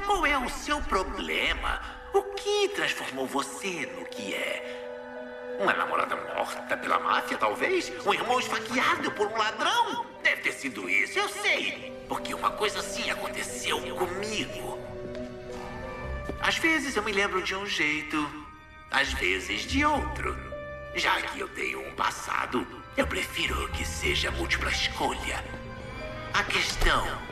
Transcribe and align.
qual 0.00 0.26
é 0.26 0.38
o 0.38 0.48
seu 0.48 0.80
problema? 0.82 1.80
O 2.12 2.22
que 2.34 2.68
transformou 2.68 3.26
você 3.26 3.86
no 3.98 4.04
que 4.06 4.34
é? 4.34 5.56
Uma 5.60 5.72
namorada 5.72 6.16
morta 6.16 6.76
pela 6.76 6.98
máfia, 6.98 7.36
talvez? 7.36 7.92
Um 8.06 8.14
irmão 8.14 8.40
esfaqueado 8.40 9.10
por 9.12 9.26
um 9.26 9.36
ladrão? 9.36 10.06
Deve 10.22 10.42
ter 10.42 10.52
sido 10.52 10.88
isso, 10.88 11.18
eu 11.18 11.28
sei. 11.28 12.04
Porque 12.08 12.34
uma 12.34 12.50
coisa 12.50 12.80
assim 12.80 13.10
aconteceu 13.10 13.78
comigo. 13.94 14.78
Às 16.40 16.56
vezes 16.56 16.96
eu 16.96 17.02
me 17.02 17.12
lembro 17.12 17.42
de 17.42 17.54
um 17.54 17.66
jeito, 17.66 18.16
às 18.90 19.12
vezes 19.12 19.62
de 19.62 19.84
outro. 19.84 20.36
Já 20.94 21.20
que 21.20 21.38
eu 21.38 21.48
tenho 21.48 21.86
um 21.86 21.94
passado, 21.94 22.66
eu 22.96 23.06
prefiro 23.06 23.68
que 23.72 23.84
seja 23.84 24.30
múltipla 24.30 24.70
escolha. 24.70 25.44
A 26.32 26.42
questão 26.44 27.29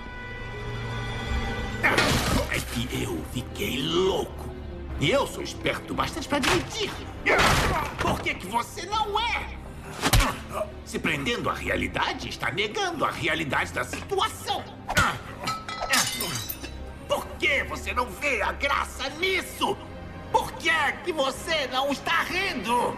que 2.60 3.02
eu 3.02 3.24
fiquei 3.32 3.82
louco. 3.82 4.48
E 5.00 5.10
eu 5.10 5.26
sou 5.26 5.42
esperto 5.42 5.94
bastante 5.94 6.28
para 6.28 6.38
admitir. 6.38 6.90
Por 8.00 8.20
que, 8.20 8.34
que 8.34 8.46
você 8.46 8.84
não 8.86 9.18
é? 9.18 9.56
Se 10.84 10.98
prendendo 10.98 11.48
à 11.48 11.54
realidade, 11.54 12.28
está 12.28 12.50
negando 12.50 13.04
a 13.04 13.10
realidade 13.10 13.72
da 13.72 13.84
situação. 13.84 14.64
Por 17.06 17.26
que 17.38 17.62
você 17.64 17.92
não 17.94 18.06
vê 18.06 18.42
a 18.42 18.52
graça 18.52 19.08
nisso? 19.18 19.76
Por 20.32 20.52
que 20.52 20.68
é 20.68 20.92
que 20.92 21.12
você 21.12 21.66
não 21.68 21.90
está 21.90 22.22
rindo? 22.22 22.96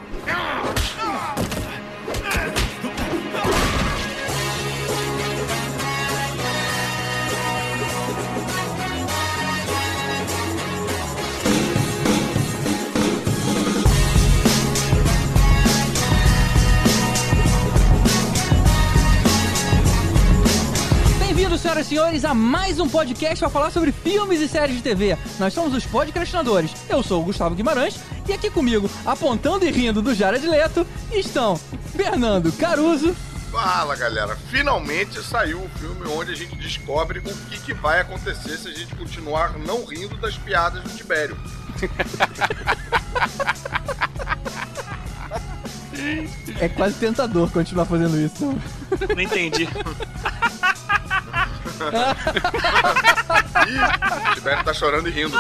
Bem-vindos, 21.51 21.63
senhoras 21.63 21.87
e 21.87 21.89
senhores, 21.89 22.25
a 22.25 22.33
mais 22.33 22.79
um 22.79 22.89
podcast 22.89 23.41
para 23.41 23.51
falar 23.51 23.71
sobre 23.71 23.91
filmes 23.91 24.41
e 24.41 24.47
séries 24.47 24.77
de 24.77 24.83
TV. 24.83 25.19
Nós 25.37 25.53
somos 25.53 25.75
os 25.75 25.85
podcastinadores. 25.85 26.71
Eu 26.89 27.03
sou 27.03 27.21
o 27.21 27.25
Gustavo 27.25 27.57
Guimarães 27.57 27.99
e 28.29 28.33
aqui 28.33 28.49
comigo, 28.49 28.89
apontando 29.05 29.67
e 29.67 29.71
rindo 29.73 30.01
do 30.01 30.15
Jared 30.15 30.47
Leto, 30.47 30.87
estão 31.11 31.57
Fernando 31.57 32.53
Caruso. 32.53 33.17
Fala 33.51 33.97
galera, 33.97 34.37
finalmente 34.49 35.21
saiu 35.25 35.61
o 35.61 35.69
filme 35.71 36.07
onde 36.07 36.31
a 36.31 36.37
gente 36.37 36.55
descobre 36.55 37.19
o 37.19 37.23
que, 37.49 37.59
que 37.59 37.75
vai 37.75 38.01
acontecer 38.01 38.57
se 38.57 38.69
a 38.69 38.73
gente 38.73 38.95
continuar 38.95 39.59
não 39.59 39.85
rindo 39.85 40.17
das 40.19 40.39
piadas 40.39 40.85
do 40.85 40.91
Tibério. 40.91 41.37
É 46.61 46.69
quase 46.69 46.95
tentador 46.95 47.51
continuar 47.51 47.87
fazendo 47.87 48.17
isso. 48.21 48.57
Não 49.17 49.21
entendi. 49.21 49.69
Ih, 53.69 54.31
o 54.31 54.35
Tibério 54.35 54.65
tá 54.65 54.75
chorando 54.75 55.09
e 55.09 55.11
rindo. 55.11 55.37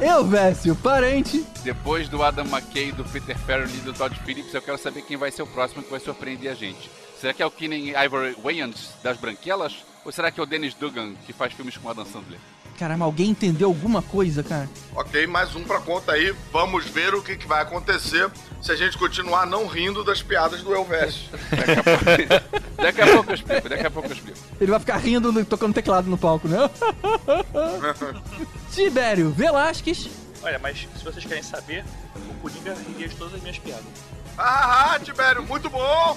Eu, 0.00 0.24
Vécio, 0.24 0.74
parente. 0.76 1.44
Depois 1.62 2.08
do 2.08 2.22
Adam 2.22 2.46
McKay, 2.46 2.92
do 2.92 3.04
Peter 3.04 3.36
Farrelly 3.38 3.76
e 3.76 3.80
do 3.80 3.92
Todd 3.92 4.18
Phillips, 4.24 4.54
eu 4.54 4.62
quero 4.62 4.78
saber 4.78 5.02
quem 5.02 5.16
vai 5.16 5.30
ser 5.30 5.42
o 5.42 5.46
próximo 5.46 5.82
que 5.82 5.90
vai 5.90 6.00
surpreender 6.00 6.50
a 6.50 6.54
gente. 6.54 6.90
Será 7.20 7.34
que 7.34 7.42
é 7.42 7.46
o 7.46 7.50
Keenan 7.50 7.76
Ivory 8.02 8.34
Wayans 8.42 8.94
das 9.02 9.18
Branquelas? 9.18 9.84
Ou 10.04 10.10
será 10.10 10.30
que 10.30 10.40
é 10.40 10.42
o 10.42 10.46
Dennis 10.46 10.72
Dugan, 10.72 11.12
que 11.26 11.32
faz 11.34 11.52
filmes 11.52 11.76
com 11.76 11.90
Adam 11.90 12.06
Sandler? 12.06 12.40
Caramba, 12.80 13.04
alguém 13.04 13.28
entendeu 13.28 13.68
alguma 13.68 14.00
coisa, 14.00 14.42
cara? 14.42 14.66
Ok, 14.96 15.26
mais 15.26 15.54
um 15.54 15.62
pra 15.64 15.78
conta 15.80 16.12
aí. 16.12 16.34
Vamos 16.50 16.86
ver 16.86 17.14
o 17.14 17.20
que, 17.20 17.36
que 17.36 17.46
vai 17.46 17.60
acontecer 17.60 18.30
se 18.62 18.72
a 18.72 18.74
gente 18.74 18.96
continuar 18.96 19.44
não 19.46 19.66
rindo 19.66 20.02
das 20.02 20.22
piadas 20.22 20.62
do 20.62 20.74
Elvis. 20.74 21.28
Daqui 21.52 21.72
a 21.78 21.84
pouco, 21.84 22.82
daqui 22.82 23.00
a 23.02 23.06
pouco 23.12 23.30
eu 23.30 23.34
explico, 23.34 23.68
daqui 23.68 23.86
a 23.86 23.90
pouco 23.90 24.08
eu 24.08 24.14
explico. 24.14 24.38
Ele 24.58 24.70
vai 24.70 24.80
ficar 24.80 24.96
rindo, 24.96 25.30
no- 25.30 25.44
tocando 25.44 25.74
teclado 25.74 26.08
no 26.08 26.16
palco, 26.16 26.48
né? 26.48 26.56
Tibério 28.72 29.30
Velasquez. 29.30 30.08
Olha, 30.42 30.58
mas 30.58 30.88
se 30.96 31.04
vocês 31.04 31.22
querem 31.26 31.42
saber, 31.42 31.84
o 32.30 32.34
Coringa 32.40 32.74
riria 32.88 33.08
de 33.08 33.14
todas 33.14 33.34
as 33.34 33.42
minhas 33.42 33.58
piadas. 33.58 33.84
Ah, 34.38 34.98
Tibério, 35.02 35.42
muito 35.42 35.68
bom! 35.68 36.16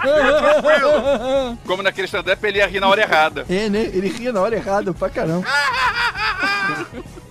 Tranquilo. 0.00 1.58
Como 1.66 1.82
naquele 1.82 2.06
stand-up, 2.06 2.46
ele 2.46 2.58
ia 2.58 2.66
rir 2.66 2.80
na 2.80 2.88
hora 2.88 3.02
errada. 3.02 3.44
É, 3.48 3.68
né? 3.68 3.82
Ele 3.82 4.08
ria 4.08 4.32
na 4.32 4.40
hora 4.40 4.56
errada 4.56 4.92
pra 4.94 5.10
caramba. 5.10 5.46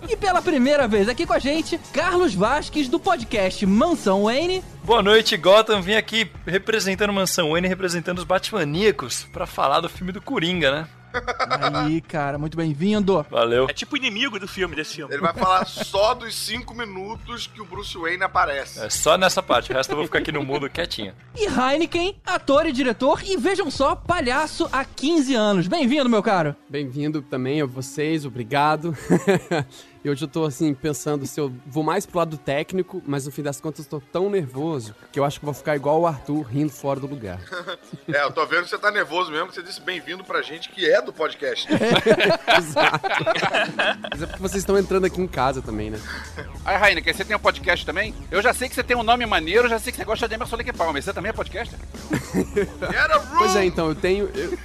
E 0.08 0.16
pela 0.16 0.42
primeira 0.42 0.88
vez 0.88 1.08
aqui 1.08 1.26
com 1.26 1.34
a 1.34 1.40
gente, 1.40 1.80
Carlos 1.94 2.34
Vasques, 2.34 2.88
do 2.88 3.00
podcast 3.00 3.64
Mansão 3.66 4.24
Wayne. 4.24 4.64
Boa 4.84 5.04
noite, 5.04 5.38
Gotham. 5.38 5.82
Vim 5.82 5.96
aqui 5.96 6.32
representando 6.48 7.14
Mansão 7.14 7.52
Wayne, 7.52 7.68
representando 7.68 8.18
os 8.18 8.24
Batmaníacos, 8.24 9.28
pra 9.32 9.46
falar 9.46 9.82
do 9.82 9.90
filme 9.90 10.12
do 10.12 10.22
Coringa, 10.22 10.72
né? 10.72 10.88
Aí, 11.74 12.02
cara, 12.02 12.38
muito 12.38 12.56
bem-vindo. 12.56 13.26
Valeu. 13.30 13.68
É 13.70 13.74
tipo 13.74 13.98
inimigo 13.98 14.40
do 14.40 14.48
filme, 14.48 14.76
desse 14.76 14.96
filme. 14.96 15.14
Ele 15.14 15.22
vai 15.22 15.34
falar 15.34 15.66
só 15.66 16.14
dos 16.14 16.36
cinco 16.36 16.74
minutos 16.74 17.48
que 17.48 17.62
o 17.62 17.66
Bruce 17.66 17.98
Wayne 17.98 18.24
aparece. 18.24 18.80
É 18.80 18.90
só 18.90 19.18
nessa 19.18 19.42
parte, 19.42 19.72
o 19.72 19.76
resto 19.76 19.92
eu 19.92 19.98
vou 19.98 20.06
ficar 20.06 20.20
aqui 20.20 20.32
no 20.32 20.44
mundo 20.44 20.70
quietinho. 20.70 21.14
E 21.36 21.46
Heineken, 21.46 22.16
ator 22.26 22.66
e 22.66 22.72
diretor, 22.72 23.22
e 23.24 23.38
vejam 23.38 23.70
só, 23.72 23.96
palhaço 23.96 24.70
há 24.72 24.84
15 24.86 25.36
anos. 25.36 25.68
Bem-vindo, 25.68 26.10
meu 26.10 26.22
caro. 26.22 26.56
Bem-vindo 26.70 27.22
também 27.22 27.62
a 27.62 27.66
vocês, 27.66 28.26
obrigado. 28.26 28.96
E 30.04 30.10
hoje 30.10 30.24
eu 30.24 30.30
tô 30.30 30.46
assim 30.46 30.74
pensando 30.74 31.26
se 31.26 31.40
eu 31.40 31.54
vou 31.66 31.84
mais 31.84 32.06
pro 32.06 32.20
lado 32.20 32.38
técnico, 32.38 33.04
mas 33.06 33.26
no 33.26 33.32
fim 33.32 33.44
das 33.44 33.60
contas 33.60 33.86
eu 33.86 34.00
tô 34.00 34.00
tão 34.00 34.30
nervoso 34.30 34.96
que 35.12 35.20
eu 35.20 35.26
acho 35.26 35.40
que 35.40 35.46
vou 35.46 35.54
ficar 35.54 35.76
igual 35.76 36.00
o 36.00 36.08
Arthur 36.08 36.42
rindo 36.44 36.72
fora 36.72 37.00
do 37.00 37.08
lugar. 37.08 37.40
É, 38.08 38.24
eu 38.24 38.32
tô 38.32 38.46
vendo 38.46 38.64
que 38.64 38.70
você 38.70 38.78
tá 38.78 38.90
nervoso 38.90 39.32
mesmo, 39.32 39.48
que 39.48 39.56
você 39.56 39.62
disse 39.62 39.80
bem-vindo 39.82 40.24
pra 40.24 40.42
gente 40.42 40.70
que 40.70 40.90
é 40.90 41.00
do 41.02 41.14
podcast. 41.14 41.68
Exato. 42.58 43.08
Mas 44.12 44.22
é 44.22 44.26
porque 44.26 44.42
vocês 44.42 44.62
estão 44.62 44.78
entrando 44.78 45.06
aqui 45.06 45.22
em 45.22 45.28
casa 45.28 45.62
também, 45.62 45.92
né? 45.92 46.00
Aí, 46.66 46.90
Heineken, 46.90 47.14
você 47.14 47.24
tem 47.24 47.36
um 47.36 47.40
podcast 47.40 47.86
também? 47.86 48.16
Eu 48.32 48.42
já 48.42 48.54
sei 48.54 48.68
que 48.68 48.74
você 48.76 48.84
tem 48.84 48.98
um 48.98 49.04
nome 49.04 49.26
maneiro, 49.26 49.70
já 49.70 49.78
sei 49.80 49.92
que 49.92 49.98
você 49.98 50.06
gosta 50.06 50.28
de 50.28 50.34
Emerson 50.34 50.56
Lake 50.56 50.74
Palmer. 50.74 51.02
Você 51.04 51.14
também 51.14 51.30
é 51.30 51.34
podcaster? 51.34 51.78
Get 52.56 53.12
a 53.12 53.18
room! 53.18 53.38
Pois 53.38 53.56
é, 53.56 53.66
então 53.66 53.88
eu 53.90 53.96
tenho 53.96 54.30
eu, 54.34 54.58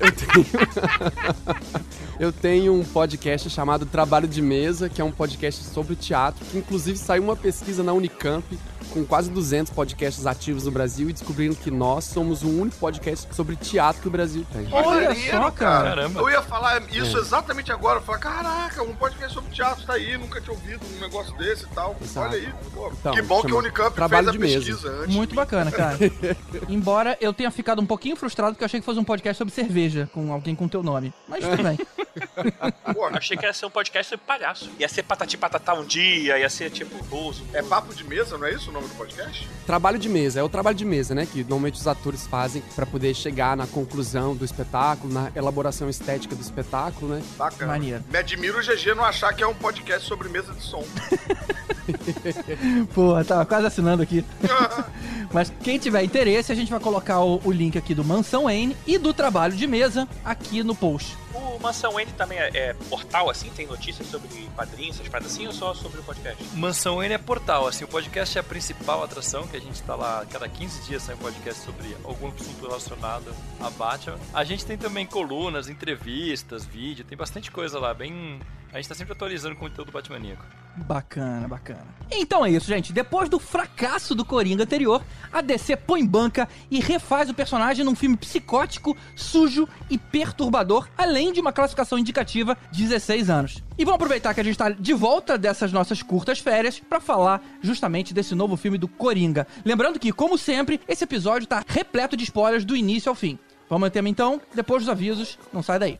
eu 0.00 0.12
tenho 0.12 0.46
Eu 2.18 2.32
tenho 2.32 2.72
um 2.72 2.82
podcast 2.82 3.50
chamado 3.50 3.84
Trabalho 3.84 4.26
de 4.26 4.40
Mesa, 4.40 4.88
que 4.88 5.02
é 5.02 5.04
um 5.04 5.10
podcast 5.12 5.62
sobre 5.64 5.94
teatro, 5.94 6.42
que 6.46 6.56
inclusive 6.56 6.96
saiu 6.98 7.22
uma 7.22 7.36
pesquisa 7.36 7.82
na 7.82 7.92
Unicamp 7.92 8.42
com 8.90 9.04
quase 9.04 9.28
200 9.30 9.70
podcasts 9.74 10.24
ativos 10.24 10.64
no 10.64 10.70
Brasil 10.70 11.10
e 11.10 11.12
descobriram 11.12 11.54
que 11.54 11.70
nós 11.70 12.04
somos 12.04 12.42
o 12.42 12.48
único 12.48 12.76
podcast 12.78 13.28
sobre 13.34 13.54
teatro 13.56 14.00
que 14.00 14.08
o 14.08 14.10
Brasil 14.10 14.46
tem. 14.50 14.66
Olha 14.72 15.14
só, 15.14 15.50
cara. 15.50 15.88
Caramba. 15.90 16.20
Eu 16.20 16.30
ia 16.30 16.40
falar 16.40 16.82
isso 16.90 17.18
É. 17.18 17.20
exatamente 17.20 17.70
agora. 17.70 18.00
Falar, 18.00 18.18
caraca, 18.18 18.82
um 18.82 18.94
podcast 18.94 19.34
sobre 19.34 19.50
teatro 19.52 19.84
tá 19.84 19.92
aí, 19.94 20.16
nunca 20.16 20.40
tinha 20.40 20.54
ouvido 20.54 20.80
um 20.96 21.00
negócio 21.00 21.36
desse 21.36 21.64
e 21.64 21.68
tal. 21.68 21.94
Exato. 22.00 22.28
Olha 22.34 22.38
aí, 22.38 22.48
pô. 22.72 22.90
Então, 22.98 23.12
que 23.12 23.20
bom 23.22 23.42
que 23.42 23.52
a 23.52 23.56
Unicamp 23.56 23.94
Trabalho 23.94 24.24
fez 24.24 24.28
a 24.28 24.32
de 24.32 24.38
Mesa. 24.38 24.56
pesquisa 24.64 24.88
antes. 25.02 25.14
Muito 25.14 25.34
bacana, 25.34 25.70
cara. 25.70 25.98
Embora 26.66 27.18
eu 27.20 27.34
tenha 27.34 27.50
ficado 27.50 27.82
um 27.82 27.86
pouquinho 27.86 28.16
frustrado 28.16 28.54
porque 28.54 28.64
eu 28.64 28.66
achei 28.66 28.80
que 28.80 28.86
fosse 28.86 28.98
um 29.00 29.04
podcast 29.04 29.36
sobre 29.36 29.52
cerveja, 29.52 30.08
com 30.14 30.32
alguém 30.32 30.54
com 30.54 30.66
teu 30.66 30.82
nome. 30.82 31.12
Mas 31.28 31.44
tudo 31.44 31.62
bem. 31.62 31.78
Pô, 32.92 33.06
Achei 33.06 33.36
que 33.36 33.44
ia 33.44 33.52
ser 33.52 33.66
um 33.66 33.70
podcast 33.70 34.10
sobre 34.10 34.24
palhaço. 34.26 34.70
Ia 34.78 34.88
ser 34.88 35.02
patati 35.02 35.36
patatá 35.36 35.74
um 35.74 35.84
dia, 35.84 36.38
ia 36.38 36.48
ser 36.48 36.70
tipo 36.70 37.02
Bozo. 37.04 37.44
é 37.52 37.62
papo 37.62 37.94
de 37.94 38.04
mesa, 38.04 38.36
não 38.38 38.46
é 38.46 38.52
isso 38.52 38.70
o 38.70 38.72
nome 38.72 38.88
do 38.88 38.94
podcast? 38.94 39.48
Trabalho 39.66 39.98
de 39.98 40.08
mesa, 40.08 40.40
é 40.40 40.42
o 40.42 40.48
trabalho 40.48 40.76
de 40.76 40.84
mesa, 40.84 41.14
né? 41.14 41.26
Que 41.26 41.40
normalmente 41.40 41.74
os 41.74 41.86
atores 41.86 42.26
fazem 42.26 42.62
pra 42.74 42.86
poder 42.86 43.14
chegar 43.14 43.56
na 43.56 43.66
conclusão 43.66 44.34
do 44.34 44.44
espetáculo, 44.44 45.12
na 45.12 45.30
elaboração 45.34 45.88
estética 45.88 46.34
do 46.34 46.42
espetáculo, 46.42 47.14
né? 47.14 47.22
Bacana. 47.36 47.72
Maneiro. 47.72 48.04
Me 48.10 48.18
admira 48.18 48.58
o 48.58 48.62
GG 48.62 48.94
não 48.94 49.04
achar 49.04 49.32
que 49.34 49.42
é 49.42 49.46
um 49.46 49.54
podcast 49.54 50.06
sobre 50.06 50.28
mesa 50.28 50.52
de 50.52 50.62
som. 50.62 50.84
Pô, 52.94 53.22
tava 53.24 53.46
quase 53.46 53.66
assinando 53.66 54.02
aqui. 54.02 54.24
Mas 55.32 55.52
quem 55.62 55.78
tiver 55.78 56.02
interesse, 56.02 56.50
a 56.52 56.54
gente 56.54 56.70
vai 56.70 56.80
colocar 56.80 57.20
o, 57.20 57.40
o 57.44 57.52
link 57.52 57.76
aqui 57.76 57.94
do 57.94 58.04
Mansão 58.04 58.48
N 58.48 58.76
e 58.86 58.98
do 58.98 59.12
trabalho 59.12 59.54
de 59.54 59.66
mesa 59.66 60.08
aqui 60.24 60.62
no 60.62 60.74
post. 60.74 61.16
O 61.34 61.58
Mansão 61.58 61.98
N 61.98 62.10
também 62.12 62.38
é, 62.38 62.50
é 62.54 62.74
portal, 62.88 63.28
assim? 63.28 63.50
Tem 63.50 63.66
notícias 63.66 64.08
sobre 64.08 64.28
quadrinhos, 64.54 64.96
essas 64.96 65.08
paradas 65.08 65.32
assim, 65.32 65.46
ou 65.46 65.52
só 65.52 65.74
sobre 65.74 66.00
o 66.00 66.02
podcast? 66.02 66.42
Mansão 66.54 66.96
Wayne 66.96 67.14
é 67.14 67.18
portal, 67.18 67.66
assim, 67.66 67.84
o 67.84 67.88
podcast 67.88 68.36
é 68.38 68.40
a 68.40 68.44
principal 68.44 69.02
atração, 69.02 69.46
que 69.46 69.56
a 69.56 69.60
gente 69.60 69.82
tá 69.82 69.94
lá 69.94 70.24
cada 70.30 70.48
15 70.48 70.82
dias 70.82 71.02
sai 71.02 71.14
um 71.14 71.18
podcast 71.18 71.64
sobre 71.64 71.96
algum 72.04 72.28
assunto 72.28 72.66
relacionado 72.66 73.34
a 73.60 73.70
Batman. 73.70 74.18
A 74.32 74.44
gente 74.44 74.64
tem 74.64 74.78
também 74.78 75.06
colunas, 75.06 75.68
entrevistas, 75.68 76.64
vídeo, 76.64 77.04
tem 77.04 77.16
bastante 77.16 77.50
coisa 77.50 77.78
lá, 77.78 77.92
bem... 77.92 78.40
A 78.72 78.76
gente 78.76 78.88
tá 78.88 78.94
sempre 78.94 79.12
atualizando 79.12 79.54
o 79.54 79.58
conteúdo 79.58 79.92
batmaníaco. 79.92 80.44
Bacana, 80.76 81.48
bacana. 81.48 81.96
Então 82.10 82.44
é 82.44 82.50
isso, 82.50 82.66
gente. 82.66 82.92
Depois 82.92 83.28
do 83.28 83.38
fracasso 83.38 84.14
do 84.14 84.24
Coringa 84.24 84.62
anterior, 84.62 85.02
a 85.32 85.40
DC 85.40 85.76
põe 85.76 86.06
banca 86.06 86.48
e 86.70 86.80
refaz 86.80 87.28
o 87.28 87.34
personagem 87.34 87.84
num 87.84 87.94
filme 87.94 88.16
psicótico, 88.16 88.96
sujo 89.14 89.68
e 89.90 89.98
perturbador, 89.98 90.88
além 90.96 91.32
de 91.32 91.40
uma 91.40 91.52
classificação 91.52 91.98
indicativa 91.98 92.56
de 92.70 92.82
16 92.84 93.30
anos. 93.30 93.62
E 93.78 93.84
vamos 93.84 93.96
aproveitar 93.96 94.34
que 94.34 94.40
a 94.40 94.44
gente 94.44 94.58
tá 94.58 94.70
de 94.70 94.92
volta 94.92 95.36
dessas 95.36 95.72
nossas 95.72 96.02
curtas 96.02 96.38
férias 96.38 96.78
para 96.78 97.00
falar 97.00 97.42
justamente 97.60 98.14
desse 98.14 98.34
novo 98.34 98.56
filme 98.56 98.78
do 98.78 98.88
Coringa. 98.88 99.46
Lembrando 99.64 99.98
que, 99.98 100.12
como 100.12 100.38
sempre, 100.38 100.80
esse 100.86 101.04
episódio 101.04 101.48
tá 101.48 101.64
repleto 101.66 102.16
de 102.16 102.24
spoilers 102.24 102.64
do 102.64 102.76
início 102.76 103.08
ao 103.08 103.14
fim. 103.14 103.38
Vamos 103.68 103.86
ao 103.86 103.90
tema 103.90 104.08
então, 104.08 104.40
depois 104.54 104.82
dos 104.82 104.88
avisos, 104.88 105.38
não 105.52 105.62
sai 105.62 105.78
daí. 105.78 105.98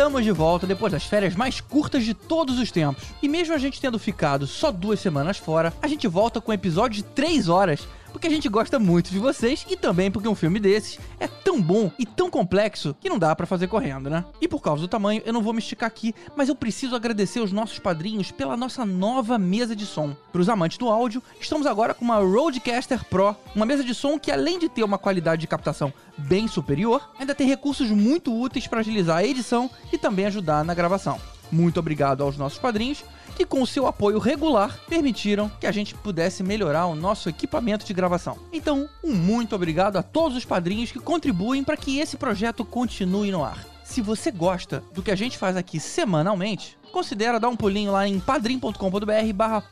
Estamos 0.00 0.24
de 0.24 0.32
volta 0.32 0.66
depois 0.66 0.90
das 0.90 1.04
férias 1.04 1.36
mais 1.36 1.60
curtas 1.60 2.06
de 2.06 2.14
todos 2.14 2.58
os 2.58 2.70
tempos. 2.72 3.04
E 3.20 3.28
mesmo 3.28 3.54
a 3.54 3.58
gente 3.58 3.78
tendo 3.78 3.98
ficado 3.98 4.46
só 4.46 4.72
duas 4.72 4.98
semanas 4.98 5.36
fora, 5.36 5.74
a 5.82 5.86
gente 5.86 6.08
volta 6.08 6.40
com 6.40 6.50
um 6.50 6.54
episódio 6.54 6.96
de 6.96 7.02
3 7.02 7.50
horas 7.50 7.86
porque 8.10 8.26
a 8.26 8.30
gente 8.30 8.48
gosta 8.48 8.78
muito 8.78 9.10
de 9.10 9.18
vocês 9.18 9.66
e 9.68 9.76
também 9.76 10.10
porque 10.10 10.28
um 10.28 10.34
filme 10.34 10.58
desses 10.58 10.98
é 11.18 11.26
tão 11.26 11.60
bom 11.60 11.90
e 11.98 12.04
tão 12.04 12.30
complexo 12.30 12.94
que 13.00 13.08
não 13.08 13.18
dá 13.18 13.34
pra 13.34 13.46
fazer 13.46 13.66
correndo, 13.66 14.10
né? 14.10 14.24
E 14.40 14.48
por 14.48 14.60
causa 14.60 14.82
do 14.82 14.88
tamanho, 14.88 15.22
eu 15.24 15.32
não 15.32 15.42
vou 15.42 15.52
me 15.52 15.58
esticar 15.58 15.86
aqui, 15.86 16.14
mas 16.36 16.48
eu 16.48 16.54
preciso 16.54 16.94
agradecer 16.94 17.40
os 17.40 17.52
nossos 17.52 17.78
padrinhos 17.78 18.30
pela 18.30 18.56
nossa 18.56 18.84
nova 18.84 19.38
mesa 19.38 19.74
de 19.74 19.86
som. 19.86 20.14
Para 20.32 20.40
os 20.40 20.48
amantes 20.48 20.78
do 20.78 20.88
áudio, 20.88 21.22
estamos 21.40 21.66
agora 21.66 21.94
com 21.94 22.04
uma 22.04 22.18
Rodecaster 22.18 23.04
Pro, 23.04 23.36
uma 23.54 23.66
mesa 23.66 23.84
de 23.84 23.94
som 23.94 24.18
que 24.18 24.30
além 24.30 24.58
de 24.58 24.68
ter 24.68 24.84
uma 24.84 24.98
qualidade 24.98 25.40
de 25.40 25.46
captação 25.46 25.92
bem 26.16 26.48
superior, 26.48 27.10
ainda 27.18 27.34
tem 27.34 27.46
recursos 27.46 27.90
muito 27.90 28.38
úteis 28.38 28.66
para 28.66 28.80
agilizar 28.80 29.18
a 29.18 29.24
edição 29.24 29.70
e 29.92 29.98
também 29.98 30.26
ajudar 30.26 30.64
na 30.64 30.74
gravação. 30.74 31.20
Muito 31.50 31.80
obrigado 31.80 32.22
aos 32.22 32.36
nossos 32.36 32.58
padrinhos 32.58 33.04
que 33.40 33.46
com 33.46 33.64
seu 33.64 33.86
apoio 33.86 34.18
regular 34.18 34.78
permitiram 34.86 35.50
que 35.58 35.66
a 35.66 35.72
gente 35.72 35.94
pudesse 35.94 36.42
melhorar 36.42 36.84
o 36.84 36.94
nosso 36.94 37.26
equipamento 37.26 37.86
de 37.86 37.94
gravação. 37.94 38.36
Então, 38.52 38.86
um 39.02 39.14
muito 39.14 39.56
obrigado 39.56 39.96
a 39.96 40.02
todos 40.02 40.36
os 40.36 40.44
padrinhos 40.44 40.92
que 40.92 40.98
contribuem 40.98 41.64
para 41.64 41.74
que 41.74 42.00
esse 42.00 42.18
projeto 42.18 42.66
continue 42.66 43.30
no 43.30 43.42
ar. 43.42 43.64
Se 43.82 44.02
você 44.02 44.30
gosta 44.30 44.84
do 44.92 45.02
que 45.02 45.10
a 45.10 45.16
gente 45.16 45.38
faz 45.38 45.56
aqui 45.56 45.80
semanalmente, 45.80 46.76
considera 46.90 47.40
dar 47.40 47.48
um 47.48 47.56
pulinho 47.56 47.92
lá 47.92 48.06
em 48.06 48.20
padrim.com.br 48.20 49.32
barra 49.34 49.62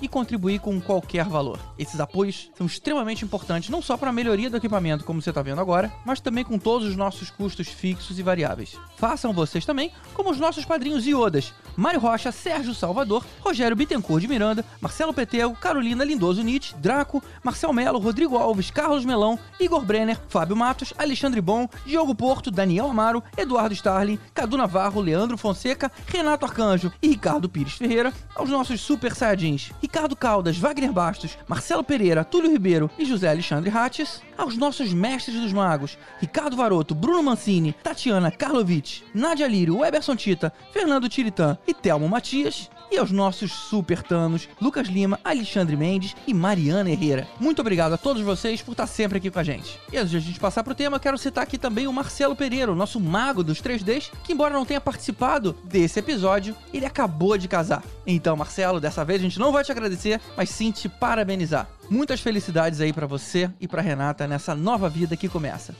e 0.00 0.08
contribuir 0.08 0.60
com 0.60 0.80
qualquer 0.80 1.24
valor. 1.24 1.58
Esses 1.78 2.00
apoios 2.00 2.50
são 2.56 2.66
extremamente 2.66 3.24
importantes 3.24 3.70
não 3.70 3.80
só 3.80 3.96
para 3.96 4.10
a 4.10 4.12
melhoria 4.12 4.50
do 4.50 4.56
equipamento, 4.56 5.04
como 5.04 5.22
você 5.22 5.30
está 5.30 5.42
vendo 5.42 5.60
agora, 5.60 5.92
mas 6.04 6.20
também 6.20 6.44
com 6.44 6.58
todos 6.58 6.86
os 6.86 6.96
nossos 6.96 7.30
custos 7.30 7.68
fixos 7.68 8.18
e 8.18 8.22
variáveis. 8.22 8.78
Façam 8.96 9.32
vocês 9.32 9.64
também 9.64 9.90
como 10.14 10.30
os 10.30 10.38
nossos 10.38 10.64
padrinhos 10.64 11.06
iodas, 11.06 11.52
Mário 11.76 12.00
Rocha, 12.00 12.32
Sérgio 12.32 12.74
Salvador, 12.74 13.24
Rogério 13.40 13.76
Bittencourt 13.76 14.20
de 14.20 14.28
Miranda, 14.28 14.64
Marcelo 14.80 15.14
Petego, 15.14 15.54
Carolina 15.54 16.04
Lindoso 16.04 16.42
Nietzsche, 16.42 16.74
Draco, 16.76 17.22
Marcel 17.42 17.72
Melo, 17.72 17.98
Rodrigo 17.98 18.36
Alves, 18.36 18.70
Carlos 18.70 19.04
Melão, 19.04 19.38
Igor 19.60 19.84
Brenner, 19.84 20.18
Fábio 20.28 20.56
Matos, 20.56 20.92
Alexandre 20.98 21.40
Bom, 21.40 21.68
Diogo 21.84 22.14
Porto, 22.14 22.50
Daniel 22.50 22.90
Amaro, 22.90 23.22
Eduardo 23.36 23.74
Starling, 23.74 24.18
Cadu 24.34 24.56
Navarro, 24.56 25.00
Leandro 25.00 25.36
Fonseca, 25.36 25.90
Renato 26.06 26.44
Arcanjo 26.44 26.92
e 27.02 27.08
Ricardo 27.08 27.48
Pires 27.48 27.74
Ferreira, 27.74 28.12
aos 28.34 28.48
nossos 28.48 28.80
super 28.80 29.14
saiyajins, 29.14 29.72
Ricardo 29.80 30.16
Caldas, 30.16 30.56
Wagner 30.56 30.92
Bastos, 30.92 31.36
Marcelo 31.48 31.82
Pereira, 31.82 32.24
Túlio 32.24 32.50
Ribeiro 32.50 32.90
e 32.98 33.04
José 33.04 33.28
Alexandre 33.28 33.70
Hattes, 33.70 34.20
aos 34.36 34.56
nossos 34.56 34.92
mestres 34.92 35.40
dos 35.40 35.52
magos, 35.52 35.98
Ricardo 36.20 36.56
Varoto, 36.56 36.94
Bruno 36.94 37.22
Mancini, 37.22 37.72
Tatiana 37.72 38.30
Karlovic, 38.30 39.02
Nadia 39.14 39.48
Lírio, 39.48 39.84
Eberson 39.84 40.16
Tita, 40.16 40.52
Fernando 40.72 41.08
Tiritã 41.08 41.56
e 41.66 41.74
Telmo 41.74 42.08
Matias, 42.08 42.70
e 42.90 42.98
aos 42.98 43.10
nossos 43.10 43.52
super 43.52 44.02
tanos, 44.02 44.48
Lucas 44.60 44.88
Lima, 44.88 45.18
Alexandre 45.24 45.76
Mendes 45.76 46.14
e 46.26 46.34
Mariana 46.34 46.90
Herrera. 46.90 47.26
Muito 47.40 47.60
obrigado 47.60 47.92
a 47.92 47.98
todos 47.98 48.22
vocês 48.22 48.62
por 48.62 48.72
estar 48.72 48.86
sempre 48.86 49.18
aqui 49.18 49.30
com 49.30 49.38
a 49.38 49.44
gente. 49.44 49.78
E 49.92 49.96
antes 49.96 50.10
de 50.10 50.16
a 50.16 50.20
gente 50.20 50.40
passar 50.40 50.62
pro 50.62 50.74
tema, 50.74 51.00
quero 51.00 51.18
citar 51.18 51.44
aqui 51.44 51.58
também 51.58 51.86
o 51.86 51.92
Marcelo 51.92 52.36
Pereira, 52.36 52.72
o 52.72 52.76
nosso 52.76 53.00
mago 53.00 53.42
dos 53.42 53.60
3Ds, 53.60 54.10
que 54.24 54.32
embora 54.32 54.54
não 54.54 54.64
tenha 54.64 54.80
participado 54.80 55.56
desse 55.64 55.98
episódio, 55.98 56.56
ele 56.72 56.86
acabou 56.86 57.36
de 57.36 57.48
casar. 57.48 57.82
Então, 58.06 58.36
Marcelo, 58.36 58.80
dessa 58.80 59.04
vez 59.04 59.20
a 59.20 59.24
gente 59.24 59.38
não 59.38 59.52
vai 59.52 59.64
te 59.64 59.72
agradecer, 59.72 60.20
mas 60.36 60.50
sim 60.50 60.70
te 60.70 60.88
parabenizar. 60.88 61.68
Muitas 61.90 62.20
felicidades 62.20 62.80
aí 62.80 62.92
pra 62.92 63.06
você 63.06 63.50
e 63.60 63.68
pra 63.68 63.82
Renata 63.82 64.26
nessa 64.26 64.54
nova 64.54 64.88
vida 64.88 65.16
que 65.16 65.28
começa. 65.28 65.74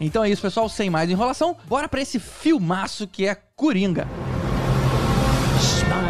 Então 0.00 0.24
é 0.24 0.30
isso, 0.30 0.40
pessoal, 0.40 0.68
sem 0.68 0.88
mais 0.88 1.10
enrolação, 1.10 1.56
bora 1.68 1.86
pra 1.86 2.00
esse 2.00 2.18
filmaço 2.18 3.06
que 3.06 3.26
é 3.26 3.36
Coringa. 3.54 4.08
Smile, 5.60 6.09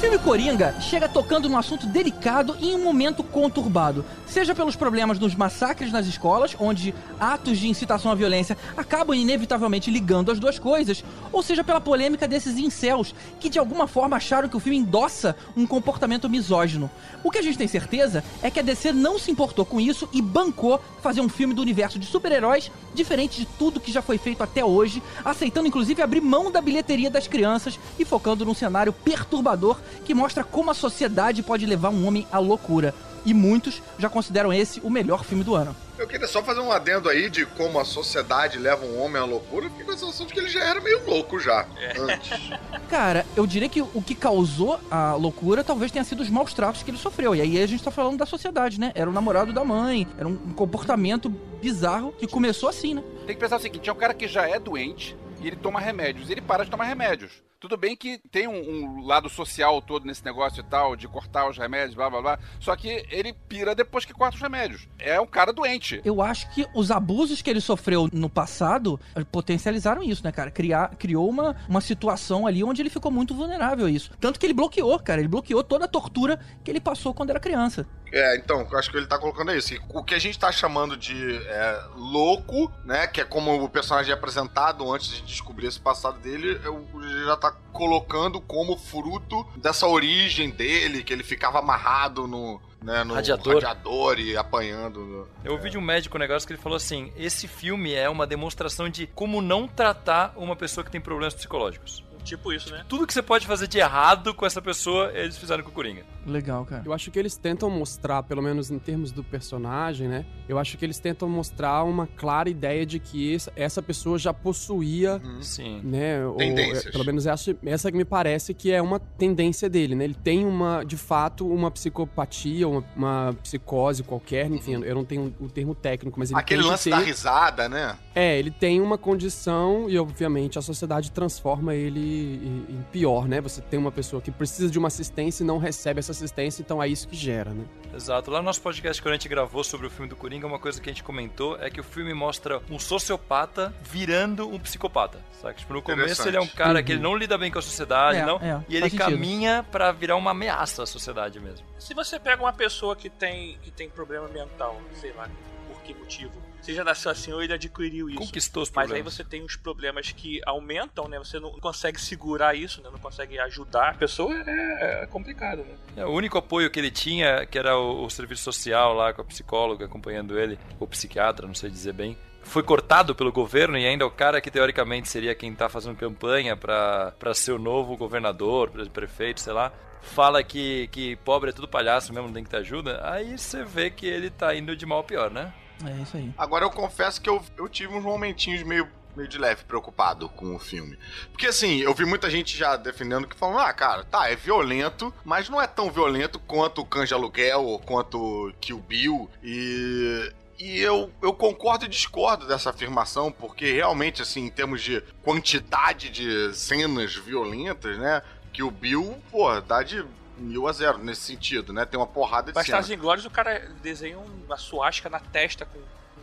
filme 0.00 0.18
Coringa 0.18 0.74
chega 0.80 1.06
tocando 1.06 1.46
num 1.46 1.58
assunto 1.58 1.86
delicado 1.86 2.56
em 2.58 2.74
um 2.74 2.82
momento 2.82 3.22
conturbado, 3.22 4.02
seja 4.26 4.54
pelos 4.54 4.74
problemas 4.74 5.18
dos 5.18 5.34
massacres 5.34 5.92
nas 5.92 6.06
escolas, 6.06 6.56
onde 6.58 6.94
atos 7.18 7.58
de 7.58 7.68
incitação 7.68 8.10
à 8.10 8.14
violência 8.14 8.56
acabam 8.78 9.14
inevitavelmente 9.14 9.90
ligando 9.90 10.32
as 10.32 10.40
duas 10.40 10.58
coisas, 10.58 11.04
ou 11.30 11.42
seja 11.42 11.62
pela 11.62 11.82
polêmica 11.82 12.26
desses 12.26 12.56
incels 12.56 13.14
que 13.38 13.50
de 13.50 13.58
alguma 13.58 13.86
forma 13.86 14.16
acharam 14.16 14.48
que 14.48 14.56
o 14.56 14.60
filme 14.60 14.78
endossa 14.78 15.36
um 15.54 15.66
comportamento 15.66 16.30
misógino. 16.30 16.90
O 17.22 17.30
que 17.30 17.36
a 17.36 17.42
gente 17.42 17.58
tem 17.58 17.68
certeza 17.68 18.24
é 18.42 18.50
que 18.50 18.58
a 18.58 18.62
DC 18.62 18.94
não 18.94 19.18
se 19.18 19.30
importou 19.30 19.66
com 19.66 19.78
isso 19.78 20.08
e 20.14 20.22
bancou 20.22 20.80
fazer 21.02 21.20
um 21.20 21.28
filme 21.28 21.52
do 21.52 21.60
universo 21.60 21.98
de 21.98 22.06
super-heróis 22.06 22.72
diferente 22.94 23.38
de 23.38 23.46
tudo 23.46 23.78
que 23.78 23.92
já 23.92 24.00
foi 24.00 24.16
feito 24.16 24.42
até 24.42 24.64
hoje, 24.64 25.02
aceitando 25.22 25.68
inclusive 25.68 26.00
abrir 26.00 26.22
mão 26.22 26.50
da 26.50 26.62
bilheteria 26.62 27.10
das 27.10 27.28
crianças 27.28 27.78
e 27.98 28.04
focando 28.06 28.46
num 28.46 28.54
cenário 28.54 28.94
perturbador 28.94 29.78
que 30.04 30.14
mostra 30.14 30.44
como 30.44 30.70
a 30.70 30.74
sociedade 30.74 31.42
pode 31.42 31.66
levar 31.66 31.90
um 31.90 32.06
homem 32.06 32.26
à 32.30 32.38
loucura. 32.38 32.94
E 33.24 33.34
muitos 33.34 33.82
já 33.98 34.08
consideram 34.08 34.52
esse 34.52 34.80
o 34.80 34.88
melhor 34.90 35.24
filme 35.24 35.44
do 35.44 35.54
ano. 35.54 35.76
Eu 35.98 36.06
queria 36.06 36.26
só 36.26 36.42
fazer 36.42 36.60
um 36.60 36.72
adendo 36.72 37.10
aí 37.10 37.28
de 37.28 37.44
como 37.44 37.78
a 37.78 37.84
sociedade 37.84 38.58
leva 38.58 38.86
um 38.86 39.02
homem 39.02 39.20
à 39.20 39.24
loucura. 39.26 39.68
Fiquei 39.68 39.84
com 39.84 39.92
a 39.92 39.96
sensação 39.98 40.24
de 40.24 40.32
que 40.32 40.40
ele 40.40 40.48
já 40.48 40.64
era 40.64 40.80
meio 40.80 41.04
louco 41.06 41.38
já, 41.38 41.66
antes. 41.98 42.30
Cara, 42.88 43.26
eu 43.36 43.46
diria 43.46 43.68
que 43.68 43.82
o 43.82 44.02
que 44.02 44.14
causou 44.14 44.80
a 44.90 45.14
loucura 45.14 45.62
talvez 45.62 45.92
tenha 45.92 46.02
sido 46.02 46.22
os 46.22 46.30
maus 46.30 46.54
tratos 46.54 46.82
que 46.82 46.90
ele 46.90 46.96
sofreu. 46.96 47.34
E 47.34 47.42
aí 47.42 47.62
a 47.62 47.66
gente 47.66 47.84
tá 47.84 47.90
falando 47.90 48.16
da 48.16 48.24
sociedade, 48.24 48.80
né? 48.80 48.92
Era 48.94 49.10
o 49.10 49.12
namorado 49.12 49.52
da 49.52 49.62
mãe, 49.62 50.08
era 50.16 50.26
um 50.26 50.36
comportamento 50.54 51.28
bizarro 51.28 52.12
que 52.12 52.26
começou 52.26 52.70
assim, 52.70 52.94
né? 52.94 53.04
Tem 53.26 53.34
que 53.34 53.40
pensar 53.40 53.56
o 53.56 53.60
seguinte: 53.60 53.90
é 53.90 53.92
um 53.92 53.96
cara 53.96 54.14
que 54.14 54.26
já 54.26 54.48
é 54.48 54.58
doente 54.58 55.14
e 55.42 55.46
ele 55.46 55.56
toma 55.56 55.78
remédios. 55.78 56.30
E 56.30 56.32
ele 56.32 56.40
para 56.40 56.64
de 56.64 56.70
tomar 56.70 56.84
remédios. 56.84 57.42
Tudo 57.60 57.76
bem 57.76 57.94
que 57.94 58.16
tem 58.30 58.48
um, 58.48 58.54
um, 58.54 59.06
lado 59.06 59.28
social 59.28 59.82
todo 59.82 60.06
nesse 60.06 60.24
negócio 60.24 60.60
e 60.60 60.64
tal, 60.64 60.96
de 60.96 61.06
cortar 61.06 61.46
os 61.46 61.58
remédios, 61.58 61.94
blá 61.94 62.08
blá 62.08 62.22
blá. 62.22 62.38
Só 62.58 62.74
que 62.74 63.06
ele 63.10 63.34
pira 63.34 63.74
depois 63.74 64.06
que 64.06 64.14
corta 64.14 64.36
os 64.36 64.40
remédios. 64.40 64.88
É 64.98 65.20
um 65.20 65.26
cara 65.26 65.52
doente. 65.52 66.00
Eu 66.02 66.22
acho 66.22 66.50
que 66.54 66.66
os 66.74 66.90
abusos 66.90 67.42
que 67.42 67.50
ele 67.50 67.60
sofreu 67.60 68.08
no 68.14 68.30
passado 68.30 68.98
potencializaram 69.30 70.02
isso, 70.02 70.24
né, 70.24 70.32
cara? 70.32 70.50
Criar, 70.50 70.96
criou 70.96 71.28
uma, 71.28 71.54
uma 71.68 71.82
situação 71.82 72.46
ali 72.46 72.64
onde 72.64 72.80
ele 72.80 72.88
ficou 72.88 73.12
muito 73.12 73.34
vulnerável 73.34 73.84
a 73.84 73.90
isso. 73.90 74.10
Tanto 74.18 74.40
que 74.40 74.46
ele 74.46 74.54
bloqueou, 74.54 74.98
cara. 74.98 75.20
Ele 75.20 75.28
bloqueou 75.28 75.62
toda 75.62 75.84
a 75.84 75.88
tortura 75.88 76.40
que 76.64 76.70
ele 76.70 76.80
passou 76.80 77.12
quando 77.12 77.28
era 77.28 77.38
criança. 77.38 77.86
É, 78.12 78.36
então, 78.36 78.66
eu 78.68 78.78
acho 78.78 78.90
que 78.90 78.96
ele 78.96 79.06
tá 79.06 79.18
colocando 79.18 79.52
é 79.52 79.56
isso. 79.56 79.74
O 79.90 80.02
que 80.02 80.14
a 80.14 80.18
gente 80.18 80.38
tá 80.38 80.50
chamando 80.50 80.96
de 80.96 81.36
é, 81.46 81.84
louco, 81.94 82.72
né? 82.84 83.06
Que 83.06 83.20
é 83.20 83.24
como 83.24 83.62
o 83.62 83.68
personagem 83.68 84.10
é 84.10 84.14
apresentado 84.14 84.90
antes 84.92 85.08
de 85.08 85.22
descobrir 85.22 85.66
esse 85.66 85.78
passado 85.78 86.18
dele, 86.18 86.60
eu 86.64 86.86
já 87.24 87.36
tá 87.36 87.49
colocando 87.72 88.40
como 88.40 88.76
fruto 88.76 89.46
dessa 89.56 89.86
origem 89.86 90.50
dele, 90.50 91.02
que 91.02 91.12
ele 91.12 91.22
ficava 91.22 91.58
amarrado 91.60 92.26
no, 92.26 92.60
né, 92.82 93.04
no 93.04 93.14
Radiador. 93.14 93.54
radiador 93.54 94.18
e 94.18 94.36
apanhando. 94.36 95.00
no- 95.00 95.28
Eu 95.44 95.52
ouvi 95.52 95.70
de 95.70 95.78
um 95.78 95.80
médico 95.80 96.16
um 96.16 96.20
negócio 96.20 96.46
que 96.46 96.52
ele 96.54 96.60
falou 96.62 96.76
assim: 96.76 97.12
esse 97.16 97.46
filme 97.48 97.92
é 97.94 98.08
uma 98.08 98.26
demonstração 98.26 98.88
de 98.88 99.06
como 99.06 99.40
não 99.40 99.66
tratar 99.68 100.32
uma 100.36 100.56
pessoa 100.56 100.84
que 100.84 100.90
tem 100.90 101.00
problemas 101.00 101.34
psicológicos. 101.34 102.04
Tipo 102.24 102.52
isso, 102.52 102.70
né? 102.72 102.84
Tudo 102.88 103.06
que 103.06 103.12
você 103.12 103.22
pode 103.22 103.46
fazer 103.46 103.66
de 103.66 103.78
errado 103.78 104.32
com 104.34 104.44
essa 104.46 104.60
pessoa, 104.62 105.10
eles 105.14 105.36
fizeram 105.36 105.62
com 105.64 105.70
o 105.70 105.72
Coringa. 105.72 106.04
Legal, 106.26 106.64
cara. 106.64 106.82
Eu 106.84 106.92
acho 106.92 107.10
que 107.10 107.18
eles 107.18 107.36
tentam 107.36 107.68
mostrar, 107.70 108.22
pelo 108.22 108.42
menos 108.42 108.70
em 108.70 108.78
termos 108.78 109.10
do 109.10 109.24
personagem, 109.24 110.06
né? 110.08 110.24
Eu 110.48 110.58
acho 110.58 110.76
que 110.76 110.84
eles 110.84 110.98
tentam 110.98 111.28
mostrar 111.28 111.82
uma 111.84 112.06
clara 112.06 112.48
ideia 112.50 112.84
de 112.84 112.98
que 112.98 113.34
essa- 113.56 113.80
pessoa 113.82 114.18
já 114.18 114.32
possuía, 114.34 115.20
Sim. 115.40 115.80
né? 115.82 116.24
ou- 116.26 116.36
Tendências. 116.36 116.92
pelo 116.92 117.04
menos 117.04 117.26
essa, 117.26 117.56
essa 117.64 117.90
que 117.90 117.96
me 117.96 118.04
parece 118.04 118.52
que 118.52 118.70
é 118.70 118.80
uma 118.82 119.00
tendência 119.00 119.68
dele, 119.70 119.94
né? 119.94 120.04
Ele 120.04 120.14
tem 120.14 120.44
uma, 120.44 120.84
de 120.84 120.96
fato, 120.98 121.46
uma 121.50 121.70
psicopatia, 121.70 122.68
uma, 122.68 122.84
uma 122.94 123.36
psicose 123.42 124.02
qualquer, 124.02 124.50
enfim, 124.50 124.82
eu 124.84 124.94
não 124.94 125.04
tenho 125.04 125.34
o 125.40 125.48
termo 125.48 125.74
técnico, 125.74 126.18
mas 126.20 126.30
ele 126.30 126.38
Aquele 126.38 126.62
lance 126.62 126.84
ter- 126.90 126.96
da 126.96 126.98
risada, 127.02 127.68
né? 127.68 127.96
É, 128.14 128.38
ele 128.38 128.50
tem 128.50 128.80
uma 128.80 128.98
condição 128.98 129.88
e, 129.88 129.98
obviamente, 129.98 130.58
a 130.58 130.62
sociedade 130.62 131.10
transforma 131.10 131.74
ele 131.74 132.09
em 132.12 132.60
em 132.70 132.82
pior, 132.90 133.28
né? 133.28 133.40
Você 133.40 133.60
tem 133.60 133.78
uma 133.78 133.92
pessoa 133.92 134.22
que 134.22 134.30
precisa 134.30 134.70
de 134.70 134.78
uma 134.78 134.88
assistência 134.88 135.42
e 135.42 135.46
não 135.46 135.58
recebe 135.58 135.98
essa 135.98 136.12
assistência, 136.12 136.62
então 136.62 136.82
é 136.82 136.88
isso 136.88 137.08
que 137.08 137.16
gera, 137.16 137.50
né? 137.50 137.64
Exato. 137.94 138.30
Lá 138.30 138.38
no 138.38 138.44
nosso 138.44 138.62
podcast, 138.62 139.02
quando 139.02 139.12
a 139.12 139.16
gente 139.16 139.28
gravou 139.28 139.64
sobre 139.64 139.86
o 139.86 139.90
filme 139.90 140.08
do 140.08 140.16
Coringa, 140.16 140.46
uma 140.46 140.58
coisa 140.58 140.80
que 140.80 140.88
a 140.88 140.92
gente 140.92 141.02
comentou 141.02 141.56
é 141.60 141.68
que 141.70 141.80
o 141.80 141.84
filme 141.84 142.14
mostra 142.14 142.60
um 142.70 142.78
sociopata 142.78 143.74
virando 143.82 144.48
um 144.48 144.58
psicopata. 144.58 145.20
Sabe? 145.40 145.56
Tipo, 145.56 145.74
no 145.74 145.82
começo 145.82 146.26
ele 146.28 146.36
é 146.36 146.40
um 146.40 146.46
cara 146.46 146.82
que 146.82 146.92
ele 146.92 147.00
não 147.00 147.16
lida 147.16 147.36
bem 147.36 147.50
com 147.50 147.58
a 147.58 147.62
sociedade, 147.62 148.18
É, 148.18 148.26
não, 148.26 148.36
é, 148.36 148.62
e 148.68 148.76
ele 148.76 148.90
caminha 148.90 149.64
pra 149.70 149.90
virar 149.92 150.16
uma 150.16 150.30
ameaça 150.30 150.82
à 150.82 150.86
sociedade 150.86 151.40
mesmo. 151.40 151.66
Se 151.78 151.94
você 151.94 152.18
pega 152.18 152.42
uma 152.42 152.52
pessoa 152.52 152.94
que 152.94 153.08
tem, 153.08 153.58
que 153.62 153.70
tem 153.70 153.88
problema 153.88 154.28
mental, 154.28 154.80
sei 154.94 155.12
lá, 155.12 155.28
por 155.66 155.80
que 155.82 155.94
motivo, 155.94 156.32
você 156.66 156.74
já 156.74 156.84
nasceu 156.84 157.10
assim 157.10 157.32
ou 157.32 157.42
ele 157.42 157.52
adquiriu 157.52 158.08
isso. 158.08 158.18
Conquistou 158.18 158.62
os 158.62 158.70
Mas 158.70 158.84
aí 158.84 158.88
problemas. 158.88 159.14
você 159.14 159.24
tem 159.24 159.42
uns 159.42 159.56
problemas 159.56 160.12
que 160.12 160.40
aumentam, 160.46 161.08
né? 161.08 161.18
Você 161.18 161.38
não 161.40 161.52
consegue 161.52 162.00
segurar 162.00 162.54
isso, 162.54 162.82
né? 162.82 162.88
Não 162.92 162.98
consegue 162.98 163.38
ajudar 163.38 163.90
a 163.90 163.94
pessoa, 163.94 164.34
é, 164.46 165.02
é 165.02 165.06
complicado, 165.06 165.58
né? 165.64 165.74
É, 165.96 166.04
o 166.06 166.10
único 166.10 166.38
apoio 166.38 166.70
que 166.70 166.78
ele 166.78 166.90
tinha, 166.90 167.46
que 167.46 167.58
era 167.58 167.76
o, 167.78 168.04
o 168.04 168.10
serviço 168.10 168.42
social 168.42 168.94
lá, 168.94 169.12
com 169.12 169.22
a 169.22 169.24
psicóloga 169.24 169.84
acompanhando 169.86 170.38
ele, 170.38 170.58
ou 170.78 170.86
psiquiatra, 170.86 171.46
não 171.46 171.54
sei 171.54 171.70
dizer 171.70 171.92
bem, 171.92 172.16
foi 172.42 172.62
cortado 172.62 173.14
pelo 173.14 173.30
governo 173.30 173.76
e 173.76 173.86
ainda 173.86 174.06
o 174.06 174.10
cara 174.10 174.40
que 174.40 174.50
teoricamente 174.50 175.08
seria 175.08 175.34
quem 175.34 175.54
tá 175.54 175.68
fazendo 175.68 175.96
campanha 175.96 176.56
pra 176.56 177.12
pra 177.18 177.34
ser 177.34 177.52
o 177.52 177.58
novo 177.58 177.96
governador, 177.96 178.70
pre- 178.70 178.88
prefeito, 178.88 179.40
sei 179.40 179.52
lá, 179.52 179.70
fala 180.00 180.42
que, 180.42 180.88
que 180.88 181.16
pobre 181.16 181.50
é 181.50 181.52
tudo 181.52 181.68
palhaço 181.68 182.12
mesmo, 182.14 182.28
não 182.28 182.34
tem 182.34 182.42
que 182.42 182.48
ter 182.50 182.56
ajuda, 182.56 182.98
aí 183.04 183.36
você 183.36 183.62
vê 183.62 183.90
que 183.90 184.06
ele 184.06 184.30
tá 184.30 184.54
indo 184.54 184.74
de 184.74 184.86
mal 184.86 185.00
a 185.00 185.04
pior, 185.04 185.30
né? 185.30 185.52
É 185.86 186.02
isso 186.02 186.16
aí. 186.16 186.32
Agora 186.36 186.64
eu 186.64 186.70
confesso 186.70 187.20
que 187.20 187.28
eu, 187.28 187.42
eu 187.56 187.68
tive 187.68 187.94
uns 187.94 188.04
momentinhos 188.04 188.62
meio, 188.62 188.88
meio 189.16 189.28
de 189.28 189.38
leve 189.38 189.64
preocupado 189.64 190.28
com 190.28 190.54
o 190.54 190.58
filme. 190.58 190.98
Porque 191.30 191.46
assim, 191.46 191.78
eu 191.78 191.94
vi 191.94 192.04
muita 192.04 192.30
gente 192.30 192.56
já 192.56 192.76
defendendo 192.76 193.26
que 193.26 193.36
falando, 193.36 193.60
ah, 193.60 193.72
cara, 193.72 194.04
tá, 194.04 194.28
é 194.30 194.36
violento, 194.36 195.12
mas 195.24 195.48
não 195.48 195.60
é 195.60 195.66
tão 195.66 195.90
violento 195.90 196.38
quanto 196.40 196.82
o 196.82 196.86
Canja 196.86 197.14
Aluguel 197.14 197.64
ou 197.64 197.78
quanto 197.78 198.52
Kill 198.60 198.78
Bill. 198.78 199.30
E. 199.42 200.32
E 200.62 200.78
eu, 200.78 201.10
eu 201.22 201.32
concordo 201.32 201.86
e 201.86 201.88
discordo 201.88 202.46
dessa 202.46 202.68
afirmação, 202.68 203.32
porque 203.32 203.72
realmente, 203.72 204.20
assim, 204.20 204.44
em 204.44 204.50
termos 204.50 204.82
de 204.82 205.00
quantidade 205.22 206.10
de 206.10 206.54
cenas 206.54 207.14
violentas, 207.14 207.96
né? 207.96 208.20
Que 208.52 208.62
o 208.62 208.70
Bill, 208.70 209.16
pô, 209.30 209.58
dá 209.62 209.82
de 209.82 210.04
mil 210.40 210.66
a 210.66 210.72
zero 210.72 210.98
nesse 210.98 211.20
sentido, 211.22 211.72
né? 211.72 211.84
Tem 211.84 211.98
uma 211.98 212.06
porrada 212.06 212.46
de. 212.50 212.54
Bastardos 212.54 212.90
Inglórios, 212.90 213.24
o 213.26 213.30
cara 213.30 213.58
desenha 213.82 214.18
uma 214.18 214.56
suástica 214.56 215.08
na 215.08 215.20
testa 215.20 215.64
com, 215.66 215.78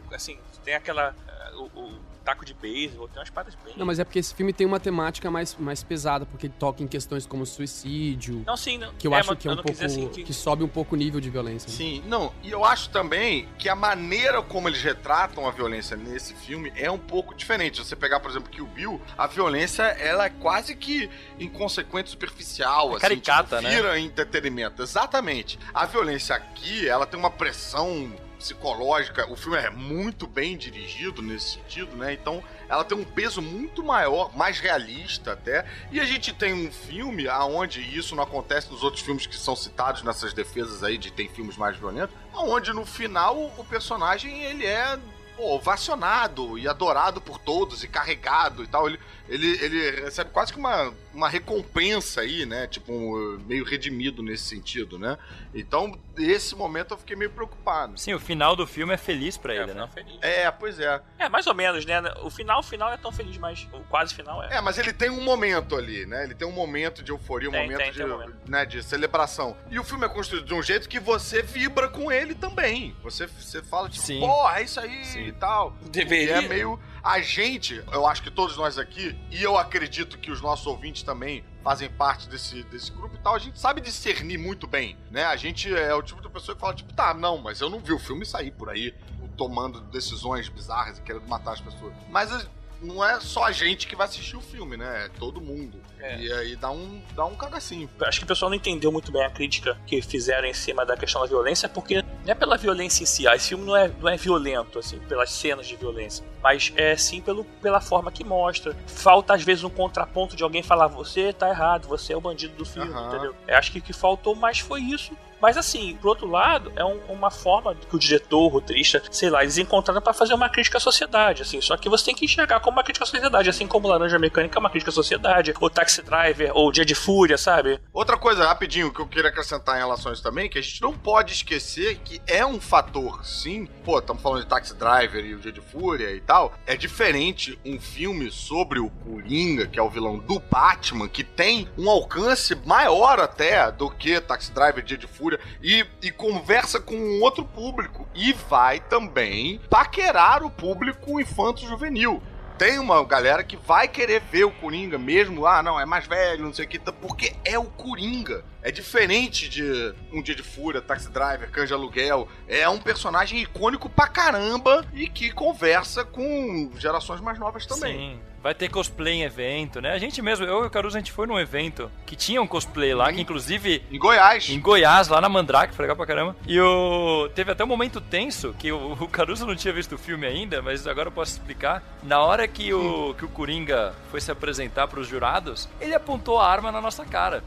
com- 0.09 0.15
assim, 0.15 0.37
tem 0.63 0.73
aquela 0.75 1.15
eh, 1.27 1.51
o, 1.55 1.63
o 1.79 1.99
taco 2.27 2.43
de 2.43 2.53
beisebol, 2.53 3.07
tem 3.07 3.19
umas 3.19 3.27
espadas 3.29 3.55
bem. 3.63 3.73
Não, 3.77 3.85
mas 3.85 3.99
é 3.99 4.03
porque 4.03 4.19
esse 4.19 4.35
filme 4.35 4.51
tem 4.51 4.67
uma 4.67 4.81
temática 4.81 5.31
mais, 5.31 5.55
mais 5.57 5.81
pesada, 5.81 6.25
porque 6.25 6.47
ele 6.47 6.53
toca 6.59 6.83
em 6.83 6.87
questões 6.87 7.25
como 7.25 7.45
suicídio, 7.45 8.43
Não, 8.45 8.57
sim, 8.57 8.77
não. 8.77 8.93
que 8.95 9.07
eu 9.07 9.15
é, 9.15 9.19
acho 9.19 9.33
que 9.37 9.47
é 9.47 9.51
um 9.51 9.55
pouco. 9.55 9.85
assim 9.85 10.09
que- 10.09 10.23
que 10.23 10.33
sobe 10.33 10.61
um 10.61 10.67
pouco 10.67 10.93
o 10.93 10.97
nível 10.97 11.21
de 11.21 11.29
violência. 11.29 11.69
né? 11.69 11.75
Sim, 11.75 12.03
não, 12.05 12.33
e 12.43 12.51
eu 12.51 12.65
acho 12.65 12.89
também 12.89 13.47
que 13.57 13.69
a 13.69 13.75
maneira 13.75 14.41
como 14.41 14.67
eles 14.67 14.81
retratam 14.81 15.47
a 15.47 15.51
violência 15.51 15.95
nesse 15.95 16.33
filme 16.33 16.71
é 16.75 16.91
um 16.91 16.97
pouco 16.97 17.33
diferente. 17.33 17.77
Se 17.77 17.85
você 17.85 17.95
pegar, 17.95 18.19
por 18.19 18.29
exemplo, 18.29 18.49
que 18.49 18.61
o 18.61 18.67
Bill, 18.67 19.01
a 19.17 19.25
violência 19.25 19.83
ela 19.83 20.25
é 20.25 20.29
quase 20.29 20.75
que 20.75 21.09
inconsequente, 21.39 22.09
superficial, 22.09 22.89
É 22.91 22.97
assim, 22.97 22.99
caricata, 23.01 23.57
tipo, 23.57 23.69
né? 23.69 23.75
vira 23.75 23.99
entretenimento. 23.99 24.81
Exatamente. 24.81 25.57
A 25.73 25.85
violência 25.85 26.35
aqui, 26.35 26.87
ela 26.89 27.05
tem 27.05 27.17
uma 27.17 27.31
pressão 27.31 28.11
psicológica. 28.37 29.31
O 29.31 29.35
filme 29.35 29.57
é 29.57 29.69
muito 29.69 30.27
bem 30.27 30.55
dirigido 30.55 31.21
nesse 31.21 31.55
sentido, 31.55 31.95
né? 31.95 32.13
Então, 32.13 32.43
ela 32.69 32.83
tem 32.83 32.97
um 32.97 33.03
peso 33.03 33.41
muito 33.41 33.83
maior, 33.83 34.35
mais 34.35 34.59
realista 34.59 35.33
até. 35.33 35.65
E 35.91 35.99
a 35.99 36.05
gente 36.05 36.33
tem 36.33 36.53
um 36.53 36.71
filme 36.71 37.27
aonde 37.27 37.81
isso 37.81 38.15
não 38.15 38.23
acontece 38.23 38.71
nos 38.71 38.83
outros 38.83 39.03
filmes 39.03 39.25
que 39.25 39.35
são 39.35 39.55
citados 39.55 40.03
nessas 40.03 40.33
defesas 40.33 40.83
aí 40.83 40.97
de 40.97 41.11
tem 41.11 41.27
filmes 41.27 41.57
mais 41.57 41.77
violentos, 41.77 42.15
aonde 42.33 42.71
no 42.73 42.85
final 42.85 43.51
o 43.57 43.63
personagem 43.65 44.43
ele 44.43 44.65
é 44.65 44.97
pô, 45.37 45.55
ovacionado 45.55 46.57
e 46.57 46.67
adorado 46.67 47.21
por 47.21 47.37
todos 47.37 47.83
e 47.83 47.87
carregado 47.87 48.63
e 48.63 48.67
tal. 48.67 48.87
Ele, 48.87 48.99
ele, 49.29 49.47
ele 49.63 50.01
recebe 50.01 50.31
quase 50.31 50.51
que 50.51 50.57
uma, 50.57 50.91
uma 51.13 51.29
recompensa 51.29 52.21
aí, 52.21 52.45
né? 52.45 52.65
Tipo, 52.65 52.91
um, 52.91 53.39
meio 53.45 53.63
redimido 53.63 54.23
nesse 54.23 54.43
sentido, 54.45 54.97
né? 54.97 55.17
Então, 55.53 55.97
nesse 56.17 56.55
momento 56.55 56.95
eu 56.95 56.97
fiquei 56.97 57.15
meio 57.15 57.29
preocupado. 57.29 57.97
Sim, 57.99 58.15
o 58.15 58.19
final 58.19 58.55
do 58.55 58.65
filme 58.65 58.93
é 58.93 58.97
feliz 58.97 59.37
pra 59.37 59.53
é, 59.53 59.57
ele, 59.57 59.73
né? 59.73 59.87
feliz. 59.93 60.17
É, 60.21 60.49
pois 60.49 60.79
é. 60.79 60.99
É, 61.19 61.29
mais 61.29 61.45
ou 61.45 61.53
menos, 61.53 61.85
né? 61.85 62.01
O 62.23 62.29
final, 62.31 62.59
o 62.59 62.63
final 62.63 62.91
é 62.91 62.97
tão 62.97 63.11
feliz, 63.11 63.37
mas 63.37 63.67
o 63.71 63.79
quase 63.81 64.15
final 64.15 64.43
é. 64.43 64.57
É, 64.57 64.61
mas 64.61 64.79
ele 64.79 64.91
tem 64.91 65.09
um 65.09 65.21
momento 65.21 65.75
ali, 65.75 66.05
né? 66.07 66.23
Ele 66.23 66.33
tem 66.33 66.47
um 66.47 66.51
momento 66.51 67.03
de 67.03 67.11
euforia, 67.11 67.49
um 67.49 67.51
Tem, 67.51 67.63
momento, 67.63 67.77
tem, 67.77 67.91
de, 67.91 67.97
tem 67.97 68.05
um 68.05 68.09
momento. 68.09 68.35
Né, 68.47 68.65
de 68.65 68.81
celebração. 68.81 69.55
E 69.69 69.77
o 69.77 69.83
filme 69.83 70.05
é 70.05 70.09
construído 70.09 70.45
de 70.45 70.53
um 70.53 70.63
jeito 70.63 70.89
que 70.89 70.99
você 70.99 71.43
vibra 71.43 71.89
com 71.89 72.11
ele 72.11 72.33
também. 72.33 72.95
Você, 73.03 73.27
você 73.27 73.61
fala, 73.61 73.87
tipo, 73.87 74.05
Sim. 74.05 74.19
porra, 74.19 74.59
é 74.59 74.63
isso 74.63 74.79
aí 74.79 75.05
Sim. 75.05 75.26
E 75.29 75.33
tal. 75.33 75.71
Deveria. 75.91 76.37
É 76.37 76.47
meio. 76.47 76.79
A 77.03 77.19
gente, 77.21 77.83
eu 77.91 78.05
acho 78.05 78.21
que 78.21 78.29
todos 78.29 78.57
nós 78.57 78.77
aqui, 78.77 79.17
e 79.31 79.41
eu 79.41 79.57
acredito 79.57 80.17
que 80.17 80.29
os 80.29 80.41
nossos 80.41 80.65
ouvintes 80.67 81.03
também 81.03 81.43
fazem 81.63 81.89
parte 81.89 82.27
desse, 82.29 82.63
desse 82.63 82.91
grupo 82.91 83.15
e 83.15 83.19
tal, 83.19 83.35
a 83.35 83.39
gente 83.39 83.59
sabe 83.59 83.81
discernir 83.81 84.37
muito 84.37 84.67
bem, 84.67 84.97
né? 85.11 85.25
A 85.25 85.35
gente 85.35 85.73
é 85.73 85.93
o 85.93 86.01
tipo 86.01 86.21
de 86.21 86.29
pessoa 86.29 86.55
que 86.55 86.61
fala, 86.61 86.73
tipo, 86.73 86.93
tá, 86.93 87.13
não, 87.13 87.37
mas 87.37 87.61
eu 87.61 87.69
não 87.69 87.79
vi 87.79 87.93
o 87.93 87.99
filme 87.99 88.25
sair 88.25 88.51
por 88.51 88.69
aí 88.69 88.93
tomando 89.37 89.79
decisões 89.81 90.49
bizarras 90.49 90.97
e 90.97 91.01
querendo 91.01 91.27
matar 91.27 91.53
as 91.53 91.61
pessoas. 91.61 91.93
Mas 92.09 92.47
não 92.81 93.03
é 93.03 93.19
só 93.19 93.45
a 93.45 93.51
gente 93.51 93.87
que 93.87 93.95
vai 93.95 94.07
assistir 94.07 94.35
o 94.35 94.41
filme, 94.41 94.77
né? 94.77 95.05
É 95.05 95.09
todo 95.09 95.41
mundo. 95.41 95.81
É. 95.99 96.19
E 96.19 96.31
aí 96.31 96.55
dá 96.55 96.69
um, 96.69 97.01
dá 97.15 97.25
um 97.25 97.35
cagacinho. 97.35 97.89
Acho 98.01 98.19
que 98.19 98.25
o 98.25 98.27
pessoal 98.27 98.49
não 98.49 98.55
entendeu 98.55 98.91
muito 98.91 99.11
bem 99.11 99.23
a 99.23 99.29
crítica 99.29 99.77
que 99.85 100.01
fizeram 100.01 100.47
em 100.47 100.53
cima 100.53 100.85
da 100.85 100.95
questão 100.95 101.21
da 101.21 101.27
violência, 101.27 101.67
porque 101.67 102.01
não 102.01 102.31
é 102.31 102.35
pela 102.35 102.57
violência 102.57 103.03
em 103.03 103.05
si. 103.05 103.27
Ah, 103.27 103.35
esse 103.35 103.49
filme 103.49 103.65
não 103.65 103.75
é, 103.75 103.91
não 103.99 104.09
é 104.09 104.17
violento, 104.17 104.79
assim, 104.79 104.99
pelas 104.99 105.31
cenas 105.31 105.67
de 105.67 105.75
violência. 105.75 106.23
Mas 106.41 106.71
é 106.75 106.95
sim 106.95 107.21
pelo, 107.21 107.43
pela 107.43 107.81
forma 107.81 108.11
que 108.11 108.23
mostra. 108.23 108.75
Falta, 108.85 109.33
às 109.33 109.43
vezes, 109.43 109.63
um 109.63 109.69
contraponto 109.69 110.35
de 110.35 110.43
alguém 110.43 110.61
falar: 110.61 110.87
você 110.87 111.33
tá 111.33 111.49
errado, 111.49 111.87
você 111.87 112.13
é 112.13 112.17
o 112.17 112.21
bandido 112.21 112.55
do 112.55 112.65
filme, 112.65 112.91
Aham. 112.91 113.07
entendeu? 113.07 113.35
Eu 113.47 113.57
acho 113.57 113.71
que 113.71 113.79
o 113.79 113.81
que 113.81 113.93
faltou 113.93 114.35
mais 114.35 114.59
foi 114.59 114.81
isso. 114.81 115.17
Mas 115.41 115.57
assim, 115.57 115.95
por 116.01 116.09
outro 116.09 116.27
lado, 116.27 116.71
é 116.75 116.83
um- 116.83 116.99
uma 117.09 117.29
forma 117.31 117.75
que 117.75 117.95
o 117.95 117.99
diretor, 117.99 118.39
o 118.43 118.47
roteirista, 118.47 119.01
sei 119.11 119.29
lá, 119.29 119.43
eles 119.43 119.57
encontraram 119.57 120.01
pra 120.01 120.13
fazer 120.13 120.33
uma 120.33 120.49
crítica 120.49 120.77
à 120.77 120.81
sociedade, 120.81 121.41
assim. 121.41 121.61
Só 121.61 121.77
que 121.77 121.89
você 121.89 122.05
tem 122.05 122.15
que 122.15 122.25
enxergar 122.25 122.59
como 122.59 122.77
uma 122.77 122.83
crítica 122.83 123.03
à 123.03 123.07
sociedade, 123.07 123.49
assim 123.49 123.67
como 123.67 123.87
Laranja 123.87 124.17
Mecânica 124.19 124.57
é 124.57 124.59
uma 124.59 124.69
crítica 124.69 124.91
à 124.91 124.93
sociedade, 124.93 125.53
ou 125.59 125.69
Taxi 125.69 126.01
Driver, 126.01 126.51
ou 126.53 126.71
Dia 126.71 126.85
de 126.85 126.95
Fúria, 126.95 127.37
sabe? 127.37 127.79
Outra 127.93 128.17
coisa, 128.17 128.45
rapidinho, 128.47 128.91
que 128.93 128.99
eu 128.99 129.07
queria 129.07 129.29
acrescentar 129.29 129.75
em 129.75 129.79
relação 129.79 130.11
a 130.11 130.13
isso 130.13 130.23
também, 130.23 130.49
que 130.49 130.57
a 130.57 130.61
gente 130.61 130.81
não 130.81 130.93
pode 130.93 131.33
esquecer 131.33 131.97
que 132.03 132.21
é 132.27 132.45
um 132.45 132.59
fator, 132.59 133.25
sim. 133.25 133.65
Pô, 133.85 133.99
estamos 133.99 134.21
falando 134.21 134.41
de 134.41 134.47
Taxi 134.47 134.73
Driver 134.75 135.23
e 135.25 135.35
o 135.35 135.39
Dia 135.39 135.51
de 135.51 135.61
Fúria 135.61 136.11
e 136.11 136.21
tal. 136.21 136.53
É 136.65 136.75
diferente 136.75 137.57
um 137.65 137.79
filme 137.79 138.31
sobre 138.31 138.79
o 138.79 138.89
Coringa, 138.89 139.67
que 139.67 139.79
é 139.79 139.81
o 139.81 139.89
vilão 139.89 140.17
do 140.17 140.39
Batman, 140.39 141.07
que 141.07 141.23
tem 141.23 141.67
um 141.77 141.89
alcance 141.89 142.55
maior 142.65 143.19
até 143.19 143.71
do 143.71 143.89
que 143.89 144.19
Taxi 144.19 144.51
Driver 144.51 144.83
Dia 144.83 144.97
de 144.97 145.07
Fúria, 145.07 145.26
e, 145.61 145.85
e 146.01 146.11
conversa 146.11 146.79
com 146.79 146.95
um 146.95 147.21
outro 147.21 147.45
público. 147.45 148.07
E 148.13 148.33
vai 148.33 148.79
também 148.79 149.59
paquerar 149.69 150.43
o 150.43 150.49
público 150.49 151.19
infanto-juvenil 151.19 152.21
tem 152.57 152.79
uma 152.79 153.03
galera 153.05 153.43
que 153.43 153.55
vai 153.55 153.87
querer 153.87 154.19
ver 154.19 154.45
o 154.45 154.51
Coringa 154.51 154.97
mesmo, 154.97 155.45
ah, 155.45 155.61
não, 155.61 155.79
é 155.79 155.85
mais 155.85 156.07
velho, 156.07 156.43
não 156.43 156.53
sei 156.53 156.65
o 156.65 156.67
que, 156.67 156.79
tá, 156.79 156.91
porque 156.91 157.35
é 157.45 157.57
o 157.57 157.65
Coringa. 157.65 158.43
É 158.63 158.71
diferente 158.71 159.47
de 159.47 159.93
Um 160.11 160.21
Dia 160.21 160.35
de 160.35 160.43
Fúria, 160.43 160.81
Taxi 160.81 161.09
Driver, 161.09 161.49
Canja 161.51 161.75
Aluguel. 161.75 162.27
É 162.47 162.67
um 162.67 162.79
personagem 162.79 163.39
icônico 163.39 163.87
pra 163.87 164.07
caramba 164.07 164.85
e 164.93 165.07
que 165.07 165.31
conversa 165.31 166.03
com 166.03 166.71
gerações 166.77 167.21
mais 167.21 167.37
novas 167.37 167.65
também. 167.65 167.97
Sim. 167.97 168.19
Vai 168.47 168.55
ter 168.55 168.69
cosplay 168.69 169.15
em 169.15 169.23
evento, 169.23 169.81
né? 169.81 169.91
A 169.91 169.97
gente 169.97 170.21
mesmo, 170.21 170.45
eu 170.45 170.63
e 170.63 170.67
o 170.67 170.69
Caruso, 170.69 170.95
a 170.95 171.01
gente 171.01 171.11
foi 171.11 171.27
num 171.27 171.37
evento 171.37 171.91
que 172.05 172.15
tinha 172.15 172.41
um 172.41 172.47
cosplay 172.47 172.93
lá, 172.93 173.11
que 173.11 173.19
inclusive 173.19 173.83
Em 173.91 173.99
Goiás. 173.99 174.49
em 174.49 174.57
Goiás, 174.57 175.09
lá 175.09 175.19
na 175.19 175.27
Mandrake, 175.27 175.73
foi 175.75 175.83
legal 175.83 175.97
pra 175.97 176.05
caramba. 176.05 176.33
E 176.47 176.57
o... 176.57 177.29
teve 177.35 177.51
até 177.51 177.65
um 177.65 177.67
momento 177.67 177.99
tenso, 177.99 178.55
que 178.57 178.71
o, 178.71 178.93
o 178.93 179.07
Caruso 179.09 179.45
não 179.45 179.53
tinha 179.53 179.73
visto 179.73 179.95
o 179.95 179.97
filme 179.97 180.25
ainda, 180.25 180.61
mas 180.61 180.87
agora 180.87 181.09
eu 181.09 181.11
posso 181.11 181.33
explicar. 181.33 181.83
Na 182.01 182.21
hora 182.21 182.47
que 182.47 182.73
o, 182.73 183.13
que 183.17 183.25
o 183.25 183.27
Coringa 183.27 183.93
foi 184.09 184.21
se 184.21 184.31
apresentar 184.31 184.87
pros 184.87 185.09
jurados, 185.09 185.67
ele 185.81 185.93
apontou 185.93 186.39
a 186.39 186.47
arma 186.49 186.71
na 186.71 186.79
nossa 186.79 187.03
cara. 187.03 187.43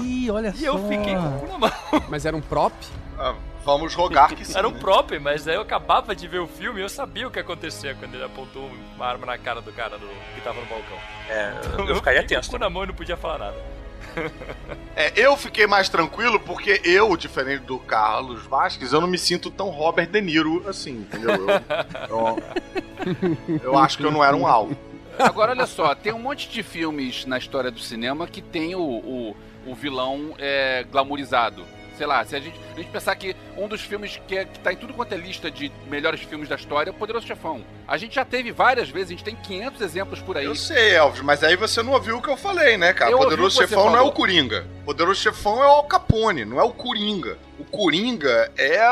Ih, 0.00 0.30
olha 0.30 0.50
E 0.56 0.60
só. 0.60 0.66
eu 0.66 0.88
fiquei 0.88 1.16
com 1.16 1.28
o 1.28 1.40
cu 1.40 1.46
na 1.48 1.58
mão. 1.58 1.72
Mas 2.08 2.24
era 2.24 2.36
um 2.36 2.40
prop? 2.40 2.72
Ah, 3.18 3.34
vamos 3.66 3.92
rogar 3.94 4.32
que 4.34 4.44
sim. 4.46 4.56
Era 4.56 4.68
um 4.68 4.70
né? 4.70 4.78
prop, 4.78 5.18
mas 5.18 5.46
aí 5.48 5.56
eu 5.56 5.60
acabava 5.60 6.14
de 6.14 6.28
ver 6.28 6.38
o 6.38 6.46
filme 6.46 6.80
e 6.80 6.82
eu 6.82 6.88
sabia 6.88 7.26
o 7.26 7.30
que 7.30 7.40
acontecia 7.40 7.94
quando 7.96 8.14
ele 8.14 8.24
apontou 8.24 8.70
uma 8.94 9.04
arma 9.04 9.26
na 9.26 9.36
cara 9.36 9.60
do 9.60 9.72
cara 9.72 9.98
do, 9.98 10.06
que 10.34 10.40
tava 10.40 10.60
no 10.60 10.66
balcão. 10.66 10.96
É, 11.28 11.52
eu, 11.76 11.88
eu 11.88 11.96
ficaria 11.96 12.24
tenso. 12.24 12.50
com 12.50 12.58
na 12.58 12.70
mão 12.70 12.84
e 12.84 12.86
não 12.86 12.94
podia 12.94 13.16
falar 13.16 13.38
nada. 13.38 13.76
É, 14.94 15.12
eu 15.14 15.36
fiquei 15.36 15.66
mais 15.66 15.90
tranquilo 15.90 16.40
porque 16.40 16.80
eu, 16.82 17.14
diferente 17.18 17.64
do 17.64 17.78
Carlos 17.78 18.44
Vasquez, 18.44 18.94
eu 18.94 19.00
não 19.00 19.08
me 19.08 19.18
sinto 19.18 19.50
tão 19.50 19.68
Robert 19.68 20.06
De 20.06 20.22
Niro 20.22 20.66
assim, 20.66 20.92
entendeu? 20.92 21.32
Eu, 22.08 22.38
eu, 23.48 23.60
eu 23.62 23.78
acho 23.78 23.98
que 23.98 24.04
eu 24.04 24.10
não 24.10 24.24
era 24.24 24.34
um 24.34 24.46
alvo. 24.46 24.74
Agora, 25.18 25.52
olha 25.52 25.66
só, 25.66 25.94
tem 25.94 26.12
um 26.12 26.18
monte 26.18 26.48
de 26.48 26.62
filmes 26.62 27.26
na 27.26 27.36
história 27.36 27.70
do 27.70 27.80
cinema 27.80 28.26
que 28.26 28.40
tem 28.40 28.74
o, 28.74 28.80
o, 28.80 29.36
o 29.66 29.74
vilão 29.74 30.34
é, 30.38 30.84
glamourizado. 30.90 31.64
Sei 31.96 32.06
lá, 32.06 32.24
se 32.24 32.36
a 32.36 32.40
gente, 32.40 32.58
a 32.74 32.78
gente 32.78 32.90
pensar 32.90 33.16
que 33.16 33.34
um 33.56 33.66
dos 33.66 33.80
filmes 33.80 34.20
que, 34.26 34.36
é, 34.36 34.44
que 34.44 34.58
tá 34.58 34.72
em 34.72 34.76
tudo 34.76 34.92
quanto 34.92 35.12
é 35.12 35.16
lista 35.16 35.50
de 35.50 35.72
melhores 35.88 36.20
filmes 36.20 36.48
da 36.48 36.56
história 36.56 36.90
é 36.90 36.92
o 36.92 36.94
Poderoso 36.94 37.26
Chefão. 37.26 37.64
A 37.88 37.96
gente 37.96 38.16
já 38.16 38.24
teve 38.24 38.52
várias 38.52 38.90
vezes, 38.90 39.08
a 39.08 39.12
gente 39.12 39.24
tem 39.24 39.34
500 39.34 39.80
exemplos 39.80 40.20
por 40.20 40.36
aí. 40.36 40.44
Eu 40.44 40.54
sei, 40.54 40.94
Elvis, 40.94 41.22
mas 41.22 41.42
aí 41.42 41.56
você 41.56 41.82
não 41.82 41.92
ouviu 41.92 42.18
o 42.18 42.22
que 42.22 42.28
eu 42.28 42.36
falei, 42.36 42.76
né, 42.76 42.92
cara? 42.92 43.10
Eu 43.10 43.18
Poderoso 43.18 43.58
Chefão 43.58 43.90
não 43.90 43.98
é 43.98 44.02
o 44.02 44.12
Coringa. 44.12 44.66
Poderoso 44.84 45.20
Chefão 45.20 45.62
é 45.62 45.66
o 45.66 45.70
Al 45.70 45.84
Capone, 45.84 46.44
não 46.44 46.60
é 46.60 46.62
o 46.62 46.70
Coringa. 46.70 47.38
O 47.58 47.64
Coringa 47.64 48.52
é 48.58 48.86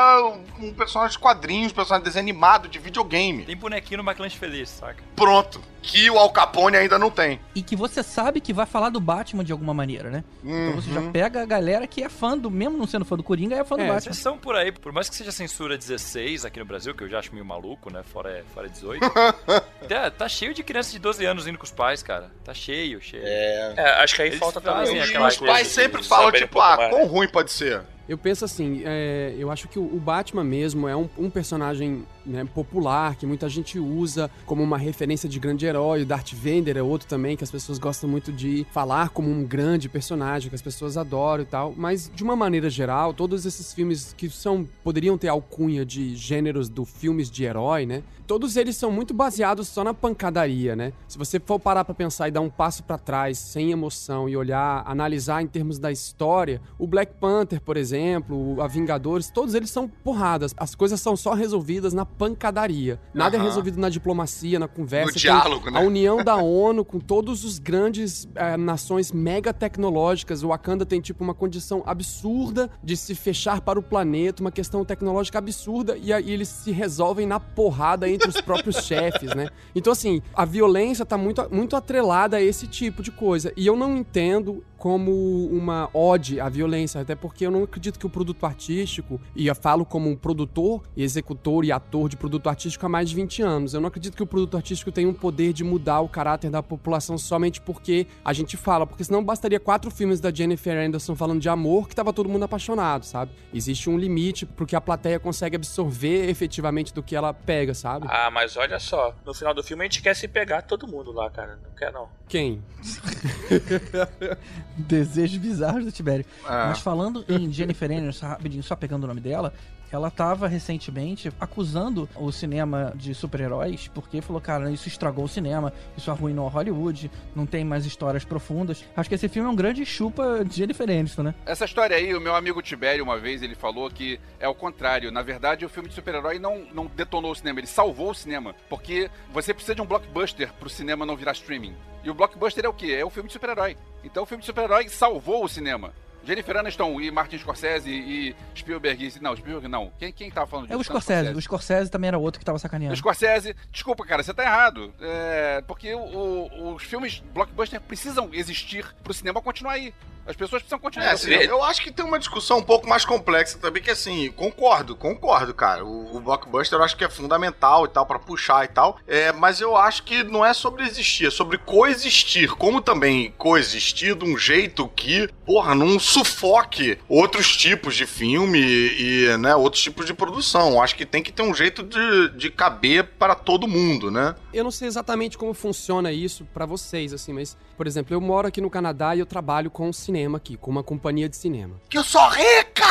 um 0.59 0.73
personagem 0.73 1.11
de 1.11 1.19
quadrinhos, 1.19 1.71
um 1.71 1.75
personagem 1.75 2.03
desanimado 2.03 2.67
de 2.67 2.79
videogame. 2.79 3.45
Tem 3.45 3.55
bonequinho 3.55 4.01
no 4.01 4.09
McLanche 4.09 4.37
Feliz, 4.37 4.69
saca? 4.69 5.03
Pronto. 5.15 5.61
Que 5.83 6.09
o 6.09 6.17
Al 6.17 6.31
Capone 6.31 6.75
ainda 6.75 6.97
não 6.97 7.11
tem. 7.11 7.39
E 7.53 7.61
que 7.61 7.75
você 7.75 8.01
sabe 8.01 8.41
que 8.41 8.51
vai 8.51 8.65
falar 8.65 8.89
do 8.89 8.99
Batman 8.99 9.43
de 9.43 9.51
alguma 9.51 9.71
maneira, 9.71 10.09
né? 10.09 10.23
Então 10.43 10.81
você 10.81 10.91
já 10.91 10.99
Uhum. 10.99 11.11
pega 11.11 11.43
a 11.43 11.45
galera 11.45 11.85
que 11.85 12.01
é 12.03 12.09
fã 12.09 12.35
do, 12.35 12.49
mesmo 12.49 12.75
não 12.75 12.87
sendo 12.87 13.05
fã 13.05 13.15
do 13.15 13.21
Coringa, 13.21 13.55
é 13.55 13.63
fã 13.63 13.75
do 13.75 13.83
É, 13.83 13.87
Batman. 13.87 14.11
Exceção 14.11 14.35
por 14.35 14.55
aí, 14.55 14.71
por 14.71 14.91
mais 14.91 15.07
que 15.09 15.15
seja 15.15 15.31
censura 15.31 15.77
16 15.77 16.43
aqui 16.43 16.57
no 16.57 16.65
Brasil, 16.65 16.95
que 16.95 17.03
eu 17.03 17.09
já 17.09 17.19
acho 17.19 17.31
meio 17.33 17.45
maluco, 17.45 17.93
né? 17.93 18.01
Fora, 18.03 18.43
fora 18.51 18.67
18. 18.67 18.99
tá, 19.87 20.09
tá 20.09 20.27
cheio 20.27 20.55
de 20.55 20.63
criança 20.63 20.91
de 20.91 20.97
12 20.97 21.23
anos 21.23 21.45
indo 21.45 21.59
com 21.59 21.65
os 21.65 21.71
pais, 21.71 22.01
cara. 22.01 22.31
Tá 22.43 22.51
cheio, 22.51 22.99
cheio. 22.99 23.21
É, 23.23 24.01
acho 24.01 24.15
que 24.15 24.21
aí 24.23 24.29
Eles 24.29 24.39
falta 24.39 24.59
também 24.59 24.99
aquela 24.99 25.27
os 25.27 25.37
pais 25.37 25.67
de 25.67 25.73
sempre 25.73 26.01
falam, 26.01 26.29
um 26.29 26.31
tipo, 26.31 26.59
ah, 26.59 26.89
quão 26.89 27.05
ruim 27.05 27.27
pode 27.27 27.51
ser? 27.51 27.83
Eu 28.07 28.17
penso 28.17 28.45
assim, 28.45 28.83
é, 28.85 29.35
eu 29.37 29.49
acho 29.49 29.67
que 29.67 29.79
o, 29.79 29.99
Batman 29.99 30.43
mesmo 30.43 30.87
é 30.87 30.95
um, 30.95 31.09
um 31.17 31.29
personagem 31.29 32.05
né, 32.25 32.45
popular, 32.45 33.15
que 33.15 33.25
muita 33.25 33.47
gente 33.47 33.79
usa 33.79 34.29
como 34.45 34.63
uma 34.63 34.77
referência 34.77 35.27
de 35.29 35.39
grande 35.39 35.65
herói. 35.65 36.03
O 36.03 36.05
Darth 36.05 36.33
Vader 36.33 36.77
é 36.77 36.83
outro 36.83 37.07
também 37.07 37.37
que 37.37 37.43
as 37.43 37.51
pessoas 37.51 37.77
gostam 37.77 38.09
muito 38.09 38.31
de 38.31 38.65
falar 38.71 39.09
como 39.09 39.29
um 39.29 39.43
grande 39.43 39.87
personagem, 39.87 40.49
que 40.49 40.55
as 40.55 40.61
pessoas 40.61 40.97
adoram 40.97 41.43
e 41.43 41.47
tal. 41.47 41.73
Mas, 41.75 42.11
de 42.13 42.23
uma 42.23 42.35
maneira 42.35 42.69
geral, 42.69 43.13
todos 43.13 43.45
esses 43.45 43.73
filmes 43.73 44.13
que 44.13 44.29
são 44.29 44.67
poderiam 44.83 45.17
ter 45.17 45.27
alcunha 45.27 45.85
de 45.85 46.15
gêneros 46.15 46.69
do 46.69 46.85
filmes 46.85 47.29
de 47.29 47.43
herói, 47.43 47.85
né? 47.85 48.03
Todos 48.27 48.57
eles 48.57 48.75
são 48.75 48.91
muito 48.91 49.13
baseados 49.13 49.67
só 49.67 49.83
na 49.83 49.93
pancadaria, 49.93 50.75
né? 50.75 50.93
Se 51.07 51.15
você 51.15 51.39
for 51.39 51.59
parar 51.59 51.85
pra 51.85 51.93
pensar 51.93 52.27
e 52.27 52.31
dar 52.31 52.41
um 52.41 52.49
passo 52.49 52.83
pra 52.83 52.97
trás, 52.97 53.37
sem 53.37 53.71
emoção 53.71 54.27
e 54.27 54.35
olhar, 54.35 54.83
analisar 54.87 55.43
em 55.43 55.47
termos 55.47 55.77
da 55.77 55.91
história, 55.91 56.59
o 56.79 56.87
Black 56.87 57.13
Panther, 57.19 57.61
por 57.61 57.77
exemplo, 57.77 58.59
a 58.59 58.67
Vingadores, 58.67 59.29
todos 59.29 59.53
eles 59.53 59.69
são 59.69 59.87
porradas. 59.87 60.55
As 60.57 60.73
coisas 60.73 60.99
são 60.99 61.15
só 61.15 61.33
resolvidas 61.33 61.93
na 61.93 62.03
pancadaria. 62.17 62.99
Nada 63.13 63.35
é 63.35 63.39
Aham. 63.39 63.47
resolvido 63.47 63.79
na 63.79 63.89
diplomacia, 63.89 64.59
na 64.59 64.67
conversa. 64.67 65.13
No 65.13 65.19
diálogo, 65.19 65.69
né? 65.69 65.79
A 65.79 65.81
união 65.81 66.23
da 66.23 66.35
ONU 66.37 66.83
com 66.83 66.99
todos 66.99 67.43
os 67.43 67.59
grandes 67.59 68.27
eh, 68.35 68.57
nações 68.57 69.11
mega 69.11 69.53
tecnológicas. 69.53 70.43
O 70.43 70.49
Wakanda 70.49 70.85
tem 70.85 71.01
tipo 71.01 71.23
uma 71.23 71.33
condição 71.33 71.83
absurda 71.85 72.69
de 72.83 72.95
se 72.95 73.15
fechar 73.15 73.61
para 73.61 73.79
o 73.79 73.83
planeta, 73.83 74.41
uma 74.41 74.51
questão 74.51 74.83
tecnológica 74.85 75.37
absurda 75.37 75.97
e 75.97 76.11
aí 76.13 76.31
eles 76.31 76.47
se 76.47 76.71
resolvem 76.71 77.25
na 77.25 77.39
porrada 77.39 78.09
entre 78.09 78.29
os 78.29 78.39
próprios 78.41 78.77
chefes, 78.85 79.33
né? 79.35 79.49
Então 79.73 79.91
assim, 79.91 80.21
a 80.33 80.45
violência 80.45 81.05
tá 81.05 81.17
muito 81.17 81.45
muito 81.51 81.75
atrelada 81.75 82.37
a 82.37 82.41
esse 82.41 82.67
tipo 82.67 83.03
de 83.03 83.11
coisa. 83.11 83.51
E 83.55 83.65
eu 83.67 83.75
não 83.75 83.97
entendo 83.97 84.63
como 84.77 85.47
uma 85.47 85.89
ode 85.93 86.39
à 86.39 86.47
violência, 86.47 87.01
até 87.01 87.15
porque 87.15 87.45
eu 87.45 87.51
não 87.51 87.63
acredito 87.63 87.97
que 87.97 88.05
o 88.05 88.09
produto 88.09 88.45
artístico, 88.45 89.19
e 89.35 89.47
eu 89.47 89.55
falo 89.55 89.83
como 89.83 90.09
um 90.09 90.15
produtor, 90.15 90.83
executor 90.95 91.65
e 91.65 91.71
ator 91.71 92.04
de 92.09 92.17
produto 92.17 92.49
artístico 92.49 92.85
há 92.85 92.89
mais 92.89 93.09
de 93.09 93.15
20 93.15 93.41
anos, 93.41 93.73
eu 93.73 93.81
não 93.81 93.87
acredito 93.87 94.15
que 94.15 94.23
o 94.23 94.25
produto 94.25 94.57
artístico 94.57 94.91
tenha 94.91 95.07
um 95.07 95.13
poder 95.13 95.53
de 95.53 95.63
mudar 95.63 96.01
o 96.01 96.09
caráter 96.09 96.49
da 96.49 96.61
população 96.61 97.17
somente 97.17 97.61
porque 97.61 98.07
a 98.23 98.33
gente 98.33 98.57
fala, 98.57 98.85
porque 98.85 99.03
senão 99.03 99.23
bastaria 99.23 99.59
quatro 99.59 99.89
filmes 99.91 100.19
da 100.19 100.31
Jennifer 100.31 100.77
Anderson 100.77 101.15
falando 101.15 101.39
de 101.39 101.49
amor 101.49 101.87
que 101.87 101.95
tava 101.95 102.13
todo 102.13 102.29
mundo 102.29 102.43
apaixonado, 102.43 103.05
sabe? 103.05 103.31
Existe 103.53 103.89
um 103.89 103.97
limite 103.97 104.45
pro 104.45 104.65
que 104.65 104.75
a 104.75 104.81
plateia 104.81 105.19
consegue 105.19 105.55
absorver 105.55 106.29
efetivamente 106.29 106.93
do 106.93 107.01
que 107.01 107.15
ela 107.15 107.33
pega, 107.33 107.73
sabe? 107.73 108.07
Ah, 108.09 108.29
mas 108.31 108.57
olha 108.57 108.79
só, 108.79 109.15
no 109.25 109.33
final 109.33 109.53
do 109.53 109.63
filme 109.63 109.83
a 109.83 109.85
gente 109.85 110.01
quer 110.01 110.15
se 110.15 110.27
pegar 110.27 110.61
todo 110.61 110.87
mundo 110.87 111.11
lá, 111.11 111.29
cara. 111.29 111.59
Não 111.63 111.71
quer 111.75 111.91
não. 111.91 112.09
Quem? 112.27 112.63
Desejos 114.77 115.37
bizarros 115.37 115.85
do 115.85 115.91
Tibério. 115.91 116.25
É. 116.45 116.49
Mas 116.49 116.79
falando 116.79 117.23
em 117.29 117.51
Jennifer 117.51 117.91
Aniston, 117.91 118.27
rapidinho, 118.27 118.63
só 118.63 118.75
pegando 118.75 119.03
o 119.03 119.07
nome 119.07 119.21
dela, 119.21 119.53
ela 119.91 120.09
tava 120.09 120.47
recentemente 120.47 121.31
acusando 121.39 122.09
o 122.15 122.31
cinema 122.31 122.93
de 122.95 123.13
super-heróis, 123.13 123.89
porque 123.93 124.21
falou, 124.21 124.41
cara, 124.41 124.71
isso 124.71 124.87
estragou 124.87 125.25
o 125.25 125.29
cinema, 125.29 125.71
isso 125.97 126.11
arruinou 126.11 126.47
Hollywood, 126.47 127.09
não 127.35 127.45
tem 127.45 127.63
mais 127.63 127.85
histórias 127.85 128.25
profundas. 128.25 128.83
Acho 128.95 129.09
que 129.09 129.15
esse 129.15 129.29
filme 129.29 129.47
é 129.47 129.51
um 129.51 129.55
grande 129.55 129.85
chupa 129.85 130.43
de 130.43 130.55
Jennifer 130.55 130.89
Aniston, 130.89 131.23
né? 131.23 131.35
Essa 131.45 131.65
história 131.65 131.95
aí, 131.95 132.13
o 132.13 132.21
meu 132.21 132.35
amigo 132.35 132.61
Tibério, 132.61 133.03
uma 133.03 133.17
vez, 133.17 133.41
ele 133.41 133.55
falou 133.55 133.89
que 133.89 134.19
é 134.39 134.47
o 134.47 134.55
contrário. 134.55 135.11
Na 135.11 135.21
verdade, 135.21 135.65
o 135.65 135.69
filme 135.69 135.89
de 135.89 135.95
super-herói 135.95 136.39
não, 136.39 136.65
não 136.73 136.85
detonou 136.87 137.31
o 137.31 137.35
cinema, 137.35 137.59
ele 137.59 137.67
salvou 137.67 138.11
o 138.11 138.15
cinema. 138.15 138.55
Porque 138.69 139.09
você 139.31 139.53
precisa 139.53 139.75
de 139.75 139.81
um 139.81 139.85
blockbuster 139.85 140.51
pro 140.53 140.69
cinema 140.69 141.05
não 141.05 141.15
virar 141.15 141.33
streaming. 141.33 141.75
E 142.03 142.09
o 142.09 142.13
blockbuster 142.13 142.65
é 142.65 142.69
o 142.69 142.73
quê? 142.73 142.91
É 142.99 143.05
o 143.05 143.09
filme 143.09 143.27
de 143.27 143.33
super-herói. 143.33 143.75
Então 144.03 144.23
o 144.23 144.25
filme 144.25 144.41
de 144.41 144.45
super-herói 144.45 144.87
salvou 144.89 145.43
o 145.43 145.49
cinema. 145.49 145.93
Jennifer 146.25 146.57
Aniston 146.57 146.99
e 146.99 147.11
Martin 147.11 147.37
Scorsese 147.37 147.89
e 147.89 148.35
Spielberg. 148.55 149.05
e- 149.07 149.21
Não, 149.21 149.35
Spielberg 149.35 149.67
não. 149.67 149.91
Quem, 149.99 150.11
quem 150.11 150.31
tava 150.31 150.47
falando 150.47 150.71
É 150.71 150.75
o 150.75 150.79
disso? 150.79 150.89
Scorsese. 150.89 151.29
O 151.33 151.41
Scorsese 151.41 151.91
também 151.91 152.07
era 152.07 152.17
outro 152.17 152.39
que 152.39 152.45
tava 152.45 152.55
O 152.57 152.59
sacaneando. 152.59 152.95
Scorsese, 152.95 153.55
desculpa, 153.71 154.05
cara, 154.05 154.23
você 154.23 154.33
tá 154.33 154.43
errado. 154.43 154.93
É, 154.99 155.61
porque 155.67 155.93
o- 155.93 155.99
o- 155.99 156.73
os 156.75 156.83
filmes 156.83 157.23
blockbuster 157.33 157.79
precisam 157.81 158.29
existir 158.33 158.85
pro 159.03 159.13
cinema 159.13 159.41
continuar 159.41 159.73
aí. 159.73 159.93
As 160.27 160.35
pessoas 160.35 160.63
precisam 160.63 160.79
continuar. 160.79 161.09
É, 161.09 161.11
assim, 161.11 161.29
eu 161.29 161.63
acho 161.63 161.81
que 161.83 161.91
tem 161.91 162.03
uma 162.03 162.17
discussão 162.17 162.57
um 162.57 162.63
pouco 162.63 162.89
mais 162.89 163.05
complexa 163.05 163.59
também, 163.59 163.81
que 163.81 163.91
assim, 163.91 164.31
concordo, 164.31 164.95
concordo, 164.95 165.53
cara. 165.53 165.85
O, 165.85 166.17
o 166.17 166.19
blockbuster 166.19 166.79
eu 166.79 166.83
acho 166.83 166.97
que 166.97 167.03
é 167.03 167.09
fundamental 167.09 167.85
e 167.85 167.89
tal, 167.89 168.05
pra 168.07 168.17
puxar 168.17 168.65
e 168.65 168.67
tal. 168.69 168.97
É, 169.07 169.31
mas 169.31 169.61
eu 169.61 169.75
acho 169.75 170.03
que 170.03 170.23
não 170.23 170.43
é 170.43 170.53
sobre 170.53 170.83
existir, 170.83 171.27
é 171.27 171.29
sobre 171.29 171.59
coexistir. 171.59 172.49
Como 172.55 172.81
também 172.81 173.33
coexistir 173.37 174.15
de 174.15 174.25
um 174.25 174.35
jeito 174.35 174.87
que, 174.89 175.29
porra, 175.45 175.75
não 175.75 175.99
sufoque 175.99 176.97
outros 177.07 177.55
tipos 177.55 177.95
de 177.95 178.07
filme 178.07 178.59
e, 178.59 179.25
e, 179.27 179.37
né, 179.37 179.55
outros 179.55 179.83
tipos 179.83 180.07
de 180.07 180.13
produção. 180.13 180.71
Eu 180.71 180.81
acho 180.81 180.95
que 180.95 181.05
tem 181.05 181.21
que 181.21 181.31
ter 181.31 181.43
um 181.43 181.53
jeito 181.53 181.83
de, 181.83 182.29
de 182.29 182.49
caber 182.49 183.03
para 183.19 183.35
todo 183.35 183.67
mundo, 183.67 184.09
né? 184.09 184.35
Eu 184.51 184.63
não 184.63 184.71
sei 184.71 184.87
exatamente 184.87 185.37
como 185.37 185.53
funciona 185.53 186.11
isso 186.11 186.47
pra 186.51 186.65
vocês, 186.65 187.13
assim, 187.13 187.31
mas, 187.31 187.55
por 187.77 187.85
exemplo, 187.85 188.15
eu 188.15 188.21
moro 188.21 188.47
aqui 188.47 188.59
no 188.59 188.71
Canadá 188.71 189.15
e 189.15 189.19
eu 189.19 189.25
trabalho 189.25 189.69
com 189.69 189.93
cinema 189.93 190.14
aqui, 190.37 190.55
com 190.55 190.71
uma 190.71 190.83
companhia 190.83 191.27
de 191.27 191.35
cinema. 191.35 191.75
Que 191.89 191.97
eu 191.97 192.03
sou 192.03 192.27
rica! 192.29 192.85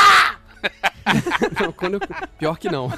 Não, 1.60 1.74
eu- 1.92 2.00
Pior 2.38 2.58
que 2.58 2.70
não. 2.70 2.88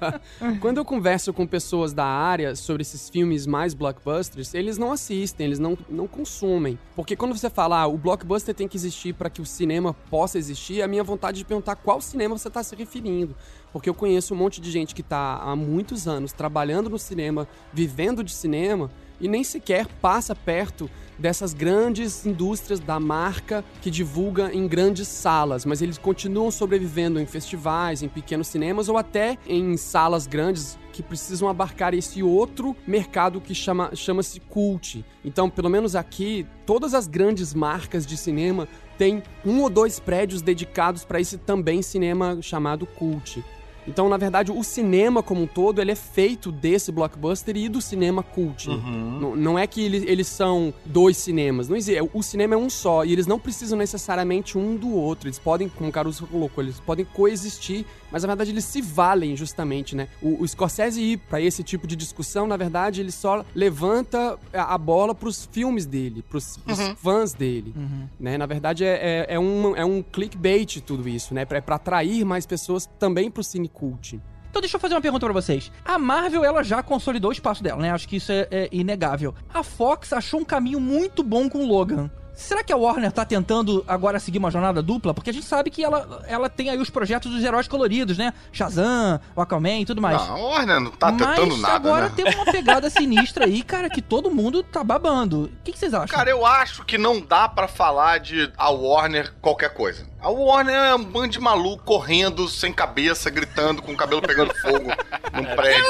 Quando 0.60 0.76
eu 0.76 0.84
converso 0.84 1.32
com 1.32 1.46
pessoas 1.46 1.92
da 1.94 2.04
área 2.04 2.54
sobre 2.54 2.82
esses 2.82 3.08
filmes 3.08 3.46
mais 3.46 3.72
blockbusters, 3.72 4.52
eles 4.52 4.76
não 4.76 4.92
assistem, 4.92 5.46
eles 5.46 5.58
não, 5.58 5.76
não 5.88 6.06
consumem. 6.06 6.78
Porque 6.94 7.16
quando 7.16 7.36
você 7.36 7.48
fala, 7.48 7.80
ah, 7.80 7.86
o 7.86 7.96
blockbuster 7.96 8.54
tem 8.54 8.68
que 8.68 8.76
existir 8.76 9.14
para 9.14 9.30
que 9.30 9.40
o 9.40 9.46
cinema 9.46 9.94
possa 10.10 10.36
existir, 10.38 10.80
é 10.80 10.84
a 10.84 10.88
minha 10.88 11.02
vontade 11.02 11.38
de 11.38 11.44
perguntar 11.46 11.76
qual 11.76 12.00
cinema 12.00 12.36
você 12.36 12.48
está 12.48 12.62
se 12.62 12.76
referindo. 12.76 13.34
Porque 13.72 13.88
eu 13.88 13.94
conheço 13.94 14.34
um 14.34 14.36
monte 14.36 14.60
de 14.60 14.70
gente 14.70 14.94
que 14.94 15.00
está 15.00 15.36
há 15.36 15.56
muitos 15.56 16.06
anos 16.06 16.32
trabalhando 16.32 16.90
no 16.90 16.98
cinema, 16.98 17.48
vivendo 17.72 18.22
de 18.22 18.32
cinema, 18.34 18.90
e 19.20 19.28
nem 19.28 19.42
sequer 19.44 19.86
passa 20.00 20.34
perto 20.34 20.90
dessas 21.18 21.54
grandes 21.54 22.26
indústrias 22.26 22.78
da 22.78 23.00
marca 23.00 23.64
que 23.80 23.90
divulga 23.90 24.52
em 24.52 24.68
grandes 24.68 25.08
salas, 25.08 25.64
mas 25.64 25.80
eles 25.80 25.98
continuam 25.98 26.50
sobrevivendo 26.50 27.18
em 27.18 27.26
festivais, 27.26 28.02
em 28.02 28.08
pequenos 28.08 28.48
cinemas 28.48 28.88
ou 28.88 28.96
até 28.96 29.38
em 29.46 29.76
salas 29.76 30.26
grandes 30.26 30.78
que 30.92 31.02
precisam 31.02 31.48
abarcar 31.48 31.94
esse 31.94 32.22
outro 32.22 32.74
mercado 32.86 33.40
que 33.40 33.54
chama, 33.54 33.90
chama-se 33.94 34.40
cult. 34.40 35.04
Então, 35.24 35.50
pelo 35.50 35.68
menos 35.68 35.94
aqui, 35.94 36.46
todas 36.64 36.94
as 36.94 37.06
grandes 37.06 37.52
marcas 37.52 38.06
de 38.06 38.16
cinema 38.16 38.66
têm 38.96 39.22
um 39.44 39.60
ou 39.60 39.68
dois 39.68 40.00
prédios 40.00 40.40
dedicados 40.40 41.04
para 41.04 41.20
esse 41.20 41.36
também 41.36 41.82
cinema 41.82 42.38
chamado 42.40 42.86
cult. 42.86 43.44
Então, 43.88 44.08
na 44.08 44.16
verdade, 44.16 44.50
o 44.50 44.64
cinema 44.64 45.22
como 45.22 45.42
um 45.42 45.46
todo, 45.46 45.80
ele 45.80 45.92
é 45.92 45.94
feito 45.94 46.50
desse 46.50 46.90
blockbuster 46.90 47.56
e 47.56 47.68
do 47.68 47.80
cinema 47.80 48.22
cult. 48.22 48.68
Não, 48.68 49.36
não 49.36 49.58
é 49.58 49.66
que 49.66 49.80
ele- 49.80 50.04
eles 50.10 50.26
são 50.26 50.74
dois 50.84 51.16
cinemas. 51.16 51.68
Não 51.68 51.76
existe. 51.76 52.00
O 52.12 52.22
cinema 52.22 52.54
é 52.54 52.58
um 52.58 52.68
só. 52.68 53.04
E 53.04 53.12
eles 53.12 53.26
não 53.26 53.38
precisam 53.38 53.78
necessariamente 53.78 54.58
um 54.58 54.74
do 54.76 54.90
outro. 54.92 55.28
Eles 55.28 55.38
podem, 55.38 55.68
como 55.68 55.88
o 55.88 55.92
Caruso 55.92 56.26
colocou, 56.26 56.64
eles 56.64 56.80
podem 56.80 57.04
coexistir, 57.04 57.84
mas 58.10 58.22
na 58.22 58.28
verdade 58.28 58.50
eles 58.50 58.64
se 58.64 58.80
valem 58.80 59.36
justamente, 59.36 59.94
né? 59.94 60.08
O, 60.22 60.42
o 60.42 60.48
Scorsese 60.48 61.00
ir 61.00 61.18
pra 61.18 61.40
esse 61.40 61.62
tipo 61.62 61.86
de 61.86 61.96
discussão, 61.96 62.46
na 62.46 62.56
verdade, 62.56 63.00
ele 63.00 63.12
só 63.12 63.44
levanta 63.54 64.38
a, 64.52 64.78
bola 64.78 65.14
pros 65.14 65.48
filmes 65.50 65.86
dele, 65.86 66.22
pros, 66.22 66.56
pros 66.58 66.78
fãs 66.98 67.32
dele. 67.32 67.74
Né? 68.18 68.38
Na 68.38 68.46
verdade, 68.46 68.84
é, 68.84 69.26
é, 69.28 69.34
é 69.34 69.38
um, 69.38 69.76
é 69.76 69.84
um 69.84 70.02
clickbait 70.02 70.80
tudo 70.80 71.08
isso, 71.08 71.34
né? 71.34 71.46
É 71.48 71.60
pra 71.60 71.76
atrair 71.76 72.24
mais 72.24 72.46
pessoas 72.46 72.86
também 72.98 73.30
pro 73.30 73.42
cine 73.42 73.68
cult. 73.68 74.20
Então 74.50 74.60
deixa 74.62 74.76
eu 74.76 74.80
fazer 74.80 74.94
uma 74.94 75.02
pergunta 75.02 75.26
pra 75.26 75.34
vocês. 75.34 75.70
A 75.84 75.98
Marvel, 75.98 76.42
ela 76.42 76.62
já 76.62 76.82
consolidou 76.82 77.28
o 77.28 77.32
espaço 77.32 77.62
dela, 77.62 77.82
né? 77.82 77.90
Acho 77.90 78.08
que 78.08 78.16
isso 78.16 78.32
é, 78.32 78.48
é 78.50 78.68
inegável. 78.72 79.34
A 79.52 79.62
Fox 79.62 80.14
achou 80.14 80.40
um 80.40 80.44
caminho 80.44 80.80
muito 80.80 81.22
bom 81.22 81.48
com 81.48 81.58
o 81.58 81.66
Logan. 81.66 82.10
Será 82.36 82.62
que 82.62 82.70
a 82.70 82.76
Warner 82.76 83.10
tá 83.10 83.24
tentando 83.24 83.82
agora 83.88 84.20
seguir 84.20 84.36
uma 84.36 84.50
jornada 84.50 84.82
dupla? 84.82 85.14
Porque 85.14 85.30
a 85.30 85.32
gente 85.32 85.46
sabe 85.46 85.70
que 85.70 85.82
ela, 85.82 86.22
ela 86.28 86.50
tem 86.50 86.68
aí 86.68 86.76
os 86.78 86.90
projetos 86.90 87.32
dos 87.32 87.42
heróis 87.42 87.66
coloridos, 87.66 88.18
né? 88.18 88.34
Shazam, 88.52 89.18
o 89.34 89.40
Aquaman 89.40 89.80
e 89.80 89.86
tudo 89.86 90.02
mais. 90.02 90.20
Não, 90.20 90.36
a 90.36 90.38
Warner 90.38 90.80
não 90.80 90.90
tá 90.90 91.10
tentando 91.12 91.52
Mas 91.52 91.60
nada, 91.62 91.74
agora 91.76 92.08
né? 92.10 92.12
tem 92.14 92.34
uma 92.34 92.44
pegada 92.44 92.90
sinistra 92.90 93.46
aí, 93.46 93.62
cara, 93.62 93.88
que 93.88 94.02
todo 94.02 94.30
mundo 94.30 94.62
tá 94.62 94.84
babando. 94.84 95.44
O 95.44 95.50
que, 95.64 95.72
que 95.72 95.78
vocês 95.78 95.94
acham? 95.94 96.14
Cara, 96.14 96.28
eu 96.28 96.44
acho 96.44 96.84
que 96.84 96.98
não 96.98 97.22
dá 97.22 97.48
pra 97.48 97.66
falar 97.66 98.18
de 98.18 98.52
a 98.58 98.68
Warner 98.70 99.32
qualquer 99.40 99.72
coisa. 99.72 100.06
A 100.20 100.28
Warner 100.28 100.74
é 100.74 100.94
um 100.94 101.04
bando 101.04 101.28
de 101.28 101.40
maluco 101.40 101.84
correndo 101.84 102.48
sem 102.48 102.70
cabeça, 102.70 103.30
gritando, 103.30 103.80
com 103.80 103.92
o 103.92 103.96
cabelo 103.96 104.20
pegando 104.20 104.54
fogo 104.56 104.90
num 105.32 105.56
prédio. 105.56 105.84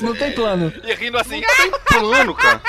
não 0.00 0.14
tem 0.16 0.32
plano. 0.32 0.72
E 0.82 0.94
rindo 0.94 1.18
assim. 1.18 1.42
Tem 1.58 1.70
plano, 2.00 2.34
cara. 2.34 2.62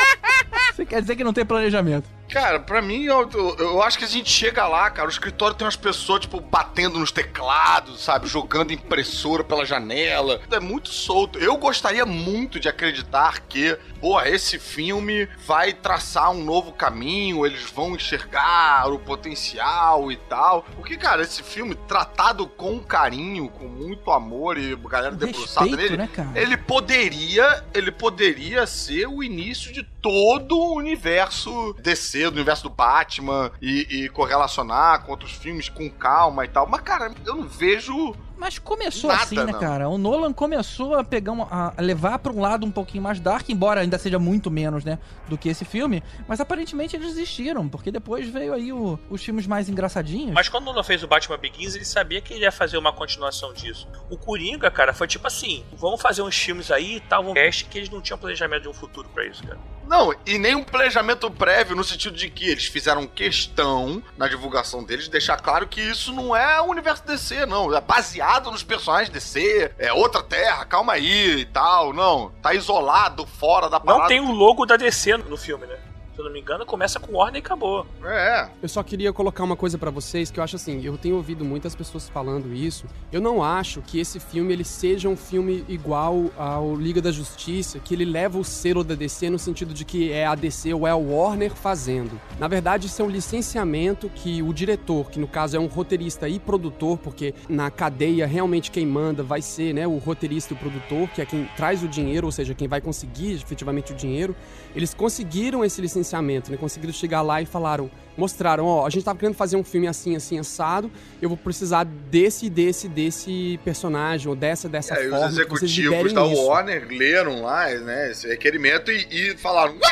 Você 0.74 0.86
quer 0.86 1.02
dizer 1.02 1.16
que 1.16 1.24
não 1.24 1.34
tem 1.34 1.46
planejamento? 1.46 2.17
Cara, 2.30 2.60
pra 2.60 2.82
mim, 2.82 3.04
eu, 3.04 3.30
eu, 3.34 3.56
eu 3.58 3.82
acho 3.82 3.98
que 3.98 4.04
a 4.04 4.08
gente 4.08 4.30
chega 4.30 4.68
lá, 4.68 4.90
cara, 4.90 5.08
o 5.08 5.12
escritório 5.12 5.56
tem 5.56 5.66
umas 5.66 5.76
pessoas, 5.76 6.22
tipo, 6.22 6.40
batendo 6.42 7.00
nos 7.00 7.12
teclados, 7.12 8.02
sabe? 8.02 8.28
Jogando 8.28 8.74
impressora 8.74 9.44
pela 9.44 9.66
janela. 9.66 10.42
É 10.52 10.60
muito 10.60 10.90
solto. 10.90 11.40
Eu 11.40 11.58
gostaria 11.58 12.06
muito 12.06 12.60
de 12.60 12.68
acreditar 12.68 13.42
que, 13.42 13.78
porra, 14.02 14.28
esse 14.30 14.60
filme 14.60 15.28
vai 15.46 15.74
traçar 15.74 16.32
um 16.32 16.44
novo 16.44 16.74
caminho, 16.74 17.46
eles 17.46 17.64
vão 17.72 17.96
enxergar 17.96 18.92
o 18.92 19.00
potencial 19.00 20.12
e 20.12 20.18
tal. 20.18 20.64
Porque, 20.76 20.98
cara, 20.98 21.24
esse 21.24 21.42
filme, 21.42 21.76
tratado 21.76 22.46
com 22.48 22.80
carinho, 22.80 23.50
com 23.50 23.68
muito 23.68 24.12
amor 24.12 24.58
e 24.58 24.74
a 24.74 24.90
galera 24.90 25.16
debruçada 25.16 25.68
respeito, 25.68 25.98
nele, 25.98 26.10
né, 26.16 26.32
ele 26.36 26.58
poderia, 26.58 27.64
ele 27.74 27.92
poderia 27.92 28.68
ser 28.68 29.08
o 29.08 29.24
início 29.24 29.72
de 29.72 29.84
todo 30.02 30.58
o 30.58 30.76
universo 30.76 31.76
DC, 31.82 32.17
do 32.26 32.34
universo 32.36 32.64
do 32.64 32.70
Batman 32.70 33.52
e, 33.62 34.06
e 34.06 34.10
correlacionar 34.10 35.04
com 35.04 35.12
outros 35.12 35.32
filmes 35.32 35.70
com 35.70 35.90
calma 35.90 36.46
e 36.46 36.48
tal. 36.48 36.68
Mas, 36.68 36.82
cara, 36.82 37.12
eu 37.26 37.36
não 37.36 37.48
vejo. 37.48 38.16
Mas 38.38 38.60
começou 38.60 39.10
Nada, 39.10 39.24
assim, 39.24 39.36
né, 39.36 39.46
não. 39.52 39.60
cara? 39.60 39.90
O 39.90 39.98
Nolan 39.98 40.32
começou 40.32 40.94
a 40.94 41.04
pegar 41.04 41.32
uma, 41.32 41.74
a 41.76 41.82
levar 41.82 42.20
pra 42.20 42.32
um 42.32 42.40
lado 42.40 42.68
um 42.68 42.72
pouquinho 42.72 43.02
mais 43.04 43.20
dark, 43.20 43.50
embora 43.50 43.82
ainda 43.82 43.98
seja 43.98 44.20
muito 44.20 44.52
menos, 44.52 44.86
né, 44.86 45.00
do 45.28 45.36
que 45.40 45.50
esse 45.50 45.66
filme. 45.66 46.04
Mas 46.28 46.40
aparentemente 46.40 46.96
eles 46.96 47.08
desistiram, 47.16 47.68
porque 47.68 47.90
depois 47.90 48.30
veio 48.30 48.54
aí 48.54 48.72
o- 48.72 49.00
os 49.10 49.24
filmes 49.24 49.48
mais 49.48 49.68
engraçadinhos. 49.70 50.34
Mas 50.36 50.48
quando 50.50 50.64
o 50.64 50.66
Nolan 50.68 50.84
fez 50.84 51.02
o 51.02 51.08
Batman 51.08 51.38
Begins, 51.40 51.74
ele 51.74 51.84
sabia 51.86 52.22
que 52.22 52.32
ele 52.32 52.44
ia 52.44 52.52
fazer 52.52 52.78
uma 52.78 52.94
continuação 52.94 53.52
disso. 53.54 53.88
O 54.08 54.16
Coringa, 54.16 54.70
cara, 54.70 54.94
foi 54.94 55.08
tipo 55.08 55.26
assim: 55.26 55.64
vamos 55.76 56.00
fazer 56.00 56.22
uns 56.22 56.38
filmes 56.38 56.70
aí 56.70 56.98
e 56.98 57.00
tal, 57.00 57.24
vamos 57.24 57.34
teste 57.40 57.66
que 57.66 57.80
eles 57.80 57.90
não 57.90 58.02
tinham 58.02 58.20
planejamento 58.20 58.62
de 58.62 58.70
um 58.70 58.74
futuro 58.74 59.10
pra 59.10 59.26
isso, 59.26 59.42
cara. 59.48 59.58
Não, 59.88 60.14
e 60.26 60.38
nem 60.38 60.54
um 60.54 60.64
planejamento 60.64 61.32
prévio 61.32 61.76
no 61.76 61.84
sentido 61.84 62.16
de 62.16 62.30
que 62.30 62.50
eles 62.50 62.66
fizeram 62.66 63.08
questão 63.08 64.04
na 64.18 64.28
divulgação 64.28 64.84
deles 64.84 65.06
de 65.06 65.12
deixar 65.12 65.38
claro 65.38 65.68
que 65.68 65.82
isso 65.82 66.12
não 66.12 66.36
é 66.36 66.60
o 66.62 66.66
universo 66.66 67.06
DC, 67.06 67.46
não. 67.46 67.74
É 67.74 67.80
baseado 67.80 68.52
nos 68.52 68.64
personagens 68.64 69.10
DC, 69.10 69.72
é 69.80 69.94
outra 69.94 70.22
terra, 70.22 70.66
calma 70.66 70.94
aí 70.94 71.40
e 71.40 71.46
tal. 71.46 71.94
Não, 71.94 72.32
tá 72.42 72.54
isolado, 72.54 73.26
fora 73.26 73.70
da 73.70 73.80
parada. 73.80 74.02
Não 74.02 74.08
tem 74.08 74.20
o 74.20 74.32
logo 74.32 74.66
da 74.66 74.76
DC 74.76 75.18
no 75.18 75.38
filme, 75.38 75.66
né? 75.66 75.78
Se 76.18 76.22
eu 76.22 76.26
não 76.26 76.34
me 76.34 76.40
engano, 76.40 76.66
começa 76.66 77.00
com 77.00 77.16
Warner 77.16 77.36
e 77.36 77.46
acabou. 77.46 77.86
É. 78.04 78.50
Eu 78.60 78.68
só 78.68 78.82
queria 78.82 79.14
colocar 79.14 79.44
uma 79.44 79.56
coisa 79.56 79.78
pra 79.78 79.92
vocês 79.92 80.32
que 80.32 80.40
eu 80.40 80.44
acho 80.44 80.56
assim, 80.56 80.84
eu 80.84 80.98
tenho 80.98 81.16
ouvido 81.16 81.46
muitas 81.46 81.76
pessoas 81.76 82.10
falando 82.10 82.52
isso. 82.52 82.88
Eu 83.12 83.22
não 83.22 83.44
acho 83.44 83.84
que 83.84 84.00
esse 84.00 84.20
filme 84.20 84.52
ele 84.52 84.64
seja 84.64 85.08
um 85.08 85.16
filme 85.16 85.64
igual 85.70 86.32
ao 86.36 86.76
Liga 86.76 87.04
da 87.04 87.12
Justiça, 87.12 87.78
que 87.78 87.94
ele 87.94 88.04
leva 88.04 88.40
o 88.40 88.44
selo 88.44 88.84
da 88.84 88.96
DC 88.96 89.30
no 89.30 89.38
sentido 89.38 89.76
de 89.76 89.86
que 89.86 90.12
é 90.12 90.26
a 90.26 90.34
DC 90.34 90.74
ou 90.74 90.88
é 90.88 90.90
a 90.90 90.96
Warner 90.96 91.54
fazendo. 91.54 92.20
Na 92.40 92.48
verdade, 92.48 92.88
isso 92.88 93.00
é 93.00 93.06
um 93.06 93.12
licenciamento 93.12 94.10
que 94.10 94.42
o 94.42 94.52
diretor, 94.52 95.12
que 95.12 95.20
no 95.20 95.28
caso 95.28 95.56
é 95.56 95.60
um 95.60 95.68
roteirista 95.68 96.28
e 96.28 96.40
produtor, 96.40 96.98
porque 96.98 97.36
na 97.48 97.70
cadeia 97.70 98.26
realmente 98.26 98.72
quem 98.72 98.88
manda 98.88 99.22
vai 99.22 99.44
ser, 99.44 99.72
né, 99.72 99.86
o 99.86 100.00
roteirista 100.00 100.56
e 100.56 100.58
o 100.58 100.60
produtor, 100.60 101.08
que 101.10 101.22
é 101.22 101.28
quem 101.28 101.48
traz 101.56 101.84
o 101.84 101.88
dinheiro, 101.88 102.26
ou 102.26 102.32
seja, 102.32 102.56
quem 102.56 102.68
vai 102.68 102.82
conseguir 102.82 103.34
efetivamente 103.34 103.92
o 103.92 103.96
dinheiro. 103.96 104.36
Eles 104.78 104.94
conseguiram 104.94 105.66
esse 105.66 105.82
licenciamento, 105.82 106.52
né? 106.52 106.56
Conseguiram 106.56 106.94
chegar 106.94 107.24
lá 107.24 107.42
e 107.42 107.48
falaram, 107.48 107.90
mostraram, 108.18 108.66
ó, 108.66 108.86
a 108.86 108.90
gente 108.90 109.04
tava 109.04 109.20
querendo 109.20 109.36
fazer 109.36 109.56
um 109.56 109.64
filme 109.64 109.88
assim, 109.88 110.16
assim, 110.16 110.40
assado, 110.40 110.92
eu 111.22 111.30
vou 111.30 111.38
precisar 111.38 111.84
desse, 111.86 112.50
desse, 112.50 112.88
desse 112.90 113.60
personagem, 113.64 114.28
ou 114.28 114.36
dessa, 114.36 114.68
dessa 114.68 114.96
É, 114.96 115.06
e 115.06 115.10
forma. 115.10 115.28
os 115.28 115.34
executivos 115.34 116.14
da 116.14 116.26
isso." 116.26 116.42
Warner 116.48 116.88
leram 116.90 117.42
lá, 117.44 117.70
né, 117.70 118.12
esse 118.12 118.28
requerimento 118.28 118.92
e, 118.92 119.08
e 119.12 119.38
falaram. 119.38 119.76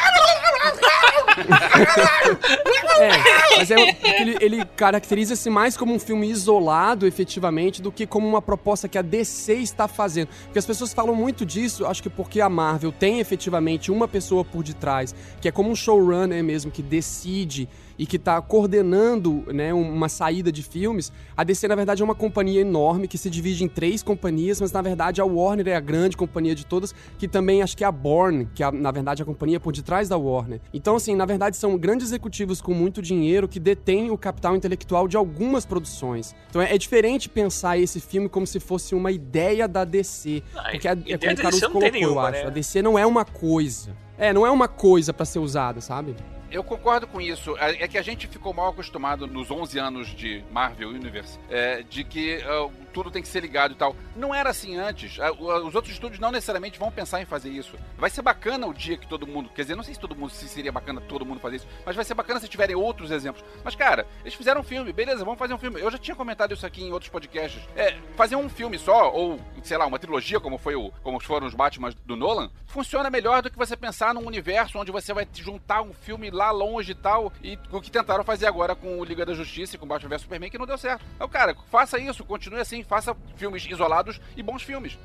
É, 2.98 3.58
mas 3.58 3.72
é 3.72 3.76
ele, 4.22 4.38
ele 4.40 4.66
caracteriza-se 4.78 5.50
mais 5.50 5.76
como 5.76 5.94
um 5.94 6.00
filme 6.00 6.30
isolado, 6.30 7.06
efetivamente, 7.06 7.82
do 7.82 7.92
que 7.92 8.08
como 8.08 8.26
uma 8.26 8.42
proposta 8.42 8.88
que 8.88 8.98
a 8.98 9.02
DC 9.02 9.54
está 9.56 9.86
fazendo. 9.88 10.30
Porque 10.46 10.60
as 10.60 10.66
pessoas 10.66 10.94
falam 10.94 11.14
muito 11.14 11.46
disso, 11.46 11.86
acho 11.86 12.02
que 12.02 12.10
porque 12.10 12.40
a 12.40 12.48
Marvel 12.48 12.94
tem 12.94 13.20
efetivamente 13.20 13.92
uma 13.92 14.08
pessoa 14.08 14.46
por 14.46 14.64
detrás, 14.64 15.14
que 15.42 15.48
é 15.48 15.52
como 15.52 15.70
um 15.70 15.76
showrunner 15.76 16.42
mesmo, 16.44 16.72
que 16.72 16.82
decide 16.82 17.68
e 17.98 18.06
que 18.06 18.18
está 18.18 18.42
coordenando 18.42 19.44
né, 19.54 19.74
uma 19.74 20.10
saída 20.10 20.52
de 20.52 20.62
filmes. 20.64 21.12
A 21.36 21.44
DC, 21.44 21.68
na 21.68 21.76
verdade, 21.76 22.02
é 22.02 22.06
uma 22.06 22.16
companhia 22.16 22.62
enorme 22.62 23.08
que 23.08 23.18
se 23.18 23.30
divide 23.30 23.64
em 23.64 23.68
três 23.68 24.04
companhias, 24.04 24.60
mas 24.60 24.72
na 24.72 24.82
verdade 24.82 25.22
a 25.22 25.26
Warner 25.26 25.68
é 25.68 25.76
a 25.76 25.80
grande 25.80 26.18
companhia 26.18 26.56
de 26.56 26.66
todas, 26.66 26.94
que 27.18 27.28
também 27.28 27.62
acho 27.62 27.76
que 27.76 27.84
é 27.84 27.88
a 27.88 27.92
Born, 27.92 28.48
que 28.54 28.64
é, 28.64 28.72
na 28.72 28.92
verdade, 28.92 29.22
a 29.22 29.26
companhia 29.26 29.60
por 29.60 29.74
detrás 29.74 30.10
da 30.10 30.18
Warner. 30.18 30.60
Então, 30.74 30.96
assim, 30.96 31.16
na 31.16 31.26
verdade, 31.26 31.58
são 31.58 31.78
grandes 31.78 32.08
executivos 32.08 32.62
com 32.62 32.74
muito 32.74 33.02
dinheiro 33.02 33.48
que 33.48 33.60
detêm 33.60 34.12
o 34.12 34.18
capital 34.18 34.56
intelectual 34.56 35.08
de 35.08 35.18
algumas 35.18 35.66
produções. 35.66 36.36
Então 36.50 36.62
é, 36.62 36.74
é 36.74 36.78
diferente 36.78 37.30
pensar 37.30 37.78
esse 37.78 38.00
filme 38.00 38.28
como 38.30 38.46
se 38.46 38.60
fosse 38.60 38.96
uma 38.96 39.12
ideia 39.12 39.68
da 39.68 39.84
DC. 39.84 40.44
Ah, 40.56 40.70
Porque 40.72 40.88
a, 40.88 40.92
é 40.92 41.18
como 41.18 41.32
o 41.34 41.38
Caruso 41.38 41.62
colocou, 41.68 41.84
eu 41.84 41.92
nenhuma, 41.92 42.22
acho. 42.24 42.42
né? 42.42 42.48
A 42.48 42.50
DC 42.50 42.82
não 42.82 42.98
é 42.98 43.06
uma 43.06 43.26
coisa. 43.26 43.96
É, 44.18 44.32
não 44.32 44.46
é 44.46 44.52
uma 44.52 44.68
coisa 44.68 45.14
pra 45.14 45.26
ser 45.26 45.40
usada, 45.40 45.82
sabe? 45.82 46.16
Eu 46.56 46.64
concordo 46.64 47.06
com 47.06 47.20
isso. 47.20 47.58
É 47.58 47.84
é 47.84 47.88
que 47.88 47.98
a 47.98 48.02
gente 48.02 48.28
ficou 48.28 48.54
mal 48.54 48.70
acostumado 48.70 49.28
nos 49.28 49.52
11 49.52 49.78
anos 49.78 50.08
de 50.16 50.42
Marvel 50.50 50.90
Universe, 50.90 51.38
é, 51.50 51.84
de 51.84 52.06
que 52.06 52.42
ah, 52.44 52.70
tudo 52.96 53.12
tem 53.12 53.22
que 53.22 53.28
ser 53.28 53.42
ligado 53.42 53.74
e 53.74 53.76
tal. 53.76 53.94
Não 54.16 54.34
era 54.34 54.50
assim 54.50 54.78
antes. 54.78 55.18
O- 55.38 55.68
Os 55.68 55.76
outros 55.76 55.94
estúdios 55.94 56.18
não 56.20 56.32
necessariamente 56.32 56.80
vão 56.80 56.90
pensar 56.90 57.22
em 57.22 57.26
fazer 57.26 57.50
isso. 57.50 57.76
Vai 57.98 58.10
ser 58.10 58.22
bacana 58.22 58.66
o 58.66 58.74
dia 58.74 58.98
que 58.98 59.06
todo 59.06 59.28
mundo. 59.28 59.50
Quer 59.54 59.64
dizer, 59.64 59.76
não 59.76 59.84
sei 59.84 59.94
se 59.94 60.00
todo 60.00 60.16
mundo 60.16 60.30
se 60.32 60.48
seria 60.48 60.72
bacana 60.72 61.02
todo 61.02 61.26
mundo 61.26 61.42
fazer 61.42 61.58
isso, 61.58 61.68
mas 61.86 61.94
vai 61.96 62.06
ser 62.06 62.14
bacana 62.14 62.40
se 62.40 62.48
tiverem 62.48 62.76
outros 62.76 63.12
exemplos. 63.12 63.44
Mas, 63.66 63.76
cara, 63.76 64.08
eles 64.22 64.34
fizeram 64.34 64.62
um 64.62 64.64
filme, 64.64 64.94
beleza, 64.94 65.26
vamos 65.26 65.38
fazer 65.38 65.54
um 65.54 65.58
filme. 65.58 65.82
Eu 65.82 65.92
já 65.92 65.98
tinha 65.98 66.16
comentado 66.16 66.54
isso 66.54 66.66
aqui 66.66 66.82
em 66.84 66.94
outros 66.94 67.12
podcasts. 67.12 67.62
É, 67.76 67.98
fazer 68.16 68.38
um 68.38 68.48
filme 68.48 68.80
só, 68.80 69.12
ou, 69.12 69.40
sei 69.62 69.78
lá, 69.78 69.86
uma 69.86 70.00
trilogia, 70.00 70.40
como 70.40 70.58
foi 70.58 70.76
o, 70.76 70.90
como 71.04 71.20
foram 71.20 71.46
os 71.48 71.54
Batman 71.54 71.92
do 72.06 72.16
Nolan, 72.16 72.50
funciona 72.66 73.10
melhor 73.10 73.42
do 73.42 73.50
que 73.52 73.58
você 73.58 73.76
pensar 73.76 74.14
num 74.14 74.26
universo 74.26 74.78
onde 74.80 74.92
você 74.92 75.14
vai 75.14 75.28
juntar 75.34 75.82
um 75.82 75.94
filme 75.94 76.30
lá 76.32 76.52
longe 76.52 76.92
e 76.92 76.96
tal, 76.96 77.34
e 77.44 77.58
o 77.72 77.82
que 77.82 77.92
tentaram 77.92 78.24
fazer 78.24 78.46
agora 78.48 78.74
com 78.76 79.00
o 79.00 79.04
Liga 79.04 79.26
da 79.26 79.34
Justiça 79.34 79.76
e 79.76 79.80
com 79.80 79.86
Batman 79.88 80.10
vs 80.12 80.22
Superman, 80.22 80.50
que 80.50 80.58
não 80.58 80.66
deu 80.66 80.78
certo. 80.78 81.04
Então, 81.16 81.28
cara, 81.28 81.56
faça 81.70 82.00
isso, 82.00 82.24
continue 82.24 82.60
assim, 82.60 82.84
faça 82.88 83.16
filmes 83.36 83.66
isolados 83.70 84.20
e 84.36 84.44
bons 84.44 84.64
filmes. 84.64 84.98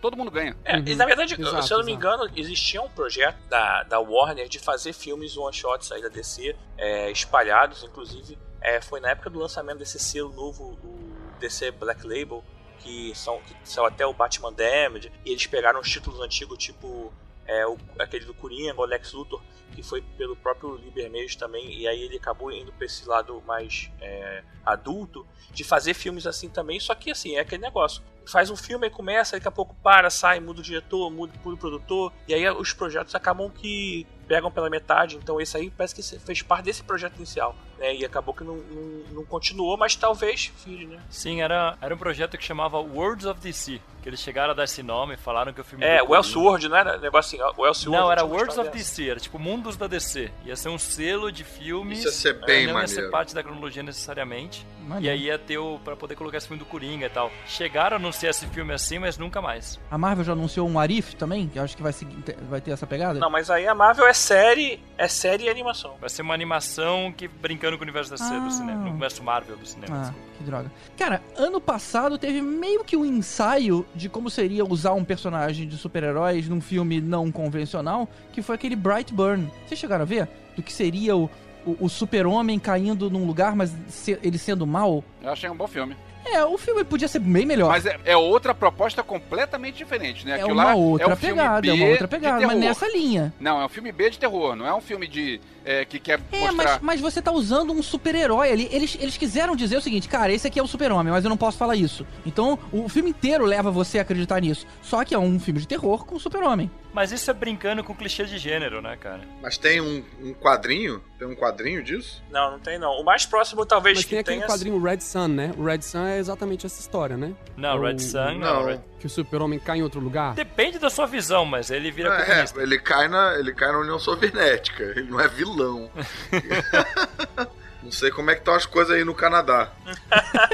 Todo 0.00 0.16
mundo 0.16 0.30
ganha. 0.30 0.56
É, 0.64 0.76
Uhum. 0.76 0.84
e 0.86 0.94
na 0.94 1.04
verdade, 1.06 1.34
Exato, 1.34 1.62
se 1.66 1.72
eu 1.72 1.78
não 1.78 1.84
me 1.84 1.92
exato. 1.92 2.06
engano, 2.06 2.30
existia 2.36 2.80
um 2.80 2.88
projeto 2.88 3.36
da, 3.48 3.82
da 3.82 3.98
Warner 3.98 4.48
de 4.48 4.58
fazer 4.60 4.92
filmes 4.92 5.36
one-shots 5.36 5.90
aí 5.90 6.00
da 6.00 6.08
DC, 6.08 6.54
é, 6.76 7.10
espalhados, 7.10 7.82
inclusive. 7.82 8.38
é, 8.60 8.80
foi 8.80 9.00
na 9.00 9.10
época 9.10 9.28
do 9.30 9.38
lançamento 9.38 9.78
desse 9.78 9.98
selo 9.98 10.32
novo, 10.32 10.72
o 10.84 11.12
DC 11.40 11.70
Black 11.72 12.02
Label, 12.06 12.44
que 12.80 13.12
são 13.14 13.40
que 13.40 13.54
são 13.64 13.84
até 13.84 14.06
o 14.06 14.12
Batman 14.12 14.52
Damned, 14.52 15.12
e 15.24 15.30
eles 15.30 15.46
pegaram 15.46 15.80
os 15.80 15.88
títulos 15.90 16.20
antigos, 16.20 16.58
tipo 16.58 17.12
é, 17.48 17.66
o, 17.66 17.76
aquele 17.98 18.26
do 18.26 18.34
Coringa, 18.34 18.78
o 18.78 18.84
Lex 18.84 19.12
Luthor, 19.14 19.42
que 19.74 19.82
foi 19.82 20.02
pelo 20.16 20.36
próprio 20.36 20.76
Liebermejo 20.76 21.38
também, 21.38 21.72
e 21.72 21.88
aí 21.88 22.02
ele 22.02 22.16
acabou 22.16 22.52
indo 22.52 22.72
pra 22.72 22.84
esse 22.84 23.08
lado 23.08 23.42
mais 23.46 23.90
é, 24.00 24.44
adulto, 24.64 25.26
de 25.50 25.64
fazer 25.64 25.94
filmes 25.94 26.26
assim 26.26 26.48
também, 26.48 26.78
só 26.78 26.94
que 26.94 27.10
assim, 27.10 27.36
é 27.36 27.40
aquele 27.40 27.62
negócio. 27.62 28.02
Faz 28.26 28.50
um 28.50 28.56
filme, 28.56 28.86
aí 28.86 28.90
começa, 28.90 29.36
daqui 29.36 29.48
a 29.48 29.50
pouco 29.50 29.74
para, 29.82 30.10
sai, 30.10 30.38
muda 30.38 30.60
o 30.60 30.62
diretor, 30.62 31.10
muda, 31.10 31.32
muda 31.42 31.54
o 31.54 31.58
produtor, 31.58 32.12
e 32.28 32.34
aí 32.34 32.48
os 32.50 32.74
projetos 32.74 33.14
acabam 33.14 33.50
que 33.50 34.06
pegam 34.26 34.50
pela 34.50 34.68
metade, 34.68 35.16
então 35.16 35.40
esse 35.40 35.56
aí 35.56 35.70
parece 35.70 35.94
que 35.94 36.02
fez 36.20 36.42
parte 36.42 36.66
desse 36.66 36.82
projeto 36.82 37.16
inicial, 37.16 37.56
né? 37.78 37.94
E 37.94 38.04
acabou 38.04 38.34
que 38.34 38.44
não, 38.44 38.56
não, 38.56 39.02
não 39.12 39.24
continuou, 39.24 39.76
mas 39.76 39.96
talvez 39.96 40.52
vire, 40.64 40.86
né? 40.86 40.98
Sim, 41.08 41.40
era, 41.42 41.76
era 41.80 41.94
um 41.94 41.98
projeto 41.98 42.36
que 42.36 42.44
chamava 42.44 42.78
Worlds 42.78 43.26
of 43.26 43.40
DC, 43.40 43.80
que 44.02 44.08
eles 44.08 44.20
chegaram 44.20 44.52
a 44.52 44.54
dar 44.54 44.64
esse 44.64 44.82
nome, 44.82 45.16
falaram 45.16 45.52
que 45.52 45.60
o 45.60 45.64
filme... 45.64 45.84
É, 45.84 46.00
Elseworld, 46.00 46.68
não 46.68 46.76
era 46.76 46.98
negócio 46.98 47.42
assim, 47.42 47.54
o 47.56 47.66
Elseworld... 47.66 48.02
Não, 48.02 48.12
era 48.12 48.24
Worlds 48.24 48.58
of 48.58 48.70
dessa. 48.70 48.78
DC, 48.78 49.10
era 49.10 49.20
tipo 49.20 49.38
Mundos 49.38 49.76
da 49.76 49.86
DC. 49.86 50.30
Ia 50.44 50.56
ser 50.56 50.68
um 50.68 50.78
selo 50.78 51.32
de 51.32 51.44
filmes. 51.44 51.98
Isso 51.98 52.08
ia 52.08 52.12
ser 52.12 52.44
bem 52.44 52.66
não 52.66 52.80
ia 52.80 52.86
ser 52.86 52.94
maneiro. 52.96 53.10
parte 53.10 53.34
da 53.34 53.42
cronologia 53.42 53.82
necessariamente. 53.82 54.66
E 54.80 54.88
Maneiro. 54.88 55.14
aí 55.14 55.24
ia 55.24 55.38
ter 55.38 55.58
o. 55.58 55.78
pra 55.84 55.94
poder 55.94 56.16
colocar 56.16 56.38
esse 56.38 56.48
filme 56.48 56.58
do 56.58 56.64
Coringa 56.64 57.06
e 57.06 57.10
tal. 57.10 57.30
Chegaram 57.46 57.96
a 57.96 57.98
anunciar 57.98 58.30
esse 58.30 58.46
filme 58.46 58.72
assim, 58.72 58.98
mas 58.98 59.18
nunca 59.18 59.42
mais. 59.42 59.78
A 59.90 59.98
Marvel 59.98 60.24
já 60.24 60.32
anunciou 60.32 60.66
um 60.66 60.78
Arif 60.78 61.14
também, 61.14 61.46
que 61.46 61.58
eu 61.58 61.62
acho 61.62 61.76
que 61.76 61.82
vai, 61.82 61.92
seguir, 61.92 62.16
vai 62.48 62.60
ter 62.60 62.70
essa 62.70 62.86
pegada. 62.86 63.18
Não, 63.18 63.28
mas 63.28 63.50
aí 63.50 63.66
a 63.66 63.74
Marvel 63.74 64.06
é 64.06 64.14
série, 64.14 64.80
é 64.96 65.06
série 65.06 65.44
e 65.44 65.50
animação. 65.50 65.96
Vai 66.00 66.08
ser 66.08 66.22
uma 66.22 66.32
animação 66.32 67.12
que 67.14 67.28
brincando 67.28 67.67
com 67.76 67.82
o 67.82 67.84
universo 67.84 68.10
DC 68.10 68.24
Ah. 68.24 68.38
do 68.38 68.50
cinema. 68.50 68.82
No 68.84 68.90
universo 68.90 69.22
Marvel 69.22 69.56
do 69.56 69.66
cinema. 69.66 69.96
Ah, 69.96 70.00
desculpa. 70.02 70.28
que 70.38 70.44
droga. 70.44 70.72
Cara, 70.96 71.22
ano 71.36 71.60
passado 71.60 72.16
teve 72.16 72.40
meio 72.40 72.84
que 72.84 72.96
um 72.96 73.04
ensaio 73.04 73.84
de 73.94 74.08
como 74.08 74.30
seria 74.30 74.64
usar 74.64 74.92
um 74.94 75.04
personagem 75.04 75.66
de 75.68 75.76
super-heróis 75.76 76.48
num 76.48 76.60
filme 76.60 77.00
não 77.00 77.30
convencional, 77.32 78.08
que 78.32 78.40
foi 78.40 78.54
aquele 78.54 78.76
Brightburn. 78.76 79.50
Vocês 79.66 79.78
chegaram 79.80 80.02
a 80.02 80.06
ver? 80.06 80.28
Do 80.56 80.62
que 80.62 80.72
seria 80.72 81.16
o, 81.16 81.28
o, 81.66 81.76
o 81.80 81.88
super-homem 81.88 82.58
caindo 82.58 83.10
num 83.10 83.26
lugar, 83.26 83.54
mas 83.56 83.74
se- 83.88 84.18
ele 84.22 84.38
sendo 84.38 84.66
mal? 84.66 85.02
Eu 85.22 85.30
achei 85.30 85.50
um 85.50 85.56
bom 85.56 85.66
filme. 85.66 85.96
É, 86.30 86.44
o 86.44 86.58
filme 86.58 86.84
podia 86.84 87.08
ser 87.08 87.20
bem 87.20 87.46
melhor. 87.46 87.70
Mas 87.70 87.86
é, 87.86 87.98
é 88.04 88.14
outra 88.16 88.52
proposta 88.54 89.02
completamente 89.02 89.76
diferente, 89.78 90.26
né? 90.26 90.32
é 90.32 90.34
Aquilo 90.34 90.52
uma 90.52 90.64
lá 90.64 90.74
outra 90.74 91.06
é 91.06 91.12
um 91.12 91.16
filme 91.16 91.34
pegada, 91.36 91.60
B 91.62 91.68
é 91.68 91.72
uma 91.72 91.86
outra 91.86 92.06
de 92.06 92.10
pegada, 92.10 92.40
mas 92.40 92.48
terror. 92.48 92.60
nessa 92.60 92.88
linha. 92.88 93.32
Não, 93.40 93.60
é 93.62 93.64
um 93.64 93.68
filme 93.68 93.92
B 93.92 94.10
de 94.10 94.18
terror, 94.18 94.54
não 94.54 94.66
é 94.66 94.74
um 94.74 94.80
filme 94.80 95.06
de 95.06 95.40
é, 95.64 95.84
que 95.84 95.98
quer 95.98 96.20
É, 96.32 96.40
mostrar. 96.50 96.54
mas, 96.80 96.80
mas 96.82 97.00
você 97.00 97.20
tá 97.22 97.30
usando 97.32 97.72
um 97.72 97.82
super-herói 97.82 98.50
ali. 98.52 98.68
Eles, 98.70 98.96
eles 99.00 99.16
quiseram 99.16 99.54
dizer 99.56 99.76
o 99.76 99.80
seguinte, 99.80 100.08
cara, 100.08 100.32
esse 100.32 100.46
aqui 100.46 100.58
é 100.58 100.62
o 100.62 100.66
super-homem, 100.66 101.12
mas 101.12 101.24
eu 101.24 101.28
não 101.30 101.36
posso 101.36 101.58
falar 101.58 101.76
isso. 101.76 102.06
Então, 102.24 102.58
o 102.72 102.88
filme 102.88 103.10
inteiro 103.10 103.44
leva 103.44 103.70
você 103.70 103.98
a 103.98 104.02
acreditar 104.02 104.40
nisso. 104.40 104.66
Só 104.82 105.04
que 105.04 105.14
é 105.14 105.18
um 105.18 105.38
filme 105.38 105.60
de 105.60 105.68
terror 105.68 106.04
com 106.04 106.16
o 106.16 106.20
super-homem. 106.20 106.70
Mas 106.92 107.12
isso 107.12 107.30
é 107.30 107.34
brincando 107.34 107.84
com 107.84 107.94
clichê 107.94 108.24
de 108.24 108.38
gênero, 108.38 108.80
né, 108.80 108.96
cara? 108.96 109.20
Mas 109.42 109.56
tem 109.58 109.80
um, 109.80 110.02
um 110.22 110.32
quadrinho? 110.34 111.02
Tem 111.18 111.28
um 111.28 111.34
quadrinho 111.34 111.82
disso? 111.82 112.22
Não, 112.30 112.52
não 112.52 112.58
tem 112.58 112.78
não. 112.78 112.92
O 112.92 113.04
mais 113.04 113.26
próximo 113.26 113.64
talvez 113.66 113.98
Mas 113.98 114.04
que 114.04 114.10
tem 114.10 114.18
aquele 114.20 114.36
tenha... 114.38 114.48
quadrinho 114.48 114.80
Red 114.82 115.00
Sun, 115.00 115.28
né? 115.28 115.52
O 115.56 115.64
Red 115.64 115.82
Sun 115.82 116.06
é 116.06 116.18
exatamente 116.18 116.64
essa 116.66 116.80
história, 116.80 117.16
né? 117.16 117.32
Não, 117.56 117.76
O- 117.76 117.82
Red 117.82 117.98
Sun, 117.98 118.34
não. 118.34 118.38
Não. 118.38 118.66
Red- 118.66 118.80
Que 118.98 119.06
o 119.06 119.10
super-homem 119.10 119.58
cai 119.60 119.78
em 119.78 119.82
outro 119.82 120.00
lugar. 120.00 120.34
Depende 120.34 120.78
da 120.78 120.90
sua 120.90 121.06
visão, 121.06 121.44
mas 121.44 121.70
ele 121.70 121.90
vira 121.90 122.12
É, 122.14 122.24
comunista. 122.24 122.60
ele 122.60 122.78
cai, 122.80 123.06
na, 123.08 123.34
ele 123.38 123.52
cai 123.54 123.70
na 123.70 123.78
União 123.78 123.98
Soviética. 123.98 124.82
Ele 124.82 125.08
não 125.10 125.20
é 125.20 125.28
vilão. 125.28 125.88
não 127.82 127.90
sei 127.92 128.10
como 128.10 128.30
é 128.30 128.34
que 128.34 128.40
estão 128.40 128.54
as 128.54 128.66
coisas 128.66 128.94
aí 128.96 129.04
no 129.04 129.14
Canadá. 129.14 129.70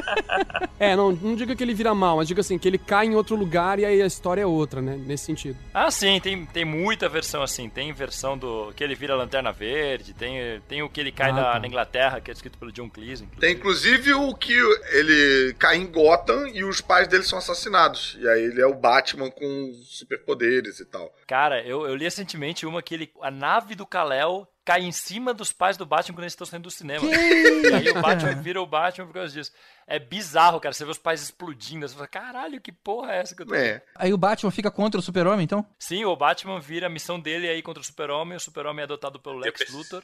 É, 0.79 0.97
não, 0.97 1.13
não 1.13 1.35
diga 1.37 1.55
que 1.55 1.63
ele 1.63 1.73
vira 1.73 1.95
mal, 1.95 2.17
mas 2.17 2.29
diga 2.29 2.41
assim, 2.41 2.59
que 2.59 2.67
ele 2.69 2.77
cai 2.79 3.07
em 3.07 3.15
outro 3.15 3.37
lugar 3.37 3.79
e 3.79 3.85
aí 3.85 4.03
a 4.03 4.07
história 4.07 4.43
é 4.43 4.47
outra, 4.47 4.83
né? 4.83 4.97
Nesse 4.97 5.25
sentido. 5.25 5.57
Ah, 5.73 5.91
sim, 5.91 6.21
tem, 6.21 6.45
tem 6.47 6.65
muita 6.65 7.09
versão 7.09 7.43
assim. 7.43 7.69
Tem 7.69 7.93
versão 7.93 8.37
do 8.37 8.73
que 8.75 8.83
ele 8.83 8.95
vira 8.95 9.15
Lanterna 9.15 9.53
Verde, 9.53 10.13
tem, 10.13 10.61
tem 10.69 10.83
o 10.83 10.89
que 10.91 11.01
ele 11.01 11.13
cai 11.13 11.31
Ah, 11.31 11.33
na, 11.33 11.53
tá. 11.53 11.59
na 11.61 11.67
Inglaterra, 11.67 12.21
que 12.21 12.31
é 12.31 12.35
escrito 12.35 12.59
pelo 12.59 12.73
John 12.73 12.91
Cleese. 12.91 13.23
inclusive. 13.25 13.41
Tem 13.41 13.53
inclusive 13.55 14.15
o 14.15 14.35
que 14.35 14.53
ele 14.93 15.55
cai 15.59 15.77
em 15.77 15.87
Gotham 15.87 16.49
e 16.49 16.65
os 16.65 16.81
pais 16.81 17.07
dele 17.09 17.23
são 17.23 17.39
assassinados. 17.39 18.17
E 18.21 18.29
aí 18.29 18.43
ele 18.43 18.61
é 18.61 18.67
o 18.67 18.75
Batman 18.75 19.31
com 19.31 19.73
superpoderes 19.85 20.81
e 20.81 20.85
tal. 20.85 21.15
Cara, 21.27 21.63
eu, 21.63 21.87
eu 21.87 21.95
li 21.95 22.05
recentemente 22.05 22.67
uma 22.67 22.83
que 22.83 22.95
ele, 22.95 23.11
a 23.23 23.31
nave 23.31 23.75
do 23.75 23.87
Kal-El 23.87 24.47
cai 24.65 24.81
em 24.83 24.93
cima 24.93 25.35
dos 25.35 25.53
pais 25.53 25.77
do 25.77 25.85
Batman 25.85 26.15
quando 26.17 26.25
eles 26.25 26.33
estão 26.33 26.47
saindo 26.47 26.63
do 26.65 26.71
cinema. 26.71 27.05
E 27.07 27.13
aí 27.75 27.91
o 27.91 28.01
Batman 28.01 28.35
vira 28.35 28.61
o 28.63 28.67
Batman 28.67 29.07
por 29.07 29.13
causa 29.15 29.33
disso. 29.33 29.53
É 29.87 29.99
bizarro, 29.99 30.59
cara. 30.61 30.73
Você 30.73 30.85
vê 30.85 30.91
os 30.91 30.99
pais 30.99 31.23
explodindo. 31.23 31.87
Você 31.87 31.95
fala, 31.95 32.07
caralho, 32.09 32.61
que 32.61 32.73
porra 32.73 33.13
é 33.13 33.21
essa 33.21 33.35
que 33.37 33.43
eu 33.43 33.47
tô 33.47 33.55
É. 33.55 33.83
Aí 33.95 34.13
o 34.13 34.17
Batman 34.19 34.51
fica 34.51 34.71
contra 34.71 34.99
o 34.99 35.03
super-homem, 35.03 35.45
então? 35.45 35.65
Sim, 35.79 36.05
o 36.07 36.17
Batman 36.17 36.59
vira 36.61 36.87
a 36.87 36.91
missão 36.91 37.21
dele 37.21 37.49
aí 37.49 37.61
contra 37.63 37.81
o 37.83 37.85
Super-Homem. 37.85 38.37
O 38.37 38.41
Super-Homem 38.41 38.81
é 38.81 38.85
adotado 38.85 39.21
pelo 39.21 39.37
Lex 39.39 39.59
pensei- 39.59 39.77
Luthor. 39.77 40.03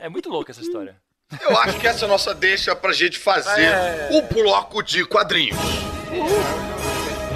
É 0.00 0.08
muito 0.08 0.28
louca 0.30 0.50
essa 0.52 0.60
história. 0.62 0.96
Eu 1.42 1.58
acho 1.58 1.78
que 1.78 1.86
essa 1.86 2.04
é 2.04 2.06
a 2.06 2.08
nossa 2.08 2.34
deixa 2.34 2.74
pra 2.74 2.92
gente 2.92 3.18
fazer 3.18 3.64
É. 3.66 4.08
o 4.12 4.22
bloco 4.32 4.82
de 4.82 5.04
quadrinhos. 5.04 5.58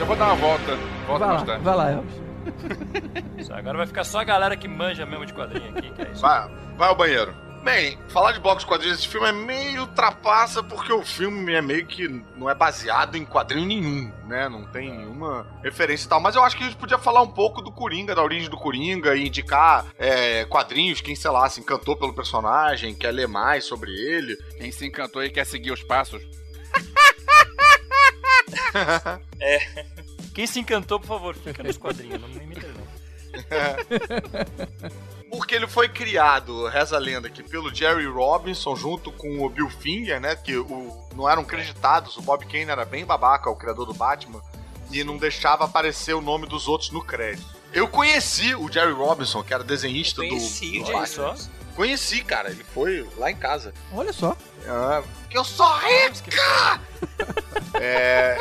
Eu 0.01 0.07
vou 0.07 0.17
dar 0.17 0.27
uma 0.27 0.37
volta. 0.37 0.77
Volta 1.07 1.19
Vai 1.27 1.29
mais 1.29 1.41
lá, 1.41 1.47
tarde. 1.47 1.63
vai 1.65 1.77
lá, 1.77 1.91
Elvis. 1.91 2.22
Isso, 3.37 3.53
Agora 3.53 3.79
vai 3.79 3.87
ficar 3.87 4.05
só 4.05 4.21
a 4.21 4.25
galera 4.25 4.57
que 4.57 4.69
manja 4.69 5.07
mesmo 5.07 5.27
de 5.27 5.33
quadrinho 5.33 5.77
aqui, 5.77 5.91
que 5.91 6.03
é 6.03 6.11
isso. 6.11 6.21
Vai, 6.21 6.49
vai 6.77 6.89
ao 6.89 6.97
banheiro. 6.97 7.35
Bem, 7.63 7.97
falar 8.09 8.33
de 8.33 8.41
blocos 8.41 8.65
de 8.65 8.69
quadrinhos 8.69 8.97
desse 8.97 9.09
filme 9.09 9.29
é 9.29 9.33
meio 9.33 9.87
trapaça 9.87 10.65
porque 10.65 10.93
o 10.93 11.05
filme 11.05 11.53
é 11.53 11.63
meio 11.63 11.87
que 11.87 12.09
não 12.37 12.51
é 12.51 12.55
baseado 12.57 13.15
em 13.15 13.25
quadrinho 13.25 13.67
nenhum, 13.67 14.13
né? 14.27 14.49
Não 14.49 14.65
tem 14.65 14.91
nenhuma 14.91 15.47
referência 15.63 16.07
e 16.07 16.09
tal. 16.09 16.21
Mas 16.21 16.35
eu 16.35 16.43
acho 16.43 16.57
que 16.57 16.65
a 16.65 16.67
gente 16.67 16.77
podia 16.77 16.99
falar 16.99 17.23
um 17.23 17.31
pouco 17.31 17.63
do 17.63 17.71
Coringa, 17.71 18.17
da 18.17 18.23
origem 18.23 18.51
do 18.51 18.57
Coringa 18.57 19.15
e 19.15 19.29
indicar 19.29 19.87
é, 19.97 20.45
quadrinhos, 20.47 21.01
quem, 21.01 21.15
sei 21.15 21.31
lá, 21.31 21.49
se 21.49 21.61
encantou 21.61 21.97
pelo 21.97 22.13
personagem, 22.13 22.97
quer 22.97 23.13
ler 23.13 23.29
mais 23.29 23.65
sobre 23.65 23.93
ele. 23.93 24.37
Quem 24.59 24.73
se 24.73 24.85
encantou 24.85 25.23
e 25.23 25.31
quer 25.31 25.47
seguir 25.47 25.71
os 25.71 25.85
passos. 25.85 26.21
Quem 30.35 30.47
se 30.47 30.61
encantou, 30.61 30.99
por 30.99 31.07
favor, 31.07 31.35
fica 31.35 31.63
nos 31.63 31.77
quadrinhos, 31.77 32.21
não 32.21 32.29
me 32.29 32.43
imita 32.43 32.67
não. 32.69 32.93
Porque 35.31 35.55
ele 35.55 35.67
foi 35.67 35.89
criado, 35.89 36.67
reza 36.69 36.97
a 36.97 36.99
lenda 36.99 37.29
aqui, 37.29 37.43
pelo 37.43 37.75
Jerry 37.75 38.07
Robinson 38.07 38.77
junto 38.77 39.11
com 39.11 39.45
o 39.45 39.49
Bill 39.49 39.71
Finger, 39.71 40.21
né? 40.21 40.37
Que 40.37 40.57
o, 40.57 41.07
não 41.15 41.29
eram 41.29 41.43
creditados, 41.43 42.17
o 42.19 42.23
Bob 42.23 42.45
Kane 42.45 42.71
era 42.71 42.85
bem 42.85 43.05
babaca, 43.05 43.49
o 43.49 43.57
criador 43.57 43.87
do 43.87 43.95
Batman, 43.95 44.43
e 44.91 45.03
não 45.03 45.17
deixava 45.17 45.65
aparecer 45.65 46.13
o 46.13 46.21
nome 46.21 46.47
dos 46.47 46.69
outros 46.69 46.91
no 46.91 47.03
crédito. 47.03 47.47
Eu 47.73 47.89
conheci 47.89 48.55
o 48.55 48.71
Jerry 48.71 48.93
Robinson, 48.93 49.43
que 49.43 49.55
era 49.55 49.65
desenhista 49.65 50.21
do, 50.21 50.29
Conheci 50.29 50.81
do. 50.81 51.07
Só? 51.07 51.35
Conheci, 51.75 52.23
cara, 52.23 52.51
ele 52.51 52.63
foi 52.63 53.09
lá 53.17 53.31
em 53.31 53.37
casa. 53.37 53.73
Olha 53.93 54.13
só. 54.13 54.37
Ah, 54.69 55.03
que 55.31 55.39
eu 55.39 55.45
sou 55.45 55.67
rica! 55.79 56.81
é, 57.81 58.37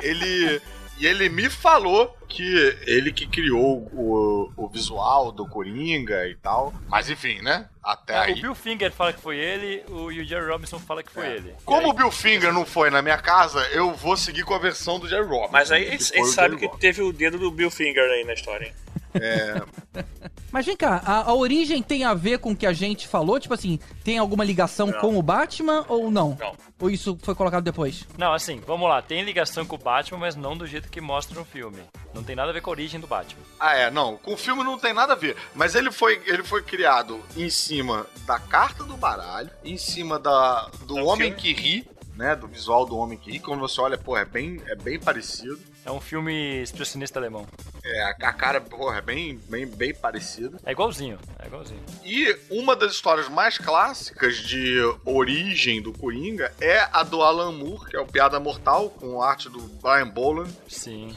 ele. 0.00 0.60
E 0.98 1.06
ele 1.06 1.28
me 1.28 1.50
falou 1.50 2.16
que 2.28 2.76
ele 2.86 3.12
que 3.12 3.26
criou 3.26 3.88
o, 3.92 4.52
o 4.56 4.68
visual 4.68 5.32
do 5.32 5.46
Coringa 5.46 6.26
e 6.28 6.34
tal. 6.36 6.72
Mas 6.88 7.10
enfim, 7.10 7.40
né? 7.42 7.68
Até 7.82 8.14
É, 8.14 8.18
o 8.18 8.22
aí. 8.22 8.40
Bill 8.40 8.54
Finger 8.54 8.92
fala 8.92 9.12
que 9.12 9.20
foi 9.20 9.36
ele, 9.36 9.82
o, 9.88 10.10
e 10.12 10.20
o 10.20 10.24
Jerry 10.24 10.46
Robinson 10.46 10.78
fala 10.78 11.02
que 11.02 11.10
foi 11.10 11.26
É. 11.26 11.30
ele. 11.36 11.54
Como 11.64 11.88
E 11.88 11.90
o 11.90 11.92
Bill 11.92 12.10
Finger 12.12 12.52
não 12.52 12.64
foi 12.64 12.90
na 12.90 13.02
minha 13.02 13.18
casa, 13.18 13.60
eu 13.72 13.92
vou 13.92 14.16
seguir 14.16 14.44
com 14.44 14.54
a 14.54 14.58
versão 14.58 14.98
do 15.00 15.08
Jerry 15.08 15.26
Robinson. 15.26 15.52
Mas 15.52 15.70
aí 15.72 15.96
o 15.96 16.00
sabe 16.00 16.30
Jerry 16.30 16.56
que 16.58 16.66
Robinson. 16.66 16.78
teve 16.78 17.02
o 17.02 17.12
dedo 17.12 17.38
do 17.38 17.50
Bill 17.50 17.70
Finger 17.70 18.04
aí 18.10 18.24
na 18.24 18.32
história. 18.34 18.72
Hein? 19.14 20.04
Mas 20.50 20.66
vem 20.66 20.76
cá, 20.76 21.02
a, 21.04 21.30
a 21.30 21.34
origem 21.34 21.82
tem 21.82 22.04
a 22.04 22.14
ver 22.14 22.38
com 22.38 22.52
o 22.52 22.56
que 22.56 22.66
a 22.66 22.72
gente 22.72 23.08
falou? 23.08 23.38
Tipo 23.40 23.54
assim, 23.54 23.78
tem 24.04 24.18
alguma 24.18 24.44
ligação 24.44 24.86
Não. 24.88 25.00
com 25.00 25.18
o 25.18 25.22
Batman 25.22 25.84
ou 25.88 26.10
não? 26.10 26.36
Não. 26.38 26.54
Ou 26.80 26.90
isso 26.90 27.18
foi 27.22 27.34
colocado 27.34 27.64
depois? 27.64 28.04
Não, 28.18 28.32
assim, 28.32 28.60
vamos 28.66 28.88
lá. 28.88 29.00
Tem 29.02 29.22
ligação 29.22 29.64
com 29.64 29.76
o 29.76 29.78
Batman, 29.78 30.18
mas 30.18 30.36
não 30.36 30.56
do 30.56 30.66
jeito 30.66 30.88
que 30.90 31.00
mostra 31.00 31.38
no 31.38 31.44
filme. 31.44 31.78
Não 32.14 32.22
tem 32.22 32.36
nada 32.36 32.50
a 32.50 32.52
ver 32.52 32.60
com 32.60 32.70
a 32.70 32.72
origem 32.72 33.00
do 33.00 33.06
Batman. 33.06 33.42
Ah, 33.58 33.74
é, 33.76 33.90
não. 33.90 34.16
Com 34.16 34.34
o 34.34 34.36
filme 34.36 34.62
não 34.62 34.78
tem 34.78 34.92
nada 34.92 35.14
a 35.14 35.16
ver. 35.16 35.36
Mas 35.54 35.74
ele 35.74 35.90
foi, 35.90 36.20
ele 36.26 36.42
foi 36.44 36.62
criado 36.62 37.20
em 37.36 37.48
cima 37.50 38.06
da 38.26 38.38
carta 38.38 38.84
do 38.84 38.96
baralho, 38.96 39.50
em 39.64 39.76
cima 39.78 40.18
da, 40.18 40.68
do 40.86 40.98
É 40.98 41.02
Homem 41.02 41.34
filme? 41.34 41.36
que 41.40 41.52
ri, 41.52 41.88
né? 42.16 42.36
Do 42.36 42.46
visual 42.46 42.84
do 42.86 42.96
Homem 42.96 43.18
que 43.18 43.30
ri. 43.32 43.38
Quando 43.40 43.60
você 43.60 43.80
olha, 43.80 43.96
pô, 43.98 44.16
é 44.16 44.24
bem, 44.24 44.60
é 44.66 44.74
bem 44.76 44.98
parecido. 45.00 45.58
É 45.84 45.90
um 45.90 46.00
filme 46.00 46.62
expressionista 46.62 47.18
alemão. 47.18 47.46
É, 47.84 48.02
a, 48.04 48.32
cara, 48.32 48.60
porra, 48.60 48.98
é 48.98 49.02
bem, 49.02 49.38
bem, 49.48 49.66
bem 49.66 49.94
parecida. 49.94 50.58
É 50.64 50.72
igualzinho, 50.72 51.18
é 51.38 51.46
igualzinho. 51.46 51.82
E 52.02 52.34
uma 52.50 52.74
das 52.74 52.92
histórias 52.92 53.28
mais 53.28 53.58
clássicas 53.58 54.36
de 54.36 54.78
origem 55.04 55.82
do 55.82 55.92
Coringa 55.92 56.52
é 56.60 56.88
a 56.90 57.02
do 57.02 57.22
Alan 57.22 57.52
Moore, 57.52 57.90
que 57.90 57.96
é 57.96 58.00
o 58.00 58.06
Piada 58.06 58.40
Mortal, 58.40 58.88
com 58.88 59.20
arte 59.20 59.50
do 59.50 59.60
Brian 59.60 60.08
Boland. 60.08 60.50
Sim. 60.66 61.14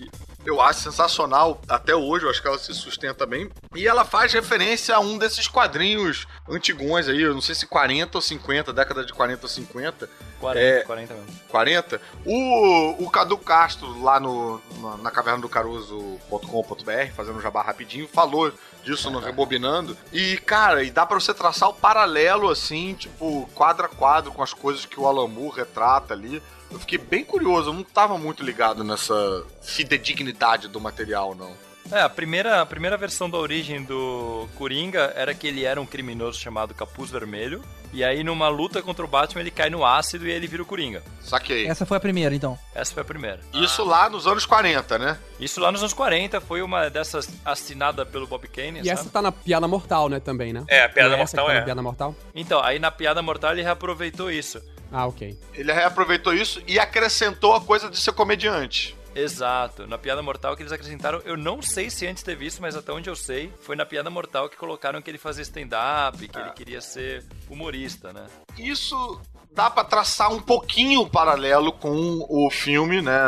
Eu 0.48 0.62
acho 0.62 0.80
sensacional 0.80 1.60
até 1.68 1.94
hoje, 1.94 2.24
eu 2.24 2.30
acho 2.30 2.42
que 2.42 2.48
ela 2.48 2.58
se 2.58 2.74
sustenta 2.74 3.26
bem. 3.26 3.50
E 3.76 3.86
ela 3.86 4.06
faz 4.06 4.32
referência 4.32 4.96
a 4.96 5.00
um 5.00 5.18
desses 5.18 5.46
quadrinhos 5.48 6.26
antigões 6.50 7.10
aí, 7.10 7.22
eu 7.22 7.34
não 7.34 7.42
sei 7.42 7.54
se 7.54 7.68
40 7.68 8.18
ou 8.18 8.22
50, 8.22 8.72
década 8.72 9.04
de 9.04 9.14
40 9.14 9.44
ou 9.44 9.50
50. 9.50 10.10
40, 10.40 10.60
É. 10.66 10.84
40 10.84 11.14
mesmo. 11.14 11.30
40. 11.50 12.02
O, 12.26 13.04
o 13.04 13.10
Cadu 13.10 13.38
Castro, 13.38 14.02
lá 14.02 14.20
no, 14.22 14.62
na, 14.80 14.98
na 14.98 15.12
caverna 15.12 15.42
do 15.42 15.50
Caruso.com.br, 15.50 17.12
fazendo 17.16 17.38
um 17.38 17.42
jabá 17.42 17.62
rapidinho, 17.62 18.08
falou 18.08 18.54
disso 18.84 19.10
no 19.12 19.20
Rebobinando. 19.20 19.98
E, 20.14 20.38
cara, 20.38 20.82
e 20.84 20.90
dá 20.90 21.06
pra 21.06 21.20
você 21.20 21.34
traçar 21.34 21.68
o 21.68 21.74
paralelo, 21.74 22.50
assim, 22.50 22.94
tipo, 22.94 23.50
quadro 23.54 23.86
a 23.86 23.90
quadro 23.90 24.32
com 24.32 24.42
as 24.42 24.54
coisas 24.54 24.86
que 24.86 24.98
o 25.00 25.06
Alan 25.08 25.28
Moore 25.28 25.58
retrata 25.58 26.14
ali. 26.14 26.42
Eu 26.70 26.80
fiquei 26.80 26.98
bem 26.98 27.24
curioso, 27.24 27.70
eu 27.70 27.74
não 27.74 27.84
tava 27.84 28.18
muito 28.18 28.44
ligado 28.44 28.84
nessa 28.84 29.44
fidedignidade 29.62 30.68
do 30.68 30.82
material, 30.82 31.34
não. 31.34 31.54
É, 31.92 32.02
a 32.02 32.10
primeira, 32.10 32.62
a 32.62 32.66
primeira 32.66 32.98
versão 32.98 33.30
da 33.30 33.38
origem 33.38 33.84
do 33.84 34.48
Coringa 34.56 35.14
era 35.16 35.34
que 35.34 35.48
ele 35.48 35.64
era 35.64 35.80
um 35.80 35.86
criminoso 35.86 36.40
chamado 36.40 36.74
Capuz 36.74 37.10
Vermelho. 37.10 37.64
E 37.94 38.04
aí, 38.04 38.22
numa 38.24 38.50
luta 38.50 38.82
contra 38.82 39.06
o 39.06 39.08
Batman, 39.08 39.42
ele 39.42 39.50
cai 39.50 39.70
no 39.70 39.86
ácido 39.86 40.28
e 40.28 40.32
ele 40.32 40.46
vira 40.46 40.62
o 40.62 40.66
Coringa. 40.66 41.02
Saquei. 41.22 41.66
Essa 41.66 41.86
foi 41.86 41.96
a 41.96 42.00
primeira, 42.00 42.36
então. 42.36 42.60
Essa 42.76 42.94
foi 42.94 43.02
a 43.02 43.06
primeira. 43.06 43.40
Isso 43.54 43.86
lá 43.86 44.10
nos 44.10 44.28
anos 44.28 44.46
40, 44.46 45.00
né? 45.00 45.18
Isso 45.40 45.62
lá 45.62 45.72
nos 45.72 45.82
anos 45.82 45.94
40 45.94 46.42
foi 46.42 46.62
uma 46.62 46.90
dessas 46.90 47.30
assinada 47.46 48.06
pelo 48.06 48.28
Bob 48.28 48.46
Kane, 48.50 48.80
E 48.80 48.84
sabe? 48.86 48.90
essa 48.90 49.10
tá 49.10 49.22
na 49.22 49.32
Piada 49.32 49.68
Mortal, 49.68 50.10
né, 50.10 50.20
também, 50.20 50.52
né? 50.52 50.66
É, 50.68 50.84
a 50.84 50.90
Piada 50.90 51.12
que 51.12 51.18
Mortal 51.18 51.46
tá 51.46 51.54
é. 51.54 51.56
na 51.56 51.62
Piada 51.62 51.82
Mortal? 51.82 52.16
Então, 52.36 52.62
aí 52.62 52.78
na 52.78 52.92
Piada 52.92 53.22
Mortal 53.22 53.54
ele 53.54 53.64
reaproveitou 53.64 54.30
isso. 54.30 54.62
Ah, 54.92 55.06
ok. 55.06 55.38
Ele 55.54 55.72
reaproveitou 55.72 56.34
isso 56.34 56.62
e 56.68 56.78
acrescentou 56.78 57.56
a 57.56 57.62
coisa 57.62 57.90
de 57.90 57.98
ser 57.98 58.12
comediante. 58.12 58.97
Exato. 59.18 59.88
Na 59.88 59.98
Piada 59.98 60.22
Mortal 60.22 60.56
que 60.56 60.62
eles 60.62 60.72
acrescentaram, 60.72 61.22
eu 61.26 61.36
não 61.36 61.62
sei 61.62 61.90
se 61.90 62.06
antes 62.06 62.24
teve 62.24 62.46
isso, 62.46 62.62
mas 62.62 62.76
até 62.76 62.92
onde 62.92 63.10
eu 63.10 63.16
sei, 63.16 63.52
foi 63.62 63.76
na 63.76 63.86
Piada 63.86 64.10
Mortal 64.10 64.48
que 64.48 64.56
colocaram 64.56 65.02
que 65.02 65.10
ele 65.10 65.18
fazia 65.18 65.42
stand-up, 65.42 66.28
que 66.28 66.40
ele 66.40 66.52
queria 66.52 66.82
ser 66.82 67.26
humorista, 67.50 68.14
né? 68.14 68.26
isso 68.58 69.20
dá 69.58 69.70
pra 69.72 69.84
traçar 69.84 70.32
um 70.32 70.40
pouquinho 70.40 71.02
o 71.02 71.10
paralelo 71.10 71.72
com 71.72 72.26
o 72.30 72.50
filme, 72.52 73.02
né, 73.02 73.20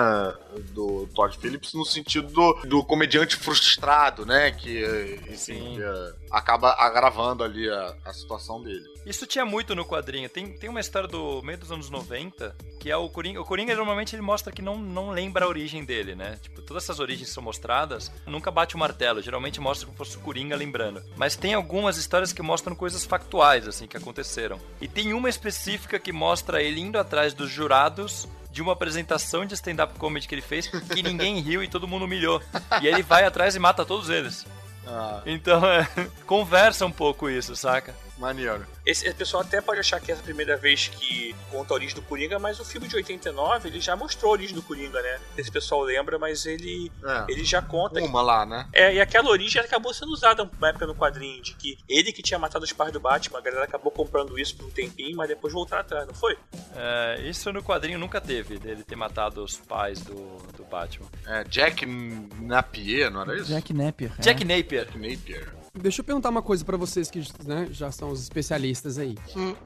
do 0.71 1.07
Todd 1.13 1.37
Phillips, 1.37 1.73
no 1.73 1.85
sentido 1.85 2.27
do, 2.27 2.53
do 2.67 2.83
comediante 2.83 3.35
frustrado, 3.35 4.25
né, 4.25 4.51
que, 4.51 4.83
enfim, 5.29 5.35
Sim. 5.35 5.75
que, 5.75 5.83
eh, 5.83 6.13
acaba 6.31 6.73
agravando 6.73 7.43
ali 7.43 7.69
a, 7.69 7.95
a 8.05 8.13
situação 8.13 8.61
dele. 8.61 8.85
Isso 9.05 9.25
tinha 9.25 9.45
muito 9.45 9.73
no 9.73 9.85
quadrinho. 9.85 10.29
Tem, 10.29 10.51
tem 10.57 10.69
uma 10.69 10.79
história 10.79 11.07
do 11.07 11.41
meio 11.41 11.57
dos 11.57 11.71
anos 11.71 11.89
90, 11.89 12.55
que 12.79 12.91
é 12.91 12.97
o 12.97 13.09
Coringa. 13.09 13.41
O 13.41 13.45
Coringa 13.45 13.75
normalmente 13.75 14.15
ele 14.15 14.21
mostra 14.21 14.51
que 14.51 14.61
não, 14.61 14.77
não 14.77 15.09
lembra 15.09 15.45
a 15.45 15.47
origem 15.47 15.83
dele, 15.83 16.15
né? 16.15 16.37
Tipo, 16.41 16.61
todas 16.61 16.83
essas 16.83 16.99
origens 16.99 17.29
são 17.29 17.41
mostradas, 17.41 18.11
nunca 18.27 18.51
bate 18.51 18.75
o 18.75 18.79
martelo. 18.79 19.21
Geralmente 19.21 19.59
mostra 19.59 19.87
como 19.87 19.97
se 19.97 20.11
fosse 20.11 20.17
o 20.17 20.21
Coringa 20.21 20.55
lembrando. 20.55 21.01
Mas 21.17 21.35
tem 21.35 21.53
algumas 21.53 21.97
histórias 21.97 22.33
que 22.33 22.41
mostram 22.41 22.75
coisas 22.75 23.03
factuais, 23.03 23.67
assim, 23.67 23.87
que 23.87 23.97
aconteceram. 23.97 24.59
E 24.79 24.87
tem 24.87 25.13
uma 25.13 25.29
específica 25.29 25.97
que 25.97 26.11
mostra 26.11 26.61
ele 26.61 26.79
indo 26.79 26.99
atrás 26.99 27.33
dos 27.33 27.49
jurados 27.49 28.27
de 28.51 28.61
uma 28.61 28.73
apresentação 28.73 29.45
de 29.45 29.53
stand-up 29.53 29.97
comedy 29.99 30.27
que 30.27 30.35
ele 30.35 30.41
fez, 30.41 30.67
que 30.67 31.03
ninguém 31.03 31.39
riu 31.41 31.63
e 31.63 31.67
todo 31.67 31.87
mundo 31.87 32.05
humilhou. 32.05 32.41
E 32.81 32.87
ele 32.87 33.03
vai 33.03 33.23
atrás 33.23 33.55
e 33.55 33.59
mata 33.59 33.85
todos 33.85 34.09
eles. 34.09 34.45
Ah, 34.87 35.21
Então, 35.25 35.65
é, 35.65 35.87
conversa 36.25 36.85
um 36.85 36.91
pouco 36.91 37.29
isso, 37.29 37.55
saca? 37.55 37.95
Maneiro. 38.19 38.65
Esse, 38.85 39.05
esse 39.05 39.15
pessoal 39.15 39.43
até 39.43 39.61
pode 39.61 39.79
achar 39.79 39.99
que 39.99 40.11
essa 40.11 40.21
é 40.21 40.23
a 40.23 40.25
primeira 40.25 40.57
vez 40.57 40.87
que 40.89 41.35
conta 41.51 41.73
a 41.73 41.75
origem 41.75 41.95
do 41.95 42.01
Coringa, 42.01 42.37
mas 42.39 42.59
o 42.59 42.65
filme 42.65 42.87
de 42.87 42.95
89 42.95 43.69
ele 43.69 43.79
já 43.79 43.95
mostrou 43.95 44.31
a 44.31 44.33
origem 44.33 44.55
do 44.55 44.61
Coringa, 44.61 45.01
né? 45.01 45.19
Esse 45.37 45.51
pessoal 45.51 45.81
lembra, 45.81 46.17
mas 46.19 46.45
ele, 46.45 46.91
É. 47.03 47.31
ele 47.31 47.43
já 47.43 47.61
conta. 47.61 47.99
Uma 48.01 48.21
lá, 48.21 48.45
né? 48.45 48.67
É, 48.73 48.93
e 48.95 49.01
aquela 49.01 49.29
origem 49.29 49.61
acabou 49.61 49.93
sendo 49.93 50.11
usada 50.11 50.49
na 50.59 50.69
época 50.69 50.85
no 50.87 50.95
quadrinho, 50.95 51.41
de 51.41 51.53
que 51.55 51.77
ele 51.87 52.11
que 52.11 52.21
tinha 52.21 52.39
matado 52.39 52.63
os 52.65 52.73
pais 52.73 52.91
do 52.91 52.99
Batman, 52.99 53.39
a 53.39 53.41
galera 53.41 53.63
acabou 53.63 53.91
comprando 53.91 54.37
isso 54.39 54.55
por 54.57 54.65
um 54.67 54.71
tempinho, 54.71 55.15
mas 55.17 55.27
depois 55.27 55.53
voltaram 55.53 55.81
atrás, 55.81 56.07
não 56.07 56.13
foi? 56.13 56.37
É, 56.75 57.21
isso 57.29 57.51
no 57.53 57.63
quadrinho 57.63 57.99
nunca 57.99 58.19
teve, 58.19 58.57
dele 58.59 58.83
ter 58.83 58.95
matado 58.95 59.43
os 59.43 59.57
pais 59.57 60.01
do, 60.01 60.37
do 60.57 60.63
Batman. 60.65 61.07
É, 61.25 61.43
Jack 61.45 61.85
Napier, 61.85 63.11
não 63.11 63.21
era 63.21 63.35
isso? 63.35 63.45
Jack 63.45 63.73
Napier. 63.73 64.11
é. 64.17 64.21
Jack 64.21 64.43
Napier. 64.45 64.85
Jack 64.85 64.97
Napier. 64.97 65.47
Deixa 65.73 66.01
eu 66.01 66.05
perguntar 66.05 66.29
uma 66.29 66.41
coisa 66.41 66.65
pra 66.65 66.75
vocês 66.75 67.09
que 67.11 67.21
né, 67.45 67.67
já 67.71 67.91
são 67.91 68.09
os 68.09 68.21
especialistas 68.21 68.97
aí. 68.97 69.15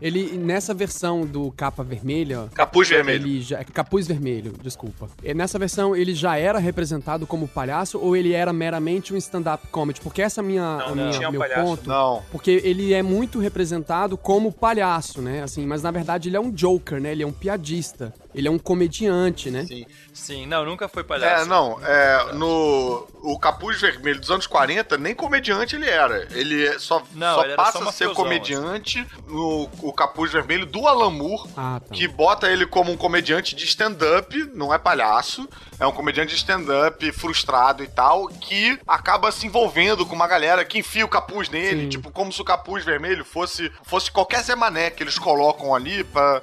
Ele, 0.01 0.37
nessa 0.37 0.73
versão 0.73 1.21
do 1.25 1.51
capa 1.51 1.83
vermelha, 1.83 2.49
Capuz 2.53 2.89
vermelho. 2.89 3.25
ele 3.25 3.41
já. 3.41 3.63
Capuz 3.63 4.05
vermelho, 4.05 4.53
desculpa. 4.61 5.09
E 5.23 5.33
nessa 5.33 5.57
versão, 5.57 5.95
ele 5.95 6.13
já 6.13 6.37
era 6.37 6.59
representado 6.59 7.25
como 7.25 7.47
palhaço 7.47 7.97
ou 7.99 8.15
ele 8.15 8.33
era 8.33 8.51
meramente 8.51 9.13
um 9.13 9.17
stand-up 9.17 9.65
comedy? 9.67 10.01
Porque 10.01 10.21
essa 10.21 10.41
é 10.41 10.43
a 10.43 10.45
minha, 10.45 10.61
Não, 10.61 10.85
a 10.85 10.89
não 10.89 10.95
minha- 10.95 11.09
tinha 11.11 11.31
meu 11.31 11.39
palhaço. 11.39 11.63
ponto. 11.63 11.89
Não. 11.89 12.21
Porque 12.31 12.51
ele 12.63 12.93
é 12.93 13.01
muito 13.01 13.39
representado 13.39 14.17
como 14.17 14.51
palhaço, 14.51 15.21
né? 15.21 15.41
Assim, 15.41 15.65
mas 15.65 15.81
na 15.81 15.91
verdade 15.91 16.29
ele 16.29 16.35
é 16.37 16.39
um 16.39 16.51
joker, 16.51 16.99
né? 17.01 17.11
Ele 17.11 17.23
é 17.23 17.27
um 17.27 17.31
piadista. 17.31 18.13
Ele 18.33 18.47
é 18.47 18.51
um 18.51 18.57
comediante, 18.59 19.49
né? 19.51 19.65
Sim. 19.65 19.85
Sim, 20.13 20.45
não, 20.45 20.63
nunca 20.63 20.87
foi 20.87 21.03
palhaço. 21.03 21.43
É, 21.43 21.45
não, 21.45 21.79
é, 21.83 22.33
no 22.33 23.07
o 23.23 23.39
Capuz 23.39 23.79
Vermelho 23.81 24.19
dos 24.19 24.29
anos 24.29 24.45
40, 24.45 24.97
nem 24.97 25.15
comediante 25.15 25.75
ele 25.75 25.89
era. 25.89 26.27
Ele 26.31 26.77
só, 26.77 27.01
Não, 27.13 27.35
só 27.35 27.41
ele 27.43 27.53
era 27.53 27.61
passa 27.63 27.79
só 27.79 27.89
a 27.89 27.91
ser 27.91 28.09
comediante 28.13 29.05
no 29.27 29.69
o 29.81 29.91
Capuz 29.93 30.31
Vermelho 30.31 30.65
do 30.65 30.87
Alan 30.87 31.09
Moore, 31.09 31.49
Ah, 31.57 31.79
tá. 31.79 31.93
que 31.95 32.07
bota 32.07 32.47
ele 32.49 32.65
como 32.65 32.91
um 32.91 32.97
comediante 32.97 33.55
de 33.55 33.65
stand-up, 33.65 34.51
não 34.53 34.73
é 34.73 34.77
palhaço, 34.77 35.47
é 35.79 35.87
um 35.87 35.91
comediante 35.91 36.29
de 36.31 36.35
stand-up 36.35 37.11
frustrado 37.13 37.83
e 37.83 37.87
tal, 37.87 38.27
que 38.27 38.77
acaba 38.87 39.31
se 39.31 39.47
envolvendo 39.47 40.05
com 40.05 40.13
uma 40.15 40.27
galera 40.27 40.63
que 40.63 40.77
enfia 40.79 41.05
o 41.05 41.09
capuz 41.09 41.49
nele, 41.49 41.83
Sim. 41.83 41.89
tipo, 41.89 42.11
como 42.11 42.31
se 42.31 42.41
o 42.41 42.45
capuz 42.45 42.85
vermelho 42.85 43.25
fosse, 43.25 43.71
fosse 43.83 44.11
qualquer 44.11 44.43
Zé 44.43 44.55
Mané 44.55 44.89
que 44.91 45.01
eles 45.01 45.17
colocam 45.17 45.73
ali 45.73 46.03
pra, 46.03 46.41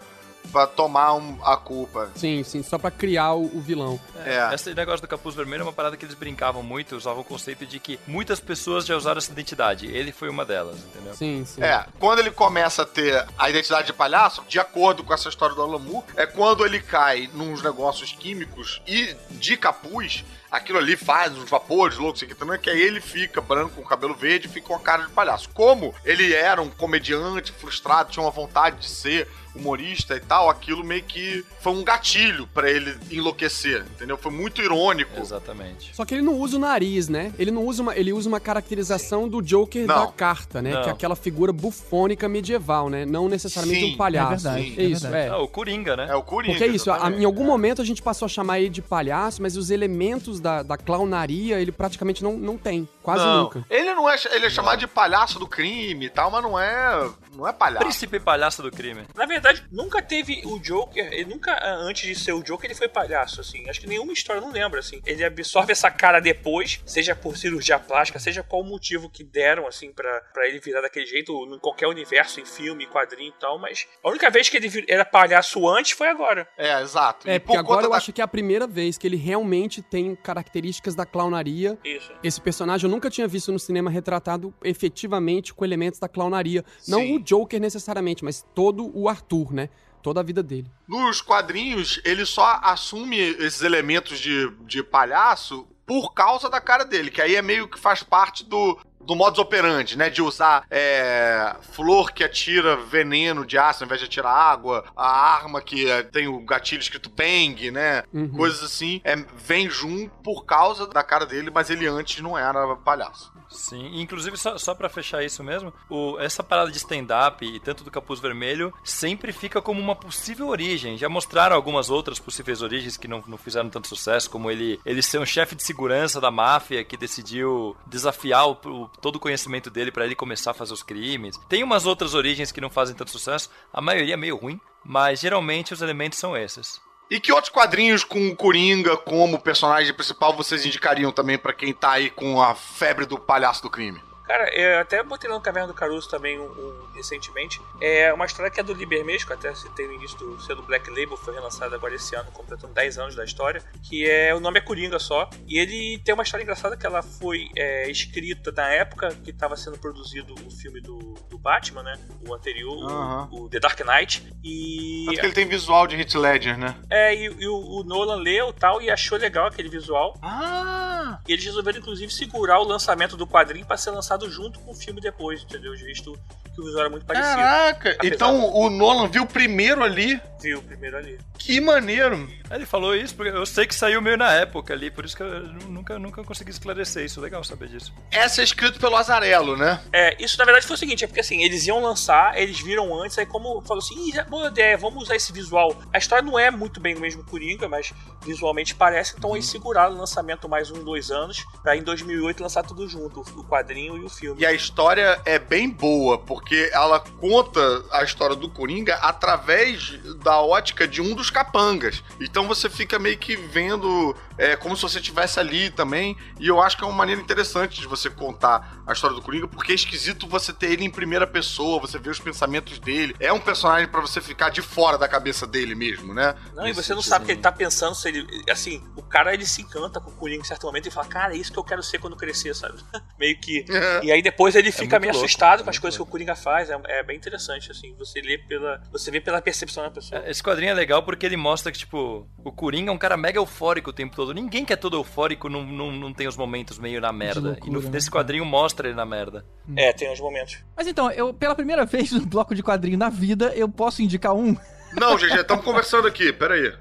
pra 0.50 0.66
tomar 0.66 1.14
um- 1.14 1.38
a 1.44 1.57
culpa. 1.57 2.11
Sim, 2.16 2.42
sim, 2.42 2.62
só 2.62 2.76
pra 2.79 2.90
criar 2.90 3.35
o, 3.35 3.44
o 3.57 3.61
vilão. 3.61 4.00
É. 4.24 4.53
Esse 4.55 4.74
negócio 4.74 5.00
do 5.00 5.09
capuz 5.09 5.35
vermelho 5.35 5.61
é 5.61 5.64
uma 5.64 5.72
parada 5.72 5.96
que 5.96 6.05
eles 6.05 6.14
brincavam 6.14 6.62
muito, 6.62 6.96
usavam 6.96 7.20
o 7.20 7.24
conceito 7.24 7.64
de 7.66 7.79
que 7.79 7.98
muitas 8.07 8.40
pessoas 8.40 8.85
já 8.85 8.96
usaram 8.96 9.18
essa 9.18 9.31
identidade. 9.31 9.87
Ele 9.87 10.12
foi 10.12 10.29
uma 10.29 10.44
delas, 10.44 10.76
entendeu? 10.79 11.14
Sim, 11.14 11.44
sim. 11.44 11.62
É, 11.62 11.85
quando 11.98 12.18
ele 12.18 12.31
começa 12.31 12.83
a 12.83 12.87
ter 12.87 13.26
a 13.38 13.48
identidade 13.48 13.87
de 13.87 13.92
palhaço, 13.92 14.42
de 14.48 14.59
acordo 14.59 15.05
com 15.05 15.14
essa 15.14 15.29
história 15.29 15.55
do 15.55 15.79
Moore, 15.79 16.05
é 16.16 16.26
quando 16.26 16.64
ele 16.66 16.81
cai 16.81 17.29
nos 17.33 17.62
negócios 17.62 18.12
químicos 18.12 18.83
e 18.87 19.14
de 19.31 19.57
capuz, 19.57 20.24
aquilo 20.50 20.79
ali 20.79 20.96
faz 20.96 21.33
uns 21.37 21.48
vapores 21.48 21.96
loucos, 21.96 22.22
aqui 22.22 22.35
também, 22.35 22.59
que 22.59 22.68
aí 22.68 22.81
ele 22.81 23.00
fica 23.00 23.40
branco 23.40 23.76
com 23.76 23.83
cabelo 23.88 24.14
verde 24.14 24.46
e 24.48 24.50
fica 24.50 24.66
com 24.66 24.74
a 24.74 24.81
cara 24.81 25.05
de 25.05 25.11
palhaço. 25.12 25.48
Como 25.55 25.94
ele 26.05 26.33
era 26.35 26.61
um 26.61 26.68
comediante 26.70 27.53
frustrado, 27.53 28.11
tinha 28.11 28.22
uma 28.24 28.31
vontade 28.33 28.79
de 28.81 28.88
ser 28.88 29.29
humorista 29.55 30.15
e 30.17 30.21
tal, 30.21 30.49
aquilo 30.49 30.85
meio 30.85 31.03
que 31.03 31.45
foi 31.61 31.73
um 31.73 31.83
gatilho 31.85 32.47
pra 32.55 32.71
ele 32.71 32.97
enlouquecer, 33.11 33.85
entendeu? 33.95 34.17
Foi 34.17 34.31
muito 34.33 34.61
irônico. 34.63 35.21
Exatamente. 35.21 35.95
Só 35.95 36.05
que 36.05 36.15
ele 36.15 36.23
não 36.23 36.35
usa 36.35 36.57
o 36.57 36.61
nariz, 36.61 37.09
né? 37.09 37.33
Ele 37.39 37.51
não 37.51 37.65
usa 37.67 37.83
uma, 37.83 37.97
ele 37.97 38.13
usa 38.13 38.29
uma 38.29 38.41
caracterização 38.41 39.29
do 39.29 39.43
Joker 39.43 39.87
Não. 39.87 40.07
da 40.07 40.13
carta, 40.13 40.63
né? 40.63 40.73
Não. 40.73 40.83
Que 40.83 40.89
é 40.89 40.93
aquela 40.93 41.17
figura 41.17 41.53
bufônica 41.53 42.29
medieval, 42.29 42.89
né? 42.89 43.05
Não 43.05 43.29
necessariamente 43.29 43.81
Sim, 43.87 43.95
um 43.95 43.97
palhaço. 43.97 44.49
é 44.49 44.53
verdade, 44.53 44.75
é 44.81 44.83
é 44.85 44.87
isso, 44.87 45.03
verdade. 45.03 45.29
é. 45.29 45.37
O 45.37 45.49
Coringa, 45.49 45.97
né? 45.97 46.07
É 46.11 46.15
o 46.15 46.23
Coringa. 46.23 46.53
Porque 46.55 46.65
é 46.65 46.69
isso, 46.69 46.91
a- 46.91 47.11
em 47.11 47.25
algum 47.25 47.45
momento 47.45 47.83
a 47.83 47.85
gente 47.85 48.03
passou 48.03 48.27
a 48.27 48.29
chamar 48.29 48.61
ele 48.61 48.69
de 48.71 48.83
palhaço, 48.83 49.43
mas 49.43 49.57
os 49.57 49.71
elementos 49.71 50.41
da, 50.41 50.63
da 50.63 50.77
clownaria 50.77 51.61
ele 51.61 51.73
praticamente 51.73 52.23
não, 52.23 52.37
não 52.37 52.57
tem. 52.57 52.89
Quase 53.03 53.25
não, 53.25 53.43
nunca. 53.45 53.65
Ele 53.71 53.95
não 53.95 54.09
é, 54.09 54.17
ele 54.33 54.47
é 54.47 54.51
chamado 54.51 54.79
de 54.79 54.87
palhaço 54.87 55.39
do 55.39 55.47
crime 55.47 56.07
e 56.07 56.11
tal, 56.11 56.31
mas 56.31 56.43
não 56.43 56.59
é, 56.59 57.11
não 57.35 57.49
é 57.49 57.53
palhaço. 57.53 57.85
Príncipe 57.85 58.21
palhaço 58.21 58.63
do 58.63 58.71
crime. 58.71 59.05
Na 59.15 59.25
verdade, 59.27 59.65
nunca 59.73 60.03
teve 60.03 60.43
o 60.45 60.59
Joker, 60.59 61.07
ele 61.13 61.25
nunca, 61.31 61.59
antes 61.79 62.07
de 62.07 62.15
ser 62.15 62.33
o 62.33 62.43
Joker, 62.43 62.67
ele 62.71 62.79
foi 62.79 62.89
palhaço, 62.89 63.41
assim. 63.41 63.69
Acho 63.71 63.81
que 63.81 63.87
nenhuma 63.87 64.13
história 64.13 64.41
não 64.41 64.51
lembra, 64.53 64.81
assim. 64.81 65.01
Ele 65.07 65.25
absorve 65.25 65.73
essa 65.73 65.91
cara 65.91 66.21
depois, 66.21 66.81
seja 66.85 67.15
por 67.17 67.37
cirurgia 67.37 67.79
plástica, 67.79 68.19
seja 68.19 68.43
qual 68.43 68.63
o 68.63 68.65
motivo 68.65 69.09
que 69.09 69.25
deram, 69.25 69.67
assim, 69.67 69.91
pra, 69.93 70.21
pra 70.35 70.47
ele 70.47 70.59
virar 70.61 70.83
daquele 70.83 71.07
jeito, 71.07 71.33
em 71.55 71.59
qualquer 71.59 71.87
universo, 71.87 72.41
em 72.41 72.45
filme, 72.45 72.87
quadrinho 72.87 73.33
e 73.37 73.41
tal, 73.41 73.59
mas 73.59 73.87
a 74.05 74.09
única 74.11 74.29
vez 74.31 74.49
que 74.49 74.57
ele 74.57 74.69
vir- 74.69 74.85
era 74.89 75.05
palhaço 75.05 75.67
antes 75.69 75.93
foi 75.93 76.09
agora. 76.09 76.47
É, 76.59 76.81
exato. 76.83 77.29
É, 77.29 77.37
E 77.37 77.39
porque 77.39 77.55
por 77.55 77.59
agora 77.61 77.77
conta 77.77 77.87
eu 77.87 77.91
da- 77.93 77.97
acho 77.97 78.13
que 78.13 78.21
é 78.21 78.25
a 78.25 78.29
primeira 78.29 78.67
vez 78.67 78.99
que 78.99 79.07
ele 79.07 79.17
realmente 79.17 79.81
tem 79.81 80.15
características 80.15 80.95
da 80.95 81.07
clownaria. 81.07 81.79
Isso. 81.85 82.13
Esse 82.23 82.41
personagem 82.41 82.89
nunca 82.90 83.09
tinha 83.09 83.26
visto 83.26 83.53
no 83.53 83.59
cinema 83.59 83.90
retratado 83.90 84.53
efetivamente 84.62 85.55
com 85.55 85.64
elementos 85.64 85.98
da 85.98 86.09
clownaria. 86.09 86.64
Não 86.87 87.00
Sim. 87.00 87.16
o 87.16 87.20
Joker 87.20 87.61
necessariamente, 87.61 88.24
mas 88.24 88.44
todo 88.55 88.90
o 88.94 89.09
Arthur, 89.09 89.53
né? 89.53 89.68
Toda 90.03 90.20
a 90.20 90.22
vida 90.22 90.42
dele. 90.42 90.66
Nos 90.88 91.20
quadrinhos, 91.20 92.00
ele 92.05 92.24
só 92.24 92.59
assume 92.62 93.18
esses 93.18 93.62
elementos 93.62 94.18
de, 94.18 94.50
de 94.66 94.83
palhaço 94.83 95.66
por 95.87 96.14
causa 96.14 96.48
da 96.48 96.61
cara 96.61 96.85
dele, 96.85 97.11
que 97.11 97.20
aí 97.20 97.35
é 97.35 97.42
meio 97.42 97.68
que 97.68 97.79
faz 97.79 98.03
parte 98.03 98.44
do, 98.44 98.79
do 99.01 99.15
modus 99.17 99.39
operandi, 99.39 99.97
né? 99.97 100.11
De 100.11 100.23
usar 100.23 100.65
é, 100.71 101.57
flor 101.73 102.13
que 102.13 102.23
atira 102.25 102.77
veneno 102.77 103.45
de 103.47 103.57
ácido 103.59 103.85
ao 103.85 103.87
invés 103.87 104.01
de 104.01 104.07
atirar 104.07 104.33
água, 104.35 104.85
a 104.97 105.09
arma 105.35 105.61
que 105.61 105.91
é, 105.91 106.03
tem 106.03 106.29
o 106.29 106.41
gatilho 106.45 106.81
escrito 106.81 107.11
bang, 107.11 107.71
né? 107.71 108.03
Uhum. 108.13 108.29
Coisas 108.29 108.63
assim. 108.63 109.01
É, 109.05 109.17
vem 109.37 109.69
junto 109.71 110.11
por 110.23 110.44
causa 110.44 110.87
da 110.87 111.03
cara 111.03 111.27
dele, 111.27 111.51
mas 111.53 111.71
ele 111.71 111.87
antes 111.87 112.21
não 112.23 112.37
era 112.37 112.77
palhaço. 112.77 113.33
Sim, 113.48 114.01
inclusive 114.01 114.37
só, 114.37 114.57
só 114.59 114.75
para 114.77 114.88
fechar 114.88 115.25
isso 115.25 115.42
mesmo, 115.42 115.73
o, 115.88 116.17
essa 116.21 116.40
parada 116.40 116.71
de 116.71 116.77
stand-up 116.77 117.44
e 117.44 117.59
tanto 117.59 117.83
do 117.83 117.90
Capuz 117.90 118.21
Vermelho 118.21 118.73
sempre 118.85 119.33
fica 119.33 119.61
como 119.61 119.81
uma 119.81 119.96
possível 119.96 120.46
origem. 120.46 120.96
Já 120.96 121.09
mostraram 121.09 121.57
algumas 121.57 121.90
outras 121.90 122.21
possíveis 122.21 122.63
origens 122.63 122.96
que 122.96 123.09
não, 123.09 123.25
não 123.27 123.37
fizeram 123.37 123.69
tanto 123.69 123.88
sucesso, 123.88 124.31
como 124.31 124.51
ele, 124.53 124.79
ele 124.87 125.03
ser 125.03 125.19
um 125.19 125.27
chefe 125.27 125.57
de 125.57 125.65
segurança 125.65 126.21
da 126.21 126.31
máfia 126.31 126.85
que 126.85 126.96
decidiu 126.96 127.77
desafiar 127.87 128.46
o, 128.48 128.53
o- 128.67 128.90
todo 129.01 129.17
o 129.17 129.21
conhecimento 129.21 129.71
dele 129.71 129.91
para 129.91 130.05
ele 130.05 130.15
começar 130.15 130.53
a 130.53 130.55
fazer 130.55 130.73
os 130.73 130.83
crimes. 130.83 131.38
Tem 131.49 131.63
umas 131.63 131.87
outras 131.87 132.15
origens 132.15 132.53
que 132.53 132.61
não 132.61 132.71
fazem 132.71 132.95
tanto 132.95 133.11
sucesso, 133.11 133.51
a 133.73 133.81
maioria 133.81 134.15
é 134.15 134.17
meio 134.17 134.37
ruim, 134.37 134.61
mas 134.85 135.21
geralmente 135.21 135.73
os 135.75 135.83
elementos 135.83 136.19
são 136.19 136.37
esses. 136.37 136.81
E 137.11 137.19
que 137.19 137.33
outros 137.33 137.53
quadrinhos 137.53 138.05
com 138.05 138.29
o 138.29 138.37
Coringa 138.37 138.97
como 138.97 139.41
personagem 139.41 139.93
principal 139.93 140.37
vocês 140.37 140.65
indicariam 140.65 141.11
também 141.11 141.37
pra 141.37 141.53
quem 141.53 141.73
tá 141.73 141.93
aí 141.93 142.09
com 142.09 142.41
a 142.41 142.55
febre 142.55 143.05
do 143.05 143.19
palhaço 143.19 143.63
do 143.63 143.71
crime? 143.71 144.01
Cara, 144.31 144.48
eu 144.54 144.78
até 144.78 145.02
botei 145.02 145.28
lá 145.28 145.35
no 145.35 145.42
Caverna 145.42 145.66
do 145.66 145.74
Caruso 145.74 146.08
também 146.08 146.38
um, 146.38 146.44
um- 146.44 146.87
recentemente. 146.94 147.60
É 147.81 148.12
uma 148.12 148.26
história 148.26 148.48
que 148.48 148.60
é 148.60 148.62
do 148.62 148.72
Liber 148.72 149.04
mesmo, 149.04 149.26
que 149.26 149.33
eu 149.33 149.37
até 149.37 149.52
citei 149.56 149.88
no 149.88 149.94
início 149.94 150.16
do 150.18 150.40
selo 150.42 150.62
Black 150.62 150.88
Label, 150.88 151.16
foi 151.16 151.35
relançado 151.35 151.74
agora 151.74 151.96
esse 151.96 152.14
ano, 152.14 152.31
completando 152.31 152.72
10 152.72 152.98
anos 152.98 153.16
da 153.16 153.24
história. 153.24 153.60
Que 153.83 154.08
é. 154.08 154.33
O 154.33 154.38
nome 154.38 154.58
é 154.58 154.62
Coringa 154.62 155.00
só. 155.00 155.28
E 155.48 155.58
ele 155.58 155.98
tem 156.04 156.14
uma 156.14 156.22
história 156.22 156.44
engraçada 156.44 156.76
que 156.76 156.87
ela 156.87 157.02
foi 157.02 157.48
é, 157.56 157.90
escrita 157.90 158.52
na 158.52 158.68
época 158.68 159.08
que 159.24 159.31
estava 159.31 159.56
sendo 159.56 159.78
produzido 159.78 160.33
o 160.46 160.50
filme 160.50 160.81
do, 160.81 160.98
do 161.28 161.37
Batman, 161.37 161.83
né? 161.83 161.98
O 162.28 162.33
anterior, 162.33 162.76
o- 162.76 162.87
Aham. 162.88 163.28
o, 163.33 163.48
The 163.48 163.58
Dark 163.58 163.81
Knight. 163.81 164.33
E. 164.44 165.06
Tanto 165.06 165.18
que 165.20 165.26
ele 165.26 165.33
tem 165.35 165.46
visual 165.48 165.88
de 165.88 165.96
Hit 165.96 166.16
Ledger, 166.16 166.56
né? 166.56 166.76
É, 166.88 167.12
e, 167.12 167.24
e 167.24 167.48
o, 167.48 167.56
o 167.56 167.83
Nolan 167.83 168.22
leu 168.22 168.52
tal 168.52 168.81
e 168.81 168.90
achou 168.92 169.18
legal 169.18 169.46
aquele 169.46 169.68
visual. 169.68 170.16
Ah! 170.22 171.18
E 171.26 171.33
eles 171.33 171.44
resolveram, 171.44 171.78
inclusive, 171.81 172.12
segurar 172.12 172.60
o 172.60 172.64
lançamento 172.64 173.16
do 173.16 173.26
quadrinho 173.26 173.66
para 173.66 173.76
ser 173.76 173.90
lançado 173.90 174.19
junto 174.29 174.58
com 174.60 174.73
o 174.73 174.75
filme 174.75 175.00
depois, 175.00 175.42
entendeu? 175.42 175.73
Visto 175.77 176.18
que 176.52 176.60
o 176.60 176.64
visual 176.64 176.81
era 176.81 176.90
muito 176.90 177.06
parecido. 177.06 177.37
Caraca! 177.37 177.90
Apesar- 177.92 178.12
Então 178.14 178.52
o 178.52 178.68
Nolan 178.68 179.08
viu 179.08 179.25
primeiro 179.25 179.85
ali. 179.85 180.21
Viu 180.42 180.60
primeiro 180.62 180.96
ali. 180.96 181.18
Que 181.38 181.60
maneiro! 181.60 182.29
Ele 182.50 182.66
falou 182.66 182.96
isso 182.96 183.14
porque 183.14 183.31
eu 183.31 183.46
sei 183.46 183.64
que 183.66 183.75
saiu 183.75 184.02
meio 184.02 184.16
na 184.16 184.33
época 184.33 184.75
ali, 184.75 184.90
por 184.90 185.04
isso 185.04 185.16
que 185.16 185.23
eu 185.23 185.40
nunca, 185.68 185.98
nunca 185.98 186.25
consegui 186.25 186.50
esclarecer 186.50 187.04
isso. 187.04 187.21
Legal 187.21 187.44
saber 187.44 187.68
disso. 187.68 187.92
Essa 188.10 188.40
é 188.40 188.44
escrito 188.44 188.81
pelo 188.81 188.96
Azarello, 188.96 189.56
né? 189.56 189.81
É, 189.92 190.21
isso 190.23 190.37
na 190.37 190.44
verdade 190.44 190.66
foi 190.66 190.75
o 190.75 190.79
seguinte, 190.79 191.04
é 191.04 191.06
porque 191.06 191.21
assim, 191.21 191.42
eles 191.44 191.66
iam 191.66 191.81
lançar, 191.81 192.37
eles 192.37 192.60
viram 192.60 192.92
antes, 193.00 193.16
aí 193.18 193.27
como 193.27 193.60
falou 193.62 193.79
assim, 193.83 194.08
Ih, 194.08 194.12
já- 194.16 194.25
boa 194.25 194.48
ideia, 194.48 194.77
vamos 194.77 195.04
usar 195.04 195.14
esse 195.14 195.33
visual. 195.33 195.81
A 195.92 195.98
história 195.98 196.25
não 196.25 196.37
é 196.38 196.50
muito 196.50 196.81
bem 196.81 196.96
o 196.96 197.00
mesmo 197.00 197.23
Coringa, 197.25 197.68
mas 197.68 197.92
visualmente 198.25 198.75
parece, 198.75 199.14
então 199.16 199.35
eles 199.37 199.46
seguraram 199.46 199.94
o 199.94 199.98
lançamento 199.98 200.48
mais 200.48 200.71
uns 200.71 200.83
dois 200.85 201.10
anos, 201.12 201.44
pra 201.62 201.77
em 201.77 201.83
2008 201.83 202.42
lançar 202.42 202.62
tudo 202.64 202.88
junto, 202.88 203.21
o 203.21 203.44
quadrinho 203.44 203.96
e 203.96 204.04
o 204.04 204.08
filme. 204.11 204.40
E 204.40 204.46
a 204.46 204.52
história 204.52 205.21
é 205.25 205.38
bem 205.38 205.69
boa, 205.69 206.19
porque 206.19 206.71
ela 206.73 207.00
conta 207.00 207.61
a 207.90 208.02
história 208.02 208.37
do 208.37 208.48
Coringa 208.48 208.94
através 208.96 209.98
da 210.23 210.40
ótica 210.40 210.87
de 210.87 211.00
um 211.00 211.15
dos 211.15 211.31
capangas. 211.31 212.02
Então 212.21 212.46
você 212.46 212.69
fica 212.69 212.98
meio 212.98 213.19
que 213.19 213.37
vendo 213.37 214.15
é, 214.37 214.56
como 214.56 214.77
se 214.77 214.83
você 214.83 214.98
estivesse 214.98 215.38
ali 215.38 215.71
também. 215.71 216.17
E 216.38 216.48
eu 216.48 216.61
acho 216.61 216.77
que 216.77 216.85
é 216.85 216.87
uma 216.87 216.96
maneira 216.96 217.21
interessante 217.21 217.81
de 217.81 217.87
você 217.87 218.11
contar 218.11 218.79
a 218.91 218.95
história 218.95 219.17
do 219.17 219.23
Coringa, 219.23 219.49
porque 219.49 219.73
é 219.73 219.75
esquisito 219.75 220.27
você 220.27 220.53
ter 220.53 220.71
ele 220.73 220.85
em 220.85 220.91
primeira 220.91 221.27
pessoa, 221.27 221.81
você 221.81 221.99
ver 221.99 222.11
os 222.11 222.21
pensamentos 222.21 222.79
dele. 222.79 223.15
É 223.19 223.33
um 223.33 223.41
personagem 223.41 223.88
pra 223.88 224.01
você 224.01 224.21
ficar 224.21 224.51
de 224.51 224.63
fora 224.63 224.99
da 224.99 225.09
cabeça 225.09 225.47
dele 225.47 225.75
mesmo, 225.75 226.15
né? 226.15 226.35
Não, 226.55 226.65
e 226.65 226.69
Nesse 226.69 226.83
você 226.83 226.95
não 226.95 227.01
sentido. 227.03 227.11
sabe 227.11 227.25
o 227.25 227.27
que 227.27 227.33
ele 227.33 227.41
tá 227.41 227.53
pensando, 227.53 227.95
se 227.95 228.09
ele. 228.09 228.27
Assim, 228.51 228.83
o 228.97 229.03
cara 229.03 229.33
ele 229.35 229.47
se 229.47 229.63
encanta 229.63 230.01
com 230.01 230.11
o 230.11 230.15
Coringa 230.15 230.43
em 230.43 230.45
certo 230.45 230.67
momento 230.67 230.87
e 230.87 230.91
fala, 230.91 231.07
cara, 231.07 231.35
é 231.35 231.37
isso 231.37 231.53
que 231.53 231.59
eu 231.59 231.65
quero 231.65 231.83
ser 231.83 231.99
quando 231.99 232.17
crescer, 232.17 232.55
sabe? 232.55 232.79
Meio 233.19 233.38
que. 233.41 233.65
E 234.03 234.11
aí 234.11 234.23
depois 234.23 234.55
ele 234.55 234.71
fica 234.73 234.97
muito 234.97 235.01
meio 235.03 235.13
louco, 235.13 235.27
assustado 235.27 235.61
é 235.61 235.65
com 235.65 235.71
as 235.71 235.79
coisas 235.79 235.97
que 235.97 236.03
o 236.03 236.07
Coringa 236.07 236.35
faz. 236.35 236.71
É, 236.71 236.81
é 236.87 237.03
bem 237.03 237.17
interessante, 237.17 237.71
assim. 237.71 237.95
Você 237.99 238.21
lê 238.21 238.38
pela. 238.38 238.81
Você 238.93 239.11
vê 239.11 239.21
pela 239.21 239.41
percepção 239.41 239.83
da 239.85 239.91
pessoa. 239.91 240.23
Esse 240.29 240.43
quadrinho 240.43 240.71
é 240.71 240.75
legal 240.75 241.03
porque 241.03 241.27
ele 241.27 241.37
mostra 241.37 241.71
que, 241.71 241.79
tipo, 241.79 242.29
o 242.38 242.53
Coringa 242.53 242.91
é 242.91 242.95
um 242.95 242.99
cara 242.99 243.17
mega 243.17 243.38
eufórico 243.38 243.91
o 243.91 243.93
tempo 243.93 244.17
todo. 244.17 244.33
Ninguém 244.33 244.65
que 244.65 244.73
é 244.73 244.77
todo 244.77 244.97
eufórico 244.97 245.49
não, 245.49 245.65
não, 245.65 245.93
não 245.93 246.13
tem 246.13 246.27
os 246.27 246.37
momentos 246.37 246.79
meio 246.79 247.01
na 247.01 247.13
merda. 247.13 247.41
loucura, 247.41 247.69
e 247.69 247.73
no, 247.73 247.81
né, 247.81 247.91
nesse 247.91 248.11
quadrinho 248.11 248.45
mostra 248.45 248.79
ele 248.88 248.94
na 248.96 249.04
merda. 249.06 249.44
É, 249.76 249.92
tem 249.92 250.10
uns 250.12 250.20
momentos. 250.20 250.58
Mas 250.76 250.87
então, 250.87 251.10
eu, 251.10 251.33
pela 251.35 251.54
primeira 251.54 251.85
vez 251.85 252.10
no 252.12 252.24
bloco 252.26 252.54
de 252.54 252.62
quadrinho 252.62 252.98
na 252.98 253.08
vida, 253.08 253.52
eu 253.54 253.68
posso 253.68 254.02
indicar 254.02 254.35
um. 254.35 254.56
Não, 254.92 255.14
GG, 255.16 255.40
estamos 255.42 255.64
conversando 255.64 256.08
aqui, 256.08 256.33
peraí. 256.33 256.72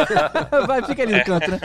Vai, 0.66 0.82
fica 0.82 1.02
ali 1.02 1.14
no 1.18 1.24
canto, 1.24 1.50
né? 1.50 1.58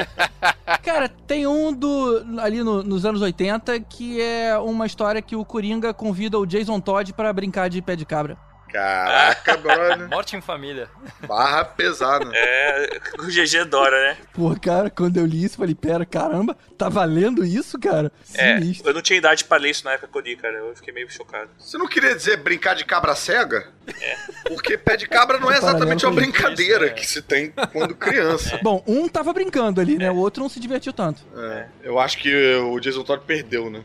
Cara, 0.83 1.07
tem 1.07 1.47
um 1.47 1.71
do 1.73 2.25
ali 2.39 2.61
no- 2.63 2.83
nos 2.83 3.05
anos 3.05 3.21
80 3.21 3.79
que 3.79 4.21
é 4.21 4.57
uma 4.57 4.85
história 4.85 5.21
que 5.21 5.35
o 5.37 5.45
Coringa 5.45 5.93
convida 5.93 6.37
o 6.37 6.45
Jason 6.45 6.79
Todd 6.81 7.13
pra 7.13 7.31
brincar 7.31 7.69
de 7.69 7.81
pé 7.81 7.95
de 7.95 8.05
cabra. 8.05 8.37
Caraca, 8.75 9.57
brother. 9.57 10.09
Morte 10.09 10.35
em 10.35 10.41
família. 10.41 10.89
Barra 11.27 11.63
pesada. 11.65 12.29
É, 12.33 12.99
o 13.19 13.23
GG 13.27 13.59
adora, 13.61 14.09
né? 14.09 14.17
Pô, 14.33 14.55
cara, 14.59 14.89
quando 14.89 15.17
eu 15.17 15.25
li 15.25 15.43
isso, 15.43 15.57
falei, 15.57 15.73
pera, 15.75 16.05
caramba, 16.05 16.57
tá 16.77 16.89
valendo 16.89 17.43
isso, 17.45 17.79
cara? 17.79 18.11
É, 18.33 18.55
Sinistro. 18.59 18.89
eu 18.89 18.93
não 18.93 19.01
tinha 19.01 19.17
idade 19.17 19.45
pra 19.45 19.57
ler 19.57 19.69
isso 19.69 19.85
na 19.85 19.93
época 19.93 20.09
que 20.11 20.17
eu 20.17 20.21
li, 20.21 20.35
cara. 20.35 20.55
Eu 20.55 20.75
fiquei 20.75 20.93
meio 20.93 21.09
chocado. 21.09 21.49
Você 21.57 21.77
não 21.77 21.87
queria 21.87 22.15
dizer 22.15 22.37
brincar 22.37 22.75
de 22.75 22.83
cabra 22.85 23.15
cega? 23.15 23.67
Porque 24.47 24.77
pé 24.77 24.97
de 24.97 25.07
cabra 25.07 25.39
não 25.39 25.51
é 25.51 25.57
exatamente 25.57 26.05
uma 26.05 26.13
brincadeira 26.13 26.87
é. 26.87 26.89
que 26.89 27.05
se 27.05 27.21
tem 27.21 27.53
quando 27.71 27.95
criança. 27.95 28.59
Bom, 28.61 28.83
um 28.87 29.07
tava 29.07 29.33
brincando 29.33 29.81
ali, 29.81 29.97
né? 29.97 30.11
O 30.11 30.17
outro 30.17 30.41
não 30.41 30.49
se 30.49 30.59
divertiu 30.59 30.93
tanto. 30.93 31.21
É, 31.35 31.67
eu 31.83 31.99
acho 31.99 32.17
que 32.17 32.55
o 32.55 32.79
Jason 32.79 33.03
Todd 33.03 33.23
perdeu, 33.25 33.69
né? 33.69 33.83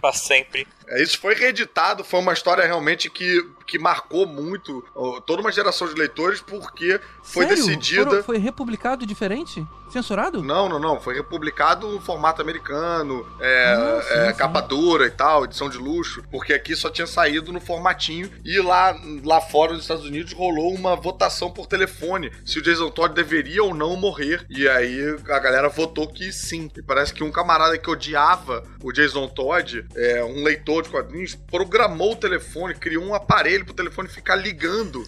Pra 0.00 0.12
sempre. 0.12 0.66
É, 0.88 1.02
Isso 1.02 1.18
foi 1.18 1.34
reeditado, 1.34 2.04
foi 2.04 2.20
uma 2.20 2.32
história 2.32 2.64
realmente 2.64 3.08
que, 3.10 3.42
que 3.70 3.78
marcou 3.78 4.26
muito 4.26 4.84
toda 5.26 5.40
uma 5.40 5.52
geração 5.52 5.86
de 5.86 5.94
leitores, 5.94 6.40
porque 6.40 7.00
foi 7.22 7.46
Sério? 7.46 7.64
decidida. 7.64 8.10
Foram- 8.10 8.22
foi 8.24 8.38
republicado 8.38 9.06
diferente? 9.06 9.64
Censurado? 9.92 10.42
Não, 10.42 10.68
não, 10.68 10.78
não. 10.78 11.00
Foi 11.00 11.14
republicado 11.14 11.88
no 11.88 12.00
formato 12.00 12.40
americano, 12.40 13.26
é, 13.40 13.72
Ah, 13.74 14.02
sim, 14.02 14.14
é, 14.14 14.30
sim. 14.32 14.38
capa 14.38 14.60
dura 14.60 15.06
e 15.06 15.10
tal, 15.10 15.44
edição 15.44 15.68
de 15.68 15.78
luxo, 15.78 16.22
porque 16.30 16.52
aqui 16.52 16.76
só 16.76 16.88
tinha 16.90 17.06
saído 17.08 17.52
no 17.52 17.60
formatinho 17.60 18.30
e 18.44 18.60
lá, 18.60 18.96
lá 19.24 19.40
fora 19.40 19.72
nos 19.72 19.82
Estados 19.82 20.04
Unidos 20.04 20.32
rolou 20.32 20.72
uma 20.74 20.94
votação 20.94 21.50
por 21.50 21.66
telefone 21.66 22.30
se 22.44 22.58
o 22.58 22.62
Jason 22.62 22.88
Todd 22.90 23.12
deveria 23.14 23.64
ou 23.64 23.74
não 23.74 23.96
morrer. 23.96 24.44
E 24.48 24.68
aí 24.68 25.16
a 25.28 25.38
galera 25.40 25.68
votou 25.68 26.06
que 26.06 26.32
sim. 26.32 26.70
E 26.76 26.82
parece 26.82 27.12
que 27.12 27.24
um 27.24 27.30
camarada 27.32 27.76
que 27.76 27.90
odiava 27.90 28.62
o 28.82 28.92
Jason 28.92 29.26
Todd, 29.28 29.84
é, 29.96 30.22
um 30.24 30.44
leitor 30.44 30.84
de 30.84 30.88
quadrinhos, 30.90 31.34
programou 31.34 32.12
o 32.12 32.16
telefone, 32.16 32.74
criou 32.74 33.04
um 33.04 33.14
aparelho 33.14 33.59
pro 33.64 33.74
telefone 33.74 34.08
ficar 34.08 34.36
ligando 34.36 35.02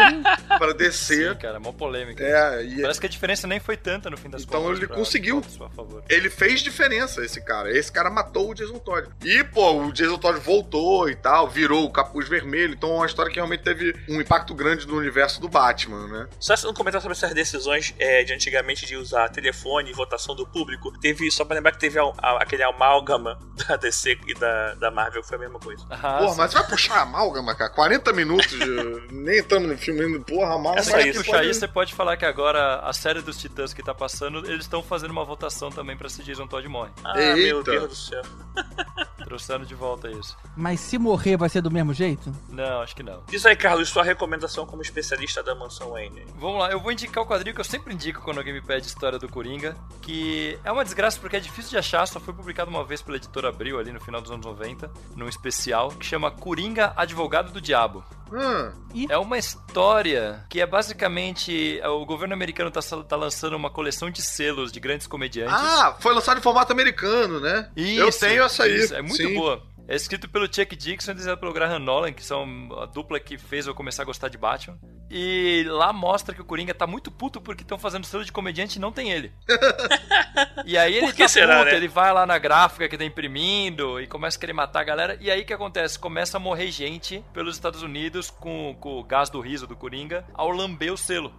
para 0.58 0.72
descer. 0.74 1.32
Sim, 1.32 1.38
cara, 1.38 1.58
mó 1.60 1.72
polêmica. 1.72 2.22
É, 2.24 2.64
e 2.64 2.80
Parece 2.82 3.00
que 3.00 3.06
a 3.06 3.08
diferença 3.08 3.46
nem 3.46 3.60
foi 3.60 3.76
tanta 3.76 4.08
no 4.10 4.16
fim 4.16 4.28
das 4.28 4.42
Então 4.42 4.62
contas. 4.62 4.78
ele 4.78 4.86
pra- 4.86 4.96
conseguiu. 4.96 5.42
ele 6.08 6.30
fez 6.30 6.60
diferença, 6.60 7.24
esse 7.24 7.40
cara. 7.40 7.70
Esse 7.76 7.90
cara 7.92 8.10
matou 8.10 8.50
o 8.50 8.54
Jason 8.54 8.78
Todd. 8.78 9.08
E, 9.24 9.42
pô, 9.44 9.84
o 9.84 9.92
Jason 9.92 10.18
Todd 10.18 10.38
voltou 10.40 11.08
e 11.08 11.14
tal, 11.14 11.48
virou 11.48 11.84
o 11.84 11.90
capuz 11.90 12.28
vermelho. 12.28 12.74
Então 12.74 12.90
é 12.90 12.94
uma 12.96 13.06
história 13.06 13.30
que 13.30 13.36
realmente 13.36 13.62
teve 13.62 13.94
um 14.08 14.20
impacto 14.20 14.54
grande 14.54 14.86
no 14.86 14.96
universo 14.96 15.40
do 15.40 15.48
Batman, 15.48 16.06
né? 16.08 16.28
Só 16.38 16.54
um 16.68 16.74
comentário 16.74 17.02
sobre 17.02 17.16
essas 17.16 17.34
decisões 17.34 17.94
é, 17.98 18.24
de 18.24 18.32
antigamente 18.32 18.86
de 18.86 18.96
usar 18.96 19.28
telefone 19.28 19.90
e 19.90 19.92
votação 19.92 20.34
do 20.34 20.46
público. 20.46 20.92
Teve, 21.00 21.30
só 21.30 21.44
pra 21.44 21.56
lembrar 21.56 21.72
que 21.72 21.78
teve 21.78 21.98
a- 21.98 22.12
a- 22.18 22.42
aquele 22.42 22.62
amálgama 22.62 23.38
da 23.66 23.76
DC 23.76 24.18
e 24.26 24.34
da, 24.34 24.74
da 24.74 24.90
Marvel, 24.90 25.22
foi 25.22 25.36
a 25.36 25.40
mesma 25.40 25.58
coisa. 25.58 25.84
Ah, 25.90 26.18
porra, 26.18 26.30
sim. 26.30 26.38
mas 26.38 26.52
vai 26.52 26.66
puxar 26.66 27.02
amálgama, 27.02 27.54
cara? 27.54 27.70
40 27.70 28.12
minutos 28.12 28.50
de... 28.50 28.68
Nem 29.12 29.38
estamos 29.38 29.68
no 29.68 29.78
filme 29.78 30.02
ainda. 30.04 30.20
Porra, 30.20 30.54
amálgama. 30.54 30.78
É 30.78 30.82
só 30.82 30.98
isso. 30.98 31.24
puxar 31.24 31.44
isso, 31.44 31.60
você 31.60 31.68
pode 31.68 31.94
falar 31.94 32.16
que 32.16 32.24
agora 32.24 32.80
a 32.80 32.92
série 32.92 33.20
dos 33.20 33.38
Titãs 33.38 33.72
que 33.72 33.82
tá 33.82 33.94
passando, 33.94 34.38
eles 34.46 34.64
estão 34.64 34.82
fazendo 34.82 35.10
uma 35.10 35.24
votação 35.24 35.70
também 35.70 35.96
pra 35.96 36.08
se 36.08 36.22
Jason 36.22 36.46
Todd 36.46 36.66
morre. 36.68 36.90
Ah, 37.04 37.18
Eita. 37.18 37.36
meu 37.36 37.62
Deus 37.62 37.88
do 37.88 37.94
céu. 37.94 38.22
Trouxeram 39.28 39.62
de 39.66 39.74
volta 39.74 40.10
isso. 40.10 40.34
Mas 40.56 40.80
se 40.80 40.96
morrer 40.96 41.36
vai 41.36 41.50
ser 41.50 41.60
do 41.60 41.70
mesmo 41.70 41.92
jeito? 41.92 42.32
Não, 42.48 42.80
acho 42.80 42.96
que 42.96 43.02
não. 43.02 43.22
Diz 43.28 43.44
aí, 43.44 43.54
Carlos, 43.54 43.90
sua 43.90 44.02
recomendação 44.02 44.64
como 44.64 44.80
especialista 44.80 45.42
da 45.42 45.54
mansão 45.54 45.90
Wayne. 45.90 46.24
Vamos 46.38 46.60
lá, 46.60 46.70
eu 46.70 46.80
vou 46.80 46.90
indicar 46.90 47.22
o 47.22 47.26
quadrinho 47.26 47.54
que 47.54 47.60
eu 47.60 47.64
sempre 47.64 47.92
indico 47.92 48.22
quando 48.22 48.38
alguém 48.38 48.54
me 48.54 48.62
pede 48.62 48.86
história 48.86 49.18
do 49.18 49.28
Coringa, 49.28 49.76
que 50.00 50.58
é 50.64 50.72
uma 50.72 50.82
desgraça 50.82 51.20
porque 51.20 51.36
é 51.36 51.40
difícil 51.40 51.72
de 51.72 51.76
achar, 51.76 52.06
só 52.06 52.18
foi 52.18 52.32
publicado 52.32 52.70
uma 52.70 52.82
vez 52.82 53.02
pela 53.02 53.18
editora 53.18 53.50
Abril 53.50 53.78
ali 53.78 53.92
no 53.92 54.00
final 54.00 54.22
dos 54.22 54.30
anos 54.30 54.46
90, 54.46 54.90
num 55.14 55.28
especial, 55.28 55.90
que 55.90 56.06
chama 56.06 56.30
Coringa 56.30 56.94
Advogado 56.96 57.52
do 57.52 57.60
Diabo. 57.60 58.02
Hum, 58.32 59.06
É 59.08 59.16
uma 59.18 59.38
história 59.38 60.44
que 60.48 60.60
é 60.60 60.66
basicamente 60.66 61.80
o 61.84 62.04
governo 62.04 62.34
americano 62.34 62.70
tá, 62.70 62.80
tá 62.82 63.16
lançando 63.16 63.56
uma 63.56 63.70
coleção 63.70 64.10
de 64.10 64.22
selos 64.22 64.70
de 64.72 64.80
grandes 64.80 65.06
comediantes. 65.06 65.54
Ah, 65.54 65.96
foi 66.00 66.14
lançado 66.14 66.38
em 66.38 66.42
formato 66.42 66.72
americano, 66.72 67.40
né? 67.40 67.70
eu 67.76 68.08
Isso, 68.08 68.20
tenho 68.20 68.42
essa 68.42 68.64
aí. 68.64 68.76
isso, 68.76 68.94
é 68.94 69.02
muito 69.02 69.16
sim. 69.16 69.34
boa. 69.34 69.62
É 69.88 69.96
escrito 69.96 70.28
pelo 70.28 70.44
Chuck 70.44 70.76
Dixon 70.76 71.12
e 71.12 71.14
desenhado 71.14 71.40
pelo 71.40 71.52
Graham 71.52 71.78
Nolan, 71.78 72.12
que 72.12 72.22
são 72.22 72.46
a 72.78 72.84
dupla 72.84 73.18
que 73.18 73.38
fez 73.38 73.66
eu 73.66 73.74
começar 73.74 74.02
a 74.02 74.04
gostar 74.04 74.28
de 74.28 74.36
Batman. 74.36 74.78
E 75.10 75.64
lá 75.66 75.94
mostra 75.94 76.34
que 76.34 76.42
o 76.42 76.44
Coringa 76.44 76.74
tá 76.74 76.86
muito 76.86 77.10
puto 77.10 77.40
porque 77.40 77.62
estão 77.62 77.78
fazendo 77.78 78.04
selo 78.04 78.22
de 78.22 78.30
comediante 78.30 78.76
e 78.76 78.80
não 78.80 78.92
tem 78.92 79.10
ele. 79.10 79.32
e 80.66 80.76
aí 80.76 80.94
ele 80.94 81.10
tá 81.14 81.26
será, 81.26 81.60
puto, 81.60 81.70
né? 81.70 81.76
ele 81.76 81.88
vai 81.88 82.12
lá 82.12 82.26
na 82.26 82.36
gráfica 82.36 82.86
que 82.86 82.98
tá 82.98 83.04
imprimindo 83.04 83.98
e 83.98 84.06
começa 84.06 84.36
a 84.36 84.40
querer 84.40 84.52
matar 84.52 84.80
a 84.80 84.84
galera. 84.84 85.16
E 85.22 85.30
aí 85.30 85.40
o 85.40 85.46
que 85.46 85.54
acontece? 85.54 85.98
Começa 85.98 86.36
a 86.36 86.40
morrer 86.40 86.70
gente 86.70 87.24
pelos 87.32 87.56
Estados 87.56 87.82
Unidos 87.82 88.28
com, 88.30 88.76
com 88.78 89.00
o 89.00 89.02
gás 89.02 89.30
do 89.30 89.40
riso 89.40 89.66
do 89.66 89.74
Coringa 89.74 90.22
ao 90.34 90.50
lamber 90.50 90.92
o 90.92 90.98
selo. 90.98 91.32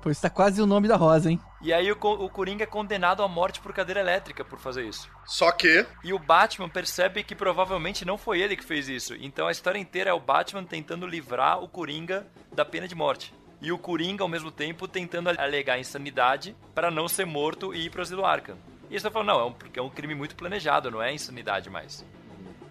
Pô, 0.00 0.10
isso 0.10 0.22
tá 0.22 0.30
quase 0.30 0.60
o 0.60 0.66
nome 0.66 0.88
da 0.88 0.96
rosa, 0.96 1.30
hein? 1.30 1.40
E 1.60 1.72
aí 1.72 1.90
o, 1.90 1.96
o 1.96 2.28
Coringa 2.28 2.64
é 2.64 2.66
condenado 2.66 3.22
à 3.22 3.28
morte 3.28 3.60
por 3.60 3.72
cadeira 3.72 4.00
elétrica 4.00 4.44
por 4.44 4.58
fazer 4.58 4.84
isso. 4.84 5.08
Só 5.24 5.52
que. 5.52 5.86
E 6.02 6.12
o 6.12 6.18
Batman 6.18 6.68
percebe 6.68 7.22
que 7.22 7.34
provavelmente 7.34 8.04
não 8.04 8.18
foi 8.18 8.40
ele 8.40 8.56
que 8.56 8.64
fez 8.64 8.88
isso. 8.88 9.14
Então 9.20 9.46
a 9.46 9.52
história 9.52 9.78
inteira 9.78 10.10
é 10.10 10.12
o 10.12 10.20
Batman 10.20 10.64
tentando 10.64 11.06
livrar 11.06 11.62
o 11.62 11.68
Coringa 11.68 12.26
da 12.52 12.64
pena 12.64 12.88
de 12.88 12.94
morte. 12.94 13.32
E 13.60 13.70
o 13.70 13.78
Coringa, 13.78 14.24
ao 14.24 14.28
mesmo 14.28 14.50
tempo, 14.50 14.88
tentando 14.88 15.28
alegar 15.28 15.78
insanidade 15.78 16.56
para 16.74 16.90
não 16.90 17.06
ser 17.06 17.24
morto 17.24 17.72
e 17.72 17.86
ir 17.86 17.90
pro 17.90 18.02
asilo 18.02 18.24
Arkham. 18.24 18.56
E 18.90 18.94
eles 18.94 19.00
estão 19.00 19.12
falando, 19.12 19.28
não, 19.28 19.40
é 19.40 19.44
um, 19.44 19.52
porque 19.52 19.78
é 19.78 19.82
um 19.82 19.88
crime 19.88 20.16
muito 20.16 20.34
planejado, 20.34 20.90
não 20.90 21.00
é 21.00 21.14
insanidade 21.14 21.70
mais. 21.70 22.04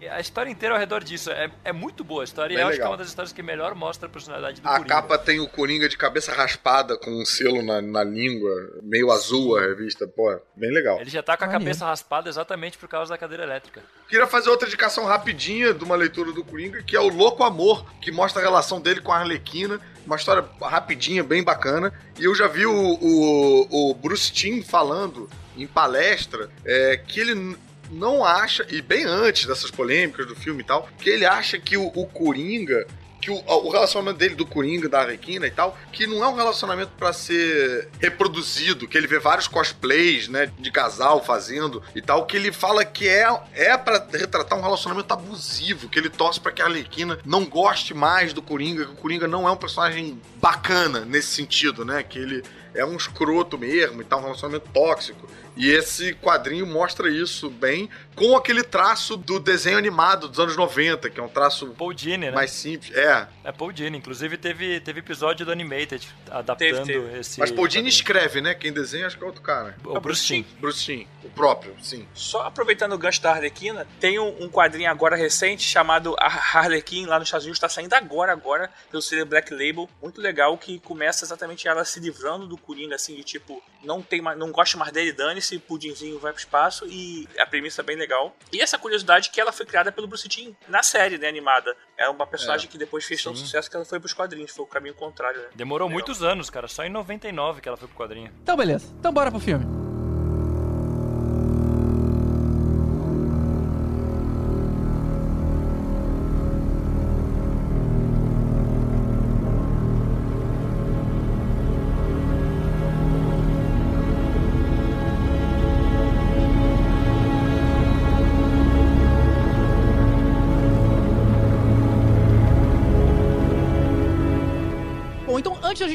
E 0.02 0.08
A 0.08 0.18
história 0.18 0.50
inteira 0.50 0.74
ao 0.74 0.80
redor 0.80 1.04
disso 1.04 1.30
é, 1.30 1.48
é 1.64 1.72
muito 1.72 2.02
boa 2.02 2.22
a 2.22 2.24
história. 2.24 2.52
E 2.52 2.56
Bem 2.56 2.64
eu 2.64 2.68
acho 2.68 2.78
que 2.78 2.82
é 2.82 2.88
uma 2.88 2.96
das 2.96 3.06
histórias 3.06 3.32
que 3.32 3.40
melhor 3.40 3.72
mostra 3.76 4.08
a 4.08 4.10
personalidade 4.10 4.60
do 4.60 4.66
A 4.66 4.72
Coringa. 4.72 4.88
capa 4.88 5.16
tem 5.16 5.38
o 5.38 5.46
Coringa 5.46 5.88
de 5.88 5.96
cabeça 5.96 6.32
raspada 6.32 6.96
com 6.96 7.10
um 7.12 7.24
selo 7.24 7.62
na, 7.62 7.80
na 7.80 8.02
língua, 8.02 8.50
meio 8.82 9.12
azul 9.12 9.56
a 9.56 9.60
revista. 9.60 10.08
Pô, 10.08 10.40
bem 10.56 10.72
legal. 10.72 11.00
Ele 11.00 11.08
já 11.08 11.22
tá 11.22 11.36
com 11.36 11.44
a 11.44 11.46
Maneiro. 11.46 11.64
cabeça 11.66 11.86
raspada 11.86 12.28
exatamente 12.28 12.76
por 12.76 12.88
causa 12.88 13.10
da 13.14 13.18
cadeira 13.18 13.44
elétrica. 13.44 13.80
Queria 14.08 14.26
fazer 14.26 14.50
outra 14.50 14.66
indicação 14.66 15.04
rapidinha 15.04 15.72
de 15.72 15.84
uma 15.84 15.94
leitura 15.94 16.32
do 16.32 16.42
Coringa, 16.42 16.82
que 16.82 16.96
é 16.96 17.00
o 17.00 17.08
Louco 17.08 17.44
Amor, 17.44 17.86
que 18.00 18.10
mostra 18.10 18.42
a 18.42 18.44
relação 18.44 18.80
dele 18.80 19.00
com 19.00 19.12
a 19.12 19.18
Arlequina. 19.18 19.80
Uma 20.04 20.16
história 20.16 20.44
rapidinha, 20.60 21.22
bem 21.22 21.44
bacana. 21.44 21.94
E 22.18 22.24
eu 22.24 22.34
já 22.34 22.48
vi 22.48 22.66
o, 22.66 22.72
o, 22.74 23.90
o 23.90 23.94
Bruce 23.94 24.32
Timm 24.32 24.62
falando 24.62 25.30
em 25.56 25.64
palestra 25.64 26.50
é, 26.64 26.96
que 26.96 27.20
ele 27.20 27.56
não 27.92 28.24
acha, 28.24 28.66
e 28.70 28.80
bem 28.80 29.04
antes 29.04 29.46
dessas 29.46 29.70
polêmicas 29.70 30.26
do 30.26 30.34
filme 30.34 30.62
e 30.62 30.66
tal, 30.66 30.88
que 30.98 31.10
ele 31.10 31.26
acha 31.26 31.58
que 31.58 31.76
o, 31.76 31.86
o 31.86 32.06
Coringa 32.06 32.86
que 33.22 33.30
o, 33.30 33.40
o 33.46 33.70
relacionamento 33.70 34.18
dele 34.18 34.34
do 34.34 34.44
Coringa, 34.44 34.88
da 34.88 35.00
Arlequina 35.00 35.46
e 35.46 35.50
tal, 35.50 35.78
que 35.92 36.08
não 36.08 36.24
é 36.24 36.28
um 36.28 36.34
relacionamento 36.34 36.90
pra 36.98 37.12
ser 37.12 37.88
reproduzido, 38.00 38.88
que 38.88 38.98
ele 38.98 39.06
vê 39.06 39.20
vários 39.20 39.46
cosplays, 39.46 40.26
né, 40.26 40.50
de 40.58 40.70
casal 40.72 41.24
fazendo 41.24 41.80
e 41.94 42.02
tal, 42.02 42.26
que 42.26 42.36
ele 42.36 42.50
fala 42.50 42.84
que 42.84 43.08
é 43.08 43.22
é 43.54 43.78
para 43.78 44.04
retratar 44.12 44.58
um 44.58 44.62
relacionamento 44.62 45.14
abusivo, 45.14 45.88
que 45.88 45.98
ele 45.98 46.10
torce 46.10 46.40
pra 46.40 46.50
que 46.50 46.60
a 46.60 46.64
Arlequina 46.64 47.18
não 47.24 47.44
goste 47.44 47.94
mais 47.94 48.32
do 48.32 48.42
Coringa, 48.42 48.84
que 48.84 48.92
o 48.92 48.96
Coringa 48.96 49.28
não 49.28 49.48
é 49.48 49.52
um 49.52 49.56
personagem 49.56 50.20
bacana 50.36 51.04
nesse 51.04 51.28
sentido, 51.28 51.84
né, 51.84 52.02
que 52.02 52.18
ele 52.18 52.42
é 52.74 52.84
um 52.84 52.96
escroto 52.96 53.58
mesmo 53.58 54.00
e 54.00 54.04
tal, 54.04 54.20
um 54.20 54.24
relacionamento 54.24 54.68
tóxico. 54.72 55.28
E 55.56 55.70
esse 55.70 56.14
quadrinho 56.14 56.66
mostra 56.66 57.10
isso 57.10 57.50
bem, 57.50 57.90
com 58.16 58.36
aquele 58.36 58.62
traço 58.62 59.16
do 59.16 59.38
desenho 59.38 59.76
animado 59.76 60.26
dos 60.28 60.40
anos 60.40 60.56
90, 60.56 61.10
que 61.10 61.20
é 61.20 61.22
um 61.22 61.28
traço 61.28 61.66
Paul 61.76 61.92
Dini, 61.92 62.26
né? 62.26 62.30
mais 62.30 62.50
simples. 62.52 62.94
É, 62.96 63.28
É 63.44 63.52
Paul 63.52 63.72
Dini. 63.72 63.98
Inclusive 63.98 64.38
teve, 64.38 64.80
teve 64.80 65.00
episódio 65.00 65.44
do 65.44 65.52
Animated 65.52 66.08
adaptando 66.30 66.86
Teve, 66.86 67.00
teve. 67.00 67.18
esse... 67.18 67.38
mas 67.38 67.50
Paul 67.50 67.68
Dini 67.68 67.88
escreve, 67.88 68.40
né? 68.40 68.54
Quem 68.54 68.72
desenha 68.72 69.06
acho 69.06 69.18
que 69.18 69.24
é 69.24 69.26
outro 69.26 69.42
cara. 69.42 69.76
O 69.84 70.00
Bruce 70.00 70.24
Timm. 70.24 70.44
Bruce 70.58 70.82
Timm, 70.82 71.06
o 71.22 71.28
próprio, 71.30 71.74
sim. 71.82 72.06
Só 72.14 72.42
aproveitando 72.42 72.92
o 72.94 72.98
gancho 72.98 73.20
da 73.20 73.32
Harlequina, 73.32 73.86
tem 74.00 74.18
um, 74.18 74.44
um 74.44 74.48
quadrinho 74.48 74.90
agora 74.90 75.16
recente 75.16 75.62
chamado 75.62 76.16
A 76.18 76.26
Harlequin 76.26 77.04
lá 77.04 77.18
nos 77.18 77.28
Estados 77.28 77.44
Unidos, 77.44 77.58
tá 77.58 77.68
saindo 77.68 77.92
agora, 77.94 78.32
agora, 78.32 78.70
pelo 78.90 79.02
selo 79.02 79.26
Black 79.26 79.52
Label, 79.52 79.88
muito 80.00 80.20
legal, 80.20 80.56
que 80.56 80.78
começa 80.80 81.24
exatamente 81.24 81.68
ela 81.68 81.84
se 81.84 82.00
livrando 82.00 82.46
do 82.46 82.56
Coringa, 82.62 82.94
assim, 82.94 83.14
de 83.14 83.24
tipo, 83.24 83.62
não 83.82 84.00
tem 84.00 84.20
mais, 84.20 84.38
não 84.38 84.50
gosta 84.50 84.78
mais 84.78 84.92
dele, 84.92 85.12
dane-se, 85.12 85.58
Pudinzinho 85.58 86.18
vai 86.18 86.32
pro 86.32 86.40
espaço, 86.40 86.86
e 86.86 87.28
a 87.38 87.46
premissa 87.46 87.82
é 87.82 87.84
bem 87.84 87.96
legal. 87.96 88.34
E 88.52 88.60
essa 88.60 88.78
curiosidade 88.78 89.30
que 89.30 89.40
ela 89.40 89.52
foi 89.52 89.66
criada 89.66 89.92
pelo 89.92 90.06
Bruce 90.06 90.28
Timm 90.28 90.54
na 90.68 90.82
série, 90.82 91.18
né, 91.18 91.28
animada. 91.28 91.76
É 91.96 92.08
uma 92.08 92.26
personagem 92.26 92.68
que 92.68 92.78
depois 92.78 93.04
fez 93.04 93.22
tanto 93.22 93.38
sucesso 93.38 93.70
que 93.70 93.76
ela 93.76 93.84
foi 93.84 94.00
pros 94.00 94.12
quadrinhos, 94.12 94.50
foi 94.50 94.64
o 94.64 94.68
caminho 94.68 94.94
contrário, 94.94 95.40
né? 95.40 95.48
Demorou 95.54 95.88
Legal. 95.88 96.00
muitos 96.00 96.22
anos, 96.22 96.50
cara. 96.50 96.68
Só 96.68 96.84
em 96.84 96.90
99 96.90 97.60
que 97.60 97.68
ela 97.68 97.76
foi 97.76 97.88
pro 97.88 97.96
quadrinho. 97.96 98.32
Então, 98.42 98.56
beleza. 98.56 98.92
Então, 98.98 99.12
bora 99.12 99.30
pro 99.30 99.40
filme. 99.40 99.64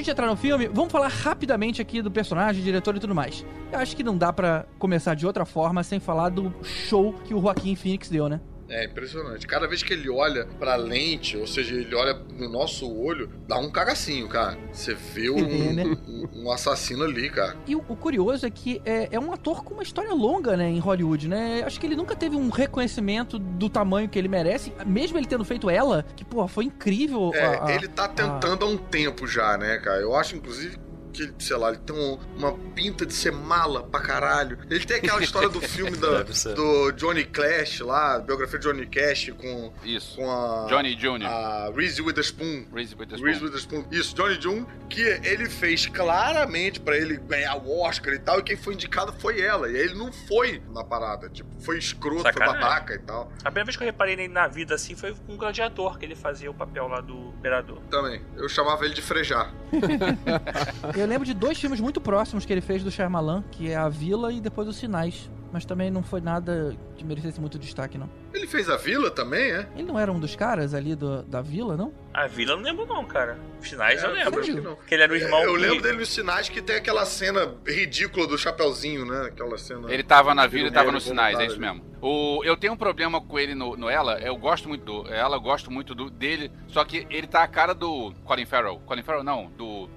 Gente 0.07 0.11
entrar 0.11 0.27
no 0.27 0.37
filme, 0.37 0.69
vamos 0.69 0.91
falar 0.91 1.09
rapidamente 1.09 1.81
aqui 1.81 2.01
do 2.01 2.09
personagem, 2.09 2.63
diretor 2.63 2.95
e 2.95 2.99
tudo 2.99 3.13
mais. 3.13 3.45
Eu 3.71 3.79
acho 3.79 3.95
que 3.95 4.03
não 4.03 4.17
dá 4.17 4.31
pra 4.31 4.65
começar 4.79 5.15
de 5.15 5.25
outra 5.25 5.43
forma 5.45 5.83
sem 5.83 5.99
falar 5.99 6.29
do 6.29 6.53
show 6.63 7.13
que 7.25 7.33
o 7.33 7.41
Joaquim 7.41 7.75
Phoenix 7.75 8.09
deu, 8.09 8.29
né? 8.29 8.39
É 8.69 8.85
impressionante. 8.85 9.47
Cada 9.47 9.65
vez 9.67 9.81
que 9.81 9.93
ele 9.93 10.09
olha 10.09 10.45
pra 10.59 10.75
lente, 10.75 11.37
ou 11.37 11.47
seja, 11.47 11.73
ele 11.73 11.95
olha 11.95 12.13
no 12.37 12.49
nosso 12.49 12.91
olho, 12.91 13.29
dá 13.47 13.57
um 13.57 13.71
cagacinho, 13.71 14.27
cara. 14.27 14.57
Você 14.73 14.93
vê 14.93 15.29
um, 15.29 15.37
É, 15.39 15.73
né? 15.73 15.83
um- 15.85 16.43
um 16.43 16.51
assassino 16.51 17.03
ali, 17.05 17.29
cara. 17.29 17.55
E 17.65 17.75
o, 17.75 17.79
o 17.87 17.95
curioso 17.95 18.45
é 18.45 18.49
que 18.49 18.81
é, 18.83 19.07
é 19.11 19.19
um 19.19 19.31
ator 19.31 19.63
com 19.63 19.73
uma 19.73 19.83
história 19.83 20.13
longa, 20.13 20.57
né, 20.57 20.69
em 20.69 20.79
Hollywood, 20.79 21.27
né? 21.29 21.63
Acho 21.65 21.79
que 21.79 21.85
ele 21.85 21.95
nunca 21.95 22.15
teve 22.15 22.35
um 22.35 22.49
reconhecimento 22.49 23.39
do 23.39 23.69
tamanho 23.69 24.09
que 24.09 24.19
ele 24.19 24.27
merece, 24.27 24.73
mesmo 24.85 25.17
ele 25.17 25.27
tendo 25.27 25.45
feito 25.45 25.69
ela, 25.69 26.05
que, 26.15 26.25
pô, 26.25 26.45
foi 26.47 26.65
incrível. 26.65 27.31
É, 27.33 27.45
a- 27.45 27.65
a- 27.67 27.71
ele 27.71 27.87
tá 27.87 28.07
tentando 28.07 28.65
há 28.65 28.67
um 28.67 28.77
tempo 28.77 29.25
já, 29.27 29.57
né, 29.57 29.77
cara? 29.77 30.01
Eu 30.01 30.13
acho, 30.15 30.35
inclusive, 30.35 30.77
que 31.17 31.23
ele, 31.23 31.33
sei 31.39 31.57
lá, 31.57 31.69
ele 31.69 31.79
tem 31.79 31.95
um- 31.95 32.17
uma 32.37 32.53
pinta 32.75 33.05
de 33.05 33.13
ser 33.13 33.31
mala 33.31 33.83
pra 33.83 33.99
caralho. 33.99 34.59
Ele 34.69 34.85
tem 34.85 34.97
aquela 34.97 35.21
história 35.21 35.49
do 35.49 35.59
filme 35.61 35.97
da- 35.97 36.23
do 36.53 36.91
Johnny 36.91 37.25
Clash 37.25 37.79
lá, 37.81 38.19
biografia 38.19 38.59
de 38.59 38.67
Johnny 38.67 38.85
Cash 38.85 39.31
com, 39.37 39.73
Isso. 39.83 40.15
com 40.15 40.29
a. 40.31 40.67
Johnny 40.69 40.95
Jr. 40.95 41.25
A 41.25 41.71
Reese 41.75 42.01
Witherspoon. 42.01 42.65
Reese 42.73 42.95
Witherspoon. 42.95 43.25
Reese 43.27 43.43
Witherspoon. 43.43 43.85
Isso, 43.91 44.15
Johnny 44.15 44.39
June, 44.41 44.65
que 44.89 45.01
ele 45.01 45.49
fez 45.49 45.85
claramente 45.87 46.79
pra 46.79 46.95
ele 46.97 47.17
ganhar 47.17 47.55
o 47.55 47.81
Oscar 47.81 48.13
e 48.13 48.19
tal, 48.19 48.39
e 48.39 48.43
quem 48.43 48.55
foi 48.55 48.73
indicado 48.75 49.13
foi 49.19 49.41
ela. 49.41 49.69
E 49.69 49.75
aí 49.75 49.81
ele 49.81 49.95
não 49.95 50.11
foi 50.11 50.61
na 50.73 50.83
parada, 50.83 51.29
tipo, 51.29 51.49
foi 51.61 51.77
escroto, 51.77 52.21
Sacanagem. 52.23 52.53
foi 52.53 52.61
babaca 52.69 52.93
e 52.93 52.99
tal. 52.99 53.31
A 53.39 53.45
primeira 53.45 53.65
vez 53.65 53.75
que 53.77 53.83
eu 53.83 53.87
reparei 53.87 54.15
nele 54.15 54.33
na 54.33 54.47
vida, 54.47 54.75
assim, 54.75 54.95
foi 54.95 55.13
com 55.25 55.33
um 55.33 55.37
gladiador, 55.37 55.97
que 55.97 56.05
ele 56.05 56.15
fazia 56.15 56.49
o 56.51 56.53
papel 56.53 56.87
lá 56.87 57.01
do 57.01 57.33
imperador. 57.37 57.79
Também. 57.89 58.21
Eu 58.35 58.47
chamava 58.49 58.85
ele 58.85 58.93
de 58.93 59.01
frejar. 59.01 59.51
Eu 61.07 61.11
lembro 61.11 61.25
de 61.25 61.33
dois 61.33 61.57
filmes 61.57 61.79
muito 61.79 62.01
próximos 62.01 62.45
que 62.45 62.51
ele 62.51 62.59
fez 62.59 62.83
do 62.83 62.91
Shyamalan, 62.91 63.41
que 63.49 63.71
é 63.71 63.77
A 63.77 63.87
Vila 63.87 64.33
e 64.33 64.41
depois 64.41 64.67
Os 64.67 64.75
Sinais. 64.75 65.31
Mas 65.53 65.63
também 65.63 65.89
não 65.89 66.03
foi 66.03 66.19
nada 66.19 66.75
que 66.97 67.05
merecesse 67.05 67.39
muito 67.39 67.57
destaque, 67.57 67.97
não. 67.97 68.09
Ele 68.33 68.45
fez 68.45 68.69
a 68.69 68.75
vila 68.75 69.09
também, 69.09 69.49
é? 69.53 69.65
Ele 69.77 69.87
não 69.87 69.97
era 69.97 70.11
um 70.11 70.19
dos 70.19 70.35
caras 70.35 70.73
ali 70.73 70.93
do- 70.93 71.23
da 71.23 71.41
vila, 71.41 71.77
não? 71.77 71.93
A 72.13 72.27
vila 72.27 72.51
eu 72.51 72.57
não 72.57 72.63
lembro 72.65 72.85
não, 72.85 73.05
cara. 73.05 73.39
Finais 73.61 74.03
eu 74.03 74.09
É, 74.09 74.25
lembro. 74.25 74.41
acho 74.41 74.53
que 74.53 74.59
não. 74.59 74.75
Que 74.75 74.93
ele 74.95 75.03
era 75.03 75.13
o 75.13 75.15
irmão 75.15 75.41
Eu 75.43 75.53
que- 75.53 75.59
lembro 75.61 75.81
dele 75.81 75.99
nos 75.99 76.09
sinais 76.09 76.49
que 76.49 76.61
tem 76.61 76.75
aquela 76.75 77.05
cena 77.05 77.55
ridícula 77.65 78.27
do 78.27 78.37
Chapeuzinho, 78.37 79.05
né? 79.05 79.27
Aquela 79.27 79.57
cena. 79.57 79.89
Ele 79.89 80.03
tava 80.03 80.35
na 80.35 80.45
vila 80.47 80.67
e 80.67 80.71
tava 80.71 80.91
nos 80.91 81.05
sinais, 81.05 81.39
é 81.39 81.45
isso 81.45 81.57
mesmo. 81.61 81.81
O, 82.01 82.43
eu 82.43 82.57
tenho 82.57 82.73
um 82.73 82.77
problema 82.77 83.21
com 83.21 83.39
ele 83.39 83.55
no, 83.55 83.77
no 83.77 83.89
Ela, 83.89 84.19
eu 84.19 84.35
gosto 84.35 84.67
muito 84.67 84.83
do 84.83 85.07
Ela, 85.11 85.37
eu 85.37 85.41
gosto 85.41 85.71
muito 85.71 85.95
do, 85.95 86.09
dele, 86.09 86.51
só 86.67 86.83
que 86.83 87.07
ele 87.09 87.25
tá 87.25 87.41
a 87.41 87.47
cara 87.47 87.73
do 87.73 88.11
Colin 88.25 88.45
Farrell. 88.45 88.81
Colin 88.85 89.01
Farrell 89.01 89.23
não, 89.23 89.49
do... 89.57 89.89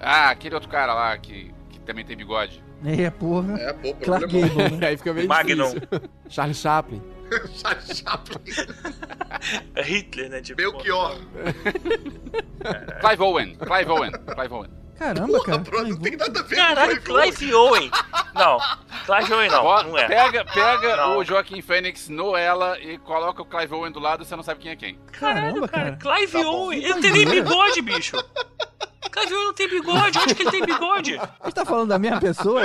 Ah, 0.00 0.30
aquele 0.30 0.54
outro 0.54 0.68
cara 0.70 0.92
lá 0.94 1.16
que, 1.18 1.52
que 1.70 1.80
também 1.80 2.04
tem 2.04 2.16
bigode. 2.16 2.62
É, 2.84 3.08
porra. 3.10 3.58
É, 3.60 3.72
pô, 3.72 3.94
Clark 3.94 4.26
problema. 4.28 4.48
Gable, 4.48 4.76
né? 4.78 4.86
Aí 4.88 4.96
fica 4.96 5.12
meio 5.14 5.28
Magnum. 5.28 5.64
difícil. 5.74 5.88
Charlie 6.28 6.54
Chaplin. 6.54 7.02
Charles 7.56 7.98
Chaplin. 8.04 8.42
É 9.74 9.82
Hitler, 9.84 10.30
né? 10.30 10.40
Tipo, 10.40 10.56
Belchior. 10.56 11.16
Clive 13.00 13.22
Owen, 13.22 13.54
Clive 13.56 13.90
Owen, 13.90 14.10
Clive 14.12 14.54
Owen. 14.54 14.70
Caramba, 14.98 15.26
Porra, 15.26 15.44
cara. 15.44 15.58
bro, 15.58 15.88
não 15.88 15.98
tem 15.98 16.16
nada 16.16 16.40
a 16.40 16.42
ver 16.42 16.56
Caralho, 16.56 16.96
com 16.96 17.02
Clive 17.12 17.36
Clive 17.36 17.54
Owen. 17.54 17.90
Não, 18.34 18.58
Clive 19.04 19.32
Owen 19.34 19.50
não, 19.50 19.62
Bota- 19.62 19.88
não 19.88 19.98
é. 19.98 20.06
Pega, 20.08 20.44
pega 20.46 20.96
Não. 20.96 21.18
o 21.18 21.24
Joaquim 21.24 21.60
Fênix 21.60 22.08
no 22.08 22.34
ela 22.34 22.80
e 22.80 22.96
coloca 22.98 23.42
o 23.42 23.44
Clive 23.44 23.74
Owen 23.74 23.92
do 23.92 24.00
lado, 24.00 24.24
você 24.24 24.34
não 24.34 24.42
sabe 24.42 24.60
quem 24.60 24.72
é 24.72 24.76
quem. 24.76 24.98
Caramba, 25.12 25.68
cara. 25.68 25.96
Clive 25.96 26.32
Tá. 26.32 26.48
Owen, 26.48 26.78
ele 26.82 26.88
não 26.94 27.00
tem 27.02 27.12
nem 27.12 27.26
bigode, 27.28 27.82
bicho. 27.82 28.16
Clive 29.10 29.34
Owen 29.34 29.46
não 29.46 29.54
tem 29.54 29.68
bigode, 29.68 30.18
onde 30.18 30.34
que 30.34 30.42
ele 30.42 30.50
tem 30.50 30.64
bigode? 30.64 31.16
A 31.18 31.44
gente 31.44 31.54
tá 31.54 31.64
falando 31.64 31.88
da 31.88 31.98
mesma 31.98 32.20
pessoa? 32.20 32.62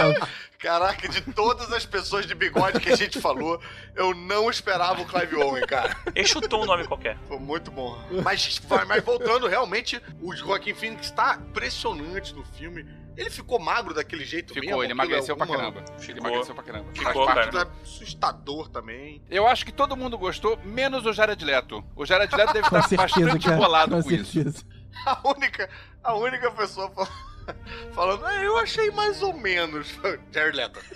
Caraca, 0.60 1.08
de 1.10 1.22
todas 1.34 1.72
as 1.74 1.86
pessoas 1.86 2.26
de 2.28 2.36
bigode 2.36 2.80
que 2.80 2.92
a 2.92 2.96
gente 2.96 3.20
falou, 3.20 3.60
eu 3.96 4.14
não 4.14 4.50
esperava 4.50 5.02
o 5.02 5.06
Clive 5.06 5.36
Owen, 5.38 5.66
cara. 5.66 5.98
Ele 6.14 6.28
chutou 6.28 6.62
um 6.62 6.66
nome 6.66 6.86
qualquer. 6.86 7.18
Foi 7.28 7.40
muito 7.40 7.72
bom. 7.72 7.98
Mas, 8.24 8.62
mas 8.88 9.04
voltando, 9.04 9.48
realmente, 9.48 10.00
o 10.22 10.36
Joaquim 10.36 10.74
Phoenix 10.74 11.10
tá 11.12 11.40
impressionante 11.42 12.34
no 12.36 12.44
filme. 12.44 12.86
Ele 13.18 13.30
ficou 13.30 13.60
magro 13.60 13.94
daquele 13.94 14.24
jeito 14.24 14.54
Ficou, 14.54 14.70
mesmo? 14.70 14.84
ele 14.84 14.92
é 14.92 14.96
emagreceu 14.96 15.36
pra 15.36 15.46
caramba. 15.46 15.84
Ele 15.90 16.00
Ficou. 16.00 16.18
emagreceu 16.22 16.56
pra 16.56 16.64
caramba. 16.64 16.86
Faz 16.96 17.08
Ficou, 17.08 17.26
parte 17.26 17.50
cara. 17.52 17.66
do 17.66 17.72
assustador 17.84 18.70
também. 18.70 19.22
Eu 19.30 19.48
acho 19.48 19.66
que 19.66 19.72
todo 19.72 19.98
mundo 19.98 20.18
gostou, 20.18 20.58
menos 20.64 21.06
o 21.06 21.12
Jared 21.12 21.44
Leto. 21.44 21.84
O 21.96 22.06
Jared 22.06 22.34
Leto 22.34 22.54
deve 22.54 22.66
estar 22.68 22.82
certeza, 22.84 23.02
bastante 23.26 23.46
cara. 23.46 23.58
bolado 23.58 23.96
Com 23.98 24.04
com 24.04 24.12
isso. 24.12 24.66
A 25.06 25.22
única, 25.28 25.70
a 26.04 26.14
única 26.16 26.52
pessoa 26.52 26.90
fal- 26.92 27.08
falando, 27.94 28.26
"Ah, 28.26 28.44
eu 28.44 28.58
achei 28.58 28.92
mais 28.92 29.22
ou 29.22 29.34
menos. 29.34 29.88
Jared 30.32 30.58
Leto. 30.58 30.80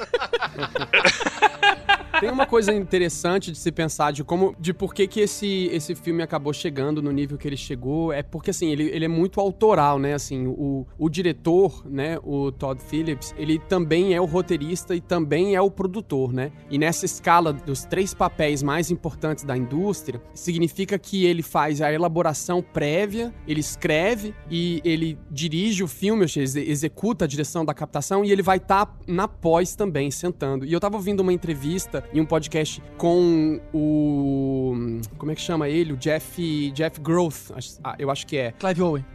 Tem 2.19 2.29
uma 2.29 2.45
coisa 2.45 2.73
interessante 2.73 3.51
de 3.51 3.57
se 3.57 3.71
pensar 3.71 4.11
de 4.11 4.23
como, 4.23 4.55
de 4.57 4.73
por 4.73 4.93
que 4.93 5.05
que 5.05 5.19
esse, 5.19 5.69
esse 5.71 5.93
filme 5.95 6.23
acabou 6.23 6.53
chegando 6.53 7.01
no 7.01 7.11
nível 7.11 7.37
que 7.37 7.47
ele 7.47 7.57
chegou, 7.57 8.13
é 8.13 8.23
porque, 8.23 8.51
assim, 8.51 8.71
ele, 8.71 8.83
ele 8.83 9.05
é 9.05 9.07
muito 9.07 9.39
autoral, 9.39 9.99
né, 9.99 10.13
assim, 10.13 10.47
o, 10.47 10.87
o 10.97 11.09
diretor, 11.09 11.83
né, 11.85 12.17
o 12.23 12.51
Todd 12.51 12.81
Phillips, 12.81 13.35
ele 13.37 13.59
também 13.59 14.13
é 14.13 14.21
o 14.21 14.25
roteirista 14.25 14.95
e 14.95 15.01
também 15.01 15.55
é 15.55 15.61
o 15.61 15.69
produtor, 15.69 16.31
né, 16.31 16.51
e 16.69 16.77
nessa 16.77 17.05
escala 17.05 17.51
dos 17.51 17.83
três 17.83 18.13
papéis 18.13 18.63
mais 18.63 18.89
importantes 18.89 19.43
da 19.43 19.57
indústria, 19.57 20.21
significa 20.33 20.97
que 20.97 21.25
ele 21.25 21.43
faz 21.43 21.81
a 21.81 21.91
elaboração 21.91 22.61
prévia, 22.61 23.33
ele 23.45 23.59
escreve 23.59 24.33
e 24.49 24.81
ele 24.85 25.17
dirige 25.29 25.83
o 25.83 25.87
filme, 25.87 26.23
exe- 26.39 26.63
executa 26.69 27.25
a 27.25 27.27
direção 27.27 27.63
da 27.65 27.73
captação 27.73 28.23
e 28.25 28.31
ele 28.31 28.41
vai 28.41 28.57
estar 28.57 28.97
na 29.07 29.27
pós 29.27 29.75
também, 29.75 30.09
sentando. 30.11 30.65
E 30.65 30.71
eu 30.73 30.79
tava 30.79 30.95
ouvindo 30.97 31.19
uma 31.21 31.33
entrevista 31.33 32.03
em 32.13 32.19
um 32.21 32.25
podcast 32.25 32.81
com 32.97 33.59
o. 33.73 34.99
Como 35.17 35.31
é 35.31 35.35
que 35.35 35.41
chama 35.41 35.69
ele? 35.69 35.93
O 35.93 35.97
Jeff. 35.97 36.71
Jeff 36.71 36.99
Growth, 36.99 37.51
ah, 37.83 37.95
eu 37.99 38.09
acho 38.11 38.25
que 38.27 38.37
é. 38.37 38.51
Clive 38.53 38.81
Owen. 38.81 39.05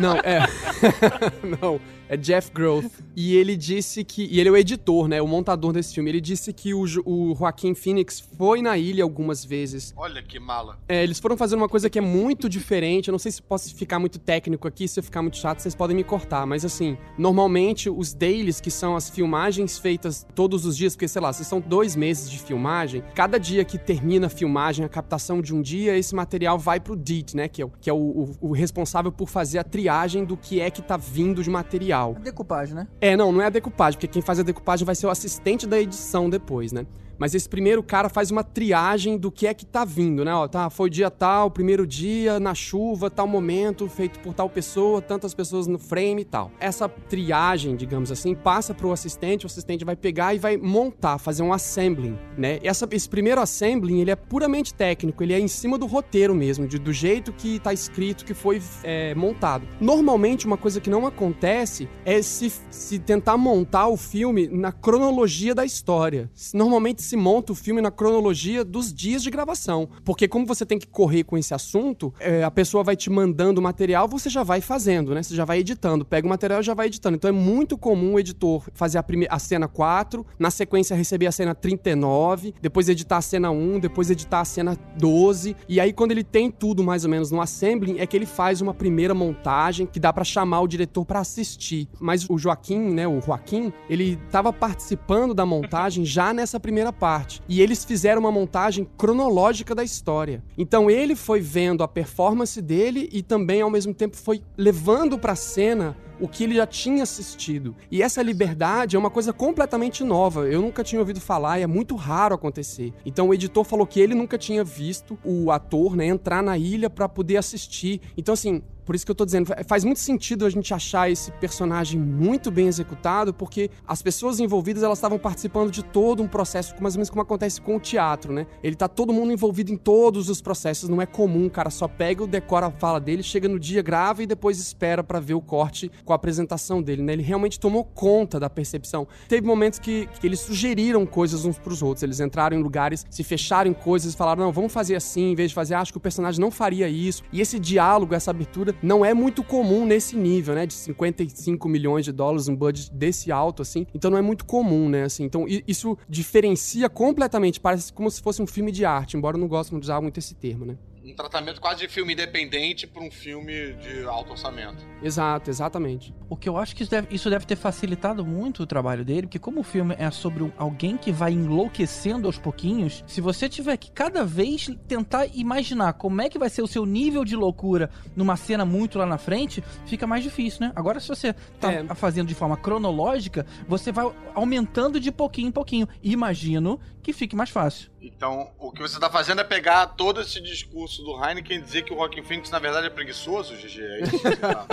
Não, 0.00 0.16
é. 0.18 0.40
Não, 1.60 1.80
é 2.12 2.16
Jeff 2.16 2.50
Growth. 2.52 2.90
E 3.16 3.34
ele 3.36 3.56
disse 3.56 4.04
que. 4.04 4.24
E 4.30 4.38
ele 4.40 4.48
é 4.48 4.52
o 4.52 4.56
editor, 4.56 5.08
né? 5.08 5.20
O 5.22 5.26
montador 5.26 5.72
desse 5.72 5.94
filme. 5.94 6.10
Ele 6.10 6.20
disse 6.20 6.52
que 6.52 6.72
o, 6.74 6.82
o 7.04 7.34
Joaquim 7.34 7.74
Phoenix 7.74 8.20
foi 8.38 8.62
na 8.62 8.76
ilha 8.78 9.02
algumas 9.04 9.44
vezes. 9.44 9.92
Olha 9.96 10.22
que 10.22 10.38
mala. 10.38 10.78
É, 10.88 11.02
eles 11.02 11.18
foram 11.18 11.36
fazendo 11.36 11.60
uma 11.60 11.68
coisa 11.68 11.88
que 11.90 11.98
é 11.98 12.02
muito 12.02 12.48
diferente. 12.48 13.08
Eu 13.08 13.12
não 13.12 13.18
sei 13.18 13.32
se 13.32 13.40
posso 13.42 13.74
ficar 13.74 13.98
muito 13.98 14.18
técnico 14.18 14.66
aqui, 14.68 14.86
se 14.88 14.98
eu 15.00 15.04
ficar 15.04 15.22
muito 15.22 15.36
chato, 15.36 15.60
vocês 15.60 15.74
podem 15.74 15.96
me 15.96 16.04
cortar. 16.04 16.46
Mas 16.46 16.64
assim, 16.64 16.96
normalmente 17.18 17.88
os 17.88 18.12
dailies, 18.12 18.60
que 18.60 18.70
são 18.70 18.94
as 18.96 19.08
filmagens 19.08 19.78
feitas 19.78 20.26
todos 20.34 20.66
os 20.66 20.76
dias, 20.76 20.94
porque 20.94 21.08
sei 21.08 21.22
lá, 21.22 21.32
se 21.32 21.44
são 21.44 21.60
dois 21.60 21.96
meses 21.96 22.30
de 22.30 22.38
filmagem, 22.38 23.02
cada 23.14 23.38
dia 23.38 23.64
que 23.64 23.78
termina 23.78 24.26
a 24.26 24.30
filmagem, 24.30 24.84
a 24.84 24.88
captação 24.88 25.40
de 25.40 25.54
um 25.54 25.62
dia, 25.62 25.96
esse 25.96 26.14
material 26.14 26.58
vai 26.58 26.78
pro 26.80 26.96
DIT, 26.96 27.36
né? 27.36 27.48
Que 27.48 27.62
é, 27.62 27.64
o, 27.64 27.70
que 27.80 27.88
é 27.88 27.92
o, 27.92 27.96
o- 27.96 28.36
o 28.48 28.52
responsável 28.52 29.10
por 29.12 29.28
fazer 29.28 29.58
a 29.58 29.64
triagem 29.64 30.24
do 30.24 30.36
que 30.36 30.60
é 30.60 30.70
que 30.70 30.82
tá 30.82 30.96
vindo 30.96 31.42
de 31.42 31.48
material. 31.50 32.01
A 32.10 32.18
decupagem, 32.20 32.74
né? 32.74 32.86
É, 33.00 33.16
não, 33.16 33.32
não 33.32 33.40
é 33.40 33.46
a 33.46 33.50
decupagem, 33.50 33.98
porque 33.98 34.08
quem 34.08 34.22
faz 34.22 34.38
a 34.40 34.42
decupagem 34.42 34.84
vai 34.84 34.94
ser 34.94 35.06
o 35.06 35.10
assistente 35.10 35.66
da 35.66 35.80
edição 35.80 36.28
depois, 36.28 36.72
né? 36.72 36.86
Mas 37.22 37.36
esse 37.36 37.48
primeiro 37.48 37.84
cara 37.84 38.08
faz 38.08 38.32
uma 38.32 38.42
triagem 38.42 39.16
do 39.16 39.30
que 39.30 39.46
é 39.46 39.54
que 39.54 39.64
tá 39.64 39.84
vindo, 39.84 40.24
né? 40.24 40.34
Ó, 40.34 40.48
tá, 40.48 40.68
foi 40.68 40.90
dia 40.90 41.08
tal, 41.08 41.52
primeiro 41.52 41.86
dia, 41.86 42.40
na 42.40 42.52
chuva, 42.52 43.08
tal 43.08 43.28
momento, 43.28 43.88
feito 43.88 44.18
por 44.18 44.34
tal 44.34 44.50
pessoa, 44.50 45.00
tantas 45.00 45.32
pessoas 45.32 45.68
no 45.68 45.78
frame 45.78 46.22
e 46.22 46.24
tal. 46.24 46.50
Essa 46.58 46.88
triagem, 46.88 47.76
digamos 47.76 48.10
assim, 48.10 48.34
passa 48.34 48.74
pro 48.74 48.90
assistente, 48.90 49.44
o 49.44 49.46
assistente 49.46 49.84
vai 49.84 49.94
pegar 49.94 50.34
e 50.34 50.38
vai 50.40 50.56
montar, 50.56 51.16
fazer 51.18 51.44
um 51.44 51.52
assembling, 51.52 52.18
né? 52.36 52.58
Essa, 52.60 52.88
esse 52.90 53.08
primeiro 53.08 53.40
assembling, 53.40 54.00
ele 54.00 54.10
é 54.10 54.16
puramente 54.16 54.74
técnico, 54.74 55.22
ele 55.22 55.32
é 55.32 55.38
em 55.38 55.46
cima 55.46 55.78
do 55.78 55.86
roteiro 55.86 56.34
mesmo, 56.34 56.66
de- 56.66 56.80
do 56.80 56.92
jeito 56.92 57.32
que 57.32 57.60
tá 57.60 57.72
escrito, 57.72 58.24
que 58.24 58.34
foi 58.34 58.60
é, 58.82 59.14
montado. 59.14 59.64
Normalmente, 59.80 60.44
uma 60.44 60.56
coisa 60.56 60.80
que 60.80 60.90
não 60.90 61.06
acontece 61.06 61.88
é 62.04 62.20
se, 62.20 62.52
se 62.68 62.98
tentar 62.98 63.36
montar 63.36 63.86
o 63.86 63.96
filme 63.96 64.48
na 64.48 64.72
cronologia 64.72 65.54
da 65.54 65.64
história. 65.64 66.28
Normalmente 66.52 67.11
se 67.12 67.16
monta 67.16 67.52
o 67.52 67.54
filme 67.54 67.82
na 67.82 67.90
cronologia 67.90 68.64
dos 68.64 68.90
dias 68.92 69.22
de 69.22 69.30
gravação. 69.30 69.86
Porque 70.02 70.26
como 70.26 70.46
você 70.46 70.64
tem 70.64 70.78
que 70.78 70.86
correr 70.86 71.24
com 71.24 71.36
esse 71.36 71.52
assunto, 71.52 72.12
é, 72.18 72.42
a 72.42 72.50
pessoa 72.50 72.82
vai 72.82 72.96
te 72.96 73.10
mandando 73.10 73.60
o 73.60 73.62
material, 73.62 74.08
você 74.08 74.30
já 74.30 74.42
vai 74.42 74.62
fazendo, 74.62 75.14
né? 75.14 75.22
Você 75.22 75.34
já 75.34 75.44
vai 75.44 75.58
editando. 75.58 76.06
Pega 76.06 76.26
o 76.26 76.30
material 76.30 76.60
e 76.60 76.62
já 76.62 76.72
vai 76.72 76.86
editando. 76.86 77.16
Então 77.16 77.28
é 77.28 77.32
muito 77.32 77.76
comum 77.76 78.14
o 78.14 78.18
editor 78.18 78.66
fazer 78.72 78.96
a, 78.96 79.02
prime- 79.02 79.26
a 79.28 79.38
cena 79.38 79.68
4, 79.68 80.24
na 80.38 80.50
sequência 80.50 80.96
receber 80.96 81.26
a 81.26 81.32
cena 81.32 81.54
39, 81.54 82.54
depois 82.62 82.88
editar 82.88 83.18
a 83.18 83.22
cena 83.22 83.50
1, 83.50 83.80
depois 83.80 84.08
editar 84.10 84.40
a 84.40 84.44
cena 84.46 84.74
12. 84.96 85.54
E 85.68 85.78
aí, 85.80 85.92
quando 85.92 86.12
ele 86.12 86.24
tem 86.24 86.50
tudo 86.50 86.82
mais 86.82 87.04
ou 87.04 87.10
menos 87.10 87.30
no 87.30 87.42
assembling, 87.42 87.98
é 87.98 88.06
que 88.06 88.16
ele 88.16 88.24
faz 88.26 88.62
uma 88.62 88.72
primeira 88.72 89.12
montagem 89.12 89.86
que 89.86 90.00
dá 90.00 90.12
pra 90.14 90.24
chamar 90.24 90.62
o 90.62 90.66
diretor 90.68 91.04
pra 91.04 91.20
assistir. 91.20 91.88
Mas 92.00 92.26
o 92.30 92.38
Joaquim, 92.38 92.78
né, 92.94 93.06
o 93.06 93.20
Joaquim, 93.20 93.70
ele 93.90 94.16
tava 94.30 94.50
participando 94.50 95.34
da 95.34 95.44
montagem 95.44 96.06
já 96.06 96.32
nessa 96.32 96.58
primeira 96.58 96.90
parte. 97.02 97.42
E 97.48 97.60
eles 97.60 97.84
fizeram 97.84 98.20
uma 98.20 98.30
montagem 98.30 98.86
cronológica 98.96 99.74
da 99.74 99.82
história. 99.82 100.40
Então 100.56 100.88
ele 100.88 101.16
foi 101.16 101.40
vendo 101.40 101.82
a 101.82 101.88
performance 101.88 102.62
dele 102.62 103.08
e 103.12 103.24
também 103.24 103.60
ao 103.60 103.68
mesmo 103.68 103.92
tempo 103.92 104.16
foi 104.16 104.40
levando 104.56 105.18
pra 105.18 105.34
cena 105.34 105.96
o 106.20 106.28
que 106.28 106.44
ele 106.44 106.54
já 106.54 106.64
tinha 106.64 107.02
assistido. 107.02 107.74
E 107.90 108.00
essa 108.00 108.22
liberdade 108.22 108.94
é 108.94 108.98
uma 108.98 109.10
coisa 109.10 109.32
completamente 109.32 110.04
nova. 110.04 110.46
Eu 110.46 110.62
nunca 110.62 110.84
tinha 110.84 111.00
ouvido 111.00 111.20
falar 111.20 111.58
e 111.58 111.62
é 111.62 111.66
muito 111.66 111.96
raro 111.96 112.36
acontecer. 112.36 112.94
Então 113.04 113.28
o 113.28 113.34
editor 113.34 113.64
falou 113.64 113.84
que 113.84 113.98
ele 113.98 114.14
nunca 114.14 114.38
tinha 114.38 114.62
visto 114.62 115.18
o 115.24 115.50
ator, 115.50 115.96
né, 115.96 116.06
entrar 116.06 116.40
na 116.40 116.56
ilha 116.56 116.88
pra 116.88 117.08
poder 117.08 117.36
assistir. 117.36 118.00
Então 118.16 118.34
assim, 118.34 118.62
por 118.84 118.94
isso 118.94 119.04
que 119.04 119.10
eu 119.10 119.14
tô 119.14 119.24
dizendo, 119.24 119.46
fa- 119.46 119.62
faz 119.66 119.84
muito 119.84 120.00
sentido 120.00 120.44
a 120.46 120.50
gente 120.50 120.72
achar 120.74 121.10
esse 121.10 121.30
personagem 121.32 121.98
muito 122.00 122.50
bem 122.50 122.66
executado, 122.66 123.32
porque 123.32 123.70
as 123.86 124.02
pessoas 124.02 124.40
envolvidas, 124.40 124.82
elas 124.82 124.98
estavam 124.98 125.18
participando 125.18 125.70
de 125.70 125.82
todo 125.82 126.22
um 126.22 126.28
processo, 126.28 126.74
mais 126.80 126.94
ou 126.94 126.98
menos 126.98 127.10
como 127.10 127.22
acontece 127.22 127.60
com 127.60 127.76
o 127.76 127.80
teatro, 127.80 128.32
né? 128.32 128.46
Ele 128.62 128.76
tá 128.76 128.88
todo 128.88 129.12
mundo 129.12 129.32
envolvido 129.32 129.72
em 129.72 129.76
todos 129.76 130.28
os 130.28 130.40
processos, 130.40 130.88
não 130.88 131.00
é 131.00 131.06
comum, 131.06 131.48
cara 131.48 131.70
só 131.70 131.86
pega, 131.88 132.26
decora 132.26 132.66
a 132.66 132.70
fala 132.70 133.00
dele, 133.00 133.22
chega 133.22 133.48
no 133.48 133.58
dia, 133.58 133.82
grava 133.82 134.22
e 134.22 134.26
depois 134.26 134.58
espera 134.58 135.02
pra 135.04 135.20
ver 135.20 135.34
o 135.34 135.40
corte 135.40 135.90
com 136.04 136.12
a 136.12 136.16
apresentação 136.16 136.82
dele, 136.82 137.02
né? 137.02 137.12
Ele 137.12 137.22
realmente 137.22 137.58
tomou 137.58 137.84
conta 137.84 138.38
da 138.40 138.48
percepção. 138.50 139.06
Teve 139.28 139.46
momentos 139.46 139.78
que, 139.78 140.06
que 140.20 140.26
eles 140.26 140.40
sugeriram 140.40 141.04
coisas 141.06 141.44
uns 141.44 141.58
pros 141.58 141.82
outros, 141.82 142.02
eles 142.02 142.20
entraram 142.20 142.56
em 142.56 142.62
lugares, 142.62 143.04
se 143.10 143.22
fecharam 143.22 143.70
em 143.70 143.74
coisas 143.74 144.14
falaram, 144.14 144.44
não, 144.44 144.52
vamos 144.52 144.72
fazer 144.72 144.94
assim, 144.96 145.32
em 145.32 145.34
vez 145.34 145.50
de 145.50 145.54
fazer, 145.54 145.74
"Ah, 145.74 145.80
acho 145.80 145.92
que 145.92 145.98
o 145.98 146.00
personagem 146.00 146.40
não 146.40 146.50
faria 146.50 146.88
isso. 146.88 147.22
E 147.32 147.40
esse 147.40 147.58
diálogo, 147.58 148.14
essa 148.14 148.30
abertura, 148.30 148.71
não 148.82 149.04
é 149.04 149.12
muito 149.12 149.42
comum 149.42 149.84
nesse 149.84 150.16
nível, 150.16 150.54
né? 150.54 150.66
De 150.66 150.74
55 150.74 151.68
milhões 151.68 152.04
de 152.04 152.12
dólares, 152.12 152.48
um 152.48 152.56
budget 152.56 152.92
desse 152.92 153.32
alto, 153.32 153.62
assim. 153.62 153.86
Então 153.94 154.10
não 154.10 154.18
é 154.18 154.22
muito 154.22 154.44
comum, 154.44 154.88
né? 154.88 155.04
Assim, 155.04 155.24
então 155.24 155.46
isso 155.66 155.96
diferencia 156.08 156.88
completamente, 156.88 157.60
parece 157.60 157.92
como 157.92 158.10
se 158.10 158.20
fosse 158.20 158.40
um 158.40 158.46
filme 158.46 158.70
de 158.70 158.84
arte, 158.84 159.16
embora 159.16 159.36
eu 159.36 159.40
não 159.40 159.48
goste 159.48 159.74
de 159.74 159.80
usar 159.80 160.00
muito 160.00 160.18
esse 160.18 160.34
termo, 160.34 160.64
né? 160.64 160.76
Um 161.04 161.14
tratamento 161.14 161.60
quase 161.60 161.80
de 161.80 161.88
filme 161.92 162.12
independente 162.12 162.86
pra 162.86 163.02
um 163.02 163.10
filme 163.10 163.72
de 163.74 164.04
alto 164.04 164.30
orçamento. 164.32 164.84
Exato, 165.02 165.50
exatamente. 165.50 166.14
O 166.30 166.36
que 166.36 166.48
eu 166.48 166.56
acho 166.56 166.76
que 166.76 166.82
isso 166.84 166.90
deve, 166.92 167.08
isso 167.12 167.28
deve 167.28 167.44
ter 167.44 167.56
facilitado 167.56 168.24
muito 168.24 168.62
o 168.62 168.66
trabalho 168.66 169.04
dele, 169.04 169.22
porque 169.22 169.38
como 169.38 169.60
o 169.60 169.64
filme 169.64 169.96
é 169.98 170.08
sobre 170.12 170.44
um- 170.44 170.52
alguém 170.56 170.96
que 170.96 171.10
vai 171.10 171.32
enlouquecendo 171.32 172.28
aos 172.28 172.38
pouquinhos, 172.38 173.02
se 173.06 173.20
você 173.20 173.48
tiver 173.48 173.76
que 173.78 173.90
cada 173.90 174.24
vez 174.24 174.70
tentar 174.86 175.26
imaginar 175.34 175.92
como 175.94 176.22
é 176.22 176.28
que 176.28 176.38
vai 176.38 176.48
ser 176.48 176.62
o 176.62 176.68
seu 176.68 176.86
nível 176.86 177.24
de 177.24 177.34
loucura 177.34 177.90
numa 178.14 178.36
cena 178.36 178.64
muito 178.64 178.96
lá 178.96 179.04
na 179.06 179.18
frente, 179.18 179.60
fica 179.86 180.06
mais 180.06 180.22
difícil, 180.22 180.60
né? 180.68 180.72
Agora, 180.76 181.00
se 181.00 181.08
você 181.08 181.32
tá 181.58 181.72
É. 181.72 181.94
fazendo 181.96 182.28
de 182.28 182.34
forma 182.34 182.56
cronológica, 182.56 183.44
você 183.66 183.90
vai 183.90 184.08
aumentando 184.36 185.00
de 185.00 185.10
pouquinho 185.10 185.48
em 185.48 185.52
pouquinho. 185.52 185.88
Imagino 186.00 186.78
que 187.02 187.12
fique 187.12 187.34
mais 187.34 187.50
fácil. 187.50 187.90
Então, 188.00 188.50
o 188.58 188.70
que 188.70 188.80
você 188.80 188.98
tá 189.00 189.10
fazendo 189.10 189.40
é 189.40 189.44
pegar 189.44 189.86
todo 189.88 190.20
esse 190.20 190.40
discurso 190.40 191.02
do 191.02 191.22
Heineken 191.22 191.58
e 191.58 191.62
dizer 191.62 191.82
que 191.82 191.92
o 191.92 191.96
Rockin' 191.96 192.22
Phoenix, 192.22 192.50
na 192.50 192.58
verdade, 192.58 192.86
é 192.86 192.90
preguiçoso, 192.90 193.54
GG. 193.56 193.80
É 193.82 194.02
isso? 194.02 194.36
tá- 194.36 194.66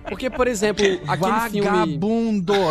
Porque, 0.08 0.30
por 0.30 0.46
exemplo, 0.46 0.84
aquele 1.08 1.40
filme... 1.50 1.60
Vagabundo! 1.68 2.52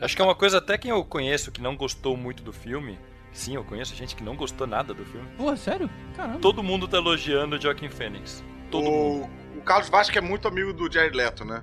Acho 0.00 0.16
que 0.16 0.20
é 0.22 0.24
uma 0.24 0.34
coisa 0.34 0.58
até 0.58 0.76
quem 0.76 0.90
eu 0.90 1.04
conheço 1.04 1.50
que 1.52 1.62
não 1.62 1.76
gostou 1.76 2.16
muito 2.16 2.42
do 2.42 2.52
filme. 2.52 2.98
Sim, 3.32 3.54
eu 3.54 3.64
conheço 3.64 3.94
gente 3.94 4.14
que 4.14 4.22
não 4.22 4.36
gostou 4.36 4.66
nada 4.66 4.92
do 4.92 5.04
filme. 5.06 5.26
Pô, 5.38 5.56
sério? 5.56 5.88
Caramba. 6.14 6.38
Todo 6.40 6.62
mundo 6.62 6.86
tá 6.86 6.98
elogiando 6.98 7.56
o 7.56 7.60
Joaquin 7.60 7.88
Phoenix. 7.88 8.44
Todo 8.70 8.84
mundo. 8.84 9.30
O, 9.54 9.58
o 9.58 9.62
Carlos 9.62 9.88
Vasco 9.88 10.16
é 10.18 10.20
muito 10.20 10.46
amigo 10.48 10.72
do 10.72 10.92
Jared 10.92 11.16
Leto, 11.16 11.44
né? 11.44 11.62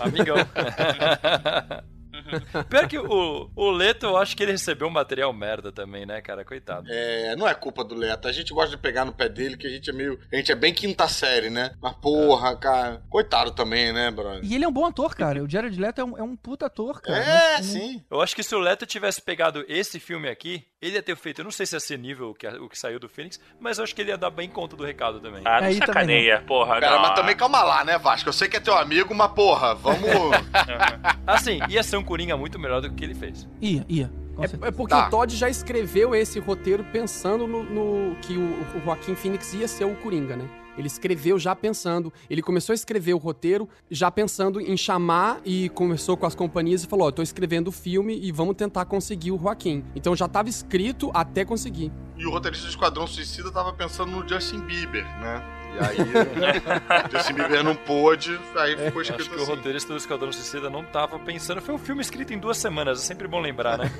Amigão. 0.00 0.36
Pior 2.68 2.88
que 2.88 2.98
o, 2.98 3.50
o 3.54 3.70
Leto, 3.70 4.06
eu 4.06 4.16
acho 4.16 4.36
que 4.36 4.42
ele 4.42 4.52
recebeu 4.52 4.88
um 4.88 4.90
material 4.90 5.32
merda 5.32 5.70
também, 5.72 6.04
né, 6.06 6.20
cara? 6.20 6.44
Coitado. 6.44 6.86
É, 6.90 7.34
não 7.36 7.48
é 7.48 7.54
culpa 7.54 7.82
do 7.84 7.94
Leto. 7.94 8.28
A 8.28 8.32
gente 8.32 8.52
gosta 8.52 8.70
de 8.70 8.76
pegar 8.82 9.04
no 9.04 9.12
pé 9.12 9.28
dele, 9.28 9.56
que 9.56 9.66
a 9.66 9.70
gente 9.70 9.90
é 9.90 9.92
meio. 9.92 10.18
A 10.32 10.36
gente 10.36 10.50
é 10.52 10.54
bem 10.54 10.72
quinta 10.74 11.08
série, 11.08 11.50
né? 11.50 11.72
Mas 11.80 11.94
porra, 11.94 12.56
cara. 12.56 13.02
Coitado 13.08 13.50
também, 13.52 13.92
né, 13.92 14.10
brother? 14.10 14.40
E 14.44 14.54
ele 14.54 14.64
é 14.64 14.68
um 14.68 14.72
bom 14.72 14.86
ator, 14.86 15.14
cara. 15.14 15.42
O 15.42 15.48
Jared 15.50 15.78
Leto 15.80 16.00
é 16.00 16.04
um, 16.04 16.18
é 16.18 16.22
um 16.22 16.36
puta 16.36 16.66
ator, 16.66 17.00
cara. 17.00 17.18
É, 17.18 17.56
Não- 17.58 17.64
sim. 17.64 18.04
Eu 18.10 18.20
acho 18.20 18.34
que 18.34 18.42
se 18.42 18.54
o 18.54 18.58
Leto 18.58 18.86
tivesse 18.86 19.20
pegado 19.22 19.64
esse 19.68 19.98
filme 20.00 20.28
aqui, 20.28 20.64
ele 20.80 20.94
ia 20.96 21.02
ter 21.02 21.16
feito. 21.16 21.40
Eu 21.40 21.44
não 21.44 21.50
sei 21.50 21.66
se 21.66 21.76
ia 21.76 21.80
ser 21.80 21.98
nível 21.98 22.30
o 22.30 22.34
que, 22.34 22.46
o 22.46 22.68
que 22.68 22.78
saiu 22.78 22.98
do 22.98 23.08
Phoenix, 23.08 23.38
mas 23.58 23.78
eu 23.78 23.84
acho 23.84 23.94
que 23.94 24.00
ele 24.00 24.10
ia 24.10 24.18
dar 24.18 24.30
bem 24.30 24.48
conta 24.48 24.76
do 24.76 24.84
recado 24.84 25.20
também. 25.20 25.42
Ah, 25.44 25.60
não 25.60 25.66
Aí 25.68 25.74
também 25.74 25.86
sacaneia, 25.86 26.40
porra. 26.46 26.80
Pera, 26.80 26.92
não. 26.96 27.02
mas 27.02 27.14
também 27.14 27.36
calma 27.36 27.62
lá, 27.62 27.84
né, 27.84 27.98
Vasco? 27.98 28.28
Eu 28.28 28.32
sei 28.32 28.48
que 28.48 28.56
é 28.56 28.60
teu 28.60 28.76
amigo, 28.76 29.14
mas 29.14 29.30
porra, 29.32 29.74
vamos. 29.74 30.00
Assim, 31.26 31.60
ia 31.68 31.82
ser 31.82 31.96
um 31.96 32.04
Coringa 32.10 32.36
muito 32.36 32.58
melhor 32.58 32.80
do 32.80 32.88
que 32.88 32.94
o 32.94 32.96
que 32.96 33.04
ele 33.04 33.14
fez. 33.14 33.48
Ia, 33.60 33.86
ia. 33.88 34.10
É, 34.40 34.66
é 34.68 34.70
porque 34.72 34.94
Tá. 34.94 35.06
o 35.06 35.10
Todd 35.10 35.36
já 35.36 35.48
escreveu 35.48 36.12
esse 36.12 36.40
roteiro 36.40 36.82
pensando 36.92 37.46
no, 37.46 37.62
no- 37.62 38.16
que 38.16 38.36
o, 38.36 38.42
o 38.76 38.80
Joaquim 38.84 39.14
Phoenix 39.14 39.54
ia 39.54 39.68
ser 39.68 39.84
o 39.84 39.94
Coringa, 39.94 40.34
né? 40.34 40.48
Ele 40.76 40.86
escreveu 40.88 41.38
já 41.38 41.54
pensando, 41.54 42.12
ele 42.28 42.40
começou 42.42 42.72
a 42.72 42.74
escrever 42.74 43.12
o 43.14 43.18
roteiro 43.18 43.68
já 43.90 44.10
pensando 44.10 44.60
em 44.60 44.76
chamar 44.76 45.40
e 45.44 45.68
conversou 45.68 46.16
com 46.16 46.26
as 46.26 46.34
companhias 46.34 46.82
e 46.82 46.86
falou: 46.88 47.04
Ó, 47.06 47.08
eu 47.10 47.12
tô 47.12 47.22
escrevendo 47.22 47.68
o 47.68 47.72
filme 47.72 48.18
e 48.20 48.32
vamos 48.32 48.56
tentar 48.56 48.84
conseguir 48.86 49.30
o 49.30 49.38
Joaquim. 49.38 49.84
Então 49.94 50.16
já 50.16 50.26
tava 50.26 50.48
escrito 50.48 51.10
até 51.14 51.44
conseguir. 51.44 51.92
E 52.16 52.26
o 52.26 52.30
roteirista 52.30 52.66
do 52.66 52.70
Esquadrão 52.70 53.06
Suicida 53.06 53.52
tava 53.52 53.72
pensando 53.72 54.10
no 54.10 54.26
Justin 54.28 54.60
Bieber, 54.60 55.04
né? 55.20 55.42
E 55.74 55.84
aí, 55.84 55.96
o 57.08 57.10
Justin 57.10 57.34
Bieber 57.34 57.62
não 57.62 57.74
pôde, 57.76 58.38
aí 58.56 58.76
ficou 58.76 59.00
Acho 59.00 59.12
escrito 59.12 59.30
que 59.30 59.36
o 59.36 59.42
assim. 59.42 59.50
roteirista 59.54 59.92
do 59.92 59.96
Esquadrão 59.96 60.32
Suicida 60.32 60.68
não 60.68 60.84
tava 60.84 61.18
pensando. 61.18 61.60
Foi 61.60 61.74
um 61.74 61.78
filme 61.78 62.00
escrito 62.00 62.32
em 62.32 62.38
duas 62.38 62.56
semanas, 62.56 63.00
é 63.00 63.04
sempre 63.04 63.28
bom 63.28 63.40
lembrar, 63.40 63.78
né? 63.78 63.90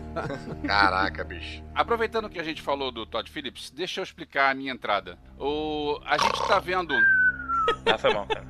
Caraca, 0.66 1.22
bicho. 1.24 1.62
Aproveitando 1.74 2.28
que 2.28 2.38
a 2.38 2.42
gente 2.42 2.62
falou 2.62 2.90
do 2.90 3.04
Todd 3.06 3.30
Phillips, 3.30 3.70
deixa 3.70 4.00
eu 4.00 4.04
explicar 4.04 4.50
a 4.50 4.54
minha 4.54 4.72
entrada. 4.72 5.18
O... 5.38 6.00
A 6.04 6.18
gente 6.18 6.46
tá 6.46 6.58
vendo. 6.58 6.94
Ah, 7.86 7.98
foi 7.98 8.12
bom, 8.12 8.26
cara. 8.26 8.44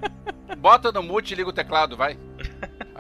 Bota 0.57 0.93
no 0.93 1.03
mute 1.03 1.35
e 1.35 1.37
liga 1.37 1.49
o 1.49 1.53
teclado, 1.53 1.97
vai. 1.97 2.18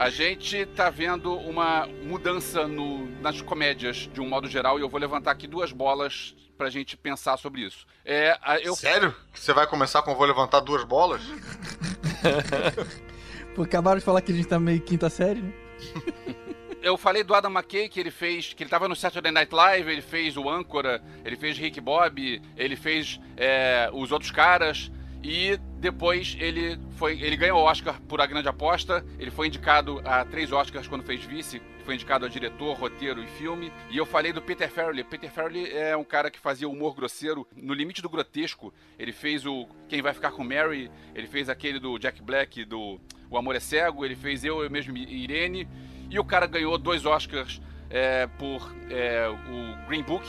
A 0.00 0.08
gente 0.08 0.64
tá 0.64 0.88
vendo 0.88 1.34
uma 1.36 1.86
mudança 1.86 2.66
no- 2.66 3.04
nas 3.20 3.42
comédias, 3.42 4.08
de 4.10 4.18
um 4.18 4.26
modo 4.26 4.48
geral, 4.48 4.78
e 4.78 4.82
eu 4.82 4.88
vou 4.88 4.98
levantar 4.98 5.30
aqui 5.30 5.46
duas 5.46 5.72
bolas 5.72 6.34
pra 6.56 6.70
gente 6.70 6.96
pensar 6.96 7.36
sobre 7.36 7.60
isso. 7.66 7.86
É, 8.02 8.34
eu 8.62 8.74
Sério? 8.74 9.14
Que 9.30 9.38
você 9.38 9.52
vai 9.52 9.66
começar 9.66 10.00
com 10.00 10.14
vou 10.14 10.26
levantar 10.26 10.60
duas 10.60 10.84
bolas? 10.84 11.20
Pô, 13.54 13.60
acabaram 13.60 13.98
de 13.98 14.04
falar 14.04 14.22
que 14.22 14.32
a 14.32 14.34
gente 14.34 14.48
tá 14.48 14.58
meio 14.58 14.80
quinta 14.80 15.10
série, 15.10 15.42
né? 15.42 15.52
eu 16.82 16.96
falei 16.96 17.22
do 17.22 17.34
Adam 17.34 17.50
McKay 17.50 17.86
que 17.86 18.00
ele 18.00 18.10
fez, 18.10 18.54
que 18.54 18.62
ele 18.62 18.70
tava 18.70 18.88
no 18.88 18.96
Saturday 18.96 19.30
Night 19.30 19.54
Live, 19.54 19.92
ele 19.92 20.00
fez 20.00 20.34
o 20.34 20.48
Âncora, 20.48 21.02
ele 21.26 21.36
fez 21.36 21.58
Rick 21.58 21.78
Bob, 21.78 22.40
ele 22.56 22.74
fez 22.74 23.20
é, 23.36 23.90
os 23.92 24.10
outros 24.10 24.30
caras 24.30 24.90
e 25.22 25.58
depois 25.78 26.36
ele 26.38 26.78
foi, 26.92 27.20
ele 27.20 27.36
ganhou 27.36 27.60
o 27.60 27.64
Oscar 27.64 28.00
por 28.02 28.20
A 28.20 28.26
Grande 28.26 28.48
Aposta, 28.48 29.04
ele 29.18 29.30
foi 29.30 29.48
indicado 29.48 30.00
a 30.04 30.24
três 30.24 30.50
Oscars 30.52 30.88
quando 30.88 31.04
fez 31.04 31.22
Vice, 31.24 31.60
foi 31.84 31.94
indicado 31.94 32.24
a 32.24 32.28
diretor, 32.28 32.74
roteiro 32.74 33.22
e 33.22 33.26
filme. 33.26 33.72
E 33.90 33.96
eu 33.96 34.06
falei 34.06 34.32
do 34.32 34.40
Peter 34.40 34.70
Farrelly. 34.70 35.04
Peter 35.04 35.30
Farrelly 35.30 35.70
é 35.70 35.96
um 35.96 36.04
cara 36.04 36.30
que 36.30 36.38
fazia 36.38 36.68
humor 36.68 36.94
grosseiro 36.94 37.46
no 37.56 37.74
limite 37.74 38.00
do 38.00 38.08
grotesco. 38.08 38.72
Ele 38.98 39.12
fez 39.12 39.44
o 39.44 39.66
Quem 39.88 40.00
Vai 40.02 40.14
Ficar 40.14 40.30
com 40.30 40.44
Mary, 40.44 40.90
ele 41.14 41.26
fez 41.26 41.48
aquele 41.48 41.78
do 41.78 41.98
Jack 41.98 42.22
Black 42.22 42.64
do 42.64 43.00
O 43.28 43.36
Amor 43.36 43.56
é 43.56 43.60
Cego, 43.60 44.04
ele 44.04 44.16
fez 44.16 44.44
Eu, 44.44 44.62
Eu 44.62 44.70
Mesmo 44.70 44.96
Irene. 44.96 45.68
E 46.08 46.18
o 46.18 46.24
cara 46.24 46.46
ganhou 46.46 46.76
dois 46.78 47.04
Oscars 47.06 47.60
é, 47.88 48.26
por 48.26 48.74
é, 48.88 49.28
o 49.28 49.86
Green 49.86 50.02
Book, 50.02 50.24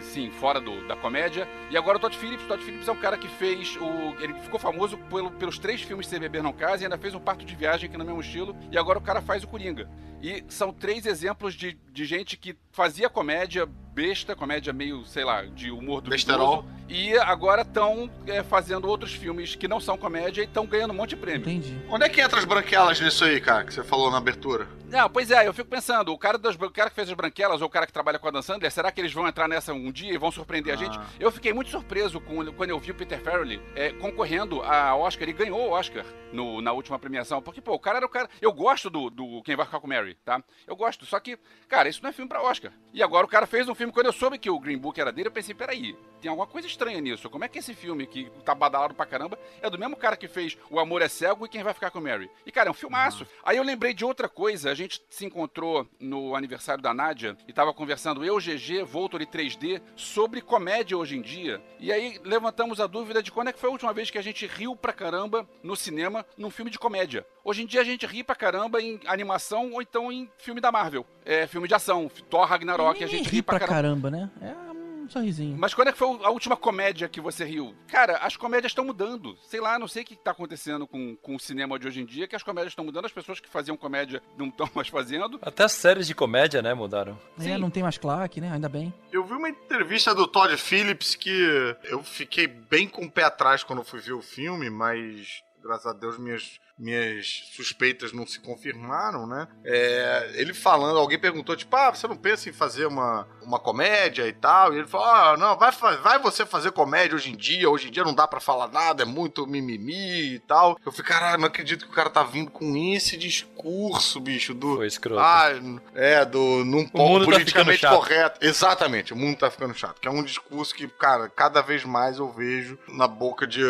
sim, 0.00 0.30
fora 0.30 0.60
do, 0.60 0.86
da 0.88 0.96
comédia. 0.96 1.46
E 1.70 1.76
agora 1.76 1.96
o 1.98 2.00
Todd 2.00 2.16
Phillips. 2.16 2.44
O 2.44 2.48
Todd 2.48 2.62
Phillips 2.62 2.88
é 2.88 2.92
um 2.92 2.96
cara 2.96 3.18
que 3.18 3.28
fez 3.28 3.76
o. 3.76 4.14
Ele 4.20 4.34
ficou 4.40 4.58
famoso 4.58 4.96
pelo- 4.96 5.30
pelos 5.32 5.58
três 5.58 5.82
filmes 5.82 6.06
Se 6.06 6.18
Beber 6.18 6.42
Não 6.42 6.52
Casa 6.52 6.82
e 6.82 6.86
ainda 6.86 6.96
fez 6.98 7.14
um 7.14 7.20
parto 7.20 7.44
de 7.44 7.54
viagem 7.54 7.90
é 7.92 7.98
no 7.98 8.04
mesmo 8.04 8.20
estilo. 8.20 8.56
E 8.70 8.78
agora 8.78 8.98
o 8.98 9.02
cara 9.02 9.20
faz 9.20 9.42
o 9.44 9.48
Coringa. 9.48 9.88
E 10.22 10.44
são 10.48 10.72
três 10.72 11.04
exemplos 11.04 11.54
de, 11.54 11.76
de 11.90 12.04
gente 12.04 12.36
que 12.36 12.56
fazia 12.70 13.10
comédia 13.10 13.66
besta, 13.66 14.34
comédia 14.36 14.72
meio, 14.72 15.04
sei 15.04 15.24
lá, 15.24 15.42
de 15.42 15.70
humor 15.70 16.00
do 16.00 16.08
Besterol. 16.10 16.64
E 16.88 17.14
agora 17.18 17.62
estão 17.62 18.08
fazendo 18.48 18.86
outros 18.88 19.12
filmes 19.12 19.54
que 19.54 19.66
não 19.68 19.80
são 19.80 19.98
comédia 19.98 20.42
e 20.42 20.44
estão 20.44 20.64
ganhando 20.66 20.92
um 20.92 20.96
monte 20.96 21.10
de 21.10 21.16
prêmio. 21.16 21.40
Entendi. 21.40 21.76
Onde 21.88 22.04
é 22.04 22.08
que 22.08 22.20
entra 22.20 22.38
as 22.38 22.44
branquelas 22.44 23.00
nisso 23.00 23.24
aí, 23.24 23.40
cara, 23.40 23.64
que 23.64 23.74
você 23.74 23.82
falou 23.82 24.10
na 24.10 24.18
abertura? 24.18 24.66
Não, 24.88 25.08
pois 25.10 25.30
é, 25.30 25.46
eu 25.46 25.52
fico 25.54 25.68
pensando, 25.70 26.12
o 26.12 26.18
cara, 26.18 26.36
das, 26.38 26.54
o 26.54 26.70
cara 26.70 26.90
que 26.90 26.96
fez 26.96 27.08
as 27.08 27.14
branquelas 27.14 27.60
ou 27.62 27.66
o 27.66 27.70
cara 27.70 27.86
que 27.86 27.92
trabalha 27.92 28.18
com 28.18 28.28
a 28.28 28.30
Dan 28.30 28.42
Sandler, 28.42 28.70
será 28.70 28.92
que 28.92 29.00
eles 29.00 29.12
vão 29.12 29.26
entrar 29.26 29.48
nessa 29.48 29.72
um 29.72 29.90
dia 29.90 30.12
e 30.12 30.18
vão 30.18 30.30
surpreender 30.30 30.72
a 30.72 30.76
gente? 30.76 30.98
Ah. 30.98 31.04
Eu 31.18 31.30
fiquei 31.30 31.52
muito 31.52 31.70
surpreso 31.70 32.20
com, 32.20 32.44
quando 32.52 32.70
eu 32.70 32.78
vi 32.78 32.90
o 32.90 32.94
Peter 32.94 33.20
Farrelly 33.20 33.60
é, 33.74 33.90
concorrendo 33.92 34.62
a 34.62 34.94
Oscar. 34.94 35.22
Ele 35.24 35.32
ganhou 35.32 35.58
o 35.60 35.70
Oscar 35.70 36.04
no- 36.32 36.60
na 36.60 36.72
última 36.72 36.98
premiação. 36.98 37.40
Porque, 37.40 37.60
pô, 37.60 37.72
o 37.74 37.78
cara 37.78 37.98
era 37.98 38.06
o 38.06 38.08
cara. 38.08 38.28
Eu 38.40 38.52
gosto 38.52 38.90
do, 38.90 39.08
do 39.08 39.42
Quem 39.42 39.56
Vai 39.56 39.64
Ficar 39.64 39.80
com 39.80 39.86
Mary, 39.88 40.11
tá? 40.14 40.42
Eu 40.66 40.76
gosto. 40.76 41.06
Só 41.06 41.18
que, 41.20 41.38
cara, 41.68 41.88
isso 41.88 42.02
não 42.02 42.10
é 42.10 42.12
filme 42.12 42.28
pra 42.28 42.42
Oscar. 42.42 42.72
E 42.92 43.02
agora 43.02 43.26
o 43.26 43.28
cara 43.28 43.46
fez 43.46 43.68
um 43.68 43.74
filme. 43.74 43.92
Quando 43.92 44.06
eu 44.06 44.12
soube 44.12 44.38
que 44.38 44.50
o 44.50 44.58
Green 44.58 44.78
Book 44.78 45.00
era 45.00 45.12
dele, 45.12 45.28
eu 45.28 45.32
pensei, 45.32 45.54
peraí, 45.54 45.96
tem 46.22 46.28
alguma 46.30 46.46
coisa 46.46 46.68
estranha 46.68 47.00
nisso. 47.00 47.28
Como 47.28 47.44
é 47.44 47.48
que 47.48 47.58
esse 47.58 47.74
filme, 47.74 48.06
que 48.06 48.30
tá 48.44 48.54
badalado 48.54 48.94
pra 48.94 49.04
caramba, 49.04 49.36
é 49.60 49.68
do 49.68 49.76
mesmo 49.78 49.96
cara 49.96 50.16
que 50.16 50.28
fez 50.28 50.56
O 50.70 50.78
Amor 50.78 51.02
é 51.02 51.08
Cego 51.08 51.44
e 51.44 51.48
Quem 51.48 51.64
Vai 51.64 51.74
Ficar 51.74 51.90
com 51.90 52.00
Mary? 52.00 52.30
E, 52.46 52.52
cara, 52.52 52.68
é 52.68 52.70
um 52.70 52.74
filmaço. 52.74 53.26
Aí 53.44 53.56
eu 53.56 53.64
lembrei 53.64 53.92
de 53.92 54.04
outra 54.04 54.28
coisa. 54.28 54.70
A 54.70 54.74
gente 54.74 55.02
se 55.10 55.26
encontrou 55.26 55.86
no 55.98 56.36
aniversário 56.36 56.80
da 56.82 56.94
Nádia 56.94 57.36
e 57.48 57.52
tava 57.52 57.74
conversando, 57.74 58.24
eu, 58.24 58.38
GG, 58.38 58.84
Voltor 58.84 59.20
e 59.20 59.26
3D, 59.26 59.82
sobre 59.96 60.40
comédia 60.40 60.96
hoje 60.96 61.16
em 61.16 61.20
dia. 61.20 61.60
E 61.80 61.92
aí 61.92 62.20
levantamos 62.22 62.80
a 62.80 62.86
dúvida 62.86 63.20
de 63.20 63.32
quando 63.32 63.48
é 63.48 63.52
que 63.52 63.58
foi 63.58 63.68
a 63.68 63.72
última 63.72 63.92
vez 63.92 64.08
que 64.08 64.18
a 64.18 64.22
gente 64.22 64.46
riu 64.46 64.76
pra 64.76 64.92
caramba 64.92 65.48
no 65.60 65.74
cinema 65.74 66.24
num 66.38 66.50
filme 66.50 66.70
de 66.70 66.78
comédia. 66.78 67.26
Hoje 67.44 67.62
em 67.62 67.66
dia 67.66 67.80
a 67.80 67.84
gente 67.84 68.06
ri 68.06 68.22
pra 68.22 68.36
caramba 68.36 68.80
em 68.80 69.00
animação 69.06 69.72
ou 69.72 69.82
então 69.82 70.12
em 70.12 70.30
filme 70.38 70.60
da 70.60 70.70
Marvel. 70.70 71.04
É, 71.24 71.48
filme 71.48 71.66
de 71.66 71.74
ação, 71.74 72.08
Thor 72.30 72.46
Ragnarok, 72.46 73.02
a 73.02 73.08
gente 73.08 73.28
ri 73.28 73.42
pra 73.42 73.58
caramba. 73.58 74.10
né? 74.10 74.30
É 74.40 74.71
sorrisinho. 75.12 75.56
Mas 75.58 75.74
quando 75.74 75.88
é 75.88 75.92
que 75.92 75.98
foi 75.98 76.08
a 76.22 76.30
última 76.30 76.56
comédia 76.56 77.08
que 77.08 77.20
você 77.20 77.44
riu? 77.44 77.74
Cara, 77.88 78.18
as 78.18 78.36
comédias 78.36 78.70
estão 78.70 78.84
mudando. 78.84 79.36
Sei 79.48 79.60
lá, 79.60 79.78
não 79.78 79.88
sei 79.88 80.02
o 80.02 80.06
que 80.06 80.16
tá 80.16 80.30
acontecendo 80.32 80.86
com, 80.86 81.16
com 81.16 81.36
o 81.36 81.40
cinema 81.40 81.78
de 81.78 81.86
hoje 81.86 82.00
em 82.00 82.04
dia, 82.04 82.26
que 82.26 82.36
as 82.36 82.42
comédias 82.42 82.72
estão 82.72 82.84
mudando, 82.84 83.04
as 83.04 83.12
pessoas 83.12 83.40
que 83.40 83.48
faziam 83.48 83.76
comédia 83.76 84.22
não 84.36 84.48
estão 84.48 84.68
mais 84.74 84.88
fazendo. 84.88 85.38
Até 85.42 85.64
as 85.64 85.72
séries 85.72 86.06
de 86.06 86.14
comédia, 86.14 86.62
né, 86.62 86.74
mudaram. 86.74 87.18
É, 87.38 87.42
Sim. 87.42 87.58
não 87.58 87.70
tem 87.70 87.82
mais 87.82 87.98
claque, 87.98 88.40
né? 88.40 88.50
Ainda 88.52 88.68
bem. 88.68 88.92
Eu 89.12 89.24
vi 89.24 89.34
uma 89.34 89.48
entrevista 89.48 90.14
do 90.14 90.26
Todd 90.26 90.56
Phillips 90.56 91.14
que 91.14 91.76
eu 91.84 92.02
fiquei 92.02 92.46
bem 92.46 92.88
com 92.88 93.04
o 93.04 93.10
pé 93.10 93.24
atrás 93.24 93.62
quando 93.62 93.84
fui 93.84 94.00
ver 94.00 94.12
o 94.12 94.22
filme, 94.22 94.70
mas 94.70 95.42
graças 95.62 95.86
a 95.86 95.92
Deus 95.92 96.18
minhas, 96.18 96.58
minhas 96.82 97.44
suspeitas 97.52 98.12
não 98.12 98.26
se 98.26 98.40
confirmaram, 98.40 99.26
né? 99.26 99.46
É, 99.64 100.32
ele 100.34 100.52
falando, 100.52 100.98
alguém 100.98 101.18
perguntou, 101.18 101.54
tipo, 101.54 101.74
ah, 101.76 101.94
você 101.94 102.08
não 102.08 102.16
pensa 102.16 102.48
em 102.48 102.52
fazer 102.52 102.86
uma, 102.86 103.26
uma 103.40 103.58
comédia 103.58 104.26
e 104.26 104.32
tal? 104.32 104.74
E 104.74 104.78
ele 104.78 104.88
falou, 104.88 105.06
ah, 105.06 105.36
não, 105.36 105.56
vai, 105.56 105.70
vai 105.98 106.18
você 106.18 106.44
fazer 106.44 106.72
comédia 106.72 107.14
hoje 107.14 107.30
em 107.30 107.36
dia, 107.36 107.70
hoje 107.70 107.88
em 107.88 107.92
dia 107.92 108.02
não 108.02 108.14
dá 108.14 108.26
pra 108.26 108.40
falar 108.40 108.68
nada, 108.68 109.04
é 109.04 109.06
muito 109.06 109.46
mimimi 109.46 110.34
e 110.34 110.38
tal. 110.40 110.76
Eu 110.84 110.90
falei, 110.90 111.06
caralho, 111.06 111.40
não 111.40 111.46
acredito 111.46 111.84
que 111.86 111.92
o 111.92 111.94
cara 111.94 112.10
tá 112.10 112.24
vindo 112.24 112.50
com 112.50 112.76
esse 112.92 113.16
discurso, 113.16 114.20
bicho, 114.20 114.52
do... 114.52 114.76
Foi 114.76 114.86
escroto. 114.86 115.20
Ah, 115.20 115.50
é, 115.94 116.24
do 116.24 116.64
num 116.64 116.78
mundo 116.78 116.90
ponto 116.90 117.18
tá 117.20 117.32
politicamente 117.32 117.80
chato. 117.80 117.96
correto. 117.96 118.44
Exatamente, 118.44 119.12
o 119.12 119.16
mundo 119.16 119.38
tá 119.38 119.50
ficando 119.50 119.74
chato. 119.74 120.00
Que 120.00 120.08
é 120.08 120.10
um 120.10 120.22
discurso 120.22 120.74
que, 120.74 120.88
cara, 120.88 121.28
cada 121.28 121.60
vez 121.60 121.84
mais 121.84 122.18
eu 122.18 122.28
vejo 122.32 122.76
na 122.88 123.06
boca 123.06 123.46
de 123.46 123.62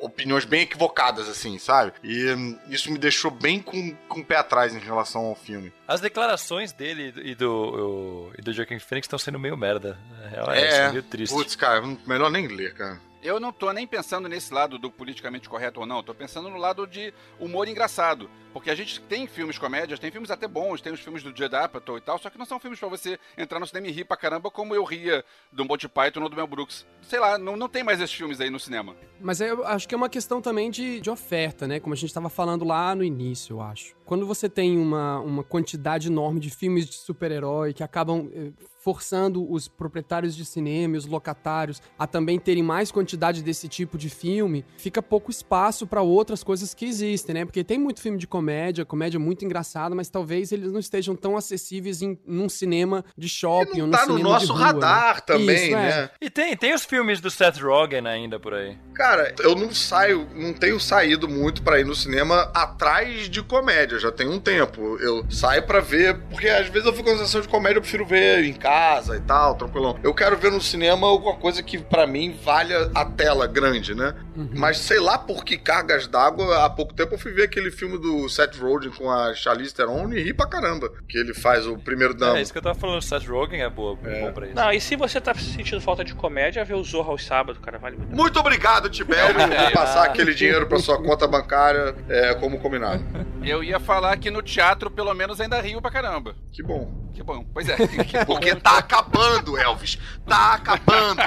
opiniões 0.00 0.44
bem 0.44 0.62
equivocadas, 0.62 1.28
assim, 1.28 1.58
sabe? 1.58 1.92
E 2.02 2.32
hum, 2.32 2.58
isso 2.68 2.90
me 2.90 2.98
deixou 2.98 3.30
bem 3.30 3.60
com, 3.60 3.94
com 4.08 4.20
o 4.20 4.24
pé 4.24 4.36
atrás 4.36 4.74
em 4.74 4.78
relação 4.78 5.22
ao 5.26 5.34
filme. 5.34 5.72
As 5.86 6.00
declarações 6.00 6.72
dele 6.72 7.12
e 7.22 7.34
do, 7.34 8.32
e 8.38 8.42
do 8.42 8.52
Joaquin 8.52 8.78
Phoenix 8.78 9.06
estão 9.06 9.18
sendo 9.18 9.38
meio 9.38 9.56
merda. 9.56 9.98
É, 10.32 10.58
É, 10.58 10.76
é 10.76 10.90
meio 10.90 11.02
triste. 11.02 11.32
Putz, 11.32 11.56
cara, 11.56 11.82
melhor 12.06 12.30
nem 12.30 12.46
ler, 12.46 12.74
cara. 12.74 13.00
Eu 13.24 13.40
não 13.40 13.50
tô 13.50 13.72
nem 13.72 13.86
pensando 13.86 14.28
nesse 14.28 14.52
lado 14.52 14.78
do 14.78 14.90
politicamente 14.90 15.48
correto 15.48 15.80
ou 15.80 15.86
não, 15.86 16.02
tô 16.02 16.12
pensando 16.14 16.50
no 16.50 16.58
lado 16.58 16.86
de 16.86 17.10
humor 17.40 17.66
engraçado. 17.66 18.28
Porque 18.52 18.70
a 18.70 18.74
gente 18.74 19.00
tem 19.00 19.26
filmes 19.26 19.56
comédias, 19.56 19.98
tem 19.98 20.10
filmes 20.10 20.30
até 20.30 20.46
bons, 20.46 20.82
tem 20.82 20.92
os 20.92 21.00
filmes 21.00 21.22
do 21.22 21.30
Judd 21.30 21.56
Apatow 21.56 21.96
e 21.96 22.02
tal, 22.02 22.18
só 22.18 22.28
que 22.28 22.36
não 22.36 22.44
são 22.44 22.60
filmes 22.60 22.78
pra 22.78 22.86
você 22.86 23.18
entrar 23.38 23.58
no 23.58 23.66
cinema 23.66 23.88
e 23.88 23.90
rir 23.90 24.04
pra 24.04 24.14
caramba 24.14 24.50
como 24.50 24.74
eu 24.74 24.84
ria 24.84 25.24
do 25.50 25.64
Monty 25.64 25.88
Python 25.88 26.22
ou 26.22 26.28
do 26.28 26.36
Mel 26.36 26.46
Brooks. 26.46 26.86
Sei 27.00 27.18
lá, 27.18 27.38
não, 27.38 27.56
não 27.56 27.66
tem 27.66 27.82
mais 27.82 27.98
esses 27.98 28.14
filmes 28.14 28.42
aí 28.42 28.50
no 28.50 28.60
cinema. 28.60 28.94
Mas 29.18 29.40
eu 29.40 29.66
acho 29.66 29.88
que 29.88 29.94
é 29.94 29.96
uma 29.96 30.10
questão 30.10 30.42
também 30.42 30.70
de, 30.70 31.00
de 31.00 31.08
oferta, 31.08 31.66
né? 31.66 31.80
Como 31.80 31.94
a 31.94 31.96
gente 31.96 32.10
estava 32.10 32.28
falando 32.28 32.62
lá 32.62 32.94
no 32.94 33.02
início, 33.02 33.54
eu 33.54 33.62
acho. 33.62 33.96
Quando 34.04 34.26
você 34.26 34.50
tem 34.50 34.76
uma, 34.76 35.18
uma 35.20 35.42
quantidade 35.42 36.08
enorme 36.08 36.40
de 36.40 36.50
filmes 36.50 36.86
de 36.86 36.96
super-herói 36.96 37.72
que 37.72 37.82
acabam 37.82 38.30
eh, 38.34 38.52
forçando 38.84 39.50
os 39.50 39.66
proprietários 39.66 40.36
de 40.36 40.44
cinema 40.44 40.96
e 40.96 40.98
os 40.98 41.06
locatários 41.06 41.80
a 41.98 42.06
também 42.06 42.38
terem 42.38 42.62
mais 42.62 42.92
quantidade 42.92 43.42
desse 43.42 43.66
tipo 43.66 43.96
de 43.96 44.10
filme, 44.10 44.62
fica 44.76 45.02
pouco 45.02 45.30
espaço 45.30 45.86
para 45.86 46.02
outras 46.02 46.44
coisas 46.44 46.74
que 46.74 46.84
existem, 46.84 47.34
né? 47.34 47.44
Porque 47.46 47.64
tem 47.64 47.78
muito 47.78 48.02
filme 48.02 48.18
de 48.18 48.26
comédia, 48.26 48.84
comédia 48.84 49.18
muito 49.18 49.42
engraçada, 49.42 49.94
mas 49.94 50.10
talvez 50.10 50.52
eles 50.52 50.70
não 50.70 50.78
estejam 50.78 51.16
tão 51.16 51.34
acessíveis 51.34 52.02
em 52.02 52.18
num 52.26 52.46
cinema 52.46 53.02
de 53.16 53.26
shopping 53.26 53.80
ou 53.80 53.86
num 53.86 53.92
tá 53.92 54.06
no 54.06 54.16
cinema 54.16 54.18
de 54.18 54.46
nosso 54.46 54.52
rua, 54.52 54.58
né? 54.58 54.64
radar 54.66 55.20
também, 55.22 55.68
Isso, 55.68 55.76
é. 55.76 56.02
né? 56.02 56.10
E 56.20 56.28
tem, 56.28 56.54
tem 56.54 56.74
os 56.74 56.84
filmes 56.84 57.22
do 57.22 57.30
Seth 57.30 57.56
Rogen 57.62 58.06
ainda 58.06 58.38
por 58.38 58.52
aí. 58.52 58.76
Cara, 58.94 59.34
eu 59.40 59.54
não 59.54 59.72
saio, 59.72 60.28
não 60.34 60.52
tenho 60.52 60.78
saído 60.78 61.26
muito 61.26 61.62
pra 61.62 61.80
ir 61.80 61.86
no 61.86 61.94
cinema 61.94 62.50
atrás 62.54 63.30
de 63.30 63.42
comédia, 63.42 63.98
já 63.98 64.12
tem 64.12 64.28
um 64.28 64.38
tempo. 64.38 64.98
Eu 64.98 65.24
saio 65.30 65.62
pra 65.62 65.80
ver, 65.80 66.18
porque 66.28 66.48
às 66.48 66.68
vezes 66.68 66.86
eu 66.86 66.92
fico 66.92 67.08
com 67.08 67.14
a 67.14 67.18
sensação 67.18 67.40
de 67.40 67.48
comédia, 67.48 67.78
eu 67.78 67.82
prefiro 67.82 68.04
ver 68.04 68.44
em 68.44 68.52
casa 68.52 68.73
e 69.16 69.20
tal, 69.20 69.54
tranquilão. 69.54 69.98
Eu 70.02 70.14
quero 70.14 70.36
ver 70.36 70.50
no 70.50 70.60
cinema 70.60 71.06
alguma 71.06 71.36
coisa 71.36 71.62
que 71.62 71.78
pra 71.78 72.06
mim 72.06 72.36
valha 72.44 72.90
a 72.94 73.04
tela 73.04 73.46
grande, 73.46 73.94
né? 73.94 74.14
Uhum. 74.36 74.50
Mas 74.54 74.78
sei 74.78 74.98
lá 74.98 75.16
por 75.18 75.44
que 75.44 75.56
cargas 75.56 76.06
d'água, 76.06 76.64
há 76.64 76.70
pouco 76.70 76.92
tempo 76.92 77.14
eu 77.14 77.18
fui 77.18 77.32
ver 77.32 77.44
aquele 77.44 77.70
filme 77.70 77.98
do 77.98 78.28
Seth 78.28 78.56
Rogen 78.56 78.90
com 78.90 79.10
a 79.10 79.34
Charlize 79.34 79.74
Theron 79.74 80.12
e 80.12 80.22
ri 80.22 80.34
pra 80.34 80.46
caramba. 80.46 80.90
Que 81.08 81.18
ele 81.18 81.34
faz 81.34 81.66
o 81.66 81.78
primeiro 81.78 82.14
dama. 82.14 82.38
É 82.38 82.42
isso 82.42 82.52
que 82.52 82.58
eu 82.58 82.62
tava 82.62 82.78
falando, 82.78 82.98
o 82.98 83.02
Seth 83.02 83.26
Rogen 83.26 83.62
é 83.62 83.70
boa, 83.70 83.96
bom 83.96 84.32
pra 84.32 84.46
isso. 84.46 84.56
Não, 84.56 84.72
e 84.72 84.80
se 84.80 84.96
você 84.96 85.20
tá 85.20 85.34
sentindo 85.34 85.80
falta 85.80 86.04
de 86.04 86.14
comédia, 86.14 86.64
vê 86.64 86.74
o 86.74 86.82
Zorro 86.82 87.12
aos 87.12 87.24
sábados, 87.24 87.60
cara, 87.62 87.78
vale 87.78 87.96
muito. 87.96 88.16
Muito 88.16 88.40
obrigado, 88.40 88.88
Tibério, 88.88 89.34
por 89.36 89.72
passar 89.72 90.04
aquele 90.04 90.34
dinheiro 90.34 90.66
pra 90.66 90.78
sua 90.78 91.00
conta 91.02 91.26
bancária, 91.26 91.94
é, 92.08 92.34
como 92.34 92.58
combinado. 92.58 93.04
Eu 93.42 93.62
ia 93.62 93.78
falar 93.78 94.16
que 94.16 94.30
no 94.30 94.42
teatro, 94.42 94.90
pelo 94.90 95.12
menos, 95.14 95.40
ainda 95.40 95.60
rio 95.60 95.80
pra 95.80 95.90
caramba. 95.90 96.34
Que 96.50 96.62
bom. 96.62 97.03
Que 97.14 97.22
bom. 97.22 97.44
Pois 97.54 97.68
é, 97.68 97.76
que 97.76 98.18
bom. 98.24 98.34
Porque 98.34 98.54
tá 98.56 98.78
acabando, 98.78 99.56
Elvis. 99.56 99.98
Tá 100.26 100.54
acabando. 100.54 101.22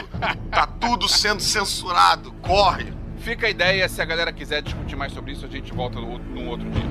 Tá 0.51 0.67
tudo 0.67 1.07
sendo 1.07 1.41
censurado. 1.41 2.31
Corre. 2.41 2.93
Fica 3.19 3.47
a 3.47 3.49
ideia, 3.49 3.87
se 3.89 4.01
a 4.01 4.05
galera 4.05 4.31
quiser 4.31 4.61
discutir 4.61 4.95
mais 4.95 5.11
sobre 5.13 5.31
isso, 5.31 5.45
a 5.45 5.49
gente 5.49 5.73
volta 5.73 5.99
no- 5.99 6.19
num 6.19 6.47
outro 6.49 6.69
dia. 6.69 6.85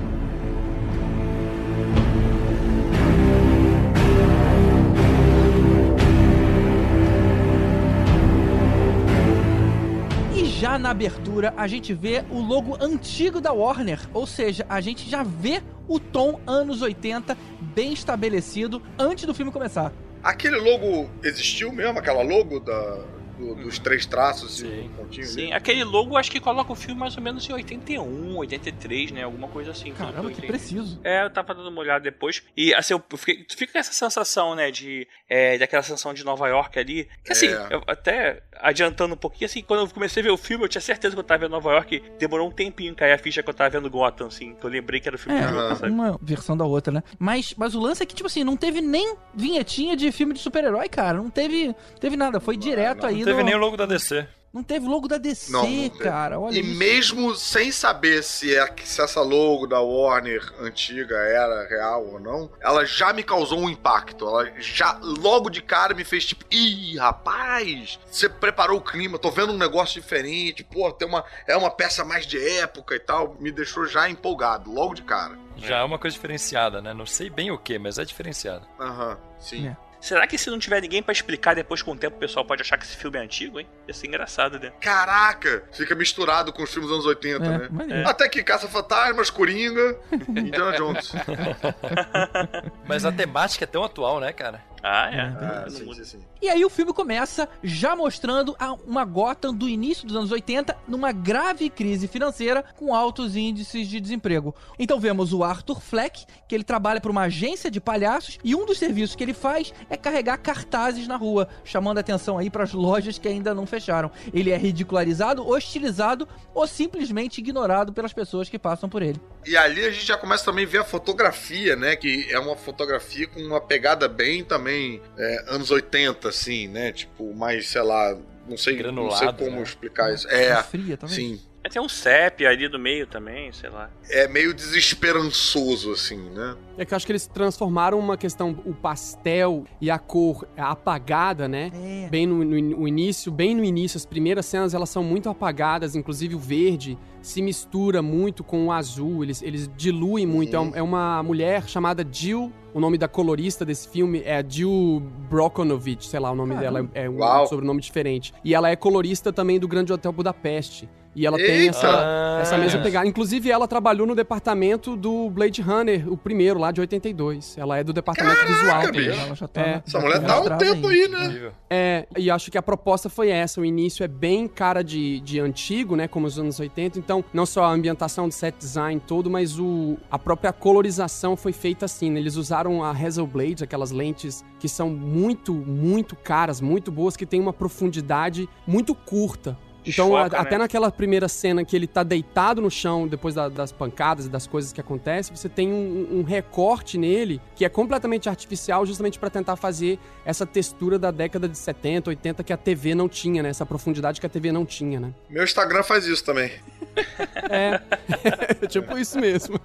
E 10.35 10.45
já 10.45 10.77
na 10.77 10.91
abertura 10.91 11.53
a 11.57 11.67
gente 11.67 11.93
vê 11.93 12.23
o 12.29 12.39
logo 12.39 12.77
antigo 12.83 13.41
da 13.41 13.51
Warner, 13.51 13.99
ou 14.13 14.27
seja, 14.27 14.65
a 14.69 14.79
gente 14.79 15.09
já 15.09 15.23
vê 15.23 15.61
o 15.87 15.99
tom 15.99 16.39
anos 16.45 16.81
80 16.81 17.35
bem 17.77 17.93
estabelecido 17.93 18.81
antes 18.97 19.25
do 19.25 19.35
filme 19.35 19.51
começar. 19.51 19.93
Aquele 20.23 20.55
logo 20.57 21.07
existiu 21.23 21.71
mesmo? 21.71 21.99
Aquela 21.99 22.23
logo 22.23 22.59
da, 22.59 22.95
do- 23.37 23.53
dos 23.53 23.77
três 23.77 24.03
traços 24.03 24.59
e 24.59 24.65
Sim. 24.65 24.79
um 24.85 24.89
pontinho 24.89 25.23
ali? 25.25 25.31
Sim, 25.33 25.53
aquele 25.53 25.83
logo 25.83 26.17
acho 26.17 26.31
que 26.31 26.39
coloca 26.39 26.71
o 26.73 26.75
filme 26.75 26.99
mais 26.99 27.15
ou 27.15 27.21
menos 27.21 27.47
em 27.47 27.53
81, 27.53 28.35
83, 28.35 29.11
né? 29.11 29.21
Alguma 29.21 29.47
coisa 29.47 29.69
assim. 29.71 29.93
Caramba, 29.93 30.27
eu 30.27 30.31
que 30.31 30.41
preciso. 30.41 30.99
É, 31.03 31.23
eu 31.23 31.29
tava 31.29 31.53
dando 31.53 31.69
uma 31.69 31.79
olhada 31.81 31.99
depois. 32.03 32.41
E 32.57 32.73
assim, 32.73 32.95
eu 32.95 33.03
fiquei, 33.15 33.43
tu 33.43 33.55
fica 33.55 33.73
com 33.73 33.77
essa 33.77 33.93
sensação, 33.93 34.55
né? 34.55 34.71
De. 34.71 35.07
É, 35.29 35.55
daquela 35.59 35.83
sensação 35.83 36.15
de 36.15 36.23
Nova 36.25 36.47
York 36.47 36.79
ali. 36.79 37.07
Que 37.23 37.31
assim, 37.33 37.47
É. 37.49 37.67
eu 37.69 37.83
até 37.85 38.41
adiantando 38.61 39.13
um 39.13 39.17
pouquinho, 39.17 39.45
assim, 39.45 39.61
quando 39.61 39.81
eu 39.81 39.87
comecei 39.89 40.21
a 40.21 40.23
ver 40.23 40.31
o 40.31 40.37
filme, 40.37 40.63
eu 40.63 40.67
tinha 40.69 40.81
certeza 40.81 41.15
que 41.15 41.19
eu 41.19 41.23
tava 41.23 41.41
vendo 41.41 41.51
Nova 41.51 41.71
York. 41.73 42.01
Demorou 42.19 42.47
um 42.47 42.51
tempinho 42.51 42.95
cair 42.95 43.13
a 43.13 43.17
ficha 43.17 43.41
que 43.43 43.49
eu 43.49 43.53
tava 43.53 43.69
vendo 43.69 43.89
Gotham, 43.89 44.27
assim. 44.27 44.53
Que 44.55 44.65
eu 44.65 44.69
lembrei 44.69 44.99
que 44.99 45.07
era 45.07 45.15
o 45.15 45.19
filme 45.19 45.37
É, 45.39 45.45
de 45.47 45.53
Gotham, 45.53 45.75
sabe? 45.75 45.91
uma 45.91 46.19
versão 46.21 46.55
da 46.57 46.65
outra, 46.65 46.93
né? 46.93 47.03
Mas, 47.19 47.53
mas 47.57 47.75
o 47.75 47.79
lance 47.79 48.03
é 48.03 48.05
que, 48.05 48.15
tipo 48.15 48.27
assim, 48.27 48.43
não 48.43 48.55
teve 48.57 48.81
nem 48.81 49.15
vinhetinha 49.33 49.95
de 49.95 50.11
filme 50.11 50.33
de 50.33 50.39
super-herói, 50.39 50.87
cara. 50.89 51.17
Não 51.17 51.29
teve, 51.29 51.75
teve 51.99 52.15
nada. 52.17 52.39
Foi 52.39 52.57
direto 52.57 53.05
aí 53.05 53.17
Não 53.19 53.25
teve 53.25 53.39
no- 53.39 53.45
nem 53.45 53.55
o 53.55 53.59
logo 53.59 53.77
da 53.77 53.85
DC. 53.85 54.27
Não 54.53 54.63
teve 54.63 54.87
logo 54.87 55.07
da 55.07 55.17
DC, 55.17 55.51
Não, 55.51 55.67
não 55.69 55.89
cara. 55.89 56.39
Olha 56.39 56.55
E 56.55 56.61
isso. 56.61 56.79
mesmo 56.79 57.35
sem 57.35 57.71
saber 57.71 58.23
se, 58.23 58.55
é, 58.55 58.73
se 58.83 59.01
essa 59.01 59.21
logo 59.21 59.67
da 59.67 59.79
Warner 59.81 60.41
antiga 60.59 61.15
era 61.15 61.67
real 61.67 62.05
ou 62.07 62.19
não, 62.19 62.49
ela 62.59 62.85
já 62.85 63.13
me 63.13 63.23
causou 63.23 63.59
um 63.59 63.69
impacto. 63.69 64.25
Ela 64.27 64.51
já, 64.57 64.97
logo 65.01 65.49
de 65.49 65.61
cara, 65.61 65.93
me 65.93 66.03
fez 66.03 66.25
tipo, 66.25 66.45
ih, 66.49 66.97
rapaz, 66.97 67.99
você 68.09 68.27
preparou 68.29 68.77
o 68.79 68.83
clima, 68.83 69.19
tô 69.19 69.29
vendo 69.29 69.51
um 69.53 69.57
negócio 69.57 70.01
diferente, 70.01 70.63
pô, 70.63 70.91
tem 70.91 71.07
uma, 71.07 71.23
é 71.45 71.55
uma 71.55 71.69
peça 71.69 72.03
mais 72.03 72.25
de 72.25 72.39
época 72.57 72.95
e 72.95 72.99
tal. 72.99 73.35
Me 73.39 73.51
deixou 73.51 73.85
já 73.85 74.09
empolgado, 74.09 74.71
logo 74.71 74.93
de 74.95 75.03
cara. 75.03 75.37
Já 75.57 75.79
é 75.79 75.83
uma 75.83 75.99
coisa 75.99 76.13
diferenciada, 76.15 76.81
né? 76.81 76.93
Não 76.93 77.05
sei 77.05 77.29
bem 77.29 77.51
o 77.51 77.57
que, 77.57 77.77
mas 77.77 77.97
é 77.99 78.05
diferenciada. 78.05 78.65
Aham, 78.79 79.17
sim. 79.39 79.67
É. 79.67 79.77
Será 79.99 80.25
que 80.27 80.37
se 80.37 80.49
não 80.49 80.59
tiver 80.59 80.81
ninguém 80.81 81.01
pra 81.01 81.11
explicar 81.11 81.55
depois 81.55 81.81
com 81.81 81.91
o 81.91 81.97
tempo, 81.97 82.15
o 82.17 82.19
pessoal 82.19 82.45
pode 82.45 82.61
achar 82.61 82.77
que 82.77 82.85
esse 82.85 82.95
filme 82.95 83.17
é 83.17 83.21
antigo, 83.21 83.59
hein? 83.59 83.67
Ia 83.87 83.93
ser 83.93 84.07
engraçado, 84.07 84.59
né? 84.59 84.71
Caraca! 84.79 85.63
Fica 85.71 85.95
misturado 85.95 86.53
com 86.53 86.63
os 86.63 86.69
filmes 86.71 86.87
dos 86.89 86.97
anos 86.99 87.05
80, 87.07 87.43
É, 87.45 87.49
né? 87.57 87.67
maneiro. 87.71 88.07
Até 88.09 88.29
que 88.29 88.43
Caça-Fantasmas, 88.43 89.29
Coringa, 89.29 89.97
Indiana 90.29 90.77
Jones. 90.77 91.11
Mas 92.87 93.05
a 93.05 93.11
temática 93.11 93.63
é 93.63 93.67
tão 93.67 93.83
atual, 93.83 94.19
né, 94.19 94.31
cara? 94.31 94.61
Ah, 94.89 95.11
é. 95.11 95.19
Ah, 95.19 95.63
Não 95.65 95.69
sim, 95.69 95.93
sim, 95.95 96.03
sim. 96.05 96.19
E 96.41 96.47
aí 96.47 96.63
o 96.63 96.69
filme 96.69 96.93
começa 96.93 97.49
já 97.61 97.95
mostrando 97.95 98.55
uma 98.85 99.03
Gotham 99.03 99.53
do 99.53 99.67
início 99.67 100.07
dos 100.07 100.15
anos 100.15 100.31
80 100.31 100.77
numa 100.87 101.11
grave 101.11 101.69
crise 101.69 102.07
financeira 102.07 102.63
com 102.77 102.95
altos 102.95 103.35
índices 103.35 103.87
de 103.87 103.99
desemprego. 103.99 104.55
Então 104.79 104.99
vemos 104.99 105.33
o 105.33 105.43
Arthur 105.43 105.81
Fleck, 105.81 106.25
que 106.47 106.55
ele 106.55 106.63
trabalha 106.63 107.01
para 107.01 107.11
uma 107.11 107.23
agência 107.23 107.69
de 107.69 107.81
palhaços 107.81 108.37
e 108.43 108.55
um 108.55 108.65
dos 108.65 108.77
serviços 108.77 109.15
que 109.15 109.23
ele 109.23 109.33
faz 109.33 109.73
é 109.89 109.97
carregar 109.97 110.37
cartazes 110.37 111.07
na 111.07 111.17
rua, 111.17 111.49
chamando 111.65 111.97
atenção 111.97 112.37
aí 112.37 112.49
para 112.49 112.63
as 112.63 112.71
lojas 112.71 113.17
que 113.17 113.27
ainda 113.27 113.53
não 113.53 113.65
fecharam. 113.65 114.09
Ele 114.33 114.51
é 114.51 114.57
ridicularizado, 114.57 115.45
hostilizado 115.45 116.27
ou 116.53 116.65
simplesmente 116.65 117.39
ignorado 117.39 117.91
pelas 117.91 118.13
pessoas 118.13 118.47
que 118.47 118.57
passam 118.57 118.87
por 118.87 119.01
ele. 119.01 119.19
E 119.47 119.55
ali 119.55 119.85
a 119.85 119.91
gente 119.91 120.05
já 120.05 120.17
começa 120.17 120.43
também 120.43 120.65
a 120.65 120.67
ver 120.67 120.79
a 120.79 120.83
fotografia, 120.83 121.75
né? 121.75 121.95
Que 121.95 122.27
é 122.31 122.37
uma 122.37 122.55
fotografia 122.55 123.27
com 123.27 123.39
uma 123.39 123.61
pegada 123.61 124.07
bem 124.07 124.43
também 124.43 125.01
é, 125.17 125.45
anos 125.47 125.71
80, 125.71 126.27
assim, 126.27 126.67
né? 126.67 126.91
Tipo, 126.91 127.33
mais, 127.33 127.69
sei 127.69 127.81
lá, 127.81 128.17
não 128.47 128.57
sei, 128.57 128.81
não 128.83 129.11
sei 129.11 129.31
como 129.33 129.51
né? 129.51 129.63
explicar 129.63 130.13
isso. 130.13 130.27
É, 130.29 130.61
fria, 130.63 130.97
talvez. 130.97 131.15
sim. 131.15 131.41
É, 131.67 131.69
Tem 131.69 131.81
um 131.81 131.89
CEP 131.89 132.45
ali 132.45 132.67
do 132.69 132.79
meio 132.79 133.05
também, 133.05 133.51
sei 133.51 133.69
lá. 133.69 133.89
É 134.09 134.27
meio 134.27 134.53
desesperançoso, 134.53 135.91
assim, 135.91 136.17
né? 136.29 136.55
É 136.77 136.85
que 136.85 136.93
eu 136.93 136.95
acho 136.95 137.05
que 137.05 137.11
eles 137.11 137.27
transformaram 137.27 137.99
uma 137.99 138.15
questão, 138.17 138.57
o 138.65 138.73
pastel 138.73 139.65
e 139.81 139.91
a 139.91 139.99
cor 139.99 140.47
apagada, 140.55 141.47
né? 141.47 141.71
É. 141.73 142.07
Bem 142.09 142.25
no, 142.25 142.43
no- 142.43 142.61
no 142.79 142.87
início, 142.87 143.31
bem 143.31 143.55
no 143.55 143.63
início, 143.63 143.97
as 143.97 144.05
primeiras 144.05 144.45
cenas 144.45 144.73
elas 144.73 144.89
são 144.89 145.03
muito 145.03 145.29
apagadas, 145.29 145.95
inclusive 145.95 146.35
o 146.35 146.39
verde 146.39 146.97
se 147.21 147.41
mistura 147.41 148.01
muito 148.01 148.43
com 148.43 148.67
o 148.67 148.71
azul, 148.71 149.23
eles, 149.23 149.41
eles 149.41 149.69
diluem 149.75 150.25
muito. 150.25 150.55
É 150.55 150.59
um- 150.59 150.75
É, 150.75 150.81
uma 150.81 151.21
mulher 151.23 151.67
chamada 151.67 152.05
Jill, 152.09 152.51
o 152.73 152.79
nome 152.79 152.97
da 152.97 153.07
colorista 153.07 153.65
desse 153.65 153.89
filme 153.89 154.21
é 154.23 154.37
a 154.37 154.43
Jill 154.47 155.01
Brokonovich, 155.29 156.07
sei 156.07 156.19
lá, 156.19 156.31
o 156.31 156.35
nome 156.35 156.55
Caramba. 156.55 156.83
dela 156.83 156.89
é, 156.93 157.05
é 157.05 157.09
um 157.09 157.17
Uau. 157.17 157.47
sobrenome 157.47 157.81
diferente. 157.81 158.33
E 158.43 158.53
ela 158.55 158.69
é 158.69 158.75
colorista 158.75 159.33
também 159.33 159.59
do 159.59 159.67
Grande 159.67 159.91
Hotel 159.91 160.11
Budapeste. 160.13 160.87
E 161.17 161.25
ela 161.25 161.35
tem 161.35 161.45
Eita! 161.45 161.69
essa, 161.77 161.87
Ah, 161.89 162.39
essa 162.41 162.57
mesma 162.59 162.79
pegada. 162.81 163.07
Inclusive, 163.07 163.49
ela 163.49 163.67
trabalhou 163.67 164.05
no 164.05 164.13
departamento 164.13 164.95
do 164.95 165.29
Blade 165.31 165.63
Runner, 165.63 166.07
o 166.11 166.15
primeiro, 166.15 166.59
lá 166.59 166.71
de 166.71 166.79
82. 166.79 167.57
Ela 167.57 167.79
é 167.79 167.83
do 167.83 167.91
departamento 167.91 168.45
visual. 168.45 168.91
bicho. 168.91 169.09
Ela 169.19 169.35
já 169.35 169.47
tá, 169.47 169.61
É. 169.61 169.73
já 169.73 169.81
Essa 169.87 169.99
mulher 169.99 170.19
tá 170.23 170.35
há 170.35 170.41
um 170.41 170.57
tempo 170.57 170.87
aí, 170.87 171.07
né? 171.07 171.51
É, 171.69 172.07
e 172.15 172.29
acho 172.29 172.51
que 172.51 172.57
a 172.57 172.61
proposta 172.61 173.09
foi 173.09 173.29
essa. 173.29 173.59
O 173.59 173.65
início 173.65 174.03
é 174.03 174.07
bem 174.07 174.47
cara 174.47 174.83
de, 174.83 175.19
de 175.21 175.39
antigo, 175.39 175.95
né? 175.95 176.07
Como 176.07 176.27
os 176.27 176.37
anos 176.37 176.59
80. 176.59 176.99
Então, 176.99 177.25
não 177.33 177.47
só 177.47 177.63
a 177.63 177.71
ambientação 177.71 178.27
do 178.27 178.33
set 178.33 178.55
design 178.55 179.01
todo, 179.05 179.27
mas 179.27 179.57
o, 179.59 179.97
a 180.11 180.19
própria 180.19 180.53
colorização 180.53 181.35
foi 181.35 181.51
feita 181.51 181.85
assim. 181.85 182.11
Né? 182.11 182.19
Eles 182.19 182.35
usaram 182.35 182.83
a 182.83 182.91
Hasselblad, 182.91 183.63
aquelas 183.63 183.89
lentes 183.89 184.45
que 184.59 184.69
são 184.69 184.89
muito, 184.91 185.51
muito 185.51 186.15
caras, 186.15 186.61
muito 186.61 186.91
boas, 186.91 187.17
que 187.17 187.25
tem 187.25 187.41
uma 187.41 187.53
profundidade 187.53 188.47
muito 188.67 188.93
curta. 188.93 189.57
Então, 189.87 190.15
a- 190.15 190.23
Desfoca, 190.23 190.41
até 190.41 190.51
né? 190.51 190.57
naquela 190.59 190.91
primeira 190.91 191.27
cena 191.27 191.63
que 191.63 191.75
ele 191.75 191.87
tá 191.87 192.03
deitado 192.03 192.61
no 192.61 192.69
chão 192.69 193.07
depois 193.07 193.33
da- 193.35 193.47
das 193.49 193.71
pancadas 193.71 194.25
e 194.25 194.29
das 194.29 194.45
coisas 194.45 194.73
que 194.73 194.81
acontecem, 194.81 195.35
você 195.35 195.47
tem 195.47 195.71
um, 195.71 196.19
um 196.19 196.23
recorte 196.23 196.97
nele 196.97 197.39
que 197.55 197.63
é 197.63 197.69
completamente 197.69 198.27
artificial, 198.27 198.85
justamente 198.85 199.17
pra 199.17 199.29
tentar 199.29 199.55
fazer 199.55 199.97
essa 200.25 200.45
textura 200.45 200.99
da 200.99 201.11
década 201.11 201.47
de 201.47 201.57
70, 201.57 202.09
80 202.09 202.43
que 202.43 202.51
a 202.51 202.57
TV 202.57 202.93
não 202.93 203.07
tinha, 203.07 203.41
né? 203.41 203.49
Essa 203.49 203.65
profundidade 203.65 204.19
que 204.19 204.25
a 204.25 204.29
TV 204.29 204.51
não 204.51 204.65
tinha, 204.65 204.99
né? 204.99 205.13
Meu 205.29 205.43
Instagram 205.43 205.83
faz 205.83 206.05
isso 206.05 206.23
também. 206.23 206.51
É, 207.49 208.67
tipo 208.67 208.97
isso 208.97 209.19
mesmo. 209.19 209.59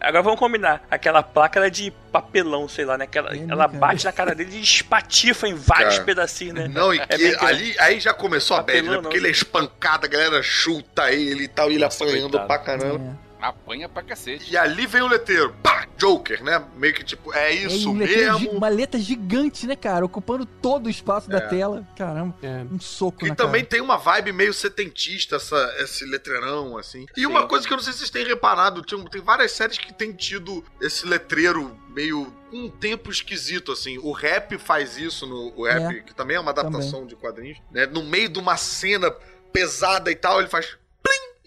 Agora 0.00 0.22
vamos 0.22 0.38
combinar. 0.38 0.84
Aquela 0.90 1.22
placa 1.22 1.58
era 1.58 1.70
de 1.70 1.92
papelão, 2.12 2.68
sei 2.68 2.84
lá, 2.84 2.96
né? 2.96 3.04
Aquela, 3.04 3.30
É, 3.30 3.34
né, 3.36 3.46
ela 3.50 3.66
cara? 3.66 3.78
bate 3.78 4.04
na 4.04 4.12
cara 4.12 4.34
dele 4.34 4.56
e 4.56 4.62
espatifa 4.62 5.48
em 5.48 5.54
vários 5.54 5.94
Cara. 5.94 6.04
pedacinhos, 6.04 6.54
né? 6.54 6.68
Não, 6.68 6.94
e 6.94 6.98
É 7.00 7.06
que 7.06 7.36
ali 7.40 7.74
aí 7.78 7.98
já 8.00 8.14
começou 8.14 8.56
a 8.56 8.62
bad, 8.62 8.82
né? 8.82 8.90
não. 8.94 9.02
Porque 9.02 9.16
ele 9.16 9.28
é 9.28 9.30
espancado, 9.30 10.06
a 10.06 10.08
galera 10.08 10.42
chuta 10.42 11.10
ele 11.12 11.44
e 11.44 11.48
tal, 11.48 11.70
e 11.70 11.74
ele 11.74 11.84
Nossa, 11.84 12.04
apanhando 12.04 12.38
coitado. 12.38 12.46
pra 12.46 12.58
caramba. 12.58 13.16
É. 13.24 13.27
Apanha 13.40 13.88
pra 13.88 14.02
cacete. 14.02 14.52
E 14.52 14.56
ali 14.56 14.86
vem 14.86 15.00
o 15.02 15.06
letreiro, 15.06 15.54
pá, 15.62 15.86
Joker, 15.96 16.42
né? 16.42 16.64
Meio 16.76 16.92
que 16.94 17.04
tipo, 17.04 17.32
é 17.32 17.52
É, 17.52 17.54
isso 17.54 17.90
um 17.90 17.94
gi- 18.06 18.16
mesmo. 18.16 18.50
uma 18.50 18.68
letra 18.68 18.98
gigante, 19.00 19.66
né, 19.66 19.76
cara? 19.76 20.04
Ocupando 20.04 20.44
todo 20.44 20.86
o 20.86 20.90
espaço 20.90 21.28
da 21.30 21.38
É. 21.38 21.48
tela. 21.48 21.86
Caramba, 21.96 22.34
É. 22.42 22.64
um 22.70 22.80
soco 22.80 23.24
E 23.24 23.28
na 23.28 23.34
também 23.34 23.62
cara. 23.62 23.70
tem 23.70 23.80
uma 23.80 23.96
vibe 23.96 24.32
meio 24.32 24.52
setentista, 24.52 25.36
essa, 25.36 25.74
esse 25.78 26.04
letreirão, 26.04 26.76
assim. 26.76 27.06
E 27.16 27.26
uma 27.26 27.42
Sim. 27.42 27.48
coisa 27.48 27.66
que 27.66 27.72
eu 27.72 27.76
não 27.76 27.84
sei 27.84 27.92
se 27.92 28.00
vocês 28.00 28.10
têm 28.10 28.26
reparado, 28.26 28.82
tem, 28.82 29.02
tem 29.04 29.20
várias 29.20 29.52
séries 29.52 29.78
que 29.78 29.92
têm 29.92 30.12
tido 30.12 30.64
esse 30.80 31.06
letreiro 31.06 31.76
meio 31.90 32.32
com 32.50 32.64
um 32.64 32.68
tempo 32.70 33.10
esquisito, 33.10 33.72
assim. 33.72 33.98
O 33.98 34.12
rap 34.12 34.56
faz 34.58 34.96
isso, 34.96 35.26
no, 35.26 35.52
o 35.56 35.64
rap, 35.66 35.96
É. 35.96 36.00
que 36.00 36.14
também 36.14 36.36
é 36.36 36.40
uma 36.40 36.50
adaptação 36.50 37.06
de 37.06 37.14
quadrinhos, 37.14 37.58
né? 37.70 37.86
No 37.86 38.02
meio 38.02 38.28
de 38.28 38.38
uma 38.38 38.56
cena 38.56 39.10
pesada 39.52 40.10
e 40.10 40.14
tal, 40.16 40.40
ele 40.40 40.48
faz! 40.48 40.76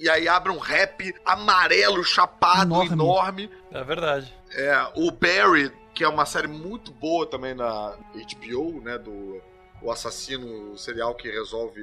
E 0.01 0.09
aí 0.09 0.27
abre 0.27 0.51
um 0.51 0.57
rap 0.57 1.13
amarelo, 1.23 2.03
chapado, 2.03 2.73
Enorme. 2.73 2.91
enorme. 2.91 3.49
É 3.71 3.83
verdade. 3.83 4.33
É, 4.55 4.91
o 4.95 5.11
Barry, 5.11 5.71
que 5.93 6.03
é 6.03 6.07
uma 6.07 6.25
série 6.25 6.47
muito 6.47 6.91
boa 6.91 7.27
também 7.27 7.53
na 7.53 7.95
HBO, 8.15 8.81
né? 8.81 8.97
Do 8.97 9.39
o 9.79 9.91
assassino 9.91 10.75
serial 10.77 11.13
que 11.15 11.29
resolve. 11.29 11.81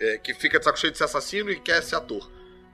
é, 0.00 0.16
que 0.18 0.32
fica 0.32 0.58
de 0.60 0.64
saco 0.64 0.78
cheio 0.78 0.92
de 0.92 0.98
ser 0.98 1.04
assassino 1.04 1.50
e 1.50 1.58
quer 1.58 1.82
ser 1.82 1.96
ator. 1.96 2.30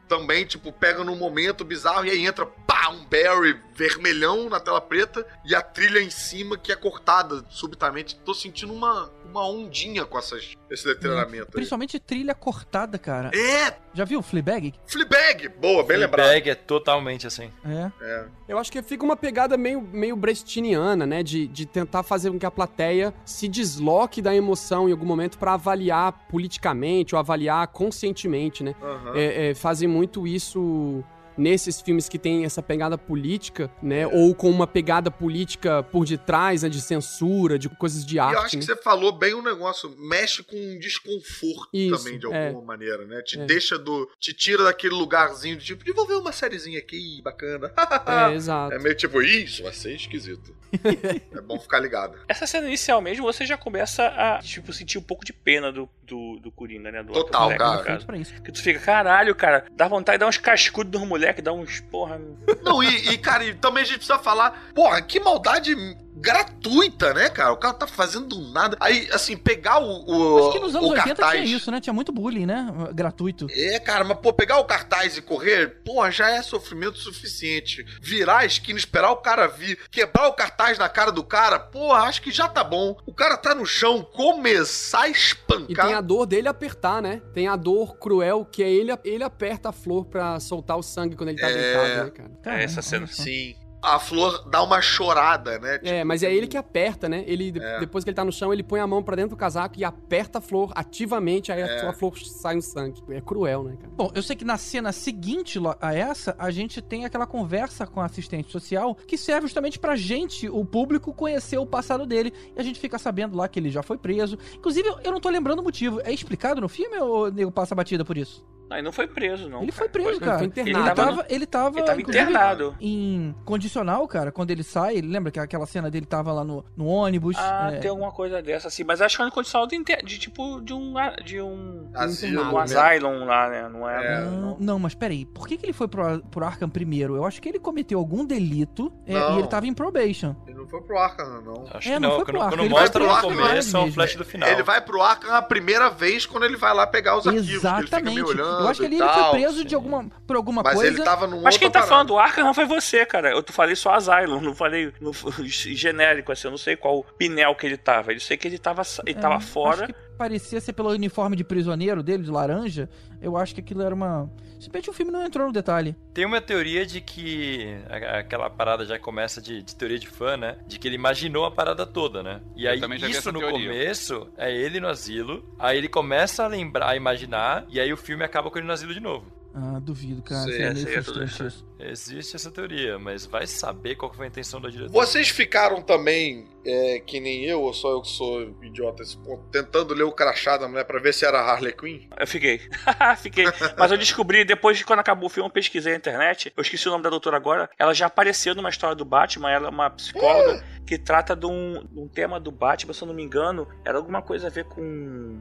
Também, 0.06 0.44
tipo, 0.44 0.70
pega 0.70 1.02
num 1.02 1.16
momento 1.16 1.64
bizarro 1.64 2.04
e 2.04 2.10
aí 2.10 2.26
entra, 2.26 2.44
pá, 2.44 2.90
um 2.90 3.02
Barry 3.06 3.58
vermelhão 3.74 4.50
na 4.50 4.60
tela 4.60 4.78
preta 4.80 5.26
e 5.42 5.54
a 5.54 5.62
trilha 5.62 6.00
em 6.02 6.10
cima 6.10 6.58
que 6.58 6.70
é 6.70 6.76
cortada 6.76 7.42
subitamente. 7.48 8.14
Tô 8.16 8.34
sentindo 8.34 8.74
uma, 8.74 9.10
uma 9.24 9.48
ondinha 9.48 10.04
com 10.04 10.18
essas, 10.18 10.54
esse 10.74 10.86
letreiramento. 10.86 11.46
aí. 11.46 11.52
Principalmente 11.52 11.98
trilha 11.98 12.34
cortada, 12.34 12.98
cara. 12.98 13.30
É, 13.34 13.74
Já 13.94 14.04
viu 14.04 14.20
Fleabag? 14.22 14.74
Fleabag! 14.86 15.48
Boa, 15.60 15.82
bem 15.84 15.96
lembrado. 15.96 16.26
Fleabag 16.26 16.50
é 16.50 16.54
totalmente 16.54 17.26
assim. 17.26 17.50
É. 17.64 17.90
É. 18.00 18.24
Eu 18.48 18.58
acho 18.58 18.70
que 18.70 18.82
fica 18.82 19.04
uma 19.04 19.16
pegada 19.16 19.56
meio, 19.56 19.80
meio 19.80 20.16
brechtiana, 20.16 21.06
né? 21.06 21.22
De, 21.22 21.46
de 21.46 21.64
tentar 21.64 22.02
fazer 22.02 22.30
com 22.30 22.38
que 22.38 22.46
a 22.46 22.50
plateia 22.50 23.14
se 23.24 23.48
desloque 23.48 24.20
da 24.20 24.34
emoção 24.34 24.88
em 24.88 24.92
algum 24.92 25.06
momento 25.06 25.38
pra 25.38 25.54
avaliar 25.54 26.12
politicamente 26.28 27.14
ou 27.14 27.18
avaliar 27.18 27.66
conscientemente, 27.68 28.62
né? 28.62 28.74
Aham. 28.82 29.12
É, 29.14 29.50
é, 29.50 29.54
fazem 29.54 29.88
muito 29.88 30.26
isso 30.26 31.02
nesses 31.36 31.80
filmes 31.80 32.08
que 32.08 32.18
tem 32.18 32.44
essa 32.44 32.62
pegada 32.62 32.96
política, 32.98 33.70
né? 33.82 34.06
Ou 34.06 34.34
com 34.34 34.50
uma 34.50 34.66
pegada 34.66 35.10
política 35.10 35.82
por 35.82 36.04
detrás, 36.06 36.62
né? 36.62 36.68
De 36.68 36.80
censura, 36.80 37.58
de 37.58 37.68
coisas 37.68 38.04
de 38.04 38.16
E 38.16 38.18
eu 38.18 38.24
arte. 38.24 38.44
acho 38.46 38.56
né? 38.56 38.60
que 38.60 38.66
você 38.66 38.76
falou 38.76 39.12
bem 39.12 39.34
um 39.34 39.42
negócio, 39.42 39.94
mexe 39.98 40.42
com 40.42 40.56
um 40.56 40.78
desconforto 40.78 41.68
Isso, 41.72 41.96
também, 41.96 42.18
de 42.18 42.32
é. 42.32 42.48
alguma 42.48 42.64
maneira, 42.64 43.04
né? 43.06 43.22
Te 43.22 43.38
É. 43.38 43.44
deixa 43.46 43.78
do. 43.78 44.10
Te 44.18 44.32
tira 44.32 44.64
daquele 44.64 44.94
lugarzinho 44.94 45.56
de 45.56 45.64
tipo, 45.64 45.84
de 45.84 45.92
vou 45.92 46.06
ver 46.06 46.14
uma 46.16 46.32
sériezinha 46.32 46.78
aqui, 46.78 47.20
bacana. 47.22 47.72
É, 48.30 48.34
exato. 48.34 48.74
É 48.74 48.78
meio 48.78 48.94
tipo, 48.94 49.22
"Ih, 49.22 49.44
isso 49.44 49.62
vai 49.62 49.72
ser 49.72 49.94
esquisito. 49.94 50.54
é 51.32 51.40
bom 51.40 51.58
ficar 51.58 51.78
ligado. 51.78 52.18
Essa 52.28 52.46
cena 52.46 52.66
inicial 52.66 53.00
mesmo, 53.00 53.24
você 53.24 53.46
já 53.46 53.56
começa 53.56 54.06
a, 54.06 54.38
tipo, 54.40 54.72
sentir 54.72 54.98
um 54.98 55.02
pouco 55.02 55.24
de 55.24 55.32
pena 55.32 55.70
do, 55.72 55.88
do, 56.02 56.38
do 56.40 56.50
Coringa, 56.50 56.90
né? 56.90 57.02
Do 57.02 57.12
Total, 57.12 57.50
no 57.50 57.56
cara. 57.56 57.98
Que 58.44 58.52
tu 58.52 58.60
fica, 58.62 58.80
caralho, 58.80 59.34
cara, 59.34 59.66
dá 59.72 59.86
vontade 59.88 60.16
de 60.18 60.20
dar 60.20 60.28
uns 60.28 60.36
cascudos 60.38 61.00
nos 61.00 61.08
moleques, 61.08 61.23
dar 61.42 61.52
uns, 61.52 61.80
porra... 61.80 62.20
Não, 62.62 62.82
e, 62.82 63.12
e, 63.12 63.18
cara, 63.18 63.44
e 63.44 63.54
também 63.54 63.82
a 63.82 63.86
gente 63.86 63.98
precisa 63.98 64.18
falar, 64.18 64.70
porra, 64.74 65.00
que 65.02 65.20
maldade 65.20 65.74
gratuita, 66.14 67.12
né, 67.14 67.28
cara? 67.30 67.52
O 67.52 67.56
cara 67.56 67.74
tá 67.74 67.86
fazendo 67.86 68.38
nada. 68.52 68.76
Aí, 68.80 69.08
assim, 69.12 69.36
pegar 69.36 69.78
o. 69.80 70.04
o 70.06 70.38
Acho 70.38 70.52
que 70.52 70.60
nos 70.60 70.74
anos 70.74 70.88
o 70.88 70.92
80 70.92 71.14
cartaz. 71.14 71.32
tinha 71.42 71.56
isso, 71.56 71.70
né? 71.70 71.80
Tinha 71.80 71.92
muito 71.92 72.12
bullying, 72.12 72.46
né? 72.46 72.66
Gratuito. 72.92 73.46
É, 73.50 73.78
cara, 73.80 74.04
mas 74.04 74.18
pô, 74.18 74.32
pegar 74.32 74.58
o 74.58 74.64
cartaz 74.64 75.16
e 75.16 75.22
correr, 75.22 75.82
porra, 75.84 76.10
já 76.10 76.30
é 76.30 76.42
sofrimento 76.42 76.98
suficiente. 76.98 77.84
Virar 78.00 78.38
a 78.38 78.44
esquina, 78.46 78.78
esperar 78.78 79.10
o 79.10 79.16
cara 79.16 79.46
vir, 79.46 79.78
quebrar 79.90 80.28
o 80.28 80.32
cartaz 80.32 80.78
na 80.78 80.88
cara 80.88 81.10
do 81.10 81.22
cara, 81.24 81.58
porra, 81.58 82.00
acho 82.04 82.22
que 82.22 82.30
já 82.30 82.48
tá 82.48 82.62
bom. 82.64 82.96
O 83.06 83.12
cara 83.12 83.36
tá 83.36 83.54
no 83.54 83.66
chão, 83.66 84.02
começar 84.02 85.02
a 85.02 85.08
E 85.08 85.12
espancar. 85.12 85.86
tem 85.86 85.94
a 85.94 86.00
dor 86.00 86.26
dele 86.26 86.48
apertar, 86.48 87.00
né? 87.02 87.20
Tem 87.32 87.48
a 87.48 87.56
dor 87.56 87.96
cruel 87.98 88.44
que 88.44 88.62
é 88.62 88.70
ele, 88.70 88.92
ele 89.04 89.22
aperta 89.24 89.68
a 89.70 89.72
flor 89.72 90.04
pra 90.06 90.38
soltar 90.40 90.76
o 90.76 90.82
sangue 90.82 91.16
quando 91.16 91.30
ele 91.30 91.40
tá 91.40 91.48
É. 91.50 91.52
deitado, 91.54 92.04
né, 92.04 92.10
cara? 92.10 92.30
Caramba, 92.42 92.62
essa 92.62 92.82
cena. 92.82 93.06
Sim. 93.06 93.54
A 93.84 93.98
flor 93.98 94.48
dá 94.48 94.62
uma 94.62 94.80
chorada, 94.80 95.58
né? 95.58 95.74
Tipo, 95.78 95.88
É, 95.88 96.04
mas 96.04 96.22
é 96.22 96.32
ele 96.34 96.46
que 96.46 96.56
aperta, 96.56 97.08
né? 97.08 97.22
Ele, 97.26 97.52
É. 97.60 97.80
depois 97.80 98.02
que 98.02 98.10
ele 98.10 98.14
tá 98.16 98.24
no 98.24 98.32
chão, 98.32 98.52
ele 98.52 98.62
põe 98.62 98.80
a 98.80 98.86
mão 98.86 99.02
pra 99.02 99.14
dentro 99.14 99.30
do 99.30 99.36
casaco 99.36 99.74
e 99.78 99.84
aperta 99.84 100.38
a 100.38 100.40
flor 100.40 100.72
ativamente, 100.74 101.52
aí 101.52 101.60
É. 101.60 101.86
a, 101.86 101.92
flor 101.92 102.16
sai 102.18 102.56
um 102.56 102.60
sangue. 102.60 103.02
É 103.10 103.20
cruel, 103.20 103.64
né, 103.64 103.76
cara? 103.76 103.92
Bom, 103.94 104.10
eu 104.14 104.22
sei 104.22 104.34
que 104.36 104.44
na 104.44 104.56
cena 104.56 104.90
seguinte 104.92 105.58
a 105.80 105.94
essa, 105.94 106.34
a 106.38 106.50
gente 106.50 106.80
tem 106.80 107.04
aquela 107.04 107.26
conversa 107.26 107.86
com 107.86 108.00
a 108.00 108.06
assistente 108.06 108.50
social 108.50 108.94
que 109.06 109.16
serve 109.18 109.42
justamente 109.46 109.78
pra 109.78 109.96
gente, 109.96 110.48
o 110.48 110.64
público, 110.64 111.12
conhecer 111.12 111.58
o 111.58 111.66
passado 111.66 112.06
dele. 112.06 112.32
E 112.56 112.60
a 112.60 112.62
gente 112.62 112.80
fica 112.80 112.98
sabendo 112.98 113.36
lá 113.36 113.46
que 113.48 113.58
ele 113.60 113.70
já 113.70 113.82
foi 113.82 113.98
preso. 113.98 114.38
Inclusive, 114.56 114.88
eu- 114.88 114.98
eu 115.04 115.12
não 115.12 115.20
tô 115.20 115.28
lembrando 115.28 115.58
o 115.60 115.62
motivo. 115.62 116.00
É 116.04 116.12
explicado 116.12 116.60
no 116.60 116.68
filme 116.68 116.96
ou 116.98 117.26
o 117.26 117.30
nego 117.30 117.50
passa 117.52 117.74
batida 117.74 118.04
por 118.04 118.16
isso? 118.16 118.44
Ele 118.74 118.82
não 118.82 118.92
foi 118.92 119.06
preso, 119.06 119.48
não. 119.48 119.62
ele 119.62 119.72
foi 119.72 119.88
cara. 119.88 120.04
preso, 120.04 120.20
cara. 120.20 120.38
foi 120.38 120.46
Ele 120.54 120.60
internado, 120.70 120.94
tava, 120.94 121.16
né? 121.16 121.24
ele 121.28 121.46
tava, 121.46 121.78
Ele 121.78 121.86
tava 121.86 122.00
internado. 122.00 122.74
em 122.80 123.34
condicional, 123.44 124.06
cara. 124.08 124.32
Quando 124.32 124.50
ele 124.50 124.62
sai, 124.62 124.96
ele 124.96 125.08
lembra 125.08 125.30
que 125.32 125.38
aquela 125.40 125.66
cena 125.66 125.90
dele 125.90 126.06
tava 126.06 126.32
lá 126.32 126.44
no, 126.44 126.64
no 126.76 126.86
ônibus. 126.86 127.36
Ah, 127.38 127.70
é, 127.72 127.78
tem 127.78 127.90
alguma 127.90 128.12
coisa 128.12 128.42
dessa, 128.42 128.68
assim. 128.68 128.84
Mas 128.84 129.00
acho 129.00 129.16
que 129.16 129.22
é 129.22 129.24
uma 129.24 129.30
condição 129.30 129.66
de, 129.66 129.76
inter- 129.76 130.04
de 130.04 130.18
tipo 130.18 130.60
de 130.60 130.72
um. 130.72 130.94
De 131.24 131.40
um. 131.40 131.90
Asilo, 131.94 132.42
Um 132.52 132.58
asylum 132.58 133.24
lá, 133.24 133.48
né? 133.48 133.68
Não 133.68 133.88
é. 133.88 133.94
É. 133.94 134.20
Não, 134.24 134.56
não, 134.58 134.78
mas 134.78 134.94
peraí, 134.94 135.24
por 135.24 135.46
que, 135.46 135.56
que 135.56 135.66
ele 135.66 135.72
foi 135.72 135.88
pro, 135.88 136.20
pro 136.30 136.44
Arkham 136.44 136.68
primeiro? 136.68 137.16
Eu 137.16 137.24
acho 137.24 137.40
que 137.40 137.48
ele 137.48 137.58
cometeu 137.58 137.98
algum 137.98 138.24
delito 138.24 138.92
é, 139.06 139.12
e 139.14 139.38
ele 139.38 139.46
tava 139.48 139.66
em 139.66 139.74
probation. 139.74 140.34
Ele 140.46 140.58
não 140.58 140.66
foi 140.66 140.80
pro 140.82 140.98
Arkham, 140.98 141.40
não. 141.42 141.64
Acho 141.72 141.88
É, 141.88 141.94
que 141.94 141.98
não 142.00 142.08
não. 142.10 142.16
foi 142.16 142.24
Quando, 142.24 142.26
pro 142.26 142.38
quando 142.38 142.42
arco, 142.52 142.60
ele 142.64 142.68
mostra 142.68 143.04
vai 143.04 143.14
no 143.14 143.22
começo, 143.22 143.76
é 143.76 143.80
um 143.80 143.82
mesmo. 143.84 143.94
flash 143.94 144.16
do 144.16 144.24
final. 144.24 144.48
Ele 144.48 144.62
vai 144.62 144.80
pro 144.80 145.00
Arkham 145.00 145.32
a 145.34 145.42
primeira 145.42 145.88
vez 145.90 146.26
quando 146.26 146.44
ele 146.44 146.56
vai 146.56 146.74
lá 146.74 146.86
pegar 146.86 147.16
os 147.16 147.26
arquivos. 147.26 147.48
Ele 147.48 147.58
fica 147.58 147.68
Exatamente. 147.68 148.34
Eu 148.64 148.70
acho 148.70 148.80
que 148.80 148.86
ali 148.86 148.96
ele 149.00 149.08
foi 149.08 149.30
preso 149.30 149.58
sim. 149.58 149.64
de 149.66 149.74
alguma, 149.74 150.06
por 150.26 150.36
alguma 150.36 150.62
Mas 150.62 150.74
coisa. 150.74 150.90
ele 150.92 151.02
tava 151.02 151.26
num 151.26 151.42
Mas 151.42 151.56
quem 151.56 151.70
tá 151.70 151.82
falando 151.82 152.08
do 152.08 152.18
Arkham 152.18 152.44
não 152.44 152.54
foi 152.54 152.64
você, 152.64 153.04
cara. 153.06 153.30
Eu 153.30 153.44
falei 153.50 153.76
só 153.76 153.94
Asylum, 153.94 154.40
não 154.40 154.54
falei 154.54 154.92
no, 155.00 155.12
genérico, 155.46 156.32
assim. 156.32 156.46
Eu 156.48 156.52
não 156.52 156.58
sei 156.58 156.76
qual 156.76 157.04
pinel 157.18 157.54
que 157.54 157.66
ele 157.66 157.76
tava. 157.76 158.12
Eu 158.12 158.20
sei 158.20 158.36
que 158.36 158.48
ele 158.48 158.58
tava, 158.58 158.82
ele 159.06 159.18
É, 159.18 159.20
tava 159.20 159.36
Acho 159.36 159.46
fora. 159.48 159.86
que 159.86 159.94
parecia 160.14 160.60
ser 160.60 160.72
pelo 160.72 160.90
uniforme 160.90 161.36
de 161.36 161.44
prisioneiro 161.44 162.02
dele, 162.02 162.22
de 162.22 162.30
laranja. 162.30 162.88
Eu 163.20 163.36
acho 163.36 163.54
que 163.54 163.60
aquilo 163.60 163.82
era 163.82 163.94
uma. 163.94 164.30
Simplesmente 164.60 164.90
o 164.90 164.92
filme 164.92 165.10
não 165.12 165.24
entrou 165.24 165.46
no 165.46 165.52
detalhe. 165.52 165.94
Tem 166.12 166.24
uma 166.24 166.40
teoria 166.40 166.86
de 166.86 167.00
que 167.00 167.76
a- 167.88 168.18
aquela 168.20 168.48
parada 168.48 168.84
já 168.84 168.98
começa 168.98 169.40
de, 169.40 169.62
de 169.62 169.76
teoria 169.76 169.98
de 169.98 170.08
fã, 170.08 170.36
né? 170.36 170.56
De 170.66 170.78
que 170.78 170.88
ele 170.88 170.94
imaginou 170.96 171.44
a 171.44 171.50
parada 171.50 171.84
toda, 171.86 172.22
né? 172.22 172.40
E 172.56 172.64
Eu 172.66 172.70
aí 172.72 173.10
isso 173.10 173.30
no 173.32 173.40
teoria. 173.40 173.68
começo 173.68 174.28
é 174.36 174.52
ele 174.54 174.80
no 174.80 174.88
asilo, 174.88 175.44
aí 175.58 175.76
ele 175.78 175.88
começa 175.88 176.44
a 176.44 176.46
lembrar, 176.46 176.90
a 176.90 176.96
imaginar, 176.96 177.64
e 177.68 177.78
aí 177.80 177.92
o 177.92 177.96
filme 177.96 178.24
acaba 178.24 178.50
com 178.50 178.58
ele 178.58 178.66
no 178.66 178.72
asilo 178.72 178.94
de 178.94 179.00
novo. 179.00 179.26
Ah, 179.56 179.78
duvido, 179.78 180.20
cara. 180.20 180.46
Meio 180.46 180.56
sei, 180.56 180.64
é 180.64 180.72
tudo 180.74 180.90
frustrante 180.90 181.46
isso. 181.46 181.64
Existe 181.78 182.34
essa 182.34 182.50
teoria, 182.50 182.98
mas 182.98 183.24
vai 183.24 183.46
saber 183.46 183.94
qual 183.94 184.10
que 184.10 184.16
foi 184.16 184.26
a 184.26 184.28
intenção 184.28 184.60
da 184.60 184.68
diretora. 184.68 184.92
Vocês 184.92 185.28
ficaram 185.28 185.80
também, 185.80 186.48
é, 186.64 187.00
que 187.06 187.20
nem 187.20 187.44
eu, 187.44 187.60
ou 187.60 187.72
só 187.72 187.92
eu 187.92 188.02
que 188.02 188.08
sou 188.08 188.42
idiota 188.62 189.02
esse 189.02 189.16
ponto, 189.18 189.44
tentando 189.52 189.94
ler 189.94 190.02
o 190.02 190.10
crachá 190.10 190.56
da 190.56 190.66
mulher 190.66 190.84
pra 190.84 190.98
ver 190.98 191.14
se 191.14 191.24
era 191.24 191.40
Harley 191.40 191.72
Quinn? 191.72 192.08
Eu 192.18 192.26
fiquei. 192.26 192.60
fiquei. 193.18 193.44
Mas 193.78 193.92
eu 193.92 193.98
descobri, 193.98 194.44
depois 194.44 194.76
de 194.76 194.84
quando 194.84 195.00
acabou 195.00 195.26
o 195.26 195.30
filme, 195.30 195.48
eu 195.48 195.52
pesquisei 195.52 195.92
na 195.92 195.98
internet. 195.98 196.52
Eu 196.56 196.62
esqueci 196.62 196.88
o 196.88 196.90
nome 196.90 197.04
da 197.04 197.10
doutora 197.10 197.36
agora. 197.36 197.70
Ela 197.78 197.94
já 197.94 198.06
apareceu 198.06 198.56
numa 198.56 198.70
história 198.70 198.96
do 198.96 199.04
Batman. 199.04 199.50
Ela 199.50 199.68
é 199.68 199.70
uma 199.70 199.90
psicóloga 199.90 200.64
que 200.84 200.98
trata 200.98 201.36
de 201.36 201.46
um, 201.46 201.84
de 201.84 202.00
um 202.00 202.08
tema 202.08 202.40
do 202.40 202.50
Batman, 202.50 202.92
se 202.92 203.02
eu 203.02 203.08
não 203.08 203.14
me 203.14 203.22
engano. 203.22 203.68
Era 203.84 203.98
alguma 203.98 204.20
coisa 204.20 204.48
a 204.48 204.50
ver 204.50 204.64
com. 204.64 205.40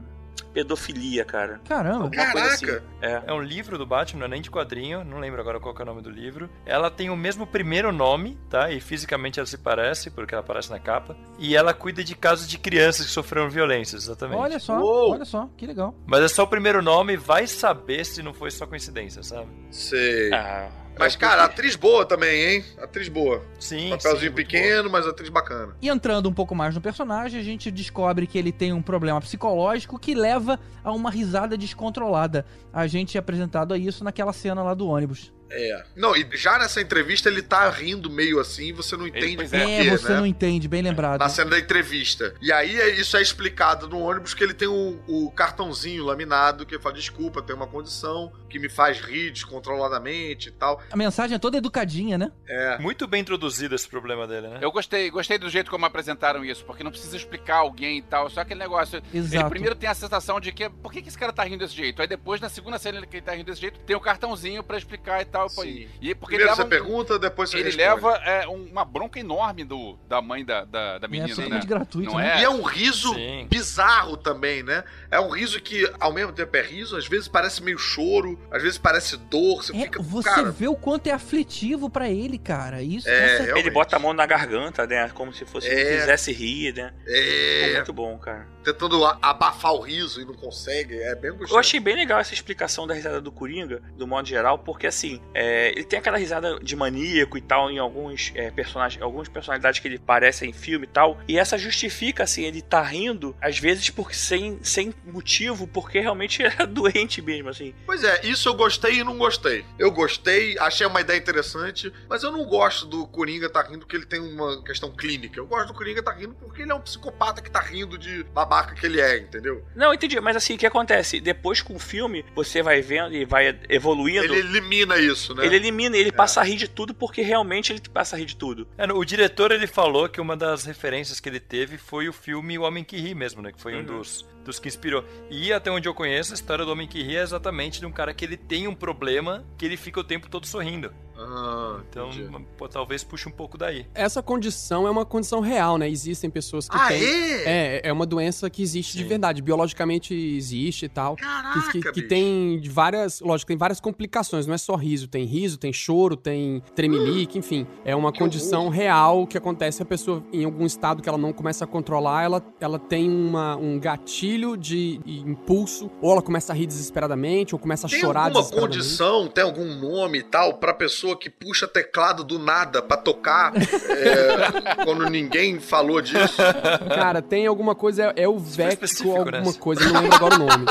Pedofilia, 0.54 1.24
cara. 1.24 1.60
Caramba. 1.68 2.04
Alguma 2.04 2.32
coisa 2.32 2.48
assim. 2.54 2.66
Caraca! 2.66 2.84
É. 3.02 3.22
É 3.26 3.32
um 3.32 3.42
livro 3.42 3.76
do 3.76 3.84
Batman, 3.84 4.20
não 4.20 4.26
é 4.26 4.30
nem 4.30 4.40
de 4.40 4.50
quadrinho, 4.50 5.04
não 5.04 5.18
lembro 5.18 5.40
agora 5.40 5.58
qual 5.58 5.74
que 5.74 5.82
é 5.82 5.84
o 5.84 5.86
nome 5.86 6.00
do 6.00 6.08
livro. 6.08 6.48
Ela 6.64 6.90
tem 6.90 7.10
o 7.10 7.16
mesmo 7.16 7.46
primeiro 7.46 7.92
nome, 7.92 8.38
tá? 8.48 8.70
E 8.70 8.80
fisicamente 8.80 9.40
ela 9.40 9.46
se 9.46 9.58
parece, 9.58 10.10
porque 10.10 10.34
ela 10.34 10.42
aparece 10.42 10.70
na 10.70 10.78
capa. 10.78 11.16
E 11.38 11.56
ela 11.56 11.74
cuida 11.74 12.04
de 12.04 12.14
casos 12.14 12.48
de 12.48 12.56
crianças 12.56 13.06
que 13.06 13.12
sofreram 13.12 13.50
violência, 13.50 13.96
exatamente. 13.96 14.38
Olha 14.38 14.58
só, 14.58 14.78
Uou. 14.78 15.12
olha 15.12 15.24
só, 15.24 15.48
que 15.56 15.66
legal. 15.66 15.94
Mas 16.06 16.22
é 16.22 16.28
só 16.28 16.44
o 16.44 16.46
primeiro 16.46 16.80
nome, 16.80 17.16
vai 17.16 17.46
saber 17.46 18.06
se 18.06 18.22
não 18.22 18.32
foi 18.32 18.50
só 18.50 18.66
coincidência, 18.66 19.22
sabe? 19.22 19.48
Sei. 19.70 20.32
Ah, 20.32 20.68
Mas, 20.98 21.14
é 21.14 21.18
cara, 21.18 21.44
atriz 21.44 21.76
boa 21.76 22.04
também, 22.04 22.44
hein? 22.44 22.64
Atriz 22.80 23.08
boa. 23.08 23.42
Sim. 23.58 23.90
Papelzinho 23.90 24.30
sim, 24.30 24.36
pequeno, 24.36 24.88
mas 24.90 25.06
atriz 25.06 25.28
bacana. 25.28 25.76
E 25.80 25.88
entrando 25.88 26.28
um 26.28 26.32
pouco 26.32 26.54
mais 26.54 26.74
no 26.74 26.80
personagem, 26.80 27.40
a 27.40 27.44
gente 27.44 27.70
descobre 27.70 28.26
que 28.26 28.38
ele 28.38 28.52
tem 28.52 28.72
um 28.72 28.82
problema 28.82 29.20
psicológico 29.20 29.98
que 29.98 30.14
leva 30.14 30.58
a 30.82 30.92
uma 30.92 31.10
risada 31.10 31.56
descontrolada. 31.56 32.46
A 32.72 32.86
gente 32.86 33.16
é 33.16 33.20
apresentado 33.20 33.74
a 33.74 33.78
isso 33.78 34.04
naquela 34.04 34.32
cena 34.32 34.62
lá 34.62 34.74
do 34.74 34.86
ônibus. 34.86 35.32
É. 35.54 35.84
Não, 35.96 36.16
e 36.16 36.26
já 36.34 36.58
nessa 36.58 36.80
entrevista 36.80 37.28
ele 37.28 37.42
tá 37.42 37.68
rindo 37.70 38.10
meio 38.10 38.40
assim, 38.40 38.72
você 38.72 38.96
não 38.96 39.06
entende 39.06 39.36
pois 39.36 39.50
por 39.50 39.56
é. 39.56 39.64
quê, 39.66 39.88
É, 39.88 39.96
você 39.96 40.08
né? 40.08 40.16
não 40.18 40.26
entende, 40.26 40.66
bem 40.68 40.82
lembrado. 40.82 41.20
Na 41.20 41.28
cena 41.28 41.50
da 41.50 41.58
entrevista. 41.58 42.34
E 42.40 42.52
aí 42.52 42.78
é- 42.80 42.90
isso 43.00 43.16
é 43.16 43.22
explicado 43.22 43.88
no 43.88 43.98
ônibus 44.00 44.34
que 44.34 44.42
ele 44.42 44.54
tem 44.54 44.68
o, 44.68 44.98
o 45.06 45.30
cartãozinho 45.30 46.04
laminado 46.04 46.66
que 46.66 46.74
ele 46.74 46.82
fala: 46.82 46.94
desculpa, 46.94 47.40
tem 47.42 47.54
uma 47.54 47.66
condição 47.66 48.32
que 48.48 48.58
me 48.58 48.68
faz 48.68 48.98
rir 49.00 49.30
descontroladamente 49.32 50.48
e 50.48 50.52
tal. 50.52 50.80
A 50.90 50.96
mensagem 50.96 51.34
é 51.34 51.38
toda 51.38 51.56
educadinha, 51.58 52.18
né? 52.18 52.30
É. 52.46 52.78
Muito 52.78 53.06
bem 53.06 53.20
introduzido 53.20 53.74
esse 53.74 53.88
problema 53.88 54.26
dele, 54.26 54.48
né? 54.48 54.58
Eu 54.60 54.70
gostei, 54.70 55.10
gostei 55.10 55.38
do 55.38 55.48
jeito 55.48 55.70
como 55.70 55.84
apresentaram 55.86 56.44
isso, 56.44 56.64
porque 56.64 56.84
não 56.84 56.90
precisa 56.90 57.16
explicar 57.16 57.56
alguém 57.56 57.98
e 57.98 58.02
tal, 58.02 58.28
só 58.30 58.40
aquele 58.40 58.60
negócio. 58.60 59.02
Ele 59.12 59.18
Exato. 59.24 59.50
primeiro 59.50 59.74
tem 59.74 59.88
a 59.88 59.94
sensação 59.94 60.38
de 60.40 60.52
que 60.52 60.68
por 60.68 60.92
que, 60.92 61.02
que 61.02 61.08
esse 61.08 61.18
cara 61.18 61.32
tá 61.32 61.42
rindo 61.44 61.58
desse 61.58 61.74
jeito? 61.74 62.00
Aí 62.02 62.08
depois, 62.08 62.40
na 62.40 62.48
segunda 62.48 62.78
cena 62.78 63.04
que 63.06 63.16
ele 63.16 63.22
tá 63.24 63.32
rindo 63.32 63.46
desse 63.46 63.60
jeito, 63.60 63.80
tem 63.80 63.96
o 63.96 64.00
cartãozinho 64.00 64.62
pra 64.62 64.76
explicar 64.78 65.20
e 65.22 65.24
tal. 65.24 65.43
Pô, 65.48 65.62
Sim. 65.62 65.88
E 66.00 66.14
porque 66.14 66.34
ele 66.36 66.44
Primeiro 66.44 66.50
leva, 66.50 66.56
você 66.56 66.64
pergunta, 66.68 67.18
depois 67.18 67.50
você 67.50 67.56
ele 67.58 67.64
responde. 67.64 67.84
leva 67.88 68.16
é, 68.24 68.48
um- 68.48 68.64
uma 68.66 68.84
bronca 68.84 69.18
enorme 69.18 69.64
do, 69.64 69.98
da 70.08 70.20
mãe 70.22 70.44
da, 70.44 70.64
da, 70.64 70.98
da 70.98 71.06
É 71.06 71.08
menina, 71.10 71.26
né? 71.26 71.32
absolutamente 71.32 71.66
gratuito, 71.66 72.10
Não 72.10 72.18
né? 72.18 72.38
é? 72.38 72.40
E 72.40 72.44
é 72.44 72.50
um 72.50 72.62
riso 72.62 73.14
Sim. 73.14 73.46
bizarro 73.50 74.16
também, 74.16 74.62
né? 74.62 74.84
É 75.10 75.20
um 75.20 75.28
riso 75.30 75.60
que, 75.60 75.90
ao 76.00 76.12
mesmo 76.12 76.32
tempo, 76.32 76.56
é 76.56 76.62
riso, 76.62 76.96
às 76.96 77.06
vezes 77.06 77.28
parece 77.28 77.62
meio 77.62 77.78
choro, 77.78 78.38
às 78.50 78.62
vezes 78.62 78.78
parece 78.78 79.16
dor, 79.16 79.62
você 79.62 79.74
É, 79.76 79.80
fica. 79.82 80.02
você 80.02 80.28
cara, 80.28 80.50
vê 80.50 80.68
o 80.68 80.76
quanto 80.76 81.06
é 81.06 81.12
aflitivo 81.12 81.88
pra 81.90 82.08
ele, 82.08 82.38
cara. 82.38 82.82
Isso, 82.82 83.08
É, 83.08 83.24
essa- 83.34 83.42
realmente. 83.44 83.66
Ele 83.66 83.70
bota 83.74 83.96
a 83.96 83.98
mão 83.98 84.12
na 84.12 84.26
garganta, 84.26 84.86
né? 84.86 85.08
Como 85.14 85.32
se 85.32 85.44
fosse 85.44 85.68
É. 85.68 85.96
quisesse 85.98 86.32
rir, 86.32 86.74
né? 86.74 86.92
Ficou 87.00 87.14
É, 87.14 87.74
muito 87.74 87.92
bom, 87.92 88.18
cara. 88.18 88.46
Tentando 88.64 89.04
abafar 89.20 89.72
o 89.74 89.80
riso 89.80 90.20
e 90.20 90.24
não 90.24 90.34
consegue. 90.34 90.96
É 90.96 91.14
bem 91.14 91.30
gostoso. 91.32 91.54
Eu 91.54 91.58
achei 91.58 91.78
bem 91.78 91.94
legal 91.94 92.18
essa 92.18 92.34
explicação 92.34 92.86
da 92.86 92.94
risada 92.94 93.20
do 93.20 93.30
Coringa, 93.30 93.82
do 93.96 94.06
modo 94.06 94.26
geral, 94.26 94.58
porque 94.58 94.86
assim, 94.86 95.20
é, 95.34 95.70
ele 95.70 95.84
tem 95.84 95.98
aquela 95.98 96.16
risada 96.16 96.58
de 96.60 96.74
maníaco 96.74 97.36
e 97.36 97.40
tal 97.40 97.70
em 97.70 97.78
alguns 97.78 98.32
é, 98.34 98.50
personagens, 98.50 99.02
algumas 99.02 99.28
personalidades 99.28 99.80
que 99.80 99.88
ele 99.88 99.98
parece 99.98 100.46
em 100.46 100.52
filme 100.52 100.86
e 100.86 100.88
tal, 100.88 101.18
e 101.28 101.38
essa 101.38 101.58
justifica 101.58 102.24
assim, 102.24 102.44
ele 102.44 102.62
tá 102.62 102.82
rindo, 102.82 103.36
às 103.40 103.58
vezes 103.58 103.90
porque 103.90 104.14
sem, 104.14 104.58
sem 104.62 104.94
motivo, 105.04 105.66
porque 105.66 106.00
realmente 106.00 106.42
era 106.44 106.66
doente 106.66 107.20
mesmo, 107.20 107.50
assim. 107.50 107.74
Pois 107.84 108.02
é, 108.02 108.26
isso 108.26 108.48
eu 108.48 108.54
gostei 108.54 109.00
e 109.00 109.04
não 109.04 109.18
gostei. 109.18 109.64
Eu 109.78 109.90
gostei, 109.90 110.58
achei 110.58 110.86
uma 110.86 111.00
ideia 111.00 111.18
interessante, 111.18 111.92
mas 112.08 112.22
eu 112.22 112.32
não 112.32 112.44
gosto 112.44 112.86
do 112.86 113.06
Coringa 113.06 113.50
tá 113.50 113.62
rindo 113.62 113.80
porque 113.80 113.96
ele 113.96 114.06
tem 114.06 114.20
uma 114.20 114.62
questão 114.62 114.90
clínica. 114.90 115.38
Eu 115.38 115.46
gosto 115.46 115.68
do 115.68 115.74
Coringa 115.74 116.02
tá 116.02 116.12
rindo 116.12 116.34
porque 116.34 116.62
ele 116.62 116.72
é 116.72 116.74
um 116.74 116.80
psicopata 116.80 117.42
que 117.42 117.50
tá 117.50 117.60
rindo 117.60 117.98
de 117.98 118.24
babaca 118.54 118.74
que 118.74 118.86
ele 118.86 119.00
é, 119.00 119.18
entendeu? 119.18 119.64
Não, 119.74 119.92
entendi, 119.92 120.18
mas 120.20 120.36
assim, 120.36 120.54
o 120.54 120.58
que 120.58 120.66
acontece? 120.66 121.20
Depois 121.20 121.60
com 121.60 121.74
o 121.74 121.78
filme, 121.78 122.24
você 122.34 122.62
vai 122.62 122.80
vendo 122.80 123.14
e 123.14 123.24
vai 123.24 123.58
evoluindo. 123.68 124.24
Ele 124.24 124.38
elimina 124.38 124.96
isso, 124.98 125.34
né? 125.34 125.44
Ele 125.44 125.56
elimina, 125.56 125.96
ele 125.96 126.12
passa 126.12 126.40
a 126.40 126.44
rir 126.44 126.56
de 126.56 126.68
tudo 126.68 126.94
porque 126.94 127.22
realmente 127.22 127.72
ele 127.72 127.80
passa 127.92 128.16
a 128.16 128.18
rir 128.18 128.26
de 128.26 128.36
tudo. 128.36 128.66
É, 128.78 128.90
o 128.92 129.04
diretor 129.04 129.50
ele 129.52 129.66
falou 129.66 130.08
que 130.08 130.20
uma 130.20 130.36
das 130.36 130.64
referências 130.64 131.20
que 131.20 131.28
ele 131.28 131.40
teve 131.40 131.76
foi 131.78 132.08
o 132.08 132.12
filme 132.12 132.58
O 132.58 132.62
Homem 132.62 132.84
que 132.84 132.96
Ri 132.96 133.14
mesmo, 133.14 133.42
né? 133.42 133.52
Que 133.52 133.60
foi 133.60 133.74
um 133.74 133.78
Uhum. 133.78 133.84
dos, 133.84 134.24
dos 134.44 134.58
que 134.58 134.68
inspirou. 134.68 135.04
E 135.30 135.52
até 135.52 135.70
onde 135.70 135.88
eu 135.88 135.94
conheço, 135.94 136.32
a 136.32 136.34
história 136.34 136.64
do 136.64 136.70
Homem 136.72 136.86
que 136.86 137.02
Ri 137.02 137.16
é 137.16 137.22
exatamente 137.22 137.80
de 137.80 137.86
um 137.86 137.90
cara 137.92 138.12
que 138.14 138.24
ele 138.24 138.36
tem 138.36 138.68
um 138.68 138.74
problema 138.74 139.44
que 139.56 139.64
ele 139.64 139.76
fica 139.76 140.00
o 140.00 140.04
tempo 140.04 140.28
todo 140.28 140.46
sorrindo. 140.46 140.92
Ah, 141.16 141.80
Então, 141.88 142.10
pô, 142.58 142.68
talvez 142.68 143.04
puxe 143.04 143.28
um 143.28 143.32
pouco 143.32 143.56
daí. 143.56 143.86
Essa 143.94 144.20
condição 144.20 144.84
é 144.86 144.90
uma 144.90 145.04
condição 145.04 145.38
real, 145.40 145.78
né? 145.78 145.88
Existem 145.88 146.28
pessoas 146.28 146.68
que 146.68 146.76
Ah, 146.76 146.88
têm. 146.88 147.02
é? 147.04 147.42
É, 147.44 147.80
é 147.84 147.92
uma 147.92 148.04
doença 148.04 148.50
que 148.50 148.60
existe 148.62 148.96
de 148.96 149.04
Sim. 149.04 149.08
verdade, 149.08 149.40
biologicamente 149.40 150.12
existe 150.12 150.86
e 150.86 150.88
tal. 150.88 151.14
Caraca, 151.14 151.70
que, 151.70 151.80
que, 151.80 151.92
que 151.92 152.02
tem 152.02 152.58
de 152.58 152.68
várias, 152.68 153.20
lógico, 153.20 153.46
tem 153.46 153.56
várias 153.56 153.80
complicações, 153.80 154.44
não 154.46 154.54
é 154.54 154.58
só 154.58 154.74
riso, 154.74 155.06
tem 155.06 155.24
riso, 155.24 155.56
tem 155.56 155.72
choro, 155.72 156.16
tem 156.16 156.60
tremelique, 156.74 157.38
enfim. 157.38 157.64
É 157.84 157.94
uma 157.94 158.10
Que 158.12 158.18
condição 158.18 158.62
horror. 158.64 158.72
real 158.74 159.26
que 159.26 159.38
acontece 159.38 159.80
a 159.82 159.86
pessoa 159.86 160.20
em 160.32 160.44
algum 160.44 160.66
estado 160.66 161.00
que 161.00 161.08
ela 161.08 161.18
não 161.18 161.32
começa 161.32 161.64
a 161.64 161.66
controlar, 161.68 162.24
ela, 162.24 162.42
ela 162.60 162.78
tem 162.78 163.08
uma, 163.08 163.54
um 163.56 163.78
gatilho 163.78 164.33
de 164.56 165.00
impulso, 165.06 165.90
ou 166.00 166.12
ela 166.12 166.22
começa 166.22 166.52
a 166.52 166.56
rir 166.56 166.66
desesperadamente, 166.66 167.54
ou 167.54 167.58
começa 167.58 167.86
a 167.86 167.90
Tem 167.90 168.00
chorar 168.00 168.24
alguma 168.24 168.44
condição, 168.44 169.28
tem 169.28 169.44
algum 169.44 169.64
nome 169.74 170.18
e 170.18 170.22
tal, 170.22 170.54
pra 170.54 170.74
pessoa 170.74 171.16
que 171.16 171.30
puxa 171.30 171.68
teclado 171.68 172.24
do 172.24 172.38
nada 172.38 172.82
pra 172.82 172.96
tocar 172.96 173.52
é, 173.56 174.84
quando 174.84 175.08
ninguém 175.08 175.60
falou 175.60 176.00
disso? 176.00 176.42
Cara, 176.88 177.22
tem 177.22 177.46
alguma 177.46 177.74
coisa, 177.74 178.12
é, 178.16 178.24
é 178.24 178.28
o 178.28 178.38
Vecco, 178.38 178.84
específico, 178.84 179.16
alguma 179.16 179.40
né? 179.40 179.52
coisa, 179.58 179.84
não 179.84 180.00
lembro 180.00 180.16
agora 180.16 180.34
o 180.34 180.38
nome. 180.38 180.66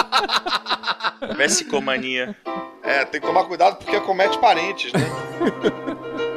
Vessicomania. 1.38 2.36
É, 2.84 3.06
tem 3.06 3.22
que 3.22 3.28
tomar 3.28 3.46
cuidado 3.46 3.78
porque 3.78 4.00
comete 4.02 4.38
parentes, 4.40 4.92
né? 4.92 5.00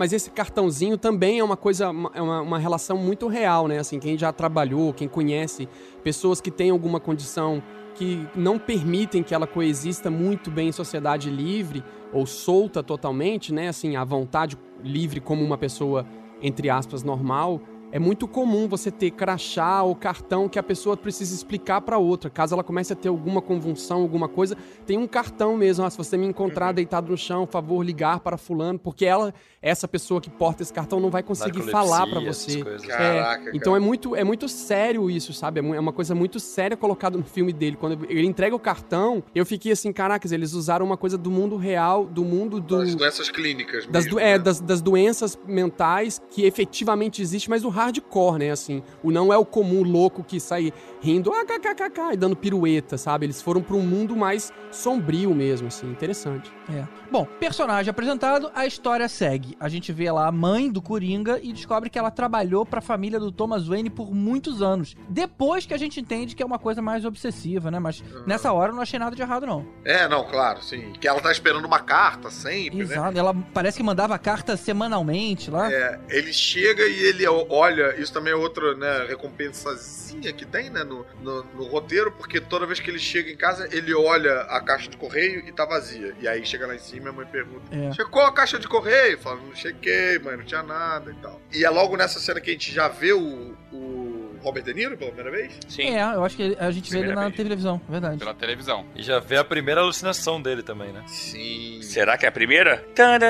Mas 0.00 0.14
esse 0.14 0.30
cartãozinho 0.30 0.96
também 0.96 1.40
é 1.40 1.44
uma 1.44 1.58
coisa, 1.58 1.84
é 2.14 2.22
uma, 2.22 2.40
uma 2.40 2.58
relação 2.58 2.96
muito 2.96 3.28
real, 3.28 3.68
né? 3.68 3.78
Assim, 3.80 3.98
quem 3.98 4.16
já 4.16 4.32
trabalhou, 4.32 4.94
quem 4.94 5.06
conhece 5.06 5.68
pessoas 6.02 6.40
que 6.40 6.50
têm 6.50 6.70
alguma 6.70 6.98
condição 6.98 7.62
que 7.94 8.26
não 8.34 8.58
permitem 8.58 9.22
que 9.22 9.34
ela 9.34 9.46
coexista 9.46 10.10
muito 10.10 10.50
bem 10.50 10.68
em 10.68 10.72
sociedade 10.72 11.28
livre 11.28 11.84
ou 12.14 12.24
solta 12.24 12.82
totalmente, 12.82 13.52
né? 13.52 13.68
Assim, 13.68 13.94
à 13.94 14.02
vontade 14.02 14.56
livre 14.82 15.20
como 15.20 15.44
uma 15.44 15.58
pessoa, 15.58 16.06
entre 16.40 16.70
aspas, 16.70 17.02
normal. 17.02 17.60
É 17.92 17.98
muito 17.98 18.28
comum 18.28 18.68
você 18.68 18.88
ter 18.88 19.10
crachá 19.10 19.82
ou 19.82 19.96
cartão 19.96 20.48
que 20.48 20.60
a 20.60 20.62
pessoa 20.62 20.96
precisa 20.96 21.34
explicar 21.34 21.80
para 21.80 21.98
outra. 21.98 22.30
Caso 22.30 22.54
ela 22.54 22.62
comece 22.62 22.92
a 22.92 22.96
ter 22.96 23.08
alguma 23.08 23.42
convulsão, 23.42 24.02
alguma 24.02 24.28
coisa, 24.28 24.56
tem 24.86 24.96
um 24.96 25.08
cartão 25.08 25.56
mesmo. 25.56 25.84
Ah, 25.84 25.90
se 25.90 25.98
você 25.98 26.16
me 26.16 26.24
encontrar 26.24 26.70
deitado 26.70 27.10
no 27.10 27.18
chão, 27.18 27.48
favor 27.48 27.82
ligar 27.82 28.20
para 28.20 28.36
fulano, 28.36 28.78
porque 28.78 29.04
ela, 29.04 29.34
essa 29.62 29.86
pessoa 29.86 30.20
que 30.20 30.30
porta 30.30 30.62
esse 30.62 30.72
cartão, 30.72 30.98
não 31.00 31.10
vai 31.10 31.22
conseguir 31.22 31.62
falar 31.62 32.06
para 32.06 32.18
você. 32.20 32.62
coisas. 32.62 32.86
Caraca, 32.86 33.50
É, 33.50 33.56
então 33.56 33.72
cara. 33.72 33.76
é 33.76 33.86
muito, 33.86 34.16
é 34.16 34.24
muito 34.24 34.48
sério 34.48 35.10
isso, 35.10 35.32
sabe? 35.32 35.60
É 35.60 35.70
é 35.70 35.80
uma 35.80 35.92
coisa 35.92 36.14
muito 36.14 36.40
séria 36.40 36.76
colocada 36.76 37.16
no 37.18 37.24
filme 37.24 37.52
dele. 37.52 37.76
Quando 37.76 38.04
ele 38.08 38.26
entrega 38.26 38.54
o 38.56 38.58
cartão, 38.58 39.22
eu 39.34 39.44
fiquei 39.44 39.72
assim, 39.72 39.92
caracas, 39.92 40.32
eles 40.32 40.52
usaram 40.54 40.84
uma 40.86 40.96
coisa 40.96 41.18
do 41.18 41.30
mundo 41.30 41.56
real, 41.56 42.06
do 42.06 42.24
mundo 42.24 42.58
do. 42.60 42.78
Das 42.78 42.94
doenças 42.94 43.28
clínicas 43.30 43.86
Das, 43.86 44.04
mesmo, 44.04 44.18
do- 44.18 44.20
é, 44.20 44.32
né? 44.32 44.38
das, 44.38 44.60
das 44.60 44.80
doenças 44.80 45.38
mentais 45.46 46.20
que 46.30 46.44
efetivamente 46.44 47.20
existe, 47.20 47.50
mas 47.50 47.64
o 47.64 47.68
hardcore, 47.68 48.38
né? 48.38 48.50
Assim, 48.50 48.82
o 49.02 49.10
não 49.10 49.32
é 49.32 49.36
o 49.36 49.44
comum 49.44 49.82
louco 49.82 50.24
que 50.24 50.40
sai 50.40 50.72
rindo, 51.02 51.30
ah, 51.32 51.44
kkkk, 51.44 52.12
e 52.14 52.16
dando 52.16 52.34
pirueta, 52.36 52.96
sabe? 52.96 53.26
Eles 53.26 53.40
foram 53.42 53.60
para 53.62 53.76
um 53.76 53.82
mundo 53.82 54.16
mais 54.16 54.52
sombrio 54.70 55.34
mesmo, 55.34 55.68
assim, 55.68 55.90
interessante. 55.90 56.50
É. 56.72 56.84
Bom, 57.10 57.24
personagem 57.24 57.90
apresentado, 57.90 58.52
a 58.54 58.64
história 58.64 59.08
segue. 59.08 59.56
A 59.58 59.68
gente 59.68 59.92
vê 59.92 60.08
lá 60.12 60.28
a 60.28 60.32
mãe 60.32 60.70
do 60.70 60.80
Coringa 60.80 61.40
e 61.42 61.52
descobre 61.52 61.90
que 61.90 61.98
ela 61.98 62.10
trabalhou 62.10 62.64
pra 62.64 62.80
família 62.80 63.18
do 63.18 63.32
Thomas 63.32 63.66
Wayne 63.66 63.90
por 63.90 64.14
muitos 64.14 64.62
anos. 64.62 64.94
Depois 65.08 65.66
que 65.66 65.74
a 65.74 65.76
gente 65.76 65.98
entende 65.98 66.36
que 66.36 66.42
é 66.42 66.46
uma 66.46 66.58
coisa 66.58 66.80
mais 66.80 67.04
obsessiva, 67.04 67.68
né? 67.68 67.80
Mas 67.80 68.04
nessa 68.28 68.52
hora 68.52 68.70
eu 68.70 68.76
não 68.76 68.82
achei 68.82 68.96
nada 68.96 69.16
de 69.16 69.22
errado, 69.22 69.44
não. 69.44 69.66
É, 69.84 70.06
não, 70.06 70.22
claro, 70.22 70.62
sim. 70.62 70.92
Que 71.00 71.08
ela 71.08 71.20
tá 71.20 71.32
esperando 71.32 71.64
uma 71.64 71.80
carta 71.80 72.30
sempre, 72.30 72.78
né? 72.78 72.84
Exato. 72.84 73.18
Ela 73.18 73.34
parece 73.52 73.76
que 73.76 73.82
mandava 73.82 74.16
carta 74.16 74.56
semanalmente 74.56 75.50
lá. 75.50 75.68
É, 75.68 75.98
ele 76.10 76.32
chega 76.32 76.86
e 76.86 77.00
ele 77.06 77.26
olha, 77.26 78.00
isso 78.00 78.12
também 78.12 78.32
é 78.32 78.36
outra 78.36 78.76
né, 78.76 79.06
recompensazinha 79.08 80.32
que 80.32 80.46
tem 80.46 80.70
né, 80.70 80.84
no, 80.84 81.04
no, 81.20 81.42
no 81.42 81.64
roteiro, 81.64 82.12
porque 82.12 82.40
toda 82.40 82.66
vez 82.66 82.78
que 82.78 82.88
ele 82.88 83.00
chega 83.00 83.32
em 83.32 83.36
casa, 83.36 83.68
ele 83.72 83.92
olha 83.92 84.42
a 84.42 84.60
caixa 84.60 84.88
de 84.88 84.96
correio 84.96 85.40
e 85.40 85.50
tá 85.50 85.64
vazia. 85.64 86.14
E 86.20 86.28
aí 86.28 86.46
chega 86.46 86.68
lá 86.68 86.74
em 86.76 86.78
cima 86.78 86.99
e 87.06 87.08
a 87.08 87.12
mãe 87.12 87.26
pergunta: 87.26 87.74
É. 87.74 87.92
Checou 87.92 88.22
a 88.22 88.32
caixa 88.32 88.58
de 88.58 88.68
correio? 88.68 89.18
Fala, 89.18 89.40
não 89.40 89.54
chequei, 89.54 90.18
mãe, 90.18 90.36
não 90.36 90.44
tinha 90.44 90.62
nada 90.62 91.10
e 91.10 91.14
tal. 91.14 91.40
E 91.52 91.64
é 91.64 91.70
logo 91.70 91.96
nessa 91.96 92.18
cena 92.20 92.40
que 92.40 92.50
a 92.50 92.52
gente 92.52 92.72
já 92.72 92.88
vê 92.88 93.12
o. 93.12 93.54
o 93.72 93.99
Robert 94.42 94.62
De 94.64 94.74
Niro 94.74 94.96
pela 94.96 95.12
primeira 95.12 95.36
vez? 95.36 95.52
Sim. 95.68 95.94
É, 95.94 96.02
eu 96.14 96.24
acho 96.24 96.36
que 96.36 96.56
a 96.58 96.70
gente 96.70 96.90
vê 96.90 96.98
ele 96.98 97.06
Primeira 97.06 97.14
na 97.14 97.26
vez. 97.28 97.36
televisão, 97.36 97.80
verdade. 97.88 98.18
Pela 98.18 98.34
televisão. 98.34 98.86
E 98.94 99.02
já 99.02 99.18
vê 99.18 99.36
a 99.36 99.44
primeira 99.44 99.80
alucinação 99.80 100.40
dele 100.40 100.62
também, 100.62 100.92
né? 100.92 101.02
Sim. 101.06 101.80
Será 101.82 102.16
que 102.18 102.24
é 102.24 102.28
a 102.28 102.32
primeira? 102.32 102.78
Tadã! 102.94 103.26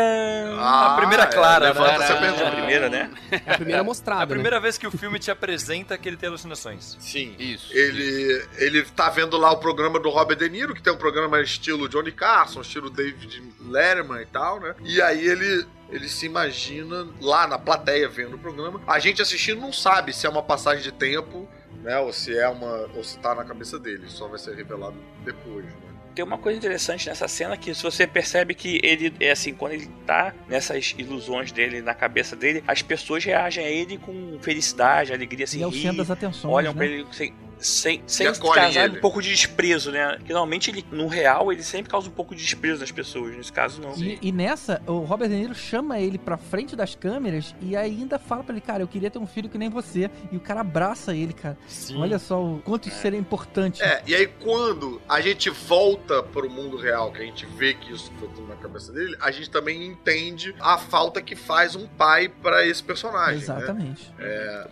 Ah, 0.58 0.94
A 0.94 0.96
primeira 0.96 1.24
é, 1.24 1.26
clara, 1.26 1.64
levanta 1.66 1.98
né? 1.98 2.04
essa 2.04 2.12
É 2.12 2.16
a 2.16 2.20
pergunta. 2.20 2.50
primeira, 2.50 2.88
né? 2.88 3.10
É 3.30 3.52
a 3.52 3.56
primeira 3.56 3.82
mostrada, 3.84 4.22
É 4.22 4.24
a 4.24 4.28
primeira 4.28 4.60
vez 4.60 4.78
que 4.78 4.86
o 4.86 4.90
filme 4.90 5.18
te 5.18 5.30
apresenta 5.30 5.96
que 5.98 6.08
ele 6.08 6.16
tem 6.16 6.28
alucinações. 6.28 6.96
Sim. 7.00 7.34
Isso. 7.38 7.72
Ele, 7.76 8.44
ele 8.58 8.82
tá 8.84 9.08
vendo 9.10 9.36
lá 9.36 9.50
o 9.52 9.56
programa 9.58 9.98
do 9.98 10.08
Robert 10.10 10.36
De 10.36 10.48
Niro, 10.48 10.74
que 10.74 10.82
tem 10.82 10.92
um 10.92 10.96
programa 10.98 11.40
estilo 11.40 11.88
Johnny 11.88 12.12
Carson, 12.12 12.60
estilo 12.60 12.90
David 12.90 13.42
Letterman 13.60 14.22
e 14.22 14.26
tal, 14.26 14.60
né? 14.60 14.74
E 14.84 15.00
aí 15.02 15.26
ele, 15.26 15.66
ele 15.90 16.08
se 16.08 16.26
imagina 16.26 17.08
lá 17.20 17.46
na 17.46 17.58
plateia 17.58 18.08
vendo 18.08 18.36
o 18.36 18.38
programa. 18.38 18.80
A 18.86 18.98
gente 18.98 19.20
assistindo 19.20 19.60
não 19.60 19.72
sabe 19.72 20.12
se 20.12 20.26
é 20.26 20.30
uma 20.30 20.42
passagem 20.42 20.82
de 20.82 20.92
tempo, 20.92 21.48
né? 21.82 21.98
Ou 21.98 22.12
se 22.12 22.36
é 22.36 22.48
uma. 22.48 22.88
ou 22.94 23.02
se 23.02 23.18
tá 23.18 23.34
na 23.34 23.44
cabeça 23.44 23.78
dele. 23.78 24.04
Só 24.08 24.28
vai 24.28 24.38
ser 24.38 24.54
revelado 24.54 24.96
depois, 25.24 25.64
né? 25.64 25.90
Tem 26.14 26.24
uma 26.24 26.38
coisa 26.38 26.58
interessante 26.58 27.08
nessa 27.08 27.28
cena 27.28 27.56
que 27.56 27.72
se 27.72 27.82
você 27.82 28.06
percebe 28.06 28.52
que 28.52 28.80
ele 28.82 29.14
é 29.20 29.30
assim, 29.30 29.54
quando 29.54 29.72
ele 29.72 29.88
tá 30.04 30.34
nessas 30.48 30.94
ilusões 30.98 31.52
dele 31.52 31.80
na 31.80 31.94
cabeça 31.94 32.34
dele, 32.34 32.64
as 32.66 32.82
pessoas 32.82 33.24
reagem 33.24 33.64
a 33.64 33.68
ele 33.68 33.96
com 33.96 34.36
felicidade, 34.40 35.12
alegria, 35.12 35.44
assim, 35.44 35.58
Ele 35.58 35.64
é 35.64 35.66
o 35.68 35.70
rir, 35.70 35.82
centro 35.82 35.98
das 35.98 36.10
atenções, 36.10 36.52
olham 36.52 36.72
né? 36.72 36.76
pra 36.76 36.86
ele 36.86 37.06
sem, 37.12 37.32
sem, 37.60 38.02
sem 38.06 38.32
causar 38.32 38.84
ele. 38.84 38.98
um 38.98 39.00
pouco 39.00 39.20
de 39.20 39.30
desprezo, 39.30 39.90
né? 39.90 40.18
Que 40.24 40.32
normalmente 40.32 40.70
ele, 40.70 40.84
no 40.90 41.06
real, 41.06 41.52
ele 41.52 41.62
sempre 41.62 41.90
causa 41.90 42.08
um 42.08 42.12
pouco 42.12 42.34
de 42.34 42.42
desprezo 42.42 42.80
nas 42.80 42.90
pessoas. 42.90 43.36
Nesse 43.36 43.52
caso, 43.52 43.80
não. 43.80 43.94
E, 43.96 44.18
e 44.22 44.32
nessa, 44.32 44.82
o 44.86 45.00
Robert 45.00 45.28
De 45.28 45.36
Niro 45.36 45.54
chama 45.54 45.98
ele 45.98 46.18
pra 46.18 46.36
frente 46.36 46.74
das 46.74 46.94
câmeras 46.94 47.54
e 47.60 47.76
ainda 47.76 48.18
fala 48.18 48.42
pra 48.42 48.54
ele, 48.54 48.60
cara, 48.60 48.82
eu 48.82 48.88
queria 48.88 49.10
ter 49.10 49.18
um 49.18 49.26
filho 49.26 49.48
que 49.48 49.58
nem 49.58 49.68
você. 49.68 50.10
E 50.32 50.36
o 50.36 50.40
cara 50.40 50.60
abraça 50.60 51.14
ele, 51.14 51.32
cara. 51.32 51.56
Sim. 51.68 52.00
Olha 52.00 52.18
só 52.18 52.42
o 52.42 52.60
quanto 52.64 52.88
isso 52.88 52.98
seria 52.98 53.18
importante. 53.18 53.82
É, 53.82 54.02
e 54.06 54.14
aí 54.14 54.26
quando 54.26 55.00
a 55.08 55.20
gente 55.20 55.50
volta 55.50 56.22
pro 56.22 56.48
mundo 56.48 56.76
real, 56.76 57.12
que 57.12 57.22
a 57.22 57.24
gente 57.24 57.46
vê 57.46 57.74
que 57.74 57.92
isso 57.92 58.10
foi 58.18 58.28
tudo 58.28 58.46
na 58.46 58.56
cabeça 58.56 58.92
dele, 58.92 59.16
a 59.20 59.30
gente 59.30 59.50
também 59.50 59.86
entende 59.86 60.54
a 60.60 60.78
falta 60.78 61.20
que 61.20 61.36
faz 61.36 61.76
um 61.76 61.86
pai 61.86 62.28
pra 62.28 62.66
esse 62.66 62.82
personagem. 62.82 63.36
Né? 63.36 63.42
Exatamente. 63.42 64.12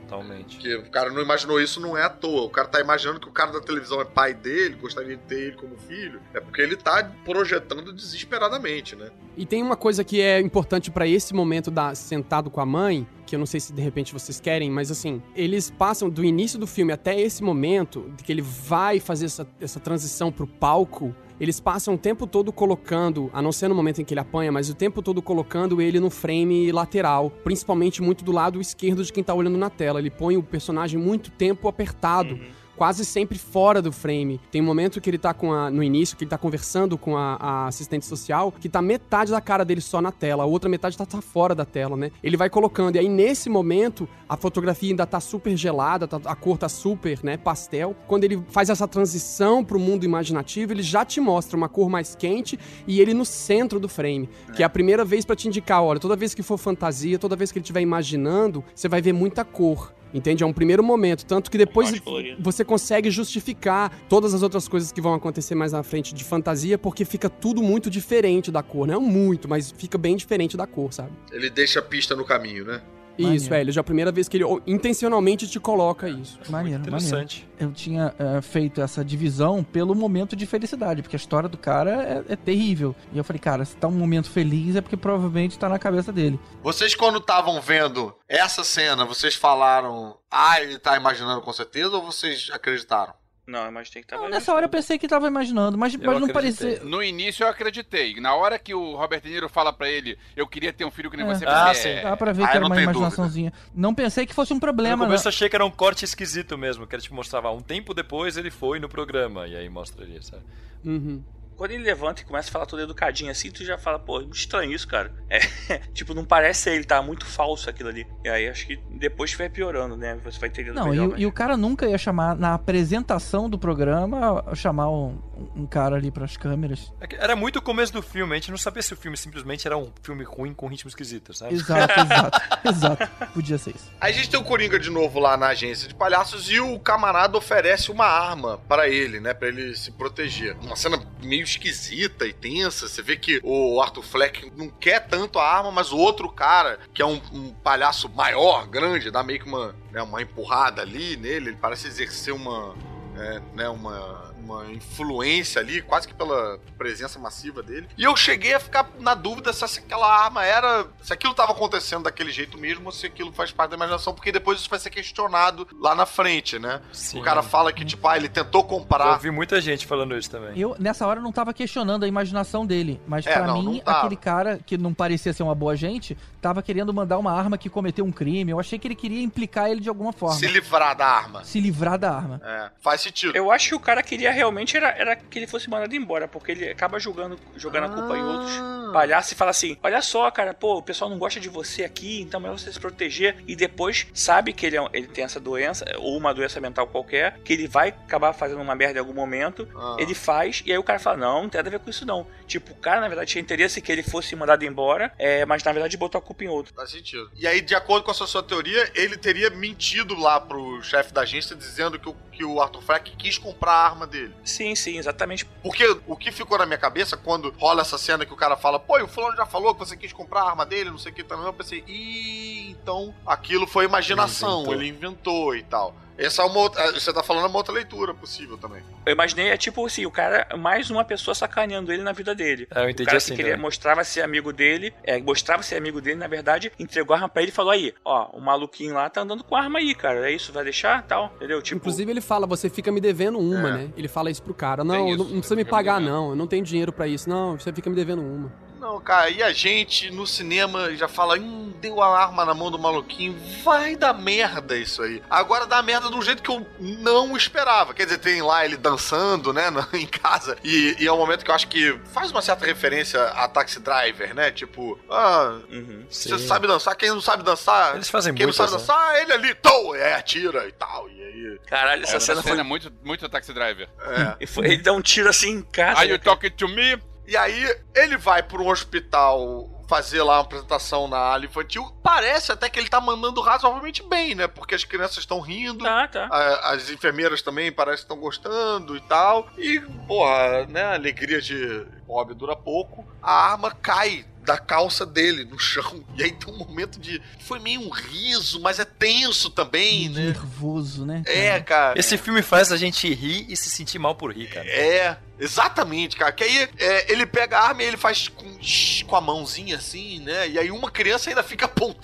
Totalmente. 0.00 0.56
Que 0.58 0.74
o 0.76 0.90
cara 0.90 1.10
não 1.10 1.20
imaginou 1.20 1.60
isso, 1.60 1.80
não 1.80 1.96
é 1.96 2.04
à 2.04 2.08
toa. 2.08 2.42
O 2.42 2.50
cara 2.50 2.68
tá 2.68 2.77
imaginando 2.80 3.20
que 3.20 3.28
o 3.28 3.32
cara 3.32 3.52
da 3.52 3.60
televisão 3.60 4.00
é 4.00 4.04
pai 4.04 4.34
dele, 4.34 4.76
gostaria 4.76 5.16
de 5.16 5.22
ter 5.24 5.40
ele 5.40 5.56
como 5.56 5.76
filho. 5.78 6.20
É 6.34 6.40
porque 6.40 6.60
ele 6.60 6.76
tá 6.76 7.10
projetando 7.24 7.92
desesperadamente, 7.92 8.96
né? 8.96 9.10
E 9.36 9.46
tem 9.46 9.62
uma 9.62 9.76
coisa 9.76 10.02
que 10.02 10.20
é 10.20 10.40
importante 10.40 10.90
pra 10.90 11.06
esse 11.06 11.32
momento 11.32 11.70
da 11.70 11.94
sentado 11.94 12.50
com 12.50 12.60
a 12.60 12.66
mãe, 12.66 13.06
que 13.26 13.34
eu 13.34 13.38
não 13.38 13.46
sei 13.46 13.60
se 13.60 13.72
de 13.72 13.80
repente 13.80 14.12
vocês 14.12 14.40
querem, 14.40 14.70
mas 14.70 14.90
assim, 14.90 15.22
eles 15.34 15.70
passam 15.70 16.08
do 16.08 16.24
início 16.24 16.58
do 16.58 16.66
filme 16.66 16.92
até 16.92 17.18
esse 17.18 17.42
momento, 17.42 18.10
de 18.16 18.24
que 18.24 18.32
ele 18.32 18.42
vai 18.42 18.98
fazer 18.98 19.26
essa, 19.26 19.46
essa 19.60 19.78
transição 19.78 20.32
pro 20.32 20.46
palco, 20.46 21.14
eles 21.40 21.60
passam 21.60 21.94
o 21.94 21.98
tempo 21.98 22.26
todo 22.26 22.52
colocando, 22.52 23.30
a 23.32 23.40
não 23.40 23.52
ser 23.52 23.68
no 23.68 23.74
momento 23.74 24.00
em 24.00 24.04
que 24.04 24.12
ele 24.12 24.20
apanha, 24.20 24.50
mas 24.50 24.68
o 24.68 24.74
tempo 24.74 25.00
todo 25.00 25.22
colocando 25.22 25.80
ele 25.80 26.00
no 26.00 26.10
frame 26.10 26.72
lateral, 26.72 27.30
principalmente 27.30 28.02
muito 28.02 28.24
do 28.24 28.32
lado 28.32 28.60
esquerdo 28.60 29.04
de 29.04 29.12
quem 29.12 29.22
tá 29.22 29.34
olhando 29.34 29.56
na 29.56 29.70
tela. 29.70 30.00
Ele 30.00 30.10
põe 30.10 30.36
o 30.36 30.42
personagem 30.42 30.98
muito 30.98 31.30
tempo 31.30 31.68
apertado 31.68 32.38
quase 32.78 33.04
sempre 33.04 33.36
fora 33.36 33.82
do 33.82 33.90
frame. 33.90 34.40
Tem 34.52 34.62
um 34.62 34.64
momento 34.64 35.00
que 35.00 35.10
ele 35.10 35.18
tá 35.18 35.34
com 35.34 35.52
a, 35.52 35.68
no 35.68 35.82
início, 35.82 36.16
que 36.16 36.22
ele 36.22 36.30
tá 36.30 36.38
conversando 36.38 36.96
com 36.96 37.16
a, 37.16 37.34
a 37.34 37.66
assistente 37.66 38.06
social, 38.06 38.52
que 38.52 38.68
tá 38.68 38.80
metade 38.80 39.32
da 39.32 39.40
cara 39.40 39.64
dele 39.64 39.80
só 39.80 40.00
na 40.00 40.12
tela, 40.12 40.44
a 40.44 40.46
outra 40.46 40.70
metade 40.70 40.96
tá, 40.96 41.04
tá 41.04 41.20
fora 41.20 41.56
da 41.56 41.64
tela, 41.64 41.96
né? 41.96 42.12
Ele 42.22 42.36
vai 42.36 42.48
colocando, 42.48 42.94
e 42.94 43.00
aí 43.00 43.08
nesse 43.08 43.50
momento, 43.50 44.08
a 44.28 44.36
fotografia 44.36 44.90
ainda 44.90 45.04
tá 45.04 45.18
super 45.18 45.56
gelada, 45.56 46.06
tá- 46.06 46.20
a 46.24 46.36
cor 46.36 46.56
tá 46.56 46.68
super, 46.68 47.18
né, 47.24 47.36
pastel. 47.36 47.96
Quando 48.06 48.22
ele 48.22 48.40
faz 48.48 48.70
essa 48.70 48.86
transição 48.86 49.64
pro 49.64 49.80
mundo 49.80 50.04
imaginativo, 50.04 50.72
ele 50.72 50.82
já 50.82 51.04
te 51.04 51.20
mostra 51.20 51.56
uma 51.56 51.68
cor 51.68 51.90
mais 51.90 52.14
quente 52.14 52.56
e 52.86 53.00
ele 53.00 53.12
no 53.12 53.24
centro 53.24 53.80
do 53.80 53.88
frame, 53.88 54.28
que 54.54 54.62
é 54.62 54.66
a 54.66 54.70
primeira 54.70 55.04
vez 55.04 55.24
pra 55.24 55.34
te 55.34 55.48
indicar, 55.48 55.82
olha, 55.82 55.98
toda 55.98 56.14
vez 56.14 56.32
que 56.32 56.44
for 56.44 56.56
fantasia, 56.56 57.18
toda 57.18 57.34
vez 57.34 57.50
que 57.50 57.58
ele 57.58 57.64
estiver 57.64 57.80
imaginando, 57.80 58.62
você 58.72 58.88
vai 58.88 59.02
ver 59.02 59.12
muita 59.12 59.44
cor. 59.44 59.92
Entende? 60.12 60.42
É 60.42 60.46
um 60.46 60.52
primeiro 60.52 60.82
momento. 60.82 61.24
Tanto 61.24 61.50
que 61.50 61.58
depois 61.58 61.92
você 62.38 62.64
consegue 62.64 63.10
justificar 63.10 63.92
todas 64.08 64.34
as 64.34 64.42
outras 64.42 64.66
coisas 64.68 64.90
que 64.92 65.00
vão 65.00 65.14
acontecer 65.14 65.54
mais 65.54 65.72
na 65.72 65.82
frente 65.82 66.14
de 66.14 66.24
fantasia, 66.24 66.78
porque 66.78 67.04
fica 67.04 67.28
tudo 67.28 67.62
muito 67.62 67.90
diferente 67.90 68.50
da 68.50 68.62
cor. 68.62 68.86
Não 68.86 69.00
muito, 69.00 69.48
mas 69.48 69.70
fica 69.70 69.98
bem 69.98 70.16
diferente 70.16 70.56
da 70.56 70.66
cor, 70.66 70.92
sabe? 70.92 71.12
Ele 71.30 71.50
deixa 71.50 71.80
a 71.80 71.82
pista 71.82 72.16
no 72.16 72.24
caminho, 72.24 72.64
né? 72.64 72.82
Maneiro. 73.22 73.36
Isso, 73.36 73.50
velho. 73.50 73.72
Já 73.72 73.80
é 73.80 73.82
a 73.82 73.84
primeira 73.84 74.12
vez 74.12 74.28
que 74.28 74.36
ele 74.36 74.44
intencionalmente 74.66 75.46
te 75.48 75.58
coloca 75.58 76.08
isso. 76.08 76.38
Maneiro, 76.48 76.80
maneiro. 76.80 76.96
Interessante. 76.96 77.48
Eu 77.58 77.72
tinha 77.72 78.14
é, 78.18 78.40
feito 78.40 78.80
essa 78.80 79.04
divisão 79.04 79.64
pelo 79.64 79.94
momento 79.94 80.36
de 80.36 80.46
felicidade, 80.46 81.02
porque 81.02 81.16
a 81.16 81.18
história 81.18 81.48
do 81.48 81.58
cara 81.58 82.24
é, 82.28 82.32
é 82.32 82.36
terrível. 82.36 82.94
E 83.12 83.18
eu 83.18 83.24
falei, 83.24 83.40
cara, 83.40 83.64
se 83.64 83.76
tá 83.76 83.88
um 83.88 83.92
momento 83.92 84.30
feliz 84.30 84.76
é 84.76 84.80
porque 84.80 84.96
provavelmente 84.96 85.58
tá 85.58 85.68
na 85.68 85.78
cabeça 85.78 86.12
dele. 86.12 86.38
Vocês, 86.62 86.94
quando 86.94 87.18
estavam 87.18 87.60
vendo 87.60 88.14
essa 88.28 88.62
cena, 88.62 89.04
vocês 89.04 89.34
falaram, 89.34 90.16
ah, 90.30 90.60
ele 90.60 90.78
tá 90.78 90.96
imaginando 90.96 91.40
com 91.40 91.52
certeza, 91.52 91.96
ou 91.96 92.02
vocês 92.02 92.48
acreditaram? 92.52 93.14
Não, 93.48 93.72
mas 93.72 93.88
tem 93.88 94.02
que 94.02 94.06
estar 94.06 94.18
Não, 94.18 94.28
nessa 94.28 94.52
hora 94.52 94.66
eu 94.66 94.68
pensei 94.68 94.98
que 94.98 95.08
tava 95.08 95.26
imaginando, 95.26 95.78
mas, 95.78 95.94
Eu 95.94 96.00
mas 96.04 96.20
não 96.20 96.28
acreditei. 96.28 96.66
parecia. 96.72 96.84
No 96.88 97.02
início 97.02 97.44
eu 97.44 97.48
acreditei. 97.48 98.20
Na 98.20 98.34
hora 98.34 98.58
que 98.58 98.74
o 98.74 98.94
Robert 98.94 99.22
De 99.22 99.30
Niro 99.30 99.48
fala 99.48 99.72
pra 99.72 99.88
ele, 99.88 100.18
eu 100.36 100.46
queria 100.46 100.70
ter 100.70 100.84
um 100.84 100.90
filho 100.90 101.10
que 101.10 101.16
nem 101.16 101.24
É. 101.26 101.34
você, 101.34 101.46
eu 101.46 101.48
Ah, 101.50 101.72
sim. 101.72 101.88
é, 101.88 102.02
Dá 102.02 102.14
pra 102.14 102.30
ver 102.32 102.42
Ah, 102.44 102.48
que 102.48 102.52
eu 102.52 102.56
era 102.58 102.68
não 102.68 102.76
uma 102.76 102.82
imaginaçãozinha. 102.82 103.50
Não 103.74 103.94
pensei 103.94 104.26
que 104.26 104.34
fosse 104.34 104.52
um 104.52 104.56
No 104.56 104.60
problema, 104.60 105.06
começo 105.06 105.24
não. 105.24 105.28
eu 105.30 105.34
achei 105.34 105.48
que 105.48 105.56
era 105.56 105.64
um 105.64 105.70
corte 105.70 106.04
esquisito 106.04 106.58
mesmo, 106.58 106.86
que 106.86 106.94
ele 106.94 107.02
te 107.02 107.10
mostrava 107.12 107.50
um 107.50 107.60
tempo 107.62 107.94
depois 107.94 108.36
ele 108.36 108.50
foi 108.50 108.78
no 108.78 108.88
programa, 108.88 109.46
e 109.48 109.56
aí 109.56 109.66
mostra 109.70 110.04
ali, 110.04 110.22
sabe? 110.22 110.42
Uhum. 110.84 111.22
Quando 111.58 111.72
ele 111.72 111.82
levanta 111.82 112.22
e 112.22 112.24
começa 112.24 112.48
a 112.48 112.52
falar 112.52 112.64
todo 112.66 112.80
educadinho 112.80 113.30
assim, 113.30 113.50
tu 113.50 113.64
já 113.64 113.76
fala, 113.76 113.98
pô, 113.98 114.22
estranho 114.22 114.72
isso, 114.72 114.88
cara. 114.88 115.12
É, 115.28 115.78
tipo, 115.92 116.14
não 116.14 116.24
parece 116.24 116.70
ele, 116.70 116.84
tá 116.84 117.02
muito 117.02 117.26
falso 117.26 117.68
aquilo 117.68 117.90
ali. 117.90 118.06
E 118.24 118.28
aí 118.30 118.48
acho 118.48 118.66
que 118.66 118.80
depois 118.90 119.34
vai 119.34 119.50
piorando, 119.50 119.94
né? 119.96 120.18
Você 120.24 120.38
vai 120.38 120.48
entendendo 120.48 120.76
Não, 120.76 120.86
e, 120.86 120.90
melhor. 120.92 121.06
o- 121.08 121.10
mas- 121.10 121.20
e 121.20 121.26
o 121.26 121.32
cara 121.32 121.54
nunca 121.56 121.86
ia 121.86 121.98
chamar, 121.98 122.34
na 122.34 122.54
apresentação 122.54 123.50
do 123.50 123.58
programa, 123.58 124.42
chamar 124.54 124.88
um, 124.88 125.18
um 125.56 125.66
cara 125.66 125.96
ali 125.96 126.10
pras 126.10 126.36
câmeras. 126.36 126.92
É 127.00 127.06
Era 127.16 127.36
muito 127.36 127.58
o 127.58 127.62
começo 127.62 127.92
do 127.92 128.02
filme, 128.02 128.32
a 128.32 128.36
gente 128.36 128.50
não 128.50 128.58
sabia 128.58 128.82
se 128.82 128.92
o 128.92 128.96
filme 128.96 129.16
simplesmente 129.16 129.66
era 129.66 129.76
um 129.76 129.92
filme 130.02 130.24
ruim 130.24 130.52
com 130.52 130.66
ritmo 130.66 130.88
esquisito, 130.88 131.34
sabe? 131.34 131.54
Exato, 131.54 131.94
exato, 132.00 132.40
exato. 132.68 133.32
Podia 133.32 133.58
ser 133.58 133.74
isso. 133.74 133.90
Aí 134.00 134.12
a 134.12 134.14
gente 134.14 134.30
tem 134.30 134.38
o 134.38 134.44
Coringa 134.44 134.78
de 134.78 134.90
novo 134.90 135.18
lá 135.18 135.36
na 135.36 135.48
agência 135.48 135.88
de 135.88 135.94
palhaços 135.94 136.50
e 136.50 136.60
o 136.60 136.78
camarada 136.78 137.36
oferece 137.36 137.90
uma 137.90 138.06
arma 138.06 138.58
pra 138.68 138.88
ele, 138.88 139.20
né? 139.20 139.34
Pra 139.34 139.48
ele 139.48 139.76
se 139.76 139.92
proteger. 139.92 140.56
Uma 140.62 140.76
cena 140.76 141.00
meio 141.22 141.44
esquisita 141.44 142.26
e 142.26 142.32
tensa. 142.32 142.88
Você 142.88 143.02
vê 143.02 143.16
que 143.16 143.40
o 143.42 143.80
Arthur 143.80 144.02
Fleck 144.02 144.52
não 144.56 144.68
quer 144.68 145.06
tanto 145.06 145.38
a 145.38 145.48
arma, 145.48 145.70
mas 145.70 145.92
o 145.92 145.96
outro 145.96 146.30
cara, 146.30 146.78
que 146.92 147.02
é 147.02 147.06
um, 147.06 147.20
um 147.32 147.52
palhaço 147.52 148.08
maior, 148.08 148.66
grande, 148.66 149.10
dá 149.10 149.22
meio 149.22 149.40
que 149.40 149.46
uma, 149.46 149.74
né, 149.92 150.02
uma 150.02 150.22
empurrada 150.22 150.82
ali 150.82 151.16
nele. 151.16 151.50
Ele 151.50 151.58
parece 151.60 151.86
exercer 151.86 152.32
uma. 152.34 152.74
é, 153.16 153.40
né, 153.54 153.68
uma, 153.68 154.27
uma 154.48 154.66
influência 154.72 155.60
ali, 155.60 155.82
quase 155.82 156.08
que 156.08 156.14
pela 156.14 156.58
presença 156.76 157.18
massiva 157.18 157.62
dele. 157.62 157.86
E 157.96 158.04
eu 158.04 158.16
cheguei 158.16 158.54
a 158.54 158.60
ficar 158.60 158.88
na 158.98 159.14
dúvida 159.14 159.52
se 159.52 159.64
aquela 159.64 160.10
arma 160.24 160.44
era. 160.44 160.86
se 161.02 161.12
aquilo 161.12 161.34
tava 161.34 161.52
acontecendo 161.52 162.04
daquele 162.04 162.30
jeito 162.32 162.56
mesmo 162.58 162.86
ou 162.86 162.92
se 162.92 163.06
aquilo 163.06 163.32
faz 163.32 163.50
parte 163.52 163.70
da 163.70 163.76
imaginação, 163.76 164.14
porque 164.14 164.32
depois 164.32 164.58
isso 164.58 164.70
vai 164.70 164.78
ser 164.78 164.90
questionado 164.90 165.66
lá 165.78 165.94
na 165.94 166.06
frente, 166.06 166.58
né? 166.58 166.80
Sim. 166.92 167.20
O 167.20 167.22
cara 167.22 167.42
fala 167.42 167.72
que, 167.72 167.84
tipo, 167.84 168.06
ah, 168.08 168.16
ele 168.16 168.28
tentou 168.28 168.62
Eu 168.62 168.66
comparar. 168.66 169.12
ouvi 169.12 169.30
muita 169.30 169.60
gente 169.60 169.86
falando 169.86 170.16
isso 170.16 170.30
também. 170.30 170.58
Eu, 170.58 170.74
nessa 170.78 171.06
hora, 171.06 171.20
não 171.20 171.32
tava 171.32 171.52
questionando 171.52 172.04
a 172.04 172.08
imaginação 172.08 172.64
dele. 172.66 173.00
Mas 173.06 173.26
É, 173.26 173.32
pra 173.34 173.46
não, 173.46 173.62
mim, 173.62 173.82
não 173.84 173.94
aquele 173.94 174.16
cara 174.16 174.58
que 174.64 174.76
não 174.78 174.94
parecia 174.94 175.32
ser 175.32 175.42
uma 175.42 175.54
boa 175.54 175.76
gente, 175.76 176.16
tava 176.40 176.62
querendo 176.62 176.92
mandar 176.92 177.18
uma 177.18 177.32
arma 177.32 177.58
que 177.58 177.68
cometeu 177.68 178.04
um 178.04 178.12
crime. 178.12 178.50
Eu 178.52 178.60
achei 178.60 178.78
que 178.78 178.86
ele 178.88 178.94
queria 178.94 179.22
implicar 179.22 179.70
ele 179.70 179.80
de 179.80 179.88
alguma 179.88 180.12
forma. 180.12 180.36
Se 180.36 180.46
livrar 180.46 180.96
da 180.96 181.06
arma. 181.06 181.44
Se 181.44 181.60
livrar 181.60 181.98
da 181.98 182.12
arma. 182.14 182.40
É, 182.44 182.70
faz 182.80 183.00
sentido. 183.00 183.36
Eu 183.36 183.50
acho 183.50 183.68
que 183.70 183.74
o 183.74 183.80
cara 183.80 184.02
queria 184.02 184.32
realmente 184.38 184.76
era, 184.76 184.88
era 184.90 185.16
que 185.16 185.38
ele 185.38 185.46
fosse 185.46 185.68
mandado 185.68 185.94
embora, 185.94 186.26
porque 186.26 186.52
ele 186.52 186.68
acaba 186.70 186.98
jogando, 186.98 187.38
jogando 187.56 187.84
a 187.84 187.88
culpa 187.88 188.16
em 188.16 188.22
outros 188.22 188.52
Ah. 188.58 188.90
palhaços 188.92 189.32
e 189.32 189.34
fala 189.34 189.50
assim: 189.50 189.76
Olha 189.82 190.00
só, 190.00 190.30
cara, 190.30 190.54
pô, 190.54 190.78
o 190.78 190.82
pessoal 190.82 191.10
não 191.10 191.18
gosta 191.18 191.38
de 191.38 191.48
você 191.48 191.84
aqui, 191.84 192.20
então 192.22 192.38
é 192.40 192.42
melhor 192.44 192.58
você 192.58 192.72
se 192.72 192.80
proteger. 192.80 193.36
E 193.46 193.54
depois 193.54 194.06
sabe 194.14 194.52
que 194.52 194.64
ele, 194.64 194.76
é 194.78 194.88
ele 194.92 195.08
tem 195.08 195.24
essa 195.24 195.38
doença, 195.40 195.84
ou 195.98 196.16
uma 196.16 196.32
doença 196.32 196.60
mental 196.60 196.86
qualquer, 196.86 197.38
que 197.44 197.52
ele 197.52 197.68
vai 197.68 197.88
acabar 197.88 198.32
fazendo 198.32 198.62
uma 198.62 198.74
merda 198.74 198.98
em 198.98 199.00
algum 199.00 199.12
momento. 199.14 199.68
Ah. 199.76 199.96
Ele 199.98 200.14
faz, 200.14 200.62
e 200.64 200.72
aí 200.72 200.78
o 200.78 200.82
cara 200.82 200.98
fala: 200.98 201.16
Não, 201.18 201.42
não 201.42 201.48
tem 201.48 201.58
nada 201.58 201.68
a 201.68 201.72
ver 201.72 201.80
com 201.80 201.90
isso 201.90 202.06
não. 202.06 202.26
Tipo, 202.46 202.72
o 202.72 202.76
cara 202.76 203.00
na 203.00 203.08
verdade 203.08 203.30
tinha 203.30 203.42
interesse 203.42 203.80
que 203.82 203.90
ele 203.92 204.02
fosse 204.02 204.34
mandado 204.36 204.64
embora, 204.64 205.12
é, 205.18 205.44
mas 205.44 205.62
na 205.62 205.72
verdade 205.72 205.96
botou 205.96 206.18
a 206.18 206.22
culpa 206.22 206.44
em 206.44 206.48
outro. 206.48 206.72
Faz 206.74 206.90
sentido. 206.90 207.30
E 207.34 207.46
aí, 207.46 207.60
de 207.60 207.74
acordo 207.74 208.04
com 208.04 208.10
a 208.10 208.14
sua, 208.14 208.26
sua 208.26 208.42
teoria, 208.42 208.90
ele 208.94 209.16
teria 209.16 209.50
mentido 209.50 210.14
lá 210.18 210.40
pro 210.40 210.82
chefe 210.82 211.12
da 211.12 211.22
agência 211.22 211.54
dizendo 211.56 211.98
que 211.98 212.08
o, 212.08 212.16
que 212.32 212.44
o 212.44 212.60
Arthur 212.60 212.82
Fleck 212.82 213.16
quis 213.16 213.36
comprar 213.36 213.72
a 213.72 213.86
arma 213.86 214.06
dele. 214.06 214.27
Sim, 214.44 214.74
sim, 214.74 214.98
exatamente. 214.98 215.44
Porque 215.62 215.84
o 216.06 216.16
que 216.16 216.30
ficou 216.32 216.58
na 216.58 216.66
minha 216.66 216.78
cabeça 216.78 217.16
quando 217.16 217.50
rola 217.58 217.82
essa 217.82 217.98
cena 217.98 218.24
que 218.26 218.32
o 218.32 218.36
cara 218.36 218.56
fala, 218.56 218.78
pô, 218.78 219.02
o 219.02 219.08
fulano 219.08 219.36
já 219.36 219.46
falou 219.46 219.74
que 219.74 219.80
você 219.80 219.96
quis 219.96 220.12
comprar 220.12 220.42
a 220.42 220.50
arma 220.50 220.64
dele, 220.66 220.90
não 220.90 220.98
sei 220.98 221.12
o 221.12 221.14
que 221.14 221.24
também, 221.24 221.46
eu 221.46 221.52
pensei, 221.52 221.84
ih, 221.86 222.70
então 222.70 223.14
aquilo 223.26 223.66
foi 223.66 223.84
imaginação, 223.84 224.60
Ele 224.60 224.66
inventou. 224.66 224.74
ele 224.74 224.88
inventou 224.88 225.56
e 225.56 225.62
tal. 225.62 225.94
Essa 226.18 226.42
é 226.42 226.44
uma 226.44 226.58
outra, 226.58 226.92
você 226.92 227.12
tá 227.12 227.22
falando 227.22 227.46
uma 227.46 227.56
outra 227.56 227.72
leitura 227.72 228.12
possível 228.12 228.58
também. 228.58 228.82
Eu 229.06 229.12
imaginei, 229.12 229.48
é 229.50 229.56
tipo 229.56 229.86
assim, 229.86 230.04
o 230.04 230.10
cara, 230.10 230.48
mais 230.56 230.90
uma 230.90 231.04
pessoa 231.04 231.34
sacaneando 231.34 231.92
ele 231.92 232.02
na 232.02 232.12
vida 232.12 232.34
dele. 232.34 232.66
É, 232.74 232.84
eu 232.84 232.90
entendi 232.90 233.02
o 233.04 233.06
cara 233.06 233.16
assim 233.18 233.36
que 233.36 233.42
queria, 233.42 233.56
mostrava 233.56 234.02
ser 234.02 234.22
amigo 234.22 234.52
dele, 234.52 234.92
é, 235.04 235.20
mostrava 235.20 235.62
ser 235.62 235.76
amigo 235.76 236.00
dele, 236.00 236.16
na 236.16 236.26
verdade, 236.26 236.72
entregou 236.78 237.14
a 237.14 237.18
arma 237.18 237.28
pra 237.28 237.42
ele 237.42 237.52
e 237.52 237.54
falou 237.54 237.70
aí, 237.70 237.94
ó, 238.04 238.26
o 238.32 238.40
maluquinho 238.40 238.94
lá 238.94 239.08
tá 239.08 239.20
andando 239.20 239.44
com 239.44 239.54
a 239.54 239.60
arma 239.62 239.78
aí, 239.78 239.94
cara, 239.94 240.28
é 240.28 240.34
isso, 240.34 240.52
vai 240.52 240.64
deixar, 240.64 241.02
tal, 241.04 241.32
entendeu? 241.36 241.62
Tipo, 241.62 241.76
Inclusive, 241.76 242.10
ele 242.10 242.20
fala, 242.20 242.46
você 242.46 242.68
fica 242.68 242.90
me 242.90 243.00
devendo 243.00 243.38
uma, 243.38 243.68
É. 243.68 243.72
né? 243.72 243.90
Ele 243.96 244.08
fala 244.08 244.30
isso 244.30 244.42
pro 244.42 244.52
cara. 244.52 244.82
Não, 244.82 245.08
isso, 245.08 245.18
não, 245.18 245.24
não 245.26 245.32
precisa 245.38 245.56
me 245.56 245.64
pagar, 245.64 246.00
não. 246.00 246.30
Eu 246.30 246.36
não 246.36 246.46
tenho 246.46 246.64
dinheiro 246.64 246.92
pra 246.92 247.06
isso. 247.06 247.28
Não, 247.28 247.58
você 247.58 247.72
fica 247.72 247.88
me 247.88 247.94
devendo 247.94 248.22
uma. 248.22 248.52
Não, 248.78 249.00
cara, 249.00 249.28
e 249.30 249.42
a 249.42 249.52
gente 249.52 250.10
no 250.10 250.26
cinema 250.26 250.94
já 250.94 251.08
fala, 251.08 251.36
hum, 251.38 251.72
deu 251.80 252.00
a 252.00 252.16
arma 252.22 252.44
na 252.44 252.54
mão 252.54 252.70
do 252.70 252.78
maluquinho, 252.78 253.36
vai 253.64 253.96
dar 253.96 254.12
merda 254.14 254.76
isso 254.76 255.02
aí. 255.02 255.22
Agora 255.28 255.66
dá 255.66 255.82
merda 255.82 256.08
de 256.08 256.14
um 256.14 256.22
jeito 256.22 256.42
que 256.42 256.50
eu 256.50 256.64
não 256.78 257.36
esperava. 257.36 257.92
Quer 257.92 258.04
dizer, 258.04 258.18
tem 258.18 258.40
lá 258.40 258.64
ele 258.64 258.76
dançando, 258.76 259.52
né, 259.52 259.68
na- 259.70 259.88
em 259.92 260.06
casa, 260.06 260.56
e, 260.62 260.96
e 260.98 261.06
é 261.06 261.12
um 261.12 261.16
momento 261.16 261.44
que 261.44 261.50
eu 261.50 261.54
acho 261.54 261.66
que 261.68 261.98
faz 262.12 262.30
uma 262.30 262.40
certa 262.42 262.64
referência 262.66 263.20
a 263.30 263.48
Taxi 263.48 263.80
Driver, 263.80 264.34
né? 264.34 264.50
Tipo, 264.50 264.98
ah, 265.10 265.58
uhum. 265.70 266.04
você 266.08 266.38
sabe 266.38 266.66
dançar, 266.66 266.94
quem 266.96 267.10
não 267.10 267.20
sabe 267.20 267.42
dançar? 267.42 267.94
Eles 267.96 268.08
fazem 268.08 268.32
Quem 268.34 268.46
não 268.46 268.52
muitas, 268.52 268.70
sabe 268.70 268.72
né? 268.72 268.78
dançar, 268.86 269.22
ele 269.22 269.32
ali, 269.32 269.54
tô, 269.56 269.94
é, 269.94 270.14
atira 270.14 270.66
e 270.68 270.72
tal, 270.72 271.08
e 271.10 271.22
aí... 271.22 271.58
Caralho, 271.66 272.02
essa 272.04 272.16
Essa 272.16 272.26
cena 272.26 272.42
cena 272.42 272.54
foi... 272.56 272.60
é 272.60 272.62
muito, 272.68 272.92
muito 273.04 273.28
Taxi 273.28 273.52
Driver. 273.52 273.88
É. 274.00 274.36
e 274.40 274.46
foi- 274.46 274.66
Ele 274.66 274.78
dá 274.78 274.92
um 274.92 275.00
tiro 275.02 275.28
assim 275.28 275.50
em 275.50 275.62
casa. 275.62 276.00
Are 276.00 276.08
you 276.08 276.14
né, 276.16 276.22
talking 276.22 276.50
to 276.50 276.68
me? 276.68 276.98
E 277.28 277.36
aí 277.36 277.76
ele 277.94 278.16
vai 278.16 278.42
para 278.42 278.62
um 278.62 278.70
hospital 278.70 279.68
fazer 279.86 280.22
lá 280.22 280.36
uma 280.36 280.40
apresentação 280.40 281.06
na 281.06 281.18
ala 281.18 281.44
infantil. 281.44 281.84
Parece 282.08 282.50
até 282.52 282.70
que 282.70 282.78
ele 282.78 282.88
tá 282.88 283.00
mandando 283.02 283.38
razoavelmente 283.42 284.02
bem, 284.02 284.34
né? 284.34 284.46
Porque 284.48 284.74
as 284.74 284.82
crianças 284.82 285.18
estão 285.18 285.40
rindo. 285.40 285.84
Tá, 285.84 286.08
tá. 286.08 286.26
a- 286.30 286.72
As 286.72 286.88
enfermeiras 286.88 287.42
também 287.42 287.70
parece 287.70 287.98
que 287.98 288.04
estão 288.04 288.16
gostando 288.16 288.96
e 288.96 289.00
tal. 289.02 289.46
E, 289.58 289.78
porra, 290.06 290.64
né? 290.66 290.82
A 290.84 290.94
alegria 290.94 291.38
de 291.40 291.84
Bob 292.06 292.32
dura 292.34 292.56
pouco. 292.56 293.06
A 293.22 293.50
arma 293.52 293.70
cai 293.70 294.24
da 294.42 294.56
calça 294.56 295.04
dele 295.04 295.44
no 295.44 295.58
chão. 295.58 296.02
E 296.16 296.22
aí 296.24 296.32
tem 296.32 296.52
um 296.52 296.56
momento 296.56 296.98
de. 296.98 297.20
Foi 297.40 297.58
meio 297.60 297.80
um 297.82 297.90
riso, 297.90 298.58
mas 298.60 298.78
é 298.80 298.84
tenso 298.86 299.50
também, 299.50 300.08
né? 300.08 300.22
Nervoso, 300.28 301.04
né? 301.04 301.22
É, 301.26 301.60
cara. 301.60 301.96
Esse 301.98 302.16
filme 302.16 302.40
faz 302.42 302.72
a 302.72 302.76
gente 302.78 303.12
rir 303.12 303.44
e 303.48 303.56
se 303.56 303.68
sentir 303.70 303.98
mal 304.00 304.14
por 304.16 304.32
rir, 304.32 304.48
cara. 304.48 304.66
É, 304.68 305.16
exatamente, 305.38 306.16
cara. 306.16 306.32
Que 306.32 306.42
aí 306.42 306.68
é, 306.78 307.12
ele 307.12 307.24
pega 307.24 307.56
a 307.58 307.68
arma 307.68 307.82
e 307.82 307.86
ele 307.86 307.96
faz 307.96 308.26
com, 308.28 308.58
com 309.06 309.16
a 309.16 309.20
mãozinha 309.20 309.76
assim, 309.76 310.18
né? 310.20 310.48
E 310.48 310.58
aí 310.58 310.70
uma 310.72 310.90
criança 310.90 311.30
ainda 311.30 311.42
fica 311.44 311.66
apontando, 311.78 311.97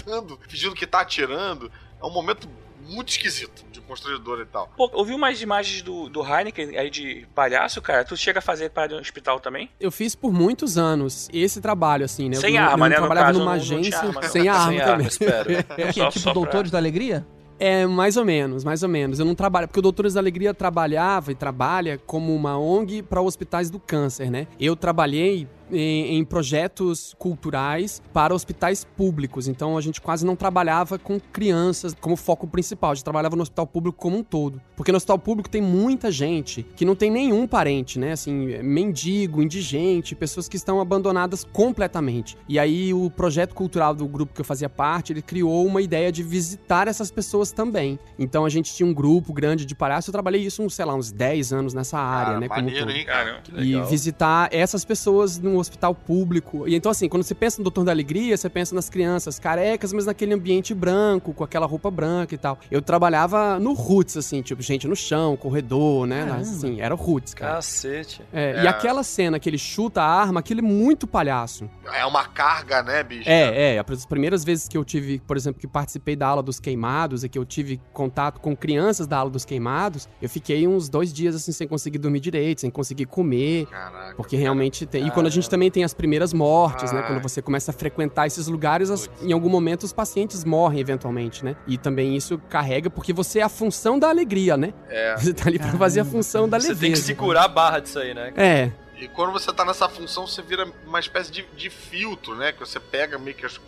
fingindo 0.49 0.75
que 0.75 0.87
tá 0.87 1.01
atirando. 1.01 1.71
É 2.03 2.05
um 2.07 2.11
momento 2.11 2.49
muito 2.87 3.09
esquisito 3.09 3.65
de 3.73 3.81
constrangedor 3.81 4.41
e 4.41 4.45
tal. 4.47 4.69
Pô, 4.77 4.91
ouvi 4.93 5.15
umas 5.15 5.41
imagens 5.41 5.81
do, 5.81 6.09
do 6.11 6.21
Heineken 6.23 6.77
aí 6.77 6.91
de 6.91 7.27
palhaço, 7.35 7.81
cara. 7.81 8.05
Tu 8.05 8.15
chega 8.17 8.41
a 8.41 8.43
fazer 8.43 8.71
para 8.71 8.93
no 8.95 9.01
hospital 9.01 9.41
também? 9.41 9.71
Eu 9.81 9.91
fiz 9.91 10.15
por 10.15 10.33
muitos 10.33 10.77
anos 10.77 11.29
esse 11.33 11.61
trabalho, 11.63 12.05
assim, 12.05 12.29
né? 12.29 12.37
Eu 12.37 12.41
Sem 12.43 12.55
não- 12.55 12.63
arma, 12.63 12.87
eu 12.87 12.91
né? 12.91 12.97
Trabalhava 12.97 13.27
caso, 13.29 13.39
numa 13.39 13.51
não- 13.53 13.57
não 13.57 13.63
agência 13.79 13.99
arma, 13.99 14.21
não. 14.21 14.29
sem 14.29 14.49
a 14.49 14.55
arma 14.55 14.67
Sem 14.71 14.79
também. 14.81 14.93
arma, 14.93 15.09
espero. 15.09 15.51
É? 15.81 15.93
Só- 15.93 16.09
tipo 16.09 16.19
só 16.19 16.33
pra- 16.33 16.43
Doutores 16.43 16.71
da 16.71 16.77
Alegria? 16.79 17.27
É, 17.59 17.87
mais 17.87 18.17
ou 18.17 18.25
menos, 18.25 18.65
mais 18.65 18.83
ou 18.83 18.89
menos. 18.89 19.19
Eu 19.21 19.25
não 19.25 19.35
trabalho, 19.35 19.69
porque 19.69 19.79
o 19.79 19.83
Doutores 19.83 20.15
da 20.15 20.21
Alegria 20.21 20.53
trabalhava 20.53 21.31
e 21.31 21.35
trabalha 21.37 21.97
como 22.05 22.35
uma 22.35 22.59
ONG 22.59 23.01
para 23.03 23.23
hospitais 23.23 23.71
do 23.71 23.79
câncer, 23.79 24.29
né? 24.31 24.49
Eu 24.59 24.75
trabalhei 24.75 25.49
em, 25.71 26.17
em 26.17 26.25
projetos 26.25 27.15
culturais 27.19 28.03
para 28.13 28.35
hospitais 28.35 28.85
públicos, 28.85 29.49
então 29.49 29.77
a 29.77 29.81
gente 29.81 30.01
quase 30.01 30.25
não 30.25 30.37
trabalhava 30.37 30.99
com 30.99 31.19
crianças 31.19 31.95
como 32.01 32.17
foco 32.17 32.47
principal, 32.47 32.93
a 32.93 32.95
gente 32.95 33.05
trabalhava 33.05 33.37
no 33.37 33.43
hospital 33.43 33.67
público 33.67 33.99
como 33.99 34.19
um 34.19 34.23
todo. 34.23 34.61
Porque 34.77 34.91
no 34.93 34.97
hospital 34.97 35.19
público 35.19 35.49
tem 35.49 35.63
muita 35.63 36.11
gente 36.11 36.63
que 36.77 36.85
não 36.85 36.95
tem 36.95 37.11
nenhum 37.11 37.47
parente, 37.47 37.99
né? 37.99 38.13
Assim, 38.13 38.63
mendigo, 38.63 39.43
indigente, 39.43 40.15
pessoas 40.15 40.49
que 40.49 40.57
estão 40.57 40.81
abandonadas 40.81 41.45
completamente. 41.45 42.37
E 42.49 42.59
aí 42.59 42.93
o 42.93 43.11
projeto 43.11 43.55
cultural 43.55 43.95
do 43.95 44.07
grupo 44.07 44.35
que 44.35 44.41
eu 44.41 44.45
fazia 44.45 44.69
parte, 44.69 45.13
ele 45.13 45.23
criou 45.23 45.67
uma 45.67 45.81
ideia 45.81 46.11
de 46.11 46.23
visitar 46.23 46.89
essas 46.89 47.11
pessoas 47.11 47.53
também. 47.53 47.99
Então 48.19 48.45
a 48.45 48.49
gente 48.49 48.75
tinha 48.75 48.87
um 48.87 48.95
grupo 48.95 49.33
grande 49.33 49.65
de 49.65 49.75
palhaços, 49.75 50.09
eu 50.09 50.13
trabalhei 50.13 50.43
isso, 50.43 50.69
sei 50.71 50.85
lá, 50.85 50.95
uns 50.95 51.13
10 51.13 51.53
anos 51.53 51.75
nessa 51.75 51.99
área, 51.99 52.27
Cara, 52.27 52.41
né? 52.41 52.49
maneiro, 52.49 52.91
hein, 52.91 53.05
cara? 53.05 53.43
E 53.57 53.81
visitar 53.83 54.49
essas 54.53 54.85
pessoas 54.85 55.39
num 55.39 55.54
hospital 55.59 55.95
público. 55.95 56.69
E 56.69 56.75
então, 56.75 56.91
assim, 56.91 57.09
quando 57.09 57.23
você 57.23 57.35
pensa 57.35 57.59
no 57.59 57.65
Doutor 57.65 57.85
da 57.85 57.93
Alegria, 57.93 58.37
você 58.37 58.49
pensa 58.49 58.75
nas 58.75 58.89
crianças 58.89 59.39
carecas, 59.39 59.93
mas 59.93 60.07
naquele 60.07 60.35
ambiente 60.35 60.75
branco, 60.75 61.33
com 61.33 61.45
aquela 61.45 61.67
roupa 61.67 61.91
branca 61.91 62.35
e 62.35 62.39
tal. 62.39 62.59
Eu 62.71 62.81
trabalhava 62.81 63.59
no 63.59 63.73
Roots, 63.73 64.17
assim, 64.17 64.43
tipo, 64.43 64.63
gente 64.63 64.87
no 64.87 64.97
chão, 64.97 65.37
corredor, 65.37 66.07
né? 66.07 66.25
Caramba. 66.25 66.41
Assim, 66.41 66.81
era 66.81 66.95
o 66.95 66.97
Roots, 66.97 67.35
cara. 67.35 67.55
Cacete. 67.55 68.23
É, 68.33 68.45
É. 68.45 68.65
E 68.65 68.69
aquela 68.69 69.03
cena 69.03 69.39
que 69.39 69.49
ele 69.49 69.59
chuta 69.59 70.03
a 70.03 70.07
arma, 70.07 70.41
aquilo 70.41 70.61
é 70.61 70.63
muito 70.63 71.07
palhaço. 71.07 71.69
É 71.93 72.05
uma 72.05 72.25
carga, 72.27 72.83
né, 72.83 73.03
bicho? 73.03 73.29
É, 73.29 73.77
é. 73.77 73.85
As 73.87 74.07
primeiras 74.07 74.45
vezes 74.45 74.69
que 74.69 74.77
eu 74.77 74.85
tive, 74.85 75.21
por 75.21 75.37
exemplo, 75.37 75.61
que 75.61 75.67
participei 75.67 76.15
da 76.15 76.27
aula 76.27 76.43
dos 76.43 76.61
queimados 76.61 77.25
e 77.25 77.29
que 77.29 77.39
eu 77.39 77.45
tive 77.45 77.81
contato 77.93 78.41
com 78.41 78.57
crianças 78.57 79.07
da 79.07 79.17
aula 79.19 79.31
dos 79.31 79.45
queimados, 79.45 80.09
eu 80.21 80.29
fiquei 80.29 80.67
uns 80.67 80.89
dois 80.89 81.13
dias 81.13 81.35
assim 81.35 81.53
sem 81.53 81.67
conseguir 81.67 81.99
dormir 81.99 82.21
direito, 82.21 82.61
sem 82.61 82.71
conseguir 82.71 83.07
comer. 83.07 83.67
Caraca. 83.67 84.15
Porque 84.17 84.37
realmente 84.37 84.87
tem. 84.87 85.07
E 85.07 85.11
quando 85.11 85.27
a 85.27 85.31
gente 85.31 85.44
também 85.49 85.71
tem 85.71 85.85
as 85.85 85.95
primeiras 85.95 86.33
mortes, 86.33 86.93
né? 86.93 87.03
Quando 87.03 87.21
você 87.23 87.41
começa 87.43 87.71
a 87.71 87.75
frequentar 87.75 88.27
esses 88.27 88.47
lugares, 88.47 88.91
as- 88.91 89.09
em 89.23 89.33
algum 89.33 89.49
momento 89.49 89.85
os 89.85 89.93
pacientes 89.93 90.45
morrem 90.45 90.81
eventualmente, 90.81 91.45
né? 91.45 91.57
E 91.67 91.77
também 91.79 92.17
isso 92.17 92.39
carrega, 92.49 92.89
porque 92.91 93.13
você 93.13 93.39
é 93.41 93.43
a 93.43 93.49
função 93.49 93.99
da 93.99 94.09
alegria, 94.09 94.57
né? 94.57 94.73
É. 94.89 95.15
Você 95.19 95.33
tá 95.35 95.49
ali 95.49 95.59
pra 95.59 95.73
fazer 95.73 96.01
a 96.01 96.05
função 96.05 96.49
da 96.49 96.59
Você 96.59 96.69
leveza. 96.69 96.81
tem 96.81 96.93
que 96.93 96.99
segurar 96.99 97.45
a 97.45 97.49
barra 97.49 97.79
disso 97.81 97.99
aí, 97.99 98.13
né? 98.15 98.33
É, 98.37 98.71
E 99.01 99.09
quando 99.09 99.33
você 99.33 99.53
tá 99.53 99.65
nessa 99.65 99.89
função, 99.89 100.27
você 100.27 100.41
vira 100.41 100.67
uma 100.87 101.01
espécie 101.01 101.31
de, 101.31 101.45
de 101.57 101.69
filtro, 101.69 102.35
né? 102.37 102.53
Que 102.53 102.61
você 102.61 102.79
pega 102.79 103.19
meio 103.19 103.37
que 103.37 103.45
as, 103.45 103.61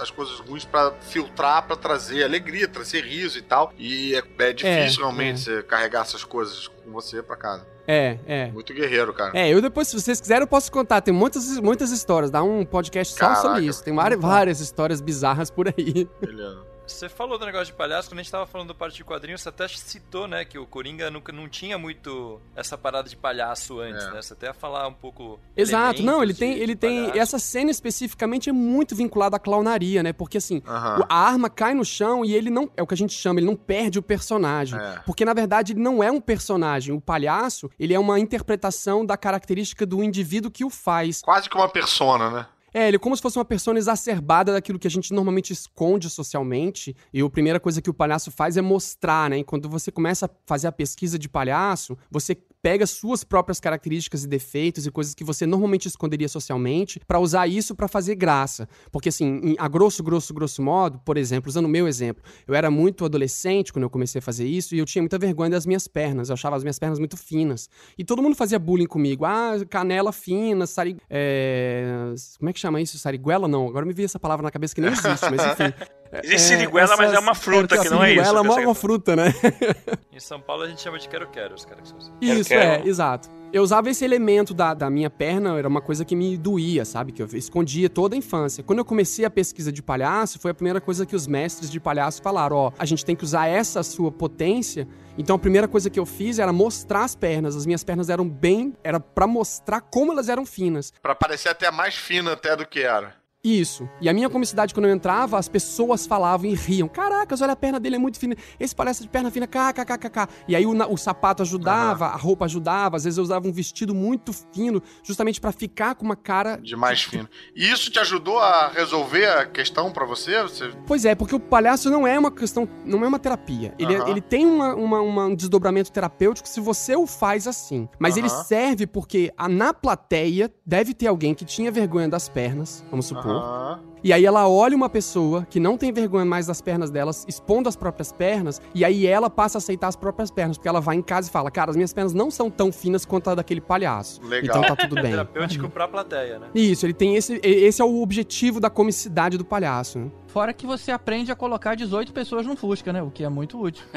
as 0.00 0.10
coisas 0.10 0.38
ruins 0.40 0.64
pra 0.64 0.92
filtrar, 1.02 1.62
pra 1.66 1.76
trazer 1.76 2.24
alegria, 2.24 2.66
trazer 2.68 3.04
riso 3.04 3.38
e 3.38 3.42
tal. 3.42 3.72
E 3.78 4.14
é, 4.14 4.22
é 4.44 4.52
difícil 4.52 5.00
É, 5.02 5.06
realmente 5.06 5.40
é. 5.50 5.56
você 5.56 5.62
carregar 5.62 6.02
essas 6.02 6.24
coisas 6.24 6.66
com 6.68 6.90
você 6.92 7.22
pra 7.22 7.36
casa. 7.36 7.66
É, 7.86 8.18
é. 8.26 8.50
Muito 8.52 8.72
guerreiro, 8.72 9.12
cara. 9.12 9.32
É, 9.38 9.48
eu 9.52 9.60
depois, 9.60 9.88
se 9.88 10.00
vocês 10.00 10.20
quiserem, 10.20 10.42
eu 10.42 10.46
posso 10.46 10.70
contar. 10.70 11.00
Tem 11.00 11.12
muitas, 11.12 11.58
muitas 11.58 11.90
histórias. 11.90 12.30
Dá 12.30 12.42
um 12.42 12.64
podcast 12.64 13.14
só 13.14 13.20
Caraca. 13.20 13.40
sobre 13.40 13.64
isso. 13.64 13.82
Tem 13.82 13.94
várias, 13.94 14.20
várias 14.20 14.60
histórias 14.60 15.00
bizarras 15.00 15.50
por 15.50 15.68
aí. 15.68 16.08
Ele- 16.22 16.71
Você 16.86 17.08
falou 17.08 17.38
do 17.38 17.46
negócio 17.46 17.66
de 17.66 17.72
palhaço, 17.72 18.08
quando 18.10 18.18
a 18.18 18.22
gente 18.22 18.30
tava 18.30 18.44
falando 18.44 18.68
do 18.68 18.74
parte 18.74 18.96
de 18.96 19.04
quadrinhos, 19.04 19.40
você 19.40 19.48
até 19.48 19.66
citou, 19.68 20.26
né, 20.28 20.44
que 20.44 20.58
o 20.58 20.66
Coringa 20.66 21.10
nunca 21.10 21.32
não 21.32 21.48
tinha 21.48 21.78
muito 21.78 22.40
essa 22.56 22.76
parada 22.76 23.08
de 23.08 23.16
palhaço 23.16 23.80
antes, 23.80 24.04
É. 24.04 24.10
né? 24.10 24.20
Você 24.20 24.32
até 24.34 24.46
ia 24.48 24.54
falar 24.54 24.86
um 24.88 24.92
pouco. 24.92 25.40
Exato, 25.56 26.02
não, 26.02 26.22
ele 26.22 26.34
tem, 26.34 26.52
ele 26.58 26.74
tem. 26.76 27.02
palhaço. 27.06 27.18
Essa 27.18 27.38
cena 27.38 27.70
especificamente 27.70 28.50
é 28.50 28.52
muito 28.52 28.94
vinculada 28.94 29.36
à 29.36 29.38
clownaria, 29.38 30.02
né? 30.02 30.12
Porque 30.12 30.38
assim, 30.38 30.60
Aham. 30.66 31.00
o- 31.00 31.06
a 31.08 31.14
arma 31.16 31.48
cai 31.48 31.72
no 31.72 31.84
chão 31.84 32.24
e 32.24 32.34
ele 32.34 32.50
não. 32.50 32.70
É 32.76 32.82
o 32.82 32.86
que 32.86 32.94
a 32.94 32.96
gente 32.96 33.14
chama, 33.14 33.38
ele 33.40 33.46
não 33.46 33.56
perde 33.56 33.98
o 33.98 34.02
personagem. 34.02 34.78
É. 34.78 34.98
Porque, 35.06 35.24
na 35.24 35.32
verdade, 35.32 35.72
ele 35.72 35.80
não 35.80 36.02
é 36.02 36.10
um 36.10 36.20
personagem. 36.20 36.94
O 36.94 37.00
palhaço, 37.00 37.70
ele 37.78 37.94
é 37.94 37.98
uma 37.98 38.18
interpretação 38.18 39.06
da 39.06 39.16
característica 39.16 39.86
do 39.86 40.02
indivíduo 40.02 40.50
que 40.50 40.64
o 40.64 40.70
faz. 40.70 41.22
Quase 41.22 41.48
que 41.48 41.56
uma 41.56 41.68
persona, 41.68 42.28
né? 42.30 42.46
É, 42.74 42.88
ele 42.88 42.96
é 42.96 42.98
como 42.98 43.14
se 43.14 43.22
fosse 43.22 43.38
uma 43.38 43.44
persona 43.44 43.78
exacerbada 43.78 44.52
daquilo 44.52 44.78
que 44.78 44.86
a 44.86 44.90
gente 44.90 45.12
normalmente 45.12 45.52
esconde 45.52 46.08
socialmente. 46.08 46.96
E 47.12 47.20
a 47.20 47.30
primeira 47.30 47.60
coisa 47.60 47.82
que 47.82 47.90
o 47.90 47.94
palhaço 47.94 48.30
faz 48.30 48.56
é 48.56 48.62
mostrar, 48.62 49.28
né? 49.28 49.38
E 49.38 49.44
quando 49.44 49.68
você 49.68 49.92
começa 49.92 50.26
a 50.26 50.30
fazer 50.46 50.68
a 50.68 50.72
pesquisa 50.72 51.18
de 51.18 51.28
palhaço, 51.28 51.98
você 52.10 52.36
pega 52.62 52.86
suas 52.86 53.24
próprias 53.24 53.58
características 53.58 54.22
e 54.22 54.28
defeitos 54.28 54.86
e 54.86 54.90
coisas 54.90 55.14
que 55.14 55.24
você 55.24 55.44
normalmente 55.44 55.88
esconderia 55.88 56.28
socialmente 56.28 57.00
pra 57.06 57.18
usar 57.18 57.48
isso 57.48 57.74
pra 57.74 57.88
fazer 57.88 58.14
graça. 58.14 58.68
Porque 58.90 59.08
assim, 59.08 59.56
a 59.58 59.66
grosso, 59.66 60.02
grosso, 60.02 60.32
grosso 60.32 60.62
modo, 60.62 61.00
por 61.04 61.16
exemplo, 61.16 61.48
usando 61.48 61.64
o 61.66 61.68
meu 61.68 61.88
exemplo, 61.88 62.22
eu 62.46 62.54
era 62.54 62.70
muito 62.70 63.04
adolescente 63.04 63.72
quando 63.72 63.82
eu 63.82 63.90
comecei 63.90 64.20
a 64.20 64.22
fazer 64.22 64.46
isso 64.46 64.74
e 64.74 64.78
eu 64.78 64.84
tinha 64.84 65.02
muita 65.02 65.18
vergonha 65.18 65.50
das 65.50 65.66
minhas 65.66 65.88
pernas. 65.88 66.28
Eu 66.28 66.34
achava 66.34 66.54
as 66.56 66.62
minhas 66.62 66.78
pernas 66.78 66.98
muito 67.00 67.16
finas. 67.16 67.68
E 67.98 68.04
todo 68.04 68.22
mundo 68.22 68.36
fazia 68.36 68.58
bullying 68.58 68.86
comigo. 68.86 69.24
Ah, 69.24 69.54
canela 69.68 70.12
fina, 70.12 70.66
sari... 70.66 70.96
é, 71.10 72.14
Como 72.38 72.48
é 72.48 72.52
que 72.52 72.60
chama 72.60 72.80
isso? 72.80 72.98
Sariguela? 72.98 73.48
Não, 73.48 73.66
agora 73.66 73.84
me 73.84 73.92
veio 73.92 74.06
essa 74.06 74.20
palavra 74.20 74.44
na 74.44 74.50
cabeça 74.50 74.74
que 74.74 74.80
nem 74.80 74.90
existe, 74.90 75.26
mas 75.30 75.42
enfim. 75.58 76.01
Existe 76.22 76.48
siriguela, 76.48 76.96
mas 76.96 77.12
é 77.12 77.18
uma 77.18 77.34
fruta, 77.34 77.78
que 77.78 77.88
não 77.88 78.04
é 78.04 78.12
isso, 78.12 78.24
Siriguela 78.24 78.60
é 78.60 78.66
uma, 78.66 78.74
fruta, 78.74 79.16
né? 79.16 79.34
Em 80.12 80.20
São 80.20 80.40
Paulo 80.40 80.64
a 80.64 80.68
gente 80.68 80.82
chama 80.82 80.98
de 80.98 81.08
quero-quero, 81.08 81.54
os 81.54 81.64
caras 81.64 81.82
que 81.82 81.88
são 81.88 81.98
assim. 81.98 82.12
Isso, 82.20 82.50
quero. 82.50 82.84
é, 82.84 82.88
exato. 82.88 83.30
Eu 83.52 83.62
usava 83.62 83.90
esse 83.90 84.02
elemento 84.02 84.54
da, 84.54 84.72
da 84.72 84.88
minha 84.88 85.10
perna, 85.10 85.58
era 85.58 85.68
uma 85.68 85.82
coisa 85.82 86.06
que 86.06 86.16
me 86.16 86.38
doía, 86.38 86.86
sabe? 86.86 87.12
Que 87.12 87.22
eu 87.22 87.26
escondia 87.34 87.90
toda 87.90 88.14
a 88.14 88.18
infância. 88.18 88.64
Quando 88.64 88.78
eu 88.78 88.84
comecei 88.84 89.26
a 89.26 89.30
pesquisa 89.30 89.70
de 89.70 89.82
palhaço, 89.82 90.38
foi 90.38 90.50
a 90.50 90.54
primeira 90.54 90.80
coisa 90.80 91.04
que 91.04 91.14
os 91.14 91.26
mestres 91.26 91.70
de 91.70 91.78
palhaço 91.78 92.22
falaram: 92.22 92.56
ó, 92.56 92.72
a 92.78 92.86
gente 92.86 93.04
tem 93.04 93.14
que 93.14 93.24
usar 93.24 93.48
essa 93.48 93.82
sua 93.82 94.10
potência. 94.10 94.88
Então 95.18 95.36
a 95.36 95.38
primeira 95.38 95.68
coisa 95.68 95.90
que 95.90 96.00
eu 96.00 96.06
fiz 96.06 96.38
era 96.38 96.50
mostrar 96.50 97.04
as 97.04 97.14
pernas. 97.14 97.54
As 97.54 97.66
minhas 97.66 97.84
pernas 97.84 98.08
eram 98.08 98.26
bem. 98.26 98.74
Era 98.82 98.98
pra 98.98 99.26
mostrar 99.26 99.82
como 99.82 100.12
elas 100.12 100.30
eram 100.30 100.46
finas. 100.46 100.90
Pra 101.02 101.14
parecer 101.14 101.50
até 101.50 101.70
mais 101.70 101.94
fina 101.94 102.32
até 102.32 102.56
do 102.56 102.66
que 102.66 102.80
era. 102.80 103.21
Isso. 103.44 103.88
E 104.00 104.08
a 104.08 104.12
minha 104.12 104.30
comicidade, 104.30 104.72
quando 104.72 104.86
eu 104.86 104.94
entrava, 104.94 105.36
as 105.36 105.48
pessoas 105.48 106.06
falavam 106.06 106.46
e 106.48 106.54
riam. 106.54 106.86
Caracas, 106.86 107.40
olha 107.40 107.54
a 107.54 107.56
perna 107.56 107.80
dele, 107.80 107.96
é 107.96 107.98
muito 107.98 108.16
fina. 108.16 108.36
Esse 108.60 108.72
palestra 108.74 109.04
de 109.04 109.10
perna 109.10 109.32
fina, 109.32 109.48
kkkk. 109.48 110.28
E 110.46 110.54
aí 110.54 110.64
o, 110.64 110.70
o 110.92 110.96
sapato 110.96 111.42
ajudava, 111.42 112.06
a 112.06 112.16
roupa 112.16 112.44
ajudava. 112.44 112.96
Às 112.96 113.02
vezes 113.02 113.18
eu 113.18 113.24
usava 113.24 113.48
um 113.48 113.52
vestido 113.52 113.92
muito 113.96 114.32
fino, 114.32 114.80
justamente 115.02 115.40
pra 115.40 115.50
ficar 115.50 115.96
com 115.96 116.04
uma 116.04 116.14
cara. 116.14 116.56
De 116.62 116.76
mais 116.76 117.02
fino. 117.02 117.28
E 117.56 117.68
isso 117.68 117.90
te 117.90 117.98
ajudou 117.98 118.38
a 118.38 118.68
resolver 118.68 119.26
a 119.26 119.44
questão 119.44 119.90
pra 119.90 120.04
você? 120.06 120.40
Você 120.42 120.70
Pois 120.86 121.04
é, 121.04 121.16
porque 121.16 121.34
o 121.34 121.40
palhaço 121.40 121.90
não 121.90 122.06
é 122.06 122.16
uma 122.16 122.30
questão, 122.30 122.68
não 122.84 123.04
é 123.04 123.08
uma 123.08 123.18
terapia. 123.18 123.74
Ele, 123.76 123.96
Aham. 123.96 124.08
ele 124.08 124.20
tem 124.20 124.46
uma, 124.46 124.74
uma- 124.76 125.00
uma- 125.00 125.24
um 125.26 125.34
desdobramento 125.34 125.90
terapêutico 125.90 126.48
se 126.48 126.60
você 126.60 126.94
o 126.94 127.08
faz 127.08 127.48
assim. 127.48 127.88
Mas 127.98 128.16
ele 128.16 128.28
Aham. 128.28 128.44
serve 128.44 128.86
porque 128.86 129.32
a, 129.36 129.48
na 129.48 129.74
plateia 129.74 130.48
deve 130.64 130.94
ter 130.94 131.08
alguém 131.08 131.34
que 131.34 131.44
tinha 131.44 131.72
vergonha 131.72 132.08
das 132.08 132.28
pernas, 132.28 132.84
vamos 132.88 133.06
supor. 133.06 133.31
Aham. 133.38 133.80
E 134.04 134.12
aí 134.12 134.26
ela 134.26 134.48
olha 134.48 134.74
uma 134.76 134.88
pessoa 134.88 135.46
que 135.48 135.60
não 135.60 135.78
tem 135.78 135.92
vergonha 135.92 136.24
mais 136.24 136.48
das 136.48 136.60
pernas 136.60 136.90
delas, 136.90 137.24
expondo 137.28 137.68
as 137.68 137.76
próprias 137.76 138.10
pernas, 138.10 138.60
e 138.74 138.84
aí 138.84 139.06
ela 139.06 139.30
passa 139.30 139.58
a 139.58 139.60
aceitar 139.60 139.86
as 139.86 139.94
próprias 139.94 140.28
pernas, 140.28 140.58
porque 140.58 140.68
ela 140.68 140.80
vai 140.80 140.96
em 140.96 141.02
casa 141.02 141.28
e 141.28 141.30
fala, 141.32 141.52
cara, 141.52 141.70
as 141.70 141.76
minhas 141.76 141.92
pernas 141.92 142.12
não 142.12 142.28
são 142.28 142.50
tão 142.50 142.72
finas 142.72 143.04
quanto 143.04 143.30
a 143.30 143.36
daquele 143.36 143.60
palhaço. 143.60 144.20
Legal. 144.24 144.58
Então 144.58 144.74
tá 144.74 144.88
tudo 144.88 144.98
É 144.98 145.02
bem. 145.02 145.10
terapêutico 145.12 145.68
pra 145.68 145.86
plateia, 145.86 146.40
né? 146.40 146.48
Isso, 146.52 146.84
ele 146.84 146.92
tem 146.94 147.14
esse. 147.14 147.38
Esse 147.44 147.80
é 147.80 147.84
o 147.84 148.02
objetivo 148.02 148.58
da 148.58 148.68
comicidade 148.68 149.38
do 149.38 149.44
palhaço. 149.44 150.00
né? 150.00 150.06
Fora 150.32 150.52
que 150.54 150.66
você 150.66 150.90
aprende 150.90 151.30
a 151.30 151.36
colocar 151.36 151.74
18 151.74 152.10
pessoas 152.12 152.46
num 152.46 152.56
Fusca, 152.56 152.90
né? 152.90 153.02
O 153.02 153.10
que 153.10 153.22
é 153.22 153.28
muito 153.28 153.60
útil. 153.60 153.84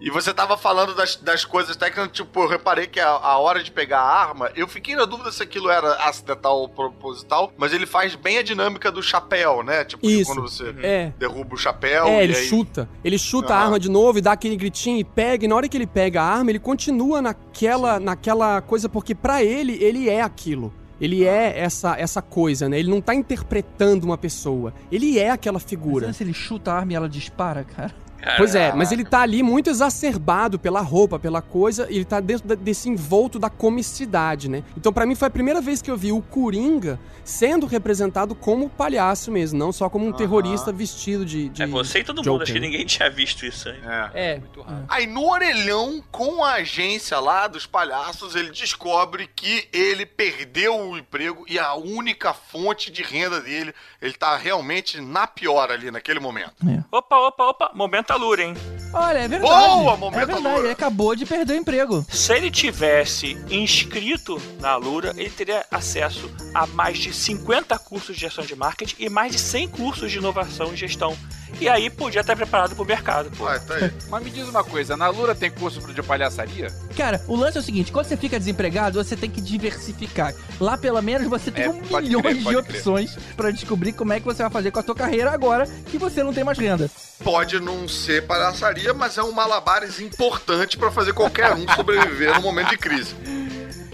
E 0.00 0.10
você 0.10 0.34
tava 0.34 0.56
falando 0.58 0.94
das, 0.94 1.16
das 1.16 1.44
coisas 1.46 1.74
técnicas, 1.76 2.12
tipo, 2.12 2.40
eu 2.40 2.46
reparei 2.48 2.86
que 2.86 3.00
a, 3.00 3.08
a 3.08 3.38
hora 3.38 3.62
de 3.62 3.70
pegar 3.70 4.00
a 4.00 4.22
arma, 4.28 4.50
eu 4.54 4.68
fiquei 4.68 4.94
na 4.94 5.06
dúvida 5.06 5.32
se 5.32 5.42
aquilo 5.42 5.70
era 5.70 5.94
acidental 6.06 6.58
ou 6.58 6.68
proposital, 6.68 7.50
mas 7.56 7.72
ele 7.72 7.86
faz 7.86 8.14
bem 8.14 8.36
a 8.36 8.42
dinâmica 8.42 8.92
do 8.92 9.02
chapéu, 9.02 9.62
né? 9.62 9.82
Tipo, 9.84 10.06
Isso. 10.06 10.30
quando 10.30 10.42
você 10.42 10.74
É. 10.82 11.12
derruba 11.18 11.54
o 11.54 11.58
chapéu. 11.58 12.06
É, 12.06 12.20
e 12.20 12.24
ele 12.24 12.36
aí... 12.36 12.44
chuta. 12.44 12.86
Ele 13.02 13.16
chuta 13.18 13.54
a 13.54 13.56
Aham. 13.56 13.64
arma 13.64 13.80
de 13.80 13.88
novo 13.90 14.18
e 14.18 14.20
dá 14.20 14.32
aquele 14.32 14.56
gritinho 14.56 14.98
e 14.98 15.04
pega. 15.04 15.46
E 15.46 15.48
na 15.48 15.56
hora 15.56 15.68
que 15.68 15.76
ele 15.76 15.86
pega 15.86 16.20
a 16.20 16.24
arma, 16.26 16.50
ele 16.50 16.58
continua 16.58 17.22
naquela, 17.22 17.98
naquela 17.98 18.60
coisa, 18.60 18.88
porque 18.90 19.14
pra 19.14 19.42
ele, 19.42 19.82
ele 19.82 20.10
é 20.10 20.20
aquilo. 20.20 20.72
Ele 21.04 21.24
é 21.24 21.58
essa, 21.60 21.98
essa 21.98 22.22
coisa, 22.22 22.66
né? 22.66 22.78
Ele 22.78 22.88
não 22.88 22.98
tá 22.98 23.14
interpretando 23.14 24.04
uma 24.04 24.16
pessoa. 24.16 24.72
Ele 24.90 25.18
é 25.18 25.28
aquela 25.28 25.60
figura. 25.60 26.06
Imagina 26.06 26.12
se 26.14 26.24
ele 26.24 26.32
chuta 26.32 26.72
a 26.72 26.76
arma 26.76 26.92
e 26.92 26.94
ela 26.94 27.08
dispara, 27.10 27.62
cara. 27.62 27.94
Pois 28.36 28.54
é, 28.54 28.72
mas 28.72 28.90
ele 28.92 29.04
tá 29.04 29.20
ali 29.20 29.42
muito 29.42 29.68
exacerbado 29.70 30.58
pela 30.58 30.80
roupa, 30.80 31.18
pela 31.18 31.42
coisa, 31.42 31.86
e 31.90 31.96
ele 31.96 32.04
tá 32.04 32.20
dentro 32.20 32.46
da- 32.48 32.54
desse 32.54 32.88
envolto 32.88 33.38
da 33.38 33.50
comicidade, 33.50 34.48
né? 34.48 34.62
Então 34.76 34.92
pra 34.92 35.04
mim 35.06 35.14
foi 35.14 35.28
a 35.28 35.30
primeira 35.30 35.60
vez 35.60 35.82
que 35.82 35.90
eu 35.90 35.96
vi 35.96 36.12
o 36.12 36.20
Coringa 36.22 36.98
sendo 37.22 37.66
representado 37.66 38.34
como 38.34 38.68
palhaço 38.68 39.30
mesmo, 39.32 39.58
não 39.58 39.72
só 39.72 39.88
como 39.88 40.06
um 40.06 40.12
terrorista 40.12 40.72
vestido 40.72 41.24
de, 41.24 41.48
de 41.48 41.62
É 41.62 41.66
você 41.66 42.00
e 42.00 42.04
todo 42.04 42.18
mundo, 42.18 42.24
Joker, 42.24 42.42
acho 42.42 42.52
que 42.52 42.60
né? 42.60 42.66
ninguém 42.66 42.84
tinha 42.86 43.08
visto 43.10 43.46
isso 43.46 43.68
aí. 43.68 43.80
É. 43.84 44.10
É, 44.34 44.38
Muito 44.38 44.60
rápido. 44.62 44.84
Aí 44.88 45.06
no 45.06 45.30
orelhão, 45.30 46.02
com 46.10 46.44
a 46.44 46.54
agência 46.54 47.18
lá 47.20 47.46
dos 47.46 47.66
palhaços, 47.66 48.34
ele 48.34 48.50
descobre 48.50 49.28
que 49.34 49.68
ele 49.72 50.04
perdeu 50.06 50.76
o 50.78 50.98
emprego 50.98 51.44
e 51.48 51.58
a 51.58 51.74
única 51.74 52.34
fonte 52.34 52.90
de 52.90 53.02
renda 53.02 53.40
dele, 53.40 53.74
ele 54.00 54.12
tá 54.14 54.36
realmente 54.36 55.00
na 55.00 55.26
pior 55.26 55.70
ali 55.70 55.90
naquele 55.90 56.20
momento. 56.20 56.54
Opa, 56.92 57.16
opa, 57.16 57.44
opa, 57.44 57.70
momento 57.74 58.12
alura, 58.14 58.42
hein? 58.44 58.54
Olha, 58.94 59.18
é 59.18 59.28
verdade. 59.28 59.52
Boa, 59.52 59.96
momento 59.96 60.20
é 60.22 60.26
verdade, 60.26 60.46
Alura. 60.46 60.62
ele 60.64 60.72
acabou 60.72 61.16
de 61.16 61.26
perder 61.26 61.54
o 61.54 61.56
emprego. 61.56 62.06
Se 62.08 62.32
ele 62.32 62.50
tivesse 62.50 63.36
inscrito 63.50 64.40
na 64.60 64.70
Alura, 64.70 65.12
ele 65.16 65.30
teria 65.30 65.64
acesso 65.70 66.30
a 66.54 66.66
mais 66.66 66.98
de 66.98 67.12
50 67.12 67.78
cursos 67.80 68.14
de 68.14 68.20
gestão 68.22 68.44
de 68.44 68.54
marketing 68.54 68.96
e 68.98 69.08
mais 69.08 69.32
de 69.32 69.38
100 69.38 69.68
cursos 69.68 70.10
de 70.12 70.18
inovação 70.18 70.72
e 70.72 70.76
gestão. 70.76 71.16
E 71.60 71.68
aí 71.68 71.88
podia 71.88 72.20
estar 72.20 72.34
preparado 72.34 72.74
para 72.74 72.82
o 72.82 72.86
mercado. 72.86 73.30
Pô. 73.36 73.44
Ué, 73.44 73.58
tá 73.60 73.74
aí. 73.76 73.92
Mas 74.10 74.24
me 74.24 74.30
diz 74.30 74.48
uma 74.48 74.64
coisa, 74.64 74.96
na 74.96 75.08
Lura 75.08 75.36
tem 75.36 75.52
curso 75.52 75.80
de 75.92 76.02
palhaçaria? 76.02 76.66
Cara, 76.96 77.22
o 77.28 77.36
lance 77.36 77.56
é 77.56 77.60
o 77.60 77.62
seguinte: 77.64 77.92
quando 77.92 78.06
você 78.06 78.16
fica 78.16 78.38
desempregado, 78.40 79.02
você 79.02 79.16
tem 79.16 79.30
que 79.30 79.40
diversificar. 79.40 80.34
Lá, 80.60 80.76
pelo 80.76 81.00
menos, 81.00 81.28
você 81.28 81.52
tem 81.52 81.66
É, 81.66 81.68
um 81.70 81.80
milhões 81.80 82.22
crer, 82.42 82.44
de 82.44 82.56
opções 82.56 83.16
pra 83.36 83.52
descobrir 83.52 83.92
como 83.92 84.12
é 84.12 84.18
que 84.18 84.26
você 84.26 84.42
vai 84.42 84.50
fazer 84.50 84.72
com 84.72 84.80
a 84.80 84.82
sua 84.82 84.96
carreira 84.96 85.30
agora 85.30 85.64
que 85.86 85.96
você 85.96 86.24
não 86.24 86.32
tem 86.34 86.42
mais 86.42 86.58
renda. 86.58 86.90
Pode 87.22 87.60
não 87.60 87.86
ser 87.86 88.26
palhaçaria, 88.26 88.83
mas 88.92 89.16
é 89.16 89.22
um 89.22 89.32
malabares 89.32 90.00
importante 90.00 90.76
pra 90.76 90.90
fazer 90.90 91.12
qualquer 91.12 91.54
um 91.54 91.66
sobreviver 91.74 92.34
no 92.34 92.42
momento 92.42 92.70
de 92.70 92.78
crise. 92.78 93.14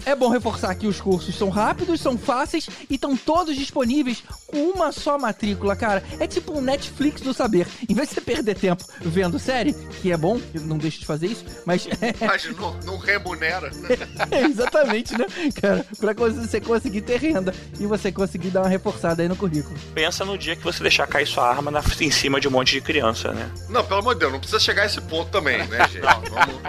É 0.05 0.15
bom 0.15 0.29
reforçar 0.29 0.73
que 0.75 0.87
os 0.87 0.99
cursos 0.99 1.35
são 1.35 1.49
rápidos, 1.49 2.01
são 2.01 2.17
fáceis 2.17 2.67
e 2.89 2.95
estão 2.95 3.15
todos 3.15 3.55
disponíveis 3.55 4.23
com 4.47 4.57
uma 4.71 4.91
só 4.91 5.17
matrícula, 5.17 5.75
cara. 5.75 6.03
É 6.19 6.27
tipo 6.27 6.57
um 6.57 6.61
Netflix 6.61 7.21
do 7.21 7.33
saber. 7.33 7.67
Em 7.87 7.93
vez 7.93 8.09
de 8.09 8.15
você 8.15 8.21
perder 8.21 8.55
tempo 8.57 8.83
vendo 9.01 9.37
série, 9.39 9.73
que 10.01 10.11
é 10.11 10.17
bom, 10.17 10.39
eu 10.53 10.61
não 10.61 10.77
deixo 10.77 10.99
de 10.99 11.05
fazer 11.05 11.27
isso, 11.27 11.45
mas 11.65 11.87
Mas 12.19 12.45
não, 12.57 12.73
não 12.85 12.97
remunera. 12.97 13.71
é 14.31 14.41
exatamente, 14.43 15.17
né, 15.17 15.25
cara? 15.61 15.85
Pra 15.99 16.13
você 16.13 16.59
conseguir 16.59 17.01
ter 17.01 17.19
renda 17.19 17.53
e 17.79 17.85
você 17.85 18.11
conseguir 18.11 18.49
dar 18.49 18.61
uma 18.61 18.69
reforçada 18.69 19.21
aí 19.21 19.29
no 19.29 19.35
currículo. 19.35 19.75
Pensa 19.93 20.25
no 20.25 20.37
dia 20.37 20.55
que 20.55 20.63
você 20.63 20.81
deixar 20.81 21.07
cair 21.07 21.27
sua 21.27 21.47
arma 21.49 21.69
na- 21.71 21.81
em 21.99 22.11
cima 22.11 22.39
de 22.39 22.47
um 22.47 22.51
monte 22.51 22.71
de 22.73 22.81
criança, 22.81 23.31
né? 23.31 23.49
Não, 23.69 23.83
pelo 23.83 23.99
amor 23.99 24.13
de 24.15 24.21
Deus, 24.21 24.31
não 24.31 24.39
precisa 24.39 24.59
chegar 24.59 24.83
a 24.83 24.85
esse 24.85 24.99
ponto 25.01 25.29
também, 25.31 25.57
né, 25.67 25.77
gente? 25.89 26.01
Vamos... 26.01 26.59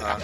Ah, 0.00 0.18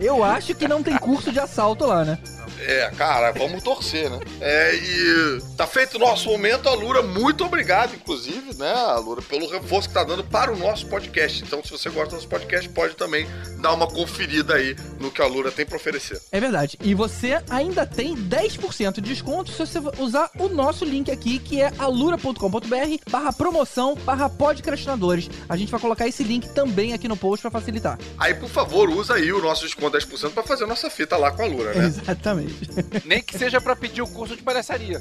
Eu 0.00 0.22
acho 0.22 0.54
que 0.54 0.68
não 0.68 0.82
tem 0.82 0.96
curso 0.96 1.32
de 1.32 1.40
assalto 1.40 1.84
lá, 1.88 2.04
né? 2.04 2.18
é, 2.60 2.90
cara, 2.96 3.32
vamos 3.32 3.62
torcer, 3.62 4.10
né? 4.10 4.18
É, 4.40 4.74
e 4.74 5.40
tá 5.56 5.66
feito 5.66 5.96
o 5.96 5.98
nosso 5.98 6.28
momento, 6.28 6.68
a 6.68 6.74
Lura, 6.74 7.02
muito 7.02 7.44
obrigado, 7.44 7.94
inclusive, 7.94 8.56
né, 8.58 8.72
a 8.72 8.98
Lura, 8.98 9.22
pelo 9.22 9.48
reforço 9.48 9.88
que 9.88 9.94
tá 9.94 10.04
dando 10.04 10.24
para 10.24 10.52
o 10.52 10.56
nosso 10.56 10.86
podcast. 10.86 11.42
Então, 11.42 11.62
se 11.62 11.70
você 11.70 11.88
gosta 11.88 12.10
do 12.10 12.14
nosso 12.16 12.28
podcast, 12.28 12.68
pode 12.68 12.94
também 12.94 13.26
dar 13.60 13.72
uma 13.72 13.86
conferida 13.86 14.54
aí 14.54 14.76
no 14.98 15.10
que 15.10 15.22
a 15.22 15.26
Lura 15.26 15.50
tem 15.50 15.64
pra 15.64 15.76
oferecer. 15.76 16.20
É 16.32 16.40
verdade. 16.40 16.78
E 16.82 16.94
você 16.94 17.40
ainda 17.48 17.86
tem 17.86 18.16
10% 18.16 18.94
de 18.94 19.00
desconto 19.00 19.50
se 19.50 19.58
você 19.58 19.78
usar 19.98 20.30
o 20.38 20.48
nosso 20.48 20.84
link 20.84 21.10
aqui, 21.10 21.38
que 21.38 21.60
é 21.60 21.72
alura.com.br 21.78 23.10
barra 23.10 23.32
promoção 23.32 23.94
barra 23.94 24.28
podcastinadores. 24.28 25.28
A 25.48 25.56
gente 25.56 25.70
vai 25.70 25.80
colocar 25.80 26.06
esse 26.06 26.22
link 26.22 26.48
também 26.50 26.92
aqui 26.92 27.08
no 27.08 27.16
post 27.16 27.42
pra 27.42 27.50
facilitar. 27.50 27.98
Aí, 28.18 28.34
por 28.34 28.48
favor, 28.48 28.90
usa 28.90 29.14
aí 29.14 29.32
o 29.32 29.40
nosso 29.40 29.64
desconto 29.64 29.96
10% 29.96 30.32
pra 30.32 30.42
fazer 30.42 30.64
a 30.64 30.66
nossa 30.66 30.90
fita 30.90 31.16
lá 31.16 31.30
com 31.30 31.42
a 31.42 31.46
Lura, 31.46 31.72
né? 31.74 31.77
Exatamente. 31.84 32.68
Nem 33.04 33.22
que 33.22 33.36
seja 33.38 33.60
pra 33.60 33.74
pedir 33.76 34.02
o 34.02 34.06
curso 34.08 34.36
de 34.36 34.42
palhaçaria. 34.42 35.00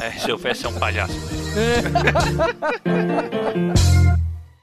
É, 0.00 0.10
se 0.12 0.30
eu 0.30 0.38
fosse 0.38 0.66
um 0.66 0.78
palhaço. 0.78 1.12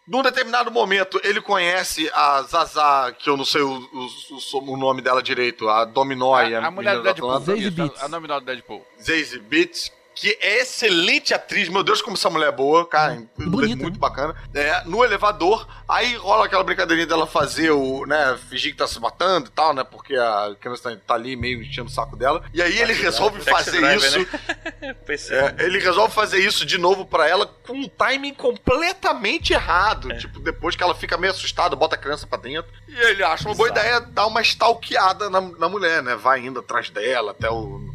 Num 0.08 0.24
determinado 0.24 0.72
momento, 0.72 1.22
ele 1.24 1.40
conhece 1.40 2.10
a 2.16 2.42
Zaza, 2.42 3.14
que 3.20 3.30
eu 3.30 3.38
não 3.38 3.46
sei 3.46 3.62
o, 3.62 3.70
o- 3.72 4.10
o- 4.58 4.74
o 4.74 4.78
nome 4.78 5.04
dela 5.04 5.22
direito, 5.22 5.70
a 5.70 5.86
Dominói, 5.86 6.56
a, 6.56 6.66
a 6.66 6.72
mulher 6.72 6.96
do 6.98 7.04
Deadpool. 7.04 7.30
Atlanta, 7.30 7.52
Zazie 7.52 7.70
Beetz. 7.70 8.02
a, 8.02 8.06
a 8.06 8.10
nominal 8.10 8.40
do 8.40 8.46
Deadpool. 8.48 8.84
Zazie 9.00 9.38
Beetz, 9.40 9.92
que 10.20 10.38
é 10.41 10.60
excelente 10.60 11.34
atriz, 11.34 11.70
meu 11.70 11.82
Deus, 11.82 12.02
como 12.02 12.18
essa 12.18 12.30
mulher 12.30 12.50
é 12.50 12.52
boa, 12.52 12.86
cara, 12.86 13.24
bonita, 13.38 13.82
muito 13.82 13.98
bacana. 13.98 14.36
É, 14.54 14.84
no 14.84 15.02
elevador, 15.02 15.66
aí 15.88 16.14
rola 16.16 16.46
aquela 16.46 16.62
brincadeirinha 16.62 17.08
dela 17.08 17.26
fazer 17.26 17.72
o, 17.72 18.06
né, 18.06 18.38
fingir 18.50 18.74
que 18.74 18.78
tá 18.78 18.86
se 18.86 19.00
matando 19.00 19.48
e 19.48 19.52
tal, 19.52 19.74
né, 19.74 19.82
porque 19.82 20.18
a 20.18 20.54
criança 20.60 20.91
tá, 20.91 20.98
tá 21.08 21.14
ali 21.14 21.38
meio 21.38 21.64
enchendo 21.64 21.88
o 21.88 21.90
saco 21.90 22.18
dela. 22.18 22.44
E 22.54 22.62
aí 22.62 22.82
ele 22.82 22.91
resolve 22.91 23.40
fazer 23.40 23.82
isso, 23.96 24.20
né? 24.20 24.94
Pensei. 25.08 25.38
é, 25.38 25.56
ele 25.60 25.80
resolve 25.80 26.14
fazer 26.14 26.40
isso 26.40 26.66
de 26.66 26.78
novo 26.78 27.06
pra 27.06 27.26
ela 27.26 27.46
com 27.46 27.72
um 27.72 27.88
timing 27.88 28.34
completamente 28.34 29.54
errado. 29.54 30.10
Tipo, 30.18 30.41
depois 30.41 30.76
que 30.76 30.84
ela 30.84 30.96
fica 30.96 31.18
meio 31.18 31.32
assustada, 31.32 31.78
bota 31.78 31.96
a 31.96 31.98
criança 31.98 32.28
pra 32.28 32.38
dentro. 32.38 32.70
E 32.90 32.94
ele 32.94 33.24
acha 33.24 33.48
uma 33.48 33.56
boa 33.56 33.70
Exato. 33.70 33.80
ideia 33.80 34.02
dar 34.02 34.28
uma 34.28 34.41
stalkeada 34.41 35.30
na, 35.30 35.40
na 35.40 35.70
mulher, 35.70 36.04
né? 36.04 36.18
Vai 36.18 36.46
indo 36.46 36.60
atrás 36.60 36.90
dela 36.90 37.32
até 37.32 37.50
o, 37.50 37.89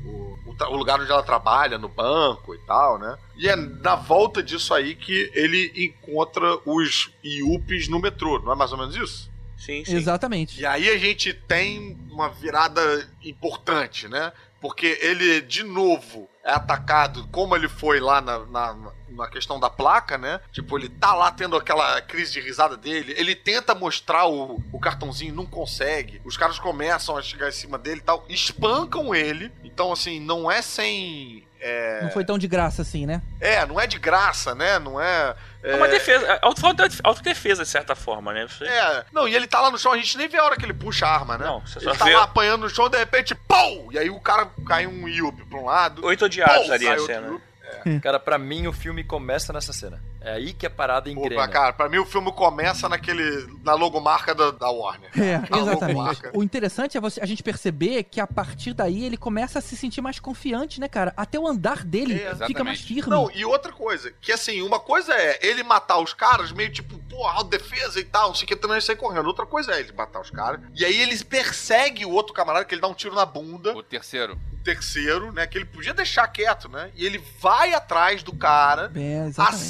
o, 0.61 0.73
o 0.73 0.77
lugar 0.77 1.01
onde 1.01 1.11
ela 1.11 1.23
trabalha, 1.23 1.79
no 1.79 1.89
banco 1.89 2.55
e 2.55 2.59
tal, 2.59 2.99
né? 2.99 3.17
E 3.37 3.49
é 3.49 3.57
na 3.57 3.97
volta 3.97 4.43
disso 4.43 4.73
aí 4.75 4.95
que 4.95 5.31
ele 5.35 5.73
encontra 5.77 6.59
os 6.65 7.11
Iupes 7.23 7.89
no 7.89 8.01
metrô, 8.01 8.39
não 8.39 8.53
é 8.53 8.57
mais 8.57 8.73
ou 8.73 8.79
menos 8.79 8.95
isso? 8.97 9.31
Sim, 9.57 9.85
sim. 9.85 9.97
Exatamente. 9.97 10.61
E 10.61 10.67
aí 10.67 10.91
a 10.91 10.99
gente 10.99 11.33
tem 11.33 11.97
uma 12.11 12.29
virada 12.29 13.09
importante, 13.23 14.09
né? 14.09 14.33
Porque 14.61 14.99
ele, 15.01 15.41
de 15.41 15.63
novo, 15.63 16.29
é 16.45 16.53
atacado 16.53 17.27
como 17.33 17.57
ele 17.57 17.69
foi 17.69 17.99
lá 17.99 18.21
na, 18.21 18.41
na, 18.47 18.77
na 19.09 19.29
questão 19.29 19.59
da 19.59 19.71
placa, 19.71 20.19
né? 20.19 20.41
Tipo, 20.53 20.79
ele 20.79 20.91
tá 20.91 21.15
lá 21.15 21.33
tendo 21.33 21.57
aquela 21.57 22.01
crise 22.03 22.33
de 22.33 22.41
risada 22.41 22.77
dele. 22.77 23.15
Ele 23.17 23.35
tenta 23.35 23.75
mostrar 23.75 24.27
o, 24.27 24.63
o 24.71 24.79
cartãozinho, 24.79 25.35
não 25.35 25.47
consegue. 25.47 26.21
Os 26.25 26.37
caras 26.37 26.59
começam 26.59 27.17
a 27.17 27.23
chegar 27.23 27.49
em 27.49 27.53
cima 27.53 27.79
dele 27.79 28.01
e 28.01 28.05
tal, 28.05 28.25
espancam 28.29 29.15
ele. 29.15 29.51
Então, 29.65 29.91
assim, 29.91 30.21
não 30.21 30.51
é 30.51 30.61
sem 30.61 31.47
é, 31.67 32.01
Não 32.03 32.11
foi 32.11 32.25
tão 32.25 32.37
de 32.39 32.47
graça 32.47 32.83
assim, 32.83 33.07
né? 33.07 33.23
é, 33.41 33.65
não 33.65 33.81
é 33.81 33.87
de 33.87 33.99
graça, 33.99 34.55
né? 34.55 34.79
Não 34.79 35.01
é. 35.01 35.35
É 35.63 35.77
uma 35.77 35.89
defesa, 35.89 36.27
é 36.27 36.39
auto- 36.43 36.61
autodefesa, 37.03 37.63
de 37.63 37.69
certa 37.71 37.95
forma, 37.95 38.35
né? 38.35 38.47
Você- 38.47 38.65
É, 38.67 39.05
não, 39.11 39.27
e 39.27 39.35
ele 39.35 39.47
tá 39.47 39.61
lá 39.63 39.71
no 39.71 39.79
chão, 39.79 39.93
a 39.93 39.97
gente 39.97 40.19
nem 40.19 40.29
vê 40.29 40.37
a 40.37 40.45
hora 40.45 40.57
que 40.59 40.65
ele 40.67 40.75
puxa 40.75 41.07
a 41.07 41.15
arma, 41.15 41.39
né? 41.39 41.47
Não, 41.47 41.61
você 41.61 41.79
ele 41.79 41.87
só 41.87 41.95
tá 41.95 42.05
vê- 42.05 42.15
lá 42.15 42.25
apanhando 42.25 42.61
no 42.63 42.69
chão, 42.69 42.89
de 42.91 42.99
repente, 42.99 43.35
pum! 43.35 43.89
E 43.91 43.99
aí 43.99 44.11
o 44.11 44.21
cara 44.21 44.47
cai 44.67 44.87
um 44.87 45.09
Yuppie 45.09 45.45
pra 45.47 45.59
um 45.59 45.65
lado. 45.65 46.05
Oito 46.05 46.27
odiados 46.27 46.71
ali 46.71 46.87
a 46.87 46.99
cena. 46.99 47.29
Yuppie. 47.29 48.01
Cara, 48.01 48.21
pra 48.21 48.37
mim 48.39 48.67
o 48.67 48.73
filme 48.73 49.03
começa 49.03 49.53
nessa 49.53 49.73
cena. 49.73 49.99
É 50.25 50.33
aí 50.33 50.53
que 50.55 50.67
a 50.67 50.71
parada 50.71 51.11
Pô, 51.13 51.21
engrena. 51.21 51.43
pra, 51.43 51.53
cara, 51.53 51.73
pra 51.73 51.89
mim 51.89 51.99
o 51.99 52.07
filme 52.07 52.33
começa 52.33 52.89
naquele. 52.89 53.47
na 53.63 53.75
logomarca 53.75 54.35
da, 54.35 54.51
da 54.51 54.71
Warner. 54.71 55.11
É, 55.19 55.35
A 55.37 55.39
exatamente. 55.59 55.81
logomarca. 55.95 56.31
O 56.35 56.43
interessante 56.43 56.97
é 56.97 57.01
você- 57.01 57.21
a 57.21 57.27
gente 57.27 57.43
perceber 57.43 58.05
que 58.05 58.21
a 58.21 58.27
partir 58.27 58.73
daí 58.73 59.05
ele 59.05 59.17
começa 59.17 59.59
a 59.59 59.63
se 59.63 59.77
sentir 59.77 60.01
mais 60.01 60.19
confiante, 60.19 60.81
né, 60.81 60.89
cara? 60.89 61.13
Até 61.17 61.39
o 61.39 61.47
andar 61.47 61.85
dele 61.85 62.15
É, 62.21 62.35
fica 62.47 62.65
mais 62.65 62.81
firme. 62.81 63.11
Não, 63.11 63.31
e 63.35 63.45
outra 63.45 63.73
coisa, 63.73 64.13
que 64.21 64.33
assim, 64.33 64.63
uma 64.63 64.81
coisa 64.81 65.13
é 65.15 65.39
ele 65.43 65.63
matar 65.63 65.99
os 65.99 66.13
caras 66.15 66.53
meio 66.53 66.71
tipo, 66.73 66.99
pô, 67.11 67.27
autodefesa 67.27 68.01
e 68.01 68.05
tal, 68.05 68.29
não 68.29 68.35
sei 68.35 68.45
o 68.45 68.49
que, 68.49 68.57
também 68.57 68.81
sair 68.81 68.97
correndo. 68.97 69.27
Outra 69.27 69.45
coisa 69.47 69.73
é 69.73 69.81
ele 69.81 69.93
matar 69.93 70.21
os 70.21 70.31
caras. 70.31 70.61
E 70.75 70.85
aí 70.85 71.01
ele 71.01 71.17
persegue 71.25 72.05
o 72.07 72.11
outro 72.11 72.33
camarada, 72.33 72.65
que 72.65 72.75
ele 72.75 72.81
dá 72.81 72.89
um 72.89 72.95
tiro 72.95 73.15
na 73.15 73.27
bunda, 73.27 73.77
O 73.77 73.83
terceiro. 73.83 74.39
o 74.53 74.65
terceiro, 74.65 75.31
né, 75.33 75.47
que 75.47 75.59
ele 75.59 75.67
podia 75.67 75.93
deixar 75.93 76.27
quieto, 76.29 76.69
né? 76.69 76.91
E 76.95 77.05
ele 77.05 77.23
vai 77.41 77.75
atrás 77.75 78.23
do 78.23 78.33
cara, 78.35 78.91
É, 78.95 79.27
exatamente. 79.27 79.63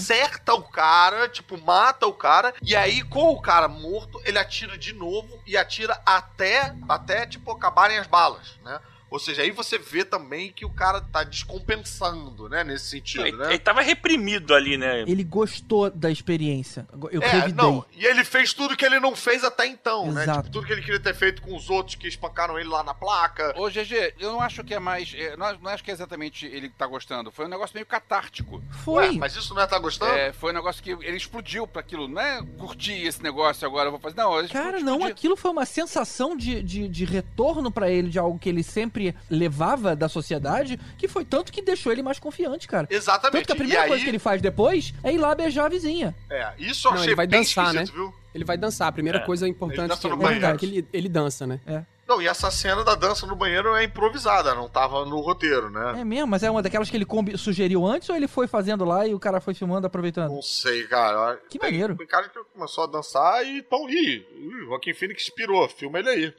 Acerta 0.45 0.55
o 0.55 0.63
cara, 0.63 1.29
tipo, 1.29 1.59
mata 1.59 2.07
o 2.07 2.13
cara, 2.13 2.53
e 2.63 2.77
aí, 2.77 3.03
com 3.03 3.31
o 3.31 3.41
cara 3.41 3.67
morto, 3.67 4.21
ele 4.25 4.39
atira 4.39 4.77
de 4.77 4.93
novo 4.93 5.41
e 5.47 5.57
atira 5.57 6.01
até, 6.05 6.75
até 6.89 7.27
tipo, 7.27 7.51
acabarem 7.51 7.99
as 7.99 8.07
balas, 8.07 8.59
né? 8.63 8.79
Ou 9.15 9.21
seja, 9.21 9.43
aí 9.43 9.53
você 9.53 9.79
vê 9.79 10.05
também 10.05 10.51
que 10.51 10.65
o 10.65 10.71
cara 10.71 11.01
tá 11.01 11.23
descompensando, 11.23 12.49
né? 12.49 12.65
Nesse 12.65 12.87
sentido, 12.87 13.25
Ele, 13.27 13.37
né? 13.37 13.51
ele 13.51 13.59
tava 13.61 13.81
reprimido 13.81 14.53
ali, 14.53 14.77
né? 14.77 15.03
Ele 15.07 15.23
gostou 15.23 15.89
da 15.89 16.11
experiência. 16.11 16.85
Eu 17.13 17.23
É, 17.23 17.29
revidei. 17.29 17.55
não, 17.55 17.85
e 17.93 18.05
ele 18.05 18.25
fez 18.25 18.53
tudo 18.53 18.77
que 18.77 18.85
ele 18.85 18.99
não 18.99 19.15
fez 19.15 19.45
até 19.45 19.67
então, 19.67 20.11
né? 20.11 20.25
Exato. 20.25 20.41
Tipo, 20.43 20.53
tudo 20.53 20.67
que 20.67 20.73
ele 20.73 20.83
queria 20.83 20.99
ter 20.99 21.15
feito 21.15 21.43
com 21.43 21.55
os 21.57 21.71
outros 21.71 21.95
que 21.95 22.09
espancaram 22.09 22.59
ele 22.59 22.69
lá 22.69 22.83
na 22.83 22.93
placa. 22.93 23.55
Ô, 23.57 23.69
GG, 23.69 24.15
eu 24.19 24.33
não 24.33 24.41
acho 24.41 24.65
que 24.65 24.75
é 24.75 24.81
mais. 24.81 25.15
é, 25.17 25.37
não, 25.37 25.57
não 25.59 25.71
acho 25.71 25.85
que 25.85 25.93
é 25.93 25.95
exatamente 25.95 26.45
ele 26.47 26.69
que 26.69 26.75
tá 26.75 26.87
gostando. 26.87 27.31
Foi 27.31 27.47
um 27.47 27.49
negócio 27.49 27.75
meio 27.75 27.87
catártico. 27.87 28.61
Foi. 28.85 29.11
Ué, 29.11 29.13
mas 29.13 29.37
isso 29.37 29.55
não 29.55 29.63
é 29.63 29.67
tá 29.69 29.79
gostando? 29.79 30.13
É, 30.13 30.33
foi 30.33 30.51
um 30.51 30.55
negócio 30.55 30.83
que 30.83 30.91
ele 30.91 31.17
explodiu 31.17 31.69
pra 31.69 31.81
aquilo. 31.83 32.09
Não 32.09 32.21
é 32.21 32.43
curtir 32.59 33.01
esse 33.07 33.23
negócio 33.23 33.65
agora, 33.65 33.87
eu 33.87 33.91
vou 33.93 34.01
fazer. 34.01 34.17
Não, 34.17 34.31
Cara, 34.49 34.79
explodiu. 34.79 34.85
não, 34.85 35.05
aquilo 35.05 35.37
foi 35.37 35.53
uma 35.53 35.65
sensação 35.67 36.37
de, 36.37 36.63
de, 36.63 36.89
de 36.89 37.05
retorno 37.05 37.71
pra 37.71 37.89
ele 37.89 38.09
de 38.09 38.19
algo 38.19 38.39
que 38.41 38.49
ele 38.49 38.65
sempre 38.65 39.04
levava 39.29 39.97
da 39.97 40.09
sociedade, 40.09 40.79
que 40.97 41.09
foi 41.09 41.25
tanto 41.25 41.53
que 41.53 41.61
deixou 41.61 41.91
ele 41.91 42.03
mais 42.03 42.19
confiante, 42.21 42.69
cara. 42.69 42.87
Exatamente. 42.89 43.33
Tanto 43.33 43.47
que 43.47 43.53
a 43.53 43.57
primeira 43.57 43.81
e 43.81 43.85
aí, 43.85 43.89
coisa 43.89 44.05
que 44.05 44.11
ele 44.11 44.19
faz 44.21 44.41
depois 44.41 44.95
é 45.03 45.13
ir 45.13 45.19
lá 45.19 45.35
beijar 45.35 45.67
a 45.67 45.69
vizinha. 45.69 46.15
É, 46.31 46.53
isso 46.59 46.87
eu 46.87 46.93
Não, 46.93 46.99
achei 46.99 47.09
ele 47.11 47.17
vai 47.17 47.27
bem 47.27 47.41
dançar, 47.41 47.75
né? 47.75 47.85
viu? 47.85 48.15
Ele 48.35 48.45
vai 48.45 48.57
dançar. 48.57 48.89
A 48.89 48.93
primeira 48.93 49.19
É. 49.19 49.23
coisa 49.23 49.47
Ele 49.47 49.53
importante 49.53 49.89
dança 49.89 50.01
que 50.01 50.09
no 50.09 50.15
é 50.15 50.19
banheiro. 50.25 50.59
que 50.59 50.67
ele, 50.67 50.89
ele 50.93 51.09
dança, 51.09 51.47
né? 51.47 51.61
Não, 52.07 52.21
e 52.21 52.27
essa 52.29 52.51
cena 52.51 52.85
da 52.85 52.95
dança 52.95 53.27
no 53.27 53.35
banheiro 53.35 53.75
é 53.75 53.85
improvisada, 53.85 54.55
não 54.55 54.69
tava 54.69 55.07
no 55.07 55.21
roteiro, 55.21 55.71
né? 55.71 56.01
É 56.01 56.05
mesmo, 56.05 56.27
mas 56.27 56.43
é 56.43 56.51
uma 56.51 56.61
daquelas 56.61 56.91
que 56.91 56.97
ele 56.99 57.07
combi- 57.07 57.39
sugeriu 57.39 57.87
antes 57.87 58.11
ou 58.11 58.15
ele 58.17 58.29
foi 58.29 58.47
fazendo 58.47 58.85
lá 58.85 59.07
e 59.07 59.15
o 59.15 59.19
cara 59.19 59.41
foi 59.41 59.55
filmando, 59.55 59.87
aproveitando? 59.87 60.31
Não 60.33 60.43
sei, 60.43 60.83
cara. 60.87 61.37
Que 61.49 61.59
Tem- 61.59 61.71
maneiro. 61.71 61.97
Tem 61.97 62.07
cara 62.07 62.29
que 62.29 62.39
começou 62.53 62.85
a 62.85 62.87
dançar 62.89 63.47
e 63.47 63.63
tão 63.63 63.89
ih, 63.89 64.17
ih, 64.37 64.65
Joaquim 64.67 64.93
Phoenix 64.93 65.23
inspirou, 65.23 65.67
filma 65.69 65.99
ele 66.01 66.09
aí. 66.11 66.35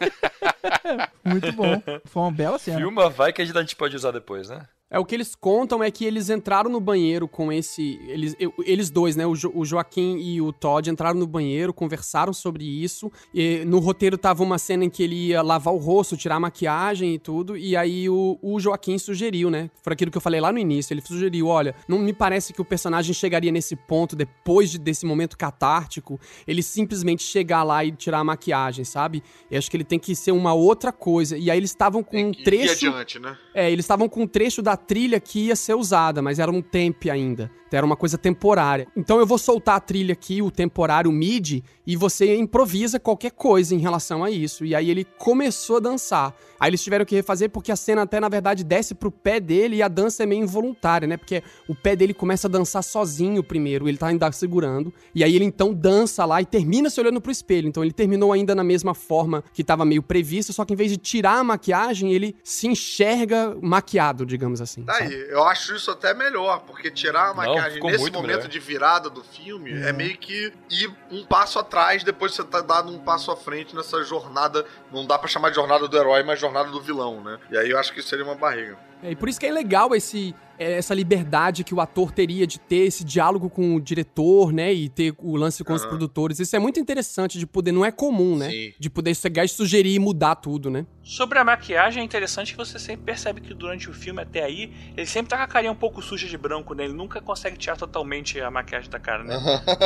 Muito 1.24 1.52
bom. 1.52 1.82
Foi 2.04 2.22
uma 2.22 2.32
bela 2.32 2.58
cena. 2.58 2.78
Filma, 2.78 3.08
vai 3.08 3.32
que 3.32 3.42
a 3.42 3.44
gente 3.44 3.76
pode 3.76 3.96
usar 3.96 4.10
depois, 4.10 4.48
né? 4.48 4.66
É, 4.88 5.00
o 5.00 5.04
que 5.04 5.16
eles 5.16 5.34
contam 5.34 5.82
é 5.82 5.90
que 5.90 6.04
eles 6.04 6.30
entraram 6.30 6.70
no 6.70 6.80
banheiro 6.80 7.26
com 7.26 7.52
esse. 7.52 7.98
Eles, 8.06 8.36
eles 8.64 8.88
dois, 8.88 9.16
né? 9.16 9.26
O, 9.26 9.34
Jo- 9.34 9.50
o 9.52 9.64
Joaquim 9.64 10.16
e 10.18 10.40
o 10.40 10.52
Todd 10.52 10.88
entraram 10.88 11.18
no 11.18 11.26
banheiro, 11.26 11.74
conversaram 11.74 12.32
sobre 12.32 12.64
isso. 12.64 13.10
E 13.34 13.64
no 13.64 13.80
roteiro 13.80 14.16
tava 14.16 14.44
uma 14.44 14.58
cena 14.58 14.84
em 14.84 14.90
que 14.90 15.02
ele 15.02 15.16
ia 15.28 15.42
lavar 15.42 15.74
o 15.74 15.76
rosto, 15.76 16.16
tirar 16.16 16.36
a 16.36 16.40
maquiagem 16.40 17.14
e 17.14 17.18
tudo. 17.18 17.56
E 17.56 17.76
aí 17.76 18.08
o, 18.08 18.38
o 18.40 18.60
Joaquim 18.60 18.96
sugeriu, 18.96 19.50
né? 19.50 19.68
Por 19.82 19.92
aquilo 19.92 20.08
que 20.10 20.16
eu 20.18 20.22
falei 20.22 20.40
lá 20.40 20.52
no 20.52 20.58
início. 20.58 20.94
Ele 20.94 21.00
sugeriu: 21.00 21.48
olha, 21.48 21.74
não 21.88 21.98
me 21.98 22.12
parece 22.12 22.52
que 22.52 22.60
o 22.62 22.64
personagem 22.64 23.12
chegaria 23.12 23.50
nesse 23.50 23.74
ponto 23.74 24.14
depois 24.14 24.70
de- 24.70 24.78
desse 24.78 25.04
momento 25.04 25.36
catártico. 25.36 26.20
Ele 26.46 26.62
simplesmente 26.62 27.24
chegar 27.24 27.64
lá 27.64 27.84
e 27.84 27.90
tirar 27.90 28.20
a 28.20 28.24
maquiagem, 28.24 28.84
sabe? 28.84 29.20
Eu 29.50 29.58
acho 29.58 29.68
que 29.68 29.76
ele 29.76 29.82
tem 29.84 29.98
que 29.98 30.14
ser 30.14 30.30
uma 30.30 30.54
outra 30.54 30.92
coisa. 30.92 31.36
E 31.36 31.50
aí 31.50 31.58
eles 31.58 31.70
estavam 31.70 32.04
com 32.04 32.12
Tem 32.12 32.26
um 32.26 32.32
trecho. 32.32 32.86
adiante, 32.86 33.18
né? 33.18 33.36
É, 33.52 33.68
eles 33.68 33.84
estavam 33.84 34.08
com 34.08 34.22
um 34.22 34.26
trecho 34.28 34.62
da 34.62 34.75
trilha 34.76 35.20
que 35.20 35.46
ia 35.46 35.56
ser 35.56 35.74
usada, 35.74 36.20
mas 36.20 36.38
era 36.38 36.50
um 36.50 36.62
temp 36.62 37.04
ainda. 37.10 37.50
Então 37.66 37.78
era 37.78 37.86
uma 37.86 37.96
coisa 37.96 38.16
temporária. 38.16 38.86
Então 38.96 39.18
eu 39.18 39.26
vou 39.26 39.38
soltar 39.38 39.76
a 39.76 39.80
trilha 39.80 40.12
aqui, 40.12 40.40
o 40.40 40.50
temporário 40.50 41.10
MIDI, 41.10 41.64
e 41.86 41.96
você 41.96 42.36
improvisa 42.36 43.00
qualquer 43.00 43.32
coisa 43.32 43.74
em 43.74 43.78
relação 43.78 44.22
a 44.22 44.30
isso. 44.30 44.64
E 44.64 44.74
aí 44.74 44.88
ele 44.88 45.04
começou 45.18 45.76
a 45.76 45.80
dançar. 45.80 46.34
Aí 46.58 46.70
eles 46.70 46.82
tiveram 46.82 47.04
que 47.04 47.14
refazer 47.14 47.50
porque 47.50 47.72
a 47.72 47.76
cena 47.76 48.02
até, 48.02 48.20
na 48.20 48.28
verdade, 48.28 48.64
desce 48.64 48.94
pro 48.94 49.10
pé 49.10 49.40
dele 49.40 49.76
e 49.76 49.82
a 49.82 49.88
dança 49.88 50.22
é 50.22 50.26
meio 50.26 50.42
involuntária, 50.42 51.06
né? 51.06 51.16
Porque 51.16 51.42
o 51.68 51.74
pé 51.74 51.96
dele 51.96 52.14
começa 52.14 52.46
a 52.46 52.50
dançar 52.50 52.82
sozinho 52.82 53.42
primeiro, 53.42 53.88
ele 53.88 53.98
tá 53.98 54.06
ainda 54.06 54.30
segurando. 54.32 54.92
E 55.14 55.22
aí 55.22 55.34
ele 55.34 55.44
então 55.44 55.74
dança 55.74 56.24
lá 56.24 56.40
e 56.40 56.46
termina 56.46 56.88
se 56.88 57.00
olhando 57.00 57.20
pro 57.20 57.32
espelho. 57.32 57.68
Então 57.68 57.82
ele 57.82 57.92
terminou 57.92 58.32
ainda 58.32 58.54
na 58.54 58.64
mesma 58.64 58.94
forma 58.94 59.42
que 59.52 59.64
tava 59.64 59.84
meio 59.84 60.02
previsto, 60.02 60.52
só 60.52 60.64
que 60.64 60.72
em 60.72 60.76
vez 60.76 60.90
de 60.90 60.96
tirar 60.96 61.40
a 61.40 61.44
maquiagem, 61.44 62.12
ele 62.12 62.36
se 62.44 62.68
enxerga 62.68 63.56
maquiado, 63.60 64.24
digamos 64.24 64.60
assim. 64.60 64.65
Tá 64.84 64.94
sabe? 64.94 65.14
aí, 65.14 65.30
eu 65.30 65.44
acho 65.44 65.74
isso 65.74 65.90
até 65.90 66.12
melhor, 66.14 66.60
porque 66.60 66.90
tirar 66.90 67.24
a 67.24 67.28
Não, 67.28 67.34
maquiagem 67.36 67.72
ficou 67.74 67.90
nesse 67.90 68.02
muito 68.02 68.14
momento 68.14 68.36
melhor. 68.36 68.48
de 68.48 68.58
virada 68.58 69.08
do 69.10 69.22
filme 69.22 69.72
é. 69.82 69.92
meio 69.92 70.16
que 70.18 70.52
ir 70.70 70.92
um 71.10 71.24
passo 71.24 71.58
atrás 71.58 72.02
depois 72.02 72.32
de 72.32 72.36
você 72.36 72.44
tá 72.44 72.60
dado 72.60 72.90
um 72.92 72.98
passo 72.98 73.30
à 73.30 73.36
frente 73.36 73.74
nessa 73.74 74.02
jornada. 74.02 74.64
Não 74.92 75.06
dá 75.06 75.18
pra 75.18 75.28
chamar 75.28 75.50
de 75.50 75.56
jornada 75.56 75.86
do 75.86 75.96
herói, 75.96 76.22
mas 76.22 76.38
jornada 76.40 76.70
do 76.70 76.80
vilão, 76.80 77.22
né? 77.22 77.38
E 77.50 77.56
aí 77.56 77.70
eu 77.70 77.78
acho 77.78 77.92
que 77.92 78.00
isso 78.00 78.08
seria 78.08 78.24
uma 78.24 78.34
barriga. 78.34 78.78
É, 79.02 79.10
e 79.12 79.16
por 79.16 79.28
isso 79.28 79.38
que 79.38 79.46
é 79.46 79.52
legal 79.52 79.94
esse, 79.94 80.34
é, 80.58 80.72
essa 80.78 80.94
liberdade 80.94 81.62
que 81.62 81.74
o 81.74 81.80
ator 81.80 82.10
teria 82.10 82.46
de 82.46 82.58
ter 82.58 82.86
esse 82.86 83.04
diálogo 83.04 83.50
com 83.50 83.74
o 83.76 83.80
diretor, 83.80 84.52
né? 84.52 84.72
E 84.72 84.88
ter 84.88 85.14
o 85.18 85.36
lance 85.36 85.62
com 85.62 85.74
os 85.74 85.82
Aham. 85.82 85.90
produtores. 85.90 86.40
Isso 86.40 86.56
é 86.56 86.58
muito 86.58 86.80
interessante 86.80 87.38
de 87.38 87.46
poder, 87.46 87.72
não 87.72 87.84
é 87.84 87.92
comum, 87.92 88.36
né? 88.36 88.50
Sim. 88.50 88.72
De 88.78 88.88
poder 88.90 89.14
chegar 89.14 89.44
e 89.44 89.48
sugerir 89.48 89.94
e 89.94 89.98
mudar 89.98 90.34
tudo, 90.36 90.70
né? 90.70 90.86
Sobre 91.02 91.38
a 91.38 91.44
maquiagem, 91.44 92.00
é 92.00 92.04
interessante 92.04 92.52
que 92.52 92.58
você 92.58 92.78
sempre 92.78 93.04
percebe 93.04 93.40
que 93.40 93.52
durante 93.54 93.88
o 93.88 93.92
filme 93.92 94.20
até 94.22 94.42
aí, 94.42 94.72
ele 94.96 95.06
sempre 95.06 95.28
tá 95.30 95.36
com 95.36 95.42
a 95.44 95.46
carinha 95.46 95.70
um 95.72 95.76
pouco 95.76 96.00
suja 96.02 96.26
de 96.26 96.36
branco, 96.38 96.74
né? 96.74 96.84
Ele 96.84 96.94
nunca 96.94 97.20
consegue 97.20 97.56
tirar 97.56 97.76
totalmente 97.76 98.40
a 98.40 98.50
maquiagem 98.50 98.90
da 98.90 98.98
cara, 98.98 99.22
né? 99.22 99.36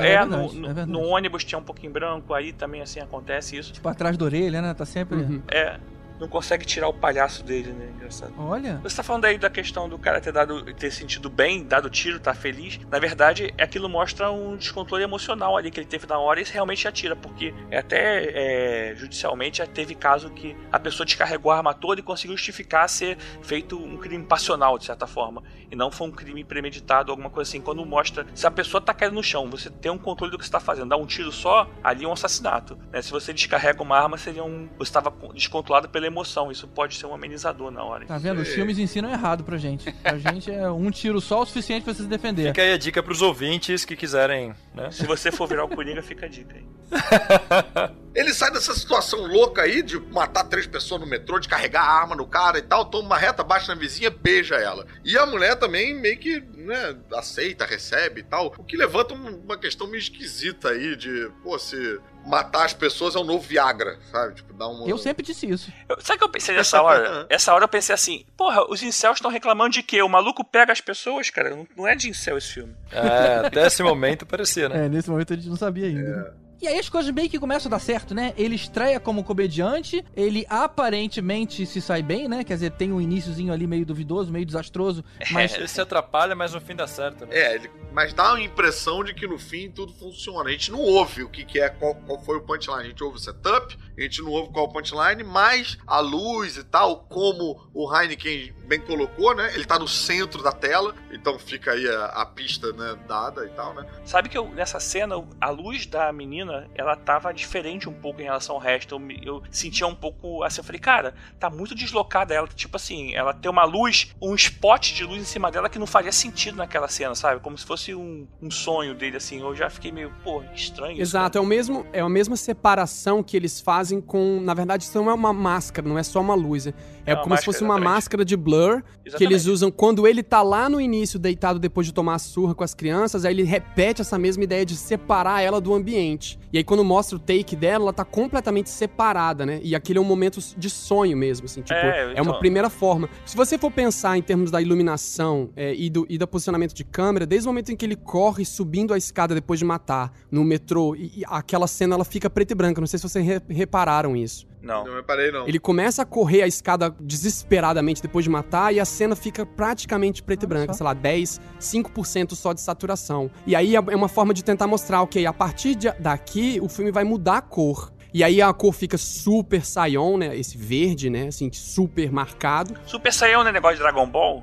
É 0.00 0.14
É, 0.14 0.18
verdade, 0.18 0.28
no, 0.28 0.36
é 0.36 0.54
no- 0.60 0.66
verdade. 0.66 0.90
no 0.90 1.00
ônibus 1.02 1.44
tinha 1.44 1.58
um 1.58 1.62
pouquinho 1.62 1.92
branco, 1.92 2.32
aí 2.34 2.52
também 2.52 2.80
assim 2.80 3.00
acontece 3.00 3.56
isso. 3.56 3.72
Tipo, 3.72 3.88
atrás 3.88 4.16
da 4.16 4.24
orelha, 4.24 4.60
né? 4.62 4.74
Tá 4.74 4.84
sempre. 4.84 5.18
Uhum. 5.18 5.42
É, 5.48 5.78
não 6.18 6.28
consegue 6.28 6.64
tirar 6.64 6.88
o 6.88 6.94
palhaço 6.94 7.44
dele, 7.44 7.72
né? 7.72 7.90
Engraçado. 7.94 8.32
Olha. 8.38 8.80
Você 8.82 8.96
tá 8.96 9.02
falando 9.02 9.24
aí 9.24 9.38
da 9.38 9.50
questão 9.50 9.88
do 9.88 9.98
cara 9.98 10.20
ter 10.20 10.32
dado 10.32 10.72
ter 10.74 10.90
sentido 10.90 11.28
bem, 11.28 11.64
dado 11.64 11.90
tiro, 11.90 12.18
tá 12.20 12.34
feliz. 12.34 12.78
Na 12.90 12.98
verdade, 12.98 13.52
aquilo 13.58 13.88
mostra 13.88 14.30
um 14.30 14.56
descontrole 14.56 15.02
emocional 15.02 15.56
ali 15.56 15.70
que 15.70 15.80
ele 15.80 15.86
teve 15.86 16.06
na 16.06 16.18
hora 16.18 16.40
e 16.40 16.42
isso 16.42 16.52
realmente 16.52 16.86
atira, 16.86 17.14
porque 17.16 17.54
até 17.72 18.90
é, 18.90 18.94
judicialmente 18.94 19.58
já 19.58 19.66
teve 19.66 19.94
caso 19.94 20.30
que 20.30 20.56
a 20.70 20.78
pessoa 20.78 21.04
descarregou 21.04 21.52
a 21.52 21.56
arma 21.56 21.74
toda 21.74 22.00
e 22.00 22.02
conseguiu 22.04 22.36
justificar 22.36 22.88
ser 22.88 23.18
feito 23.42 23.78
um 23.78 23.96
crime 23.96 24.24
passional, 24.24 24.78
de 24.78 24.84
certa 24.84 25.06
forma. 25.06 25.42
E 25.70 25.76
não 25.76 25.90
foi 25.90 26.08
um 26.08 26.12
crime 26.12 26.44
premeditado, 26.44 27.10
alguma 27.10 27.30
coisa 27.30 27.48
assim. 27.48 27.60
Quando 27.60 27.84
mostra, 27.84 28.26
se 28.34 28.46
a 28.46 28.50
pessoa 28.50 28.80
tá 28.80 28.94
caindo 28.94 29.14
no 29.14 29.22
chão, 29.22 29.50
você 29.50 29.68
tem 29.68 29.90
um 29.90 29.98
controle 29.98 30.30
do 30.30 30.38
que 30.38 30.44
você 30.44 30.50
tá 30.50 30.60
fazendo, 30.60 30.88
dá 30.88 30.96
um 30.96 31.06
tiro 31.06 31.32
só, 31.32 31.68
ali 31.82 32.04
é 32.04 32.08
um 32.08 32.12
assassinato. 32.12 32.78
né? 32.92 33.02
Se 33.02 33.10
você 33.10 33.32
descarrega 33.32 33.82
uma 33.82 33.98
arma, 33.98 34.16
seria 34.16 34.44
um. 34.44 34.68
Você 34.78 34.90
estava 34.90 35.12
descontrolado 35.34 35.88
pela 35.88 36.05
emoção. 36.06 36.50
Isso 36.50 36.66
pode 36.68 36.94
ser 36.96 37.06
um 37.06 37.14
amenizador 37.14 37.70
na 37.70 37.82
hora. 37.84 38.06
Tá 38.06 38.18
vendo? 38.18 38.40
Os 38.42 38.48
filmes 38.48 38.78
ensinam 38.78 39.10
errado 39.10 39.44
pra 39.44 39.56
gente. 39.58 39.90
Pra 39.92 40.18
gente 40.18 40.50
é 40.50 40.70
um 40.70 40.90
tiro 40.90 41.20
só 41.20 41.42
o 41.42 41.46
suficiente 41.46 41.84
pra 41.84 41.92
você 41.94 42.02
se 42.02 42.08
defender. 42.08 42.48
Fica 42.48 42.62
aí 42.62 42.72
a 42.72 42.78
dica 42.78 43.02
pros 43.02 43.22
ouvintes 43.22 43.84
que 43.84 43.96
quiserem, 43.96 44.54
né? 44.74 44.90
Se 44.90 45.06
você 45.06 45.30
for 45.32 45.46
virar 45.48 45.64
o 45.64 45.68
Coringa, 45.68 46.02
fica 46.02 46.26
a 46.26 46.28
dica 46.28 46.54
aí. 46.54 46.64
Ele 48.14 48.32
sai 48.32 48.50
dessa 48.50 48.72
situação 48.74 49.26
louca 49.26 49.62
aí 49.62 49.82
de 49.82 49.98
matar 50.00 50.44
três 50.44 50.66
pessoas 50.66 51.00
no 51.02 51.06
metrô, 51.06 51.38
de 51.38 51.48
carregar 51.48 51.82
a 51.82 52.00
arma 52.00 52.16
no 52.16 52.26
cara 52.26 52.58
e 52.58 52.62
tal, 52.62 52.84
toma 52.86 53.04
uma 53.06 53.18
reta, 53.18 53.44
baixa 53.44 53.74
na 53.74 53.78
vizinha, 53.80 54.08
beija 54.10 54.54
ela. 54.54 54.86
E 55.04 55.18
a 55.18 55.26
mulher 55.26 55.56
também 55.56 55.94
meio 55.94 56.16
que, 56.18 56.40
né, 56.40 56.96
aceita, 57.14 57.66
recebe 57.66 58.20
e 58.20 58.24
tal. 58.24 58.54
O 58.56 58.64
que 58.64 58.76
levanta 58.76 59.12
um- 59.12 59.40
uma 59.44 59.58
questão 59.58 59.86
meio 59.86 59.98
esquisita 60.00 60.70
aí 60.70 60.96
de, 60.96 61.30
pô, 61.42 61.58
se 61.58 61.98
matar 62.26 62.64
as 62.64 62.74
pessoas 62.74 63.14
é 63.14 63.18
um 63.18 63.24
novo 63.24 63.40
Viagra, 63.46 63.98
sabe? 64.10 64.34
Tipo, 64.34 64.52
dá 64.54 64.66
uma... 64.68 64.88
Eu 64.88 64.98
sempre 64.98 65.24
disse 65.24 65.48
isso. 65.48 65.72
Eu- 65.88 65.96
sabe 66.00 66.16
o 66.16 66.18
que 66.18 66.24
eu 66.24 66.28
pensei 66.28 66.54
nessa 66.56 66.82
hora? 66.82 67.26
Essa 67.30 67.54
hora 67.54 67.64
eu 67.64 67.68
pensei 67.68 67.94
assim, 67.94 68.24
porra, 68.36 68.68
os 68.70 68.82
incels 68.82 69.16
estão 69.18 69.30
reclamando 69.30 69.70
de 69.70 69.82
quê? 69.82 70.02
O 70.02 70.08
maluco 70.08 70.44
pega 70.44 70.72
as 70.72 70.80
pessoas, 70.80 71.30
cara. 71.30 71.50
Não, 71.50 71.66
não 71.76 71.86
é 71.88 71.94
de 71.94 72.08
incel 72.10 72.36
esse 72.36 72.52
filme. 72.54 72.74
É, 72.92 73.46
até 73.46 73.66
esse 73.66 73.82
momento 73.82 74.26
parecia, 74.26 74.68
né? 74.68 74.86
É, 74.86 74.88
nesse 74.88 75.08
momento 75.10 75.32
a 75.32 75.36
gente 75.36 75.48
não 75.48 75.56
sabia 75.56 75.86
ainda. 75.86 76.02
né? 76.02 76.30
E 76.60 76.66
aí 76.66 76.78
as 76.78 76.88
coisas 76.88 77.12
meio 77.12 77.28
que 77.28 77.38
começam 77.38 77.68
a 77.68 77.76
dar 77.76 77.78
certo, 77.78 78.14
né? 78.14 78.32
Ele 78.34 78.54
estreia 78.54 78.98
como 78.98 79.22
comediante, 79.22 80.02
ele 80.16 80.46
aparentemente 80.48 81.66
se 81.66 81.80
sai 81.82 82.02
bem, 82.02 82.28
né? 82.28 82.42
Quer 82.44 82.54
dizer, 82.54 82.70
tem 82.72 82.92
um 82.92 83.00
iníciozinho 83.00 83.52
ali 83.52 83.66
meio 83.66 83.84
duvidoso, 83.84 84.32
meio 84.32 84.46
desastroso, 84.46 85.04
mas 85.32 85.54
Ele 85.54 85.68
se 85.68 85.80
atrapalha, 85.82 86.34
mas 86.34 86.54
no 86.54 86.60
fim 86.60 86.74
dá 86.74 86.86
certo. 86.86 87.26
Né? 87.26 87.36
É, 87.38 87.54
ele, 87.56 87.70
mas 87.92 88.12
dá 88.12 88.34
a 88.34 88.40
impressão 88.40 89.02
de 89.02 89.14
que 89.14 89.26
no 89.26 89.38
fim 89.38 89.70
tudo 89.70 89.92
funciona. 89.92 90.48
A 90.48 90.52
gente 90.52 90.70
não 90.70 90.80
ouve 90.80 91.22
o 91.22 91.28
que, 91.28 91.44
que 91.44 91.60
é, 91.60 91.68
qual, 91.68 91.94
qual 91.94 92.20
foi 92.20 92.36
o 92.36 92.42
punchline. 92.42 92.80
A 92.80 92.84
gente 92.84 93.02
ouve 93.02 93.16
o 93.16 93.20
setup, 93.20 93.78
a 93.96 94.00
gente 94.00 94.20
não 94.20 94.30
ouve 94.30 94.52
qual 94.52 94.66
é 94.66 94.68
o 94.68 94.72
punchline, 94.72 95.24
mas 95.24 95.78
a 95.86 96.00
luz 96.00 96.56
e 96.56 96.64
tal, 96.64 97.00
como 97.08 97.68
o 97.72 97.94
Heineken 97.94 98.54
bem 98.66 98.80
colocou, 98.80 99.34
né? 99.34 99.54
Ele 99.54 99.64
tá 99.64 99.78
no 99.78 99.88
centro 99.88 100.42
da 100.42 100.52
tela, 100.52 100.94
então 101.10 101.38
fica 101.38 101.72
aí 101.72 101.88
a, 101.88 102.06
a 102.06 102.26
pista, 102.26 102.72
né, 102.72 102.98
dada 103.06 103.46
e 103.46 103.50
tal, 103.50 103.72
né? 103.74 103.86
Sabe 104.04 104.28
que 104.28 104.36
eu, 104.36 104.48
nessa 104.48 104.80
cena, 104.80 105.14
a 105.40 105.50
luz 105.50 105.86
da 105.86 106.12
menina, 106.12 106.68
ela 106.74 106.96
tava 106.96 107.32
diferente 107.32 107.88
um 107.88 107.92
pouco 107.92 108.20
em 108.20 108.24
relação 108.24 108.56
ao 108.56 108.60
resto. 108.60 108.96
Eu, 108.96 109.10
eu 109.22 109.42
sentia 109.50 109.86
um 109.86 109.94
pouco 109.94 110.42
assim, 110.42 110.60
eu 110.60 110.64
falei, 110.64 110.80
cara, 110.80 111.14
tá 111.38 111.48
muito 111.48 111.74
deslocada 111.74 112.34
ela. 112.34 112.48
Tipo 112.48 112.76
assim, 112.76 113.14
ela 113.14 113.32
tem 113.32 113.50
uma 113.50 113.64
luz, 113.64 114.14
um 114.20 114.34
spot 114.34 114.92
de 114.92 115.04
luz 115.04 115.22
em 115.22 115.24
cima 115.24 115.50
dela 115.50 115.68
que 115.68 115.78
não 115.78 115.86
faria 115.86 116.12
sentido 116.12 116.56
naquela 116.56 116.88
cena, 116.88 117.14
sabe? 117.14 117.40
Como 117.40 117.56
se 117.56 117.64
fosse 117.64 117.75
um, 117.94 118.26
um 118.42 118.50
sonho 118.50 118.94
dele, 118.94 119.16
assim. 119.16 119.40
Eu 119.40 119.54
já 119.54 119.70
fiquei 119.70 119.92
meio, 119.92 120.12
pô, 120.22 120.42
estranho. 120.54 120.92
isso, 120.94 121.02
Exato, 121.02 121.38
é, 121.38 121.40
o 121.40 121.46
mesmo, 121.46 121.86
é 121.92 122.00
a 122.00 122.08
mesma 122.08 122.36
separação 122.36 123.22
que 123.22 123.36
eles 123.36 123.60
fazem 123.60 124.00
com. 124.00 124.40
Na 124.40 124.54
verdade, 124.54 124.84
isso 124.84 124.96
não 124.98 125.10
é 125.10 125.14
uma 125.14 125.32
máscara, 125.32 125.88
não 125.88 125.98
é 125.98 126.02
só 126.02 126.20
uma 126.20 126.34
luz. 126.34 126.66
É, 127.06 127.16
como 127.16 127.36
se 127.36 127.44
fosse 127.44 127.62
uma 127.62 127.78
máscara, 127.78 128.24
de 128.24 128.36
blur 128.36 128.82
que 128.82 129.10
Exatamente. 129.10 129.32
eles 129.32 129.46
usam 129.46 129.70
quando 129.70 130.06
ele 130.06 130.22
tá 130.22 130.42
lá 130.42 130.68
no 130.68 130.80
início, 130.80 131.18
deitado 131.18 131.58
depois 131.58 131.86
de 131.86 131.94
tomar 131.94 132.14
a 132.14 132.18
surra 132.18 132.54
com 132.54 132.64
as 132.64 132.74
crianças. 132.74 133.24
Aí 133.24 133.32
ele 133.32 133.44
repete 133.44 134.00
essa 134.00 134.18
mesma 134.18 134.42
ideia 134.44 134.66
de 134.66 134.74
separar 134.76 135.40
ela 135.42 135.60
do 135.60 135.72
ambiente. 135.72 136.38
E 136.52 136.58
aí, 136.58 136.64
quando 136.64 136.84
mostra 136.84 137.16
o 137.16 137.18
take 137.18 137.54
dela, 137.54 137.84
ela 137.84 137.92
tá 137.92 138.04
completamente 138.04 138.68
separada, 138.70 139.46
né? 139.46 139.60
E 139.62 139.74
aquele 139.74 139.98
é 139.98 140.02
um 140.02 140.04
momento 140.04 140.40
de 140.56 140.68
sonho 140.70 141.16
mesmo, 141.16 141.44
assim. 141.44 141.62
Tipo, 141.62 141.74
É, 141.78 142.00
é, 142.16 142.20
uma 142.22 142.30
então- 142.30 142.38
primeira 142.40 142.68
forma. 142.68 143.08
Se 143.24 143.36
você 143.36 143.56
for 143.56 143.70
pensar 143.70 144.16
em 144.18 144.22
termos 144.22 144.50
da 144.50 144.60
iluminação 144.60 145.50
é, 145.56 145.74
e, 145.74 145.88
do, 145.90 146.06
e 146.08 146.18
do 146.18 146.26
posicionamento 146.26 146.74
de 146.74 146.82
câmera, 146.84 147.24
desde 147.26 147.46
o 147.46 147.50
momento 147.50 147.70
em 147.70 147.76
que 147.76 147.84
ele 147.84 147.96
corre 147.96 148.44
subindo 148.44 148.92
a 148.94 148.98
escada 148.98 149.34
depois 149.34 149.58
de 149.58 149.64
matar 149.64 150.12
no 150.30 150.42
metrô, 150.44 150.94
e, 150.96 151.12
e 151.18 151.22
aquela 151.26 151.66
cena 151.66 151.94
ela 151.94 152.04
fica 152.04 152.28
preta 152.30 152.52
e 152.52 152.56
branca. 152.56 152.80
Não 152.80 152.86
sei 152.86 152.98
se 152.98 153.08
vocês 153.08 153.24
re- 153.24 153.42
repararam 153.48 154.16
isso. 154.16 154.46
Não. 154.66 154.84
Não 154.84 154.96
reparei, 154.96 155.30
não. 155.30 155.46
Ele 155.48 155.58
começa 155.58 156.02
a 156.02 156.04
correr 156.04 156.42
a 156.42 156.46
escada 156.46 156.94
desesperadamente 157.00 158.02
depois 158.02 158.24
de 158.24 158.30
matar 158.30 158.74
e 158.74 158.80
a 158.80 158.84
cena 158.84 159.14
fica 159.16 159.46
praticamente 159.46 160.22
preta 160.22 160.44
e 160.44 160.48
branca, 160.48 160.72
só. 160.72 160.78
sei 160.78 160.84
lá, 160.84 160.92
10, 160.94 161.40
5% 161.60 162.34
só 162.34 162.52
de 162.52 162.60
saturação. 162.60 163.30
E 163.46 163.54
aí 163.54 163.76
é 163.76 163.80
uma 163.80 164.08
forma 164.08 164.34
de 164.34 164.42
tentar 164.44 164.66
mostrar, 164.66 165.02
ok, 165.02 165.24
a 165.26 165.32
partir 165.32 165.74
de- 165.74 165.92
daqui 165.98 166.58
o 166.62 166.68
filme 166.68 166.90
vai 166.90 167.04
mudar 167.04 167.38
a 167.38 167.42
cor. 167.42 167.92
E 168.14 168.24
aí 168.24 168.40
a 168.40 168.52
cor 168.52 168.72
fica 168.72 168.96
super 168.96 169.64
Saiyan, 169.64 170.16
né? 170.16 170.36
Esse 170.36 170.56
verde, 170.56 171.10
né? 171.10 171.28
Assim, 171.28 171.50
super 171.52 172.10
marcado. 172.10 172.74
Super 172.86 173.12
Saiyan 173.12 173.42
não 173.42 173.48
é 173.50 173.52
negócio 173.52 173.76
de 173.76 173.82
Dragon 173.82 174.06
Ball? 174.08 174.42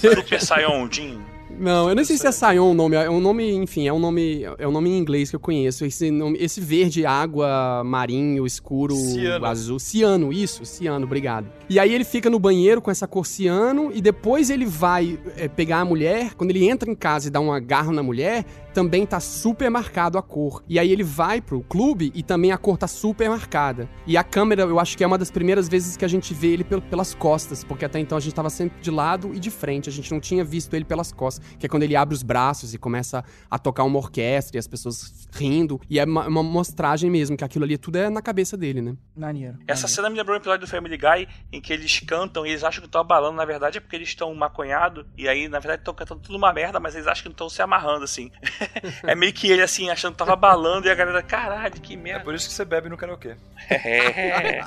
Super 0.00 0.40
Saiyan 0.40 0.88
Jin. 0.90 1.20
Não, 1.58 1.88
eu 1.88 1.94
nem 1.94 2.04
sei 2.04 2.16
se 2.16 2.26
é 2.26 2.32
Saiyan 2.32 2.62
o 2.62 2.74
nome, 2.74 2.96
é 2.96 3.08
um 3.08 3.20
nome, 3.20 3.52
enfim, 3.52 3.86
é 3.86 3.92
um 3.92 3.98
nome, 3.98 4.42
é 4.58 4.66
um 4.66 4.72
nome 4.72 4.90
em 4.90 4.98
inglês 4.98 5.30
que 5.30 5.36
eu 5.36 5.40
conheço. 5.40 5.84
Esse, 5.84 6.10
nome, 6.10 6.36
esse 6.40 6.60
verde, 6.60 7.06
água, 7.06 7.82
marinho, 7.84 8.46
escuro, 8.46 8.94
Ciano. 8.94 9.46
azul. 9.46 9.78
Ciano, 9.78 10.32
isso, 10.32 10.64
ciano, 10.64 11.04
obrigado. 11.04 11.46
E 11.68 11.78
aí 11.78 11.94
ele 11.94 12.04
fica 12.04 12.28
no 12.28 12.38
banheiro 12.38 12.80
com 12.82 12.90
essa 12.90 13.06
cor 13.06 13.26
ciano 13.26 13.90
e 13.94 14.00
depois 14.00 14.50
ele 14.50 14.66
vai 14.66 15.18
é, 15.36 15.48
pegar 15.48 15.80
a 15.80 15.84
mulher. 15.84 16.34
Quando 16.34 16.50
ele 16.50 16.68
entra 16.68 16.90
em 16.90 16.94
casa 16.94 17.28
e 17.28 17.30
dá 17.30 17.40
um 17.40 17.52
agarro 17.52 17.92
na 17.92 18.02
mulher, 18.02 18.44
também 18.72 19.04
tá 19.06 19.20
super 19.20 19.70
marcado 19.70 20.18
a 20.18 20.22
cor. 20.22 20.62
E 20.68 20.78
aí 20.78 20.90
ele 20.90 21.02
vai 21.04 21.40
pro 21.40 21.60
clube 21.62 22.10
e 22.14 22.22
também 22.22 22.52
a 22.52 22.58
cor 22.58 22.76
tá 22.76 22.86
super 22.86 23.28
marcada. 23.28 23.88
E 24.06 24.16
a 24.16 24.24
câmera, 24.24 24.62
eu 24.62 24.78
acho 24.80 24.96
que 24.96 25.04
é 25.04 25.06
uma 25.06 25.18
das 25.18 25.30
primeiras 25.30 25.68
vezes 25.68 25.96
que 25.96 26.04
a 26.04 26.08
gente 26.08 26.32
vê 26.34 26.48
ele 26.48 26.64
pel- 26.64 26.80
pelas 26.82 27.14
costas, 27.14 27.62
porque 27.64 27.84
até 27.84 27.98
então 27.98 28.16
a 28.16 28.20
gente 28.20 28.34
tava 28.34 28.50
sempre 28.50 28.80
de 28.80 28.90
lado 28.90 29.32
e 29.34 29.38
de 29.38 29.50
frente, 29.50 29.88
a 29.88 29.92
gente 29.92 30.10
não 30.12 30.20
tinha 30.20 30.42
visto 30.44 30.74
ele 30.74 30.84
pelas 30.84 31.12
costas, 31.12 31.44
que 31.58 31.66
é 31.66 31.68
quando 31.68 31.82
ele 31.82 31.94
abre 31.96 32.14
os 32.14 32.22
braços 32.22 32.74
e 32.74 32.78
começa 32.78 33.24
a 33.50 33.58
tocar 33.58 33.84
uma 33.84 33.98
orquestra 33.98 34.56
e 34.56 34.58
as 34.58 34.66
pessoas 34.66 35.28
rindo. 35.32 35.80
E 35.88 35.98
é 35.98 36.04
uma, 36.04 36.26
uma 36.26 36.42
mostragem 36.42 37.10
mesmo, 37.10 37.36
que 37.36 37.44
aquilo 37.44 37.64
ali 37.64 37.76
tudo 37.78 37.96
é 37.96 38.08
na 38.10 38.22
cabeça 38.22 38.56
dele, 38.56 38.80
né? 38.80 38.96
maneiro. 39.14 39.58
Essa 39.68 39.86
cena 39.86 40.08
me 40.10 40.16
lembrou 40.16 40.34
um 40.34 40.38
episódio 40.38 40.66
do 40.66 40.70
Family 40.70 40.96
Guy 40.96 41.28
em 41.52 41.60
que 41.60 41.72
eles 41.72 42.00
cantam 42.00 42.44
e 42.46 42.50
eles 42.50 42.64
acham 42.64 42.80
que 42.80 42.86
estão 42.88 43.00
abalando, 43.00 43.36
na 43.36 43.44
verdade 43.44 43.78
é 43.78 43.80
porque 43.80 43.94
eles 43.96 44.08
estão 44.08 44.34
maconhados 44.34 45.04
e 45.16 45.28
aí 45.28 45.48
na 45.48 45.58
verdade 45.58 45.82
estão 45.82 45.94
cantando 45.94 46.20
tudo 46.20 46.36
uma 46.36 46.52
merda, 46.52 46.80
mas 46.80 46.94
eles 46.94 47.06
acham 47.06 47.22
que 47.24 47.28
não 47.28 47.32
estão 47.34 47.48
se 47.48 47.60
amarrando 47.62 48.04
assim. 48.04 48.30
é 49.04 49.14
meio 49.14 49.32
que 49.32 49.50
ele 49.50 49.62
assim, 49.62 49.90
achando 49.90 50.12
que 50.12 50.18
tava 50.18 50.32
abalando 50.32 50.86
e 50.86 50.90
a 50.90 50.94
galera, 50.94 51.22
caralho, 51.22 51.72
que 51.80 51.94
É 51.94 51.96
merda. 51.96 52.24
por 52.24 52.34
isso 52.34 52.48
que 52.48 52.54
você 52.54 52.64
bebe 52.64 52.88
no 52.88 52.96
karaokê. 52.96 53.36
É. 53.68 54.60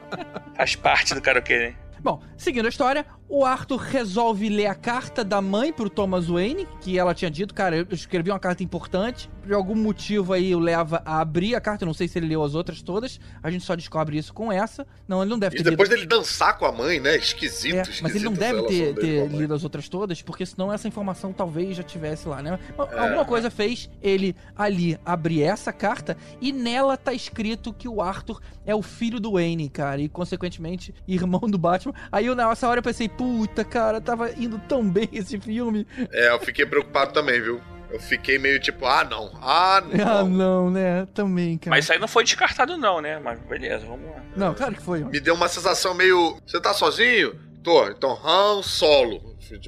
Faz 0.56 0.76
parte 0.76 1.14
do 1.14 1.20
karaokê, 1.20 1.58
né? 1.58 1.74
Bom, 2.00 2.20
seguindo 2.36 2.66
a 2.66 2.68
história, 2.68 3.06
o 3.28 3.44
Arthur 3.44 3.76
resolve 3.76 4.48
ler 4.48 4.66
a 4.66 4.74
carta 4.74 5.22
da 5.22 5.40
mãe 5.40 5.72
pro 5.72 5.88
Thomas 5.88 6.26
Wayne, 6.26 6.66
que 6.80 6.98
ela 6.98 7.14
tinha 7.14 7.30
dito, 7.30 7.54
cara, 7.54 7.76
eu 7.76 7.86
escrevi 7.92 8.28
uma 8.30 8.40
carta 8.40 8.64
importante. 8.64 9.30
Por 9.42 9.52
algum 9.54 9.74
motivo 9.74 10.32
aí 10.32 10.54
o 10.54 10.58
leva 10.58 11.02
a 11.04 11.20
abrir 11.20 11.54
a 11.54 11.60
carta, 11.60 11.82
eu 11.84 11.86
não 11.86 11.94
sei 11.94 12.06
se 12.06 12.18
ele 12.18 12.26
leu 12.28 12.42
as 12.44 12.54
outras 12.54 12.80
todas, 12.80 13.18
a 13.42 13.50
gente 13.50 13.64
só 13.64 13.74
descobre 13.74 14.16
isso 14.16 14.32
com 14.32 14.52
essa. 14.52 14.86
Não, 15.08 15.20
ele 15.20 15.30
não 15.30 15.38
deve 15.38 15.56
E 15.56 15.62
ter 15.62 15.70
depois 15.70 15.88
lido. 15.88 15.98
dele 15.98 16.08
dançar 16.08 16.56
com 16.56 16.64
a 16.64 16.70
mãe, 16.72 17.00
né? 17.00 17.16
Esquisito, 17.16 17.74
É, 17.76 17.80
esquisito. 17.82 18.02
mas 18.04 18.14
ele 18.14 18.24
não 18.24 18.32
deve 18.32 18.62
ter, 18.64 18.94
ter 18.94 19.26
lido 19.28 19.52
as 19.52 19.64
outras 19.64 19.88
todas, 19.88 20.22
porque 20.22 20.46
senão 20.46 20.72
essa 20.72 20.86
informação 20.86 21.32
talvez 21.32 21.76
já 21.76 21.82
tivesse 21.82 22.28
lá, 22.28 22.40
né? 22.42 22.58
É. 22.92 22.98
Alguma 22.98 23.24
coisa 23.24 23.50
fez 23.50 23.90
ele 24.00 24.36
ali 24.56 24.96
abrir 25.04 25.42
essa 25.42 25.72
carta 25.72 26.16
e 26.40 26.52
nela 26.52 26.96
tá 26.96 27.12
escrito 27.12 27.72
que 27.72 27.88
o 27.88 28.00
Arthur 28.00 28.40
é 28.64 28.74
o 28.74 28.82
filho 28.82 29.18
do 29.18 29.32
Wayne, 29.32 29.68
cara, 29.68 30.00
e 30.00 30.08
consequentemente 30.08 30.94
irmão 31.08 31.40
do 31.40 31.58
Batman. 31.58 31.94
Aí 32.12 32.26
eu 32.26 32.34
nessa 32.36 32.68
hora 32.68 32.78
eu 32.78 32.82
pensei, 32.82 33.08
puta, 33.08 33.64
cara, 33.64 34.00
tava 34.00 34.30
indo 34.32 34.58
tão 34.68 34.88
bem 34.88 35.08
esse 35.12 35.38
filme. 35.40 35.86
É, 36.12 36.30
eu 36.30 36.38
fiquei 36.40 36.64
preocupado 36.64 37.12
também, 37.12 37.40
viu? 37.42 37.60
Eu 37.92 38.00
fiquei 38.00 38.38
meio 38.38 38.58
tipo, 38.58 38.86
ah, 38.86 39.04
não. 39.04 39.30
Ah, 39.42 39.82
não. 39.92 40.08
Ah, 40.18 40.24
não, 40.24 40.70
né? 40.70 41.06
Também, 41.12 41.58
cara. 41.58 41.76
Mas 41.76 41.84
isso 41.84 41.92
aí 41.92 41.98
não 41.98 42.08
foi 42.08 42.24
descartado 42.24 42.76
não, 42.78 43.00
né? 43.00 43.18
Mas 43.18 43.38
beleza, 43.40 43.84
vamos 43.86 44.06
lá. 44.10 44.22
Não, 44.34 44.54
claro 44.54 44.74
que 44.74 44.82
foi. 44.82 45.04
Me 45.04 45.20
deu 45.20 45.34
uma 45.34 45.48
sensação 45.48 45.92
meio. 45.94 46.38
Você 46.46 46.60
tá 46.60 46.72
sozinho? 46.72 47.38
Tô. 47.62 47.86
Então, 47.88 48.18
Han 48.24 48.62
Solo. 48.62 49.32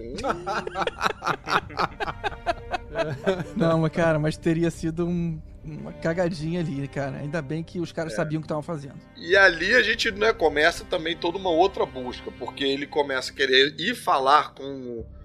Não, 3.56 3.78
mas 3.80 3.92
cara, 3.92 4.18
mas 4.18 4.36
teria 4.36 4.70
sido 4.70 5.06
um- 5.06 5.40
uma 5.64 5.92
cagadinha 5.92 6.60
ali, 6.60 6.86
cara. 6.88 7.16
Ainda 7.18 7.40
bem 7.42 7.62
que 7.62 7.78
os 7.80 7.90
caras 7.92 8.14
sabiam 8.14 8.38
o 8.38 8.42
que 8.42 8.46
estavam 8.46 8.62
fazendo. 8.62 8.96
E 9.16 9.36
ali 9.36 9.74
a 9.74 9.82
gente 9.82 10.10
né, 10.12 10.32
começa 10.32 10.84
também 10.84 11.16
toda 11.16 11.38
uma 11.38 11.50
outra 11.50 11.84
busca, 11.86 12.30
porque 12.38 12.64
ele 12.64 12.86
começa 12.86 13.32
a 13.32 13.34
querer 13.34 13.74
ir 13.78 13.94
falar 13.94 14.54
com 14.54 14.64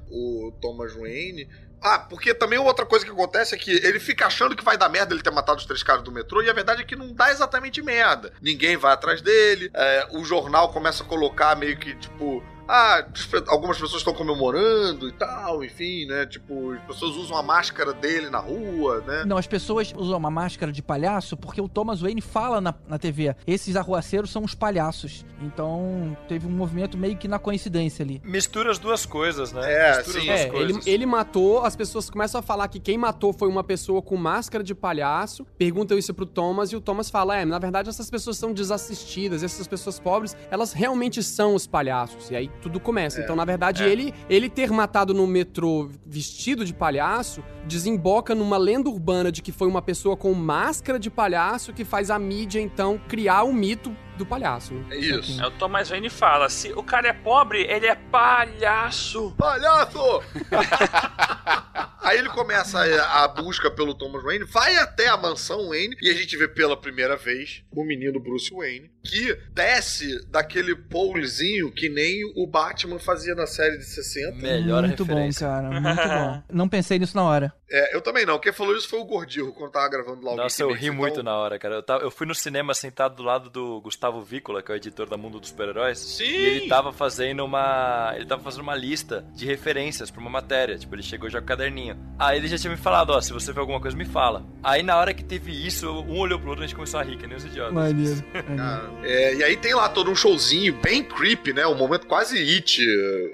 o, 0.09 0.47
o 0.47 0.51
Thomas 0.61 0.93
Wayne. 0.95 1.47
Ah, 1.81 1.99
porque 1.99 2.33
também 2.33 2.59
outra 2.59 2.85
coisa 2.85 3.05
que 3.05 3.11
acontece 3.11 3.55
é 3.55 3.57
que 3.57 3.71
ele 3.71 3.99
fica 3.99 4.25
achando 4.27 4.55
que 4.55 4.63
vai 4.63 4.77
dar 4.77 4.89
merda 4.89 5.13
ele 5.13 5.23
ter 5.23 5.31
matado 5.31 5.59
os 5.59 5.65
três 5.65 5.81
caras 5.81 6.03
do 6.03 6.11
metrô, 6.11 6.41
e 6.41 6.49
a 6.49 6.53
verdade 6.53 6.81
é 6.81 6.85
que 6.85 6.95
não 6.95 7.13
dá 7.13 7.31
exatamente 7.31 7.81
merda. 7.81 8.33
Ninguém 8.41 8.77
vai 8.77 8.93
atrás 8.93 9.21
dele, 9.21 9.71
é, 9.73 10.07
o 10.11 10.23
jornal 10.23 10.71
começa 10.73 11.03
a 11.03 11.05
colocar 11.05 11.55
meio 11.55 11.77
que, 11.77 11.95
tipo, 11.95 12.43
ah, 12.71 13.03
algumas 13.47 13.77
pessoas 13.79 14.01
estão 14.01 14.13
comemorando 14.13 15.07
e 15.09 15.11
tal, 15.13 15.63
enfim, 15.63 16.05
né? 16.05 16.25
Tipo, 16.27 16.73
as 16.73 16.83
pessoas 16.83 17.15
usam 17.15 17.35
a 17.35 17.41
máscara 17.41 17.91
dele 17.93 18.29
na 18.29 18.37
rua, 18.37 19.03
né? 19.07 19.23
Não, 19.25 19.37
as 19.37 19.47
pessoas 19.47 19.91
usam 19.97 20.17
uma 20.17 20.29
máscara 20.29 20.71
de 20.71 20.81
palhaço 20.83 21.35
porque 21.35 21.59
o 21.59 21.67
Thomas 21.67 22.01
Wayne 22.01 22.21
fala 22.21 22.61
na, 22.61 22.73
na 22.87 22.99
TV. 22.99 23.35
Esses 23.47 23.75
arruaceiros 23.75 24.29
são 24.31 24.43
os 24.43 24.53
palhaços. 24.53 25.25
Então 25.41 26.15
teve 26.27 26.45
um 26.45 26.51
movimento 26.51 26.97
meio 26.97 27.17
que 27.17 27.27
na 27.27 27.39
coincidência 27.39 28.03
ali. 28.03 28.21
Mistura 28.23 28.69
as 28.71 28.77
duas 28.77 29.05
coisas, 29.05 29.51
né? 29.51 29.61
É, 29.73 29.97
Mistura 29.97 30.19
sim. 30.19 30.19
as 30.19 30.25
duas 30.25 30.39
É, 30.39 30.43
ele, 30.47 30.73
coisas. 30.73 30.87
ele 30.87 31.05
matou, 31.07 31.63
as 31.65 31.75
pessoas 31.75 32.09
começam 32.09 32.39
a 32.39 32.41
falar 32.43 32.67
que 32.67 32.79
quem 32.79 32.97
matou 32.97 33.33
foi 33.33 33.47
uma 33.49 33.63
pessoa 33.63 34.01
com 34.01 34.15
máscara 34.15 34.63
de 34.63 34.75
palhaço. 34.75 35.43
Perguntam 35.57 35.97
isso 35.97 36.13
pro 36.13 36.25
Thomas 36.25 36.71
e 36.71 36.75
o 36.75 36.81
Thomas 36.81 37.09
fala: 37.09 37.35
É, 37.37 37.45
na 37.45 37.57
verdade 37.57 37.89
essas 37.89 38.09
pessoas 38.11 38.37
são 38.37 38.53
desassistidas, 38.53 39.41
essas 39.41 39.67
pessoas 39.67 39.99
pobres, 39.99 40.37
elas 40.51 40.71
realmente 40.73 41.23
são 41.23 41.55
os 41.55 41.65
palhaços. 41.65 42.29
E 42.29 42.35
aí 42.35 42.51
tudo 42.61 42.79
começa. 42.79 43.21
então, 43.21 43.35
na 43.35 43.45
verdade, 43.45 43.83
é. 43.83 43.89
ele, 43.89 44.13
ele 44.29 44.49
ter 44.49 44.71
matado 44.71 45.13
no 45.13 45.25
metrô 45.25 45.89
vestido 46.05 46.65
de 46.65 46.73
palhaço 46.73 47.43
desemboca 47.65 48.35
numa 48.35 48.57
lenda 48.57 48.89
urbana 48.89 49.31
de 49.31 49.41
que 49.41 49.51
foi 49.51 49.67
uma 49.67 49.81
pessoa 49.81 50.17
com 50.17 50.33
máscara 50.33 50.99
de 50.99 51.09
palhaço 51.09 51.73
que 51.73 51.85
faz 51.85 52.09
a 52.09 52.19
mídia, 52.19 52.59
então, 52.59 52.99
criar 53.07 53.43
o 53.43 53.53
mito 53.53 53.95
do 54.19 54.25
palhaço. 54.25 54.73
É 54.91 54.97
isso. 54.97 55.41
É, 55.41 55.47
o 55.47 55.51
Thomas 55.51 55.89
Wayne 55.89 56.09
fala, 56.09 56.49
se 56.49 56.71
o 56.73 56.83
cara 56.83 57.07
é 57.07 57.13
pobre, 57.13 57.63
ele 57.63 57.87
é 57.87 57.95
palhaço. 57.95 59.33
Palhaço! 59.37 59.99
Aí 62.01 62.17
ele 62.17 62.29
começa 62.29 62.79
a, 62.79 63.23
a 63.23 63.27
busca 63.27 63.69
pelo 63.69 63.93
Thomas 63.93 64.23
Wayne, 64.23 64.45
vai 64.45 64.75
até 64.77 65.07
a 65.07 65.17
mansão 65.17 65.69
Wayne 65.69 65.95
e 66.01 66.09
a 66.09 66.13
gente 66.13 66.35
vê 66.37 66.47
pela 66.47 66.75
primeira 66.75 67.15
vez 67.15 67.63
o 67.71 67.83
menino 67.83 68.19
Bruce 68.19 68.53
Wayne 68.53 68.89
que 69.03 69.37
desce 69.53 70.25
daquele 70.27 70.75
polezinho 70.75 71.71
que 71.71 71.89
nem 71.89 72.23
o 72.35 72.47
Batman 72.47 72.99
fazia 72.99 73.35
na 73.35 73.45
série 73.45 73.77
de 73.77 73.85
60. 73.85 74.37
Melhor 74.37 74.83
muito 74.83 75.05
bom, 75.05 75.13
referência. 75.13 75.47
cara. 75.47 75.69
Muito 75.69 76.07
bom. 76.07 76.43
Não 76.51 76.69
pensei 76.69 76.99
nisso 76.99 77.15
na 77.15 77.23
hora. 77.23 77.53
É, 77.71 77.95
eu 77.95 78.01
também 78.01 78.25
não. 78.25 78.39
Quem 78.39 78.51
falou 78.51 78.75
isso 78.75 78.87
foi 78.89 78.99
o 78.99 79.05
Gordillo, 79.05 79.51
quando 79.53 79.71
tava 79.71 79.87
gravando 79.89 80.25
lá 80.25 80.33
o 80.33 80.35
Nossa, 80.35 80.63
eu 80.63 80.71
ri 80.71 80.89
Mix, 80.89 80.95
muito 80.97 81.11
então- 81.19 81.23
na 81.23 81.35
hora, 81.37 81.59
cara. 81.59 81.75
Eu, 81.75 81.83
tava- 81.83 82.03
eu 82.03 82.11
fui 82.11 82.25
no 82.25 82.33
cinema 82.33 82.73
sentado 82.73 83.15
do 83.15 83.23
lado 83.23 83.49
do 83.49 83.79
Gustavo 83.81 84.21
Vícola, 84.21 84.61
que 84.63 84.71
é 84.71 84.75
o 84.75 84.77
editor 84.77 85.07
da 85.07 85.17
Mundo 85.17 85.39
dos 85.39 85.49
Super-Heróis. 85.49 85.99
Sim! 85.99 86.23
E 86.25 86.45
ele 86.45 86.67
tava 86.67 86.91
fazendo 86.91 87.45
uma. 87.45 88.13
Ele 88.15 88.25
tava 88.25 88.41
fazendo 88.41 88.61
uma 88.61 88.75
lista 88.75 89.25
de 89.33 89.45
referências 89.45 90.09
pra 90.09 90.19
uma 90.21 90.29
matéria. 90.29 90.77
Tipo, 90.77 90.95
ele 90.95 91.03
chegou 91.03 91.29
já 91.29 91.39
com 91.39 91.45
o 91.45 91.47
caderninho. 91.47 91.97
Aí 92.17 92.37
ele 92.37 92.47
já 92.47 92.57
tinha 92.57 92.71
me 92.71 92.77
falado, 92.77 93.11
ó, 93.11 93.21
se 93.21 93.31
você 93.33 93.51
vê 93.53 93.59
alguma 93.59 93.79
coisa, 93.79 93.95
me 93.95 94.05
fala. 94.05 94.43
Aí 94.63 94.81
na 94.83 94.97
hora 94.97 95.13
que 95.13 95.23
teve 95.23 95.51
isso, 95.51 95.89
um 95.89 96.19
olhou 96.19 96.39
pro 96.39 96.49
outro 96.49 96.63
e 96.63 96.65
a 96.65 96.67
gente 96.67 96.75
começou 96.75 96.99
a 96.99 97.03
rir, 97.03 97.17
que 97.17 97.27
nem 97.27 97.37
os 97.37 97.45
idiotas. 97.45 97.73
Maneiro. 97.73 98.23
Cara, 98.57 98.89
é, 99.03 99.35
e 99.35 99.43
aí 99.43 99.55
tem 99.57 99.73
lá 99.75 99.87
todo 99.89 100.09
um 100.09 100.15
showzinho 100.15 100.73
bem 100.81 101.03
creepy, 101.03 101.53
né? 101.53 101.67
Um 101.67 101.75
momento 101.75 102.07
quase 102.07 102.37
it, 102.37 102.81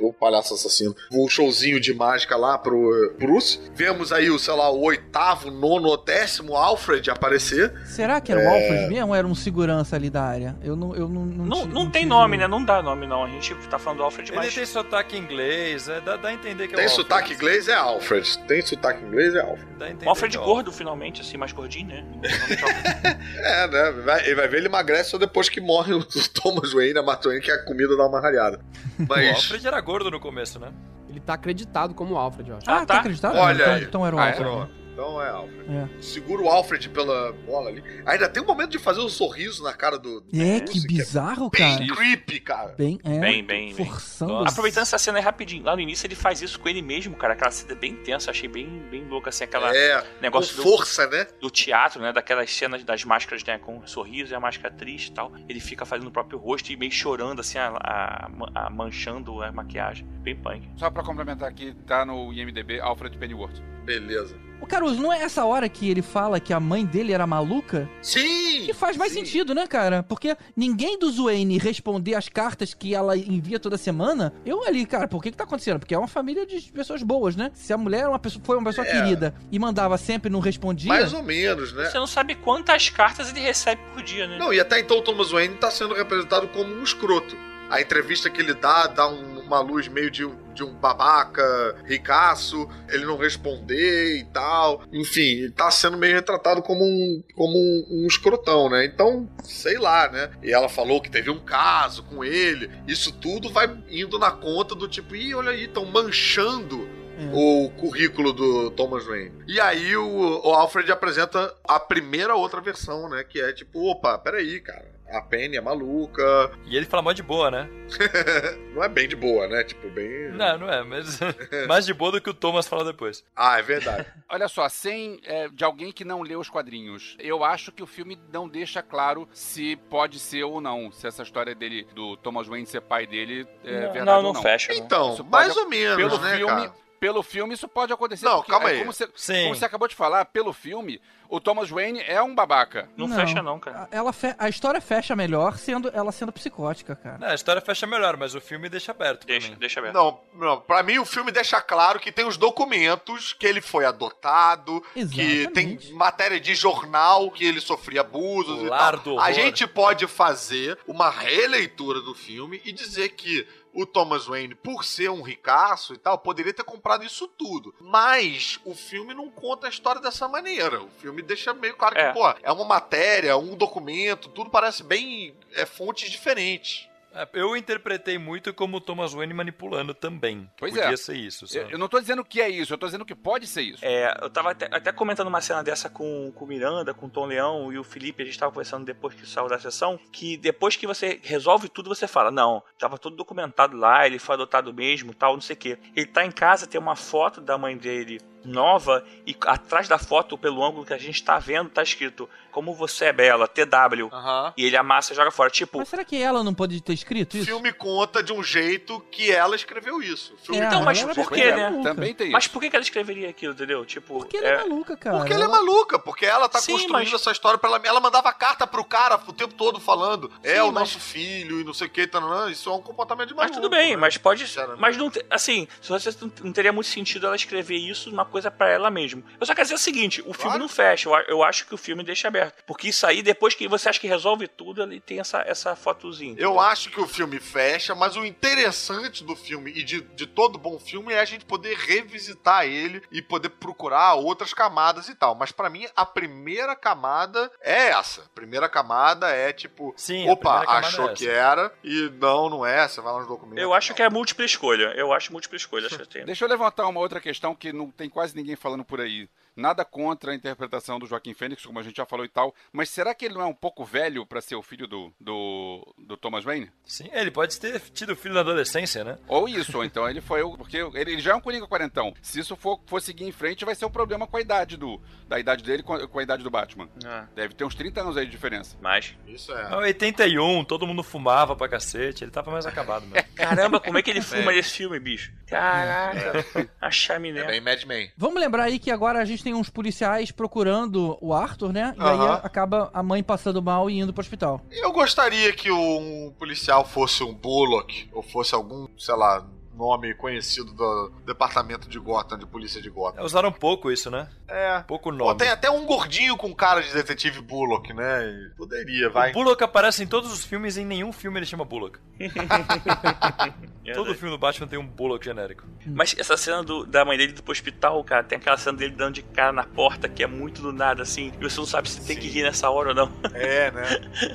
o 0.01 0.11
palhaço 0.13 0.53
assassino. 0.53 0.95
Um 1.11 1.27
showzinho 1.27 1.79
de 1.79 1.93
mágica 1.93 2.35
lá 2.35 2.57
pro 2.57 2.93
eh, 2.93 3.13
Bruce. 3.17 3.59
Vemos 3.73 4.11
aí 4.11 4.24
o, 4.29 4.39
sei 4.39 4.53
lá, 4.53 4.69
o 4.71 4.81
oitavo, 4.81 5.51
nono 5.51 5.87
ou 5.89 5.97
décimo 5.97 6.55
Alfred 6.55 7.09
aparecer. 7.09 7.73
Será 7.85 8.19
que 8.21 8.31
era 8.31 8.41
o 8.41 8.47
Alfred 8.47 8.87
mesmo 8.87 9.09
ou 9.09 9.15
era 9.15 9.25
um 9.27 9.35
segurança 9.35 9.95
ali 9.95 10.09
da 10.09 10.23
área? 10.23 10.55
Eu 10.63 10.75
não. 10.75 10.95
Eu 10.95 11.07
não, 11.07 11.25
não, 11.25 11.45
Não, 11.45 11.65
não 11.65 11.89
tem 11.89 12.05
nome, 12.05 12.37
né? 12.37 12.47
Não 12.47 12.63
dá 12.63 12.81
nome, 12.81 13.05
não. 13.07 13.23
A 13.23 13.29
gente 13.29 13.53
tá 13.69 13.77
falando 13.79 13.99
do 13.99 14.03
Alfred, 14.03 14.29
Ele 14.31 14.37
mas... 14.37 14.53
tem 14.53 14.65
sotaque 14.65 15.17
inglês, 15.17 15.87
é, 15.89 15.99
dá, 16.01 16.15
dá 16.17 16.29
a 16.29 16.33
entender 16.33 16.67
que 16.67 16.73
é 16.73 16.77
Tem 16.77 16.85
o 16.85 16.89
Alfred. 16.89 17.07
sotaque 17.07 17.33
inglês, 17.33 17.67
é 17.67 17.73
Alfred. 17.73 18.37
Tem 18.47 18.61
sotaque 18.61 19.03
inglês, 19.03 19.35
é 19.35 19.41
Alfred. 19.41 19.67
Dá 19.77 19.85
a 19.85 19.89
entender 19.89 20.05
O 20.05 20.09
Alfred 20.09 20.31
que 20.31 20.37
é 20.37 20.41
o 20.41 20.45
gordo, 20.45 20.71
finalmente, 20.71 21.21
assim, 21.21 21.37
mais 21.37 21.51
gordinho, 21.51 21.87
né? 21.87 22.05
É 22.23 22.27
o 22.27 22.67
Alfred. 22.67 23.25
É, 23.37 23.67
né? 23.67 23.91
Vai, 24.03 24.25
ele 24.25 24.35
vai 24.35 24.47
ver, 24.47 24.57
ele 24.57 24.67
emagrece 24.67 25.11
só 25.11 25.17
depois 25.17 25.49
que 25.49 25.59
morre 25.61 25.93
o 25.93 26.03
Thomas 26.33 26.73
Wayne, 26.73 26.97
a 26.99 27.03
Martha 27.03 27.29
Wayne, 27.29 27.43
que 27.43 27.51
a 27.51 27.63
comida 27.63 27.95
dá 27.95 28.05
uma 28.05 28.19
ralhada. 28.19 28.59
O 28.99 29.05
Mas. 29.07 29.35
Alfred 29.35 29.67
era 29.67 29.79
gordo 29.81 30.09
no 30.09 30.19
começo, 30.19 30.59
né? 30.59 30.71
Ele 31.15 31.21
tá 31.21 31.33
acreditado 31.35 31.93
como 31.93 32.17
Alfred, 32.17 32.49
eu 32.49 32.57
acho. 32.57 32.69
Ah, 32.69 32.75
Ah, 32.75 32.79
tá, 32.81 32.85
tá. 32.87 32.99
acreditado? 32.99 33.37
Olha 33.37 33.61
então, 33.61 33.77
então 33.77 34.05
era 34.05 34.15
o 34.15 34.19
Ah, 34.19 34.25
Alfred. 34.27 34.43
pronto. 34.43 34.71
Então 34.95 35.21
é 35.21 35.29
Alfred. 35.29 35.75
É. 35.75 36.01
Segura 36.01 36.41
o 36.43 36.47
Alfred 36.49 36.87
pela 36.87 37.33
bola 37.33 37.69
ali. 37.69 37.83
Ainda 38.05 38.29
tem 38.29 38.41
um 38.41 38.45
momento 38.45 38.71
de 38.71 38.79
fazer 38.79 39.01
um 39.01 39.09
sorriso 39.09 39.61
na 39.61 39.73
cara 39.73 39.99
do. 39.99 40.21
do 40.21 40.41
É, 40.41 40.59
Bruce, 40.61 40.79
que 40.81 40.87
bizarro, 40.87 41.51
é 41.53 41.57
bem 41.57 41.77
cara. 41.79 41.95
creepy, 41.95 42.39
cara. 42.39 42.75
Bem, 42.77 42.97
é. 43.03 43.19
Bem, 43.19 43.43
bem, 43.43 43.75
bem. 43.75 43.85
Forçando. 43.85 44.31
Nossa. 44.31 44.51
Aproveitando 44.51 44.83
essa 44.83 44.97
cena 44.97 45.17
aí 45.17 45.23
rapidinho. 45.23 45.65
Lá 45.65 45.75
no 45.75 45.81
início 45.81 46.07
ele 46.07 46.15
faz 46.15 46.41
isso 46.41 46.57
com 46.57 46.69
ele 46.69 46.81
mesmo, 46.81 47.13
cara. 47.17 47.33
Aquela 47.33 47.51
cena 47.51 47.75
bem 47.75 47.93
tensa. 47.97 48.31
Achei 48.31 48.47
bem, 48.47 48.67
bem 48.89 49.05
louca, 49.09 49.29
assim, 49.31 49.43
aquela 49.43 49.75
É, 49.75 50.01
com 50.01 50.21
negócio 50.21 50.55
do, 50.55 50.63
força, 50.63 51.05
né? 51.07 51.27
do 51.41 51.49
teatro, 51.49 52.01
né? 52.01 52.13
Daquelas 52.13 52.49
cenas 52.53 52.81
das 52.85 53.03
máscaras, 53.03 53.43
né? 53.43 53.57
Com 53.57 53.79
um 53.79 53.85
sorriso 53.87 54.31
e 54.31 54.35
a 54.35 54.39
máscara 54.39 54.73
triste 54.73 55.09
e 55.09 55.13
tal. 55.13 55.33
Ele 55.49 55.59
fica 55.59 55.85
fazendo 55.85 56.07
o 56.07 56.11
próprio 56.11 56.39
rosto 56.39 56.71
e 56.71 56.77
meio 56.77 56.91
chorando, 56.93 57.41
assim, 57.41 57.57
a, 57.57 57.67
a- 57.67 58.29
a- 58.55 58.69
manchando 58.69 59.41
a 59.41 59.51
maquiagem. 59.51 60.07
Bem 60.21 60.37
punk. 60.37 60.65
Só 60.77 60.89
pra 60.89 61.03
complementar 61.03 61.49
aqui, 61.49 61.75
tá 61.85 62.05
no 62.05 62.31
IMDB 62.31 62.79
Alfred 62.79 63.17
Pennyworth. 63.17 63.59
Beleza. 63.83 64.44
O 64.61 64.65
Caruso, 64.67 64.99
não 64.99 65.13
é 65.13 65.21
essa 65.21 65.45
hora 65.45 65.69
que 65.69 65.89
ele 65.89 66.01
fala 66.01 66.39
que 66.39 66.51
a 66.51 66.59
mãe 66.59 66.83
dele 66.85 67.11
era 67.13 67.27
maluca? 67.27 67.87
Sim! 68.01 68.63
Que 68.65 68.73
faz 68.73 68.97
mais 68.97 69.11
sim. 69.11 69.19
sentido, 69.23 69.53
né, 69.53 69.67
cara? 69.67 70.01
Porque 70.01 70.35
ninguém 70.55 70.97
do 70.97 71.11
Wayne 71.25 71.57
responder 71.59 72.15
as 72.15 72.27
cartas 72.29 72.73
que 72.73 72.95
ela 72.95 73.15
envia 73.15 73.59
toda 73.59 73.77
semana. 73.77 74.33
Eu 74.45 74.65
ali, 74.65 74.85
cara, 74.85 75.07
por 75.07 75.21
que 75.21 75.29
que 75.29 75.37
tá 75.37 75.43
acontecendo? 75.43 75.77
Porque 75.79 75.93
é 75.93 75.97
uma 75.97 76.07
família 76.07 76.45
de 76.45 76.59
pessoas 76.71 77.03
boas, 77.03 77.35
né? 77.35 77.51
Se 77.53 77.73
a 77.73 77.77
mulher 77.77 77.99
era 78.01 78.09
uma 78.09 78.17
pessoa, 78.19 78.41
foi 78.43 78.57
uma 78.57 78.65
pessoa 78.65 78.87
É. 78.87 78.91
querida 78.91 79.35
e 79.51 79.59
mandava 79.59 79.97
sempre 79.97 80.29
e 80.29 80.31
não 80.31 80.39
respondia. 80.39 80.89
Mais 80.89 81.13
ou 81.13 81.21
menos, 81.21 81.71
né? 81.73 81.85
Você 81.85 81.99
não 81.99 82.07
sabe 82.07 82.33
quantas 82.35 82.89
cartas 82.89 83.29
ele 83.29 83.41
recebe 83.41 83.81
por 83.93 84.01
dia, 84.01 84.25
né? 84.25 84.37
Não, 84.39 84.51
e 84.51 84.59
até 84.59 84.79
então 84.79 84.97
o 84.97 85.01
Thomas 85.01 85.31
Wayne 85.31 85.55
tá 85.55 85.69
sendo 85.69 85.93
representado 85.93 86.47
como 86.47 86.73
um 86.73 86.81
escroto. 86.83 87.35
A 87.69 87.81
entrevista 87.81 88.29
que 88.29 88.41
ele 88.41 88.53
dá 88.53 88.87
dá 88.87 89.07
um- 89.07 89.34
uma 89.45 89.59
luz 89.59 89.87
meio 89.87 90.09
de, 90.11 90.27
de 90.53 90.63
um 90.63 90.73
babaca 90.73 91.43
ricaço, 91.85 92.67
ele 92.89 93.05
não 93.05 93.17
responder 93.17 94.17
e 94.17 94.23
tal. 94.25 94.83
Enfim, 94.91 95.21
ele 95.43 95.51
tá 95.51 95.69
sendo 95.71 95.97
meio 95.97 96.15
retratado 96.15 96.61
como 96.61 96.83
um, 96.83 97.23
como 97.35 97.57
um, 97.57 98.03
um 98.03 98.07
escrotão, 98.07 98.69
né? 98.69 98.85
Então, 98.85 99.29
sei 99.43 99.77
lá, 99.77 100.09
né? 100.09 100.31
E 100.43 100.51
ela 100.53 100.69
falou 100.69 101.01
que 101.01 101.09
teve 101.11 101.29
um 101.29 101.39
caso 101.39 102.03
com 102.03 102.23
ele. 102.23 102.69
Isso 102.87 103.11
tudo 103.11 103.49
vai 103.51 103.67
indo 103.89 104.17
na 104.19 104.31
conta 104.31 104.75
do 104.75 104.87
tipo, 104.87 105.15
ih, 105.15 105.33
olha 105.35 105.51
aí, 105.51 105.65
estão 105.65 105.85
manchando 105.85 106.87
É. 107.17 107.31
o 107.33 107.69
currículo 107.77 108.33
do 108.33 108.71
Thomas 108.71 109.05
Wayne. 109.05 109.31
E 109.47 109.59
aí 109.59 109.95
o, 109.95 110.41
o 110.43 110.53
Alfred 110.53 110.91
apresenta 110.91 111.53
a 111.63 111.79
primeira 111.79 112.35
outra 112.35 112.59
versão, 112.59 113.07
né? 113.09 113.23
Que 113.23 113.39
é 113.39 113.53
tipo, 113.53 113.89
opa, 113.89 114.17
peraí, 114.17 114.59
cara. 114.59 114.94
A 115.09 115.21
Penny 115.21 115.57
é 115.57 115.61
maluca. 115.61 116.51
E 116.65 116.75
ele 116.75 116.85
fala 116.85 117.03
mó 117.03 117.11
de 117.11 117.23
boa, 117.23 117.51
né? 117.51 117.69
Não 118.73 118.83
é 118.83 118.89
bem 118.89 119.07
de 119.07 119.15
boa, 119.15 119.47
né? 119.47 119.63
Tipo, 119.63 119.89
bem. 119.89 120.29
Não, 120.31 120.57
não 120.57 120.69
é, 120.69 120.83
mas 120.83 121.19
mais 121.67 121.85
de 121.85 121.93
boa 121.93 122.13
do 122.13 122.21
que 122.21 122.29
o 122.29 122.33
Thomas 122.33 122.67
fala 122.67 122.83
depois. 122.83 123.23
Ah, 123.35 123.57
é 123.57 123.61
verdade. 123.61 124.05
Olha 124.29 124.47
só, 124.47 124.67
sem 124.67 125.21
é, 125.23 125.47
de 125.47 125.63
alguém 125.63 125.91
que 125.91 126.03
não 126.03 126.21
leu 126.21 126.39
os 126.39 126.49
quadrinhos, 126.49 127.15
eu 127.19 127.43
acho 127.43 127.71
que 127.71 127.81
o 127.81 127.87
filme 127.87 128.19
não 128.33 128.49
deixa 128.49 128.81
claro 128.81 129.29
se 129.31 129.77
pode 129.89 130.19
ser 130.19 130.43
ou 130.43 130.59
não, 130.59 130.91
se 130.91 131.07
essa 131.07 131.23
história 131.23 131.55
dele, 131.55 131.87
do 131.95 132.17
Thomas 132.17 132.47
Wayne 132.47 132.65
ser 132.65 132.81
pai 132.81 133.07
dele, 133.07 133.47
é 133.63 133.85
não, 133.85 133.93
verdade 133.93 134.05
não, 134.05 134.17
ou 134.17 134.23
não 134.23 134.33
não. 134.33 134.41
fecha. 134.41 134.73
não. 134.73 134.79
Então, 134.79 135.17
mais 135.29 135.55
ou 135.55 135.69
menos, 135.69 135.95
Pelo 135.95 136.19
né, 136.19 136.35
filme, 136.35 136.67
cara? 136.67 136.84
Pelo 137.05 137.21
filme 137.21 137.53
isso 137.53 137.67
pode 137.67 137.93
acontecer. 137.93 138.25
Não, 138.25 138.37
porque, 138.37 138.51
calma 138.51 138.69
é, 138.69 138.73
aí. 138.73 138.79
Como 138.79 138.91
você, 138.91 139.07
Sim. 139.15 139.43
como 139.43 139.55
você 139.55 139.65
acabou 139.65 139.87
de 139.87 139.93
falar, 139.95 140.25
pelo 140.25 140.51
filme, 140.51 140.99
o 141.29 141.39
Thomas 141.39 141.69
Wayne 141.69 142.01
é 142.01 142.19
um 142.21 142.33
babaca. 142.33 142.89
Não, 142.97 143.07
Não. 143.07 143.15
fecha, 143.15 143.41
não, 143.43 143.59
cara. 143.59 143.87
Ela 143.91 144.11
fe- 144.11 144.35
A 144.39 144.49
história 144.49 144.81
fecha 144.81 145.15
melhor 145.15 145.57
sendo 145.57 145.91
ela 145.93 146.11
sendo 146.11 146.31
psicótica, 146.31 146.95
cara. 146.95 147.17
Não, 147.19 147.27
a 147.27 147.35
história 147.35 147.61
fecha 147.61 147.85
melhor, 147.85 148.17
mas 148.17 148.33
o 148.33 148.41
filme 148.41 148.69
deixa 148.69 148.91
aberto 148.91 149.27
Deixa, 149.27 149.49
mim. 149.51 149.57
deixa 149.59 149.79
aberto. 149.79 149.93
Não, 149.93 150.19
não, 150.33 150.59
pra 150.61 150.81
mim 150.81 150.97
o 150.97 151.05
filme 151.05 151.31
deixa 151.31 151.61
claro 151.61 151.99
que 151.99 152.11
tem 152.11 152.25
os 152.25 152.37
documentos 152.37 153.33
que 153.33 153.45
ele 153.45 153.61
foi 153.61 153.85
adotado, 153.85 154.81
que 154.93 154.99
Exatamente. 155.01 155.53
tem 155.53 155.93
matéria 155.93 156.39
de 156.39 156.55
jornal 156.55 157.29
que 157.29 157.45
ele 157.45 157.61
sofria 157.61 158.01
abusos 158.01 158.61
O 158.61 158.65
e 158.65 158.69
lar 158.69 158.93
tal. 158.93 159.03
do 159.15 159.19
A 159.19 159.31
gente 159.31 159.67
pode 159.67 160.07
fazer 160.07 160.77
uma 160.87 161.09
releitura 161.11 162.01
do 162.01 162.15
filme 162.15 162.59
e 162.65 162.71
dizer 162.71 163.09
que 163.09 163.47
o 163.75 163.85
Thomas 163.85 164.25
Wayne, 164.25 164.55
por 164.55 164.83
ser 164.85 165.09
um 165.11 165.21
ricaço 165.21 165.93
e 165.93 165.97
tal, 165.97 166.17
poderia 166.17 166.53
ter 166.53 166.63
comprado 166.63 167.03
isso 167.03 167.27
tudo. 167.27 167.75
Mas 167.81 168.57
o 168.63 168.73
filme 168.73 169.13
não 169.13 169.29
conta 169.29 169.67
a 169.67 169.69
história 169.69 170.01
dessa 170.01 170.27
maneira. 170.27 170.81
O 170.81 170.89
filme 170.99 171.21
deixa 171.21 171.53
meio 171.53 171.75
claro 171.75 171.93
que, 171.93 172.01
É. 172.01 172.13
pô, 172.13 172.25
é 172.41 172.51
uma 172.51 172.63
matéria, 172.65 173.37
um 173.37 173.55
documento, 173.55 174.29
tudo 174.29 174.49
parece 174.49 174.81
bem. 174.81 175.35
É 175.53 175.65
fontes 175.65 176.09
diferentes. 176.09 176.87
É, 177.15 177.27
Eu 177.33 177.55
interpretei 177.55 178.17
muito 178.17 178.53
como 178.53 178.77
o 178.77 178.81
Thomas 178.81 179.13
Wayne 179.13 179.33
manipulando 179.33 179.93
também. 179.93 180.49
Pois 180.57 180.73
Podia 180.73 180.93
é. 180.93 180.97
ser 180.97 181.15
isso. 181.15 181.45
Eu, 181.45 181.47
sabe? 181.47 181.73
eu 181.73 181.79
não 181.79 181.87
tô 181.87 181.99
dizendo 181.99 182.23
que 182.23 182.41
é 182.41 182.49
isso, 182.49 182.73
eu 182.73 182.77
tô 182.77 182.85
dizendo 182.85 183.05
que 183.05 183.15
pode 183.15 183.47
ser 183.47 183.61
isso. 183.61 183.83
É, 183.83 184.17
eu 184.21 184.29
tava 184.29 184.51
até, 184.51 184.67
até 184.71 184.91
comentando 184.91 185.27
uma 185.27 185.41
cena 185.41 185.63
dessa 185.63 185.89
com, 185.89 186.31
com 186.33 186.45
o 186.45 186.47
Miranda, 186.47 186.93
com 186.93 187.05
o 187.05 187.09
Tom 187.09 187.25
Leão 187.25 187.71
e 187.71 187.79
o 187.79 187.83
Felipe, 187.83 188.23
a 188.23 188.25
gente 188.25 188.37
tava 188.37 188.51
conversando 188.51 188.85
depois 188.85 189.15
que 189.15 189.25
saiu 189.25 189.47
da 189.47 189.59
sessão, 189.59 189.99
que 190.11 190.37
depois 190.37 190.75
que 190.75 190.85
você 190.85 191.19
resolve 191.23 191.69
tudo, 191.69 191.87
você 191.87 192.07
fala, 192.07 192.31
não, 192.31 192.61
tava 192.77 192.97
tudo 192.97 193.15
documentado 193.15 193.77
lá, 193.77 194.05
ele 194.05 194.19
foi 194.19 194.35
adotado 194.35 194.73
mesmo, 194.73 195.13
tal, 195.13 195.33
não 195.33 195.41
sei 195.41 195.55
o 195.55 195.59
quê. 195.59 195.77
Ele 195.95 196.07
tá 196.07 196.25
em 196.25 196.31
casa, 196.31 196.67
tem 196.67 196.79
uma 196.79 196.95
foto 196.95 197.39
da 197.39 197.57
mãe 197.57 197.77
dele 197.77 198.19
nova 198.45 199.03
e 199.25 199.35
atrás 199.41 199.87
da 199.87 199.97
foto, 199.97 200.37
pelo 200.37 200.63
ângulo 200.63 200.85
que 200.85 200.93
a 200.93 200.97
gente 200.97 201.23
tá 201.23 201.37
vendo, 201.39 201.69
tá 201.69 201.81
escrito, 201.83 202.29
como 202.51 202.73
você 202.73 203.05
é 203.05 203.13
bela, 203.13 203.47
TW. 203.47 204.09
Aham. 204.13 204.53
E 204.55 204.65
ele 204.65 204.77
amassa 204.77 205.11
e 205.13 205.15
joga 205.15 205.31
fora. 205.31 205.49
Tipo, 205.49 205.79
Mas 205.79 205.89
será 205.89 206.05
que 206.05 206.21
ela 206.21 206.43
não 206.43 206.53
pode 206.53 206.79
ter 206.81 206.93
escrito 206.93 207.33
O 207.33 207.37
isso? 207.37 207.45
filme 207.47 207.73
conta 207.73 208.23
de 208.23 208.31
um 208.31 208.41
jeito 208.41 208.99
que 209.11 209.29
ela 209.31 209.55
escreveu 209.55 210.01
isso. 210.01 210.33
O 210.33 210.37
filme 210.37 210.61
É, 210.61 210.65
Então, 210.67 210.83
mas 210.83 211.01
ela 211.01 211.13
por 211.13 211.29
bem 211.29 211.45
né? 211.45 211.69
maluca. 211.69 211.89
Também 211.89 212.13
tem 212.15 212.29
mas 212.31 212.47
por 212.47 212.61
que 212.61 212.69
que 212.69 212.75
ela 212.75 212.83
escreveria 212.83 213.29
aquilo, 213.29 213.53
entendeu? 213.53 213.85
Tipo, 213.85 214.19
Porque 214.19 214.37
ela 214.37 214.47
é, 214.47 214.53
é, 214.53 214.57
maluca, 214.59 214.95
cara. 214.95 215.17
Porque 215.17 215.33
ela 215.33 215.45
é 215.45 215.47
maluca, 215.47 215.99
porque 215.99 216.25
ela 216.25 216.47
tá 216.47 216.59
Sim, 216.59 216.73
construindo 216.73 217.11
mas- 217.11 217.13
essa 217.13 217.31
história 217.31 217.57
pra 217.57 217.69
ela. 217.69 217.81
Ela 217.83 217.99
mandava 217.99 218.31
carta 218.31 218.65
pro 218.65 218.85
cara 218.85 219.19
o 219.27 219.33
tempo 219.33 219.53
todo 219.53 219.79
falando: 219.79 220.31
é 220.43 220.55
Sim, 220.55 220.59
o 220.61 220.65
mas- 220.67 220.73
nosso 220.75 220.99
filho 220.99 221.59
e 221.59 221.63
não 221.63 221.73
sei 221.73 221.87
o 221.87 221.89
que, 221.89 222.07
tananã. 222.07 222.49
isso 222.49 222.69
é 222.69 222.73
um 222.73 222.81
comportamento 222.81 223.29
de 223.29 223.33
Mas 223.35 223.51
maluco. 223.51 223.61
tudo 223.61 223.69
bem, 223.69 223.91
né? 223.91 223.97
mas 223.97 224.17
pode. 224.17 224.45
Mas 224.77 224.95
não. 224.97 225.09
te- 225.09 225.25
Assim, 225.29 225.67
se 225.81 225.89
você 225.89 226.09
não- 226.41 226.53
teria 226.53 226.71
muito 226.71 226.87
sentido 226.87 227.25
ela 227.27 227.35
escrever 227.35 227.75
isso, 227.77 228.09
uma 228.09 228.23
coisa 228.35 228.51
pra 228.51 228.69
ela 228.69 228.91
mesmo. 228.91 229.23
Eu 229.39 229.45
só 229.45 229.55
quero 229.55 229.63
dizer 229.63 229.75
o 229.75 229.77
seguinte: 229.77 230.19
o 230.21 230.33
filme 230.33 230.41
Claro. 230.41 230.59
não 230.59 230.67
fecha. 230.67 231.09
Eu, 231.29 231.41
acho 231.41 231.65
que 231.65 231.73
o 231.73 231.77
filme 231.77 232.03
deixa 232.03 232.27
aberto. 232.27 232.63
Porque 232.65 232.89
isso 232.89 233.07
aí, 233.07 233.21
depois 233.21 233.55
que 233.55 233.65
você 233.65 233.87
acha 233.87 233.97
que 233.99 234.07
resolve 234.07 234.45
tudo, 234.45 234.83
ele 234.83 234.99
tem 234.99 235.21
essa, 235.21 235.41
essa 235.47 235.73
fotozinha. 235.73 236.35
Eu 236.37 236.59
acho 236.59 236.89
que 236.89 236.99
o 236.99 237.07
filme 237.07 237.39
fecha, 237.39 237.95
mas 237.95 238.17
o 238.17 238.25
interessante 238.25 239.23
do 239.23 239.37
filme 239.37 239.71
e 239.71 239.83
de, 239.83 240.01
de 240.01 240.27
todo 240.27 240.59
bom 240.59 240.77
filme 240.77 241.13
é 241.13 241.19
a 241.21 241.25
gente 241.25 241.45
poder 241.45 241.77
revisitar 241.77 242.65
ele 242.65 243.01
e 243.09 243.21
poder 243.21 243.49
procurar 243.49 244.15
outras 244.15 244.53
camadas 244.53 245.07
e 245.07 245.15
tal. 245.15 245.33
Mas 245.33 245.53
pra 245.53 245.69
mim, 245.69 245.87
a 245.95 246.05
primeira 246.05 246.75
camada 246.75 247.49
é 247.61 247.89
essa. 247.89 248.21
A 248.21 248.35
primeira 248.35 248.67
camada 248.67 249.29
é 249.29 249.53
tipo, 249.53 249.93
Sim, 249.95 250.29
opa, 250.29 250.65
achou 250.67 251.09
é 251.09 251.13
que 251.13 251.29
era 251.29 251.71
e 251.81 252.11
não, 252.19 252.49
não 252.49 252.65
é. 252.65 252.85
Você 252.85 252.99
vai 252.99 253.13
lá 253.13 253.19
nos 253.19 253.27
documentos. 253.27 253.63
Eu 253.63 253.73
acho 253.73 253.93
que 253.93 254.01
é 254.01 254.09
múltipla 254.09 254.43
escolha. 254.43 254.91
Eu 254.95 255.13
acho 255.13 255.31
múltipla 255.31 255.55
escolha. 255.55 255.87
Acho 255.87 255.99
que 255.99 256.07
tem. 256.09 256.25
Deixa 256.25 256.43
eu 256.43 256.49
levantar 256.49 256.85
uma 256.87 256.99
outra 256.99 257.21
questão 257.21 257.55
que 257.55 257.71
não 257.71 257.89
tem 257.89 258.09
quase 258.09 258.24
ninguém 258.33 258.55
falando 258.55 258.83
por 258.85 259.01
aí. 259.01 259.29
Nada 259.55 259.83
contra 259.85 260.31
a 260.31 260.35
interpretação 260.35 260.99
do 260.99 261.05
Joaquim 261.07 261.33
Fênix, 261.33 261.65
como 261.65 261.79
a 261.79 261.83
gente 261.83 261.97
já 261.97 262.05
falou 262.05 262.25
e 262.25 262.29
tal, 262.29 262.53
mas 262.71 262.89
será 262.89 263.13
que 263.13 263.25
ele 263.25 263.33
não 263.35 263.41
é 263.41 263.45
um 263.45 263.53
pouco 263.53 263.83
velho 263.85 264.25
pra 264.25 264.41
ser 264.41 264.55
o 264.55 264.61
filho 264.61 264.87
do, 264.87 265.13
do, 265.19 265.95
do 265.97 266.17
Thomas 266.17 266.43
Wayne? 266.43 266.71
Sim, 266.85 267.09
ele 267.11 267.31
pode 267.31 267.59
ter 267.59 267.79
tido 267.91 268.15
filho 268.15 268.33
na 268.33 268.41
adolescência, 268.41 269.03
né? 269.03 269.17
Ou 269.27 269.47
isso, 269.47 269.77
ou 269.77 269.83
então 269.85 270.09
ele 270.09 270.21
foi 270.21 270.41
o. 270.41 270.57
Porque 270.57 270.77
ele, 270.77 271.11
ele 271.13 271.21
já 271.21 271.31
é 271.31 271.35
um 271.35 271.41
Coringa 271.41 271.67
quarentão. 271.67 272.13
Se 272.21 272.39
isso 272.39 272.55
for, 272.55 272.79
for 272.85 273.01
seguir 273.01 273.25
em 273.25 273.31
frente, 273.31 273.65
vai 273.65 273.75
ser 273.75 273.85
um 273.85 273.89
problema 273.91 274.27
com 274.27 274.37
a 274.37 274.41
idade 274.41 274.77
do. 274.77 274.99
Da 275.27 275.39
idade 275.39 275.63
dele 275.63 275.83
com 275.83 275.93
a, 275.93 276.07
com 276.07 276.19
a 276.19 276.23
idade 276.23 276.43
do 276.43 276.49
Batman. 276.49 276.89
Ah, 277.05 277.25
Deve 277.35 277.53
ter 277.53 277.63
uns 277.65 277.75
30 277.75 278.01
anos 278.01 278.17
aí 278.17 278.25
de 278.25 278.31
diferença. 278.31 278.77
mas. 278.81 279.15
Isso 279.27 279.51
é. 279.53 279.71
Em 279.71 279.75
81, 279.75 280.63
todo 280.65 280.85
mundo 280.87 281.03
fumava 281.03 281.55
pra 281.55 281.67
cacete, 281.67 282.23
ele 282.23 282.31
tava 282.31 282.51
mais 282.51 282.65
acabado 282.65 283.05
mesmo. 283.05 283.27
Caramba, 283.35 283.79
como 283.79 283.97
é 283.97 284.01
que 284.01 284.09
ele 284.09 284.21
fuma 284.21 284.51
nesse 284.51 284.71
filme, 284.77 284.99
bicho? 284.99 285.31
Caraca, 285.47 286.45
a 286.81 286.91
chaminé. 286.91 287.41
É 287.41 287.47
bem 287.47 287.61
Mad 287.61 287.83
Men. 287.83 288.11
Vamos 288.17 288.39
lembrar 288.39 288.63
aí 288.63 288.79
que 288.79 288.91
agora 288.91 289.19
a 289.19 289.25
gente 289.25 289.43
tem 289.45 289.53
uns 289.53 289.69
policiais 289.69 290.31
procurando 290.31 291.17
o 291.21 291.31
Arthur, 291.31 291.71
né? 291.71 291.93
E 291.95 292.01
aí 292.01 292.39
acaba 292.41 292.89
a 292.91 293.03
mãe 293.03 293.21
passando 293.21 293.61
mal 293.61 293.87
e 293.91 293.99
indo 293.99 294.11
pro 294.11 294.21
hospital. 294.21 294.59
Eu 294.71 294.91
gostaria 294.91 295.53
que 295.53 295.69
um 295.69 296.33
policial 296.39 296.83
fosse 296.83 297.23
um 297.23 297.31
Bullock, 297.31 298.09
ou 298.11 298.23
fosse 298.23 298.55
algum, 298.55 298.87
sei 298.97 299.15
lá, 299.15 299.45
nome 299.75 300.13
conhecido 300.15 300.73
do 300.73 301.11
departamento 301.25 301.89
de 301.89 301.99
Gotham, 301.99 302.37
de 302.37 302.45
polícia 302.45 302.81
de 302.81 302.89
Gotham. 302.89 303.23
Usaram 303.23 303.51
pouco 303.51 303.91
isso, 303.91 304.09
né? 304.09 304.27
É. 304.47 304.79
Pouco 304.87 305.09
Pô, 305.09 305.15
nome. 305.15 305.37
tem 305.37 305.49
até 305.49 305.69
um 305.69 305.85
gordinho 305.85 306.37
com 306.37 306.53
cara 306.53 306.81
de 306.81 306.93
detetive 306.93 307.41
Bullock, 307.41 307.93
né? 307.93 308.25
E 308.27 308.49
Poderia, 308.55 309.09
vai. 309.09 309.31
O 309.31 309.33
Bullock 309.33 309.63
aparece 309.63 310.03
em 310.03 310.07
todos 310.07 310.31
os 310.31 310.45
filmes 310.45 310.77
e 310.77 310.81
em 310.81 310.85
nenhum 310.85 311.11
filme 311.11 311.39
ele 311.39 311.45
chama 311.45 311.65
Bullock. 311.65 311.99
Todo 313.93 314.15
filme 314.15 314.31
do 314.31 314.37
Batman 314.37 314.67
tem 314.67 314.79
um 314.79 314.85
Bullock 314.87 315.23
genérico. 315.23 315.63
Mas 315.85 316.15
essa 316.17 316.35
cena 316.35 316.63
do- 316.63 316.85
da 316.85 317.05
mãe 317.05 317.17
dele 317.17 317.31
indo 317.33 317.43
pro 317.43 317.51
hospital, 317.51 318.03
cara, 318.03 318.23
tem 318.23 318.37
aquela 318.37 318.57
cena 318.57 318.77
dele 318.77 318.95
dando 318.95 319.13
de 319.15 319.21
cara 319.21 319.51
na 319.51 319.63
porta 319.63 320.09
que 320.09 320.23
é 320.23 320.27
muito 320.27 320.61
do 320.61 320.73
nada, 320.73 321.03
assim, 321.03 321.31
e 321.39 321.43
você 321.43 321.57
não 321.59 321.67
sabe 321.67 321.87
se 321.89 322.03
tem 322.05 322.17
que 322.17 322.27
rir 322.27 322.41
nessa 322.43 322.69
hora 322.69 322.89
ou 322.89 322.95
não. 322.95 323.11
É, 323.33 323.69
né? 323.71 323.83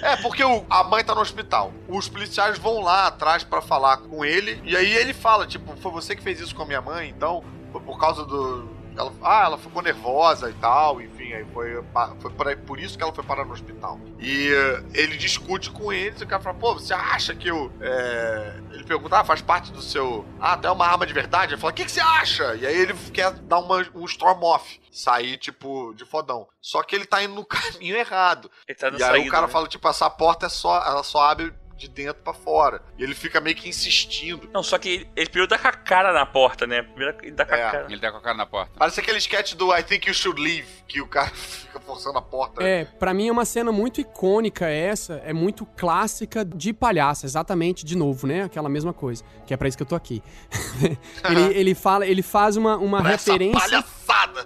É, 0.03 0.17
porque 0.17 0.45
o- 0.45 0.65
a 0.71 0.85
mãe 0.85 1.03
tá 1.05 1.15
no 1.15 1.21
hospital. 1.21 1.73
Os 1.89 2.09
policiais 2.09 2.59
vão 2.59 2.81
lá 2.81 3.09
atrás 3.09 3.43
pra 3.43 3.61
falar 3.61 3.97
com 3.99 4.25
ele. 4.25 4.61
E 4.65 4.77
aí 4.77 4.93
ele 4.95 5.13
fala, 5.13 5.30
tipo, 5.47 5.77
foi 5.77 5.91
você 5.93 6.15
que 6.17 6.23
fez 6.23 6.41
isso 6.41 6.55
com 6.55 6.63
a 6.63 6.67
minha 6.67 6.81
mãe, 6.81 7.09
então, 7.09 7.43
foi 7.73 7.81
por 7.81 7.99
causa 7.99 8.25
do. 8.25 8.79
Ela, 8.97 9.13
ah, 9.23 9.45
ela 9.45 9.57
ficou 9.57 9.81
nervosa 9.81 10.51
e 10.51 10.53
tal, 10.55 11.01
enfim, 11.01 11.33
aí 11.33 11.45
foi, 11.55 11.81
foi 12.19 12.31
por, 12.33 12.49
aí- 12.49 12.57
por 12.57 12.79
isso 12.79 12.99
que 12.99 13.05
ela 13.05 13.13
foi 13.15 13.23
parar 13.23 13.45
no 13.45 13.53
hospital. 13.53 13.99
E 14.19 14.49
eh, 14.53 14.83
ele 14.95 15.17
discute 15.17 15.71
com 15.71 15.93
eles 15.93 16.21
e 16.21 16.25
o 16.25 16.27
cara 16.27 16.43
fala, 16.43 16.59
pô, 16.59 16.75
você 16.75 16.93
acha 16.93 17.33
que 17.35 17.49
eu. 17.49 17.71
é, 17.81 18.61
Ele 18.73 18.83
pergunta, 18.85 19.19
ah, 19.21 19.25
faz 19.25 19.41
parte 19.41 19.71
do 19.71 19.81
seu. 19.81 20.27
Ah, 20.41 20.55
até 20.55 20.69
uma 20.71 20.85
arma 20.87 21.07
de 21.07 21.13
verdade? 21.15 21.55
Ele 21.55 21.61
fala, 21.61 21.73
o 21.73 21.75
que, 21.77 21.85
que 21.85 21.91
você 21.93 22.01
acha? 22.01 22.57
E 22.57 22.67
aí 22.67 22.77
ele 22.77 22.93
quer 23.13 23.31
dar 23.33 23.61
uma, 23.61 23.77
um 23.95 24.05
storm 24.07 24.43
off, 24.43 24.81
sair, 24.91 25.37
tipo, 25.39 25.95
de 25.95 26.05
fodão. 26.05 26.49
Só 26.61 26.83
que 26.83 26.95
ele 26.97 27.07
tá 27.07 27.23
indo 27.23 27.35
no 27.37 27.45
caminho 27.47 27.97
errado. 27.97 28.51
Tá 28.79 28.89
E 28.89 28.95
aí 28.95 28.99
saída, 28.99 29.29
o 29.29 29.31
cara 29.31 29.47
né? 29.47 29.53
fala, 29.53 29.69
tipo, 29.69 29.89
essa 29.89 30.11
porta 30.11 30.47
é 30.47 30.49
só. 30.51 30.77
Ela 30.85 31.05
só 31.05 31.23
abre 31.31 31.55
de 31.81 31.89
dentro 31.89 32.23
pra 32.23 32.35
fora. 32.35 32.83
E 32.99 33.03
ele 33.03 33.15
fica 33.15 33.41
meio 33.41 33.57
que 33.57 33.69
insistindo. 33.69 34.49
Não, 34.53 34.63
só 34.63 34.79
que 34.79 34.89
ele, 34.89 35.11
ele 35.17 35.27
primeiro 35.29 35.49
dá 35.49 35.59
com 35.59 35.69
a 35.69 35.73
cara 35.73 36.13
na 36.13 36.27
porta, 36.27 36.67
né? 36.67 36.83
Primeiro 36.83 37.17
ele 37.23 37.33
dá 37.33 37.47
com 37.47 37.55
É. 37.55 37.63
a 37.67 37.71
cara. 37.71 37.87
Ele 37.89 37.99
tá 38.01 38.11
com 38.13 38.19
a 38.19 38.21
cara 38.21 38.37
na 38.37 38.47
porta. 38.47 38.73
Parece 38.79 39.01
aquele 39.01 39.19
sketch 39.19 39.55
do 39.55 39.75
I 39.75 39.83
think 39.83 40.07
you 40.07 40.15
should 40.15 40.41
leave, 40.41 40.67
que 40.87 41.01
o 41.01 41.07
cara 41.07 41.31
fica 41.35 41.81
forçando 41.81 42.19
a 42.19 42.23
porta. 42.23 42.63
É, 42.63 42.85
pra 42.85 43.15
mim 43.15 43.29
é 43.29 43.33
uma 43.33 43.45
cena 43.47 43.73
muito 43.73 44.01
icônica 44.01 44.67
essa, 44.67 45.15
é 45.25 45.33
muito 45.33 45.65
clássica 45.65 46.45
de 46.45 46.73
palhaço, 46.73 47.25
exatamente, 47.25 47.85
de 47.85 47.97
novo, 47.97 48.27
né? 48.27 48.45
Aquela 48.45 48.69
mesma 48.69 48.93
coisa, 48.93 49.25
que 49.47 49.55
é 49.55 49.57
pra 49.57 49.67
isso 49.69 49.77
que 49.77 49.83
eu 49.83 49.87
tô 49.89 49.95
aqui. 49.95 50.23
ele, 51.25 51.43
ele 51.59 51.75
fala, 51.75 52.07
ele 52.07 52.23
faz 52.23 52.57
uma, 52.57 52.77
uma 52.77 53.01
Pra 53.01 53.11
referência... 53.11 53.85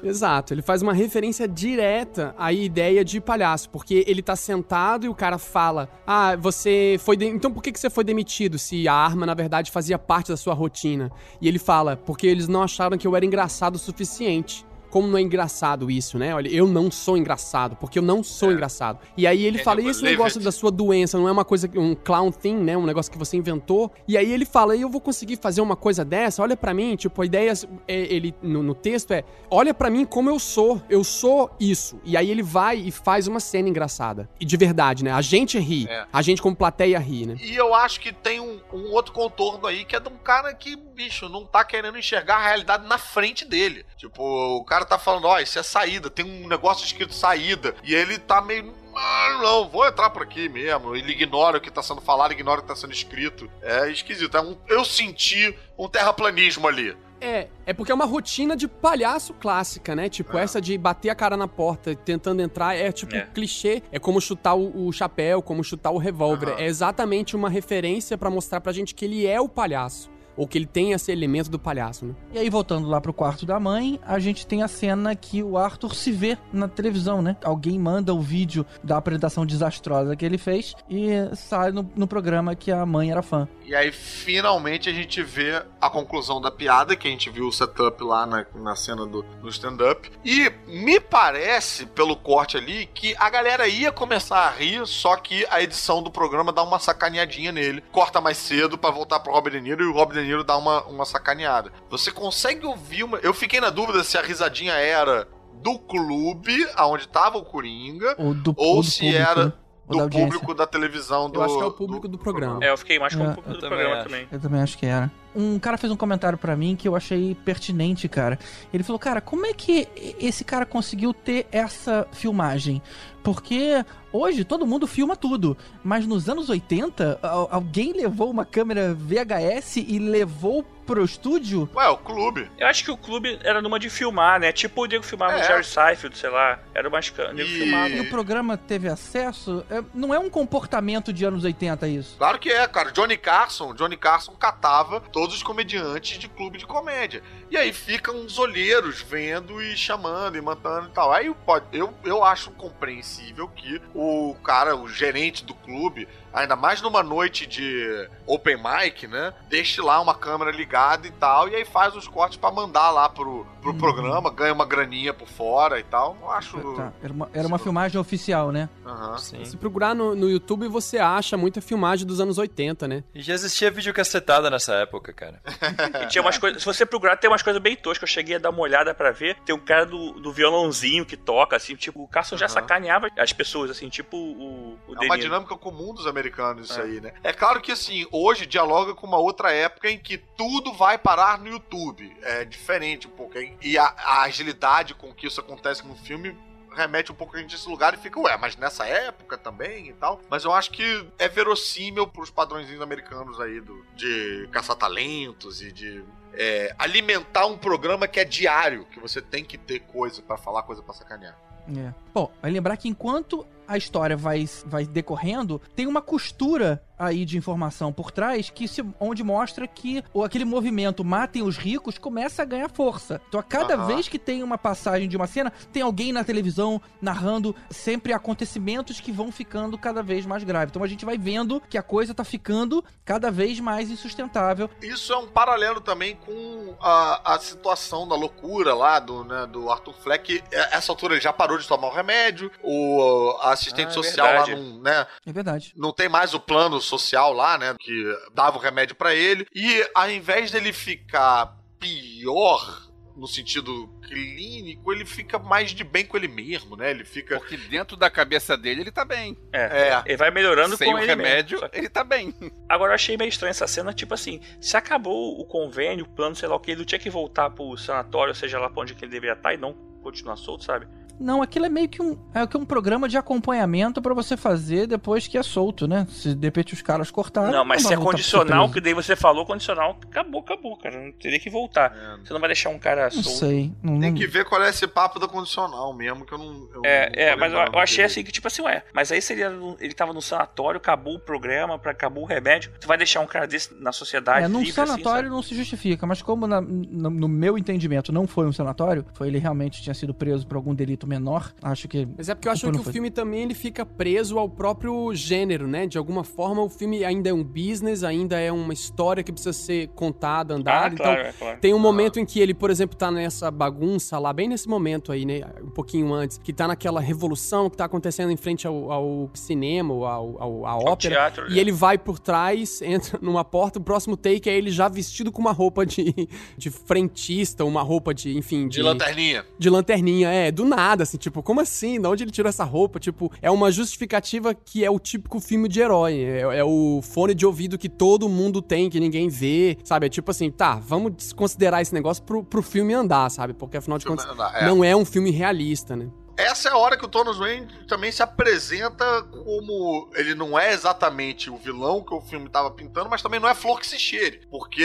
Exato, 0.02 0.52
ele 0.54 0.62
faz 0.62 0.82
uma 0.82 0.92
referência 0.92 1.46
direta 1.48 2.34
à 2.38 2.52
ideia 2.52 3.04
de 3.04 3.20
palhaço, 3.20 3.70
porque 3.70 4.04
ele 4.06 4.22
tá 4.22 4.36
sentado 4.36 5.06
e 5.06 5.08
o 5.08 5.14
cara 5.14 5.38
fala: 5.38 5.88
Ah, 6.06 6.36
você 6.36 6.96
foi. 7.00 7.16
de- 7.16 7.26
Então 7.26 7.50
por 7.52 7.62
que, 7.62 7.72
que 7.72 7.80
você 7.80 7.88
foi 7.90 8.04
demitido 8.04 8.58
se 8.58 8.86
a 8.88 8.94
arma, 8.94 9.24
na 9.26 9.34
verdade, 9.34 9.70
fazia 9.70 9.98
parte 9.98 10.28
da 10.28 10.36
sua 10.36 10.54
rotina? 10.54 11.10
E 11.40 11.48
ele 11.48 11.58
fala: 11.58 11.96
Porque 11.96 12.26
eles 12.26 12.48
não 12.48 12.62
acharam 12.62 12.98
que 12.98 13.06
eu 13.06 13.16
era 13.16 13.24
engraçado 13.24 13.76
o 13.76 13.78
suficiente. 13.78 14.64
Como 14.94 15.08
não 15.08 15.18
é 15.18 15.22
engraçado 15.22 15.90
isso, 15.90 16.16
né? 16.20 16.32
Olha, 16.32 16.48
eu 16.48 16.68
não 16.68 16.88
sou 16.88 17.16
engraçado, 17.16 17.74
porque 17.74 17.98
eu 17.98 18.02
não 18.02 18.22
sou 18.22 18.52
engraçado. 18.52 19.00
E 19.16 19.26
aí 19.26 19.44
ele 19.44 19.58
É, 19.58 19.62
fala, 19.64 19.80
e 19.80 19.86
eu 19.86 19.90
esse 19.90 20.04
negócio 20.04 20.38
it. 20.38 20.44
da 20.44 20.52
sua 20.52 20.70
doença 20.70 21.18
não 21.18 21.28
é 21.28 21.32
uma 21.32 21.44
coisa, 21.44 21.68
um 21.74 21.96
clown 21.96 22.30
thing, 22.30 22.54
né? 22.54 22.76
Um 22.76 22.86
negócio 22.86 23.10
que 23.10 23.18
você 23.18 23.36
inventou. 23.36 23.90
E 24.06 24.16
aí 24.16 24.30
ele 24.32 24.44
fala, 24.44 24.76
e 24.76 24.82
eu 24.82 24.88
vou 24.88 25.00
conseguir 25.00 25.36
fazer 25.36 25.60
uma 25.62 25.74
coisa 25.74 26.04
dessa? 26.04 26.40
Olha 26.40 26.56
pra 26.56 26.72
mim, 26.72 26.94
tipo, 26.94 27.20
a 27.20 27.26
ideia, 27.26 27.52
é, 27.88 27.94
ele, 28.14 28.32
no, 28.40 28.62
no 28.62 28.72
texto 28.72 29.10
é, 29.10 29.24
olha 29.50 29.74
pra 29.74 29.90
mim 29.90 30.04
como 30.04 30.30
eu 30.30 30.38
sou, 30.38 30.80
eu 30.88 31.02
sou 31.02 31.50
isso. 31.58 31.98
E 32.04 32.16
aí 32.16 32.30
ele 32.30 32.44
vai 32.44 32.76
e 32.76 32.92
faz 32.92 33.26
uma 33.26 33.40
cena 33.40 33.68
engraçada. 33.68 34.28
E 34.38 34.44
de 34.44 34.56
verdade, 34.56 35.02
né? 35.02 35.10
A 35.10 35.20
gente 35.22 35.58
ri, 35.58 35.88
É. 35.90 36.04
a 36.12 36.22
gente 36.22 36.40
como 36.40 36.54
plateia 36.54 37.00
ri, 37.00 37.26
né? 37.26 37.36
E 37.42 37.56
eu 37.56 37.74
acho 37.74 37.98
que 37.98 38.12
tem 38.12 38.38
um, 38.38 38.60
um 38.72 38.92
outro 38.92 39.12
contorno 39.12 39.66
aí 39.66 39.84
que 39.84 39.96
é 39.96 39.98
de 39.98 40.08
um 40.08 40.16
cara 40.22 40.54
que, 40.54 40.76
bicho, 40.76 41.28
não 41.28 41.44
tá 41.44 41.64
querendo 41.64 41.98
enxergar 41.98 42.36
a 42.36 42.44
realidade 42.46 42.86
na 42.86 42.96
frente 42.96 43.44
dele. 43.44 43.84
Tipo, 44.04 44.22
o 44.58 44.64
cara 44.64 44.84
tá 44.84 44.98
falando, 44.98 45.24
ó, 45.26 45.38
isso 45.40 45.58
é 45.58 45.62
saída, 45.62 46.10
tem 46.10 46.26
um 46.26 46.46
negócio 46.46 46.84
escrito 46.84 47.14
saída. 47.14 47.74
E 47.82 47.94
ele 47.94 48.18
tá 48.18 48.42
meio. 48.42 48.74
Ah, 48.94 49.38
não, 49.42 49.68
vou 49.68 49.86
entrar 49.86 50.10
por 50.10 50.22
aqui 50.22 50.46
mesmo. 50.48 50.94
Ele 50.94 51.10
ignora 51.12 51.56
o 51.56 51.60
que 51.60 51.70
tá 51.70 51.82
sendo 51.82 52.00
falado, 52.02 52.32
ignora 52.32 52.60
o 52.60 52.62
que 52.62 52.68
tá 52.68 52.76
sendo 52.76 52.92
escrito. 52.92 53.50
É 53.62 53.90
esquisito. 53.90 54.36
É 54.36 54.40
um, 54.42 54.56
eu 54.68 54.84
senti 54.84 55.56
um 55.78 55.88
terraplanismo 55.88 56.68
ali. 56.68 56.94
É, 57.20 57.48
é 57.64 57.72
porque 57.72 57.90
é 57.90 57.94
uma 57.94 58.04
rotina 58.04 58.54
de 58.54 58.68
palhaço 58.68 59.32
clássica, 59.34 59.96
né? 59.96 60.10
Tipo, 60.10 60.36
É. 60.36 60.42
essa 60.42 60.60
de 60.60 60.76
bater 60.76 61.08
a 61.08 61.14
cara 61.14 61.36
na 61.38 61.48
porta 61.48 61.94
tentando 61.94 62.42
entrar 62.42 62.76
é 62.76 62.92
tipo 62.92 63.16
É. 63.16 63.24
um 63.24 63.32
clichê. 63.32 63.82
É 63.90 63.98
como 63.98 64.20
chutar 64.20 64.54
o, 64.54 64.86
o 64.86 64.92
chapéu, 64.92 65.40
como 65.40 65.64
chutar 65.64 65.90
o 65.90 65.96
revólver. 65.98 66.50
Aham. 66.50 66.60
É 66.60 66.66
exatamente 66.66 67.34
uma 67.34 67.48
referência 67.48 68.18
pra 68.18 68.28
mostrar 68.28 68.60
pra 68.60 68.72
gente 68.72 68.94
que 68.94 69.06
ele 69.06 69.26
é 69.26 69.40
o 69.40 69.48
palhaço. 69.48 70.12
Ou 70.36 70.46
que 70.46 70.58
ele 70.58 70.66
tem 70.66 70.92
esse 70.92 71.12
elemento 71.12 71.50
do 71.50 71.58
palhaço, 71.58 72.06
né? 72.06 72.14
E 72.32 72.38
aí, 72.38 72.50
voltando 72.50 72.88
lá 72.88 73.00
pro 73.00 73.12
quarto 73.12 73.46
da 73.46 73.58
mãe, 73.60 74.00
a 74.04 74.18
gente 74.18 74.46
tem 74.46 74.62
a 74.62 74.68
cena 74.68 75.14
que 75.14 75.42
o 75.42 75.56
Arthur 75.56 75.94
se 75.94 76.10
vê 76.10 76.36
na 76.52 76.68
televisão, 76.68 77.22
né? 77.22 77.36
Alguém 77.44 77.78
manda 77.78 78.12
o 78.12 78.20
vídeo 78.20 78.66
da 78.82 78.96
apresentação 78.96 79.46
desastrosa 79.46 80.16
que 80.16 80.24
ele 80.24 80.38
fez 80.38 80.74
e 80.88 81.08
sai 81.34 81.70
no, 81.70 81.88
no 81.94 82.06
programa 82.06 82.54
que 82.54 82.70
a 82.72 82.84
mãe 82.84 83.10
era 83.10 83.22
fã. 83.22 83.48
E 83.66 83.74
aí, 83.74 83.90
finalmente, 83.90 84.88
a 84.88 84.92
gente 84.92 85.22
vê 85.22 85.62
a 85.80 85.88
conclusão 85.88 86.40
da 86.40 86.50
piada, 86.50 86.96
que 86.96 87.08
a 87.08 87.10
gente 87.10 87.30
viu 87.30 87.46
o 87.46 87.52
setup 87.52 88.02
lá 88.02 88.26
na, 88.26 88.44
na 88.54 88.76
cena 88.76 89.06
do, 89.06 89.22
do 89.22 89.48
stand-up. 89.48 90.10
E 90.24 90.50
me 90.66 91.00
parece, 91.00 91.86
pelo 91.86 92.16
corte 92.16 92.56
ali, 92.56 92.86
que 92.86 93.14
a 93.18 93.30
galera 93.30 93.66
ia 93.66 93.90
começar 93.90 94.46
a 94.46 94.50
rir, 94.50 94.86
só 94.86 95.16
que 95.16 95.46
a 95.50 95.62
edição 95.62 96.02
do 96.02 96.10
programa 96.10 96.52
dá 96.52 96.62
uma 96.62 96.78
sacaneadinha 96.78 97.52
nele. 97.52 97.82
Corta 97.90 98.20
mais 98.20 98.36
cedo 98.36 98.76
pra 98.76 98.90
voltar 98.90 99.20
pro 99.20 99.32
Robert 99.32 99.52
De 99.52 99.60
Niro 99.60 99.82
e 99.82 99.86
o 99.86 99.92
Robert 99.92 100.22
De 100.22 100.23
Niro 100.24 100.44
dá 100.44 100.56
uma, 100.56 100.82
uma 100.84 101.04
sacaneada. 101.04 101.72
Você 101.90 102.10
consegue 102.10 102.66
ouvir 102.66 103.04
uma... 103.04 103.18
Eu 103.18 103.34
fiquei 103.34 103.60
na 103.60 103.70
dúvida 103.70 104.02
se 104.04 104.18
a 104.18 104.22
risadinha 104.22 104.74
era 104.74 105.28
do 105.54 105.78
clube, 105.78 106.66
aonde 106.74 107.08
tava 107.08 107.38
o 107.38 107.44
Coringa, 107.44 108.14
Ou 108.18 108.34
do, 108.34 108.54
ou 108.56 108.76
ou 108.76 108.82
se 108.82 109.00
público, 109.00 109.18
era 109.22 109.44
né? 109.46 109.52
Da 109.86 109.94
do 109.96 110.00
audiência. 110.02 110.30
público 110.32 110.54
da 110.54 110.66
televisão 110.66 111.28
do 111.28 111.40
Eu 111.40 111.44
acho 111.44 111.56
que 111.56 111.62
é 111.62 111.66
o 111.66 111.70
público 111.72 112.08
do 112.08 112.16
programa. 112.18 112.58
É, 112.64 112.70
eu 112.70 112.78
fiquei 112.78 112.98
mais 112.98 113.14
com 113.14 113.22
É, 113.24 113.28
o 113.28 113.34
público 113.34 113.50
eu 113.50 113.54
do 113.54 113.60
também 113.60 113.76
programa 113.78 114.00
acho. 114.00 114.08
também. 114.08 114.28
Eu 114.32 114.40
também 114.40 114.60
acho 114.62 114.78
que 114.78 114.86
era. 114.86 115.10
Um 115.36 115.58
cara 115.58 115.76
fez 115.76 115.92
um 115.92 115.96
comentário 115.96 116.38
pra 116.38 116.54
mim 116.56 116.76
que 116.76 116.86
eu 116.88 116.94
achei 116.96 117.34
pertinente, 117.44 118.08
cara. 118.08 118.38
Ele 118.72 118.82
falou, 118.84 118.98
cara, 119.00 119.20
como 119.20 119.44
é 119.44 119.52
que 119.52 119.88
esse 120.18 120.44
cara 120.44 120.64
conseguiu 120.64 121.12
ter 121.12 121.46
essa 121.52 122.06
filmagem? 122.12 122.80
Porque 123.22 123.84
hoje 124.12 124.44
todo 124.44 124.66
mundo 124.66 124.86
filma 124.86 125.16
tudo, 125.16 125.56
mas 125.82 126.06
nos 126.06 126.28
anos 126.28 126.48
80, 126.48 127.18
al- 127.22 127.48
alguém 127.50 127.92
levou 127.92 128.30
uma 128.30 128.44
câmera 128.44 128.94
VHS 128.94 129.78
e 129.78 129.98
levou 129.98 130.64
pro 130.84 131.04
estúdio? 131.04 131.68
Ué, 131.74 131.88
o 131.88 131.96
clube. 131.96 132.50
Eu 132.58 132.66
acho 132.66 132.84
que 132.84 132.90
o 132.90 132.96
clube 132.96 133.38
era 133.42 133.60
numa 133.62 133.78
de 133.78 133.88
filmar, 133.90 134.38
né? 134.40 134.52
Tipo 134.52 134.82
o 134.82 134.86
Diego 134.86 135.04
filmava 135.04 135.34
É. 135.38 135.40
o 135.40 135.44
Jerry 135.44 135.64
Seinfeld, 135.64 136.16
sei 136.18 136.30
lá. 136.30 136.58
Era 136.74 136.88
uma 136.88 137.00
Diego 137.00 137.50
E- 137.50 137.58
filmava. 137.58 137.88
E 137.88 138.00
o 138.00 138.08
programa 138.10 138.56
teve 138.56 138.88
acesso? 138.88 139.64
É, 139.70 139.82
não 139.94 140.12
é 140.14 140.18
um 140.18 140.28
comportamento 140.30 141.12
de 141.12 141.24
anos 141.24 141.44
80 141.44 141.88
isso. 141.88 142.16
Claro 142.18 142.38
que 142.38 142.50
é, 142.50 142.66
cara. 142.66 142.90
Johnny 142.92 143.16
Carson, 143.16 143.74
Johnny 143.74 143.96
Carson 143.96 144.32
catava 144.32 145.00
todos 145.00 145.34
os 145.36 145.42
comediantes 145.42 146.18
de 146.18 146.28
clube 146.28 146.58
de 146.58 146.66
comédia. 146.66 147.22
E 147.50 147.56
aí 147.56 147.72
ficam 147.72 148.16
uns 148.16 148.38
olheiros 148.38 149.00
vendo 149.00 149.62
e 149.62 149.76
chamando 149.76 150.36
e 150.36 150.40
mandando 150.40 150.88
e 150.88 150.90
tal. 150.90 151.12
Aí 151.12 151.32
pode, 151.46 151.64
eu, 151.72 151.94
eu 152.04 152.24
acho 152.24 152.50
compreensível 152.52 153.48
que 153.48 153.80
o 153.94 154.34
cara, 154.42 154.76
o 154.76 154.88
gerente 154.88 155.44
do 155.44 155.54
clube, 155.54 156.08
ainda 156.32 156.56
mais 156.56 156.80
numa 156.82 157.02
noite 157.02 157.46
de 157.46 158.08
open 158.26 158.56
mic, 158.56 159.06
né? 159.06 159.32
Deixe 159.48 159.80
lá 159.80 160.00
uma 160.00 160.14
câmera 160.14 160.50
ligada 160.50 160.73
ligado 160.74 161.06
e 161.06 161.10
tal, 161.12 161.48
e 161.48 161.54
aí 161.54 161.64
faz 161.64 161.94
os 161.94 162.08
cortes 162.08 162.36
pra 162.36 162.50
mandar 162.50 162.90
lá 162.90 163.08
pro, 163.08 163.46
pro 163.62 163.70
Uhum. 163.70 163.78
programa, 163.78 164.30
ganha 164.30 164.52
uma 164.52 164.64
graninha 164.66 165.14
por 165.14 165.28
fora 165.28 165.78
e 165.78 165.84
tal. 165.84 166.16
Eu 166.20 166.30
acho. 166.32 166.58
Tá, 166.74 166.92
Era 167.02 167.12
uma, 167.12 167.30
era 167.32 167.46
uma 167.48 167.58
filmagem 167.58 168.00
oficial, 168.00 168.50
né? 168.50 168.68
Aham. 168.84 169.16
Sim. 169.18 169.44
Se 169.44 169.56
procurar 169.56 169.94
no, 169.94 170.14
no 170.16 170.28
YouTube, 170.28 170.66
você 170.68 170.98
acha 170.98 171.36
muita 171.36 171.60
filmagem 171.60 172.04
dos 172.06 172.20
anos 172.20 172.38
80, 172.38 172.88
né? 172.88 173.04
E 173.14 173.22
já 173.22 173.32
existia 173.34 173.70
videocassetada 173.70 174.50
nessa 174.50 174.74
época, 174.74 175.12
cara. 175.12 175.40
E 176.02 176.06
tinha 176.06 176.22
umas 176.22 176.36
coisas. 176.38 176.60
Se 176.62 176.66
você 176.66 176.84
procurar, 176.84 177.16
tem 177.16 177.30
umas 177.30 177.42
coisas 177.42 177.62
bem 177.62 177.76
toscas. 177.76 178.02
Eu 178.08 178.12
cheguei 178.14 178.36
a 178.36 178.38
dar 178.38 178.50
uma 178.50 178.60
olhada 178.60 178.92
pra 178.94 179.12
ver. 179.12 179.36
Tem 179.46 179.54
um 179.54 179.58
cara 179.60 179.86
do, 179.86 180.12
do 180.20 180.32
violãozinho 180.32 181.06
que 181.06 181.16
toca, 181.16 181.56
assim, 181.56 181.76
tipo, 181.76 182.02
o 182.02 182.08
Carson 182.08 182.36
já 182.36 182.46
Aham. 182.46 182.54
sacaneava 182.54 183.08
as 183.16 183.32
pessoas, 183.32 183.70
assim, 183.70 183.88
tipo 183.88 184.16
o. 184.16 184.78
o 184.88 184.94
É 185.00 185.06
uma 185.06 185.16
dinâmica 185.18 185.56
comum 185.56 185.94
dos 185.94 186.06
americanos 186.06 186.70
isso 186.70 186.80
É. 186.80 186.82
aí, 186.84 187.00
né? 187.00 187.12
É 187.22 187.32
claro 187.32 187.60
que 187.60 187.70
assim, 187.72 188.06
hoje 188.10 188.44
dialoga 188.46 188.94
com 188.94 189.06
uma 189.06 189.18
outra 189.18 189.52
época 189.52 189.88
em 189.90 189.98
que 189.98 190.18
tudo 190.18 190.63
vai 190.72 190.96
parar 190.96 191.38
no 191.38 191.48
YouTube. 191.48 192.16
É 192.22 192.44
diferente 192.44 193.06
um 193.06 193.10
pouco. 193.10 193.34
E 193.60 193.76
a, 193.76 193.84
a 193.84 194.22
agilidade 194.22 194.94
com 194.94 195.12
que 195.12 195.26
isso 195.26 195.40
acontece 195.40 195.86
no 195.86 195.94
filme 195.94 196.36
remete 196.74 197.12
um 197.12 197.14
pouco 197.14 197.36
a 197.36 197.40
gente 197.40 197.54
a 197.54 197.58
esse 197.58 197.68
lugar 197.68 197.94
e 197.94 197.96
fica, 197.96 198.18
ué, 198.20 198.36
mas 198.36 198.56
nessa 198.56 198.86
época 198.86 199.38
também 199.38 199.88
e 199.88 199.92
tal. 199.92 200.20
Mas 200.28 200.44
eu 200.44 200.52
acho 200.52 200.70
que 200.70 201.06
é 201.18 201.28
verossímil 201.28 202.06
pros 202.06 202.30
padrõezinhos 202.30 202.82
americanos 202.82 203.40
aí 203.40 203.60
do, 203.60 203.84
de 203.94 204.48
caça-talentos 204.50 205.62
e 205.62 205.72
de 205.72 206.04
é, 206.34 206.74
alimentar 206.78 207.46
um 207.46 207.56
programa 207.56 208.08
que 208.08 208.18
é 208.18 208.24
diário, 208.24 208.84
que 208.86 208.98
você 208.98 209.22
tem 209.22 209.44
que 209.44 209.56
ter 209.56 209.80
coisa 209.80 210.20
pra 210.20 210.36
falar, 210.36 210.62
coisa 210.64 210.82
pra 210.82 210.92
sacanear. 210.92 211.38
É. 211.68 211.94
Bom, 212.12 212.30
vai 212.42 212.50
lembrar 212.50 212.76
que 212.76 212.88
enquanto 212.88 213.46
a 213.66 213.78
história 213.78 214.16
vai, 214.16 214.46
vai 214.66 214.84
decorrendo, 214.84 215.60
tem 215.74 215.86
uma 215.86 216.02
costura 216.02 216.82
aí 216.98 217.24
de 217.24 217.36
informação 217.36 217.92
por 217.92 218.10
trás 218.10 218.50
que 218.50 218.68
se, 218.68 218.84
onde 219.00 219.22
mostra 219.22 219.66
que 219.66 220.02
o, 220.12 220.22
aquele 220.22 220.44
movimento 220.44 221.04
matem 221.04 221.42
os 221.42 221.56
ricos 221.56 221.98
começa 221.98 222.42
a 222.42 222.44
ganhar 222.44 222.68
força. 222.70 223.20
Então 223.28 223.38
a 223.40 223.42
cada 223.42 223.76
vez 223.76 224.08
que 224.08 224.18
tem 224.18 224.42
uma 224.42 224.56
passagem 224.58 225.08
de 225.08 225.16
uma 225.16 225.26
cena, 225.26 225.52
tem 225.72 225.82
alguém 225.82 226.12
na 226.12 226.24
televisão 226.24 226.80
narrando 227.00 227.54
sempre 227.70 228.12
acontecimentos 228.12 229.00
que 229.00 229.10
vão 229.12 229.30
ficando 229.32 229.76
cada 229.76 230.02
vez 230.02 230.24
mais 230.26 230.44
graves. 230.44 230.70
Então 230.70 230.82
a 230.82 230.86
gente 230.86 231.04
vai 231.04 231.18
vendo 231.18 231.60
que 231.68 231.76
a 231.78 231.82
coisa 231.82 232.14
tá 232.14 232.24
ficando 232.24 232.84
cada 233.04 233.30
vez 233.30 233.58
mais 233.60 233.90
insustentável. 233.90 234.68
Isso 234.82 235.12
é 235.12 235.16
um 235.16 235.26
paralelo 235.26 235.80
também 235.80 236.16
com 236.16 236.74
a, 236.80 237.34
a 237.34 237.38
situação 237.38 238.06
da 238.06 238.14
loucura 238.14 238.74
lá 238.74 238.98
do, 238.98 239.24
né, 239.24 239.46
do 239.46 239.70
Arthur 239.70 239.94
Fleck. 239.94 240.42
Essa 240.50 240.92
altura 240.92 241.14
ele 241.14 241.20
já 241.20 241.32
parou 241.32 241.58
de 241.58 241.66
tomar 241.66 241.88
o 241.88 241.94
remédio, 241.94 242.50
o 242.62 243.36
a 243.40 243.52
assistente 243.52 243.88
Ah, 243.88 243.90
é 243.90 243.92
social 243.92 244.26
verdade. 244.26 244.50
lá 244.54 244.56
não, 244.60 244.78
né, 244.80 245.06
É 245.26 245.32
verdade. 245.32 245.72
não 245.76 245.92
tem 245.92 246.08
mais 246.08 246.34
o 246.34 246.40
plano 246.40 246.80
social 246.84 247.32
lá, 247.32 247.58
né, 247.58 247.74
que 247.80 248.04
dava 248.34 248.56
o 248.58 248.60
remédio 248.60 248.94
pra 248.94 249.14
ele. 249.14 249.46
E 249.54 249.84
ao 249.94 250.10
invés 250.10 250.50
dele 250.50 250.72
ficar 250.72 251.56
pior 251.80 252.82
no 253.16 253.28
sentido 253.28 253.88
clínico, 254.02 254.92
ele 254.92 255.04
fica 255.04 255.38
mais 255.38 255.70
de 255.70 255.84
bem 255.84 256.04
com 256.04 256.16
ele 256.16 256.26
mesmo, 256.26 256.74
né? 256.76 256.90
Ele 256.90 257.04
fica 257.04 257.38
Porque 257.38 257.56
dentro 257.56 257.96
da 257.96 258.10
cabeça 258.10 258.56
dele 258.56 258.80
ele 258.80 258.90
tá 258.90 259.04
bem. 259.04 259.36
É. 259.52 259.90
é, 259.90 260.02
Ele 260.04 260.16
vai 260.16 260.32
melhorando 260.32 260.76
Sem 260.76 260.88
com 260.88 260.94
o 260.94 260.98
ele 260.98 261.06
remédio, 261.06 261.58
mesmo. 261.60 261.70
Que- 261.70 261.78
ele 261.78 261.88
tá 261.88 262.02
bem. 262.02 262.34
Agora 262.68 262.90
eu 262.90 262.94
achei 262.96 263.16
meio 263.16 263.28
estranha 263.28 263.52
essa 263.52 263.68
cena, 263.68 263.92
tipo 263.92 264.12
assim, 264.14 264.40
se 264.60 264.76
acabou 264.76 265.40
o 265.40 265.44
convênio, 265.44 266.04
o 266.04 266.08
plano, 266.08 266.34
sei 266.34 266.48
lá 266.48 266.56
o 266.56 266.60
que, 266.60 266.72
ele 266.72 266.84
tinha 266.84 266.98
que 266.98 267.08
voltar 267.08 267.50
pro 267.50 267.76
sanatório, 267.76 268.34
seja 268.34 268.58
lá 268.58 268.68
pra 268.68 268.82
onde 268.82 268.94
que 268.96 269.04
ele 269.04 269.12
deveria 269.12 269.34
estar, 269.34 269.54
e 269.54 269.58
não 269.58 269.72
continuar 270.02 270.34
solto, 270.36 270.64
sabe? 270.64 270.86
Não, 271.18 271.42
aquilo 271.42 271.66
é 271.66 271.68
meio 271.68 271.88
que 271.88 272.02
um, 272.02 272.18
é 272.34 272.46
que 272.46 272.56
um 272.56 272.64
programa 272.64 273.08
de 273.08 273.16
acompanhamento 273.16 274.02
pra 274.02 274.12
você 274.14 274.36
fazer 274.36 274.86
depois 274.86 275.26
que 275.26 275.38
é 275.38 275.42
solto, 275.42 275.86
né? 275.86 276.06
Se 276.10 276.34
de 276.34 276.46
repente 276.46 276.74
os 276.74 276.82
caras 276.82 277.10
cortaram. 277.10 277.52
não, 277.52 277.64
mas 277.64 277.82
vai 277.82 277.88
se 277.88 277.94
é 277.94 277.96
ser 277.96 278.02
condicional, 278.02 278.70
que 278.70 278.80
daí 278.80 278.94
você 278.94 279.14
falou 279.16 279.46
condicional, 279.46 279.98
acabou, 280.10 280.40
acabou, 280.40 280.76
cara. 280.76 281.00
Não 281.02 281.12
teria 281.12 281.38
que 281.38 281.48
voltar. 281.50 281.92
Você 282.24 282.32
não 282.32 282.40
vai 282.40 282.48
deixar 282.48 282.70
um 282.70 282.78
cara 282.78 283.04
Não 283.04 283.22
solto. 283.22 283.38
sei. 283.38 283.72
Não, 283.82 283.98
tem 284.00 284.10
não- 284.10 284.18
que 284.18 284.26
ver 284.26 284.44
qual 284.44 284.62
é 284.62 284.68
esse 284.70 284.86
papo 284.86 285.18
da 285.18 285.28
condicional 285.28 285.92
mesmo, 285.94 286.24
que 286.26 286.32
eu 286.32 286.38
não. 286.38 286.68
eu 286.74 286.82
É, 286.84 287.10
não 287.10 287.22
é, 287.22 287.36
mas 287.36 287.52
eu, 287.52 287.78
achei 287.78 288.04
assim 288.04 288.22
que, 288.24 288.32
tipo 288.32 288.46
assim, 288.46 288.62
ué, 288.62 288.82
mas 288.92 289.10
aí 289.12 289.22
seria. 289.22 289.52
Ele 289.80 289.94
tava 289.94 290.12
no 290.12 290.20
sanatório, 290.22 290.78
acabou 290.78 291.14
o 291.14 291.18
programa, 291.20 291.78
pra, 291.78 291.92
acabou 291.92 292.24
o 292.24 292.26
remédio. 292.26 292.72
Tu 292.80 292.86
vai 292.88 292.96
deixar 292.98 293.20
um 293.20 293.26
cara 293.26 293.46
desse 293.46 293.72
na 293.80 293.92
sociedade? 293.92 294.44
É, 294.44 294.48
num 294.48 294.60
livre, 294.62 294.80
assim, 294.80 294.90
sanatório 294.90 295.24
sabe? 295.28 295.34
não 295.36 295.42
se 295.42 295.54
justifica, 295.54 296.06
mas 296.06 296.20
como 296.22 296.46
na- 296.46 296.60
no, 296.60 297.10
no 297.10 297.28
meu 297.28 297.56
entendimento 297.56 298.12
não 298.12 298.26
foi 298.26 298.46
um 298.46 298.52
sanatório, 298.52 299.04
foi 299.14 299.28
ele 299.28 299.38
realmente 299.38 299.82
tinha 299.82 299.94
sido 299.94 300.12
preso 300.12 300.46
por 300.46 300.56
algum 300.56 300.74
delito 300.74 301.03
menor, 301.06 301.52
acho 301.62 301.88
que... 301.88 302.06
Mas 302.16 302.28
é 302.28 302.34
porque 302.34 302.48
eu 302.48 302.52
acho 302.52 302.70
que 302.70 302.78
o 302.78 302.82
foi. 302.82 302.92
filme 302.92 303.10
também 303.10 303.42
ele 303.42 303.54
fica 303.54 303.84
preso 303.84 304.38
ao 304.38 304.48
próprio 304.48 305.14
gênero, 305.14 305.66
né? 305.66 305.86
De 305.86 305.98
alguma 305.98 306.24
forma, 306.24 306.62
o 306.62 306.68
filme 306.68 307.04
ainda 307.04 307.30
é 307.30 307.32
um 307.32 307.42
business, 307.44 308.02
ainda 308.02 308.38
é 308.38 308.50
uma 308.52 308.72
história 308.72 309.22
que 309.22 309.32
precisa 309.32 309.52
ser 309.52 309.88
contada, 309.88 310.54
andada. 310.54 310.86
Ah, 310.86 310.88
então, 310.92 311.04
claro, 311.06 311.20
é 311.20 311.32
claro. 311.32 311.60
Tem 311.60 311.74
um 311.74 311.78
momento 311.78 312.18
em 312.20 312.24
que 312.26 312.40
ele, 312.40 312.54
por 312.54 312.70
exemplo, 312.70 312.96
tá 312.96 313.10
nessa 313.10 313.50
bagunça 313.50 314.18
lá, 314.18 314.32
bem 314.32 314.48
nesse 314.48 314.68
momento 314.68 315.10
aí, 315.12 315.24
né? 315.24 315.40
Um 315.62 315.70
pouquinho 315.70 316.12
antes, 316.12 316.38
que 316.38 316.52
tá 316.52 316.68
naquela 316.68 317.00
revolução 317.00 317.68
que 317.70 317.76
tá 317.76 317.84
acontecendo 317.86 318.30
em 318.30 318.36
frente 318.36 318.66
ao, 318.66 318.92
ao 318.92 319.30
cinema, 319.34 319.92
ou 319.92 320.06
ao, 320.06 320.42
ao, 320.42 320.66
à 320.66 320.70
É 320.70 320.90
ópera. 320.90 321.14
teatro, 321.14 321.50
E 321.52 321.58
ele 321.58 321.72
vai 321.72 321.98
por 321.98 322.18
trás, 322.18 322.80
entra 322.82 323.18
numa 323.20 323.44
porta, 323.44 323.78
o 323.78 323.82
próximo 323.82 324.16
take 324.16 324.48
é 324.48 324.56
ele 324.56 324.70
já 324.70 324.88
vestido 324.88 325.32
com 325.32 325.40
uma 325.40 325.52
roupa 325.52 325.84
de, 325.84 326.14
de 326.56 326.70
frentista, 326.70 327.64
uma 327.64 327.82
roupa 327.82 328.14
de, 328.14 328.36
enfim, 328.36 328.68
De 328.68 328.80
lanterninha. 328.82 329.44
de 329.58 329.68
lanterninha, 329.70 330.28
é, 330.30 330.52
do 330.52 330.64
nada, 330.64 330.93
assim, 331.02 331.16
tipo, 331.18 331.42
como 331.42 331.60
assim? 331.60 332.00
De 332.00 332.06
onde 332.06 332.24
ele 332.24 332.30
tirou 332.30 332.48
essa 332.48 332.64
roupa? 332.64 332.98
Tipo, 333.00 333.30
é 333.42 333.50
uma 333.50 333.70
justificativa 333.72 334.54
que 334.54 334.84
é 334.84 334.90
o 334.90 334.98
típico 334.98 335.40
filme 335.40 335.68
de 335.68 335.80
herói. 335.80 336.14
É, 336.22 336.40
é 336.58 336.64
o 336.64 337.00
fone 337.02 337.34
de 337.34 337.44
ouvido 337.44 337.76
que 337.76 337.88
todo 337.88 338.28
mundo 338.28 338.62
tem, 338.62 338.88
que 338.88 339.00
ninguém 339.00 339.28
vê, 339.28 339.76
sabe? 339.84 340.06
É 340.06 340.08
tipo 340.08 340.30
assim, 340.30 340.50
tá, 340.50 340.76
vamos 340.76 341.12
desconsiderar 341.14 341.80
esse 341.82 341.92
negócio 341.92 342.22
pro, 342.22 342.44
pro 342.44 342.62
filme 342.62 342.94
andar, 342.94 343.30
sabe? 343.30 343.52
Porque 343.54 343.76
afinal 343.76 343.98
de 343.98 344.06
contas, 344.06 344.26
É. 344.54 344.66
não 344.66 344.82
é 344.84 344.94
um 344.94 345.04
filme 345.04 345.30
realista, 345.30 345.96
né? 345.96 346.08
Essa 346.36 346.68
é 346.68 346.72
a 346.72 346.76
hora 346.76 346.96
que 346.96 347.04
o 347.04 347.08
Thomas 347.08 347.38
Wayne 347.38 347.66
também 347.86 348.10
se 348.10 348.22
apresenta 348.22 349.22
como. 349.22 350.10
Ele 350.14 350.34
não 350.34 350.58
é 350.58 350.72
exatamente 350.72 351.50
o 351.50 351.56
vilão 351.56 352.02
que 352.02 352.14
o 352.14 352.20
filme 352.20 352.48
tava 352.48 352.70
pintando, 352.70 353.08
mas 353.08 353.22
também 353.22 353.40
não 353.40 353.48
é 353.48 353.54
flor 353.54 353.80
que 353.80 353.86
se 353.86 353.98
cheire. 353.98 354.40
Porque 354.50 354.84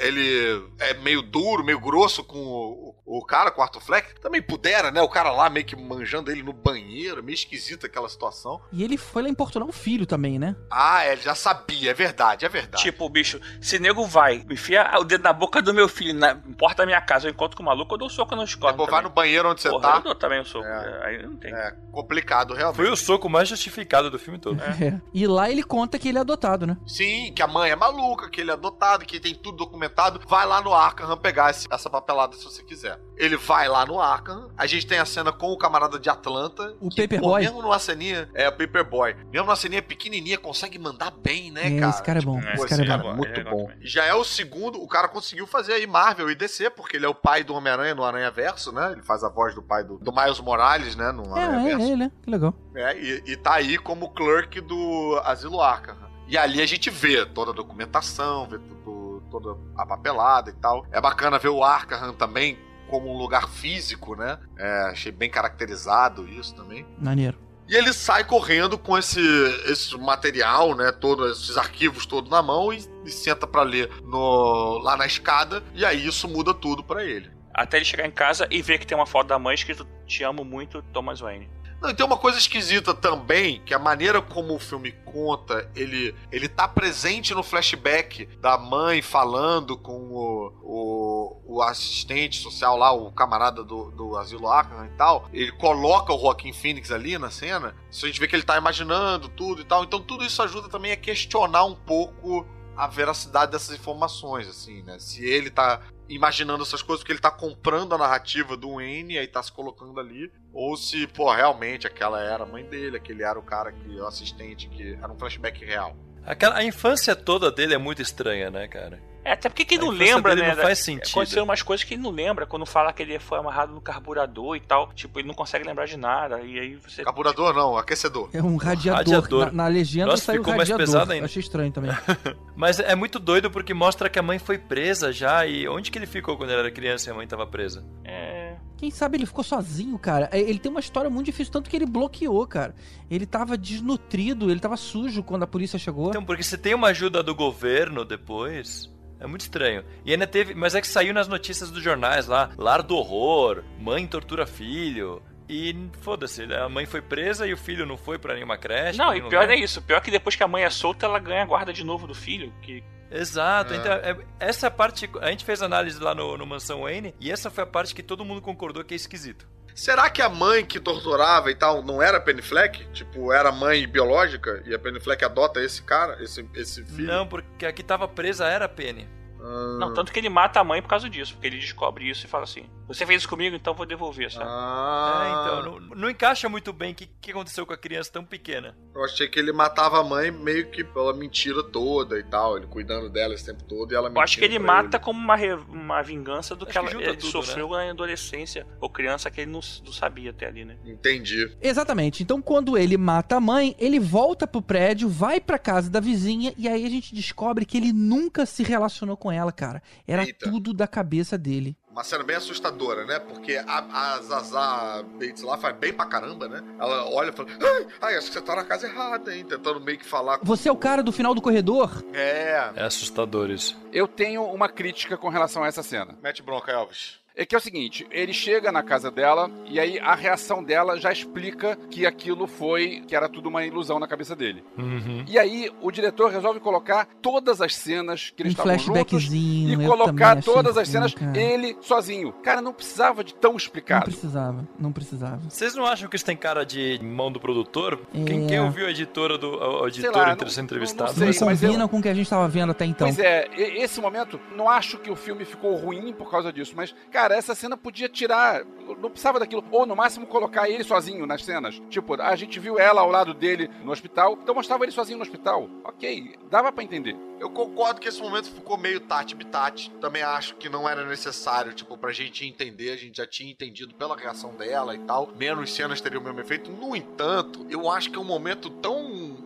ele 0.00 0.68
é 0.78 0.94
meio 0.94 1.22
duro, 1.22 1.64
meio 1.64 1.80
grosso 1.80 2.22
com 2.24 2.38
o, 2.38 2.94
o 3.04 3.24
cara, 3.24 3.50
com 3.50 3.60
o 3.60 3.64
Arthur 3.64 3.80
Fleck. 3.80 4.20
Também 4.20 4.42
pudera, 4.42 4.90
né? 4.90 5.00
O 5.00 5.08
cara 5.08 5.30
lá 5.32 5.48
meio 5.48 5.66
que 5.66 5.76
manjando 5.76 6.30
ele 6.30 6.42
no 6.42 6.52
banheiro, 6.52 7.22
meio 7.22 7.34
esquisita 7.34 7.86
aquela 7.86 8.08
situação. 8.08 8.60
E 8.72 8.84
ele 8.84 8.96
foi 8.96 9.22
lá 9.22 9.28
importunar 9.28 9.68
o 9.68 9.72
filho 9.72 10.06
também, 10.06 10.38
né? 10.38 10.54
Ah, 10.70 11.06
ele 11.06 11.22
já 11.22 11.34
sabia, 11.34 11.90
é 11.90 11.94
verdade, 11.94 12.44
é 12.44 12.48
verdade. 12.48 12.82
Tipo, 12.82 13.08
bicho, 13.08 13.40
se 13.60 13.78
nego 13.78 14.06
vai, 14.06 14.44
enfia 14.50 14.90
o 14.98 15.04
dedo 15.04 15.22
na 15.22 15.32
boca 15.32 15.62
do 15.62 15.72
meu 15.72 15.88
filho, 15.88 16.18
na 16.18 16.34
porta 16.58 16.82
da 16.82 16.86
minha 16.86 17.00
casa, 17.00 17.26
eu 17.26 17.30
encontro 17.30 17.56
com 17.56 17.62
o 17.62 17.66
maluco, 17.66 17.94
eu 17.94 17.98
dou 17.98 18.10
soco 18.10 18.36
na 18.36 18.44
escola. 18.44 18.72
Vai 18.86 19.02
no 19.02 19.10
banheiro 19.10 19.50
onde 19.50 19.60
você 19.60 19.70
Porra, 19.70 19.88
eu 19.88 19.92
tá. 19.92 19.98
dou 20.00 20.14
também 20.14 20.40
o 20.40 20.44
soco. 20.44 20.66
É. 20.66 20.89
Aí 21.02 21.22
não 21.22 21.36
tem. 21.36 21.52
É 21.54 21.74
complicado, 21.92 22.54
realmente. 22.54 22.76
Foi 22.76 22.90
o 22.90 22.96
soco 22.96 23.28
mais 23.28 23.48
justificado 23.48 24.10
do 24.10 24.18
filme 24.18 24.38
todo. 24.38 24.60
É. 24.62 25.00
E 25.12 25.26
lá 25.26 25.50
ele 25.50 25.62
conta 25.62 25.98
que 25.98 26.08
ele 26.08 26.18
é 26.18 26.20
adotado, 26.20 26.66
né? 26.66 26.76
Sim, 26.86 27.32
que 27.34 27.42
a 27.42 27.46
mãe 27.46 27.70
é 27.70 27.76
maluca, 27.76 28.28
que 28.30 28.40
ele 28.40 28.50
é 28.50 28.54
adotado, 28.54 29.04
que 29.04 29.18
tem 29.20 29.34
tudo 29.34 29.58
documentado. 29.58 30.20
Vai 30.28 30.46
lá 30.46 30.60
no 30.62 30.72
Arkham 30.72 31.16
pegar 31.16 31.50
esse- 31.50 31.66
essa 31.70 31.90
papelada 31.90 32.36
se 32.36 32.44
você 32.44 32.62
quiser. 32.62 32.98
Ele 33.16 33.36
vai 33.36 33.68
lá 33.68 33.84
no 33.84 34.00
Arkham. 34.00 34.50
A 34.56 34.66
gente 34.66 34.86
tem 34.86 34.98
a 34.98 35.04
cena 35.04 35.32
com 35.32 35.48
o 35.52 35.58
camarada 35.58 35.98
de 35.98 36.08
Atlanta. 36.08 36.74
O 36.80 36.88
Paperboy. 36.94 37.42
Mesmo 37.42 37.60
numa 37.62 37.78
ceninha. 37.78 38.28
É, 38.34 38.48
o 38.48 38.52
Paperboy. 38.52 39.14
Mesmo 39.30 39.46
numa 39.46 39.56
ceninha 39.56 39.82
pequenininha, 39.82 40.38
consegue 40.38 40.78
mandar 40.78 41.10
bem, 41.10 41.50
né, 41.50 41.66
É, 41.76 41.80
cara? 41.80 41.90
esse 41.90 42.02
cara 42.02 42.18
é 42.18 42.22
bom, 42.22 42.40
Pô, 42.40 42.48
esse 42.64 42.68
cara 42.68 42.82
é 42.82 42.86
cara 42.86 43.02
bom. 43.02 43.10
é 43.10 43.14
muito 43.14 43.40
é 43.40 43.44
bom. 43.44 43.66
também. 43.66 43.76
Já 43.86 44.04
é 44.04 44.14
o 44.14 44.24
segundo, 44.24 44.80
o 44.82 44.88
cara 44.88 45.08
conseguiu 45.08 45.46
fazer 45.46 45.74
aí 45.74 45.86
Marvel 45.86 46.30
e 46.30 46.34
DC, 46.34 46.70
porque 46.70 46.96
ele 46.96 47.04
é 47.06 47.08
o 47.08 47.14
pai 47.14 47.42
do 47.44 47.54
Homem-Aranha 47.54 47.94
no 47.94 48.04
Aranha 48.04 48.30
Verso, 48.30 48.72
né? 48.72 48.92
Ele 48.92 49.02
faz 49.02 49.22
a 49.24 49.28
voz 49.28 49.54
do 49.54 49.62
pai 49.62 49.84
do, 49.84 49.98
do 49.98 50.12
Miles 50.12 50.40
Morales, 50.40 50.79
né? 50.96 51.14
É, 51.36 51.40
é, 51.40 51.72
é, 51.72 51.90
ele, 51.90 52.04
é. 52.04 52.10
Que 52.22 52.30
legal. 52.30 52.54
É, 52.74 52.98
e, 52.98 53.22
e 53.26 53.36
tá 53.36 53.54
aí 53.54 53.78
como 53.78 54.10
clerk 54.10 54.60
do 54.60 55.20
Asilo 55.24 55.60
Arkham. 55.60 55.96
E 56.28 56.38
ali 56.38 56.62
a 56.62 56.66
gente 56.66 56.90
vê 56.90 57.26
toda 57.26 57.50
a 57.50 57.54
documentação, 57.54 58.46
vê 58.46 58.58
tudo, 58.58 59.22
toda 59.30 59.56
a 59.76 59.84
papelada 59.84 60.50
e 60.50 60.52
tal. 60.52 60.86
É 60.92 61.00
bacana 61.00 61.38
ver 61.38 61.48
o 61.48 61.64
Arkham 61.64 62.12
também 62.12 62.56
como 62.88 63.12
um 63.12 63.18
lugar 63.18 63.48
físico, 63.48 64.14
né? 64.14 64.38
É, 64.56 64.82
achei 64.90 65.10
bem 65.10 65.28
caracterizado 65.28 66.28
isso 66.28 66.54
também. 66.54 66.86
Maneiro. 66.98 67.36
E 67.68 67.76
ele 67.76 67.92
sai 67.92 68.24
correndo 68.24 68.76
com 68.76 68.98
esse, 68.98 69.20
esse 69.66 69.96
material, 69.96 70.74
né? 70.74 70.90
Todos 70.90 71.40
esses 71.40 71.56
arquivos 71.56 72.04
todos 72.04 72.28
na 72.28 72.42
mão 72.42 72.72
e, 72.72 72.84
e 73.04 73.10
senta 73.10 73.46
pra 73.46 73.62
ler 73.62 73.88
no, 74.02 74.78
lá 74.78 74.96
na 74.96 75.06
escada. 75.06 75.62
E 75.72 75.84
aí 75.84 76.04
isso 76.04 76.26
muda 76.28 76.52
tudo 76.52 76.82
pra 76.82 77.04
ele. 77.04 77.30
Até 77.52 77.78
ele 77.78 77.84
chegar 77.84 78.06
em 78.06 78.10
casa 78.10 78.46
e 78.50 78.62
ver 78.62 78.78
que 78.78 78.86
tem 78.86 78.96
uma 78.96 79.06
foto 79.06 79.28
da 79.28 79.38
mãe 79.38 79.54
escrito 79.54 79.86
Te 80.06 80.22
amo 80.22 80.44
muito, 80.44 80.82
Thomas 80.92 81.20
Wayne. 81.20 81.48
Não, 81.80 81.88
e 81.88 81.94
tem 81.94 82.04
uma 82.04 82.18
coisa 82.18 82.36
esquisita 82.36 82.92
também, 82.92 83.62
que 83.64 83.72
a 83.72 83.78
maneira 83.78 84.20
como 84.20 84.54
o 84.54 84.58
filme 84.58 84.92
conta, 84.92 85.70
ele, 85.74 86.14
ele 86.30 86.46
tá 86.46 86.68
presente 86.68 87.32
no 87.32 87.42
flashback 87.42 88.26
da 88.38 88.58
mãe 88.58 89.00
falando 89.00 89.78
com 89.78 89.92
o, 89.92 90.52
o, 90.62 91.42
o 91.46 91.62
assistente 91.62 92.38
social 92.38 92.76
lá, 92.76 92.92
o 92.92 93.10
camarada 93.10 93.64
do, 93.64 93.90
do 93.92 94.18
Asilo 94.18 94.46
Arkham 94.46 94.84
e 94.84 94.90
tal. 94.90 95.26
Ele 95.32 95.50
coloca 95.52 96.12
o 96.12 96.18
Joaquim 96.18 96.52
Phoenix 96.52 96.92
ali 96.92 97.16
na 97.16 97.30
cena, 97.30 97.74
a 97.90 98.06
gente 98.06 98.20
vê 98.20 98.28
que 98.28 98.36
ele 98.36 98.42
tá 98.42 98.58
imaginando 98.58 99.30
tudo 99.30 99.62
e 99.62 99.64
tal. 99.64 99.82
Então 99.82 100.02
tudo 100.02 100.22
isso 100.22 100.42
ajuda 100.42 100.68
também 100.68 100.92
a 100.92 100.96
questionar 100.98 101.64
um 101.64 101.74
pouco 101.74 102.46
a 102.80 102.86
veracidade 102.86 103.52
dessas 103.52 103.76
informações, 103.78 104.48
assim, 104.48 104.82
né? 104.82 104.98
Se 104.98 105.22
ele 105.22 105.50
tá 105.50 105.82
imaginando 106.08 106.62
essas 106.62 106.80
coisas 106.80 107.02
porque 107.02 107.12
ele 107.12 107.20
tá 107.20 107.30
comprando 107.30 107.94
a 107.94 107.98
narrativa 107.98 108.56
do 108.56 108.76
Wayne 108.76 109.14
e 109.14 109.18
aí 109.18 109.26
tá 109.26 109.42
se 109.42 109.52
colocando 109.52 110.00
ali, 110.00 110.32
ou 110.50 110.74
se, 110.78 111.06
pô, 111.06 111.30
realmente 111.30 111.86
aquela 111.86 112.22
era 112.22 112.44
a 112.44 112.46
mãe 112.46 112.64
dele, 112.64 112.96
aquele 112.96 113.22
era 113.22 113.38
o 113.38 113.42
cara 113.42 113.70
que, 113.70 114.00
o 114.00 114.06
assistente, 114.06 114.66
que 114.70 114.94
era 114.94 115.12
um 115.12 115.18
flashback 115.18 115.62
real. 115.62 115.94
Aquela, 116.24 116.56
a 116.56 116.64
infância 116.64 117.14
toda 117.14 117.52
dele 117.52 117.74
é 117.74 117.78
muito 117.78 118.00
estranha, 118.00 118.50
né, 118.50 118.66
cara? 118.66 118.98
É, 119.24 119.32
até 119.32 119.48
porque 119.48 119.64
quem 119.64 119.78
não 119.78 119.90
lembra, 119.90 120.34
né? 120.34 120.54
não 120.54 120.62
faz 120.62 120.78
sentido. 120.78 121.10
Aconteceram 121.10 121.44
umas 121.44 121.62
coisas 121.62 121.84
que 121.84 121.94
ele 121.94 122.02
não 122.02 122.10
lembra. 122.10 122.46
Quando 122.46 122.64
fala 122.64 122.92
que 122.92 123.02
ele 123.02 123.18
foi 123.18 123.38
amarrado 123.38 123.72
no 123.72 123.80
carburador 123.80 124.56
e 124.56 124.60
tal. 124.60 124.92
Tipo, 124.94 125.18
ele 125.18 125.28
não 125.28 125.34
consegue 125.34 125.66
lembrar 125.66 125.86
de 125.86 125.96
nada. 125.96 126.40
E 126.40 126.58
aí 126.58 126.76
você. 126.76 127.04
Carburador 127.04 127.54
não, 127.54 127.76
aquecedor. 127.76 128.30
É 128.32 128.42
um 128.42 128.56
radiador. 128.56 128.98
Radiador. 128.98 129.46
Na, 129.46 129.64
na 129.64 129.66
legenda 129.68 130.06
Nossa, 130.06 130.24
saiu 130.24 130.42
ficou 130.42 130.56
mais 130.56 130.68
radiador. 130.68 130.86
pesado 130.92 131.12
ainda. 131.12 131.26
Achei 131.26 131.40
estranho 131.40 131.70
também. 131.70 131.90
Mas 132.56 132.80
é 132.80 132.94
muito 132.94 133.18
doido 133.18 133.50
porque 133.50 133.74
mostra 133.74 134.08
que 134.08 134.18
a 134.18 134.22
mãe 134.22 134.38
foi 134.38 134.58
presa 134.58 135.12
já. 135.12 135.46
E 135.46 135.68
onde 135.68 135.90
que 135.90 135.98
ele 135.98 136.06
ficou 136.06 136.36
quando 136.36 136.50
ele 136.50 136.60
era 136.60 136.70
criança 136.70 137.10
e 137.10 137.12
a 137.12 137.14
mãe 137.14 137.26
tava 137.26 137.46
presa? 137.46 137.84
É. 138.04 138.56
Quem 138.80 138.90
sabe 138.90 139.18
ele 139.18 139.26
ficou 139.26 139.44
sozinho, 139.44 139.98
cara. 139.98 140.30
É, 140.32 140.40
Ele 140.40 140.58
tem 140.58 140.70
uma 140.70 140.80
história 140.80 141.10
muito 141.10 141.26
difícil, 141.26 141.52
tanto 141.52 141.68
que 141.68 141.76
ele 141.76 141.84
bloqueou, 141.84 142.46
cara. 142.46 142.74
Ele 143.10 143.26
tava 143.26 143.58
desnutrido, 143.58 144.50
ele 144.50 144.58
tava 144.58 144.74
sujo 144.78 145.22
quando 145.22 145.42
a 145.42 145.46
polícia 145.46 145.78
chegou. 145.78 146.08
Então, 146.08 146.24
porque 146.24 146.42
se 146.42 146.56
tem 146.56 146.74
uma 146.74 146.88
ajuda 146.88 147.22
do 147.22 147.34
governo 147.34 148.06
depois. 148.06 148.90
É 149.20 149.26
muito 149.26 149.42
estranho. 149.42 149.84
E 150.04 150.12
ainda 150.12 150.26
teve. 150.26 150.54
Mas 150.54 150.74
é 150.74 150.80
que 150.80 150.88
saiu 150.88 151.12
nas 151.12 151.28
notícias 151.28 151.70
dos 151.70 151.82
jornais 151.82 152.26
lá: 152.26 152.50
lar 152.56 152.82
do 152.82 152.96
horror, 152.96 153.62
mãe 153.78 154.06
tortura 154.06 154.46
filho. 154.46 155.22
E 155.48 155.74
foda-se, 156.00 156.44
a 156.54 156.68
mãe 156.68 156.86
foi 156.86 157.02
presa 157.02 157.44
e 157.46 157.52
o 157.52 157.56
filho 157.56 157.84
não 157.84 157.96
foi 157.96 158.18
pra 158.18 158.34
nenhuma 158.34 158.56
creche. 158.56 158.96
Não, 158.98 159.12
e 159.12 159.20
pior 159.20 159.42
lugar. 159.42 159.50
é 159.50 159.56
isso. 159.56 159.82
Pior 159.82 160.00
que 160.00 160.10
depois 160.10 160.36
que 160.36 160.42
a 160.44 160.48
mãe 160.48 160.62
é 160.62 160.70
solta, 160.70 161.06
ela 161.06 161.18
ganha 161.18 161.42
a 161.42 161.46
guarda 161.46 161.72
de 161.72 161.84
novo 161.84 162.06
do 162.06 162.14
filho. 162.14 162.52
Que 162.62 162.82
Exato, 163.10 163.74
É. 163.74 163.76
então 163.76 163.92
é- 163.92 164.16
essa 164.38 164.66
é 164.66 164.68
a 164.68 164.70
parte. 164.70 165.10
A 165.20 165.30
gente 165.30 165.44
fez 165.44 165.60
análise 165.60 165.98
lá 165.98 166.14
no, 166.14 166.38
no 166.38 166.46
Mansão 166.46 166.82
Wayne 166.82 167.12
e 167.18 167.32
essa 167.32 167.50
foi 167.50 167.64
a 167.64 167.66
parte 167.66 167.92
que 167.92 168.02
todo 168.04 168.24
mundo 168.24 168.40
concordou 168.40 168.84
que 168.84 168.94
é 168.94 168.96
esquisito. 168.96 169.48
Será 169.74 170.10
que 170.10 170.20
a 170.20 170.28
mãe 170.28 170.64
que 170.64 170.78
torturava 170.80 171.50
e 171.50 171.54
tal 171.54 171.82
não 171.82 172.02
era 172.02 172.18
a 172.18 172.20
Penny 172.20 172.42
Fleck? 172.42 172.84
Tipo, 172.92 173.32
era 173.32 173.50
mãe 173.52 173.86
biológica 173.86 174.62
e 174.66 174.74
a 174.74 174.78
Penny 174.78 175.00
Fleck 175.00 175.24
adota 175.24 175.62
esse 175.62 175.82
cara, 175.82 176.22
esse, 176.22 176.48
esse 176.54 176.84
filho? 176.84 177.06
Não, 177.06 177.26
porque 177.26 177.66
a 177.66 177.72
que 177.72 177.82
tava 177.82 178.06
presa 178.08 178.46
era 178.46 178.64
a 178.64 178.68
Penny. 178.68 179.08
Ah, 179.40 179.76
Não, 179.78 179.94
tanto 179.94 180.12
que 180.12 180.18
ele 180.18 180.28
mata 180.28 180.60
a 180.60 180.64
mãe 180.64 180.82
por 180.82 180.88
causa 180.88 181.08
disso, 181.08 181.32
porque 181.34 181.46
ele 181.46 181.58
descobre 181.58 182.08
isso 182.08 182.26
e 182.26 182.28
fala 182.28 182.44
assim: 182.44 182.68
Você 182.94 183.06
fez 183.06 183.20
isso 183.20 183.28
comigo, 183.28 183.54
então 183.56 183.72
vou 183.74 183.86
devolver, 183.86 184.30
sabe? 184.32 184.46
Ah, 184.48 185.22
É, 185.24 185.30
então, 185.30 185.80
não, 185.80 185.96
não 185.96 186.10
encaixa 186.10 186.48
muito 186.48 186.72
bem 186.72 186.92
o 186.92 186.94
que, 186.94 187.06
que 187.20 187.30
aconteceu 187.30 187.64
com 187.64 187.72
a 187.72 187.76
criança 187.76 188.10
tão 188.12 188.24
pequena. 188.24 188.76
Eu 188.94 189.04
achei 189.04 189.28
que 189.28 189.38
ele 189.38 189.52
matava 189.52 190.00
a 190.00 190.04
mãe 190.04 190.30
meio 190.30 190.70
que 190.70 190.82
pela 190.82 191.14
mentira 191.14 191.62
toda 191.62 192.18
e 192.18 192.22
tal, 192.24 192.56
ele 192.56 192.66
cuidando 192.66 193.08
dela 193.08 193.34
esse 193.34 193.46
tempo 193.46 193.62
todo 193.64 193.92
e 193.92 193.94
ela 193.94 194.10
Eu 194.14 194.20
acho 194.20 194.38
que 194.38 194.44
ele 194.44 194.58
mata 194.58 194.98
como 194.98 195.18
uma, 195.18 195.36
re- 195.36 195.54
uma 195.68 196.02
vingança 196.02 196.54
do 196.56 196.64
Acho 196.64 196.72
que 196.80 196.86
que 196.88 196.94
ela 196.96 197.04
ele 197.04 197.16
tudo, 197.16 197.30
sofreu 197.30 197.68
na 197.70 197.90
adolescência 197.90 198.66
ou 198.80 198.90
criança 198.90 199.30
que 199.30 199.40
ele 199.42 199.50
não, 199.50 199.60
não 199.84 199.92
sabia 199.92 200.30
até 200.30 200.46
ali, 200.46 200.64
né? 200.64 200.76
ele. 200.84 200.92
Entendi. 200.92 201.56
Exatamente. 201.60 202.22
Então, 202.22 202.42
quando 202.42 202.76
ele 202.76 202.96
mata 202.96 203.36
a 203.36 203.40
mãe, 203.40 203.74
ele 203.78 204.00
volta 204.00 204.46
pro 204.46 204.60
prédio, 204.62 205.08
vai 205.08 205.40
pra 205.40 205.58
casa 205.58 205.88
da 205.90 206.00
vizinha 206.00 206.52
e 206.58 206.68
aí 206.68 206.84
a 206.84 206.90
gente 206.90 207.14
descobre 207.14 207.64
que 207.64 207.76
ele 207.76 207.92
nunca 207.92 208.44
se 208.46 208.62
relacionou 208.62 209.16
com 209.16 209.30
ela, 209.30 209.52
cara. 209.52 209.82
Era 210.06 210.24
Eita. 210.24 210.50
tudo 210.50 210.72
da 210.74 210.86
cabeça 210.88 211.38
dele. 211.38 211.76
Uma 211.90 212.04
cena 212.04 212.22
bem 212.22 212.36
assustadora, 212.36 213.04
né? 213.04 213.18
Porque 213.18 213.56
a, 213.56 214.14
a 214.14 214.22
Zaza 214.22 215.04
Bates 215.18 215.42
lá 215.42 215.58
faz 215.58 215.76
bem 215.76 215.92
pra 215.92 216.06
caramba, 216.06 216.48
né? 216.48 216.62
Ela 216.78 217.04
olha 217.10 217.30
e 217.30 217.32
fala: 217.32 217.48
Ai, 217.60 217.86
ai, 218.00 218.16
acho 218.16 218.28
que 218.28 218.34
você 218.34 218.40
tá 218.40 218.54
na 218.54 218.64
casa 218.64 218.86
errada, 218.86 219.34
hein? 219.34 219.44
Tentando 219.44 219.80
meio 219.80 219.98
que 219.98 220.06
falar 220.06 220.38
com. 220.38 220.46
Você 220.46 220.68
é 220.68 220.72
o 220.72 220.76
cara 220.76 221.02
do 221.02 221.10
final 221.10 221.34
do 221.34 221.42
corredor? 221.42 222.04
É. 222.12 222.70
É 222.76 222.84
assustador 222.84 223.50
isso. 223.50 223.76
Eu 223.92 224.06
tenho 224.06 224.44
uma 224.44 224.68
crítica 224.68 225.16
com 225.16 225.28
relação 225.28 225.64
a 225.64 225.66
essa 225.66 225.82
cena. 225.82 226.16
Mete 226.22 226.42
bronca, 226.42 226.70
Elvis. 226.70 227.19
É 227.36 227.46
que 227.46 227.54
é 227.54 227.58
o 227.58 227.60
seguinte, 227.60 228.06
ele 228.10 228.32
chega 228.32 228.70
na 228.72 228.82
casa 228.82 229.10
dela 229.10 229.50
e 229.66 229.78
aí 229.80 229.98
a 230.00 230.14
reação 230.14 230.62
dela 230.62 230.98
já 230.98 231.12
explica 231.12 231.76
que 231.90 232.04
aquilo 232.04 232.46
foi, 232.46 233.02
que 233.06 233.14
era 233.14 233.28
tudo 233.28 233.48
uma 233.48 233.64
ilusão 233.64 233.98
na 233.98 234.06
cabeça 234.06 234.34
dele. 234.36 234.62
Uhum. 234.76 235.24
E 235.28 235.38
aí 235.38 235.70
o 235.80 235.90
diretor 235.90 236.30
resolve 236.30 236.60
colocar 236.60 237.06
todas 237.22 237.60
as 237.60 237.74
cenas 237.74 238.30
que 238.34 238.42
eles 238.42 238.52
Um 238.52 238.56
estavam 238.58 238.78
juntos 238.78 239.10
flashbackzinho. 239.24 239.82
e 239.82 239.86
colocar 239.86 240.42
todas 240.42 240.76
as 240.76 240.88
cenas 240.88 241.14
cara. 241.14 241.38
ele 241.40 241.76
sozinho. 241.80 242.32
Cara, 242.42 242.60
não 242.60 242.72
precisava 242.72 243.22
de 243.24 243.32
tão 243.34 243.52
Não 243.52 243.56
explicado. 243.56 244.04
precisava, 244.04 244.66
não 244.78 244.92
precisava. 244.92 245.38
Vocês 245.48 245.74
não 245.74 245.86
acham 245.86 246.08
que 246.08 246.16
isso 246.16 246.24
tem 246.24 246.36
cara 246.36 246.64
de 246.64 246.98
mão 247.02 247.30
do 247.30 247.38
produtor? 247.40 248.00
Quem, 248.12 248.44
É. 248.44 248.48
quem 248.48 248.60
ouviu 248.60 248.86
a 248.86 248.90
editora 248.90 249.38
do 249.38 249.50
o, 249.50 249.82
o 249.82 249.88
editor 249.88 250.10
lá, 250.16 250.34
não- 250.36 250.48
ser 250.48 250.56
não- 250.58 250.64
entrevistado? 250.64 251.10
não 251.10 251.32
sei, 251.32 251.40
não 251.40 251.46
mas 251.46 251.62
eu- 251.62 251.88
com 251.88 251.98
o 251.98 252.02
que 252.02 252.08
a 252.08 252.14
gente 252.14 252.28
tava 252.28 252.48
vendo 252.48 252.70
até 252.70 252.84
então. 252.84 253.06
Pois 253.06 253.18
é, 253.18 253.48
esse 253.56 254.00
momento, 254.00 254.38
não 254.56 254.68
acho 254.68 254.98
que 254.98 255.10
o 255.10 255.16
filme 255.16 255.44
ficou 255.44 255.74
ruim 255.76 256.12
por 256.12 256.30
causa 256.30 256.52
disso, 256.52 256.72
mas, 256.76 256.94
cara, 257.10 257.19
essa 257.30 257.54
cena 257.54 257.76
podia 257.76 258.08
tirar, 258.08 258.64
não 259.00 259.10
precisava 259.10 259.40
daquilo, 259.40 259.64
ou 259.70 259.84
no 259.84 259.96
máximo 259.96 260.26
colocar 260.26 260.68
ele 260.68 260.84
sozinho 260.84 261.26
nas 261.26 261.44
cenas. 261.44 261.80
Tipo, 261.90 262.20
a 262.20 262.36
gente 262.36 262.58
viu 262.60 262.78
ela 262.78 263.00
ao 263.00 263.10
lado 263.10 263.34
dele 263.34 263.68
no 263.82 263.92
hospital, 263.92 264.38
então 264.42 264.54
mostrava 264.54 264.84
ele 264.84 264.92
sozinho 264.92 265.18
no 265.18 265.24
hospital. 265.24 265.68
Ok, 265.84 266.36
dava 266.50 266.72
pra 266.72 266.84
entender. 266.84 267.16
Eu 267.40 267.48
concordo 267.48 268.00
que 268.00 268.08
esse 268.08 268.20
momento 268.20 268.50
ficou 268.50 268.76
meio 268.76 269.00
tati-bitati. 269.00 269.90
Também 270.00 270.22
acho 270.22 270.56
que 270.56 270.68
não 270.68 270.86
era 270.86 271.06
necessário, 271.06 271.72
tipo, 271.72 271.96
pra 271.96 272.12
gente 272.12 272.46
entender. 272.46 272.90
A 272.90 272.96
gente 272.96 273.16
já 273.16 273.26
tinha 273.26 273.50
entendido 273.50 273.94
pela 273.94 274.14
reação 274.14 274.54
dela 274.54 274.94
e 274.94 274.98
tal. 274.98 275.30
Menos 275.36 275.74
cenas 275.74 276.02
teriam 276.02 276.20
o 276.20 276.24
mesmo 276.24 276.40
efeito. 276.40 276.70
No 276.70 276.94
entanto, 276.94 277.66
eu 277.70 277.90
acho 277.90 278.10
que 278.10 278.16
é 278.16 278.20
um 278.20 278.24
momento 278.24 278.68
tão 278.68 279.39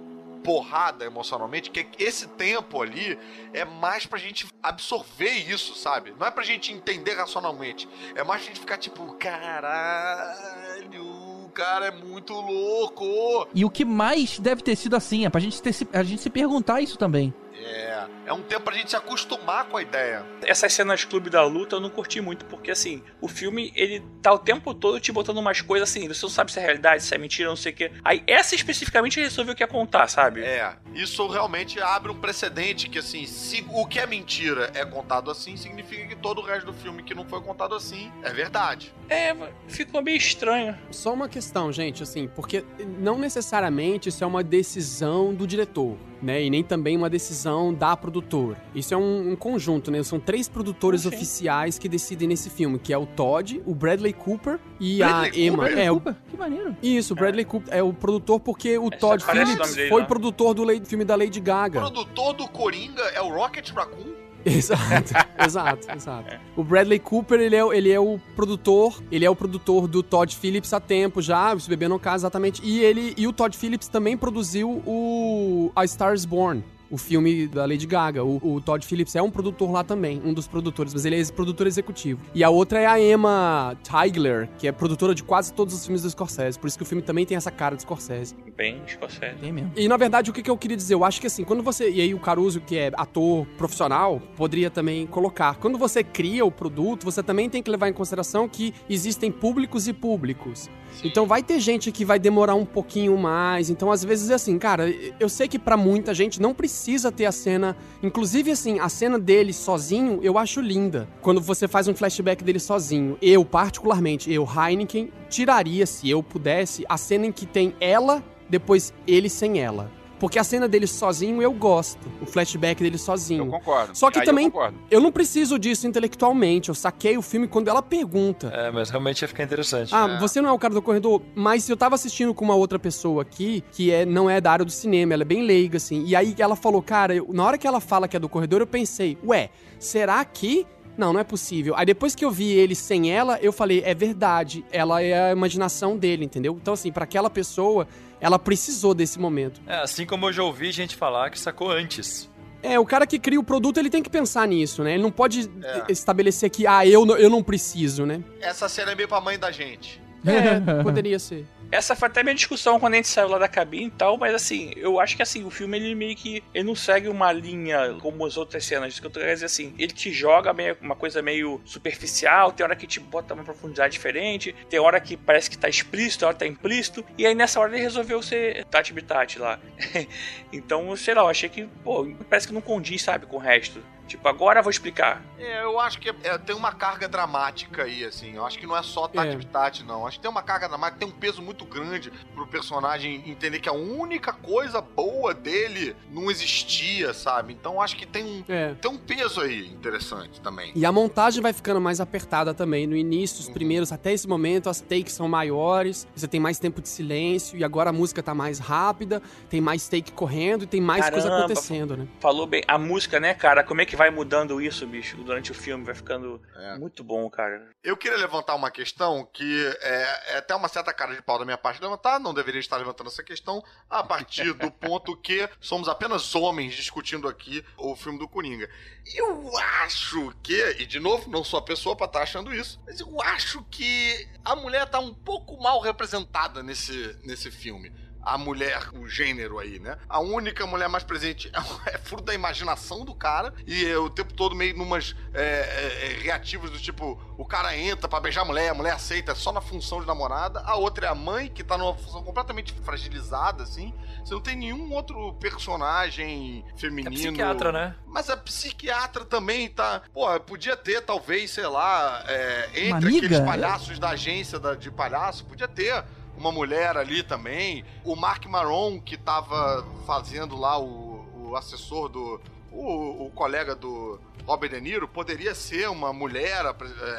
porrada 0.45 1.07
emocionalmente 1.07 1.71
que 1.71 1.89
esse 1.99 2.29
tempo 2.29 2.83
ali 2.83 3.19
é 3.55 3.65
mais 3.65 4.05
pra 4.05 4.19
gente 4.19 4.47
absorver 4.63 5.31
isso, 5.31 5.75
sabe? 5.75 6.15
Não 6.21 6.27
é 6.27 6.31
pra 6.31 6.45
gente 6.45 6.71
entender 6.71 7.15
racionalmente. 7.15 7.89
É 8.15 8.23
mais 8.23 8.43
pra 8.43 8.49
gente 8.49 8.61
ficar 8.61 8.77
tipo, 8.77 9.15
caralho, 9.15 11.03
o 11.03 11.51
cara 11.55 11.87
é 11.87 11.91
muito 11.91 12.35
louco. 12.35 13.49
E 13.55 13.65
o 13.65 13.71
que 13.71 13.87
mais 13.87 14.39
deve 14.39 14.63
ter 14.63 14.77
sido 14.77 14.95
assim, 14.95 15.25
é 15.25 15.31
pra 15.31 15.41
gente, 15.41 15.63
ter 15.63 15.75
a 15.93 16.03
gente 16.03 16.21
se 16.21 16.29
perguntar 16.29 16.83
isso 16.83 16.99
também. 16.99 17.33
É, 17.57 18.07
é 18.27 18.33
um 18.33 18.43
tempo 18.43 18.65
pra 18.65 18.75
gente 18.75 18.91
se 18.91 18.97
acostumar 18.97 19.65
com 19.67 19.77
a 19.77 19.83
ideia. 19.83 20.25
Essas 20.43 20.73
cenas 20.73 21.05
Clube 21.05 21.31
da 21.31 21.45
Luta 21.45 21.77
eu 21.77 21.81
não 21.81 21.91
curti 21.91 22.21
muito, 22.21 22.45
porque 22.47 22.71
assim, 22.71 23.03
o 23.21 23.29
filme, 23.29 23.73
ele 23.75 24.03
tá 24.21 24.33
o 24.33 24.39
tempo 24.39 24.75
todo 24.75 25.01
te 25.01 25.13
botando 25.13 25.39
umas 25.39 25.61
coisas 25.61 25.89
assim, 25.89 26.09
você 26.09 26.25
não 26.25 26.31
sabe 26.31 26.53
se 26.53 26.59
é 26.59 26.63
realidade, 26.63 27.03
se 27.03 27.15
é 27.15 27.19
mentira, 27.19 27.49
não 27.49 27.57
sei 27.57 27.73
o 27.73 27.75
quê. 27.75 27.93
Aí 28.05 28.23
essa 28.27 28.55
especificamente 28.55 29.21
resolveu 29.21 29.53
o 29.53 29.57
que 29.57 29.63
ia 29.63 29.69
contar, 29.69 30.09
sabe? 30.09 30.43
É, 30.43 30.75
isso 30.95 31.27
realmente 31.29 31.81
abre 31.81 32.11
um 32.11 32.17
precedente 32.17 32.89
que, 32.89 32.99
assim, 32.99 33.27
se 33.27 33.65
o 33.71 33.87
que 33.87 33.99
é 33.99 34.07
mentira 34.07 34.71
é 34.75 34.85
contado 34.85 35.31
assim, 35.31 35.57
significa 35.57 36.07
que 36.07 36.17
todo 36.17 36.41
o 36.41 36.45
resto 36.45 36.67
do 36.67 36.73
filme 36.73 37.03
que 37.03 37.15
não 37.15 37.25
foi 37.25 37.41
contado 37.41 37.75
assim 37.75 38.11
é 38.23 38.31
verdade. 38.31 38.93
É, 39.09 39.35
ficou 39.69 40.03
meio 40.03 40.17
estranho. 40.17 40.77
Só 40.91 41.13
uma 41.13 41.29
questão, 41.29 41.73
gente, 41.73 42.03
assim, 42.03 42.29
porque 42.29 42.65
não 42.99 43.19
necessariamente 43.19 44.09
isso 44.09 44.25
é 44.25 44.27
uma 44.27 44.43
decisão 44.43 45.35
do 45.35 45.47
diretor, 45.47 45.97
né? 46.23 46.43
E 46.43 46.51
nem 46.51 46.63
também 46.63 46.97
uma 46.97 47.09
decisão 47.11 47.73
da 47.73 47.97
produtora. 47.97 48.57
Isso 48.75 48.95
é 48.95 48.97
um, 48.97 49.33
um 49.33 49.37
conjunto, 49.37 49.91
né? 49.91 50.03
São 50.03 50.19
três 50.21 50.49
produtores 50.49 51.03
Sim. 51.03 51.09
oficiais 51.09 51.79
que 51.79 51.89
decidem 51.89 52.29
nesse 52.29 52.51
filme, 52.51 52.79
que 52.79 52.93
é 52.93 52.99
o 52.99 53.07
Todd, 53.07 53.63
o 53.67 53.75
Bradley 53.75 54.13
Cooper 54.13 54.59
e 54.81 54.99
Bradley 54.99 55.31
a 55.31 55.39
Emma. 55.39 55.57
Cooper? 55.65 55.79
É, 55.79 55.91
o, 55.91 55.95
Desculpa, 55.97 56.19
que 56.31 56.37
maneiro. 56.37 56.77
isso, 56.83 57.13
o 57.13 57.17
Bradley 57.17 57.45
Cooper 57.45 57.75
é 57.75 57.83
o 57.83 57.93
produtor 57.93 58.41
porque 58.41 58.77
o 58.79 58.89
É, 58.89 58.97
Todd 58.97 59.23
o 59.23 59.27
Phillips 59.27 59.75
dele, 59.75 59.89
foi 59.89 60.01
né? 60.03 60.07
produtor 60.07 60.55
do 60.55 60.65
filme 60.87 61.05
da 61.05 61.15
Lady 61.17 61.41
O 61.41 61.43
Gaga. 61.43 61.81
produtor 61.81 62.33
do 62.35 62.49
Coringa 62.49 63.03
é 63.15 63.21
o 63.21 63.29
Rocket 63.29 63.71
Raccoon. 63.73 64.13
Exato, 64.45 65.15
exato, 65.39 65.91
exato. 65.91 66.37
O 66.57 66.63
Bradley 66.63 66.99
Cooper, 66.99 67.41
ele 67.41 67.57
é, 67.57 67.77
ele 67.77 67.91
é 67.91 68.01
o 68.01 68.19
produtor, 68.37 69.03
ele 69.11 69.25
é 69.25 69.31
o 69.31 69.37
produtor 69.37 69.89
do 69.89 70.03
Todd 70.03 70.35
Phillips 70.35 70.73
há 70.73 70.81
tempo 70.81 71.21
já, 71.21 71.59
se 71.59 71.69
beber 71.69 71.89
não 71.89 71.99
casa 71.99 72.25
exatamente. 72.25 72.61
E 72.65 72.81
ele 72.81 73.15
e 73.17 73.27
o 73.27 73.33
Todd 73.33 73.57
Phillips 73.57 73.89
também 73.89 74.17
produziu 74.17 74.83
o 74.87 75.73
A 75.75 75.87
Star 75.87 76.15
is 76.15 76.25
Born. 76.25 76.63
O 76.95 76.97
filme 76.97 77.49
da 77.49 77.67
Lady 77.67 77.89
Gaga. 77.89 78.23
O, 78.23 78.37
o 78.37 78.61
Todd 78.61 78.87
Phillips 78.87 79.17
é 79.17 79.21
um 79.21 79.29
produtor 79.29 79.69
lá 79.69 79.83
também, 79.83 80.23
um 80.25 80.33
dos 80.33 80.47
produtores, 80.47 80.95
mas 80.95 81.05
ele 81.05 81.21
é 81.21 81.25
produtor 81.25 81.67
executivo. 81.67 82.21
E 82.33 82.45
a 82.45 82.51
outra 82.51 82.79
é 82.79 82.87
a 82.87 83.01
Emma 83.01 83.77
Tigler, 83.83 84.49
que 84.59 84.69
é 84.69 84.71
produtora 84.71 85.13
de 85.13 85.25
quase 85.25 85.53
todos 85.53 85.75
os 85.75 85.85
filmes 85.85 86.03
do 86.03 86.11
Scorsese. 86.11 86.57
Por 86.57 86.69
isso 86.69 86.77
que 86.77 86.85
o 86.85 86.87
filme 86.87 87.03
também 87.03 87.27
tem 87.27 87.37
essa 87.37 87.51
cara 87.51 87.75
de 87.75 87.83
Scorsese. 87.83 88.37
Bem 88.57 88.81
escocese. 88.87 89.35
Tem 89.41 89.53
mesmo. 89.53 89.73
E 89.77 89.89
na 89.89 89.97
verdade, 89.97 90.31
o 90.31 90.33
que, 90.33 90.41
que 90.41 90.49
eu 90.49 90.57
queria 90.57 90.77
dizer? 90.77 90.95
Eu 90.95 91.05
acho 91.05 91.21
que 91.21 91.27
assim, 91.27 91.43
quando 91.43 91.65
você. 91.65 91.91
E 91.91 92.01
aí 92.01 92.15
o 92.15 92.21
Caruso, 92.21 92.61
que 92.61 92.79
é 92.79 92.93
ator 92.95 93.45
profissional, 93.59 94.23
poderia 94.37 94.71
também 94.71 95.05
colocar. 95.05 95.57
Quando 95.57 95.77
você 95.77 96.05
cria 96.05 96.45
o 96.45 96.53
produto, 96.53 97.03
você 97.03 97.25
também 97.25 97.51
tem 97.51 97.61
que 97.61 97.73
levar 97.73 97.89
em 97.89 97.93
consideração 97.93 98.49
que 98.49 98.73
existem 98.89 99.33
públicos 99.33 99.89
e 99.89 99.93
públicos. 99.93 100.71
Então 101.03 101.27
vai 101.27 101.43
ter 101.43 101.59
gente 101.59 101.91
que 101.91 102.05
vai 102.05 102.19
demorar 102.19 102.55
um 102.55 102.65
pouquinho 102.65 103.17
mais. 103.17 103.71
Então, 103.71 103.91
às 103.91 104.05
vezes, 104.05 104.31
é 104.31 104.35
assim, 104.35 104.59
cara, 104.59 104.89
eu 105.19 105.29
sei 105.29 105.49
que 105.49 105.59
pra 105.59 105.77
muita 105.77 106.15
gente 106.15 106.41
não 106.41 106.55
precisa 106.55 107.11
ter 107.11 107.27
a 107.27 107.33
cena. 107.33 107.77
Inclusive, 108.03 108.51
assim, 108.51 108.79
a 108.79 108.89
cena 108.89 109.19
dele 109.19 109.53
sozinho, 109.53 110.21
eu 110.23 110.39
acho 110.39 110.61
linda. 110.61 111.09
Quando 111.21 111.41
você 111.41 111.67
faz 111.67 111.89
um 111.89 111.95
flashback 111.95 112.45
dele 112.45 112.61
sozinho. 112.61 113.19
Eu, 113.21 113.45
particularmente, 113.45 114.33
eu, 114.33 114.47
Heineken, 114.47 115.11
tiraria, 115.29 115.87
se 115.87 116.09
eu 116.09 116.23
pudesse, 116.23 116.85
a 116.89 116.97
cena 116.97 117.27
em 117.27 117.33
que 117.33 117.47
tem 117.47 117.75
ela, 117.81 118.23
depois 118.49 118.93
ele 119.07 119.29
sem 119.29 119.61
ela. 119.61 119.91
Porque 120.25 120.39
a 120.39 120.45
cena 120.45 120.67
dele 120.67 120.87
sozinho 120.87 121.43
eu 121.43 121.53
gosto. 121.53 122.01
O 122.19 122.25
flashback 122.25 122.83
dele 122.83 122.97
sozinho. 122.97 123.45
Eu 123.45 123.51
concordo. 123.51 123.95
Só 123.95 124.11
que 124.11 124.21
Aí 124.21 124.25
também- 124.25 124.47
Eu 124.47 124.51
concordo. 124.51 124.79
Eu 124.91 124.99
não 124.99 125.13
preciso 125.13 125.59
disso 125.59 125.87
intelectualmente. 125.87 126.71
Eu 126.71 126.75
saquei 126.75 127.19
o 127.19 127.21
filme 127.21 127.47
quando 127.47 127.69
ela 127.69 127.83
pergunta. 127.83 128.47
É, 128.49 128.71
mas 128.71 128.89
realmente 128.89 129.21
ia 129.21 129.29
ficar 129.29 129.43
interessante. 129.43 129.95
Ah, 129.95 130.19
você 130.19 130.41
não 130.41 130.49
é 130.49 130.53
o 130.53 130.59
cara 130.59 130.73
do 130.73 130.81
corredor, 130.81 131.21
mas 131.35 131.69
eu 131.69 131.77
tava 131.77 131.95
assistindo 131.95 132.33
com 132.33 132.43
uma 132.43 132.55
outra 132.55 132.79
pessoa 132.79 133.21
aqui, 133.21 133.63
que 133.71 133.91
é, 133.91 134.07
não 134.07 134.31
é 134.31 134.41
da 134.41 134.51
área 134.51 134.65
do 134.65 134.73
cinema, 134.73 135.13
ela 135.13 135.25
é 135.25 135.27
bem 135.27 135.43
leiga, 135.43 135.77
assim. 135.77 136.05
E 136.07 136.17
aí 136.17 136.35
ela 136.39 136.57
falou, 136.57 136.81
cara, 136.81 137.15
eu- 137.15 137.29
na 137.31 137.45
hora 137.45 137.59
que 137.59 137.67
ela 137.67 137.79
fala 137.81 138.09
que 138.09 138.17
é 138.17 138.19
do 138.19 138.29
corredor, 138.31 138.63
eu 138.63 138.67
pensei, 138.67 139.19
ué, 139.27 139.51
será 139.79 140.25
que. 140.25 140.67
Não, 140.97 141.13
não 141.13 141.19
é 141.19 141.25
possível. 141.25 141.75
Aí 141.77 141.85
depois 141.85 142.15
que 142.15 142.25
eu 142.25 142.31
vi 142.31 142.53
ele 142.53 142.73
sem 142.75 143.11
ela, 143.13 143.37
eu 143.43 143.53
falei, 143.53 143.83
é 143.85 143.93
verdade, 143.93 144.65
ela 144.71 145.03
é 145.03 145.29
a 145.31 145.33
imaginação 145.33 145.97
dele, 145.99 146.25
entendeu? 146.25 146.57
Então, 146.63 146.73
assim, 146.73 146.93
pra 146.93 147.03
aquela 147.03 147.29
pessoa, 147.29 147.89
ela 148.25 148.39
precisou 148.39 148.95
desse 148.95 149.19
momento. 149.19 149.61
É, 149.67 149.77
assim 149.77 150.07
como 150.07 150.27
eu 150.27 150.33
já 150.33 150.43
ouvi 150.43 150.73
gente 150.73 150.97
falar 150.97 151.29
que 151.29 151.39
sacou 151.39 151.71
antes. 151.71 152.31
É, 152.63 152.81
o 152.81 152.87
cara 152.87 153.07
que 153.07 153.19
cria 153.19 153.39
o 153.39 153.45
produto, 153.45 153.77
ele 153.77 153.91
tem 153.91 154.03
que 154.03 154.09
pensar 154.09 154.49
nisso, 154.49 154.83
né? 154.83 154.95
Ele 154.95 155.03
não 155.03 155.11
pode 155.11 155.51
É. 155.63 155.93
estabelecer 155.93 156.49
que, 156.49 156.67
ah, 156.67 156.87
eu, 156.87 157.07
eu 157.19 157.29
não 157.29 157.43
preciso, 157.43 158.07
né? 158.07 158.23
Essa 158.41 158.67
cena 158.67 158.93
é 158.93 158.95
meio 158.95 159.07
pra 159.07 159.21
mãe 159.21 159.39
da 159.39 159.51
gente. 159.51 160.01
É, 160.25 160.83
poderia 160.83 161.19
ser. 161.19 161.47
Essa 161.75 161.97
foi 161.97 162.07
até 162.07 162.23
minha 162.23 162.37
discussão 162.37 162.79
quando 162.79 162.95
a 162.95 162.97
gente 162.99 163.09
saiu 163.09 163.27
lá 163.27 163.37
da 163.37 163.49
cabine 163.49 163.87
e 163.87 163.91
tal, 163.91 164.17
mas 164.17 164.33
assim, 164.33 164.73
eu 164.77 165.01
acho 165.01 165.17
que 165.17 165.23
assim, 165.25 165.45
o 165.45 165.51
filme 165.51 165.77
ele 165.77 165.93
meio 165.97 166.15
que 166.15 166.41
ele 166.55 166.63
não 166.63 166.77
segue 166.77 167.09
uma 167.09 167.33
linha 167.33 167.97
como 168.01 168.25
as 168.25 168.37
outras 168.37 168.65
cenas. 168.65 169.01
Que 169.01 169.07
eu 169.07 169.11
tô 169.11 169.19
querendo 169.19 169.35
dizer 169.35 169.47
assim, 169.47 169.75
ele 169.77 169.93
te 169.93 170.13
joga 170.13 170.53
meio, 170.53 170.77
uma 170.81 170.95
coisa 170.95 171.21
meio 171.21 171.61
superficial, 171.65 172.53
tem 172.53 172.63
hora 172.63 172.77
que 172.77 172.87
te 172.87 173.01
bota 173.01 173.35
uma 173.35 173.43
profundidade 173.43 173.95
diferente, 173.95 174.55
tem 174.71 174.79
hora 174.79 175.01
que 175.01 175.17
parece 175.17 175.51
que 175.51 175.59
tá 175.59 175.69
explícito, 175.69 176.21
tem 176.21 176.27
hora 176.29 176.35
que 176.37 176.45
tá 176.45 176.47
implícito, 176.47 177.05
e 177.19 177.27
aí 177.27 177.35
nessa 177.35 177.59
hora 177.59 177.73
ele 177.73 177.83
resolveu 177.83 178.23
ser 178.23 178.65
Tati 178.67 178.93
Bitati 178.93 179.41
lá. 179.41 179.59
então, 180.53 180.95
sei 180.95 181.13
lá, 181.15 181.23
eu 181.23 181.29
achei 181.29 181.49
que, 181.49 181.65
pô, 181.83 182.09
parece 182.31 182.47
que 182.47 182.55
não 182.55 182.61
condiz, 182.61 183.03
sabe, 183.03 183.27
com 183.27 183.35
o 183.35 183.41
resto. 183.41 183.83
Tipo, 184.07 184.29
agora 184.29 184.61
eu 184.61 184.63
vou 184.63 184.71
explicar. 184.71 185.23
É, 185.39 185.63
eu 185.65 185.81
acho 185.81 185.99
que 185.99 186.09
é- 186.11 186.39
tem 186.39 186.55
uma 186.55 186.73
carga 186.73 187.09
dramática 187.09 187.83
aí, 187.85 188.05
assim. 188.05 188.35
Eu 188.37 188.45
acho 188.47 188.59
que 188.59 188.67
não 188.67 188.77
é 188.77 188.83
só 188.83 189.09
Tati 189.09 189.39
É. 189.83 189.85
Não. 189.85 190.07
Acho 190.07 190.19
que 190.19 190.23
tem 190.23 190.31
uma 190.31 190.43
carga 190.43 190.69
dramática, 190.69 190.99
tem 190.99 191.09
um 191.09 191.13
peso 191.19 191.41
muito 191.43 191.65
grande 191.65 192.13
pro 192.35 192.47
personagem 192.47 193.23
entender 193.27 193.59
que 193.61 193.69
a 193.69 193.73
única 193.73 194.33
coisa 194.33 194.81
boa 194.81 195.33
dele 195.35 195.97
não 196.11 196.31
existia, 196.31 197.13
sabe? 197.15 197.53
Então 197.53 197.81
acho 197.81 197.97
que 197.97 198.07
tem 198.07 198.25
um, 198.25 198.45
É. 198.49 198.75
tem 198.75 198.91
um 198.91 198.99
peso 198.99 199.41
aí 199.41 199.67
interessante 199.69 200.41
também. 200.41 200.73
E 200.75 200.85
a 200.87 200.93
montagem 200.93 201.43
vai 201.43 201.53
ficando 201.53 201.81
mais 201.81 202.01
apertada 202.01 202.53
também. 202.55 202.87
No 202.87 202.97
início, 202.97 203.39
Uhum. 203.43 203.49
os 203.49 203.55
primeiros, 203.55 203.93
até 203.93 204.13
esse 204.13 204.29
momento, 204.29 204.69
as 204.69 204.81
takes 204.81 205.13
são 205.15 205.29
maiores, 205.29 206.07
você 206.15 206.29
tem 206.29 206.39
mais 206.41 206.59
tempo 206.59 206.81
de 206.81 206.89
silêncio, 206.89 207.59
e 207.59 207.65
agora 207.65 207.91
a 207.91 207.93
música 207.93 208.23
tá 208.23 208.35
mais 208.35 208.59
rápida, 208.59 209.23
tem 209.49 209.61
mais 209.61 209.89
take 209.89 210.13
correndo 210.13 210.65
e 210.65 210.67
tem 210.67 210.81
mais 210.81 211.09
coisa 211.11 211.29
Caramba. 211.29 211.45
acontecendo, 211.47 211.97
né? 211.97 212.07
Falou 212.21 212.47
bem. 212.47 212.63
A 212.69 212.79
música, 212.79 213.19
né, 213.19 213.35
cara? 213.35 213.65
Como 213.65 213.81
é 213.81 213.87
que 213.87 213.94
vai 213.95 214.11
mudando 214.11 214.61
isso, 214.61 214.87
bicho, 214.87 215.17
durante 215.19 215.51
o 215.51 215.55
filme? 215.55 215.85
Vai 215.85 215.95
ficando 215.95 216.41
É. 216.57 216.79
muito 216.79 217.03
bom, 217.05 217.29
cara. 217.31 217.69
Eu 217.83 217.97
queria 217.97 218.19
levantar 218.19 218.55
uma 218.55 218.71
questão 218.71 219.25
que 219.33 219.67
é, 219.81 220.33
é 220.35 220.37
até 220.39 220.55
uma 220.55 220.69
certa 220.69 220.93
cara 220.93 221.15
de 221.15 221.23
pau 221.23 221.39
da 221.39 221.45
minha 221.45 221.59
parte 221.59 221.81
levantar, 221.83 222.19
não 222.19 222.35
deveria 222.35 222.61
estar 222.61 222.77
levantando 222.77 223.09
essa 223.09 223.23
questão, 223.23 223.63
a 223.89 224.03
partir 224.03 224.53
do 224.55 224.71
ponto 224.73 225.17
que 225.17 225.49
somos 225.61 225.89
apenas 225.89 226.35
homens 226.35 226.75
discutindo 226.75 227.29
aqui 227.29 227.65
o 227.77 227.95
filme 227.97 228.19
do 228.19 228.29
Coringa. 228.29 228.69
Eu 229.15 229.57
acho 229.83 230.35
que, 230.43 230.59
e 230.79 230.87
de 230.87 230.99
novo, 230.99 231.31
não 231.31 231.45
sou 231.45 231.59
a 231.59 231.63
pessoa 231.63 231.95
pra 231.97 232.07
estar 232.07 232.23
achando 232.23 232.55
isso, 232.55 232.81
mas 232.87 233.01
eu 233.01 233.21
acho 233.23 233.63
que 233.71 234.27
a 234.45 234.57
mulher 234.57 234.87
tá 234.89 234.99
um 234.99 235.13
pouco 235.15 235.57
mal 235.63 235.81
representada 235.81 236.63
nesse, 236.63 237.19
nesse 237.23 237.51
filme. 237.51 237.93
A 238.25 238.39
mulher, 238.39 238.89
o 238.95 239.07
gênero 239.09 239.59
aí, 239.59 239.79
né? 239.79 239.97
A 240.09 240.19
única 240.21 240.67
mulher 240.67 240.89
mais 240.89 241.05
presente 241.05 241.51
é 241.87 241.99
fruto 241.99 242.25
da 242.25 242.35
imaginação 242.35 243.05
do 243.05 243.15
cara 243.15 243.53
e 243.67 243.85
é 243.87 243.99
o 243.99 244.09
tempo 244.09 244.33
todo 244.33 244.55
meio 244.55 244.77
numas 244.77 245.15
é, 245.33 245.43
é, 245.43 246.07
é, 246.07 246.23
reativos 246.23 246.71
do 246.71 246.79
tipo, 246.79 247.21
o 247.37 247.45
cara 247.45 247.77
entra 247.77 248.09
pra 248.09 248.21
beijar 248.21 248.43
a 248.43 248.45
mulher, 248.45 248.71
a 248.71 248.75
mulher 248.75 248.93
aceita 248.95 249.35
só 249.35 249.53
na 249.53 249.61
função 249.61 250.01
de 250.01 250.07
namorada. 250.07 250.61
A 250.61 250.77
outra 250.77 251.07
é 251.07 251.09
a 251.11 251.15
mãe, 251.15 251.49
que 251.49 251.63
tá 251.63 251.77
numa 251.77 251.95
função 251.95 252.23
completamente 252.23 252.73
fragilizada, 252.85 253.63
assim. 253.63 253.93
Você 254.25 254.33
não 254.35 254.41
tem 254.41 254.57
nenhum 254.57 254.93
outro 254.93 255.35
personagem 255.35 256.65
É 256.75 256.79
feminino. 256.79 257.15
psiquiatra, 257.15 257.73
né? 257.73 257.95
Mas 258.07 258.31
a 258.31 258.37
psiquiatra 258.37 259.25
também 259.25 259.69
tá. 259.69 260.03
Pô, 260.13 260.39
podia 260.41 260.77
ter, 260.77 261.01
talvez, 261.03 261.51
sei 261.51 261.67
lá, 261.67 262.23
é, 262.27 262.71
entre 262.75 263.17
aqueles 263.19 263.41
palhaços 263.41 263.99
da 263.99 264.11
agência 264.11 264.59
da- 264.59 264.75
de 264.75 264.91
palhaço, 264.91 265.45
podia 265.45 265.69
ter 265.69 266.05
uma 266.37 266.51
mulher 266.53 266.97
ali 266.97 267.23
também. 267.23 267.85
O 268.05 268.17
Mark 268.17 268.45
Maron, 268.47 269.01
que 269.01 269.17
tava 269.17 269.85
fazendo 270.07 270.57
lá 270.57 270.79
o, 270.79 271.25
o 271.51 271.57
assessor 271.57 272.09
do. 272.09 272.41
O, 272.73 273.27
o 273.27 273.31
colega 273.31 273.77
do 273.77 274.19
Robert 274.45 274.71
De 274.71 274.81
Niro, 274.81 275.07
poderia 275.07 275.55
ser 275.55 275.89
uma 275.89 276.13
mulher 276.13 276.65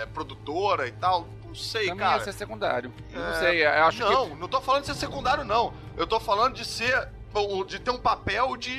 é, 0.02 0.06
produtora 0.08 0.86
e 0.86 0.92
tal. 0.92 1.26
Não 1.46 1.56
sei, 1.56 1.84
Também 1.88 2.00
cara. 2.00 2.18
ia 2.18 2.24
ser 2.26 2.34
secundário. 2.34 2.94
Eu 3.14 3.20
não 3.22 3.30
É, 3.30 3.40
sei, 3.40 3.66
eu 3.66 3.70
acho 3.86 3.98
que 4.06 4.12
não, 4.14 4.36
não 4.36 4.48
tô 4.50 4.60
falando 4.60 4.82
de 4.82 4.88
ser 4.88 4.96
secundário, 4.96 5.46
não. 5.46 5.74
Eu 5.96 6.06
tô 6.06 6.20
falando 6.20 6.56
de 6.56 6.66
ser. 6.66 7.08
De 7.68 7.80
ter 7.80 7.92
um 7.92 7.98
papel 7.98 8.56
de. 8.56 8.74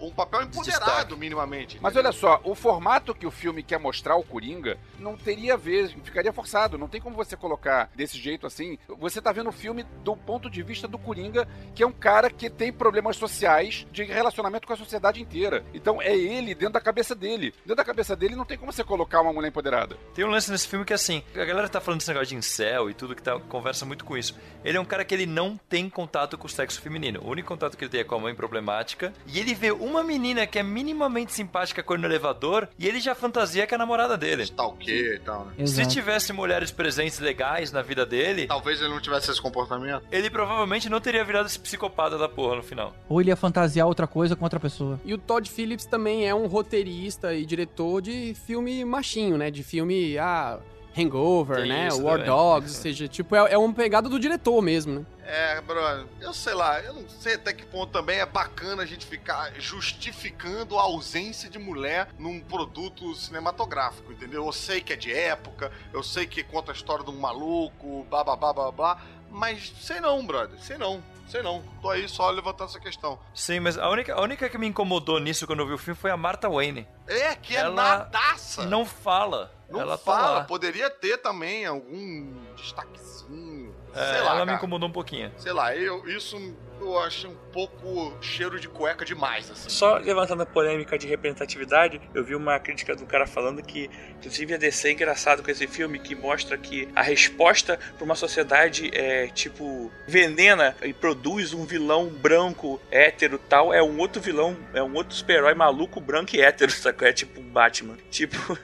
Um 0.00 0.12
papel 0.12 0.42
empoderado, 0.42 1.16
minimamente. 1.16 1.78
Mas 1.80 1.96
olha 1.96 2.12
só, 2.12 2.40
o 2.44 2.54
formato 2.54 3.12
que 3.12 3.26
o 3.26 3.30
filme 3.30 3.60
quer 3.60 3.78
mostrar 3.80 4.14
o 4.14 4.22
Coringa 4.22 4.78
não 5.00 5.16
teria 5.16 5.56
vez, 5.56 5.92
ficaria 6.04 6.32
forçado. 6.32 6.78
Não 6.78 6.86
tem 6.86 7.00
como 7.00 7.16
você 7.16 7.36
colocar 7.36 7.90
desse 7.96 8.16
jeito 8.16 8.46
assim. 8.46 8.78
Você 9.00 9.20
tá 9.20 9.32
vendo 9.32 9.48
o 9.48 9.52
filme 9.52 9.84
do 10.04 10.16
ponto 10.16 10.48
de 10.48 10.62
vista 10.62 10.86
do 10.86 10.96
Coringa, 10.96 11.48
que 11.74 11.82
é 11.82 11.86
um 11.86 11.92
cara 11.92 12.30
que 12.30 12.48
tem 12.48 12.72
problemas 12.72 13.16
sociais 13.16 13.84
de 13.90 14.04
relacionamento 14.04 14.66
com 14.66 14.72
a 14.72 14.76
sociedade 14.76 15.20
inteira. 15.20 15.64
Então 15.74 16.00
é 16.00 16.16
ele 16.16 16.54
dentro 16.54 16.74
da 16.74 16.80
cabeça 16.80 17.16
dele. 17.16 17.52
Dentro 17.58 17.76
da 17.76 17.84
cabeça 17.84 18.14
dele 18.14 18.36
não 18.36 18.44
tem 18.44 18.56
como 18.56 18.72
você 18.72 18.84
colocar 18.84 19.20
uma 19.20 19.32
mulher 19.32 19.48
empoderada. 19.48 19.96
Tem 20.14 20.24
um 20.24 20.30
lance 20.30 20.52
nesse 20.52 20.68
filme 20.68 20.84
que 20.84 20.94
assim, 20.94 21.24
a 21.34 21.44
galera 21.44 21.68
tá 21.68 21.80
falando 21.80 21.98
desse 21.98 22.10
negócio 22.10 22.28
de 22.28 22.36
incel 22.36 22.88
e 22.88 22.94
tudo 22.94 23.16
que 23.16 23.22
tá, 23.22 23.40
conversa 23.40 23.84
muito 23.84 24.04
com 24.04 24.16
isso. 24.16 24.36
Ele 24.64 24.78
é 24.78 24.80
um 24.80 24.84
cara 24.84 25.04
que 25.04 25.14
ele 25.14 25.26
não 25.26 25.58
tem 25.68 25.90
contato 25.90 26.38
com 26.38 26.46
o 26.46 26.50
sexo 26.50 26.80
feminino. 26.80 27.20
O 27.24 27.30
único 27.30 27.48
contato 27.48 27.76
que 27.76 27.87
com 28.04 28.14
a 28.14 28.18
mãe 28.18 28.34
problemática. 28.34 29.12
E 29.26 29.38
ele 29.38 29.54
vê 29.54 29.70
uma 29.72 30.02
menina 30.02 30.46
que 30.46 30.58
é 30.58 30.62
minimamente 30.62 31.32
simpática 31.32 31.82
com 31.82 31.94
ele 31.94 32.02
no 32.02 32.08
elevador 32.08 32.68
e 32.78 32.86
ele 32.86 33.00
já 33.00 33.14
fantasia 33.14 33.66
que 33.66 33.74
é 33.74 33.76
a 33.76 33.78
namorada 33.78 34.16
dele. 34.16 34.42
Stalker 34.44 35.14
e 35.16 35.18
tal, 35.20 35.46
né? 35.46 35.52
Se 35.58 35.62
Exato. 35.80 35.88
tivesse 35.88 36.32
mulheres 36.32 36.70
presentes 36.70 37.18
legais 37.18 37.72
na 37.72 37.82
vida 37.82 38.04
dele, 38.06 38.46
Talvez 38.46 38.80
ele 38.80 38.90
não 38.90 39.00
tivesse 39.00 39.30
esse 39.30 39.40
comportamento. 39.40 40.04
ele 40.12 40.30
provavelmente 40.30 40.88
não 40.88 41.00
teria 41.00 41.24
virado 41.24 41.46
esse 41.46 41.58
psicopata 41.58 42.16
da 42.18 42.28
porra 42.28 42.56
no 42.56 42.62
final. 42.62 42.94
Ou 43.08 43.20
ele 43.20 43.30
ia 43.30 43.36
fantasiar 43.36 43.86
outra 43.86 44.06
coisa 44.06 44.36
com 44.36 44.44
outra 44.44 44.60
pessoa. 44.60 45.00
E 45.04 45.12
o 45.14 45.18
Todd 45.18 45.48
Phillips 45.48 45.84
também 45.86 46.28
é 46.28 46.34
um 46.34 46.46
roteirista 46.46 47.34
e 47.34 47.44
diretor 47.44 48.00
de 48.02 48.34
filme 48.46 48.84
machinho, 48.84 49.36
né? 49.38 49.50
De 49.50 49.62
filme, 49.62 50.16
ah, 50.18 50.58
Hangover, 50.96 51.58
Tem 51.58 51.68
né? 51.68 51.88
isso 51.88 52.02
War 52.02 52.18
também. 52.18 52.26
Dogs, 52.26 52.76
ou 52.76 52.82
seja, 52.82 53.08
tipo, 53.08 53.34
é, 53.36 53.52
é 53.52 53.58
uma 53.58 53.72
pegada 53.72 54.08
do 54.08 54.18
diretor 54.18 54.60
mesmo, 54.62 55.00
né? 55.00 55.06
É, 55.24 55.60
brother, 55.60 56.06
eu 56.20 56.32
sei 56.32 56.54
lá, 56.54 56.80
eu 56.80 56.94
não 56.94 57.06
sei 57.08 57.34
até 57.34 57.52
que 57.52 57.64
ponto 57.66 57.92
também 57.92 58.18
é 58.18 58.24
bacana 58.24 58.82
a 58.82 58.86
gente 58.86 59.04
ficar 59.04 59.52
justificando 59.58 60.78
a 60.78 60.82
ausência 60.82 61.50
de 61.50 61.58
mulher 61.58 62.08
num 62.18 62.40
produto 62.40 63.14
cinematográfico, 63.14 64.10
entendeu? 64.10 64.46
Eu 64.46 64.52
sei 64.52 64.80
que 64.80 64.92
é 64.92 64.96
de 64.96 65.12
época, 65.12 65.70
eu 65.92 66.02
sei 66.02 66.26
que 66.26 66.42
conta 66.42 66.72
a 66.72 66.74
história 66.74 67.04
de 67.04 67.10
um 67.10 67.18
maluco, 67.18 68.06
blá 68.08 68.24
blá 68.24 68.36
blá 68.36 68.52
blá 68.54 68.72
blá, 68.72 69.02
mas 69.30 69.70
sei 69.82 70.00
não, 70.00 70.24
brother, 70.26 70.58
sei 70.60 70.78
não, 70.78 71.04
sei 71.28 71.42
não. 71.42 71.62
Tô 71.82 71.90
aí 71.90 72.08
só 72.08 72.30
levantando 72.30 72.70
essa 72.70 72.80
questão. 72.80 73.18
Sim, 73.34 73.60
mas 73.60 73.76
a 73.76 73.88
única, 73.90 74.14
a 74.14 74.22
única 74.22 74.48
que 74.48 74.56
me 74.56 74.66
incomodou 74.66 75.20
nisso 75.20 75.46
quando 75.46 75.60
eu 75.60 75.66
vi 75.66 75.74
o 75.74 75.78
filme 75.78 76.00
foi 76.00 76.10
a 76.10 76.16
Martha 76.16 76.48
Wayne. 76.48 76.88
É, 77.06 77.34
que 77.34 77.54
é 77.54 77.60
Ela 77.60 77.74
nadaça! 77.74 78.64
Não 78.64 78.86
fala. 78.86 79.52
Não 79.68 79.80
ela 79.80 79.98
tá 79.98 80.04
fala, 80.04 80.38
lá. 80.38 80.44
poderia 80.44 80.88
ter 80.88 81.18
também 81.18 81.66
algum 81.66 82.32
destaquezinho, 82.56 83.74
É, 83.94 84.12
sei 84.12 84.20
lá, 84.22 84.30
ela 84.30 84.40
me 84.40 84.46
cara. 84.46 84.52
incomodou 84.56 84.88
um 84.88 84.92
pouquinho. 84.92 85.30
Sei 85.36 85.52
lá, 85.52 85.74
eu, 85.76 86.08
isso 86.08 86.36
eu 86.80 86.98
achei 87.00 87.28
um 87.28 87.34
pouco 87.52 88.12
cheiro 88.20 88.58
de 88.60 88.68
cueca 88.68 89.04
demais, 89.04 89.50
assim. 89.50 89.68
Só 89.68 89.96
levantando 89.96 90.42
a 90.42 90.46
polêmica 90.46 90.98
de 90.98 91.06
representatividade, 91.06 92.00
eu 92.14 92.24
vi 92.24 92.34
uma 92.34 92.58
crítica 92.58 92.94
do 92.94 93.06
cara 93.06 93.26
falando 93.26 93.62
que, 93.62 93.90
inclusive, 94.18 94.54
a 94.54 94.56
DC 94.56 94.88
é 94.88 94.92
engraçado 94.92 95.42
com 95.42 95.50
esse 95.50 95.66
filme 95.66 95.98
que 95.98 96.14
mostra 96.14 96.56
que 96.56 96.88
a 96.94 97.02
resposta 97.02 97.78
para 97.96 98.04
uma 98.04 98.14
sociedade 98.14 98.90
é 98.92 99.28
tipo 99.28 99.90
venena 100.06 100.76
e 100.82 100.92
produz 100.92 101.52
um 101.52 101.64
vilão 101.64 102.08
branco, 102.08 102.80
hétero 102.90 103.38
tal, 103.38 103.72
é 103.72 103.82
um 103.82 103.98
outro 103.98 104.20
vilão, 104.20 104.56
é 104.72 104.82
um 104.82 104.94
outro 104.94 105.14
super-herói 105.14 105.54
maluco, 105.54 106.00
branco 106.00 106.34
e 106.36 106.40
hétero, 106.40 106.70
sacou? 106.72 107.06
É 107.08 107.12
tipo 107.12 107.40
um 107.40 107.48
Batman. 107.48 107.96
Tipo, 108.10 108.58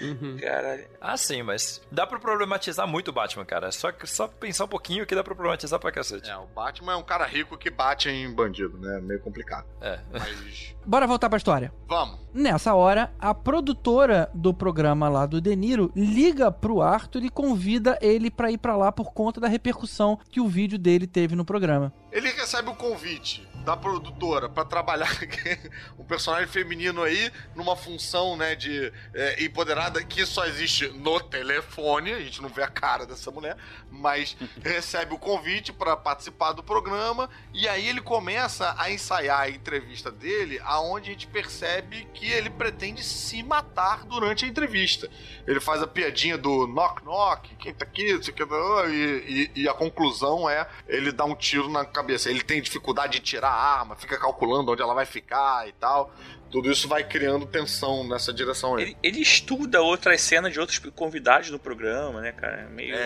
Uhum. 0.00 0.36
caralho. 0.40 0.88
Ah, 1.00 1.16
sim, 1.16 1.42
mas 1.42 1.80
dá 1.90 2.06
pra 2.06 2.18
problematizar 2.18 2.86
muito 2.86 3.08
o 3.08 3.12
Batman, 3.12 3.44
cara. 3.44 3.68
É 3.68 3.70
só, 3.70 3.92
só 4.04 4.28
pensar 4.28 4.64
um 4.64 4.68
pouquinho 4.68 5.06
que 5.06 5.14
dá 5.14 5.22
pra 5.24 5.34
problematizar 5.34 5.78
pra 5.80 5.90
cacete. 5.90 6.28
É, 6.28 6.36
o 6.36 6.46
Batman 6.46 6.92
é 6.92 6.96
um 6.96 7.02
cara 7.02 7.24
rico 7.24 7.56
que 7.60 7.70
bate 7.70 8.08
em 8.08 8.32
bandido, 8.32 8.78
né? 8.78 9.00
Meio 9.00 9.20
complicado. 9.20 9.66
É. 9.80 10.00
Mas. 10.12 10.74
Bora 10.84 11.06
voltar 11.06 11.28
pra 11.28 11.36
história. 11.36 11.72
Vamos. 11.86 12.18
Nessa 12.32 12.74
hora, 12.74 13.12
a 13.18 13.34
produtora 13.34 14.30
do 14.32 14.54
programa 14.54 15.08
lá 15.08 15.26
do 15.26 15.40
Deniro 15.40 15.92
liga 15.94 16.50
pro 16.50 16.80
Arthur 16.80 17.22
e 17.22 17.28
convida 17.28 17.98
ele 18.00 18.30
pra 18.30 18.50
ir 18.50 18.58
pra 18.58 18.76
lá 18.76 18.90
por 18.90 19.12
conta 19.12 19.40
da 19.40 19.46
repercussão 19.46 20.18
que 20.30 20.40
o 20.40 20.48
vídeo 20.48 20.78
dele 20.78 21.06
teve 21.06 21.36
no 21.36 21.44
programa. 21.44 21.92
Ele 22.12 22.30
recebe 22.30 22.70
o 22.70 22.74
convite 22.74 23.48
da 23.64 23.76
produtora 23.76 24.48
pra 24.48 24.64
trabalhar 24.64 25.10
um 25.98 26.04
personagem 26.04 26.48
feminino 26.48 27.02
aí 27.02 27.30
numa 27.54 27.76
função, 27.76 28.36
né, 28.36 28.54
de 28.54 28.92
é, 29.14 29.44
empoderada 29.44 30.02
que 30.02 30.24
só 30.24 30.46
existe 30.46 30.88
no 30.88 31.20
telefone, 31.20 32.12
a 32.12 32.20
gente 32.20 32.40
não 32.40 32.48
vê 32.48 32.62
a 32.62 32.68
cara 32.68 33.06
dessa 33.06 33.30
mulher, 33.30 33.56
mas 33.90 34.36
recebe 34.64 35.14
o 35.14 35.18
convite 35.18 35.72
pra 35.72 35.96
participar 35.96 36.52
do 36.52 36.62
programa 36.62 37.28
e 37.52 37.68
aí 37.68 37.86
ele 37.86 38.00
começa 38.00 38.74
a 38.78 38.90
ensaiar 38.90 39.40
a 39.40 39.50
entrevista 39.50 40.10
dele, 40.10 40.60
aonde 40.64 41.10
a 41.10 41.12
gente 41.12 41.26
percebe 41.26 42.08
que 42.14 42.30
ele 42.30 42.50
pretende 42.50 43.04
se 43.04 43.42
matar 43.42 44.04
durante 44.04 44.44
a 44.44 44.48
entrevista. 44.48 45.08
Ele 45.46 45.60
faz 45.60 45.82
a 45.82 45.86
piadinha 45.86 46.38
do 46.38 46.66
knock 46.66 47.04
knock, 47.04 47.54
quem 47.56 47.74
tá 47.74 47.84
aqui, 47.84 48.22
sei 48.22 48.32
que, 48.32 48.42
e, 48.42 49.50
e, 49.54 49.62
e 49.62 49.68
a 49.68 49.74
conclusão 49.74 50.48
é 50.48 50.66
ele 50.88 51.12
dá 51.12 51.24
um 51.24 51.34
tiro 51.34 51.68
na 51.68 51.84
cabeça. 52.00 52.30
Ele 52.30 52.42
tem 52.42 52.60
dificuldade 52.60 53.14
de 53.14 53.20
tirar 53.20 53.50
a 53.50 53.78
arma, 53.78 53.94
fica 53.94 54.18
calculando 54.18 54.72
onde 54.72 54.82
ela 54.82 54.94
vai 54.94 55.06
ficar 55.06 55.68
e 55.68 55.72
tal. 55.72 56.12
Tudo 56.50 56.70
isso 56.70 56.88
vai 56.88 57.04
criando 57.04 57.46
tensão 57.46 58.06
nessa 58.08 58.32
direção 58.32 58.74
aí. 58.74 58.82
Ele, 58.82 58.96
ele 59.02 59.20
estuda 59.20 59.80
outras 59.80 60.20
cenas 60.20 60.52
de 60.52 60.58
outros 60.58 60.78
convidados 60.96 61.48
no 61.50 61.58
programa, 61.58 62.20
né, 62.20 62.32
cara? 62.32 62.68
Meio. 62.74 62.94
É. 62.94 62.98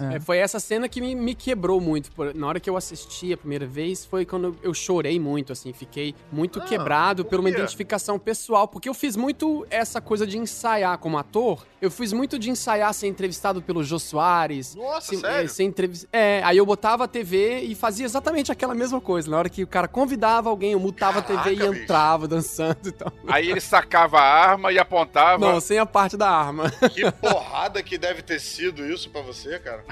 É, 0.00 0.12
é. 0.12 0.16
É, 0.16 0.20
foi 0.20 0.38
essa 0.38 0.58
cena 0.58 0.88
que 0.88 1.00
me, 1.00 1.14
me 1.14 1.34
quebrou 1.34 1.80
muito. 1.80 2.10
Por- 2.10 2.34
Na 2.34 2.46
hora 2.48 2.58
que 2.58 2.68
eu 2.68 2.76
assisti 2.76 3.32
a 3.32 3.36
primeira 3.36 3.66
vez, 3.66 4.04
foi 4.04 4.24
quando 4.26 4.56
eu 4.62 4.74
chorei 4.74 5.20
muito, 5.20 5.52
assim. 5.52 5.72
Fiquei 5.72 6.12
muito 6.32 6.58
Ah, 6.58 6.64
quebrado 6.64 7.24
por 7.24 7.38
uma 7.38 7.48
identificação 7.50 8.18
pessoal. 8.18 8.66
Porque 8.66 8.88
eu 8.88 8.94
fiz 8.94 9.14
muito 9.14 9.64
essa 9.70 10.00
coisa 10.00 10.26
de 10.26 10.36
ensaiar 10.36 10.98
como 10.98 11.18
ator. 11.18 11.64
Eu 11.80 11.90
fiz 11.90 12.12
muito 12.12 12.36
de 12.36 12.50
ensaiar 12.50 12.92
ser 12.94 13.06
entrevistado 13.06 13.62
pelo 13.62 13.84
Jô 13.84 13.98
Soares. 14.00 14.74
Nossa, 14.74 15.14
se- 15.14 15.20
sério? 15.20 15.44
É, 15.44 15.48
ser 15.48 15.62
entrevis- 15.62 16.08
é, 16.12 16.40
aí 16.42 16.56
eu 16.56 16.66
botava 16.66 17.04
a 17.04 17.08
TV 17.08 17.60
e 17.60 17.76
fazia 17.76 18.04
exatamente 18.04 18.50
aquela 18.50 18.74
mesma 18.74 19.00
coisa. 19.00 19.30
Na 19.30 19.38
hora 19.38 19.48
que 19.48 19.62
o 19.62 19.66
cara 19.68 19.86
convidava 19.86 20.50
alguém, 20.50 20.72
eu 20.72 20.80
mutava 20.80 21.20
a 21.20 21.22
TV 21.22 21.52
e 21.52 21.56
Caraca, 21.56 21.70
bicho. 21.70 21.82
entrava 21.84 22.26
dançando 22.26 22.55
e 22.84 22.92
tal. 22.92 23.12
Aí 23.26 23.50
ele 23.50 23.60
sacava 23.60 24.18
a 24.18 24.22
arma 24.22 24.72
e 24.72 24.78
apontava. 24.78 25.38
Não, 25.38 25.60
sem 25.60 25.78
a 25.78 25.86
parte 25.86 26.16
da 26.16 26.28
arma. 26.28 26.70
Que 26.92 27.10
porrada 27.12 27.82
que 27.82 27.98
deve 27.98 28.22
ter 28.22 28.40
sido 28.40 28.84
isso 28.86 29.10
pra 29.10 29.22
você, 29.22 29.58
cara. 29.58 29.84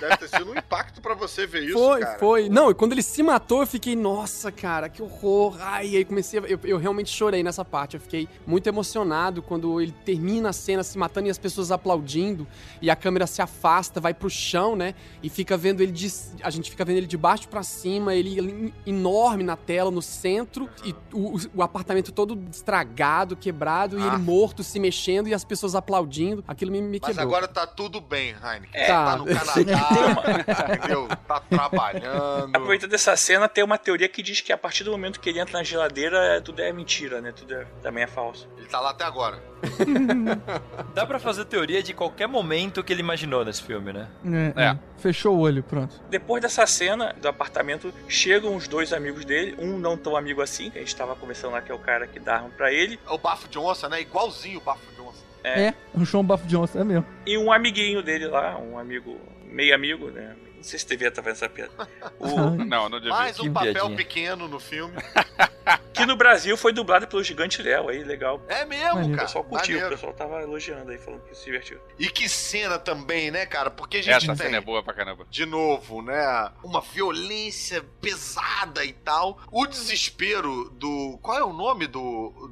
Deve 0.00 0.16
ter 0.16 0.28
sido 0.28 0.50
um 0.50 0.56
impacto 0.56 1.00
pra 1.00 1.14
você 1.14 1.46
ver 1.46 1.64
isso, 1.64 1.78
foi, 1.78 2.00
cara. 2.00 2.18
foi. 2.18 2.48
Não, 2.48 2.70
e 2.70 2.74
quando 2.74 2.92
ele 2.92 3.02
se 3.02 3.22
matou, 3.22 3.60
eu 3.60 3.66
fiquei, 3.66 3.96
nossa, 3.96 4.50
cara, 4.52 4.88
que 4.88 5.02
horror. 5.02 5.56
Ai, 5.60 5.96
aí 5.96 6.04
comecei 6.04 6.40
a. 6.40 6.42
Eu, 6.42 6.58
eu 6.64 6.78
realmente 6.78 7.10
chorei 7.10 7.42
nessa 7.42 7.64
parte. 7.64 7.94
Eu 7.94 8.00
fiquei 8.00 8.28
muito 8.46 8.66
emocionado 8.66 9.42
quando 9.42 9.80
ele 9.80 9.92
termina 10.04 10.50
a 10.50 10.52
cena 10.52 10.82
se 10.82 10.98
matando 10.98 11.28
e 11.28 11.30
as 11.30 11.38
pessoas 11.38 11.70
aplaudindo. 11.70 12.46
E 12.80 12.90
a 12.90 12.96
câmera 12.96 13.26
se 13.26 13.40
afasta, 13.40 14.00
vai 14.00 14.12
pro 14.14 14.28
chão, 14.28 14.76
né? 14.76 14.94
E 15.22 15.28
fica 15.28 15.56
vendo 15.56 15.80
ele 15.80 15.92
de. 15.92 16.12
A 16.42 16.50
gente 16.50 16.70
fica 16.70 16.84
vendo 16.84 16.98
ele 16.98 17.06
de 17.06 17.16
baixo 17.16 17.48
pra 17.48 17.62
cima, 17.62 18.14
ele 18.14 18.32
ele 18.38 18.74
enorme 18.86 19.42
na 19.42 19.56
tela, 19.56 19.90
no 19.90 20.02
centro. 20.02 20.68
E 20.84 20.94
o, 21.12 21.38
o 21.54 21.62
apartamento 21.62 22.11
todo 22.12 22.38
estragado, 22.50 23.34
quebrado, 23.36 23.98
e 23.98 24.02
Ah. 24.02 24.06
ele 24.08 24.18
morto, 24.18 24.62
se 24.62 24.78
mexendo 24.78 25.28
e 25.28 25.34
as 25.34 25.44
pessoas 25.44 25.74
aplaudindo. 25.74 26.44
Aquilo 26.46 26.70
me, 26.70 26.80
me 26.80 26.98
Mas 27.00 27.08
quebrou. 27.10 27.26
agora 27.26 27.48
tá 27.48 27.66
tudo 27.66 28.00
bem, 28.00 28.34
Heineken. 28.42 28.68
É. 28.80 28.86
tá. 28.86 29.02
Tá. 29.12 29.16
no 29.16 29.24
Canadá, 29.26 29.52
entendeu? 30.78 31.08
Tá 31.26 31.40
trabalhando. 31.40 32.50
Aproveitando 32.54 32.94
essa 32.94 33.16
cena, 33.16 33.48
tem 33.48 33.64
uma 33.64 33.78
teoria 33.78 34.08
que 34.08 34.22
diz 34.22 34.40
que 34.40 34.52
a 34.52 34.58
partir 34.58 34.84
do 34.84 34.90
momento 34.90 35.18
que 35.20 35.28
ele 35.28 35.40
entra 35.40 35.58
na 35.58 35.64
geladeira, 35.64 36.16
é- 36.36 36.40
tudo 36.40 36.60
é 36.62 36.72
mentira, 36.72 37.20
né? 37.20 37.32
Tudo 37.32 37.54
é- 37.54 37.66
também 37.82 38.04
é 38.04 38.06
falso. 38.06 38.48
Ele 38.56 38.66
tá 38.66 38.80
lá 38.80 38.90
até 38.90 39.04
agora. 39.04 39.42
Dá 40.94 41.06
pra 41.06 41.18
fazer 41.18 41.44
teoria 41.44 41.82
de 41.82 41.94
qualquer 41.94 42.26
momento 42.26 42.82
que 42.82 42.92
ele 42.92 43.00
imaginou 43.00 43.44
nesse 43.44 43.62
filme, 43.62 43.92
né? 43.92 44.08
É, 44.56 44.60
É. 44.62 44.64
é. 44.66 44.78
Fechou 44.98 45.36
o 45.36 45.40
olho, 45.40 45.62
pronto. 45.62 46.00
Depois 46.08 46.40
dessa 46.42 46.64
cena 46.66 47.12
do 47.20 47.26
apartamento, 47.28 47.92
chegam 48.08 48.54
os 48.54 48.68
dois 48.68 48.92
amigos 48.92 49.24
dele, 49.24 49.56
um 49.58 49.76
não 49.78 49.96
tão 49.96 50.16
amigo 50.16 50.40
assim, 50.40 50.70
que 50.70 50.78
a 50.78 50.80
gente 50.80 50.94
tava 50.94 51.16
conversando 51.16 51.52
lá, 51.52 51.60
que 51.60 51.72
é 51.72 51.74
o 51.74 51.78
cara 51.78 52.01
que 52.06 52.18
dá 52.20 52.36
arma 52.36 52.50
pra 52.56 52.72
ele, 52.72 52.98
É 53.06 53.10
o 53.12 53.18
Bafo 53.18 53.48
Johnson, 53.48 53.88
né? 53.88 54.00
Igualzinho 54.00 54.58
o 54.58 54.62
Bafo 54.62 54.84
Johnson. 54.96 55.22
É. 55.44 55.60
É, 55.66 55.74
o 55.92 56.06
Sean 56.06 56.24
Buff 56.24 56.46
Johnson, 56.46 56.78
é 56.80 56.84
mesmo. 56.84 57.06
e 57.26 57.36
um 57.36 57.50
amiguinho 57.52 58.00
dele 58.02 58.28
lá, 58.28 58.56
um 58.58 58.78
amigo, 58.78 59.18
meio 59.52 59.74
amigo, 59.74 60.10
né? 60.10 60.36
Não 60.56 60.62
sei 60.68 60.78
se 60.78 60.86
devia 60.86 61.08
estar 61.08 61.22
fazendo 61.24 61.36
essa 61.38 61.48
piada. 61.48 61.72
O, 62.20 62.50
Não, 62.64 62.88
não 62.88 62.98
devia. 63.00 63.10
Mais 63.16 63.36
Que 63.36 63.48
um 63.48 63.52
papel 63.52 63.72
piadinha. 63.72 63.96
pequeno 63.96 64.46
no 64.46 64.60
filme. 64.60 64.94
que 65.92 66.06
no 66.06 66.14
Brasil 66.14 66.56
foi 66.56 66.72
dublado 66.72 67.08
pelo 67.08 67.20
Gigante 67.24 67.60
Léo, 67.60 67.88
aí 67.88 68.04
legal. 68.04 68.40
É 68.48 68.64
mesmo, 68.64 68.94
Maneiro. 68.94 69.12
O 69.12 69.16
cara. 69.16 69.26
pessoal 69.26 69.42
curtiu, 69.44 69.70
o 69.76 69.80
Maneiro. 69.80 69.96
pessoal 69.96 70.12
tava 70.12 70.40
elogiando 70.40 70.92
aí, 70.92 70.98
falando 70.98 71.22
que 71.24 71.34
se 71.36 71.46
divertiu. 71.46 71.80
E 71.98 72.08
que 72.08 72.28
cena 72.28 72.78
também, 72.78 73.32
né, 73.32 73.44
cara? 73.44 73.70
Porque 73.72 73.96
a 73.96 74.02
gente 74.02 74.14
Essa 74.14 74.26
tem, 74.36 74.36
cena 74.36 74.58
é 74.58 74.60
boa 74.60 74.84
pra 74.84 74.94
caramba. 74.94 75.26
de 75.28 75.44
novo, 75.44 76.00
né, 76.00 76.52
uma 76.62 76.80
violência 76.80 77.82
pesada 78.00 78.84
e 78.84 78.92
tal. 78.92 79.40
O 79.50 79.66
desespero 79.66 80.70
do... 80.70 81.18
Qual 81.22 81.36
é 81.36 81.42
o 81.44 81.52
nome 81.52 81.88
do... 81.88 82.30
Do, 82.30 82.48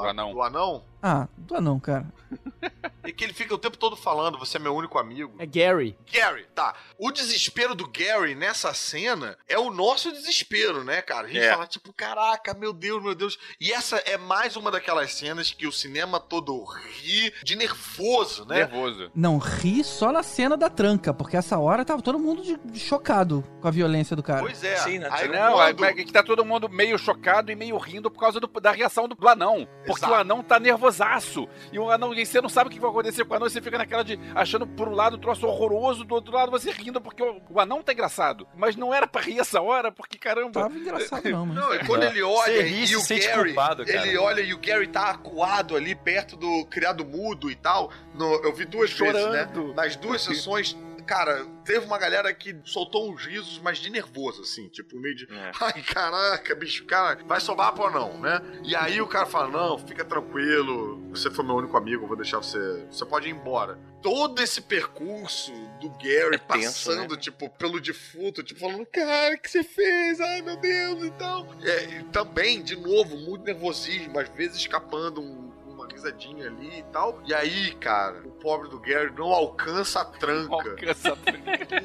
Do 0.00 0.08
anão. 0.08 0.32
Do 0.32 0.42
anão? 0.42 0.84
Ah, 1.02 1.28
do 1.36 1.56
anão, 1.56 1.78
cara. 1.78 2.06
E 3.02 3.12
que 3.12 3.24
ele 3.24 3.32
fica 3.32 3.52
o 3.54 3.58
tempo 3.58 3.76
todo 3.78 3.96
falando, 3.96 4.38
você 4.38 4.56
é 4.58 4.60
meu 4.60 4.74
único 4.74 4.96
amigo. 4.98 5.34
É 5.38 5.46
Gary. 5.46 5.96
Gary, 6.12 6.39
tá. 6.54 6.74
O 6.98 7.10
desespero 7.10 7.74
do 7.74 7.88
Gary 7.88 8.34
nessa 8.34 8.72
cena 8.74 9.36
é 9.48 9.58
o 9.58 9.70
nosso 9.70 10.10
desespero, 10.12 10.84
né, 10.84 11.02
cara? 11.02 11.26
A 11.26 11.30
gente 11.30 11.44
É. 11.44 11.50
fala, 11.52 11.66
tipo, 11.66 11.92
caraca, 11.92 12.54
meu 12.54 12.72
Deus, 12.72 13.02
meu 13.02 13.14
Deus. 13.14 13.38
E 13.60 13.72
essa 13.72 13.96
é 13.98 14.16
mais 14.16 14.56
uma 14.56 14.70
daquelas 14.70 15.12
cenas 15.14 15.50
que 15.52 15.66
o 15.66 15.72
cinema 15.72 16.18
todo 16.20 16.62
ri 16.64 17.32
de 17.42 17.56
nervoso, 17.56 18.44
né? 18.44 18.56
Nervoso. 18.66 19.10
Não, 19.14 19.38
ri 19.38 19.82
só 19.84 20.12
na 20.12 20.22
cena 20.22 20.56
da 20.56 20.68
tranca, 20.70 21.12
porque 21.14 21.36
essa 21.36 21.58
hora 21.58 21.84
tava 21.84 22.02
todo 22.02 22.18
mundo 22.18 22.42
de- 22.42 22.58
de 22.58 22.78
chocado 22.80 23.44
com 23.60 23.68
a 23.68 23.70
violência 23.70 24.14
do 24.16 24.22
cara. 24.22 24.40
Pois 24.40 24.62
é. 24.62 24.76
Sim, 24.76 24.98
né? 24.98 25.08
Aí 25.10 25.28
Não, 25.28 25.62
é 25.62 25.72
quando... 25.74 25.84
é 25.84 25.92
que 26.04 26.12
tá 26.12 26.22
todo 26.22 26.44
mundo 26.44 26.68
meio 26.68 26.98
chocado 26.98 27.50
e 27.50 27.54
meio 27.56 27.76
rindo 27.78 28.10
por 28.10 28.20
causa 28.20 28.38
do- 28.40 28.46
da 28.60 28.70
reação 28.72 29.08
do, 29.08 29.28
anão. 29.28 29.66
Porque 29.86 30.00
Exato. 30.00 30.12
o 30.12 30.16
anão 30.16 30.42
tá 30.42 30.58
nervosaço. 30.58 31.48
E 31.72 31.78
o 31.78 31.90
anão, 31.90 32.12
e 32.14 32.24
você 32.26 32.40
não 32.40 32.48
sabe 32.48 32.68
o 32.68 32.72
que 32.72 32.80
vai 32.80 32.90
acontecer 32.90 33.24
com 33.24 33.32
o 33.32 33.36
anão, 33.36 33.46
e 33.46 33.50
você 33.50 33.60
fica 33.60 33.78
naquela 33.78 34.02
de 34.02 34.18
achando 34.34 34.66
por 34.66 34.88
um 34.88 34.94
lado 34.94 35.14
o 35.14 35.18
troço 35.18 35.46
horroroso, 35.46 36.04
do 36.04 36.14
outro 36.14 36.29
lado 36.36 36.50
você 36.50 36.70
rindo 36.70 37.00
porque 37.00 37.22
o, 37.22 37.40
o 37.50 37.60
anão 37.60 37.82
tá 37.82 37.92
engraçado. 37.92 38.46
Mas 38.54 38.76
não 38.76 38.92
era 38.94 39.06
pra 39.06 39.20
rir 39.22 39.38
essa 39.40 39.60
hora, 39.60 39.90
porque 39.92 40.18
caramba. 40.18 40.62
Tava 40.62 40.76
engraçado 40.76 41.28
não, 41.30 41.46
mas... 41.46 41.56
Não, 41.56 41.74
e 41.74 41.84
quando 41.86 42.02
ele 42.04 42.22
olha 42.22 42.52
Você 42.54 42.62
ri, 42.62 42.82
e 42.82 42.86
se 42.86 42.96
o 42.96 43.00
sente 43.00 43.26
Gary, 43.26 43.52
culpado, 43.54 43.84
cara. 43.84 44.06
ele 44.06 44.16
olha 44.18 44.40
e 44.40 44.54
o 44.54 44.58
Gary 44.58 44.86
tá 44.88 45.10
acuado 45.10 45.76
ali 45.76 45.94
perto 45.94 46.36
do 46.36 46.64
criado 46.66 47.04
mudo 47.04 47.50
e 47.50 47.54
tal. 47.56 47.90
No- 48.14 48.36
eu 48.44 48.54
vi 48.54 48.64
duas 48.64 48.90
vezes, 48.92 49.14
né? 49.14 49.20
Chorando. 49.20 49.74
Nas 49.74 49.96
duas 49.96 50.22
sessões, 50.24 50.76
cara, 51.10 51.44
teve 51.64 51.84
uma 51.84 51.98
galera 51.98 52.32
que 52.32 52.56
soltou 52.64 53.10
uns 53.10 53.26
risos, 53.26 53.58
mas 53.58 53.78
de 53.78 53.90
nervoso, 53.90 54.42
assim, 54.42 54.68
tipo, 54.68 54.96
meio 54.96 55.16
de. 55.16 55.24
É. 55.24 55.50
Ai, 55.60 55.82
caraca, 55.82 56.54
bicho, 56.54 56.84
cara, 56.84 57.18
vai 57.26 57.40
sobrar 57.40 57.74
ou 57.80 57.90
não, 57.90 58.16
né? 58.20 58.40
E 58.62 58.76
aí 58.76 59.00
o 59.00 59.08
cara 59.08 59.26
fala: 59.26 59.48
não, 59.48 59.76
fica 59.76 60.04
tranquilo, 60.04 61.00
você 61.10 61.28
foi 61.28 61.44
meu 61.44 61.56
único 61.56 61.76
amigo, 61.76 62.06
vou 62.06 62.16
deixar 62.16 62.38
você. 62.38 62.86
Você 62.88 63.04
pode 63.04 63.28
ir 63.28 63.32
embora. 63.32 63.76
Todo 64.00 64.40
esse 64.40 64.60
percurso 64.62 65.52
do 65.80 65.90
Gary 65.90 66.36
É 66.36 66.38
tenso, 66.38 66.86
passando, 66.88 67.16
tipo, 67.16 67.50
pelo 67.50 67.80
defunto, 67.80 68.42
tipo, 68.42 68.60
falando, 68.60 68.86
cara, 68.86 69.34
o 69.34 69.38
que 69.38 69.50
você 69.50 69.64
fez? 69.64 70.20
Ai, 70.20 70.42
meu 70.42 70.56
Deus, 70.56 71.04
e 71.04 71.10
tal. 71.10 71.46
É, 71.62 72.04
também, 72.12 72.62
de 72.62 72.76
novo, 72.76 73.16
muito 73.16 73.44
nervosismo, 73.44 74.16
às 74.18 74.28
vezes 74.30 74.58
escapando 74.58 75.20
um- 75.20 75.49
uma 75.90 75.92
risadinha 75.92 76.46
ali 76.46 76.78
e 76.78 76.82
tal. 76.92 77.20
E 77.26 77.34
aí, 77.34 77.72
cara, 77.74 78.20
o 78.24 78.30
pobre 78.30 78.68
do 78.68 78.78
Gary 78.78 79.12
não 79.16 79.26
alcança 79.32 80.00
a 80.00 80.04
tranca. 80.04 80.54
Alcança- 80.54 81.16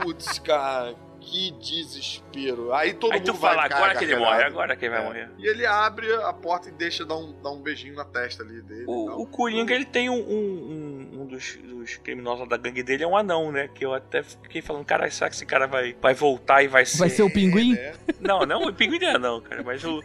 Putz, 0.01 0.39
cara, 0.39 0.95
que 1.19 1.51
desespero. 1.51 2.73
Aí 2.73 2.93
todo 2.93 3.13
aí 3.13 3.19
mundo 3.19 3.31
tu 3.33 3.37
fala, 3.37 3.55
vai 3.55 3.65
agora 3.71 3.95
que 3.95 4.03
ele 4.03 4.15
morre, 4.15 4.43
agora 4.43 4.75
que 4.75 4.85
ele 4.85 4.93
vai 4.95 5.01
É. 5.01 5.05
morrer. 5.05 5.29
E 5.37 5.47
ele 5.47 5.65
abre 5.65 6.13
a 6.13 6.31
porta 6.33 6.69
e 6.69 6.71
deixa 6.71 7.03
dar 7.05 7.15
um, 7.17 7.33
dar 7.41 7.49
um 7.51 7.61
beijinho 7.61 7.95
na 7.95 8.05
testa 8.05 8.43
ali 8.43 8.61
dele. 8.61 8.85
O, 8.87 9.21
o 9.23 9.27
Coringa, 9.27 9.73
ele 9.73 9.85
tem 9.85 10.09
um, 10.09 10.13
um, 10.13 10.19
um- 10.19 10.94
um 11.13 11.25
dos, 11.25 11.57
dos 11.63 11.95
criminosos 11.97 12.47
da 12.47 12.57
gangue 12.57 12.83
dele, 12.83 13.03
é 13.03 13.07
um 13.07 13.15
anão, 13.17 13.51
né? 13.51 13.67
Que 13.73 13.85
eu 13.85 13.93
até 13.93 14.23
fiquei 14.23 14.61
falando, 14.61 14.85
cara, 14.85 15.09
será 15.09 15.29
que 15.29 15.35
esse 15.35 15.45
cara 15.45 15.67
vai, 15.67 15.95
vai 16.01 16.13
voltar 16.13 16.63
e 16.63 16.67
vai 16.67 16.85
ser... 16.85 16.97
Vai 16.97 17.09
ser 17.09 17.23
o 17.23 17.29
pinguim? 17.31 17.73
É, 17.75 17.91
né? 17.91 17.93
Não, 18.19 18.45
não, 18.45 18.67
o 18.67 18.73
pinguim 18.73 18.99
não 18.99 19.07
é 19.07 19.15
anão, 19.15 19.41
cara. 19.41 19.63
Mas 19.63 19.83
o. 19.83 20.01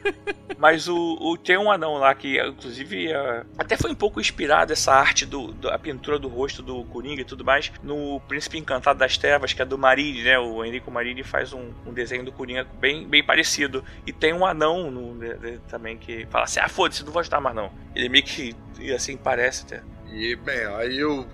Mas 0.59 0.89
o, 0.89 1.17
o- 1.21 1.37
tem 1.39 1.57
um 1.57 1.71
anão 1.71 1.95
lá 1.95 2.15
que, 2.15 2.39
inclusive, 2.39 3.11
é, 3.11 3.45
até 3.57 3.77
foi 3.77 3.91
um 3.91 3.95
pouco 3.95 4.21
inspirado 4.21 4.73
essa 4.73 4.93
arte 4.93 5.25
do, 5.25 5.53
do- 5.53 5.71
a 5.71 5.79
pintura 5.79 6.19
do 6.19 6.29
rosto 6.29 6.63
do 6.63 6.85
Coringa 6.85 7.23
e 7.23 7.25
tudo 7.25 7.45
mais 7.45 7.73
no 7.83 8.21
Príncipe 8.29 8.59
Encantado 8.59 8.99
das 8.99 9.17
Trevas, 9.17 9.53
que 9.55 9.63
é 9.63 9.65
do 9.65 9.79
Marini, 9.79 10.23
né? 10.23 10.39
O 10.39 10.63
Enrico 10.65 10.91
Marini 10.91 11.23
faz 11.23 11.53
um, 11.55 11.71
um 11.87 11.93
desenho 11.93 12.25
do 12.25 12.33
Coringa 12.33 12.65
bem, 12.79 13.07
bem 13.09 13.25
parecido. 13.25 13.83
E 14.07 14.13
tem 14.13 14.35
um 14.35 14.45
anão 14.45 14.91
no, 14.91 15.19
de- 15.19 15.35
de- 15.39 15.59
também 15.61 15.97
que 15.97 16.27
fala 16.27 16.45
assim: 16.45 16.61
ah, 16.61 16.69
foda-se, 16.69 17.03
não 17.05 17.13
vou 17.13 17.21
ajudar 17.21 17.41
mais 17.41 17.57
não. 17.57 17.73
Ele 17.95 18.09
meio 18.11 18.25
que 18.25 18.55
e 18.79 18.93
assim 18.93 19.17
parece 19.17 19.65
até. 19.65 19.83
E, 20.13 20.35
bem, 20.37 20.67
aí 20.67 21.03
o 21.05 21.27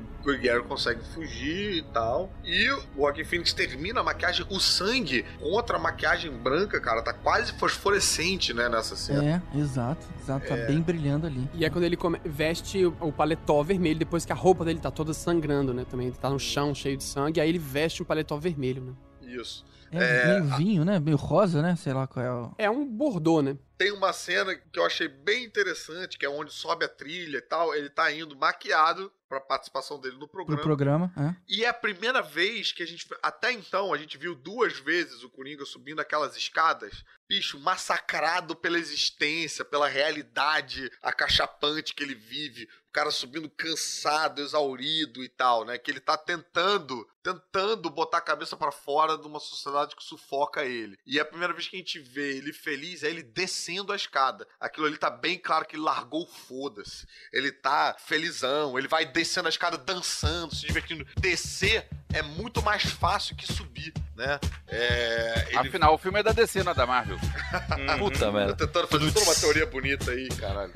Gary 0.43 0.63
consegue 0.65 1.01
fugir 1.15 1.77
e 1.79 1.83
tal. 1.93 2.29
E 2.45 2.69
o 2.73 2.83
Joaquin 2.97 3.23
Phoenix 3.25 3.53
termina 3.53 4.01
a 4.01 4.03
maquiagem, 4.03 4.45
o 4.51 4.59
sangue 4.59 5.25
contra 5.41 5.77
a 5.77 5.81
maquiagem 5.81 6.33
branca, 6.33 6.81
cara, 6.81 7.01
tá 7.01 7.13
quase 7.13 7.53
fosforescente, 7.53 8.53
né, 8.53 8.69
nessa 8.69 8.97
cena. 8.97 9.25
É, 9.55 9.59
exato, 9.59 10.05
exato, 10.21 10.47
tá 10.49 10.57
bem 10.57 10.81
brilhando 10.81 11.27
ali. 11.29 11.49
E 11.55 11.65
é 11.65 11.71
quando 11.71 11.85
ele 11.85 11.97
come- 11.97 12.21
veste 12.25 12.85
o, 12.85 12.97
o 13.01 13.13
paletó 13.13 13.63
vermelho, 13.63 13.99
depois 13.99 14.25
que 14.25 14.33
a 14.33 14.35
roupa 14.35 14.65
dele 14.65 14.81
tá 14.81 14.91
toda 14.91 15.15
sangrando, 15.15 15.73
né? 15.73 15.87
Também 15.89 16.09
ele 16.09 16.17
tá 16.17 16.29
no 16.29 16.41
chão 16.41 16.75
cheio 16.75 16.97
de 16.97 17.05
sangue, 17.05 17.41
aí 17.41 17.49
ele 17.49 17.59
veste 17.61 18.03
um 18.03 18.07
paletó 18.07 18.37
vermelho, 18.37 18.83
né? 18.83 18.93
Isso. 19.23 19.65
É, 19.93 20.41
meio 20.41 20.57
vinho, 20.57 20.85
né? 20.85 20.99
Meio 20.99 21.17
rosa, 21.17 21.63
né? 21.63 21.77
Sei 21.77 21.93
lá 21.93 22.07
qual 22.07 22.25
é 22.25 22.33
o... 22.33 22.55
É 22.59 22.71
um 22.71 22.87
bordô, 22.87 23.43
né? 23.43 23.57
Tem 23.79 23.93
uma 23.93 24.13
cena 24.13 24.55
que 24.55 24.79
eu 24.79 24.85
achei 24.87 25.07
bem 25.07 25.45
interessante, 25.45 26.17
que 26.17 26.25
é 26.25 26.29
onde 26.29 26.53
sobe 26.53 26.85
a 26.85 26.89
trilha 26.89 27.39
e 27.39 27.43
tal. 27.43 27.75
Ele 27.75 27.91
tá 27.91 28.11
indo 28.11 28.35
maquiado 28.37 29.13
pra 29.29 29.41
participação 29.41 30.01
dele 30.01 30.15
no 30.15 30.27
Pro 30.29 30.45
programa. 30.47 30.63
programa, 30.63 31.13
é. 31.17 31.37
E 31.49 31.65
é 31.65 31.69
a 31.69 31.75
primeira 31.75 32.23
vez 32.23 32.73
que 32.73 32.83
a 32.83 32.87
gente. 32.87 33.07
Até 33.23 33.53
então, 33.53 33.93
a 33.93 33.99
gente 33.99 34.17
viu 34.17 34.35
duas 34.35 34.79
vezes 34.79 35.23
o 35.23 35.29
Coringa 35.29 35.65
subindo 35.67 36.01
aquelas 36.01 36.37
escadas. 36.37 37.05
Bicho, 37.29 37.59
massacrado 37.61 38.55
pela 38.57 38.79
existência, 38.79 39.65
pela 39.65 39.89
realidade 39.89 40.91
acachapante 41.03 41.95
que 41.95 42.03
ele 42.03 42.15
vive. 42.15 42.69
O 42.97 42.99
cara 42.99 43.11
subindo 43.11 43.51
cansado, 43.51 44.41
exaurido 44.41 45.23
e 45.23 45.29
tal, 45.29 45.67
né? 45.67 45.77
Que 45.77 45.91
ele 45.91 46.01
tá 46.01 46.17
tentando, 46.17 47.07
tentando 47.23 47.91
botar 47.91 48.17
a 48.17 48.23
cabeça 48.23 48.57
pra 48.57 48.73
fora 48.73 49.19
de 49.19 49.27
uma 49.27 49.39
sociedade 49.39 49.95
que 49.95 50.03
sufoca 50.03 50.65
ele. 50.65 50.99
E 51.05 51.19
é 51.19 51.21
a 51.21 51.25
primeira 51.27 51.53
vez 51.53 51.69
que 51.69 51.77
a 51.77 51.79
gente 51.79 51.99
vê 51.99 52.39
ele 52.39 52.55
feliz 52.55 53.03
é 53.03 53.11
ele 53.11 53.23
descendo 53.23 53.93
a 53.93 53.97
escada. 53.97 54.49
Aquilo 54.59 54.87
ali 54.87 54.97
tá 54.97 55.11
bem 55.11 55.39
claro 55.39 55.67
que 55.67 55.77
ele 55.77 55.83
largou 55.83 56.27
foda-se. 56.27 57.07
Ele 57.35 57.53
tá 57.53 57.95
felizão, 57.99 58.79
ele 58.79 58.89
vai 58.89 59.05
descendo 59.05 59.49
a 59.49 59.51
escada 59.51 59.77
dançando, 59.77 60.55
se 60.55 60.67
divertindo. 60.67 61.07
Descer 61.21 61.87
é 62.15 62.23
muito 62.23 62.63
mais 62.63 62.85
fácil 62.85 63.37
que 63.37 63.47
subir, 63.47 63.93
né? 64.15 64.41
É, 64.69 65.49
ele 65.49 65.69
Afinal, 65.69 65.93
o 65.93 65.99
filme 65.99 66.21
é 66.21 66.23
da 66.23 66.33
DC, 66.33 66.63
não 66.63 66.73
é 66.73 66.75
da 66.75 66.87
Marvel. 66.87 67.19
Puta 67.99 68.19
tá 68.21 68.33
merda. 68.33 68.57
tentando 68.57 68.89
fazer 68.89 69.13
toda 69.13 69.27
uma 69.27 69.35
teoria 69.35 69.67
bonita 69.67 70.13
aí, 70.13 70.29
caralho. 70.29 70.73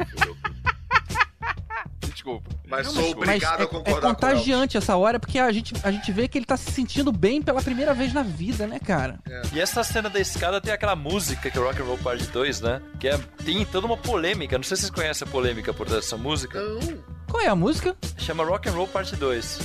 Desculpa. 2.13 2.51
Mas 2.67 2.87
Não, 2.87 2.95
sou 2.95 3.03
mas 3.03 3.29
obrigado 3.29 3.61
é, 3.61 3.65
a 3.65 3.67
concordar 3.67 3.99
é 3.99 4.01
contagiante 4.01 4.77
essa 4.77 4.97
hora, 4.97 5.19
porque 5.19 5.39
a 5.39 5.51
gente, 5.53 5.75
a 5.83 5.91
gente 5.91 6.11
vê 6.13 6.29
que 6.29 6.39
ele 6.39 6.45
tá 6.45 6.57
se 6.57 6.71
sentindo 6.71 7.13
bem 7.13 7.41
pela 7.41 7.63
primeira 7.63 7.95
vez 7.95 8.13
na 8.13 8.23
vida, 8.23 8.67
né, 8.67 8.79
cara? 8.79 9.19
E 9.53 9.61
essa 9.61 9.83
cena 9.85 10.09
da 10.11 10.21
escada 10.21 10.61
tem 10.61 10.73
aquela 10.73 10.97
música 10.97 11.51
que 11.51 11.59
é 11.59 11.61
Rock 11.61 11.81
and 11.81 11.85
Roll 11.85 11.99
Part 11.99 12.27
2, 12.27 12.61
né? 12.61 12.83
Que 12.99 13.09
é, 13.09 13.19
tem 13.45 13.65
toda 13.65 13.87
uma 13.87 13.97
polêmica. 13.97 14.57
Não 14.57 14.65
sei 14.65 14.77
se 14.77 14.83
vocês 14.83 14.95
conhecem 14.95 15.27
a 15.27 15.31
polêmica 15.31 15.73
por 15.73 15.87
trás 15.87 16.05
dessa 16.05 16.17
música. 16.17 16.61
com. 16.61 16.93
Não, 16.93 17.05
Qual 17.29 17.43
é 17.43 17.49
a 17.49 17.55
música? 17.55 17.97
Chama 18.19 18.45
Rock 18.45 18.69
and 18.69 18.73
Roll 18.73 18.89
Part 18.89 19.15
2. 19.15 19.59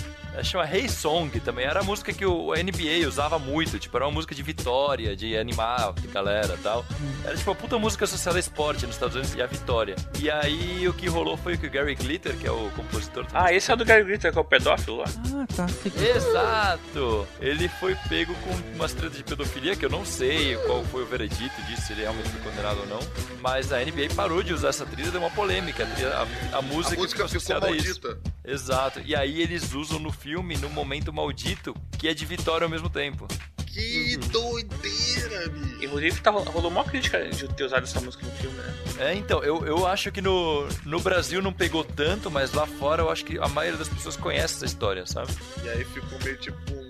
Chama 0.44 0.66
Hey 0.72 0.88
Song 0.90 1.40
também. 1.40 1.66
Era 1.66 1.80
a 1.80 1.84
música 1.84 2.12
que 2.14 2.26
o 2.26 2.54
NBA 2.54 3.08
usava 3.08 3.38
muito. 3.40 3.80
Tipo, 3.80 3.98
era 3.98 4.06
uma 4.06 4.12
música 4.14 4.34
de 4.36 4.42
vitória, 4.44 5.16
de 5.16 5.38
animar 5.38 5.82
a 5.90 5.94
galera 6.12 6.56
e 6.56 6.62
tal. 6.62 6.86
Era 7.24 7.36
tipo 7.36 7.50
uma 7.50 7.56
puta 7.56 7.78
música 7.80 8.06
associada 8.06 8.38
a 8.38 8.40
esporte 8.40 8.86
nos 8.86 8.96
Estados 8.96 9.16
Unidos 9.16 9.34
e 9.36 9.42
a 9.42 9.46
vitória. 9.48 9.96
E 10.20 10.30
aí 10.30 10.88
o 10.88 10.94
que 10.94 11.08
rolou 11.08 11.38
foi 11.38 11.58
que 11.58 11.68
o 11.68 11.70
Gary 11.72 11.96
Glitter, 11.96 12.36
que 12.38 12.48
é 12.48 12.52
o 12.52 12.70
compositor... 12.76 13.26
Ah, 13.34 13.54
esse 13.54 13.70
é 13.72 13.74
o 13.74 13.78
do 13.78 13.86
Gary 13.86 14.04
Glitter, 14.04 14.32
que 14.32 14.38
é 14.38 14.42
o 14.42 14.46
pedófilo 14.46 14.98
lá. 14.98 15.06
Ah, 15.34 15.46
tá. 15.56 15.66
Exato! 16.40 17.28
Ele 17.40 17.68
foi 17.68 17.96
pego 18.10 18.34
com 18.36 18.52
umas 18.76 18.94
tretas 18.94 19.18
de 19.18 19.24
pedofilia, 19.24 19.76
que 19.76 19.86
eu 19.86 19.90
não 19.90 20.06
sei 20.06 20.56
qual 20.66 20.84
foi 20.86 21.04
o 21.04 21.06
veredito 21.06 21.62
disso, 21.64 21.84
se 21.88 21.94
ele 21.94 22.02
realmente 22.02 22.30
foi 22.30 22.42
condenado 22.52 22.80
ou 22.82 22.88
não. 22.88 23.00
Mas 23.42 23.72
a 23.72 23.80
NBA 23.80 24.14
parou 24.16 24.42
de 24.44 24.54
usar 24.54 24.70
essa 24.70 24.86
trilha, 24.86 25.12
deu 25.12 25.22
uma 25.22 25.30
polêmica. 25.32 25.84
A, 25.84 25.88
trilha- 25.88 26.10
a- 26.18 26.22
a 26.22 26.26
música, 26.26 26.58
a 26.58 26.62
música 26.62 26.96
ficou 26.98 27.08
ficou 27.08 27.26
associada 27.26 27.68
a 27.68 27.72
isso. 27.72 28.02
maldita. 28.02 28.32
Exato. 28.44 29.02
E 29.06 29.16
aí 29.16 29.42
eles 29.42 29.74
usam 29.74 29.98
no 30.00 30.12
filme, 30.12 30.25
no 30.34 30.70
momento 30.70 31.14
maldito, 31.14 31.76
que 31.98 32.08
é 32.08 32.14
de 32.14 32.26
vitória 32.26 32.66
ao 32.66 32.70
mesmo 32.70 32.90
tempo. 32.90 33.28
Que 33.76 34.16
doideira, 34.32 35.50
bicho. 35.50 35.84
Inclusive, 35.84 36.22
tá, 36.22 36.32
rolou 36.32 36.72
uma 36.72 36.86
crítica 36.86 37.28
de 37.28 37.46
ter 37.50 37.66
usado 37.66 37.84
essa 37.84 38.00
música 38.00 38.26
no 38.26 38.32
filme, 38.32 38.56
né? 38.56 38.74
É, 39.00 39.14
então, 39.14 39.44
eu, 39.44 39.66
eu 39.66 39.86
acho 39.86 40.12
que 40.14 40.22
no, 40.22 40.66
no 40.86 41.00
Brasil 41.02 41.42
não 41.42 41.52
pegou 41.52 41.84
tanto, 41.84 42.32
mas 42.32 42.54
lá 42.54 42.66
fora 42.66 43.04
eu 43.04 43.10
acho 43.10 43.26
que 43.26 43.38
a 43.38 43.50
maioria 43.50 43.78
das 43.78 43.90
pessoas 43.90 44.16
conhece 44.16 44.56
essa 44.56 44.66
história, 44.66 45.06
sabe? 45.06 45.34
E 45.62 45.70
aí 45.70 45.84
ficou 45.84 46.18
meio 46.24 46.38
tipo. 46.38 46.85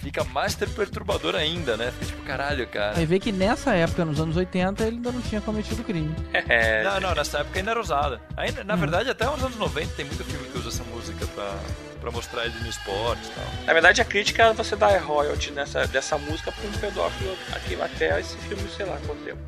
Hum, 0.00 0.02
Fica 0.02 0.24
mais 0.24 0.54
perturbador 0.54 1.34
ainda, 1.34 1.76
né? 1.76 1.92
Fica 1.92 2.06
tipo, 2.06 2.22
caralho, 2.22 2.66
cara. 2.66 2.98
Aí 2.98 3.06
vê 3.06 3.18
que 3.18 3.30
nessa 3.30 3.74
época, 3.74 4.04
nos 4.04 4.18
anos 4.20 4.36
80, 4.36 4.82
ele 4.84 4.96
ainda 4.96 5.12
não 5.12 5.20
tinha 5.20 5.40
cometido 5.40 5.82
crime. 5.84 6.14
É, 6.48 6.82
Não, 6.82 7.00
não, 7.00 7.14
nessa 7.14 7.38
época 7.38 7.58
ainda 7.58 7.70
era 7.72 7.80
usada. 7.80 8.20
Ainda, 8.36 8.64
na 8.64 8.74
verdade, 8.76 9.10
até 9.10 9.28
os 9.28 9.42
anos 9.42 9.56
90 9.56 9.94
tem 9.94 10.04
muito 10.04 10.24
filme 10.24 10.48
que 10.48 10.58
usa 10.58 10.68
essa 10.68 10.82
música 10.84 11.26
pra, 11.28 11.54
pra 12.00 12.10
mostrar 12.10 12.44
ele 12.46 12.58
no 12.60 12.68
esporte 12.68 13.26
e 13.26 13.30
tal. 13.30 13.44
Na 13.66 13.72
verdade, 13.72 14.00
a 14.00 14.04
crítica 14.04 14.44
é 14.44 14.52
você 14.52 14.74
dar 14.74 14.98
royalty 15.02 15.50
nessa, 15.52 15.86
dessa 15.86 16.16
música 16.18 16.50
pra 16.50 16.68
um 16.68 16.72
pedófilo 16.72 17.36
aqui 17.52 17.80
até 17.80 18.18
esse 18.20 18.36
filme, 18.38 18.62
sei 18.76 18.86
lá 18.86 18.98
quanto 19.06 19.22
tempo. 19.22 19.38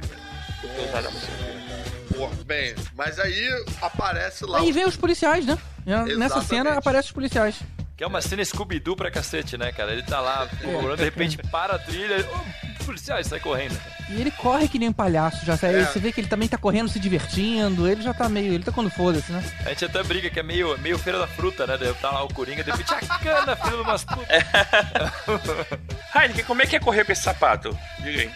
Por 0.61 0.71
ter 0.71 0.89
usado 0.89 1.09
a 1.09 1.11
música. 1.11 1.33
Pô, 2.17 2.29
bem, 2.45 2.75
mas 2.95 3.19
aí 3.19 3.49
aparece 3.81 4.45
lá. 4.45 4.59
Aí 4.59 4.71
vem 4.71 4.85
os 4.85 4.97
policiais, 4.97 5.47
né? 5.47 5.59
Nessa 5.87 6.11
Exatamente. 6.11 6.47
cena 6.47 6.73
aparecem 6.75 7.07
os 7.09 7.13
policiais. 7.13 7.57
Que 8.03 8.05
é 8.05 8.09
uma 8.09 8.21
cena 8.21 8.45
Scooby-Doo 8.45 8.97
pra 8.97 9.13
cacete, 9.13 9.57
né, 9.57 9.71
cara? 9.71 9.93
Ele 9.93 10.03
tá 10.03 10.21
lá 10.21 10.49
procurando, 10.61 10.97
de 10.97 11.05
repente 11.05 11.39
para 11.39 11.77
a 11.77 11.79
trilha, 11.79 12.29
oh, 12.35 12.81
os 12.81 12.85
policiais, 12.85 13.29
sai 13.29 13.39
correndo. 13.39 13.81
E 14.13 14.21
ele 14.21 14.31
corre 14.31 14.69
que 14.69 14.79
nem 14.79 14.91
um 14.91 14.93
palhaço, 14.93 15.45
já. 15.45 15.55
É. 15.63 15.85
Você 15.85 15.99
vê 15.99 16.13
que 16.13 16.21
ele 16.21 16.29
também 16.29 16.49
tá 16.49 16.59
correndo, 16.59 16.89
se 16.89 17.01
divertindo. 17.01 17.89
Ele 17.89 18.03
já 18.03 18.13
tá 18.13 18.29
meio. 18.29 18.53
Ele 18.53 18.63
tá 18.63 18.71
quando 18.71 18.91
foda-se, 18.91 19.33
né? 19.33 19.43
A 19.65 19.71
gente 19.71 19.85
até 19.87 20.03
briga 20.03 20.29
que 20.29 20.39
é 20.39 20.43
meio, 20.43 20.77
meio 20.79 20.99
feira 20.99 21.19
da 21.19 21.27
fruta, 21.27 21.67
né? 21.67 21.77
Daí 21.79 21.93
Tá 21.95 22.11
lá 22.11 22.25
o 22.25 22.33
Coringa, 22.35 22.65
de 22.65 22.71
repente, 22.71 22.93
a 22.93 23.19
cana, 23.19 23.57
filho 23.57 23.77
de 23.77 23.83
umas 23.83 24.05
putas. 24.05 24.27
Heineken, 26.15 26.45
como 26.45 26.63
é 26.63 26.67
que 26.67 26.77
é 26.77 26.81
correr 26.81 27.05
com 27.05 27.13
esse 27.13 27.23
sapato? 27.23 27.77
Diga 28.01 28.23
aí. 28.23 28.31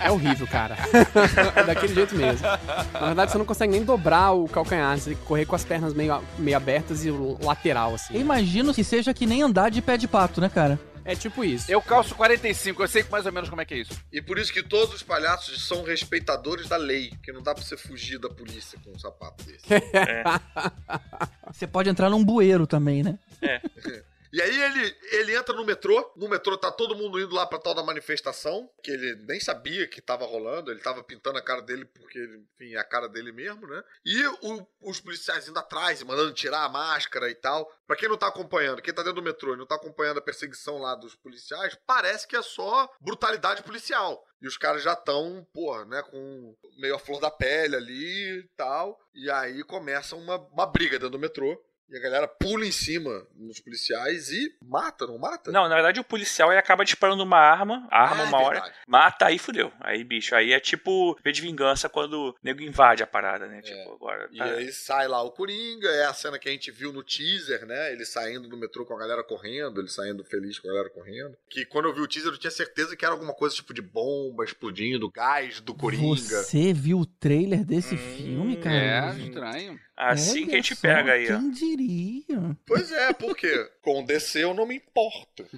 É 0.00 0.10
horrível, 0.10 0.46
cara. 0.46 0.76
é 1.54 1.62
daquele 1.62 1.94
jeito 1.94 2.14
mesmo. 2.14 2.46
Na 2.92 3.06
verdade, 3.06 3.30
você 3.32 3.38
não 3.38 3.44
consegue 3.44 3.72
nem 3.72 3.84
dobrar 3.84 4.32
o 4.32 4.48
calcanhar. 4.48 4.96
Você 4.98 5.10
tem 5.10 5.18
que 5.18 5.24
correr 5.24 5.44
com 5.44 5.54
as 5.54 5.64
pernas 5.64 5.92
meio, 5.94 6.22
meio 6.38 6.56
abertas 6.56 7.04
e 7.04 7.10
o 7.10 7.38
lateral, 7.42 7.90
Eu 7.90 7.94
assim. 7.96 8.18
imagino 8.18 8.72
que 8.74 8.82
seja 8.82 9.12
que 9.12 9.26
nem 9.26 9.42
andar 9.42 9.70
de 9.70 9.80
pé 9.82 9.96
de 9.96 10.08
pato, 10.08 10.40
né, 10.40 10.48
cara? 10.48 10.78
É 11.04 11.14
tipo 11.14 11.44
isso. 11.44 11.70
Eu 11.70 11.82
calço 11.82 12.14
45, 12.14 12.82
eu 12.82 12.88
sei 12.88 13.04
mais 13.10 13.26
ou 13.26 13.32
menos 13.32 13.48
como 13.50 13.60
é 13.60 13.64
que 13.64 13.74
é 13.74 13.78
isso. 13.78 13.92
E 14.12 14.22
por 14.22 14.38
isso 14.38 14.52
que 14.52 14.62
todos 14.62 14.94
os 14.94 15.02
palhaços 15.02 15.66
são 15.66 15.82
respeitadores 15.82 16.68
da 16.68 16.76
lei, 16.76 17.12
que 17.22 17.32
não 17.32 17.42
dá 17.42 17.54
pra 17.54 17.62
você 17.62 17.76
fugir 17.76 18.18
da 18.18 18.28
polícia 18.28 18.78
com 18.82 18.90
um 18.90 18.98
sapato 18.98 19.44
desse. 19.44 19.64
Você 21.52 21.66
pode 21.66 21.88
entrar 21.88 22.10
num 22.10 22.24
bueiro 22.24 22.66
também, 22.66 23.02
né? 23.02 23.18
E 24.34 24.42
aí 24.42 24.62
ele, 24.62 24.96
ele 25.12 25.36
entra 25.36 25.54
no 25.54 25.64
metrô, 25.64 26.12
no 26.16 26.28
metrô 26.28 26.58
tá 26.58 26.68
todo 26.72 26.96
mundo 26.96 27.20
indo 27.20 27.32
lá 27.32 27.46
pra 27.46 27.56
tal 27.56 27.72
da 27.72 27.84
manifestação, 27.84 28.68
que 28.82 28.90
ele 28.90 29.14
nem 29.28 29.38
sabia 29.38 29.86
que 29.86 30.00
tava 30.00 30.24
rolando, 30.26 30.72
ele 30.72 30.80
tava 30.80 31.04
pintando 31.04 31.38
a 31.38 31.42
cara 31.42 31.62
dele 31.62 31.84
porque, 31.84 32.18
enfim, 32.18 32.74
é 32.74 32.78
a 32.78 32.82
cara 32.84 33.08
dele 33.08 33.30
mesmo, 33.30 33.64
né? 33.68 33.80
E 34.04 34.26
o- 34.42 34.66
os 34.82 35.00
policiais 35.00 35.46
indo 35.46 35.56
atrás, 35.56 36.02
mandando 36.02 36.32
tirar 36.34 36.64
a 36.64 36.68
máscara 36.68 37.30
e 37.30 37.34
tal. 37.36 37.64
Pra 37.86 37.94
quem 37.94 38.08
não 38.08 38.16
tá 38.16 38.26
acompanhando, 38.26 38.82
quem 38.82 38.92
tá 38.92 39.02
dentro 39.04 39.20
do 39.20 39.24
metrô 39.24 39.54
e 39.54 39.56
não 39.56 39.66
tá 39.66 39.76
acompanhando 39.76 40.18
a 40.18 40.22
perseguição 40.22 40.78
lá 40.78 40.96
dos 40.96 41.14
policiais, 41.14 41.78
parece 41.86 42.26
que 42.26 42.34
é 42.34 42.42
só 42.42 42.90
brutalidade 43.00 43.62
policial. 43.62 44.20
E 44.42 44.48
os 44.48 44.58
caras 44.58 44.82
já 44.82 44.94
estão, 44.94 45.46
porra, 45.54 45.84
né, 45.84 46.02
com 46.10 46.56
meio 46.78 46.96
a 46.96 46.98
flor 46.98 47.20
da 47.20 47.30
pele 47.30 47.76
ali 47.76 48.40
e 48.40 48.48
tal. 48.56 48.98
E 49.14 49.30
aí 49.30 49.62
começa 49.62 50.16
uma, 50.16 50.38
uma 50.48 50.66
briga 50.66 50.98
dentro 50.98 51.10
do 51.10 51.18
metrô. 51.20 51.56
E 51.90 51.96
a 51.96 52.00
galera 52.00 52.26
pula 52.26 52.64
em 52.66 52.72
cima 52.72 53.26
nos 53.36 53.60
policiais 53.60 54.30
e 54.30 54.54
mata, 54.64 55.06
não 55.06 55.18
mata? 55.18 55.52
Não, 55.52 55.68
na 55.68 55.74
verdade 55.74 56.00
o 56.00 56.04
policial 56.04 56.50
aí 56.50 56.56
acaba 56.58 56.84
disparando 56.84 57.22
uma 57.22 57.36
arma, 57.38 57.86
arma 57.90 58.22
Ah, 58.22 58.24
é 58.24 58.28
uma 58.28 58.38
hora, 58.40 58.60
verdade. 58.60 58.74
mata 58.88 59.26
aí 59.26 59.38
fudeu. 59.38 59.70
Aí, 59.80 60.02
bicho, 60.02 60.34
aí 60.34 60.52
é 60.52 60.58
tipo 60.60 61.16
V 61.22 61.32
de 61.32 61.42
vingança 61.42 61.88
quando 61.88 62.14
o 62.30 62.34
nego 62.42 62.62
invade 62.62 63.02
a 63.02 63.06
parada, 63.06 63.46
né? 63.46 63.60
Tipo, 63.60 63.92
agora. 63.92 64.28
E 64.32 64.38
tá- 64.38 64.44
aí 64.44 64.72
sai 64.72 65.06
lá 65.08 65.22
o 65.22 65.30
Coringa, 65.30 65.88
é 65.90 66.06
a 66.06 66.14
cena 66.14 66.38
que 66.38 66.48
a 66.48 66.52
gente 66.52 66.70
viu 66.70 66.92
no 66.92 67.02
teaser, 67.02 67.66
né? 67.66 67.92
Ele 67.92 68.04
saindo 68.04 68.48
do 68.48 68.56
metrô 68.56 68.84
com 68.86 68.94
a 68.94 68.98
galera 68.98 69.22
correndo, 69.22 69.80
ele 69.80 69.88
saindo 69.88 70.24
feliz 70.24 70.58
com 70.58 70.68
a 70.68 70.72
galera 70.72 70.90
correndo. 70.90 71.36
Que 71.50 71.64
quando 71.66 71.86
eu 71.86 71.94
vi 71.94 72.00
o 72.00 72.08
teaser 72.08 72.32
eu 72.32 72.38
tinha 72.38 72.50
certeza 72.50 72.96
que 72.96 73.04
era 73.04 73.12
alguma 73.14 73.34
coisa 73.34 73.54
tipo 73.54 73.74
de 73.74 73.82
bomba 73.82 74.42
explodindo, 74.44 75.10
gás 75.10 75.60
do 75.60 75.74
Coringa. 75.74 76.14
Você 76.42 76.72
viu 76.72 76.98
o 76.98 77.06
trailer 77.06 77.64
desse 77.64 77.96
filme, 77.96 78.56
cara? 78.56 78.74
É, 78.74 79.16
estranho. 79.18 79.78
Assim 79.96 80.46
que 80.46 80.52
a 80.52 80.56
gente 80.56 80.74
só, 80.74 80.82
pega 80.82 81.12
aí, 81.12 81.32
ó. 81.32 81.38
Quem 81.38 81.50
diria? 81.50 82.56
Pois 82.66 82.90
é, 82.90 83.12
por 83.12 83.36
quê? 83.36 83.70
Com 83.80 84.04
DC 84.04 84.42
eu 84.42 84.52
não 84.54 84.66
me 84.66 84.76
importo. 84.76 85.44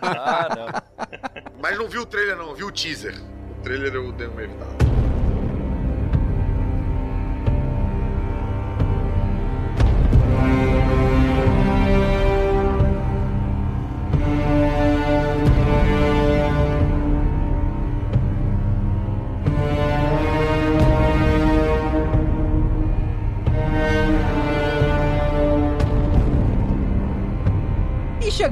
Ah, 0.00 0.48
não. 0.56 1.60
Mas 1.60 1.76
não 1.76 1.86
vi 1.86 1.98
o 1.98 2.06
trailer 2.06 2.36
não, 2.36 2.54
vi 2.54 2.64
o 2.64 2.72
teaser. 2.72 3.14
O 3.58 3.62
trailer 3.62 3.94
eu 3.94 4.10
dei 4.12 4.26
uma 4.26 4.42
evitada. 4.42 5.03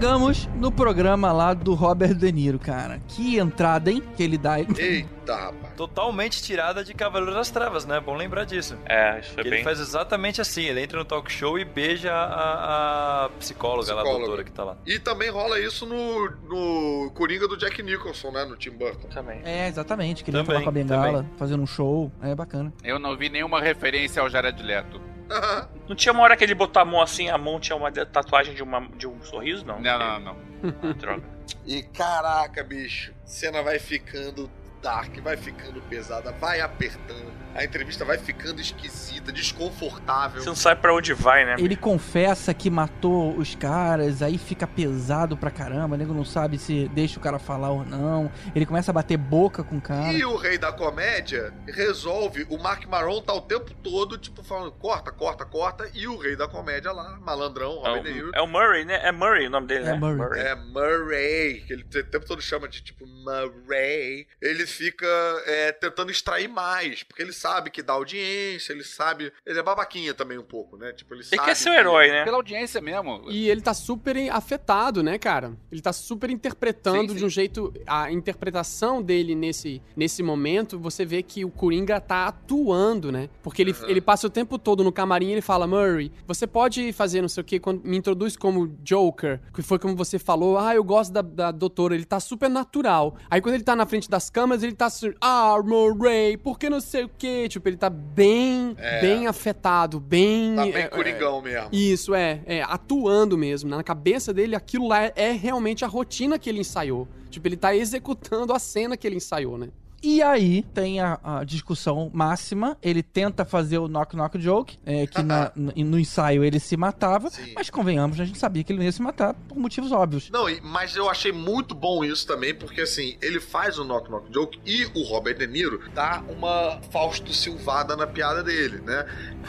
Chegamos 0.02 0.48
no 0.56 0.72
programa 0.72 1.30
lá 1.30 1.54
do 1.54 1.74
Robert 1.74 2.12
De 2.14 2.32
Niro, 2.32 2.58
cara. 2.58 3.00
Que 3.06 3.38
entrada, 3.38 3.88
hein? 3.88 4.02
Que 4.16 4.24
ele 4.24 4.36
dá. 4.36 4.58
Eita, 4.58 5.36
rapaz. 5.36 5.74
Totalmente 5.76 6.42
tirada 6.42 6.82
de 6.82 6.92
Cavaleiro 6.92 7.32
das 7.32 7.52
Trevas, 7.52 7.86
né? 7.86 8.00
Bom 8.00 8.16
lembrar 8.16 8.42
disso. 8.44 8.76
É, 8.84 9.20
isso 9.20 9.32
foi 9.34 9.44
Que 9.44 9.50
bem. 9.50 9.58
ele 9.60 9.64
faz 9.64 9.78
exatamente 9.78 10.40
assim, 10.40 10.64
ele 10.64 10.82
entra 10.82 10.98
no 10.98 11.04
talk 11.04 11.30
show 11.30 11.56
e 11.56 11.64
beija 11.64 12.12
a, 12.12 13.26
a 13.26 13.28
psicóloga, 13.38 13.94
lá, 13.94 14.00
a 14.00 14.02
Psicóloga. 14.02 14.26
doutora 14.26 14.44
que 14.44 14.50
tá 14.50 14.64
lá. 14.64 14.76
E 14.84 14.98
também 14.98 15.30
rola 15.30 15.60
isso 15.60 15.86
no, 15.86 16.28
no 16.48 17.12
Coringa 17.12 17.46
do 17.46 17.56
Jack 17.56 17.80
Nicholson, 17.80 18.32
né? 18.32 18.44
No 18.44 18.56
Tim 18.56 18.70
Burton. 18.70 19.06
Também. 19.06 19.40
É, 19.44 19.68
exatamente. 19.68 20.24
Que 20.24 20.30
ele 20.30 20.38
Também, 20.38 20.56
entra 20.56 20.58
lá 20.58 20.62
com 20.64 20.68
a 20.68 20.72
bengala, 20.72 21.26
fazendo 21.38 21.62
um 21.62 21.66
show. 21.66 22.10
É 22.20 22.34
bacana. 22.34 22.72
Eu 22.82 22.98
não 22.98 23.16
vi 23.16 23.28
nenhuma 23.28 23.60
referência 23.60 24.20
ao 24.20 24.28
Jared 24.28 24.60
Leto. 24.60 25.00
Não 25.88 25.96
tinha 25.96 26.12
uma 26.12 26.22
hora 26.22 26.36
que 26.36 26.44
ele 26.44 26.54
botou 26.54 26.80
a 26.80 26.84
mão 26.84 27.00
assim, 27.00 27.28
a 27.28 27.36
mão 27.36 27.58
tinha 27.58 27.76
uma 27.76 27.90
tatuagem 27.90 28.54
de, 28.54 28.62
uma, 28.62 28.80
de 28.96 29.06
um 29.06 29.22
sorriso, 29.22 29.64
não? 29.66 29.80
Não, 29.80 29.98
não, 29.98 30.20
não. 30.20 30.36
Ah, 30.82 30.92
droga. 30.96 31.22
E 31.66 31.82
caraca, 31.82 32.62
bicho, 32.62 33.12
cena 33.24 33.62
vai 33.62 33.78
ficando 33.78 34.50
dark, 34.82 35.18
vai 35.20 35.36
ficando 35.36 35.80
pesada, 35.82 36.32
vai 36.32 36.60
apertando. 36.60 37.32
A 37.54 37.64
entrevista 37.64 38.04
vai 38.04 38.18
ficando 38.18 38.60
esquisita, 38.60 39.30
desconfortável. 39.30 40.40
Você 40.40 40.48
não 40.48 40.56
sabe 40.56 40.80
pra 40.80 40.94
onde 40.94 41.12
vai, 41.12 41.44
né? 41.44 41.56
Ele 41.58 41.76
confessa 41.76 42.54
que 42.54 42.70
matou 42.70 43.36
os 43.36 43.54
caras, 43.54 44.22
aí 44.22 44.38
fica 44.38 44.66
pesado 44.66 45.36
pra 45.36 45.50
caramba. 45.50 45.94
O 45.94 45.98
nego 45.98 46.14
não 46.14 46.24
sabe 46.24 46.58
se 46.58 46.88
deixa 46.88 47.18
o 47.18 47.22
cara 47.22 47.38
falar 47.38 47.70
ou 47.70 47.84
não. 47.84 48.30
Ele 48.54 48.64
começa 48.64 48.90
a 48.90 48.94
bater 48.94 49.16
boca 49.16 49.62
com 49.62 49.76
o 49.76 49.80
cara. 49.80 50.12
E 50.12 50.24
o 50.24 50.36
rei 50.36 50.56
da 50.56 50.72
comédia 50.72 51.52
resolve, 51.68 52.46
o 52.48 52.58
Mark 52.58 52.86
Maron 52.86 53.20
tá 53.20 53.34
o 53.34 53.40
tempo 53.40 53.72
todo, 53.74 54.16
tipo, 54.16 54.42
falando 54.42 54.72
corta, 54.72 55.12
corta, 55.12 55.44
corta, 55.44 55.90
e 55.94 56.06
o 56.06 56.16
rei 56.16 56.36
da 56.36 56.48
comédia 56.48 56.92
lá, 56.92 57.18
malandrão, 57.20 57.82
É 57.84 57.90
o, 57.90 58.30
é 58.34 58.40
o 58.40 58.46
Murray, 58.46 58.84
né? 58.84 59.00
É 59.02 59.12
Murray 59.12 59.46
o 59.46 59.50
nome 59.50 59.66
dele, 59.66 59.84
É 59.84 59.92
né? 59.92 59.98
Murray. 59.98 60.40
É 60.40 60.54
Murray, 60.54 61.64
que 61.66 61.72
ele 61.72 61.82
o 61.82 62.04
tempo 62.04 62.26
todo 62.26 62.40
chama 62.40 62.68
de 62.68 62.82
tipo 62.82 63.06
Murray. 63.06 64.26
Ele 64.40 64.66
fica 64.66 65.06
é, 65.46 65.72
tentando 65.72 66.10
extrair 66.10 66.48
mais, 66.48 67.02
porque 67.02 67.22
ele 67.22 67.32
sabe 67.42 67.70
que 67.70 67.82
dá 67.82 67.94
audiência, 67.94 68.72
ele 68.72 68.84
sabe. 68.84 69.32
Ele 69.44 69.58
é 69.58 69.62
babaquinha 69.62 70.14
também 70.14 70.38
um 70.38 70.42
pouco, 70.44 70.76
né? 70.76 70.92
Tipo, 70.92 71.14
ele 71.14 71.20
Ele 71.22 71.28
sabe. 71.36 71.42
quer 71.48 71.54
ser 71.56 71.70
o 71.70 71.72
que- 71.72 71.78
herói, 71.78 72.08
né? 72.08 72.24
Pela 72.24 72.36
audiência 72.36 72.80
mesmo. 72.80 73.24
E 73.28 73.48
ele 73.50 73.60
tá 73.60 73.74
super 73.74 74.16
afetado, 74.30 75.02
né, 75.02 75.18
cara? 75.18 75.52
Ele 75.70 75.80
tá 75.80 75.92
super 75.92 76.30
interpretando 76.30 77.00
Sim, 77.02 77.08
sim. 77.08 77.14
de 77.16 77.24
um 77.24 77.28
jeito. 77.28 77.72
A 77.86 78.10
interpretação 78.12 79.02
dele 79.02 79.34
nesse, 79.34 79.82
nesse 79.96 80.22
momento, 80.22 80.78
você 80.78 81.04
vê 81.04 81.22
que 81.22 81.44
o 81.44 81.50
Coringa 81.50 82.00
tá 82.00 82.26
atuando, 82.26 83.10
né? 83.10 83.28
Porque 83.42 83.62
ele, 83.62 83.72
Uhum. 83.72 83.88
ele 83.88 84.00
passa 84.00 84.26
o 84.26 84.30
tempo 84.30 84.58
todo 84.58 84.84
no 84.84 84.92
camarim 84.92 85.28
e 85.28 85.32
ele 85.32 85.40
fala: 85.42 85.66
Murray, 85.66 86.12
você 86.26 86.46
pode 86.46 86.92
fazer 86.92 87.20
não 87.22 87.28
sei 87.28 87.40
o 87.40 87.44
que, 87.44 87.58
quando 87.58 87.82
me 87.84 87.96
introduz 87.96 88.36
como 88.36 88.68
Joker, 88.82 89.40
que 89.54 89.62
foi 89.62 89.78
como 89.78 89.96
você 89.96 90.18
falou, 90.18 90.58
ah, 90.58 90.74
eu 90.74 90.84
gosto 90.84 91.12
da, 91.12 91.22
da 91.22 91.50
doutora, 91.50 91.94
ele 91.94 92.04
tá 92.04 92.20
super 92.20 92.48
natural. 92.50 93.16
Aí 93.30 93.40
quando 93.40 93.54
ele 93.54 93.64
tá 93.64 93.74
na 93.74 93.86
frente 93.86 94.08
das 94.10 94.28
câmeras, 94.30 94.62
ele 94.62 94.74
tá 94.74 94.86
assim, 94.86 95.12
ah, 95.20 95.56
Murray, 95.64 96.36
por 96.36 96.58
que 96.58 96.68
não 96.70 96.80
sei 96.80 97.04
o 97.04 97.08
que? 97.08 97.31
Tipo, 97.48 97.68
ele 97.68 97.76
tá 97.76 97.90
bem, 97.90 98.76
bem 99.00 99.26
afetado, 99.26 99.98
bem. 100.00 100.54
Tá 100.56 100.62
bem 100.64 100.74
é, 100.74 100.80
é, 100.80 100.88
Coringão 100.88 101.42
mesmo. 101.42 101.68
isso, 101.72 102.14
é, 102.14 102.40
é, 102.46 102.62
atuando 102.62 103.36
mesmo. 103.36 103.68
Na 103.68 103.82
cabeça 103.82 104.32
dele, 104.32 104.54
aquilo 104.54 104.88
lá 104.88 105.04
é, 105.04 105.12
é 105.16 105.32
realmente 105.32 105.84
a 105.84 105.88
rotina 105.88 106.38
que 106.38 106.48
ele 106.48 106.60
ensaiou. 106.60 107.08
Tipo, 107.30 107.48
ele 107.48 107.56
tá 107.56 107.74
executando 107.74 108.52
a 108.52 108.58
cena 108.58 108.96
que 108.96 109.06
ele 109.06 109.16
ensaiou, 109.16 109.58
né? 109.58 109.68
E 110.02 110.20
aí 110.22 110.62
tem 110.74 111.00
a, 111.00 111.18
a 111.22 111.44
discussão 111.44 112.10
máxima. 112.12 112.76
Ele 112.82 113.02
tenta 113.02 113.44
fazer 113.44 113.78
o 113.78 113.86
knock 113.88 114.16
knock 114.16 114.38
joke, 114.38 114.78
é, 114.84 115.06
que 115.06 115.22
na- 115.22 115.52
no, 115.56 115.72
no 115.76 115.98
ensaio 115.98 116.42
ele 116.44 116.58
se 116.58 116.76
matava, 116.76 117.30
Sim. 117.30 117.52
mas 117.54 117.70
convenhamos, 117.70 118.18
a 118.18 118.24
gente 118.24 118.38
sabia 118.38 118.64
que 118.64 118.72
ele 118.72 118.78
não 118.80 118.84
ia 118.86 118.92
se 118.92 119.00
matar 119.02 119.34
por 119.34 119.56
motivos 119.56 119.92
óbvios. 119.92 120.28
Não, 120.30 120.46
mas 120.62 120.96
eu 120.96 121.08
achei 121.08 121.30
muito 121.32 121.74
bom 121.74 122.04
isso 122.04 122.26
também, 122.26 122.54
porque 122.54 122.80
assim, 122.80 123.16
ele 123.22 123.38
faz 123.40 123.78
o 123.78 123.84
knock 123.84 124.10
knock 124.10 124.32
joke 124.32 124.60
e 124.66 124.84
o 124.94 125.02
Robert 125.04 125.36
De 125.38 125.46
Niro 125.46 125.80
dá 125.94 126.22
uma 126.28 126.80
Fausto 126.90 127.32
Silvada 127.32 127.96
na 127.96 128.06
piada 128.06 128.42
dele, 128.42 128.78
né? 128.80 129.06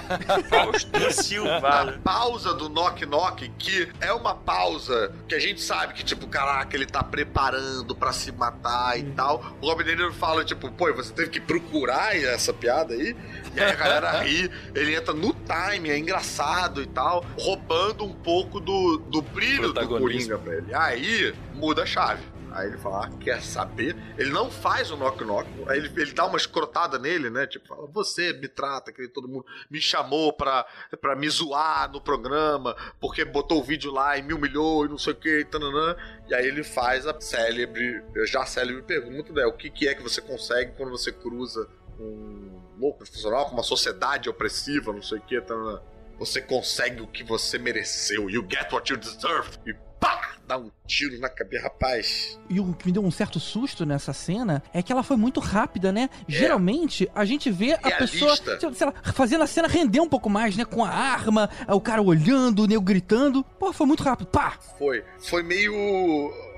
Fausto 0.49 0.95
A 0.97 1.11
Silva. 1.11 1.99
pausa 2.03 2.53
do 2.53 2.69
knock 2.69 3.05
knock, 3.05 3.49
que 3.57 3.87
é 3.99 4.11
uma 4.13 4.35
pausa 4.35 5.11
que 5.27 5.35
a 5.35 5.39
gente 5.39 5.61
sabe 5.61 5.93
que, 5.93 6.03
tipo, 6.03 6.27
caraca, 6.27 6.75
ele 6.75 6.85
tá 6.85 7.03
preparando 7.03 7.95
pra 7.95 8.11
se 8.11 8.31
matar 8.31 8.99
e 8.99 9.03
tal. 9.11 9.43
O 9.61 9.67
Robert 9.67 9.85
De 9.85 9.95
Niro 9.95 10.13
fala, 10.13 10.42
tipo, 10.43 10.71
pô, 10.71 10.93
você 10.93 11.13
teve 11.13 11.29
que 11.29 11.41
procurar 11.41 12.15
essa 12.15 12.53
piada 12.53 12.93
aí? 12.93 13.15
E 13.55 13.59
aí 13.59 13.71
a 13.71 13.75
galera 13.75 14.11
ri, 14.23 14.49
ele 14.75 14.95
entra 14.95 15.13
no 15.13 15.33
time, 15.33 15.89
é 15.89 15.97
engraçado 15.97 16.81
e 16.81 16.87
tal, 16.87 17.25
roubando 17.37 18.03
um 18.03 18.13
pouco 18.13 18.59
do, 18.59 18.97
do 18.97 19.21
brilho 19.21 19.71
do. 19.71 19.87
Coringa 19.87 20.37
pra 20.37 20.55
ele. 20.55 20.73
Aí 20.73 21.33
muda 21.53 21.83
a 21.83 21.85
chave. 21.85 22.32
Aí 22.53 22.67
ele 22.67 22.77
fala, 22.77 23.05
ah, 23.05 23.09
quer 23.19 23.41
saber? 23.41 23.95
Ele 24.17 24.29
não 24.29 24.49
faz 24.49 24.91
o 24.91 24.97
knock-knock, 24.97 25.47
aí 25.67 25.79
ele, 25.79 25.91
ele 25.99 26.13
dá 26.13 26.25
uma 26.25 26.37
escrotada 26.37 26.99
nele, 26.99 27.29
né? 27.29 27.47
Tipo, 27.47 27.67
fala, 27.67 27.87
você 27.87 28.31
me 28.33 28.47
trata, 28.47 28.93
que 28.93 29.07
todo 29.07 29.27
mundo 29.27 29.45
me 29.69 29.81
chamou 29.81 30.31
pra, 30.31 30.65
pra 31.01 31.15
me 31.15 31.27
zoar 31.29 31.91
no 31.91 31.99
programa, 31.99 32.75
porque 32.99 33.25
botou 33.25 33.59
o 33.59 33.63
vídeo 33.63 33.91
lá 33.91 34.17
e 34.17 34.21
me 34.21 34.33
humilhou 34.33 34.85
e 34.85 34.89
não 34.89 34.99
sei 34.99 35.13
o 35.13 35.15
que, 35.15 35.43
tananã. 35.45 35.95
E 36.29 36.35
aí 36.35 36.45
ele 36.45 36.63
faz 36.63 37.07
a 37.07 37.19
célebre, 37.19 38.03
já 38.25 38.45
célebre 38.45 38.83
pergunta, 38.83 39.33
né? 39.33 39.45
O 39.45 39.53
que, 39.53 39.71
que 39.71 39.87
é 39.87 39.95
que 39.95 40.03
você 40.03 40.21
consegue 40.21 40.73
quando 40.77 40.91
você 40.91 41.11
cruza 41.11 41.67
um 41.99 42.61
louco 42.79 42.99
profissional 42.99 43.45
com 43.47 43.53
uma 43.53 43.63
sociedade 43.63 44.29
opressiva, 44.29 44.93
não 44.93 45.01
sei 45.01 45.17
o 45.17 45.21
que, 45.21 45.41
tananã. 45.41 45.81
Você 46.19 46.39
consegue 46.39 47.01
o 47.01 47.07
que 47.07 47.23
você 47.23 47.57
mereceu. 47.57 48.29
You 48.29 48.45
get 48.47 48.71
what 48.71 48.91
you 48.91 48.97
deserve. 48.97 49.57
E 49.65 49.73
pá! 50.03 50.33
Dá 50.45 50.57
um 50.57 50.69
tiro 50.85 51.17
na 51.19 51.29
cabeça, 51.29 51.63
rapaz. 51.63 52.37
E 52.49 52.59
o 52.59 52.73
que 52.73 52.87
me 52.87 52.91
deu 52.91 53.03
um 53.03 53.09
certo 53.09 53.39
susto 53.39 53.85
nessa 53.85 54.11
cena 54.11 54.61
é 54.73 54.83
que 54.83 54.91
ela 54.91 55.01
foi 55.01 55.15
muito 55.15 55.39
rápida, 55.39 55.89
né? 55.89 56.09
Geralmente 56.27 57.09
a 57.15 57.23
gente 57.23 57.49
vê 57.49 57.73
a 57.81 57.91
pessoa, 57.91 58.35
Realista. 58.35 58.73
sei 58.73 58.87
lá, 58.87 58.93
fazendo 59.13 59.43
a 59.43 59.47
cena 59.47 59.69
render 59.69 60.01
um 60.01 60.09
pouco 60.09 60.29
mais, 60.29 60.57
né? 60.57 60.65
Com 60.65 60.83
a 60.83 60.89
arma, 60.89 61.49
o 61.69 61.79
cara 61.79 62.01
olhando, 62.01 62.63
o 62.63 62.67
nego 62.67 62.81
gritando. 62.81 63.41
Pô, 63.57 63.71
foi 63.71 63.87
muito 63.87 64.03
rápido. 64.03 64.27
Pá! 64.27 64.57
Foi. 64.77 65.03
Foi 65.17 65.41
meio. 65.41 65.73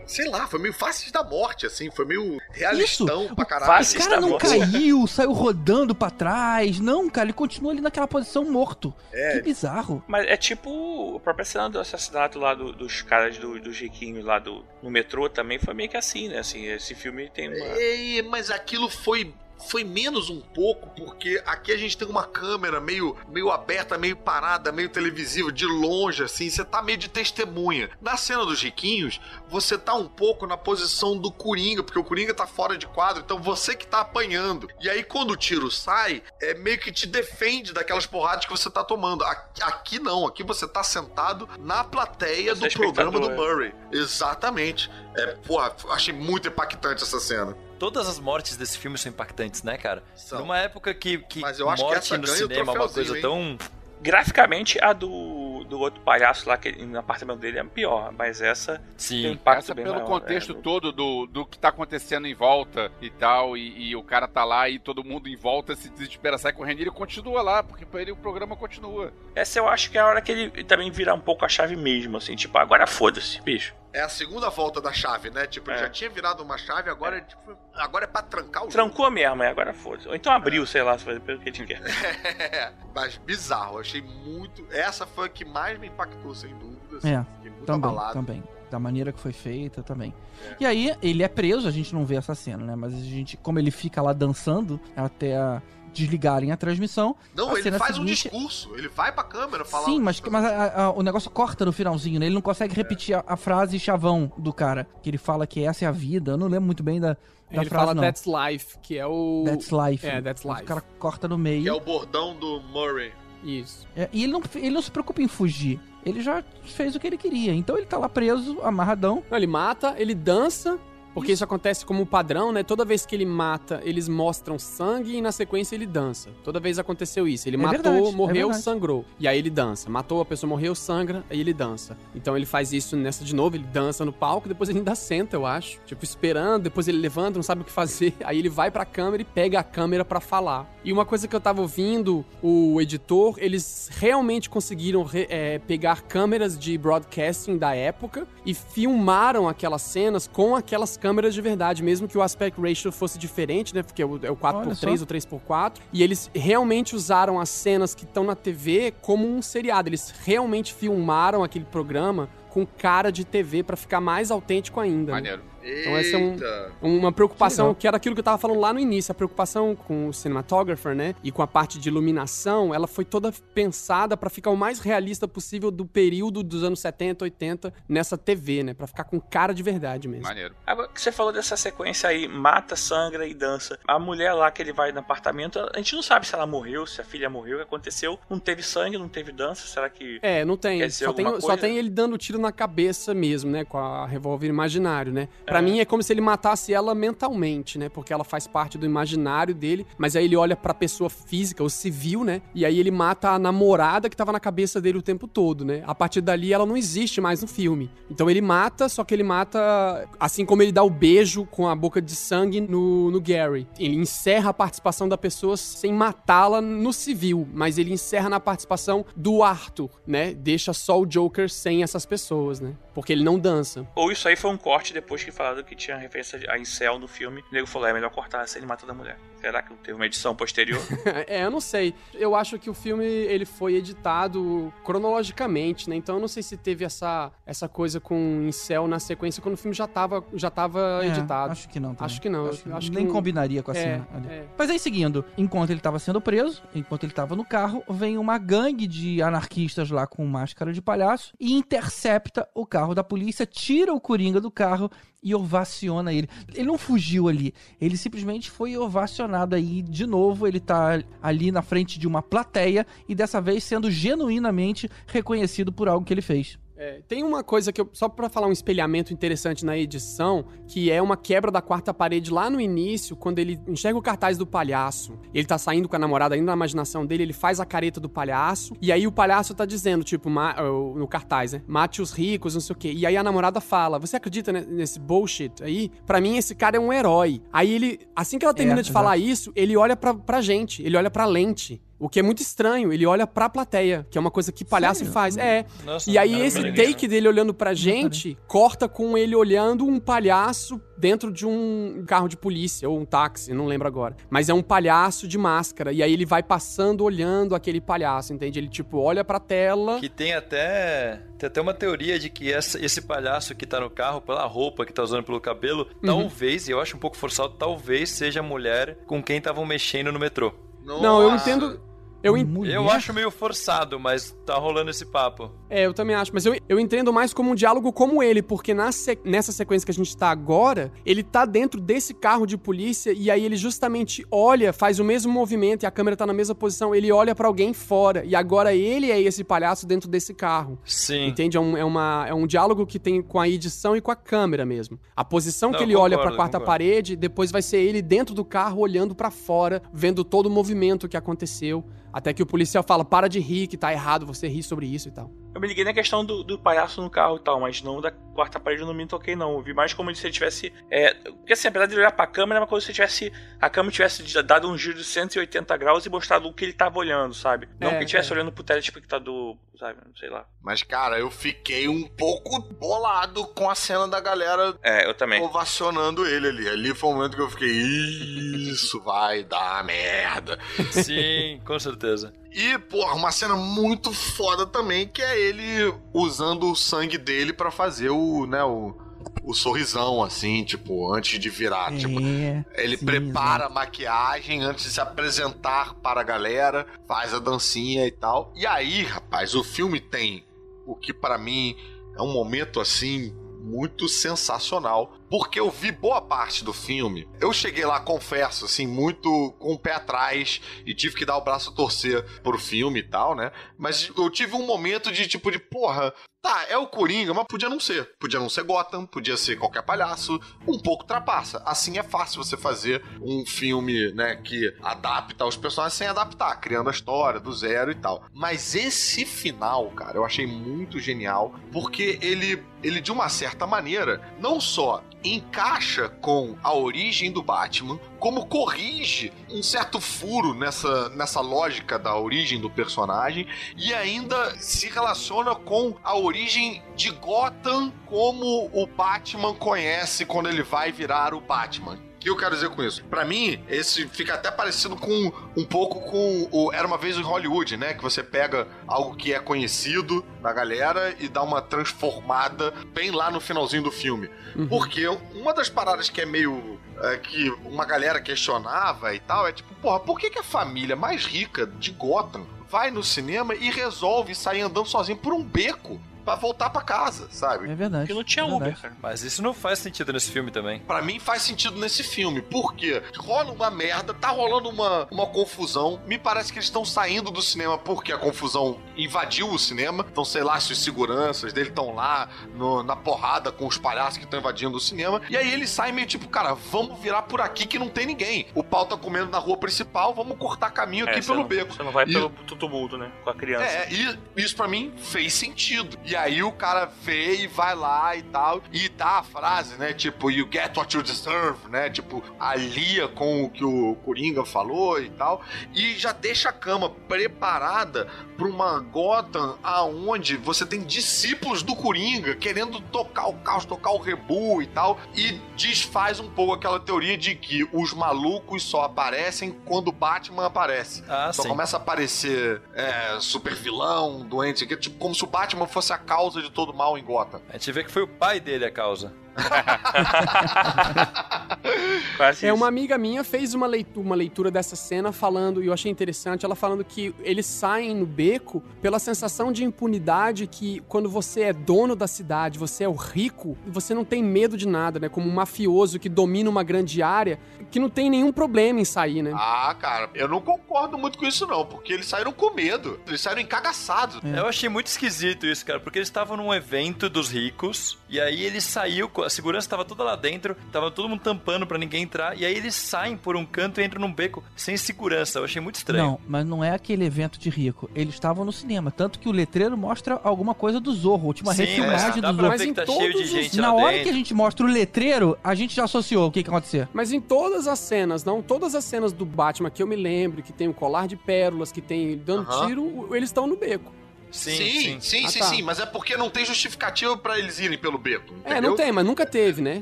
Sei 0.08 0.28
lá, 0.30 0.48
foi 0.48 0.60
meio 0.60 0.74
Faces 0.74 1.12
da 1.12 1.24
Morte, 1.24 1.66
assim. 1.66 1.90
Foi 1.92 2.06
meio 2.06 2.40
realistão 2.52 3.34
pra 3.36 3.46
caralho. 3.46 3.84
O 3.86 3.98
cara 3.98 4.22
não 4.22 4.30
morte. 4.30 4.48
caiu, 4.48 5.08
saiu 5.08 5.32
rodando 5.32 5.96
pra 5.96 6.10
trás. 6.10 6.80
Não, 6.80 7.10
cara, 7.10 7.26
ele 7.26 7.34
continua 7.34 7.72
ali 7.72 7.82
naquela 7.82 8.08
posição 8.08 8.44
morto. 8.46 8.94
É. 9.12 9.34
Que 9.34 9.42
bizarro. 9.42 10.04
Mas 10.08 10.28
é 10.28 10.38
tipo 10.38 11.16
a 11.18 11.20
própria 11.20 11.46
cena 11.46 11.70
do 11.70 11.80
assassinato 11.80 12.40
lá 12.40 12.54
do- 12.54 12.72
dos 12.74 13.02
caras 13.02 13.38
do, 13.38 13.60
dos 13.60 13.78
riquinhos 13.80 14.24
lá 14.24 14.40
do, 14.40 14.64
no 14.82 14.90
metrô 14.90 15.30
também 15.30 15.58
foi 15.60 15.74
meio 15.74 15.90
que 15.90 15.98
assim, 15.98 16.28
né? 16.30 16.40
Assim, 16.40 16.66
esse 16.68 16.94
filme 16.96 17.30
tem 17.30 17.48
uma. 17.50 17.58
É, 17.58 18.22
mas 18.24 18.50
aquilo 18.52 18.90
foi. 18.90 19.34
Foi 19.70 19.84
menos 19.84 20.30
um 20.30 20.42
pouco, 20.42 20.90
porque 20.96 21.42
aqui 21.46 21.72
a 21.72 21.78
gente 21.78 21.98
tem 21.98 22.08
uma 22.08 22.24
câmera 22.24 22.80
meio, 22.80 23.16
meio 23.28 23.52
aberta, 23.52 23.98
meio 23.98 24.16
parada, 24.16 24.72
meio 24.72 24.90
televisiva, 24.90 25.52
de 25.52 25.66
longe, 25.66 26.24
assim, 26.24 26.50
você 26.50 26.64
tá 26.64 26.82
meio 26.82 26.98
de 26.98 27.10
testemunha. 27.10 27.90
Na 28.02 28.18
cena 28.18 28.46
dos 28.46 28.62
riquinhos, 28.62 29.20
você 29.50 29.78
tá 29.78 29.94
um 29.94 30.08
pouco 30.08 30.46
na 30.46 30.58
posição 30.58 31.18
do 31.18 31.32
Coringa, 31.32 31.84
porque 31.84 32.00
o 32.00 32.04
Coringa 32.04 32.34
tá 32.34 32.46
fora 32.46 32.78
de 32.78 32.88
quadro, 32.88 33.24
então 33.24 33.40
você 33.40 33.76
que 33.76 33.88
tá 33.88 34.02
apanhando. 34.02 34.70
E 34.82 34.90
aí, 34.90 35.04
quando 35.04 35.32
o 35.32 35.38
tiro 35.38 35.72
sai, 35.72 36.22
é 36.42 36.54
meio 36.54 36.80
que 36.80 36.92
te 36.92 37.08
defende 37.08 37.74
daquelas 37.74 38.06
porradas 38.06 38.46
que 38.46 38.52
você 38.52 38.70
tá 38.70 38.84
tomando. 38.84 39.24
Aqui, 39.24 39.64
aqui 39.64 40.00
não, 40.00 40.26
aqui 40.26 40.44
você 40.44 40.68
tá 40.68 40.84
sentado 40.84 41.48
na 41.60 41.84
plateia 41.84 42.56
Você 42.56 42.66
é 42.66 42.70
do 42.70 42.74
programa 42.74 43.12
do 43.12 43.20
espectador, 43.22 43.56
Murray. 43.56 43.74
Exatamente. 43.92 44.90
É, 45.16 45.28
porra, 45.48 45.76
achei 45.90 46.14
muito 46.14 46.48
impactante 46.48 47.04
essa 47.04 47.20
cena. 47.20 47.56
Todas 47.78 48.08
as 48.08 48.20
mortes 48.20 48.56
desse 48.56 48.78
filme 48.78 48.98
são 48.98 49.12
impactantes, 49.12 49.64
né, 49.64 49.78
cara? 49.78 50.04
São. 50.16 50.40
Numa 50.40 50.58
época 50.60 50.94
que, 50.94 51.18
que 51.20 51.42
Mas 51.42 51.60
eu 51.60 51.70
acho 51.70 51.84
que 51.84 51.90
morte 51.90 52.14
essa 52.14 52.18
no 52.18 52.28
cinema 52.28 52.72
é 52.72 52.76
uma 52.76 52.90
coisa 52.90 53.22
tão. 53.22 53.58
Graficamente, 54.02 54.78
a 54.84 54.94
do, 54.94 55.64
do 55.64 55.80
outro 55.80 56.00
palhaço 56.02 56.48
lá, 56.48 56.58
que 56.58 56.72
no 56.86 57.00
apartamento 57.00 57.40
dele 57.40 57.58
é 57.58 57.64
pior, 57.64 58.12
mas 58.12 58.40
essa 58.40 58.74
tem 58.74 58.82
um 58.82 58.94
Sim. 58.98 59.32
impacto 59.32 59.62
Passa 59.62 59.74
bem 59.74 59.84
pelo 59.84 59.96
maior, 59.96 60.08
contexto 60.08 60.52
é. 60.52 60.62
todo 60.62 60.92
do, 60.92 61.26
do 61.26 61.46
que 61.46 61.58
tá 61.58 61.70
acontecendo 61.70 62.28
em 62.28 62.36
volta 62.36 62.92
e 63.02 63.10
tal, 63.10 63.58
e, 63.58 63.90
e 63.90 63.96
o 63.96 64.04
cara 64.04 64.28
tá 64.28 64.44
lá 64.44 64.70
e 64.70 64.78
todo 64.78 65.04
mundo 65.04 65.28
em 65.28 65.36
volta 65.36 65.76
se 65.76 65.90
desespera, 65.90 66.38
sai 66.38 66.54
correndo 66.54 66.80
e 66.80 66.84
ele 66.84 66.92
continua 66.92 67.42
lá, 67.42 67.64
porque 67.64 67.86
pra 67.86 68.02
ele 68.02 68.12
o 68.12 68.18
programa 68.18 68.56
continua. 68.56 69.12
Essa 69.34 69.60
eu 69.60 69.68
acho 69.68 69.90
que 69.90 69.98
é 69.98 70.02
a 70.02 70.06
hora 70.06 70.22
que 70.22 70.32
ele 70.32 70.64
também 70.66 70.92
virar 70.92 71.16
um 71.16 71.20
pouco 71.20 71.44
a 71.44 71.50
chave 71.50 71.76
mesmo, 71.76 72.18
assim, 72.18 72.36
tipo, 72.36 72.56
agora 72.60 72.86
foda-se, 72.86 73.42
bicho. 73.42 73.74
É 73.96 74.02
a 74.02 74.10
segunda 74.10 74.50
volta 74.50 74.82
da 74.82 74.92
chave, 74.92 75.30
né? 75.30 75.48
Tipo, 75.48 75.72
ele 75.72 75.78
É. 75.80 75.82
já 75.84 75.90
tinha 75.90 76.10
virado 76.10 76.44
uma 76.44 76.58
chave, 76.58 76.90
agora, 76.90 77.18
é. 77.18 77.22
tipo, 77.22 77.56
agora 77.74 78.04
é 78.04 78.08
pra 78.08 78.22
trancar 78.22 78.66
o 78.66 78.68
Trancou 78.68 79.10
mesmo, 79.10 79.42
é, 79.42 79.48
agora 79.50 79.74
foda-se. 79.74 80.08
Ou 80.08 80.14
então 80.16 80.34
abriu, 80.34 80.66
sei 80.66 80.84
lá, 80.84 80.98
pelo 80.98 81.40
que 81.40 81.50
ele 81.50 81.66
quer. 81.66 81.82
É, 82.52 82.74
mas 82.94 83.16
bizarro, 83.18 83.80
achei 83.80 84.02
muito. 84.02 84.66
Essa 84.70 85.06
foi 85.06 85.28
a 85.28 85.30
que 85.30 85.46
mais 85.46 85.80
me 85.80 85.88
impactou, 85.88 86.36
sem 86.36 86.54
dúvida. 86.58 86.98
assim, 86.98 87.14
É, 87.14 87.24
Fiquei 87.38 87.52
muito 87.52 87.66
Também, 87.66 87.90
abalado. 87.90 88.14
também. 88.14 88.44
Da 88.70 88.80
maneira 88.80 89.14
que 89.14 89.20
foi 89.20 89.32
feita 89.32 89.82
também. 89.82 90.14
E 90.60 90.66
aí, 90.66 90.94
ele 91.02 91.24
é 91.24 91.28
preso, 91.30 91.66
a 91.68 91.72
gente 91.72 91.94
não 91.94 92.04
vê 92.06 92.16
essa 92.16 92.36
cena, 92.36 92.66
né? 92.66 92.76
Mas 92.76 92.94
a 92.94 92.98
gente, 92.98 93.38
como 93.38 93.60
ele 93.60 93.72
fica 93.72 94.02
lá 94.02 94.12
dançando 94.12 94.78
até 94.96 95.38
a- 95.38 95.62
desligarem 95.96 96.52
a 96.52 96.58
transmissão. 96.58 97.16
Não, 97.36 97.56
a 97.56 97.60
ele 97.60 97.72
faz 97.74 97.98
um 97.98 98.02
seguinte- 98.08 98.30
discurso. 98.30 98.72
Ele 98.76 98.88
vai 98.90 99.12
pra 99.12 99.24
câmera 99.24 99.64
falar. 99.66 99.86
Sim, 99.86 100.00
mas, 100.00 100.22
mas 100.22 100.46
a- 100.46 100.84
a- 100.86 100.92
o 100.92 101.02
negócio 101.02 101.30
corta 101.32 101.66
no 101.66 101.72
finalzinho, 101.72 102.20
né? 102.20 102.26
Ele 102.28 102.36
não 102.36 102.42
consegue 102.42 102.76
repetir 102.76 103.16
a, 103.16 103.24
a 103.26 103.38
frase 103.38 103.80
chavão 103.80 104.32
do 104.38 104.54
cara. 104.54 104.88
Que 105.02 105.10
ele 105.10 105.18
fala 105.18 105.48
que 105.48 105.64
essa 105.64 105.86
é 105.86 105.88
a 105.88 105.92
vida. 105.92 106.32
Eu 106.32 106.38
não 106.38 106.48
lembro 106.48 106.66
muito 106.66 106.84
bem 106.84 107.00
da, 107.00 107.14
da 107.14 107.18
Ele 107.62 107.66
frase, 107.70 107.86
fala 107.86 107.94
não. 107.96 108.04
That's 108.04 108.26
Life, 108.26 108.78
que 108.82 108.98
é 108.98 109.06
o. 109.08 109.44
That's 109.46 109.70
life. 109.72 110.06
É, 110.06 110.22
That's 110.22 110.44
Life. 110.44 110.62
O 110.62 110.66
cara 110.66 110.82
corta 111.00 111.28
no 111.28 111.36
Que 111.36 111.42
meio. 111.42 111.68
é 111.70 111.74
o 111.74 111.80
bordão 111.80 112.36
do 112.36 112.62
Murray. 112.62 113.12
Isso. 113.44 113.88
É, 113.96 114.10
e 114.12 114.24
ele 114.24 114.34
não, 114.34 114.42
ele 114.56 114.72
não 114.72 114.82
se 114.82 114.90
preocupa 114.90 115.22
em 115.22 115.28
fugir. 115.28 115.80
Ele 116.04 116.22
já 116.22 116.44
fez 116.64 116.96
o 116.96 117.00
que 117.00 117.06
ele 117.08 117.18
queria. 117.18 117.54
Então 117.54 117.78
ele 117.78 117.86
tá 117.86 117.98
lá 117.98 118.10
preso, 118.10 118.60
amarradão. 118.62 119.24
Não, 119.30 119.38
ele 119.38 119.48
mata, 119.48 119.96
ele 119.98 120.14
dança, 120.16 120.80
porque 121.16 121.32
isso. 121.32 121.44
acontece 121.44 121.84
como 121.84 122.06
padrão, 122.06 122.52
né? 122.52 122.62
Toda 122.62 122.86
vez 122.86 123.06
que 123.08 123.16
ele 123.16 123.26
mata, 123.26 123.82
eles 123.84 124.08
mostram 124.08 124.60
sangue 124.60 125.16
e 125.16 125.22
na 125.22 125.32
sequência 125.32 125.74
ele 125.76 125.88
dança. 125.88 126.30
Toda 126.44 126.60
vez 126.60 126.78
aconteceu 126.78 127.28
isso. 127.28 127.50
Ele 127.50 127.56
É 127.56 127.60
matou, 127.60 127.82
verdade, 127.82 128.08
é 128.08 128.12
morreu, 128.12 128.48
verdade. 128.50 128.64
sangrou. 128.64 129.04
E 129.20 129.28
aí 129.28 129.40
ele 129.40 129.50
dança. 129.50 129.90
Matou, 129.90 130.22
a 130.22 130.26
pessoa 130.26 130.48
morreu, 130.48 130.76
sangra, 130.76 131.24
aí 131.30 131.40
ele 131.40 131.54
dança. 131.54 131.98
Então 132.14 132.38
ele 132.38 132.46
faz 132.46 132.72
isso 132.74 132.96
nessa 132.96 133.24
de 133.26 133.34
novo, 133.34 133.56
ele 133.56 133.64
dança 133.64 134.06
no 134.06 134.14
palco, 134.14 134.48
depois 134.48 134.70
ele 134.70 134.80
ainda 134.80 134.94
senta, 134.94 135.36
eu 135.36 135.46
acho. 135.46 135.80
Tipo, 135.88 136.04
esperando, 136.04 136.64
depois 136.64 136.88
ele 136.88 137.00
levanta, 137.00 137.40
não 137.40 137.44
sabe 137.44 137.62
o 137.62 137.64
que 137.66 137.72
fazer. 137.72 138.14
Aí 138.24 138.38
ele 138.38 138.50
vai 138.50 138.70
pra 138.70 138.86
câmera 138.86 139.22
e 139.22 139.26
pega 139.26 139.60
a 139.60 139.64
câmera 139.64 140.04
pra 140.04 140.20
falar. 140.20 140.70
E 140.84 140.92
uma 140.94 141.06
coisa 141.06 141.28
que 141.28 141.36
eu 141.36 141.40
tava 141.42 141.62
ouvindo, 141.62 142.24
o 142.44 142.80
editor, 142.82 143.36
eles 143.40 143.90
realmente 143.92 144.50
conseguiram 144.50 145.02
re- 145.04 145.26
é, 145.30 145.58
pegar 145.60 146.02
câmeras 146.04 146.60
de 146.60 146.78
broadcasting 146.78 147.58
da 147.58 147.74
época 147.74 148.28
e 148.46 148.54
filmaram 148.54 149.48
aquelas 149.48 149.82
cenas 149.82 150.28
com 150.28 150.56
aquelas 150.56 150.98
câmeras 150.98 151.05
de 151.14 151.42
verdade, 151.42 151.84
mesmo 151.84 152.08
que 152.08 152.18
o 152.18 152.22
aspect 152.22 152.60
ratio 152.60 152.92
fosse 152.92 153.18
diferente, 153.20 153.74
né? 153.74 153.84
Porque 153.84 154.02
é 154.02 154.06
o 154.06 154.20
é 154.24 154.32
o 154.32 154.36
4x3 154.36 154.56
Olha 154.66 154.76
só. 154.76 154.90
ou 154.90 155.40
3x4. 155.40 155.74
E 155.94 156.04
eles 156.04 156.30
realmente 156.34 156.96
usaram 156.96 157.40
as 157.40 157.50
cenas 157.50 157.94
que 157.94 158.04
estão 158.06 158.24
na 158.24 158.36
TV 158.36 158.94
como 159.02 159.28
um 159.28 159.42
seriado. 159.42 159.90
Eles 159.90 160.14
realmente 160.24 160.74
filmaram 160.74 161.44
aquele 161.44 161.66
programa 161.66 162.30
com 162.50 162.66
cara 162.66 163.12
de 163.12 163.26
TV 163.26 163.64
pra 163.64 163.76
ficar 163.76 164.00
mais 164.00 164.32
autêntico 164.32 164.80
ainda. 164.80 165.20
né? 165.20 165.40
Então 165.66 165.98
esse 166.00 166.14
é 166.14 166.18
um-. 166.18 166.38
Uma 166.82 167.12
preocupação 167.12 167.68
legal. 167.68 167.76
que 167.76 167.88
era 167.88 167.98
aquilo 167.98 168.16
que 168.16 168.20
eu 168.20 168.24
tava 168.24 168.38
falando 168.38 168.60
lá 168.60 168.72
no 168.72 168.80
início, 168.80 169.12
a 169.12 169.16
preocupação 169.16 169.76
com 169.76 170.10
o 170.10 170.14
cinematographer, 170.14 170.96
né? 170.96 171.16
E 171.24 171.32
com 171.32 171.42
a 171.42 171.48
parte 171.48 171.80
de 171.80 171.90
iluminação, 171.90 172.74
ela 172.74 172.88
foi 172.88 173.04
toda 173.06 173.32
pensada 173.54 174.16
pra 174.16 174.30
ficar 174.30 174.52
o 174.52 174.58
mais 174.58 174.80
realista 174.80 175.28
possível 175.28 175.72
do 175.72 175.86
período 175.86 176.44
dos 176.44 176.64
anos 176.64 176.80
70, 176.80 177.26
80 177.26 177.74
nessa 177.90 178.18
TV, 178.18 178.64
né? 178.64 178.74
Pra 178.74 178.88
ficar 178.88 179.06
com 179.06 179.20
cara 179.20 179.54
de 179.54 179.64
verdade 179.64 180.08
mesmo. 180.08 180.24
Maneiro. 180.24 180.56
Agora 180.66 180.88
que 180.88 181.02
você 181.02 181.12
falou 181.12 181.32
dessa 181.32 181.58
sequência 181.58 182.10
aí, 182.10 182.28
mata, 182.28 182.76
sangra 182.76 183.28
e 183.28 183.34
dança. 183.34 183.80
A 183.88 183.98
mulher 183.98 184.34
lá 184.34 184.52
que 184.52 184.62
ele 184.62 184.74
vai 184.74 184.92
no 184.92 185.00
apartamento, 185.00 185.60
a 185.74 185.78
gente 185.78 185.96
não 185.96 186.04
sabe 186.04 186.28
se 186.28 186.36
ela 186.36 186.46
morreu, 186.46 186.86
se 186.86 187.02
a 187.02 187.04
filha 187.04 187.30
morreu, 187.30 187.56
o 187.56 187.60
que 187.60 187.64
aconteceu. 187.64 188.20
Não 188.30 188.40
teve 188.40 188.62
sangue, 188.62 188.98
não 188.98 189.10
teve 189.10 189.32
dança. 189.32 189.68
Será 189.68 189.90
que. 189.90 190.20
É, 190.22 190.46
não 190.46 190.58
tem. 190.58 190.80
Quer 190.80 190.88
dizer 190.88 191.06
Só 191.06 191.14
tem, 191.14 191.42
só 191.42 191.58
tem 191.58 191.78
ele 191.78 191.90
dando 191.90 192.18
tiro 192.18 192.38
na 192.38 192.52
cabeça 192.52 193.14
mesmo, 193.14 193.50
né? 193.50 193.66
Com 193.66 193.78
a 193.78 194.06
revólver 194.06 194.48
imaginário, 194.48 195.12
né? 195.12 195.28
Pra 195.56 195.62
mim 195.62 195.80
é 195.80 195.86
como 195.86 196.04
se 196.04 196.12
ele 196.12 196.20
matasse 196.20 196.74
ela 196.74 196.94
mentalmente, 196.94 197.80
né? 197.80 197.88
Porque 197.88 198.12
ela 198.12 198.26
faz 198.26 198.46
parte 198.46 198.78
do 198.78 198.86
imaginário 198.86 199.56
dele. 199.56 199.88
Mas 199.98 200.14
aí 200.14 200.26
ele 200.26 200.36
olha 200.36 200.54
pra 200.54 200.74
pessoa 200.74 201.10
física, 201.10 201.64
o 201.64 201.70
civil, 201.70 202.26
né? 202.26 202.42
E 202.54 202.66
aí 202.66 202.78
ele 202.78 202.92
mata 202.92 203.30
a 203.30 203.40
namorada 203.40 204.10
que 204.10 204.18
tava 204.18 204.34
na 204.34 204.40
cabeça 204.42 204.82
dele 204.82 204.98
o 204.98 205.02
tempo 205.02 205.30
todo, 205.30 205.64
né? 205.64 205.82
A 205.88 205.96
partir 205.96 206.20
dali 206.20 206.52
ela 206.52 206.66
não 206.66 206.76
existe 206.76 207.22
mais 207.22 207.42
no 207.42 207.48
filme. 207.48 207.90
Então 208.12 208.30
ele 208.30 208.42
mata, 208.42 208.90
só 208.90 209.06
que 209.06 209.14
ele 209.14 209.24
mata 209.24 210.10
assim 210.20 210.46
como 210.46 210.62
ele 210.62 210.74
dá 210.74 210.84
o 210.84 210.90
beijo 210.90 211.46
com 211.46 211.70
a 211.70 211.76
boca 211.76 212.02
de 212.02 212.18
sangue 212.18 212.60
no, 212.60 213.10
no 213.10 213.22
Gary. 213.22 213.66
Ele 213.80 213.96
encerra 213.96 214.50
a 214.50 214.54
participação 214.54 215.08
da 215.08 215.18
pessoa 215.18 215.56
sem 215.56 215.94
matá-la 215.94 216.60
no 216.60 216.92
civil, 216.92 217.48
mas 217.54 217.78
ele 217.78 217.94
encerra 217.94 218.28
na 218.28 218.42
participação 218.42 219.06
do 219.16 219.42
Arthur, 219.42 219.90
né? 220.06 220.34
Deixa 220.34 220.74
só 220.74 221.00
o 221.00 221.06
Joker 221.06 221.50
sem 221.50 221.82
essas 221.82 222.06
pessoas, 222.06 222.60
né? 222.60 222.76
Porque 222.94 223.14
ele 223.14 223.24
não 223.24 223.40
dança. 223.40 223.88
Ou 223.96 224.12
isso 224.12 224.28
aí 224.28 224.36
foi 224.36 224.52
um 224.52 224.58
corte 224.58 224.94
depois 224.94 225.24
que 225.24 225.32
falaram 225.46 225.64
que 225.64 225.76
tinha 225.76 225.98
referência 225.98 226.40
a 226.50 226.58
incel 226.58 226.98
no 227.00 227.08
filme. 227.08 227.42
O 227.42 227.54
nego 227.54 227.68
falou: 227.68 227.88
é 227.88 227.94
melhor 227.94 228.10
cortar 228.12 228.48
se 228.48 228.58
ele 228.58 228.66
mata 228.66 228.86
da 228.86 228.94
mulher. 228.94 229.18
Será 229.40 229.62
que 229.62 229.74
teve 229.76 229.94
uma 229.94 230.06
edição 230.08 230.36
posterior? 230.36 230.82
é, 231.28 231.44
eu 231.44 231.52
não 231.52 231.60
sei. 231.62 231.94
Eu 232.16 232.36
acho 232.36 232.58
que 232.58 232.70
o 232.70 232.74
filme 232.74 233.06
ele 233.06 233.46
foi 233.46 233.76
editado 233.76 234.74
cronologicamente, 234.84 235.90
né? 235.90 235.96
Então 235.96 236.16
eu 236.16 236.22
não 236.22 236.28
sei 236.28 236.42
se 236.42 236.58
teve 236.58 236.84
essa, 236.84 237.32
essa 237.46 237.70
coisa 237.70 238.00
com 238.00 238.44
incel 238.48 238.88
na 238.88 238.98
sequência 239.00 239.42
quando 239.44 239.54
o 239.54 239.58
filme 239.58 239.76
já 239.76 239.88
tava, 239.88 240.24
já 240.34 240.50
tava 240.50 241.00
É, 241.04 241.08
editado. 241.08 241.52
Acho 241.52 241.70
que 241.70 241.80
não. 241.80 241.94
também. 241.94 242.06
Acho 242.06 242.22
que 242.22 242.30
não, 242.30 242.48
Acho, 242.50 242.74
acho 242.74 242.90
que 242.90 242.96
nem 242.96 243.06
não- 243.06 243.14
combinaria 243.14 243.62
com 243.62 243.72
a 243.72 243.76
É, 243.76 243.82
cena 243.84 244.08
ali. 244.14 244.28
é. 244.28 244.46
Mas 244.58 244.70
aí, 244.70 244.80
seguindo, 244.80 245.24
enquanto 245.38 245.70
ele 245.70 245.80
tava 245.80 246.00
sendo 246.00 246.20
preso, 246.20 246.64
enquanto 246.74 247.04
ele 247.04 247.14
tava 247.14 247.36
no 247.36 247.46
carro, 247.46 247.84
vem 247.90 248.18
uma 248.18 248.38
gangue 248.40 248.88
de 248.88 249.22
anarquistas 249.22 249.92
lá 249.92 250.08
com 250.08 250.26
máscara 250.26 250.74
de 250.74 250.82
palhaço 250.82 251.34
e 251.40 251.54
intercepta 251.54 252.48
o 252.56 252.66
carro 252.66 252.96
da 252.96 253.04
polícia, 253.04 253.46
tira 253.46 253.94
o 253.94 254.02
Coringa 254.02 254.42
do 254.42 254.50
carro 254.50 254.90
e 255.26 255.34
ovaciona 255.34 256.14
ele. 256.14 256.30
Ele 256.54 256.68
não 256.68 256.78
fugiu 256.78 257.28
ali, 257.28 257.52
ele 257.82 257.98
simplesmente 257.98 258.52
foi 258.52 258.78
ovacionado 258.78 259.56
aí 259.56 259.82
de 259.82 260.06
novo. 260.06 260.48
Ele 260.48 260.60
tá 260.60 261.04
ali 261.22 261.52
na 261.52 261.64
frente 261.64 261.98
de 261.98 262.08
uma 262.08 262.22
plateia 262.22 262.86
e 263.10 263.16
dessa 263.16 263.42
vez 263.42 263.64
sendo 263.64 263.90
genuinamente 263.90 264.88
reconhecido 265.08 265.74
por 265.74 265.90
algo 265.90 266.06
que 266.06 266.14
ele 266.14 266.22
fez. 266.22 266.60
É, 266.78 267.02
tem 267.08 267.24
uma 267.24 267.44
coisa 267.44 267.72
que 267.72 267.80
eu. 267.80 267.90
Só 267.94 268.10
pra 268.10 268.28
falar 268.30 268.48
um 268.48 268.52
espelhamento 268.52 269.14
interessante 269.14 269.66
na 269.66 269.78
edição, 269.78 270.46
que 270.68 270.92
é 270.92 271.02
uma 271.02 271.16
quebra 271.16 271.50
da 271.50 271.62
quarta 271.62 271.94
parede 271.94 272.32
lá 272.32 272.50
no 272.50 272.60
início, 272.60 273.16
quando 273.16 273.40
ele 273.40 273.60
enxerga 273.68 273.98
o 273.98 274.02
cartaz 274.02 274.38
do 274.38 274.46
palhaço. 274.46 275.18
Ele 275.34 275.46
tá 275.48 275.58
saindo 275.58 275.88
com 275.88 275.96
a 275.96 276.00
namorada 276.00 276.36
ainda 276.36 276.48
na 276.48 276.54
imaginação 276.54 277.06
dele, 277.06 277.24
ele 277.24 277.34
faz 277.34 277.60
a 277.60 277.66
careta 277.66 278.00
do 278.00 278.10
palhaço. 278.10 278.74
E 278.82 278.92
aí 278.92 279.08
o 279.08 279.12
palhaço 279.12 279.54
tá 279.54 279.66
dizendo, 279.66 280.04
tipo, 280.04 280.30
ma- 280.30 280.56
no 280.96 281.08
cartaz, 281.08 281.54
né? 281.54 281.62
Mate 281.68 282.02
os 282.02 282.12
ricos, 282.12 282.54
não 282.54 282.62
sei 282.62 282.74
o 282.76 282.78
quê. 282.78 282.92
E 282.92 283.06
aí 283.06 283.16
a 283.16 283.24
namorada 283.24 283.62
fala: 283.62 283.98
Você 284.00 284.18
acredita 284.18 284.52
ne- 284.52 284.66
nesse 284.66 285.00
bullshit 285.00 285.64
aí? 285.64 285.90
Pra 286.06 286.20
mim, 286.20 286.38
esse 286.38 286.54
cara 286.54 286.78
é 286.78 286.80
um 286.80 286.92
herói. 286.92 287.42
Aí 287.54 287.72
ele, 287.74 288.00
assim 288.16 288.38
que 288.38 288.46
ela 288.46 288.54
termina 288.54 288.80
É, 288.82 288.84
de 288.84 288.92
falar 288.92 289.18
isso, 289.18 289.52
ele 289.56 289.78
olha 289.78 289.96
pra, 289.96 290.14
pra 290.14 290.42
gente, 290.42 290.84
ele 290.84 290.98
olha 290.98 291.10
pra 291.10 291.26
lente. 291.26 291.82
O 291.98 292.10
que 292.10 292.20
é 292.20 292.24
muito 292.24 292.42
estranho, 292.42 292.92
ele 292.92 293.06
olha 293.06 293.26
pra 293.26 293.48
plateia, 293.50 294.06
que 294.12 294.18
é 294.18 294.22
uma 294.22 294.30
coisa 294.30 294.52
que 294.52 294.66
palhaço 294.66 295.00
Sério? 295.00 295.14
faz. 295.14 295.38
É. 295.38 295.66
Nossa, 295.86 296.10
E 296.12 296.18
aí 296.18 296.42
esse 296.42 296.62
take 296.74 297.08
dele 297.08 297.28
olhando 297.28 297.54
pra 297.54 297.74
gente 297.74 298.38
corta 298.48 298.90
com 298.90 299.18
ele 299.18 299.34
olhando 299.34 299.86
um 299.86 299.98
palhaço 299.98 300.82
dentro 300.98 301.32
de 301.32 301.46
um 301.46 302.04
carro 302.06 302.28
de 302.28 302.36
polícia 302.36 302.90
ou 302.90 303.00
um 303.00 303.06
táxi, 303.06 303.54
não 303.54 303.66
lembro 303.66 303.88
agora. 303.88 304.16
Mas 304.30 304.50
é 304.50 304.54
um 304.54 304.62
palhaço 304.62 305.26
de 305.28 305.38
máscara 305.38 305.94
e 305.94 306.04
aí 306.04 306.12
ele 306.12 306.26
vai 306.26 306.44
passando 306.44 307.04
olhando 307.04 307.56
aquele 307.56 307.80
palhaço, 307.80 308.34
entende? 308.34 308.60
Ele 308.60 308.68
tipo 308.70 308.98
olha 308.98 309.24
pra 309.24 309.40
tela. 309.40 310.00
Que 310.00 310.10
tem 310.10 310.34
até, 310.34 311.22
tem 311.38 311.48
até 311.48 311.62
uma 311.62 311.74
teoria 311.74 312.20
de 312.20 312.30
que 312.30 312.52
essa- 312.52 312.78
esse 312.84 313.02
palhaço 313.02 313.56
que 313.56 313.66
tá 313.66 313.80
no 313.80 313.90
carro, 313.90 314.20
pela 314.22 314.46
roupa 314.46 314.86
que 314.86 314.92
tá 314.94 315.02
usando 315.04 315.24
pelo 315.24 315.40
cabelo, 315.40 315.88
Uhum. 315.96 316.06
talvez, 316.06 316.68
e 316.68 316.72
eu 316.72 316.82
acho 316.82 316.98
um 316.98 317.00
pouco 317.00 317.16
forçado, 317.16 317.54
talvez 317.58 318.10
seja 318.10 318.42
a 318.42 318.44
mulher 318.44 318.98
com 319.06 319.24
quem 319.24 319.38
estavam 319.38 319.66
mexendo 319.66 320.12
no 320.12 320.20
metrô. 320.20 320.54
Não, 320.86 321.22
eu 321.22 321.32
Nossa. 321.32 321.50
entendo. 321.50 321.80
Eu? 322.26 322.66
Eu 322.66 322.90
acho 322.90 323.14
meio 323.14 323.30
forçado, 323.32 324.00
mas 324.00 324.36
tá 324.46 324.56
rolando 324.56 324.90
esse 324.90 325.06
papo. 325.06 325.52
É, 325.70 325.86
eu 325.86 325.94
também 325.94 326.16
acho, 326.16 326.32
mas 326.34 326.46
eu, 326.46 326.56
eu 326.68 326.80
entendo 326.80 327.14
mais 327.14 327.34
como 327.34 327.52
um 327.52 327.56
diálogo 327.56 327.92
como 327.94 328.22
ele, 328.24 328.42
porque 328.42 328.74
na 328.74 328.92
se- 328.92 329.20
nessa 329.24 329.52
sequência 329.52 329.86
que 329.86 329.92
a 329.92 329.94
gente 329.94 330.16
tá 330.18 330.30
agora, 330.30 330.92
ele 331.06 331.24
tá 331.24 331.46
dentro 331.46 331.80
desse 331.80 332.14
carro 332.14 332.46
de 332.46 332.58
polícia 332.58 333.12
e 333.16 333.30
aí 333.30 333.44
ele 333.46 333.56
justamente 333.56 334.26
olha, 334.32 334.74
faz 334.74 335.00
o 335.00 335.04
mesmo 335.04 335.32
movimento 335.32 335.84
e 335.84 335.86
a 335.86 335.92
câmera 335.92 336.16
tá 336.18 336.26
na 336.26 336.34
mesma 336.34 336.56
posição, 336.56 336.94
ele 336.96 337.12
olha 337.12 337.36
pra 337.36 337.48
alguém 337.48 337.74
fora 337.74 338.24
e 338.26 338.36
agora 338.36 338.74
ele 338.74 339.12
é 339.12 339.22
esse 339.22 339.44
palhaço 339.44 339.86
dentro 339.86 340.10
desse 340.10 340.34
carro. 340.34 340.80
Sim. 340.86 341.28
Entende? 341.28 341.58
É 341.58 341.60
um, 341.60 341.78
é, 341.78 341.84
uma, 341.86 342.26
é 342.28 342.34
um 342.34 342.48
diálogo 342.48 342.86
que 342.86 342.98
tem 343.00 343.22
com 343.22 343.40
a 343.40 343.48
edição 343.48 343.96
e 343.96 344.02
com 344.02 344.12
a 344.12 344.16
câmera 344.16 344.66
mesmo. 344.66 345.00
A 345.16 345.24
posição 345.24 345.72
Não, 345.72 345.78
que 345.78 345.84
ele 345.84 345.94
eu 345.94 346.00
olha 346.00 346.18
concordo, 346.18 346.36
pra 346.36 346.44
quarta 346.44 346.58
concordo. 346.60 346.66
parede, 346.72 347.16
depois 347.16 347.52
vai 347.52 347.62
ser 347.62 347.78
ele 347.78 348.02
dentro 348.02 348.34
do 348.34 348.44
carro 348.46 348.80
olhando 348.82 349.14
pra 349.14 349.30
fora, 349.32 349.82
vendo 349.94 350.24
todo 350.24 350.48
o 350.48 350.50
movimento 350.50 351.08
que 351.08 351.18
aconteceu. 351.18 351.84
Até 352.16 352.34
que 352.34 352.42
o 352.42 352.46
policial 352.46 352.82
fala: 352.82 353.04
para 353.04 353.28
de 353.28 353.42
rir, 353.42 353.68
que 353.68 353.76
tá 353.76 353.92
errado 353.92 354.26
você 354.26 354.48
rir 354.48 354.64
sobre 354.64 354.86
isso 354.86 355.10
e 355.10 355.12
tal. 355.12 355.30
Eu 355.56 355.62
me 355.62 355.70
liguei 355.70 355.86
na 355.86 355.94
questão 355.94 356.26
do, 356.26 356.44
do 356.44 356.60
palhaço 356.60 357.02
no 357.02 357.10
carro 357.10 357.38
e 357.38 357.40
tal, 357.40 357.62
mas 357.62 357.82
não 357.82 358.02
da 358.02 358.12
quarta 358.12 358.60
parede 358.60 358.82
eu 358.82 358.88
não 358.88 358.94
me 358.94 359.08
toquei, 359.08 359.38
não. 359.38 359.54
Eu 359.54 359.62
vi 359.62 359.74
mais 359.74 359.94
como 359.94 360.14
se 360.14 360.26
ele 360.28 360.34
tivesse. 360.34 360.74
É, 360.92 361.14
porque 361.14 361.54
assim, 361.54 361.70
apesar 361.70 361.86
de 361.86 361.94
ele 361.94 362.02
olhar 362.02 362.12
pra 362.12 362.28
câmera, 362.28 362.60
é 362.60 362.62
uma 362.62 362.68
coisa 362.68 362.86
se 362.86 362.92
tivesse. 362.92 363.32
A 363.62 363.70
câmera 363.70 363.94
tivesse 363.94 364.44
dado 364.44 364.70
um 364.70 364.78
giro 364.78 364.98
de 364.98 365.06
180 365.06 365.78
graus 365.78 366.06
e 366.06 366.10
mostrado 366.10 366.50
o 366.50 366.54
que 366.54 366.66
ele 366.66 366.74
tava 366.74 367.00
olhando, 367.00 367.34
sabe? 367.34 367.70
Não 367.80 367.88
É, 367.88 367.92
que 367.92 367.96
ele 368.00 368.04
estivesse 368.04 368.32
é. 368.32 368.36
olhando 368.36 368.52
pro 368.52 368.66
telespectador, 368.66 369.56
sabe? 369.80 370.00
Sei 370.20 370.30
lá. 370.30 370.46
Mas, 370.62 370.84
cara, 370.84 371.18
eu 371.18 371.32
fiquei 371.32 371.88
um 371.88 372.06
pouco 372.06 372.60
bolado 372.74 373.48
com 373.48 373.70
a 373.70 373.76
cena 373.76 374.10
da 374.10 374.20
galera 374.20 374.78
É, 374.84 375.08
eu 375.08 375.14
também. 375.14 375.42
ovacionando 375.42 376.28
ele 376.28 376.50
ali. 376.50 376.68
Ali 376.68 376.94
foi 376.94 377.10
o 377.12 377.14
momento 377.14 377.38
que 377.38 377.42
eu 377.42 377.50
fiquei, 377.50 377.70
isso 377.70 379.02
vai 379.04 379.42
dar 379.46 379.82
merda. 379.86 380.60
Sim, 380.92 381.62
com 381.66 381.80
certeza. 381.80 382.34
E, 382.56 382.78
porra, 382.78 383.16
uma 383.16 383.32
cena 383.32 383.56
muito 383.56 384.14
foda 384.14 384.66
também, 384.66 385.06
que 385.08 385.22
é 385.22 385.38
ele 385.38 385.94
usando 386.14 386.72
o 386.72 386.76
sangue 386.76 387.18
dele 387.18 387.52
pra 387.52 387.70
fazer 387.70 388.10
o, 388.10 388.46
né, 388.46 388.64
o, 388.64 388.96
o 389.44 389.54
sorrisão, 389.54 390.24
assim, 390.24 390.64
tipo, 390.64 391.14
antes 391.14 391.38
de 391.38 391.50
virar. 391.50 391.94
Tipo, 391.98 392.18
É, 392.22 392.64
ele 392.78 392.96
sim, 392.96 393.06
prepara 393.06 393.66
a 393.66 393.70
maquiagem 393.70 394.62
antes 394.62 394.86
de 394.86 394.92
se 394.92 395.02
apresentar 395.02 395.96
para 395.96 396.22
a 396.22 396.24
galera, 396.24 396.88
faz 397.06 397.34
a 397.34 397.40
dancinha 397.40 398.08
e 398.08 398.12
tal. 398.12 398.54
E 398.56 398.66
aí, 398.66 399.04
rapaz, 399.04 399.54
o 399.54 399.62
filme 399.62 400.00
tem 400.00 400.46
o 400.88 400.96
que 400.96 401.14
pra 401.14 401.38
mim 401.38 401.76
é 402.18 402.22
um 402.22 402.32
momento 402.32 402.80
assim 402.80 403.36
muito 403.66 404.08
sensacional, 404.08 405.18
porque 405.30 405.60
eu 405.60 405.72
vi 405.72 405.92
boa 405.92 406.22
parte 406.22 406.64
do 406.64 406.72
filme. 406.72 407.28
Eu 407.42 407.52
cheguei 407.52 407.86
lá, 407.86 408.00
confesso, 408.00 408.66
assim, 408.66 408.86
muito 408.86 409.54
com 409.60 409.74
o 409.74 409.80
pé 409.80 409.94
atrás 409.94 410.62
e 410.86 410.94
tive 410.94 411.16
que 411.16 411.26
dar 411.26 411.38
o 411.38 411.44
braço 411.44 411.72
a 411.72 411.74
torcer 411.74 412.24
pro 412.42 412.60
filme 412.60 413.00
e 413.00 413.04
tal, 413.04 413.36
né? 413.36 413.52
Mas 413.78 414.12
eu 414.16 414.30
tive 414.30 414.56
um 414.56 414.66
momento 414.66 415.12
de 415.12 415.28
tipo 415.28 415.52
de, 415.52 415.58
porra, 415.58 416.14
tá, 416.46 416.64
é 416.70 416.78
o 416.78 416.86
Coringa, 416.86 417.34
mas 417.34 417.46
podia 417.50 417.68
não 417.68 417.80
ser. 417.80 418.08
Podia 418.20 418.40
não 418.40 418.50
ser 418.50 418.64
Gotham, 418.64 419.04
podia 419.04 419.36
ser 419.36 419.58
qualquer 419.58 419.82
palhaço, 419.82 420.40
um 420.68 420.78
pouco 420.78 421.04
trapaça. 421.04 421.64
Assim 421.66 421.98
é 421.98 422.04
fácil 422.04 422.44
você 422.44 422.56
fazer 422.56 423.04
um 423.20 423.44
filme, 423.44 424.12
né, 424.14 424.36
que 424.36 424.72
adapta 424.84 425.44
os 425.44 425.58
personagens 425.58 425.98
sem 425.98 426.08
adaptar, 426.08 426.56
criando 426.58 426.88
a 426.88 426.92
história 426.92 427.40
do 427.40 427.52
zero 427.52 427.90
e 427.90 427.96
tal. 427.96 428.24
Mas 428.32 428.76
esse 428.76 429.26
final, 429.26 429.90
cara, 429.90 430.18
eu 430.18 430.26
achei 430.26 430.46
muito 430.46 431.00
genial, 431.00 431.56
porque 431.72 432.20
ele 432.22 432.64
ele 432.86 433.02
de 433.02 433.12
uma 433.12 433.28
certa 433.30 433.66
maneira 433.66 434.22
não 434.40 434.62
só 434.62 435.02
encaixa 435.24 436.08
com 436.22 436.56
a 436.62 436.72
origem 436.72 437.32
do 437.32 437.42
Batman, 437.42 438.00
como 438.20 438.46
corrige 438.46 439.34
um 439.50 439.64
certo 439.64 440.00
furo 440.00 440.54
nessa, 440.54 441.10
nessa 441.10 441.42
lógica 441.42 441.98
da 441.98 442.16
origem 442.16 442.62
do 442.62 442.70
personagem 442.70 443.48
e 443.76 443.92
ainda 443.94 444.56
se 444.60 444.88
relaciona 444.88 445.56
com 445.56 445.96
a 446.04 446.16
origem 446.16 446.84
de 446.96 447.10
Gotham 447.10 447.92
como 448.06 448.70
o 448.72 448.86
Batman 448.86 449.56
conhece 449.56 450.26
quando 450.26 450.48
ele 450.48 450.62
vai 450.62 450.92
virar 450.92 451.34
o 451.34 451.42
Batman. 451.42 451.98
O 452.26 452.28
que 452.28 452.32
eu 452.32 452.38
quero 452.38 452.56
dizer 452.56 452.70
com 452.70 452.82
isso? 452.82 453.04
Pra 453.04 453.24
mim, 453.24 453.64
esse 453.70 454.08
fica 454.08 454.34
até 454.34 454.50
parecido 454.50 454.96
com 454.96 455.32
um 455.56 455.64
pouco 455.64 456.02
com 456.10 456.50
o 456.52 456.74
Era 456.74 456.88
uma 456.88 456.98
vez 456.98 457.18
em 457.18 457.22
Hollywood, 457.22 457.78
né? 457.78 457.94
Que 457.94 458.02
você 458.02 458.24
pega 458.24 458.68
algo 458.88 459.16
que 459.16 459.32
é 459.32 459.40
conhecido 459.40 460.26
da 460.42 460.52
galera 460.52 461.16
e 461.20 461.28
dá 461.28 461.44
uma 461.44 461.62
transformada 461.62 462.74
bem 462.96 463.12
lá 463.12 463.30
no 463.30 463.40
finalzinho 463.40 463.84
do 463.84 463.92
filme. 463.92 464.28
Porque 464.68 465.08
uma 465.36 465.54
das 465.54 465.70
paradas 465.70 466.10
que 466.10 466.20
é 466.20 466.26
meio. 466.26 466.80
é, 467.04 467.18
que 467.18 467.48
uma 467.64 467.86
galera 467.86 468.20
questionava 468.20 469.14
e 469.14 469.20
tal 469.20 469.48
é 469.48 469.52
tipo, 469.52 469.76
porra, 469.76 470.00
por 470.00 470.20
que, 470.20 470.32
que 470.32 470.40
a 470.40 470.44
família 470.44 470.96
mais 470.96 471.26
rica 471.28 471.68
de 471.68 471.92
Gotham 471.92 472.48
vai 472.68 472.90
no 472.90 473.04
cinema 473.04 473.54
e 473.54 473.70
resolve 473.70 474.34
sair 474.34 474.62
andando 474.62 474.88
sozinho 474.88 475.20
por 475.20 475.32
um 475.32 475.44
beco 475.44 476.02
pra 476.26 476.36
voltar 476.36 476.70
pra 476.72 476.82
casa, 476.82 477.28
sabe? 477.32 477.70
É 477.72 477.76
verdade. 477.76 478.04
Porque 478.08 478.14
não 478.14 478.24
tinha 478.24 478.44
é 478.46 478.52
Uber, 478.52 478.78
cara. 478.82 478.96
Mas 479.02 479.24
isso 479.24 479.42
não 479.44 479.54
faz 479.54 479.80
sentido 479.80 480.12
nesse 480.12 480.32
filme 480.32 480.52
também. 480.52 480.80
Pra 480.80 481.02
mim 481.02 481.20
faz 481.20 481.44
sentido 481.44 481.80
nesse 481.80 482.04
filme, 482.04 482.42
porque 482.42 483.02
rola 483.18 483.52
uma 483.52 483.70
merda, 483.72 484.14
tá 484.14 484.30
rolando 484.30 484.70
uma, 484.70 485.08
uma 485.12 485.28
confusão. 485.28 486.02
Me 486.08 486.18
parece 486.18 486.52
que 486.52 486.58
eles 486.58 486.66
estão 486.68 486.84
saindo 486.84 487.30
do 487.32 487.42
cinema 487.42 487.78
porque 487.78 488.12
a 488.12 488.18
confusão 488.18 488.80
invadiu 488.98 489.50
o 489.52 489.60
cinema. 489.60 490.06
Então, 490.10 490.26
sei 490.26 490.44
lá, 490.44 490.60
se 490.60 490.72
os 490.74 490.84
seguranças 490.84 491.54
dele 491.54 491.70
estão 491.70 491.94
lá 491.94 492.28
no- 492.56 492.82
na 492.84 492.96
porrada 492.96 493.52
com 493.52 493.68
os 493.68 493.78
palhaços 493.78 494.18
que 494.18 494.24
estão 494.24 494.40
invadindo 494.40 494.76
o 494.78 494.80
cinema. 494.82 495.22
E 495.30 495.38
aí 495.38 495.54
eles 495.54 495.70
saem 495.70 495.94
meio 495.94 496.08
tipo, 496.08 496.28
cara, 496.28 496.54
vamos 496.54 497.00
virar 497.00 497.22
por 497.24 497.42
aqui 497.42 497.66
que 497.68 497.78
não 497.78 497.90
tem 497.90 498.06
ninguém. 498.06 498.48
O 498.56 498.64
pau 498.64 498.86
tá 498.86 498.98
comendo 498.98 499.30
na 499.30 499.38
rua 499.38 499.58
principal, 499.58 500.14
vamos 500.14 500.38
cortar 500.38 500.72
caminho 500.72 501.06
aqui 501.06 501.20
É, 501.20 501.22
você 501.22 501.28
pelo 501.28 501.40
não- 501.42 501.48
beco. 501.48 501.74
Você 501.74 501.84
não 501.84 501.92
vai 501.92 502.06
E- 502.06 502.14
pelo 502.14 502.30
tumulto, 502.30 502.98
né? 502.98 503.12
Com 503.24 503.30
a 503.30 503.34
criança. 503.36 503.66
é, 503.66 503.88
e 503.92 504.18
isso 504.42 504.56
pra 504.56 504.68
mim 504.68 504.94
fez 504.98 505.34
sentido. 505.34 505.98
E 506.04 506.15
aí 506.16 506.44
o 506.44 506.52
cara 506.52 506.86
vê 506.86 507.36
e 507.36 507.48
vai 507.48 507.76
lá 507.76 508.16
e 508.16 508.24
tal, 508.24 508.62
e 508.72 508.90
dá 508.90 509.20
a 509.20 509.24
frase, 509.24 509.76
né? 509.76 509.94
Tipo, 509.94 510.30
you 510.32 510.48
get 510.52 510.76
what 510.76 510.96
you 510.96 511.04
deserve, 511.04 511.68
né? 511.70 511.90
Tipo, 511.90 512.24
alia 512.40 513.08
com 513.08 513.44
o 513.44 513.50
que 513.50 513.64
o 513.64 513.96
Coringa 514.04 514.46
falou 514.46 515.02
e 515.02 515.10
tal. 515.10 515.42
E 515.74 515.94
já 515.96 516.12
deixa 516.12 516.50
a 516.50 516.54
cama 516.54 516.90
preparada 516.90 518.08
pra 518.38 518.48
uma 518.48 518.80
Gotham 518.80 519.58
aonde 519.64 520.38
você 520.38 520.66
tem 520.66 520.82
discípulos 520.82 521.64
do 521.64 521.76
Coringa 521.76 522.36
querendo 522.36 522.80
tocar 522.80 523.28
o 523.28 523.34
caos, 523.34 523.66
tocar 523.66 523.92
o 523.92 523.98
rebu 523.98 524.62
e 524.62 524.68
tal. 524.68 525.00
E 525.16 525.40
desfaz 525.56 526.20
um 526.20 526.30
pouco 526.30 526.54
aquela 526.54 526.80
teoria 526.80 527.18
de 527.18 527.36
que 527.36 527.68
os 527.74 527.94
malucos 527.94 528.64
só 528.64 528.84
aparecem 528.84 529.52
quando 529.66 529.90
o 529.90 529.92
Batman 529.92 530.46
aparece. 530.46 531.04
Ah, 531.08 531.32
Só 531.34 531.44
sim. 531.44 531.50
começa 531.50 531.78
a 531.78 531.80
aparecer 531.80 532.62
é, 532.74 533.18
super 533.20 533.54
vilão, 533.54 534.22
doente, 534.22 534.66
que, 534.66 534.76
tipo, 534.76 534.98
como 534.98 535.16
se 535.16 535.24
o 535.24 535.28
Batman 535.28 535.68
fosse 535.68 535.94
a 535.94 535.98
causa 536.06 536.42
de 536.42 536.52
todo 536.52 536.74
mal 536.74 536.98
em 536.98 537.04
Gotham. 537.04 537.42
A 537.50 537.54
gente 537.54 537.72
vê 537.72 537.84
que 537.84 537.92
foi 537.92 538.04
o 538.04 538.08
pai 538.08 538.40
dele 538.40 538.66
a 538.66 538.72
causa. 538.72 539.14
Quase 542.18 542.46
É, 542.46 542.50
isso. 542.50 542.56
uma 542.56 542.68
amiga 542.68 542.98
minha 542.98 543.24
fez 543.24 543.54
uma 543.54 543.68
leitura, 543.68 544.06
uma 544.06 544.16
leitura 544.16 544.52
dessa 544.52 544.76
cena 544.76 545.12
falando, 545.12 545.64
e 545.64 545.68
eu 545.68 545.74
achei 545.74 545.92
interessante, 545.92 546.46
ela 546.46 546.56
falando 546.56 546.84
que 546.84 547.14
eles 547.20 547.46
saem 547.46 547.96
no 547.96 548.06
beco 548.06 548.62
pela 548.82 549.00
sensação 549.00 549.52
de 549.52 549.64
impunidade 549.64 550.48
que 550.48 550.82
quando 550.88 551.10
você 551.10 551.42
é 551.42 551.54
dono 551.54 551.96
da 551.96 552.08
cidade, 552.08 552.58
você 552.60 552.84
é 552.84 552.90
o 552.90 552.94
rico, 552.94 553.58
você 553.68 553.94
não 553.94 554.04
tem 554.06 554.24
medo 554.24 554.58
de 554.58 554.68
nada, 554.68 555.00
né? 555.00 555.10
Como 555.10 555.28
um 555.30 555.34
mafioso 555.34 556.00
que 556.00 556.10
domina 556.10 556.50
uma 556.50 556.64
grande 556.64 557.02
área, 557.02 557.40
que 557.72 557.80
não 557.80 557.90
tem 557.90 558.10
nenhum 558.10 558.32
problema 558.32 558.80
em 558.80 558.86
sair, 558.86 559.22
né? 559.22 559.32
Ah, 559.34 559.76
cara, 559.80 560.10
eu 560.14 560.28
não 560.28 560.42
concordo 560.42 560.98
muito 560.98 561.18
com 561.18 561.26
isso, 561.26 561.46
não, 561.48 561.66
porque 561.66 561.94
eles 561.94 562.06
saíram 562.06 562.32
com 562.32 562.54
medo. 562.54 563.00
Eles 563.08 563.22
saíram 563.22 563.42
encagaçados. 563.42 564.20
Eu 564.24 564.48
achei 564.48 564.70
muito 564.70 564.88
esquisito 564.88 565.46
isso, 565.46 565.66
cara, 565.66 565.80
porque 565.80 566.00
eles 566.00 566.08
estavam 566.08 566.38
num 566.38 566.54
evento 566.54 567.10
dos 567.10 567.30
ricos, 567.30 567.98
e 568.10 568.20
aí 568.20 568.44
ele 568.44 568.62
saiu, 568.62 569.10
a 569.26 569.30
segurança 569.30 569.70
tava 569.70 569.84
toda 569.84 570.04
lá 570.04 570.16
dentro, 570.16 570.56
tava 570.72 570.90
todo 570.92 571.10
mundo 571.10 571.22
tampando 571.22 571.66
pra 571.68 571.78
ninguém 571.78 572.04
entrar, 572.04 572.38
e 572.40 572.46
aí 572.46 572.56
eles 572.56 572.76
saem 572.76 573.18
por 573.18 573.36
um 573.36 573.46
canto 573.46 573.82
e 573.82 573.84
entram 573.86 574.02
num 574.02 574.14
beco 574.14 574.44
sem 574.56 574.78
segurança. 574.78 575.40
Eu 575.40 575.46
achei 575.46 575.62
muito 575.62 575.76
estranho. 575.76 576.04
Não, 576.06 576.20
mas 576.28 576.46
não 576.46 576.64
é 576.64 576.72
aquele 576.72 577.06
evento 577.06 577.40
de 577.40 577.50
rico. 577.50 577.90
Eles 577.96 578.14
estavam 578.14 578.46
no 578.46 578.52
cinema. 578.52 578.92
Tanto 578.92 579.20
que 579.20 579.28
o 579.28 579.32
letreiro 579.32 579.78
mostra 579.78 580.20
alguma 580.24 580.54
coisa 580.54 580.80
do 580.80 580.94
Zorro. 580.94 581.34
Tinha 581.34 581.48
uma 581.48 581.54
Sim, 581.56 581.64
refilmagem 581.66 582.08
mas 582.08 582.22
dá 582.22 582.32
do 582.32 582.38
Zorro. 582.38 582.44
tá 582.44 582.50
Mas 582.50 582.62
em 582.62 582.74
cheio 582.76 582.76
de 582.76 582.86
todos 582.86 583.22
os- 583.22 583.30
gente 583.30 583.58
Na 583.58 583.74
hora 583.74 583.92
dentro. 583.92 584.04
que 584.04 584.10
a 584.10 584.14
gente 584.14 584.34
mostra 584.34 584.66
o 584.66 584.70
letreiro, 584.70 585.38
a 585.44 585.56
gente 585.56 585.76
já 585.76 585.84
associou 585.86 586.28
o 586.28 586.32
que, 586.32 586.44
que 586.44 586.50
acontecer. 586.50 586.88
Mas 586.94 587.12
em 587.12 587.20
todas 587.22 587.68
as 587.68 587.80
cenas, 587.80 588.24
não 588.24 588.42
todas 588.42 588.76
as 588.76 588.84
cenas 588.86 589.12
do 589.12 589.26
Batman 589.26 589.70
que 589.70 589.82
eu 589.82 589.88
me 589.88 589.96
lembro, 589.96 590.42
que 590.44 590.54
tem 590.54 590.68
o 590.68 590.74
colar 590.74 591.08
de 591.08 591.16
pérolas, 591.16 591.72
que 591.72 591.82
tem 591.82 592.18
dando 592.18 592.50
Aham. 592.50 592.68
tiro, 592.68 593.16
eles 593.16 593.30
estão 593.30 593.48
no 593.48 593.56
beco. 593.56 593.92
Sim, 594.36 594.56
sim, 594.58 594.80
sim. 594.82 595.00
sim, 595.02 595.26
Ah, 595.26 595.30
sim, 595.30 595.40
tá. 595.40 595.46
sim, 595.46 595.62
mas 595.62 595.80
é 595.80 595.86
porque 595.86 596.18
não 596.18 596.30
tem 596.30 596.46
justificativa 596.46 597.18
pra 597.18 597.40
eles 597.40 597.58
irem 597.60 597.78
pelo 597.78 597.98
beco. 597.98 598.34
É, 598.44 598.52
entendeu? 598.52 598.72
não 598.72 598.78
tem, 598.78 598.92
mas 598.92 599.06
nunca 599.06 599.26
teve, 599.26 599.62
né? 599.62 599.82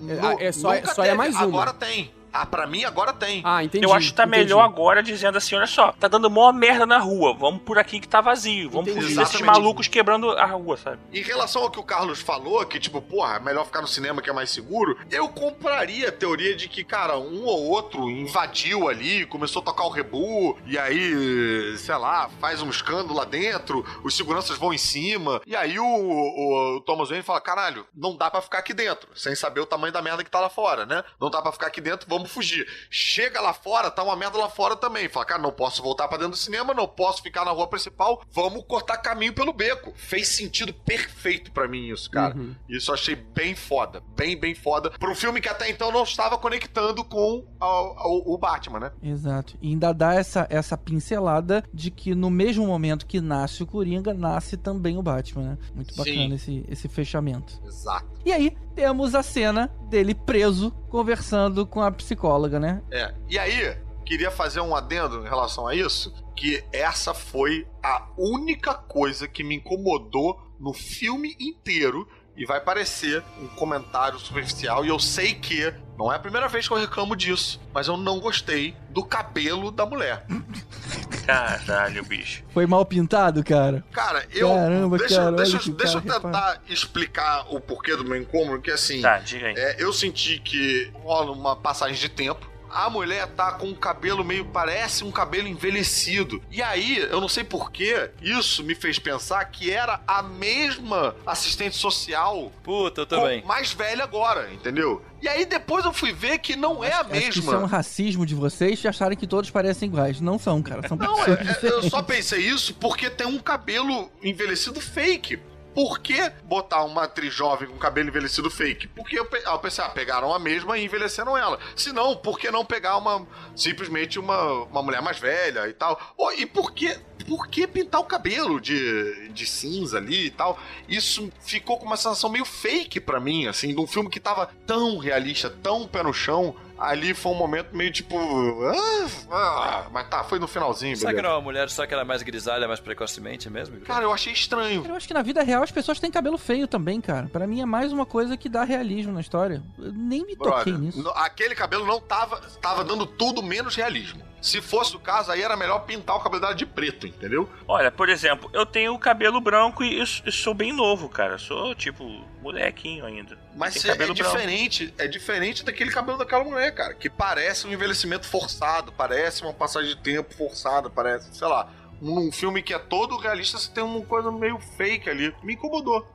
Nu- 0.00 0.40
É, 0.40 0.46
é 0.46 0.52
só, 0.52 0.74
nunca 0.74 0.94
só 0.94 1.02
é 1.02 1.06
teve. 1.06 1.16
mais 1.16 1.34
uma. 1.36 1.44
Agora 1.44 1.72
tem. 1.72 2.10
Ah, 2.32 2.46
pra 2.46 2.66
mim 2.66 2.84
agora 2.84 3.12
tem. 3.12 3.42
Ah, 3.44 3.62
entendi. 3.64 3.84
Eu 3.84 3.92
acho 3.92 4.08
que 4.08 4.14
tá 4.14 4.24
entendi. 4.24 4.44
melhor 4.44 4.60
agora 4.64 5.02
dizendo 5.02 5.36
assim, 5.38 5.54
olha 5.56 5.66
só, 5.66 5.92
tá 5.92 6.08
dando 6.08 6.30
mó 6.30 6.52
merda 6.52 6.86
na 6.86 6.98
rua, 6.98 7.34
vamos 7.34 7.62
por 7.62 7.78
aqui 7.78 7.98
que 8.00 8.08
tá 8.08 8.20
vazio, 8.20 8.70
vamos 8.70 8.88
Entendi. 8.88 9.04
fugir 9.06 9.18
desses 9.18 9.40
malucos 9.40 9.88
quebrando 9.88 10.30
a 10.32 10.46
rua, 10.46 10.76
sabe? 10.76 10.98
Em 11.12 11.22
relação 11.22 11.62
ao 11.62 11.70
que 11.70 11.78
o 11.80 11.82
Carlos 11.82 12.20
falou, 12.20 12.64
que 12.66 12.78
tipo, 12.78 13.00
porra, 13.02 13.36
é 13.36 13.40
melhor 13.40 13.64
ficar 13.66 13.80
no 13.80 13.88
cinema 13.88 14.22
que 14.22 14.30
é 14.30 14.32
mais 14.32 14.50
seguro, 14.50 14.96
eu 15.10 15.28
compraria 15.28 16.08
a 16.08 16.12
teoria 16.12 16.54
de 16.54 16.68
que, 16.68 16.84
cara, 16.84 17.18
um 17.18 17.44
ou 17.44 17.68
outro 17.68 18.08
invadiu 18.10 18.88
ali, 18.88 19.26
começou 19.26 19.60
a 19.62 19.64
tocar 19.64 19.84
o 19.84 19.90
rebu, 19.90 20.56
e 20.66 20.78
aí, 20.78 21.76
sei 21.78 21.96
lá, 21.96 22.28
faz 22.40 22.62
um 22.62 22.70
escândalo 22.70 23.14
lá 23.14 23.24
dentro, 23.24 23.84
os 24.04 24.16
seguranças 24.16 24.56
vão 24.58 24.72
em 24.72 24.78
cima, 24.78 25.40
e 25.46 25.54
aí 25.56 25.78
o, 25.78 25.84
o- 25.84 26.76
o 26.76 26.80
Thomas 26.82 27.08
Wayne 27.08 27.24
fala, 27.24 27.40
caralho, 27.40 27.86
não 27.94 28.16
dá 28.16 28.30
pra 28.30 28.40
ficar 28.40 28.58
aqui 28.58 28.72
dentro, 28.74 29.08
sem 29.14 29.34
saber 29.34 29.60
o 29.60 29.66
tamanho 29.66 29.92
da 29.92 30.02
merda 30.02 30.22
que 30.24 30.30
tá 30.30 30.40
lá 30.40 30.48
fora, 30.50 30.86
né? 30.86 31.02
Não 31.20 31.30
dá 31.30 31.40
pra 31.42 31.52
ficar 31.52 31.66
aqui 31.68 31.80
dentro, 31.80 32.06
vamos 32.08 32.19
fugir. 32.28 32.66
Chega 32.90 33.40
lá 33.40 33.52
fora, 33.52 33.90
tá 33.90 34.02
uma 34.02 34.16
merda 34.16 34.36
lá 34.38 34.48
fora 34.48 34.76
também. 34.76 35.08
Fala, 35.08 35.24
cara, 35.26 35.42
não 35.42 35.52
posso 35.52 35.82
voltar 35.82 36.08
pra 36.08 36.18
dentro 36.18 36.32
do 36.32 36.36
cinema, 36.36 36.74
não 36.74 36.86
posso 36.88 37.22
ficar 37.22 37.44
na 37.44 37.50
rua 37.50 37.66
principal, 37.68 38.22
vamos 38.32 38.64
cortar 38.66 38.98
caminho 38.98 39.32
pelo 39.32 39.52
beco. 39.52 39.92
Fez 39.96 40.28
sentido 40.28 40.72
perfeito 40.72 41.52
pra 41.52 41.68
mim 41.68 41.88
isso, 41.88 42.10
cara. 42.10 42.36
Uhum. 42.36 42.54
Isso 42.68 42.90
eu 42.90 42.94
achei 42.94 43.14
bem 43.14 43.54
foda, 43.54 44.02
bem, 44.16 44.36
bem 44.38 44.54
foda. 44.54 44.90
Pra 44.90 45.10
um 45.10 45.14
filme 45.14 45.40
que 45.40 45.48
até 45.48 45.70
então 45.70 45.90
não 45.92 46.02
estava 46.02 46.36
conectando 46.38 47.04
com 47.04 47.46
ao- 47.58 47.98
ao- 47.98 48.22
o 48.32 48.38
Batman, 48.38 48.80
né? 48.80 48.92
Exato. 49.02 49.56
E 49.60 49.68
ainda 49.68 49.92
dá 49.92 50.14
essa, 50.14 50.46
essa 50.50 50.76
pincelada 50.76 51.64
de 51.72 51.90
que 51.90 52.14
no 52.14 52.30
mesmo 52.30 52.66
momento 52.66 53.06
que 53.06 53.20
nasce 53.20 53.62
o 53.62 53.66
Coringa, 53.66 54.12
nasce 54.14 54.56
também 54.56 54.96
o 54.96 55.02
Batman, 55.02 55.42
né? 55.42 55.58
Muito 55.74 55.92
Sim. 55.94 55.98
bacana 55.98 56.34
esse, 56.34 56.64
esse 56.68 56.88
fechamento. 56.88 57.60
Exato. 57.66 58.08
E 58.24 58.32
aí, 58.32 58.56
temos 58.80 59.14
a 59.14 59.22
cena 59.22 59.70
dele 59.90 60.14
preso, 60.14 60.70
conversando 60.88 61.66
com 61.66 61.82
a 61.82 61.92
psicóloga, 61.92 62.58
né? 62.58 62.82
É. 62.90 63.12
E 63.28 63.38
aí, 63.38 63.76
queria 64.06 64.30
fazer 64.30 64.62
um 64.62 64.74
adendo 64.74 65.20
em 65.20 65.28
relação 65.28 65.66
a 65.66 65.74
isso, 65.74 66.14
que 66.34 66.64
essa 66.72 67.12
foi 67.12 67.68
a 67.82 68.08
única 68.16 68.72
coisa 68.72 69.28
que 69.28 69.44
me 69.44 69.56
incomodou 69.56 70.40
no 70.58 70.72
filme 70.72 71.36
inteiro. 71.38 72.08
E 72.34 72.46
vai 72.46 72.58
parecer 72.58 73.22
um 73.38 73.48
comentário 73.48 74.18
superficial, 74.18 74.82
e 74.82 74.88
eu 74.88 74.98
sei 74.98 75.34
que 75.34 75.74
não 75.98 76.10
é 76.10 76.16
a 76.16 76.18
primeira 76.18 76.48
vez 76.48 76.66
que 76.66 76.72
eu 76.72 76.78
reclamo 76.78 77.14
disso, 77.14 77.60
mas 77.74 77.86
eu 77.86 77.98
não 77.98 78.18
gostei 78.18 78.74
do 78.88 79.04
cabelo 79.04 79.70
da 79.70 79.84
mulher. 79.84 80.24
Caralho, 81.30 82.04
bicho. 82.04 82.42
Foi 82.52 82.66
mal 82.66 82.84
pintado, 82.84 83.44
cara? 83.44 83.84
Cara, 83.92 84.26
eu. 84.32 84.48
Caramba, 84.48 84.98
deixa, 84.98 85.16
cara, 85.16 85.32
deixa, 85.32 85.58
que 85.58 85.70
deixa 85.70 85.98
eu 85.98 86.02
tentar 86.02 86.62
explicar 86.68 87.46
o 87.54 87.60
porquê 87.60 87.96
do 87.96 88.04
meu 88.04 88.16
incômodo, 88.16 88.60
que 88.60 88.70
assim. 88.70 89.00
Tá, 89.00 89.18
diga 89.18 89.46
aí. 89.46 89.54
É, 89.56 89.76
eu 89.78 89.92
senti 89.92 90.38
que 90.40 90.90
rola 90.94 91.30
uma 91.32 91.54
passagem 91.56 91.96
de 91.96 92.08
tempo. 92.08 92.50
A 92.72 92.88
mulher 92.88 93.26
tá 93.28 93.52
com 93.52 93.66
um 93.66 93.74
cabelo 93.74 94.24
meio, 94.24 94.44
parece 94.44 95.02
um 95.04 95.10
cabelo 95.10 95.48
envelhecido. 95.48 96.42
E 96.50 96.62
aí, 96.62 96.98
eu 96.98 97.20
não 97.20 97.28
sei 97.28 97.44
porquê, 97.44 98.10
isso 98.22 98.62
me 98.64 98.74
fez 98.74 98.98
pensar 98.98 99.44
que 99.46 99.70
era 99.70 100.00
a 100.06 100.22
mesma 100.22 101.14
assistente 101.26 101.76
social, 101.76 102.52
Puta, 102.62 103.02
eu 103.02 103.06
também. 103.06 103.44
mais 103.44 103.72
velha 103.72 104.04
agora, 104.04 104.52
entendeu? 104.52 105.04
E 105.22 105.28
aí 105.28 105.44
depois 105.44 105.84
eu 105.84 105.92
fui 105.92 106.12
ver 106.12 106.38
que 106.38 106.56
não 106.56 106.82
é 106.82 106.92
a 106.92 107.00
Acho 107.00 107.10
que 107.10 107.38
isso 107.40 107.50
é 107.52 107.56
um 107.58 107.60
mesma. 107.62 107.66
racismo 107.68 108.24
de 108.24 108.34
vocês 108.34 108.78
de 108.78 108.88
acharem 108.88 109.18
que 109.18 109.26
todos 109.26 109.50
parecem 109.50 109.88
iguais. 109.88 110.20
Não 110.20 110.38
são, 110.38 110.62
cara. 110.62 110.86
São 110.88 110.96
Não, 110.96 111.14
pessoas 111.16 111.28
é- 111.28 111.32
é- 111.42 111.44
diferentes. 111.44 111.84
eu 111.84 111.90
só 111.90 112.02
pensei 112.02 112.40
isso 112.40 112.72
porque 112.74 113.10
tem 113.10 113.26
um 113.26 113.38
cabelo 113.38 114.10
envelhecido 114.22 114.80
fake. 114.80 115.38
Por 115.80 115.98
que 116.00 116.28
botar 116.44 116.84
uma 116.84 117.04
atriz 117.04 117.32
jovem 117.32 117.66
com 117.66 117.78
cabelo 117.78 118.08
envelhecido 118.10 118.50
fake? 118.50 118.86
Porque 118.88 119.18
eu, 119.18 119.24
pe- 119.24 119.42
ah, 119.46 119.52
eu 119.52 119.58
pensei, 119.60 119.82
ah, 119.82 119.88
pegaram 119.88 120.34
a 120.34 120.38
mesma 120.38 120.76
e 120.76 120.84
envelheceram 120.84 121.38
ela. 121.38 121.58
Se 121.74 121.90
não, 121.90 122.14
por 122.14 122.38
que 122.38 122.50
não 122.50 122.66
pegar 122.66 122.98
uma 122.98 123.26
simplesmente 123.56 124.18
uma, 124.18 124.64
uma 124.64 124.82
mulher 124.82 125.00
mais 125.00 125.18
velha 125.18 125.66
e 125.68 125.72
tal? 125.72 125.98
Oh, 126.18 126.30
e 126.32 126.44
por 126.44 126.72
que, 126.72 126.98
por 127.26 127.48
que 127.48 127.66
pintar 127.66 127.98
o 127.98 128.04
cabelo 128.04 128.60
de, 128.60 129.30
de 129.30 129.46
cinza 129.46 129.96
ali 129.96 130.26
e 130.26 130.30
tal? 130.30 130.58
Isso 130.86 131.32
ficou 131.40 131.78
com 131.78 131.86
uma 131.86 131.96
sensação 131.96 132.28
meio 132.28 132.44
fake 132.44 133.00
pra 133.00 133.18
mim, 133.18 133.46
assim, 133.46 133.74
de 133.74 133.80
um 133.80 133.86
filme 133.86 134.10
que 134.10 134.20
tava 134.20 134.50
tão 134.66 134.98
realista, 134.98 135.48
tão 135.48 135.88
pé 135.88 136.02
no 136.02 136.12
chão. 136.12 136.54
Ali 136.80 137.12
foi 137.12 137.32
um 137.32 137.36
momento 137.36 137.76
meio 137.76 137.92
tipo. 137.92 138.16
Ah, 138.64 139.06
ah, 139.30 139.86
mas 139.92 140.08
tá, 140.08 140.24
foi 140.24 140.38
no 140.38 140.48
finalzinho, 140.48 140.96
Será 140.96 141.10
que 141.10 141.16
beleza. 141.16 141.28
era 141.28 141.36
uma 141.36 141.42
mulher 141.44 141.68
só 141.68 141.86
que 141.86 141.92
era 141.92 142.04
mais 142.04 142.22
grisalha, 142.22 142.66
mais 142.66 142.80
precocemente 142.80 143.50
mesmo? 143.50 143.78
Cara, 143.80 144.04
eu 144.04 144.12
achei 144.12 144.32
estranho. 144.32 144.84
Eu 144.86 144.94
acho 144.94 145.06
que 145.06 145.12
na 145.14 145.22
vida 145.22 145.42
real 145.42 145.62
as 145.62 145.70
pessoas 145.70 146.00
têm 146.00 146.10
cabelo 146.10 146.38
feio 146.38 146.66
também, 146.66 147.00
cara. 147.00 147.28
Pra 147.30 147.46
mim 147.46 147.60
é 147.60 147.66
mais 147.66 147.92
uma 147.92 148.06
coisa 148.06 148.36
que 148.36 148.48
dá 148.48 148.64
realismo 148.64 149.12
na 149.12 149.20
história. 149.20 149.62
Eu 149.78 149.92
nem 149.92 150.24
me 150.24 150.34
toquei 150.34 150.72
Brother, 150.72 150.78
nisso. 150.78 151.02
no- 151.02 151.10
aquele 151.10 151.54
cabelo 151.54 151.84
não 151.84 152.00
tava, 152.00 152.40
tava 152.62 152.82
dando 152.82 153.04
tudo 153.04 153.42
menos 153.42 153.76
realismo. 153.76 154.22
Se 154.40 154.60
fosse 154.60 154.96
o 154.96 155.00
caso, 155.00 155.30
aí 155.30 155.42
era 155.42 155.56
melhor 155.56 155.80
pintar 155.80 156.16
o 156.16 156.20
cabelo 156.20 156.40
dela 156.40 156.54
de 156.54 156.64
preto, 156.64 157.06
entendeu? 157.06 157.48
Olha, 157.68 157.90
por 157.90 158.08
exemplo, 158.08 158.50
eu 158.52 158.64
tenho 158.64 158.98
cabelo 158.98 159.40
branco 159.40 159.84
e 159.84 159.98
eu 159.98 160.32
sou 160.32 160.54
bem 160.54 160.72
novo, 160.72 161.08
cara. 161.08 161.34
Eu 161.34 161.38
sou, 161.38 161.74
tipo, 161.74 162.04
molequinho 162.40 163.04
ainda. 163.04 163.38
Mas 163.54 163.84
é, 163.84 163.90
é 163.90 163.94
branco. 163.94 164.14
diferente, 164.14 164.94
é 164.96 165.06
diferente 165.06 165.64
daquele 165.64 165.90
cabelo 165.90 166.18
daquela 166.18 166.44
mulher, 166.44 166.74
cara, 166.74 166.94
que 166.94 167.10
parece 167.10 167.66
um 167.66 167.72
envelhecimento 167.72 168.26
forçado, 168.26 168.92
parece 168.92 169.42
uma 169.42 169.52
passagem 169.52 169.90
de 169.90 169.96
tempo 169.96 170.34
forçada, 170.34 170.88
parece, 170.88 171.34
sei 171.36 171.48
lá, 171.48 171.68
num 172.00 172.32
filme 172.32 172.62
que 172.62 172.72
é 172.72 172.78
todo 172.78 173.18
realista, 173.18 173.58
você 173.58 173.70
tem 173.70 173.84
uma 173.84 174.04
coisa 174.04 174.32
meio 174.32 174.58
fake 174.58 175.10
ali. 175.10 175.34
Me 175.42 175.54
incomodou. 175.54 176.06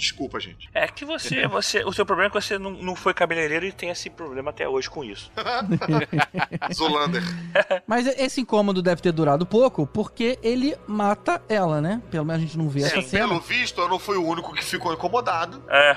Desculpa, 0.00 0.40
gente. 0.40 0.68
É 0.74 0.88
que 0.88 1.04
você, 1.04 1.46
você. 1.48 1.84
O 1.84 1.92
seu 1.92 2.06
problema 2.06 2.28
é 2.28 2.30
que 2.30 2.40
você 2.40 2.58
não, 2.58 2.70
não 2.70 2.96
foi 2.96 3.12
cabeleireiro 3.12 3.66
e 3.66 3.72
tem 3.72 3.90
esse 3.90 4.08
problema 4.08 4.48
até 4.48 4.66
hoje 4.66 4.88
com 4.88 5.04
isso. 5.04 5.30
Zulander. 6.72 7.22
Mas 7.86 8.06
esse 8.06 8.40
incômodo 8.40 8.80
deve 8.80 9.02
ter 9.02 9.12
durado 9.12 9.44
pouco, 9.44 9.86
porque 9.86 10.38
ele 10.42 10.74
mata 10.86 11.42
ela, 11.48 11.80
né? 11.82 12.00
Pelo 12.10 12.24
menos 12.24 12.42
a 12.42 12.46
gente 12.46 12.56
não 12.56 12.68
vê 12.68 12.80
essa 12.82 13.02
Sim, 13.02 13.08
cena. 13.08 13.28
pelo 13.28 13.40
visto, 13.40 13.80
eu 13.80 13.88
não 13.88 13.98
fui 13.98 14.16
o 14.16 14.26
único 14.26 14.54
que 14.54 14.64
ficou 14.64 14.92
incomodado. 14.92 15.62
É, 15.68 15.96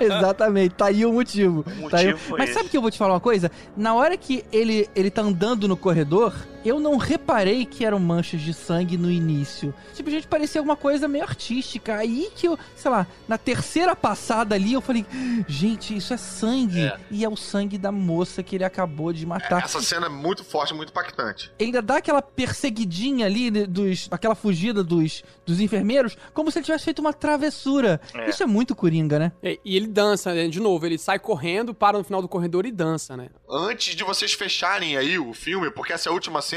Exatamente, 0.00 0.74
tá 0.74 0.86
aí 0.86 1.04
o 1.06 1.12
motivo. 1.12 1.60
O 1.80 1.88
Tá 1.90 1.98
aí 1.98 2.06
motivo 2.08 2.18
foi 2.18 2.38
Mas 2.38 2.50
esse. 2.50 2.58
sabe 2.58 2.68
que 2.70 2.76
eu 2.76 2.82
vou 2.82 2.90
te 2.90 2.98
falar 2.98 3.14
uma 3.14 3.20
coisa? 3.20 3.50
Na 3.76 3.94
hora 3.94 4.16
que 4.16 4.44
ele, 4.52 4.88
ele 4.94 5.10
tá 5.10 5.22
andando 5.22 5.66
no 5.66 5.76
corredor, 5.76 6.34
eu 6.64 6.80
não 6.80 6.96
reparei 6.96 7.64
que 7.64 7.84
eram 7.84 7.98
manchas 7.98 8.40
de 8.40 8.54
sangue 8.54 8.96
no 8.96 9.10
início. 9.10 9.74
Simplesmente 9.92 10.26
parecia 10.26 10.60
alguma 10.60 10.76
coisa 10.76 11.08
meio 11.08 11.24
artística. 11.24 11.96
Aí 11.96 12.30
que 12.34 12.48
eu, 12.48 12.58
sei 12.76 12.90
lá, 12.90 13.06
na 13.28 13.36
terceira 13.38 13.94
passada 13.94 14.54
ali, 14.54 14.72
eu 14.72 14.80
falei, 14.80 15.04
gente, 15.46 15.96
isso 15.96 16.14
é 16.14 16.16
sangue. 16.16 16.82
É. 16.82 16.98
E 17.10 17.24
é 17.24 17.28
o 17.28 17.36
sangue 17.36 17.78
da 17.78 17.92
moça 17.92 18.42
que 18.42 18.56
ele 18.56 18.64
acabou 18.64 19.12
de 19.12 19.26
matar. 19.26 19.64
Essa 19.64 19.80
cena 19.82 20.06
é 20.06 20.08
muito 20.08 20.44
forte, 20.44 20.74
muito 20.74 20.90
impactante. 20.90 21.52
ainda 21.60 21.82
dá 21.82 21.96
aquela 21.96 22.22
perseguidinha 22.22 23.26
ali 23.26 23.50
né, 23.50 23.66
dos 23.66 24.08
aquela 24.10 24.34
fugida 24.34 24.82
dos, 24.82 25.22
dos 25.44 25.60
enfermeiros, 25.60 26.16
como 26.32 26.50
se 26.50 26.58
ele 26.58 26.66
tivesse 26.66 26.84
feito 26.84 27.00
uma 27.00 27.12
travessura. 27.12 28.00
É. 28.14 28.28
Isso 28.28 28.42
é 28.42 28.46
muito 28.46 28.74
coringa, 28.74 29.18
né? 29.18 29.32
E, 29.42 29.60
e 29.64 29.76
ele 29.76 29.86
dança, 29.86 30.32
né? 30.34 30.48
De 30.48 30.60
novo, 30.60 30.86
ele 30.86 30.98
sai 30.98 31.18
correndo, 31.18 31.74
para 31.74 31.98
no 31.98 32.04
final 32.04 32.22
do 32.22 32.28
corredor 32.28 32.66
e 32.66 32.72
dança, 32.72 33.16
né? 33.16 33.28
antes 33.52 33.94
de 33.94 34.02
vocês 34.02 34.32
fecharem 34.32 34.96
aí 34.96 35.18
o 35.18 35.34
filme, 35.34 35.70
porque 35.70 35.92
essa 35.92 36.08
é 36.08 36.10
a 36.10 36.12
última 36.12 36.40
cena, 36.40 36.51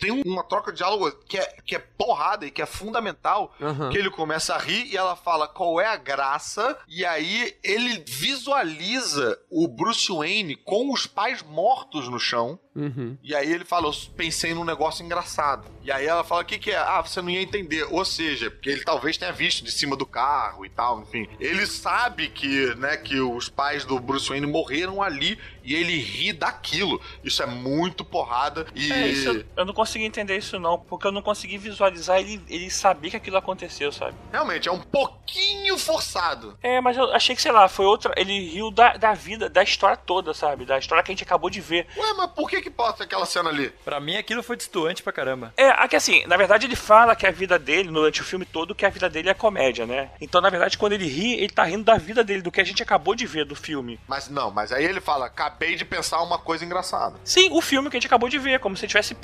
tem 0.00 0.10
um- 0.10 0.22
uma 0.24 0.44
troca 0.44 0.70
de 0.72 0.78
diálogo 0.78 1.10
que 1.28 1.38
é, 1.38 1.46
que 1.64 1.74
é 1.74 1.78
porrada 1.78 2.46
e 2.46 2.50
que 2.50 2.60
é 2.62 2.66
fundamental. 2.66 3.54
Aham. 3.60 3.90
Que 3.90 3.98
ele 3.98 4.10
começa 4.10 4.54
a 4.54 4.58
rir 4.58 4.86
e 4.92 4.96
ela 4.96 5.16
fala 5.16 5.46
qual 5.48 5.80
é 5.80 5.86
a 5.86 5.96
graça, 5.96 6.78
e 6.88 7.04
aí 7.04 7.56
ele 7.62 8.02
visualiza 8.06 9.38
o 9.50 9.66
Bruce 9.68 10.10
Wayne 10.12 10.56
com 10.56 10.92
os 10.92 11.06
pais 11.06 11.42
mortos 11.42 12.08
no 12.08 12.18
chão. 12.18 12.58
Uhum. 12.78 13.16
E 13.24 13.34
aí 13.34 13.52
ele 13.52 13.64
fala, 13.64 13.88
eu 13.88 13.92
pensei 14.16 14.54
num 14.54 14.64
negócio 14.64 15.04
engraçado. 15.04 15.68
E 15.82 15.90
aí 15.90 16.06
ela 16.06 16.22
fala, 16.22 16.42
o 16.42 16.44
que 16.44 16.58
que 16.58 16.70
é? 16.70 16.76
Ah, 16.76 17.00
você 17.00 17.20
não 17.20 17.28
ia 17.28 17.42
entender. 17.42 17.82
Ou 17.90 18.04
seja, 18.04 18.50
porque 18.50 18.70
ele 18.70 18.84
talvez 18.84 19.16
tenha 19.16 19.32
visto 19.32 19.64
de 19.64 19.72
cima 19.72 19.96
do 19.96 20.06
carro 20.06 20.64
e 20.64 20.68
tal, 20.68 21.02
enfim. 21.02 21.26
Ele 21.40 21.66
sabe 21.66 22.28
que, 22.28 22.74
né, 22.76 22.96
que 22.96 23.18
os 23.20 23.48
pais 23.48 23.84
do 23.84 23.98
Bruce 23.98 24.28
Wayne 24.28 24.46
morreram 24.46 25.02
ali 25.02 25.38
e 25.64 25.74
ele 25.74 25.98
ri 25.98 26.32
daquilo. 26.32 27.00
Isso 27.24 27.42
é 27.42 27.46
muito 27.46 28.04
porrada 28.04 28.66
e... 28.74 28.92
É, 28.92 29.08
isso, 29.08 29.44
eu 29.56 29.64
não 29.64 29.74
consegui 29.74 30.04
entender 30.04 30.38
isso 30.38 30.58
não, 30.58 30.78
porque 30.78 31.06
eu 31.06 31.12
não 31.12 31.20
consegui 31.20 31.58
visualizar 31.58 32.20
ele, 32.20 32.40
ele 32.48 32.70
saber 32.70 33.10
que 33.10 33.16
aquilo 33.16 33.36
aconteceu, 33.36 33.90
sabe? 33.90 34.14
Realmente, 34.30 34.68
é 34.68 34.72
um 34.72 34.80
pouquinho 34.80 35.67
forçado. 35.76 36.56
É, 36.62 36.80
mas 36.80 36.96
eu 36.96 37.12
achei 37.12 37.34
que, 37.34 37.42
sei 37.42 37.52
lá, 37.52 37.68
foi 37.68 37.84
outra. 37.84 38.12
Ele 38.16 38.48
riu 38.48 38.70
da, 38.70 38.96
da 38.96 39.12
vida, 39.12 39.48
da 39.50 39.62
história 39.62 39.96
toda, 39.96 40.32
sabe? 40.32 40.64
Da 40.64 40.78
história 40.78 41.02
que 41.02 41.10
a 41.10 41.14
gente 41.14 41.24
acabou 41.24 41.50
de 41.50 41.60
ver. 41.60 41.86
Ué, 41.96 42.14
mas 42.16 42.30
por 42.30 42.48
que 42.48 42.62
que 42.62 42.70
pode 42.70 43.02
aquela 43.02 43.26
cena 43.26 43.50
ali? 43.50 43.70
Pra 43.84 44.00
mim 44.00 44.16
aquilo 44.16 44.42
foi 44.42 44.56
destoante 44.56 45.02
pra 45.02 45.12
caramba. 45.12 45.52
É, 45.56 45.68
aqui 45.70 45.96
assim, 45.96 46.24
na 46.26 46.36
verdade 46.36 46.66
ele 46.66 46.76
fala 46.76 47.16
que 47.16 47.26
a 47.26 47.30
vida 47.30 47.58
dele, 47.58 47.90
durante 47.90 48.20
o 48.20 48.24
filme 48.24 48.44
todo, 48.44 48.74
que 48.74 48.86
a 48.86 48.90
vida 48.90 49.08
dele 49.10 49.28
é 49.28 49.34
comédia, 49.34 49.84
né? 49.86 50.10
Então, 50.20 50.40
na 50.40 50.48
verdade, 50.50 50.78
quando 50.78 50.92
ele 50.92 51.06
ri, 51.06 51.34
ele 51.34 51.48
tá 51.52 51.64
rindo 51.64 51.84
da 51.84 51.96
vida 51.96 52.22
dele, 52.22 52.42
do 52.42 52.52
que 52.52 52.60
a 52.60 52.64
gente 52.64 52.82
acabou 52.82 53.14
de 53.14 53.26
ver 53.26 53.44
do 53.44 53.56
filme. 53.56 53.98
Mas 54.06 54.28
não, 54.28 54.50
mas 54.50 54.70
aí 54.72 54.84
ele 54.84 55.00
fala, 55.00 55.26
acabei 55.26 55.74
de 55.74 55.84
pensar 55.84 56.22
uma 56.22 56.38
coisa 56.38 56.64
engraçada. 56.64 57.16
Sim, 57.24 57.50
o 57.52 57.60
filme 57.60 57.90
que 57.90 57.96
a 57.96 58.00
gente 58.00 58.06
acabou 58.06 58.28
de 58.28 58.38
ver, 58.38 58.60
como 58.60 58.76
se 58.76 58.84
estivesse 58.86 59.16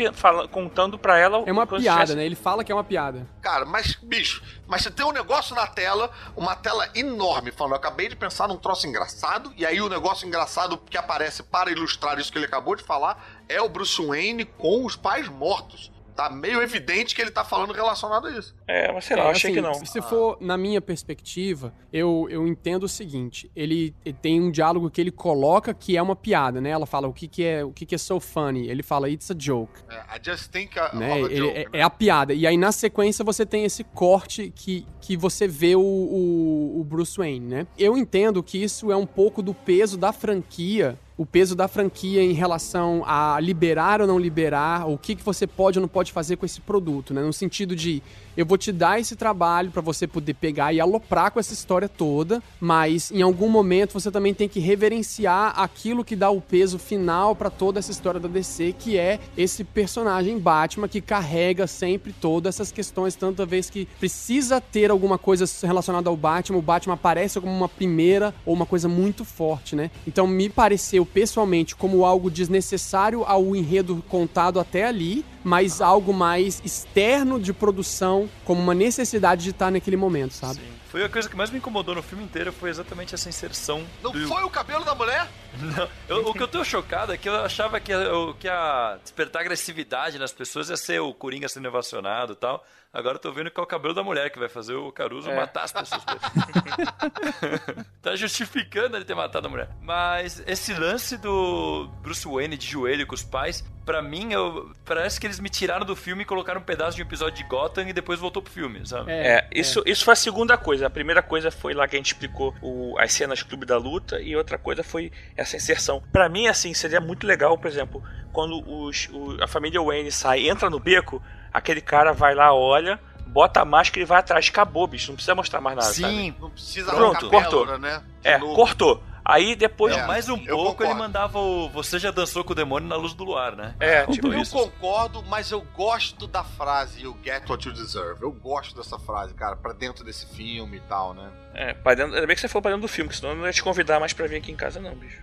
contando 0.50 0.98
pra 0.98 1.18
ela. 1.18 1.42
É 1.46 1.52
uma 1.52 1.66
piada, 1.66 1.80
tivesse- 2.00 2.14
né? 2.16 2.24
Ele 2.24 2.34
fala 2.34 2.64
que 2.64 2.72
é 2.72 2.74
uma 2.74 2.84
piada. 2.84 3.26
Cara, 3.42 3.64
mas, 3.64 3.94
bicho, 4.02 4.42
mas 4.66 4.82
você 4.82 4.90
tem 4.90 5.04
um 5.04 5.12
negócio 5.12 5.54
na 5.54 5.66
tela, 5.66 6.10
uma 6.36 6.56
tela 6.56 6.88
enorme, 6.94 7.52
falando, 7.52 7.74
acabei 7.74 8.08
de 8.08 8.16
pensar 8.16 8.48
num 8.48 8.56
troço 8.56 8.86
engraçado, 8.86 9.52
e 9.56 9.64
aí 9.64 9.80
o 9.80 9.88
negócio 9.88 10.26
engraçado 10.26 10.76
que 10.78 10.96
aparece 10.96 11.42
para 11.42 11.70
ilustrar 11.70 12.18
isso 12.18 12.32
que 12.32 12.38
ele 12.38 12.46
acabou 12.46 12.74
de 12.74 12.82
falar 12.82 13.24
é 13.48 13.60
o 13.60 13.68
Bruce 13.68 14.04
Wayne 14.04 14.44
com 14.44 14.84
os 14.84 14.96
pais 14.96 15.28
mortos. 15.28 15.93
Tá 16.14 16.30
meio 16.30 16.62
evidente 16.62 17.14
que 17.14 17.20
ele 17.20 17.30
tá 17.32 17.44
falando 17.44 17.72
relacionado 17.72 18.28
a 18.28 18.38
isso. 18.38 18.54
É, 18.68 18.92
mas 18.92 19.04
sei 19.04 19.16
lá, 19.16 19.24
É, 19.24 19.26
eu 19.26 19.30
achei 19.30 19.50
assim, 19.50 19.60
que 19.60 19.66
não. 19.66 19.74
Se 19.86 20.00
for 20.00 20.38
na 20.40 20.56
minha 20.56 20.80
perspectiva, 20.80 21.74
eu, 21.92 22.28
eu 22.30 22.46
entendo 22.46 22.84
o 22.84 22.88
seguinte: 22.88 23.50
ele, 23.54 23.94
ele 24.04 24.16
tem 24.22 24.40
um 24.40 24.50
diálogo 24.50 24.90
que 24.90 25.00
ele 25.00 25.10
coloca 25.10 25.74
que 25.74 25.96
é 25.96 26.02
uma 26.02 26.14
piada, 26.14 26.60
né? 26.60 26.70
Ela 26.70 26.86
fala 26.86 27.08
o 27.08 27.12
que, 27.12 27.26
que 27.26 27.42
é 27.44 27.64
o 27.64 27.72
que, 27.72 27.84
que 27.84 27.94
é 27.94 27.98
so 27.98 28.20
funny. 28.20 28.68
Ele 28.68 28.82
fala 28.82 29.10
it's 29.10 29.30
a 29.30 29.34
joke. 29.36 29.72
É, 29.90 30.16
I 30.16 30.20
just 30.22 30.50
think 30.50 30.78
a, 30.78 30.92
né? 30.94 31.20
Ele- 31.20 31.36
joke, 31.36 31.56
é, 31.58 31.64
né? 31.64 31.70
é 31.72 31.82
a 31.82 31.90
piada. 31.90 32.32
E 32.32 32.46
aí 32.46 32.56
na 32.56 32.70
sequência 32.70 33.24
você 33.24 33.44
tem 33.44 33.64
esse 33.64 33.82
corte 33.82 34.52
que, 34.54 34.86
que 35.00 35.16
você 35.16 35.48
vê 35.48 35.74
o, 35.74 35.80
o, 35.80 36.80
o 36.80 36.84
Bruce 36.84 37.16
Wayne, 37.16 37.46
né? 37.46 37.66
Eu 37.76 37.96
entendo 37.96 38.42
que 38.42 38.62
isso 38.62 38.92
é 38.92 38.96
um 38.96 39.06
pouco 39.06 39.42
do 39.42 39.52
peso 39.52 39.98
da 39.98 40.12
franquia. 40.12 40.96
O 41.16 41.24
peso 41.24 41.54
da 41.54 41.68
franquia 41.68 42.22
em 42.22 42.32
relação 42.32 43.04
a 43.06 43.38
liberar 43.40 44.00
ou 44.00 44.06
não 44.06 44.18
liberar, 44.18 44.88
o 44.88 44.98
que, 44.98 45.14
que 45.14 45.22
você 45.22 45.46
pode 45.46 45.78
ou 45.78 45.80
não 45.80 45.88
pode 45.88 46.10
fazer 46.10 46.36
com 46.36 46.44
esse 46.44 46.60
produto, 46.60 47.14
né? 47.14 47.22
No 47.22 47.32
sentido 47.32 47.76
de 47.76 48.02
eu 48.36 48.44
vou 48.46 48.58
te 48.58 48.72
dar 48.72 49.00
esse 49.00 49.16
trabalho 49.16 49.70
pra 49.70 49.82
você 49.82 50.06
poder 50.06 50.34
pegar 50.34 50.72
e 50.72 50.80
aloprar 50.80 51.30
com 51.30 51.40
essa 51.40 51.52
história 51.52 51.88
toda, 51.88 52.42
mas 52.60 53.10
em 53.10 53.22
algum 53.22 53.48
momento 53.48 53.92
você 53.92 54.10
também 54.10 54.34
tem 54.34 54.48
que 54.48 54.60
reverenciar 54.60 55.58
aquilo 55.58 56.04
que 56.04 56.16
dá 56.16 56.30
o 56.30 56.40
peso 56.40 56.78
final 56.78 57.34
pra 57.34 57.50
toda 57.50 57.78
essa 57.78 57.90
história 57.90 58.20
da 58.20 58.28
DC, 58.28 58.74
que 58.78 58.98
é 58.98 59.20
esse 59.36 59.64
personagem 59.64 60.38
Batman 60.38 60.88
que 60.88 61.00
carrega 61.00 61.66
sempre 61.66 62.12
todas 62.12 62.54
essas 62.54 62.72
questões, 62.72 63.14
tanta 63.14 63.46
vez 63.46 63.70
que 63.70 63.86
precisa 63.98 64.60
ter 64.60 64.90
alguma 64.90 65.18
coisa 65.18 65.44
relacionada 65.66 66.08
ao 66.10 66.16
Batman, 66.16 66.58
o 66.58 66.62
Batman 66.62 66.94
aparece 66.94 67.40
como 67.40 67.52
uma 67.52 67.68
primeira 67.68 68.34
ou 68.44 68.54
uma 68.54 68.66
coisa 68.66 68.88
muito 68.88 69.24
forte, 69.24 69.76
né? 69.76 69.90
Então 70.06 70.26
me 70.26 70.48
pareceu 70.48 71.04
pessoalmente 71.04 71.76
como 71.76 72.04
algo 72.04 72.30
desnecessário 72.30 73.24
ao 73.24 73.54
enredo 73.54 74.02
contado 74.08 74.60
até 74.60 74.84
ali, 74.84 75.24
mas 75.44 75.80
algo 75.82 76.12
mais 76.12 76.62
externo 76.64 77.38
de 77.38 77.52
produção, 77.52 78.28
como 78.44 78.60
uma 78.60 78.74
necessidade 78.74 79.44
de 79.44 79.50
estar 79.50 79.70
naquele 79.70 79.96
momento, 79.96 80.32
sabe? 80.32 80.60
Foi 80.94 81.02
a 81.02 81.08
coisa 81.08 81.28
que 81.28 81.34
mais 81.34 81.50
me 81.50 81.58
incomodou 81.58 81.92
no 81.92 82.02
filme 82.04 82.22
inteiro, 82.22 82.52
foi 82.52 82.70
exatamente 82.70 83.16
essa 83.16 83.28
inserção. 83.28 83.84
Não 84.00 84.12
do- 84.12 84.28
foi 84.28 84.44
o 84.44 84.48
cabelo 84.48 84.84
da 84.84 84.94
mulher? 84.94 85.26
Não, 85.58 85.88
eu- 86.08 86.28
o 86.28 86.32
que 86.32 86.40
eu 86.40 86.46
tô 86.46 86.62
chocado 86.64 87.12
é 87.12 87.16
que 87.16 87.28
eu 87.28 87.34
achava 87.44 87.80
que 87.80 87.92
a, 87.92 88.14
o- 88.16 88.32
que 88.34 88.48
a 88.48 88.96
despertar 89.02 89.40
agressividade 89.40 90.20
nas 90.20 90.30
pessoas 90.32 90.68
ia 90.70 90.76
ser 90.76 91.00
o 91.00 91.12
Coringa 91.12 91.48
sendo 91.48 91.66
evacionado 91.66 92.34
e 92.34 92.36
tal. 92.36 92.64
Agora 92.92 93.16
eu 93.16 93.20
tô 93.20 93.32
vendo 93.32 93.50
que 93.50 93.58
é 93.58 93.62
o 93.62 93.66
cabelo 93.66 93.92
da 93.92 94.04
mulher 94.04 94.30
que 94.30 94.38
vai 94.38 94.48
fazer 94.48 94.74
o 94.74 94.92
Caruso 94.92 95.28
É. 95.28 95.34
matar 95.34 95.64
as 95.64 95.72
pessoas. 95.72 96.00
tá 98.00 98.14
justificando 98.14 98.96
ele 98.96 99.04
ter 99.04 99.16
matado 99.16 99.48
a 99.48 99.50
mulher. 99.50 99.68
Mas 99.82 100.40
esse 100.46 100.72
lance 100.74 101.16
do 101.16 101.88
Bruce 102.02 102.24
Wayne 102.26 102.56
de 102.56 102.68
joelho 102.68 103.04
com 103.04 103.16
os 103.16 103.24
pais, 103.24 103.64
pra 103.84 104.00
mim, 104.00 104.32
eu, 104.32 104.70
parece 104.84 105.18
que 105.18 105.26
eles 105.26 105.40
me 105.40 105.48
tiraram 105.48 105.84
do 105.84 105.96
filme 105.96 106.22
e 106.22 106.24
colocaram 106.24 106.60
um 106.60 106.64
pedaço 106.64 106.96
de 106.96 107.02
um 107.02 107.06
episódio 107.06 107.36
de 107.36 107.42
Gotham 107.48 107.88
e 107.88 107.92
depois 107.92 108.20
voltou 108.20 108.40
pro 108.40 108.52
filme, 108.52 108.86
sabe? 108.86 109.10
É, 109.10 109.48
isso, 109.52 109.82
isso 109.84 110.04
foi 110.04 110.12
a 110.12 110.16
segunda 110.16 110.56
coisa. 110.56 110.83
A 110.86 110.90
primeira 110.90 111.22
coisa 111.22 111.50
foi 111.50 111.74
lá 111.74 111.86
que 111.88 111.96
a 111.96 111.98
gente 111.98 112.08
explicou 112.12 112.54
o- 112.62 112.96
as 112.98 113.12
cenas 113.12 113.42
Clube 113.42 113.64
da 113.66 113.76
Luta 113.76 114.20
e 114.20 114.34
outra 114.36 114.58
coisa 114.58 114.82
foi 114.82 115.10
essa 115.36 115.56
inserção. 115.56 116.02
Pra 116.12 116.28
mim, 116.28 116.46
assim, 116.46 116.72
seria 116.74 117.00
muito 117.00 117.26
legal, 117.26 117.56
por 117.58 117.68
exemplo, 117.68 118.02
quando 118.32 118.62
os, 118.68 119.08
o- 119.12 119.36
a 119.42 119.46
família 119.46 119.80
Wayne 119.82 120.10
sai, 120.12 120.48
entra 120.48 120.68
no 120.70 120.78
beco, 120.78 121.22
aquele 121.52 121.80
cara 121.80 122.12
vai 122.12 122.34
lá, 122.34 122.52
olha, 122.54 122.98
bota 123.26 123.60
a 123.60 123.64
máscara 123.64 124.02
e 124.02 124.04
vai 124.04 124.18
atrás. 124.18 124.48
Acabou, 124.48 124.86
bicho. 124.86 125.08
Não 125.08 125.16
precisa 125.16 125.34
mostrar 125.34 125.60
mais 125.60 125.76
nada. 125.76 125.88
sabe? 125.92 126.14
Sim, 126.14 126.34
Não 126.40 126.50
precisa 126.50 126.92
Pronto, 126.92 127.28
cortou. 127.28 127.60
pélora, 127.66 127.78
né? 127.78 128.02
É, 128.22 128.38
novo. 128.38 128.54
cortou. 128.54 129.02
Aí 129.24 129.56
depois. 129.56 129.96
É. 129.96 130.06
mais 130.06 130.28
um 130.28 130.36
pouco 130.36 130.82
ele 130.82 130.90
concordo. 130.90 130.94
mandava 130.96 131.38
o 131.38 131.68
Você 131.70 131.98
já 131.98 132.10
dançou 132.10 132.44
com 132.44 132.52
o 132.52 132.54
demônio 132.54 132.88
na 132.88 132.96
luz 132.96 133.14
do 133.14 133.24
luar, 133.24 133.56
né? 133.56 133.74
É, 133.80 134.06
tipo, 134.06 134.26
Eu 134.32 134.40
isso. 134.40 134.52
concordo, 134.56 135.22
mas 135.22 135.50
eu 135.50 135.62
gosto 135.74 136.26
da 136.26 136.44
frase 136.44 137.02
You 137.02 137.16
get 137.24 137.48
what 137.48 137.66
you 137.66 137.72
deserve. 137.74 138.22
Eu 138.22 138.30
gosto 138.32 138.76
dessa 138.76 138.98
frase, 138.98 139.32
cara, 139.34 139.56
pra 139.56 139.72
dentro 139.72 140.04
desse 140.04 140.26
filme 140.34 140.76
e 140.76 140.80
tal, 140.80 141.14
né? 141.14 141.30
É, 141.54 141.72
pra 141.72 141.94
dentro, 141.94 142.14
ainda 142.14 142.26
bem 142.26 142.34
que 142.34 142.40
você 142.42 142.48
for 142.48 142.60
pra 142.60 142.70
dentro 142.72 142.82
do 142.86 142.88
filme, 142.92 143.08
que 143.08 143.16
senão 143.16 143.30
eu 143.32 143.36
não 143.38 143.46
ia 143.46 143.52
te 143.52 143.62
convidar 143.62 143.98
mais 144.00 144.12
pra 144.12 144.26
vir 144.26 144.36
aqui 144.36 144.50
em 144.52 144.56
casa, 144.56 144.80
não, 144.80 144.94
bicho. 144.94 145.22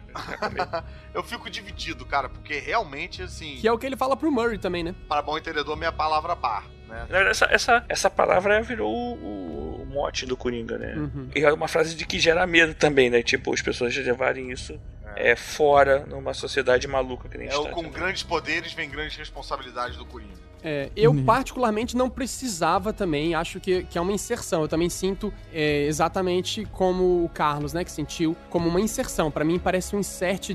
Eu 1.13 1.21
fico 1.23 1.49
dividido, 1.49 2.05
cara, 2.05 2.29
porque 2.29 2.57
realmente, 2.59 3.21
assim, 3.21 3.57
Que 3.57 3.67
é 3.67 3.71
o 3.71 3.77
que 3.77 3.85
ele 3.85 3.97
fala 3.97 4.15
pro 4.17 4.31
Murray 4.31 4.57
também, 4.57 4.83
né? 4.83 4.95
para 5.07 5.21
bom 5.21 5.37
entendedor, 5.37 5.75
minha 5.75 5.91
palavra 5.91 6.35
par, 6.35 6.63
né? 6.91 6.99
Na 6.99 7.05
verdade, 7.05 7.29
essa, 7.29 7.45
essa, 7.49 7.85
essa 7.89 8.09
palavra 8.09 8.61
virou 8.61 8.93
o, 8.93 9.81
o 9.81 9.85
mote 9.85 10.25
do 10.25 10.37
Coringa, 10.37 10.77
né? 10.77 10.95
Uhum. 10.95 11.29
E 11.35 11.39
é 11.43 11.51
uma 11.51 11.67
frase 11.67 11.95
de 11.95 12.05
que 12.05 12.19
gera 12.19 12.45
medo 12.45 12.73
também, 12.73 13.09
né? 13.09 13.23
Tipo, 13.23 13.53
as 13.53 13.61
pessoas 13.61 13.95
levarem 13.95 14.51
isso 14.51 14.79
é. 15.15 15.35
fora, 15.35 16.05
numa 16.07 16.33
sociedade 16.33 16.87
maluca 16.87 17.27
que 17.27 17.37
nem 17.37 17.47
É 17.47 17.55
o 17.55 17.61
está. 17.63 17.71
com 17.73 17.89
grandes 17.89 18.23
poderes 18.23 18.73
vem 18.73 18.89
grandes 18.89 19.17
responsabilidades 19.17 19.97
do 19.97 20.05
Coringa. 20.05 20.50
É, 20.63 20.89
eu 20.95 21.11
Uhum. 21.11 21.23
particularmente 21.23 21.95
não 21.97 22.09
precisava 22.09 22.93
também, 22.93 23.33
acho 23.35 23.59
que, 23.59 23.83
que 23.83 23.97
é 23.97 24.01
uma 24.01 24.11
inserção. 24.11 24.61
Eu 24.61 24.67
também 24.67 24.89
sinto 24.89 25.33
é, 25.53 25.85
exatamente 25.85 26.65
como 26.71 27.23
o 27.23 27.29
Carlos, 27.33 27.73
né, 27.73 27.83
que 27.83 27.91
sentiu, 27.91 28.35
como 28.49 28.67
uma 28.69 28.79
inserção. 28.79 29.31
Pra 29.31 29.43
mim 29.43 29.57
parece 29.59 29.95
um 29.95 29.99
insert 29.99 30.49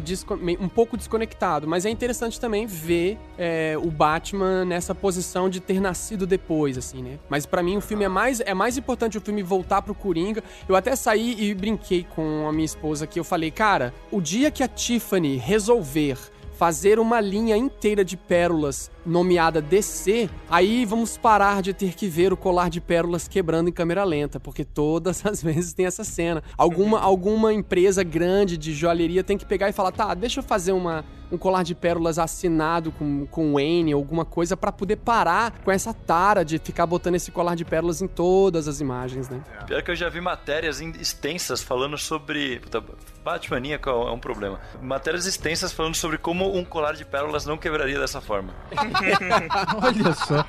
um 0.60 0.68
pouco 0.68 0.96
desconectado, 0.96 1.66
mas 1.66 1.84
é 1.84 1.90
interessante 1.90 2.38
também 2.40 2.66
ver 2.66 3.18
é, 3.38 3.76
o 3.82 3.90
Batman 3.90 4.64
nessa 4.64 4.94
posição 4.94 5.48
de 5.48 5.60
ter 5.60 5.80
nascido 5.80 6.26
depois, 6.26 6.78
assim, 6.78 7.02
né? 7.02 7.18
Mas 7.28 7.44
pra 7.46 7.62
mim 7.62 7.76
o 7.76 7.80
filme 7.80 8.04
é 8.04 8.08
mais 8.08 8.40
é 8.40 8.54
mais 8.54 8.76
importante 8.76 9.18
o 9.18 9.20
filme 9.20 9.42
voltar 9.42 9.82
pro 9.82 9.94
Coringa. 9.94 10.42
Eu 10.68 10.76
até 10.76 10.94
saí 10.94 11.34
e 11.38 11.54
brinquei 11.54 12.04
com 12.14 12.46
a 12.48 12.52
minha 12.52 12.64
esposa 12.64 13.06
que 13.06 13.18
eu 13.18 13.24
falei, 13.24 13.50
cara, 13.50 13.92
o 14.10 14.20
dia 14.20 14.50
que 14.50 14.62
a 14.62 14.68
Tiffany 14.68 15.36
resolver 15.36 16.18
fazer 16.56 16.98
uma 16.98 17.20
linha 17.20 17.56
inteira 17.56 18.04
de 18.04 18.16
pérolas 18.16 18.90
nomeada 19.06 19.62
DC, 19.62 20.28
aí 20.50 20.84
vamos 20.84 21.16
parar 21.16 21.62
de 21.62 21.72
ter 21.72 21.94
que 21.94 22.08
ver 22.08 22.32
o 22.32 22.36
colar 22.36 22.68
de 22.68 22.80
pérolas 22.80 23.28
quebrando 23.28 23.68
em 23.68 23.72
câmera 23.72 24.04
lenta, 24.04 24.40
porque 24.40 24.64
todas 24.64 25.24
as 25.24 25.40
vezes 25.44 25.72
tem 25.72 25.86
essa 25.86 26.04
cena. 26.04 26.42
Alguma, 26.58 27.00
alguma 27.00 27.52
empresa 27.52 28.02
grande 28.02 28.56
de 28.56 28.74
joalheria 28.74 29.22
tem 29.22 29.38
que 29.38 29.46
pegar 29.46 29.68
e 29.68 29.72
falar, 29.72 29.92
tá, 29.92 30.12
deixa 30.12 30.40
eu 30.40 30.44
fazer 30.44 30.72
uma, 30.72 31.04
um 31.30 31.38
colar 31.38 31.62
de 31.62 31.74
pérolas 31.74 32.18
assinado 32.18 32.92
com, 32.92 33.26
com 33.26 33.54
Wayne, 33.54 33.92
alguma 33.92 34.24
coisa, 34.24 34.56
pra 34.56 34.72
poder 34.72 34.96
parar 34.96 35.60
com 35.64 35.70
essa 35.70 35.94
tara 35.94 36.44
de 36.44 36.58
ficar 36.58 36.86
botando 36.86 37.14
esse 37.14 37.30
colar 37.30 37.54
de 37.54 37.64
pérolas 37.64 38.02
em 38.02 38.08
todas 38.08 38.68
as 38.68 38.80
imagens, 38.80 39.28
né? 39.28 39.42
Pior 39.66 39.82
que 39.82 39.90
eu 39.90 39.96
já 39.96 40.08
vi 40.08 40.20
matérias 40.20 40.80
extensas 40.80 41.62
falando 41.62 41.96
sobre. 41.96 42.60
Puta, 42.60 42.82
Batmaníaco 43.24 43.90
é 43.90 44.12
um 44.12 44.18
problema. 44.18 44.60
Matérias 44.80 45.26
extensas 45.26 45.72
falando 45.72 45.96
sobre 45.96 46.18
como 46.18 46.56
um 46.56 46.64
colar 46.64 46.94
de 46.94 47.04
pérolas 47.04 47.44
não 47.44 47.58
quebraria 47.58 47.98
dessa 47.98 48.20
forma. 48.20 48.54
Olha 49.82 50.14
só. 50.14 50.44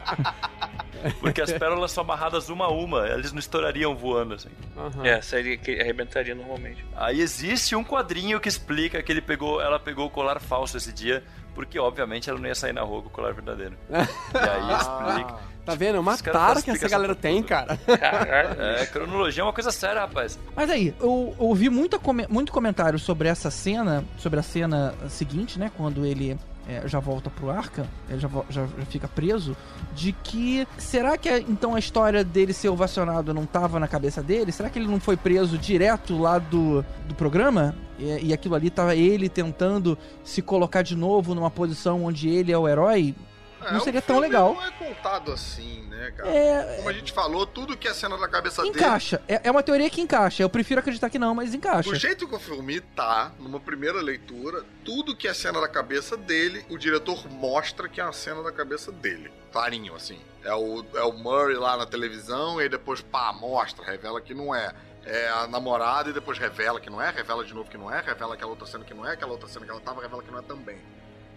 Porque 1.19 1.41
as 1.41 1.51
pérolas 1.51 1.91
são 1.91 2.03
amarradas 2.03 2.49
uma 2.49 2.65
a 2.65 2.69
uma, 2.69 3.07
eles 3.07 3.31
não 3.31 3.39
estourariam 3.39 3.95
voando 3.95 4.33
assim. 4.33 4.49
Aham. 4.75 5.05
É, 5.05 5.21
seria 5.21 5.57
que 5.57 5.79
arrebentaria 5.79 6.33
normalmente. 6.33 6.83
Aí 6.95 7.21
existe 7.21 7.75
um 7.75 7.83
quadrinho 7.83 8.39
que 8.39 8.49
explica 8.49 9.01
que 9.03 9.11
ele 9.11 9.21
pegou, 9.21 9.61
ela 9.61 9.79
pegou 9.79 10.07
o 10.07 10.09
colar 10.09 10.39
falso 10.39 10.75
esse 10.75 10.91
dia, 10.91 11.23
porque 11.53 11.77
obviamente 11.79 12.29
ela 12.29 12.39
não 12.39 12.47
ia 12.47 12.55
sair 12.55 12.73
na 12.73 12.81
rua 12.81 13.01
com 13.03 13.07
o 13.07 13.11
colar 13.11 13.33
verdadeiro. 13.33 13.75
e 13.89 13.93
aí 14.37 14.75
explica. 14.75 15.57
Tá 15.65 15.75
vendo? 15.75 15.97
É 15.97 15.99
uma 15.99 16.17
tara 16.17 16.61
que 16.61 16.71
essa 16.71 16.87
galera 16.87 17.13
tem, 17.13 17.37
tudo. 17.41 17.49
cara. 17.49 17.75
Caralho. 17.77 18.61
É, 18.61 18.85
cronologia 18.85 19.41
é 19.41 19.45
uma 19.45 19.51
coisa 19.51 19.69
séria, 19.69 19.99
rapaz. 19.99 20.39
Mas 20.55 20.69
aí, 20.69 20.95
eu 20.99 21.35
ouvi 21.37 21.69
muita 21.69 21.99
come- 21.99 22.25
muito 22.29 22.53
comentário 22.53 22.97
sobre 22.97 23.27
essa 23.27 23.51
cena, 23.51 24.01
sobre 24.17 24.39
a 24.39 24.43
cena 24.43 24.95
seguinte, 25.09 25.59
né? 25.59 25.69
Quando 25.75 26.05
ele 26.05 26.37
é, 26.67 26.87
já 26.87 26.99
volta 26.99 27.29
pro 27.29 27.49
Arca, 27.49 27.87
ele 28.09 28.19
já, 28.19 28.27
vo- 28.27 28.45
já, 28.49 28.65
já 28.65 28.85
fica 28.85 29.07
preso, 29.07 29.55
de 29.95 30.11
que 30.11 30.67
será 30.77 31.17
que 31.17 31.29
então 31.47 31.75
a 31.75 31.79
história 31.79 32.23
dele 32.23 32.51
ser 32.53 32.69
ovacionado 32.69 33.33
não 33.33 33.45
tava 33.45 33.79
na 33.79 33.87
cabeça 33.87 34.21
dele? 34.21 34.51
Será 34.51 34.69
que 34.69 34.77
ele 34.77 34.87
não 34.87 34.99
foi 34.99 35.15
preso 35.15 35.57
direto 35.57 36.17
lá 36.17 36.37
do, 36.39 36.83
do 37.07 37.15
programa? 37.15 37.73
E, 37.97 38.27
e 38.27 38.33
aquilo 38.33 38.55
ali 38.55 38.69
tava 38.69 38.95
ele 38.95 39.29
tentando 39.29 39.97
se 40.23 40.41
colocar 40.41 40.81
de 40.81 40.95
novo 40.95 41.33
numa 41.33 41.49
posição 41.49 42.03
onde 42.03 42.27
ele 42.29 42.51
é 42.51 42.57
o 42.57 42.67
herói? 42.67 43.15
Não 43.59 43.77
É, 43.77 43.79
seria 43.79 43.99
o 43.99 44.03
tão 44.03 44.19
legal. 44.19 44.53
Não 44.53 44.65
é 44.65 44.71
contado 44.71 45.31
assim, 45.31 45.81
né, 45.87 46.11
cara? 46.15 46.29
É. 46.29 46.75
Como 46.77 46.89
a 46.89 46.93
gente 46.93 47.11
falou, 47.11 47.45
tudo 47.45 47.75
que 47.75 47.87
é 47.87 47.93
cena 47.93 48.17
da 48.17 48.27
cabeça 48.27 48.61
dele. 48.61 48.75
Encaixa. 48.75 49.21
É, 49.27 49.41
é 49.45 49.51
uma 49.51 49.63
teoria 49.63 49.89
que 49.89 49.99
encaixa. 50.01 50.43
Eu 50.43 50.49
prefiro 50.49 50.79
acreditar 50.79 51.09
que 51.09 51.19
não, 51.19 51.33
mas 51.33 51.53
encaixa. 51.53 51.89
Do 51.89 51.95
jeito 51.95 52.27
que 52.27 52.35
o 52.35 52.39
filme 52.39 52.79
tá, 52.81 53.31
numa 53.39 53.59
primeira 53.59 54.01
leitura, 54.01 54.63
tudo 54.85 55.15
que 55.15 55.27
é 55.27 55.33
cena 55.33 55.59
da 55.59 55.67
cabeça 55.67 56.15
dele, 56.15 56.65
o 56.69 56.77
diretor 56.77 57.27
mostra 57.31 57.89
que 57.89 57.99
é 57.99 58.03
uma 58.03 58.13
cena 58.13 58.43
da 58.43 58.51
cabeça 58.51 58.91
dele. 58.91 59.31
Clarinho, 59.51 59.95
assim. 59.95 60.19
É 60.43 60.53
o, 60.53 60.85
é 60.93 61.03
o 61.03 61.13
Murray 61.13 61.55
lá 61.55 61.75
na 61.75 61.85
televisão, 61.85 62.61
e 62.61 62.69
depois, 62.69 63.01
pá, 63.01 63.33
mostra, 63.33 63.83
revela 63.83 64.21
que 64.21 64.33
não 64.33 64.53
é. 64.53 64.73
É 65.05 65.29
a 65.29 65.47
namorada 65.47 66.09
e 66.09 66.13
depois 66.13 66.37
revela 66.37 66.81
que 66.81 66.89
não 66.89 67.01
é, 67.01 67.09
revela 67.09 67.43
de 67.45 67.53
novo 67.53 67.69
que 67.69 67.77
não 67.77 67.89
é, 67.89 68.01
revela 68.01 68.33
aquela 68.33 68.51
outra 68.51 68.67
cena 68.67 68.83
que 68.83 68.93
não 68.93 69.07
é, 69.07 69.13
aquela 69.13 69.31
outra 69.31 69.47
cena 69.47 69.65
que 69.65 69.71
ela 69.71 69.79
tava, 69.79 70.01
revela 70.01 70.21
que 70.21 70.29
não 70.29 70.39
é 70.39 70.41
também. 70.41 70.77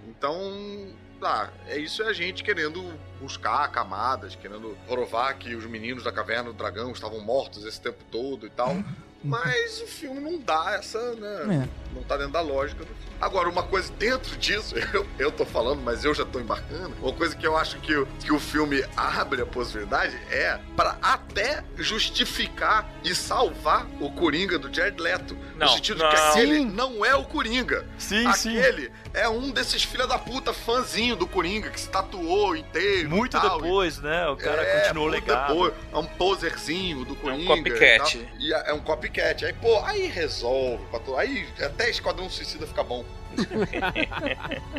Então, 0.08 0.88
tá, 1.20 1.52
é 1.66 1.78
isso 1.78 2.02
é 2.02 2.08
a 2.08 2.12
gente 2.12 2.42
querendo 2.42 2.98
buscar 3.20 3.68
camadas, 3.68 4.34
querendo 4.34 4.76
provar 4.88 5.34
que 5.34 5.54
os 5.54 5.66
meninos 5.66 6.02
da 6.02 6.10
caverna 6.10 6.50
do 6.50 6.56
dragão 6.56 6.90
estavam 6.90 7.20
mortos 7.20 7.64
esse 7.64 7.80
tempo 7.80 8.02
todo 8.10 8.46
e 8.46 8.50
tal. 8.50 8.74
Mas 9.22 9.80
o 9.82 9.86
filme 9.86 10.18
não 10.20 10.38
dá 10.38 10.76
essa, 10.78 11.12
né? 11.16 11.68
Não 11.94 12.02
tá 12.04 12.16
dentro 12.16 12.32
da 12.32 12.40
lógica 12.40 12.80
do 12.84 12.86
filme. 12.86 13.00
Agora, 13.20 13.50
uma 13.50 13.62
coisa 13.62 13.92
dentro 13.98 14.34
disso, 14.38 14.74
eu, 14.94 15.06
eu 15.18 15.30
tô 15.30 15.44
falando, 15.44 15.82
mas 15.82 16.04
eu 16.06 16.14
já 16.14 16.24
tô 16.24 16.40
embarcando. 16.40 16.94
Uma 17.02 17.12
coisa 17.12 17.36
que 17.36 17.46
eu 17.46 17.54
acho 17.54 17.78
que, 17.80 17.94
o- 17.94 18.06
que 18.24 18.32
o 18.32 18.38
filme 18.40 18.82
abre 18.96 19.42
a 19.42 19.46
possibilidade 19.46 20.16
é 20.30 20.58
para 20.74 20.96
até 21.02 21.62
justificar 21.76 22.88
e 23.04 23.14
salvar 23.14 23.86
o 24.00 24.10
Coringa 24.12 24.58
do 24.58 24.72
Jared 24.74 24.98
Leto. 25.00 25.36
Não, 25.56 25.66
no 25.66 25.72
sentido 25.74 25.96
de 25.98 26.02
não. 26.04 26.10
que 26.10 26.16
aquele 26.16 26.54
Sim. 26.60 26.64
não 26.70 27.04
é 27.04 27.14
o 27.14 27.24
Coringa. 27.24 27.86
Sim, 27.98 28.32
sim. 28.32 28.58
Aquele 28.58 28.90
é 29.12 29.28
um 29.28 29.50
desses 29.50 29.82
filha 29.82 30.06
da 30.06 30.18
puta 30.18 30.54
fãzinho 30.54 31.14
do 31.14 31.26
Coringa 31.26 31.68
que 31.68 31.80
se 31.80 31.88
tatuou 31.90 32.56
inteiro. 32.56 33.10
Muito 33.10 33.36
e 33.36 33.40
tal, 33.40 33.60
depois, 33.60 33.98
né? 33.98 34.26
O 34.28 34.36
cara 34.36 34.62
é, 34.62 34.80
continuou 34.80 35.10
depois. 35.10 35.74
É 35.92 35.98
um 35.98 36.06
poserzinho 36.06 37.04
do 37.04 37.14
Coringa. 37.16 37.54
copycat. 37.56 38.16
e 38.16 38.20
tal. 38.22 38.36
E 38.38 38.54
é 38.54 38.70
é 38.70 38.72
um 38.72 38.80
copycat. 38.80 39.09
Aí, 39.18 39.52
pô, 39.54 39.82
aí 39.84 40.06
resolve. 40.06 40.84
Aí 41.16 41.46
até 41.60 41.88
Esquadrão 41.88 42.28
Suicida 42.28 42.66
fica 42.66 42.82
bom. 42.82 43.04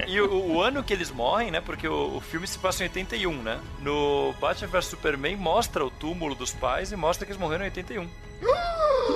E 0.08 0.20
o, 0.20 0.54
o 0.54 0.62
ano 0.62 0.84
que 0.84 0.92
eles 0.92 1.10
morrem, 1.10 1.52
né? 1.52 1.62
Porque 1.62 1.88
o, 1.88 2.18
o 2.18 2.22
filme 2.22 2.46
se 2.46 2.60
passa 2.60 2.84
em 2.84 2.88
81, 2.88 3.42
né? 3.42 3.60
No 3.80 4.34
Batman 4.40 4.68
vs 4.68 4.86
Superman 4.86 5.38
mostra 5.38 5.86
o 5.86 5.90
túmulo 5.90 6.36
dos 6.36 6.52
pais 6.52 6.92
e 6.92 6.96
mostra 6.96 7.26
que 7.26 7.32
eles 7.32 7.40
morreram 7.40 7.64
em 7.64 7.70
81. 7.70 8.10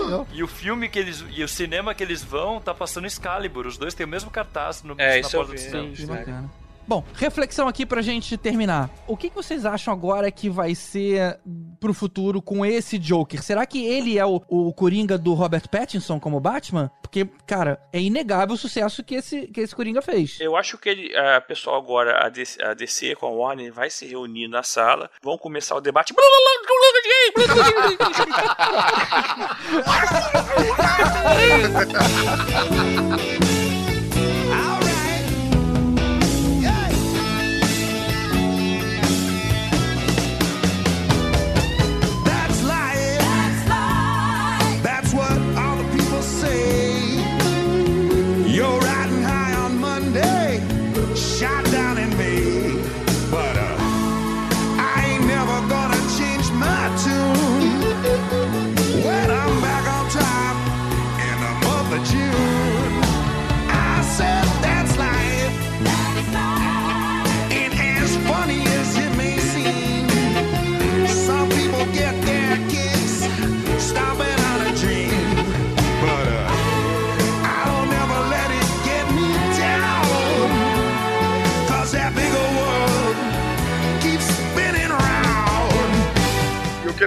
legal. 0.06 0.27
E 0.32 0.44
o 0.44 0.48
filme 0.48 0.88
que 0.90 1.00
eles. 1.00 1.24
E 1.30 1.44
o 1.44 1.48
cinema 1.48 1.94
que 1.94 2.03
eles 2.03 2.24
vão 2.24 2.60
tá 2.60 2.74
passando 2.74 3.08
Excalibur. 3.08 3.68
Os 3.68 3.77
dois 3.77 3.94
têm 3.94 4.06
o 4.06 4.10
mesmo 4.10 4.30
cartaz 4.30 4.84
no, 4.84 4.95
É, 4.98 5.10
na 5.10 5.18
isso 5.18 5.35
eu 5.35 5.40
porta 5.40 5.53
do 5.53 5.60
cinema. 5.60 5.95
Sim. 5.95 6.50
Bom, 6.88 7.03
reflexão 7.15 7.67
aqui 7.67 7.85
pra 7.85 8.01
gente 8.01 8.38
terminar. 8.38 8.89
O 9.07 9.17
que, 9.17 9.30
que 9.30 9.35
vocês 9.35 9.65
acham 9.65 9.93
agora 9.93 10.31
que 10.31 10.49
vai 10.49 10.75
ser 10.75 11.39
pro 11.80 11.93
futuro 11.93 12.41
com 12.41 12.65
esse 12.65 12.99
Joker? 12.99 13.41
Será 13.41 13.65
que 13.65 13.83
ele 13.83 14.19
é 14.19 14.25
o, 14.25 14.41
o 14.47 14.73
Coringa 14.73 15.17
do 15.17 15.33
Robert 15.33 15.67
Pattinson 15.69 16.19
como 16.19 16.39
Batman? 16.39 16.91
Porque 17.01 17.15
Porque, 17.15 17.31
cara, 17.47 17.80
é 17.93 18.01
inegável 18.01 18.55
o 18.55 18.57
sucesso 18.57 19.01
que 19.01 19.15
esse, 19.15 19.47
que 19.47 19.61
esse 19.61 19.73
Coringa 19.73 20.01
fez. 20.01 20.38
Eu 20.41 20.57
acho 20.57 20.77
que 20.77 20.89
ele, 20.89 21.15
a 21.15 21.39
pessoal 21.39 21.77
agora, 21.77 22.25
a 22.25 22.27
DC, 22.27 22.61
a 22.61 22.73
DC 22.73 23.15
com 23.15 23.27
a 23.27 23.30
Warner, 23.30 23.72
vai 23.72 23.89
se 23.89 24.05
reunir 24.05 24.49
na 24.49 24.64
sala, 24.64 25.09
vão 25.23 25.38
começar 25.38 25.75
o 25.75 25.81
debate. 25.81 26.14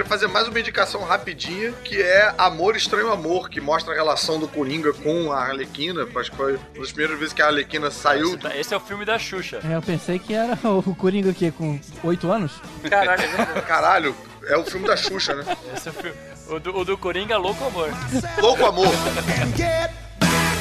fazer 0.08 0.26
mais 0.26 0.48
uma 0.48 0.58
indicação 0.58 1.02
rapidinha, 1.04 1.72
que 1.84 2.00
é 2.00 2.32
Amor 2.38 2.76
Estranho 2.76 3.10
Amor, 3.12 3.48
que 3.50 3.60
mostra 3.60 3.92
a 3.92 3.96
relação 3.96 4.38
do 4.38 4.48
Coringa 4.48 4.92
com 4.92 5.30
a 5.32 5.40
Arlequina. 5.44 6.06
Acho 6.16 6.30
que 6.30 6.36
foi 6.36 6.54
uma 6.54 6.80
das 6.80 6.90
primeiras 6.92 7.18
vezes 7.18 7.34
que 7.34 7.42
a 7.42 7.46
Arlequina 7.46 7.90
saiu. 7.90 8.36
do- 8.36 8.48
Esse 8.48 8.72
é 8.72 8.76
o 8.76 8.80
filme 8.80 9.04
da 9.04 9.18
Xuxa. 9.18 9.60
É, 9.68 9.74
eu 9.76 9.82
pensei 9.82 10.18
que 10.18 10.32
era 10.34 10.58
o 10.66 10.94
Coringa 10.94 11.30
aqui 11.30 11.50
com 11.50 11.78
8 12.02 12.30
anos. 12.32 12.52
Caralho, 12.88 13.22
é. 13.22 13.60
Caralho, 13.60 14.16
é 14.46 14.56
o 14.56 14.64
filme 14.64 14.86
da 14.86 14.96
Xuxa, 14.96 15.34
né? 15.34 15.44
Esse 15.76 15.88
é 15.88 15.90
o, 15.90 15.94
filme, 15.94 16.16
o, 16.48 16.58
do, 16.58 16.76
o 16.78 16.84
do 16.84 16.96
Coringa 16.98 17.36
Louco 17.36 17.62
Amor. 17.64 17.90
Louco 18.40 18.64
Amor. 18.64 18.86
and 18.88 19.56
get 19.56 19.90
back 20.18 20.58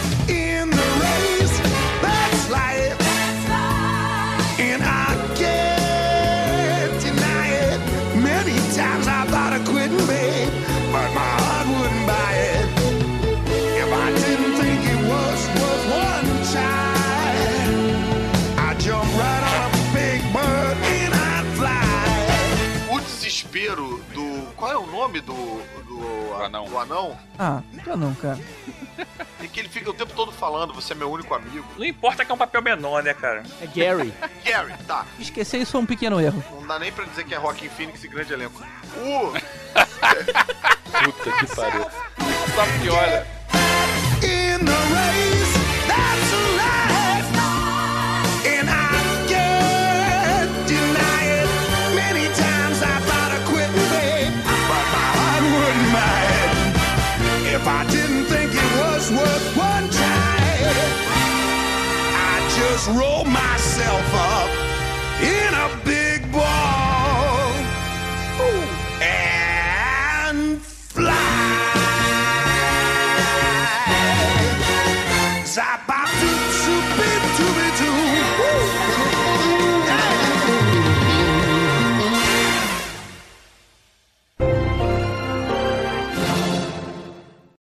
quitting, 9.88 10.08
babe, 10.08 10.50
but 10.92 11.14
my 11.14 11.22
heart 11.22 11.68
wouldn't 11.68 12.08
buy 12.08 12.34
it. 12.34 12.68
A. 21.60 22.94
O 22.94 23.00
desespero 23.00 24.00
do. 24.14 24.48
Qual 24.56 24.72
é 24.72 24.78
o 24.78 24.86
nome 24.88 25.22
do. 25.22 25.77
Do 25.98 26.44
anão. 26.44 26.66
Do 26.66 26.78
anão? 26.78 27.18
Ah, 27.38 27.62
já 27.86 27.96
não, 27.96 28.14
cara. 28.16 28.40
E 29.42 29.48
que 29.48 29.60
ele 29.60 29.70
fica 29.70 29.90
o 29.90 29.94
tempo 29.94 30.14
todo 30.16 30.32
falando, 30.32 30.74
você 30.74 30.94
é 30.94 30.96
meu 30.96 31.12
único 31.12 31.34
amigo. 31.34 31.66
Não 31.78 31.86
importa 31.86 32.26
que 32.26 32.32
é 32.32 32.34
um 32.34 32.38
papel 32.38 32.62
menor, 32.62 33.04
né, 33.04 33.14
cara? 33.14 33.44
É 33.62 33.68
Gary. 33.68 34.14
Gary, 34.44 34.74
tá. 34.88 35.06
Esquecer 35.20 35.60
isso 35.60 35.74
foi 35.74 35.82
um 35.82 35.86
pequeno 35.86 36.20
erro. 36.20 36.44
Não 36.52 36.66
dá 36.68 36.80
nem 36.80 36.92
pra 36.92 37.06
dizer 37.06 37.24
que 37.26 37.34
é 37.34 37.38
Rockin' 37.38 37.70
Phoenix 37.70 38.04
e 38.04 38.08
grande 38.08 38.34
elenco. 38.34 38.64
O. 38.98 39.32
Puta 41.04 41.32
que 41.38 41.56
pariu. 41.56 41.86
Só 42.56 42.66
piora. 42.82 43.38
in 44.24 44.66
the 44.66 44.72
race. 44.94 45.27
I 57.68 57.86
didn't 57.92 58.26
think 58.26 58.50
it 58.54 58.72
was 58.80 59.12
worth 59.12 59.58
one 59.58 59.90
try, 59.90 60.38
I'd 62.32 62.48
just 62.56 62.88
rolled 62.98 63.28
myself 63.28 64.08
up 64.16 64.50
in 65.22 65.54
a 65.54 65.86
big 65.86 66.07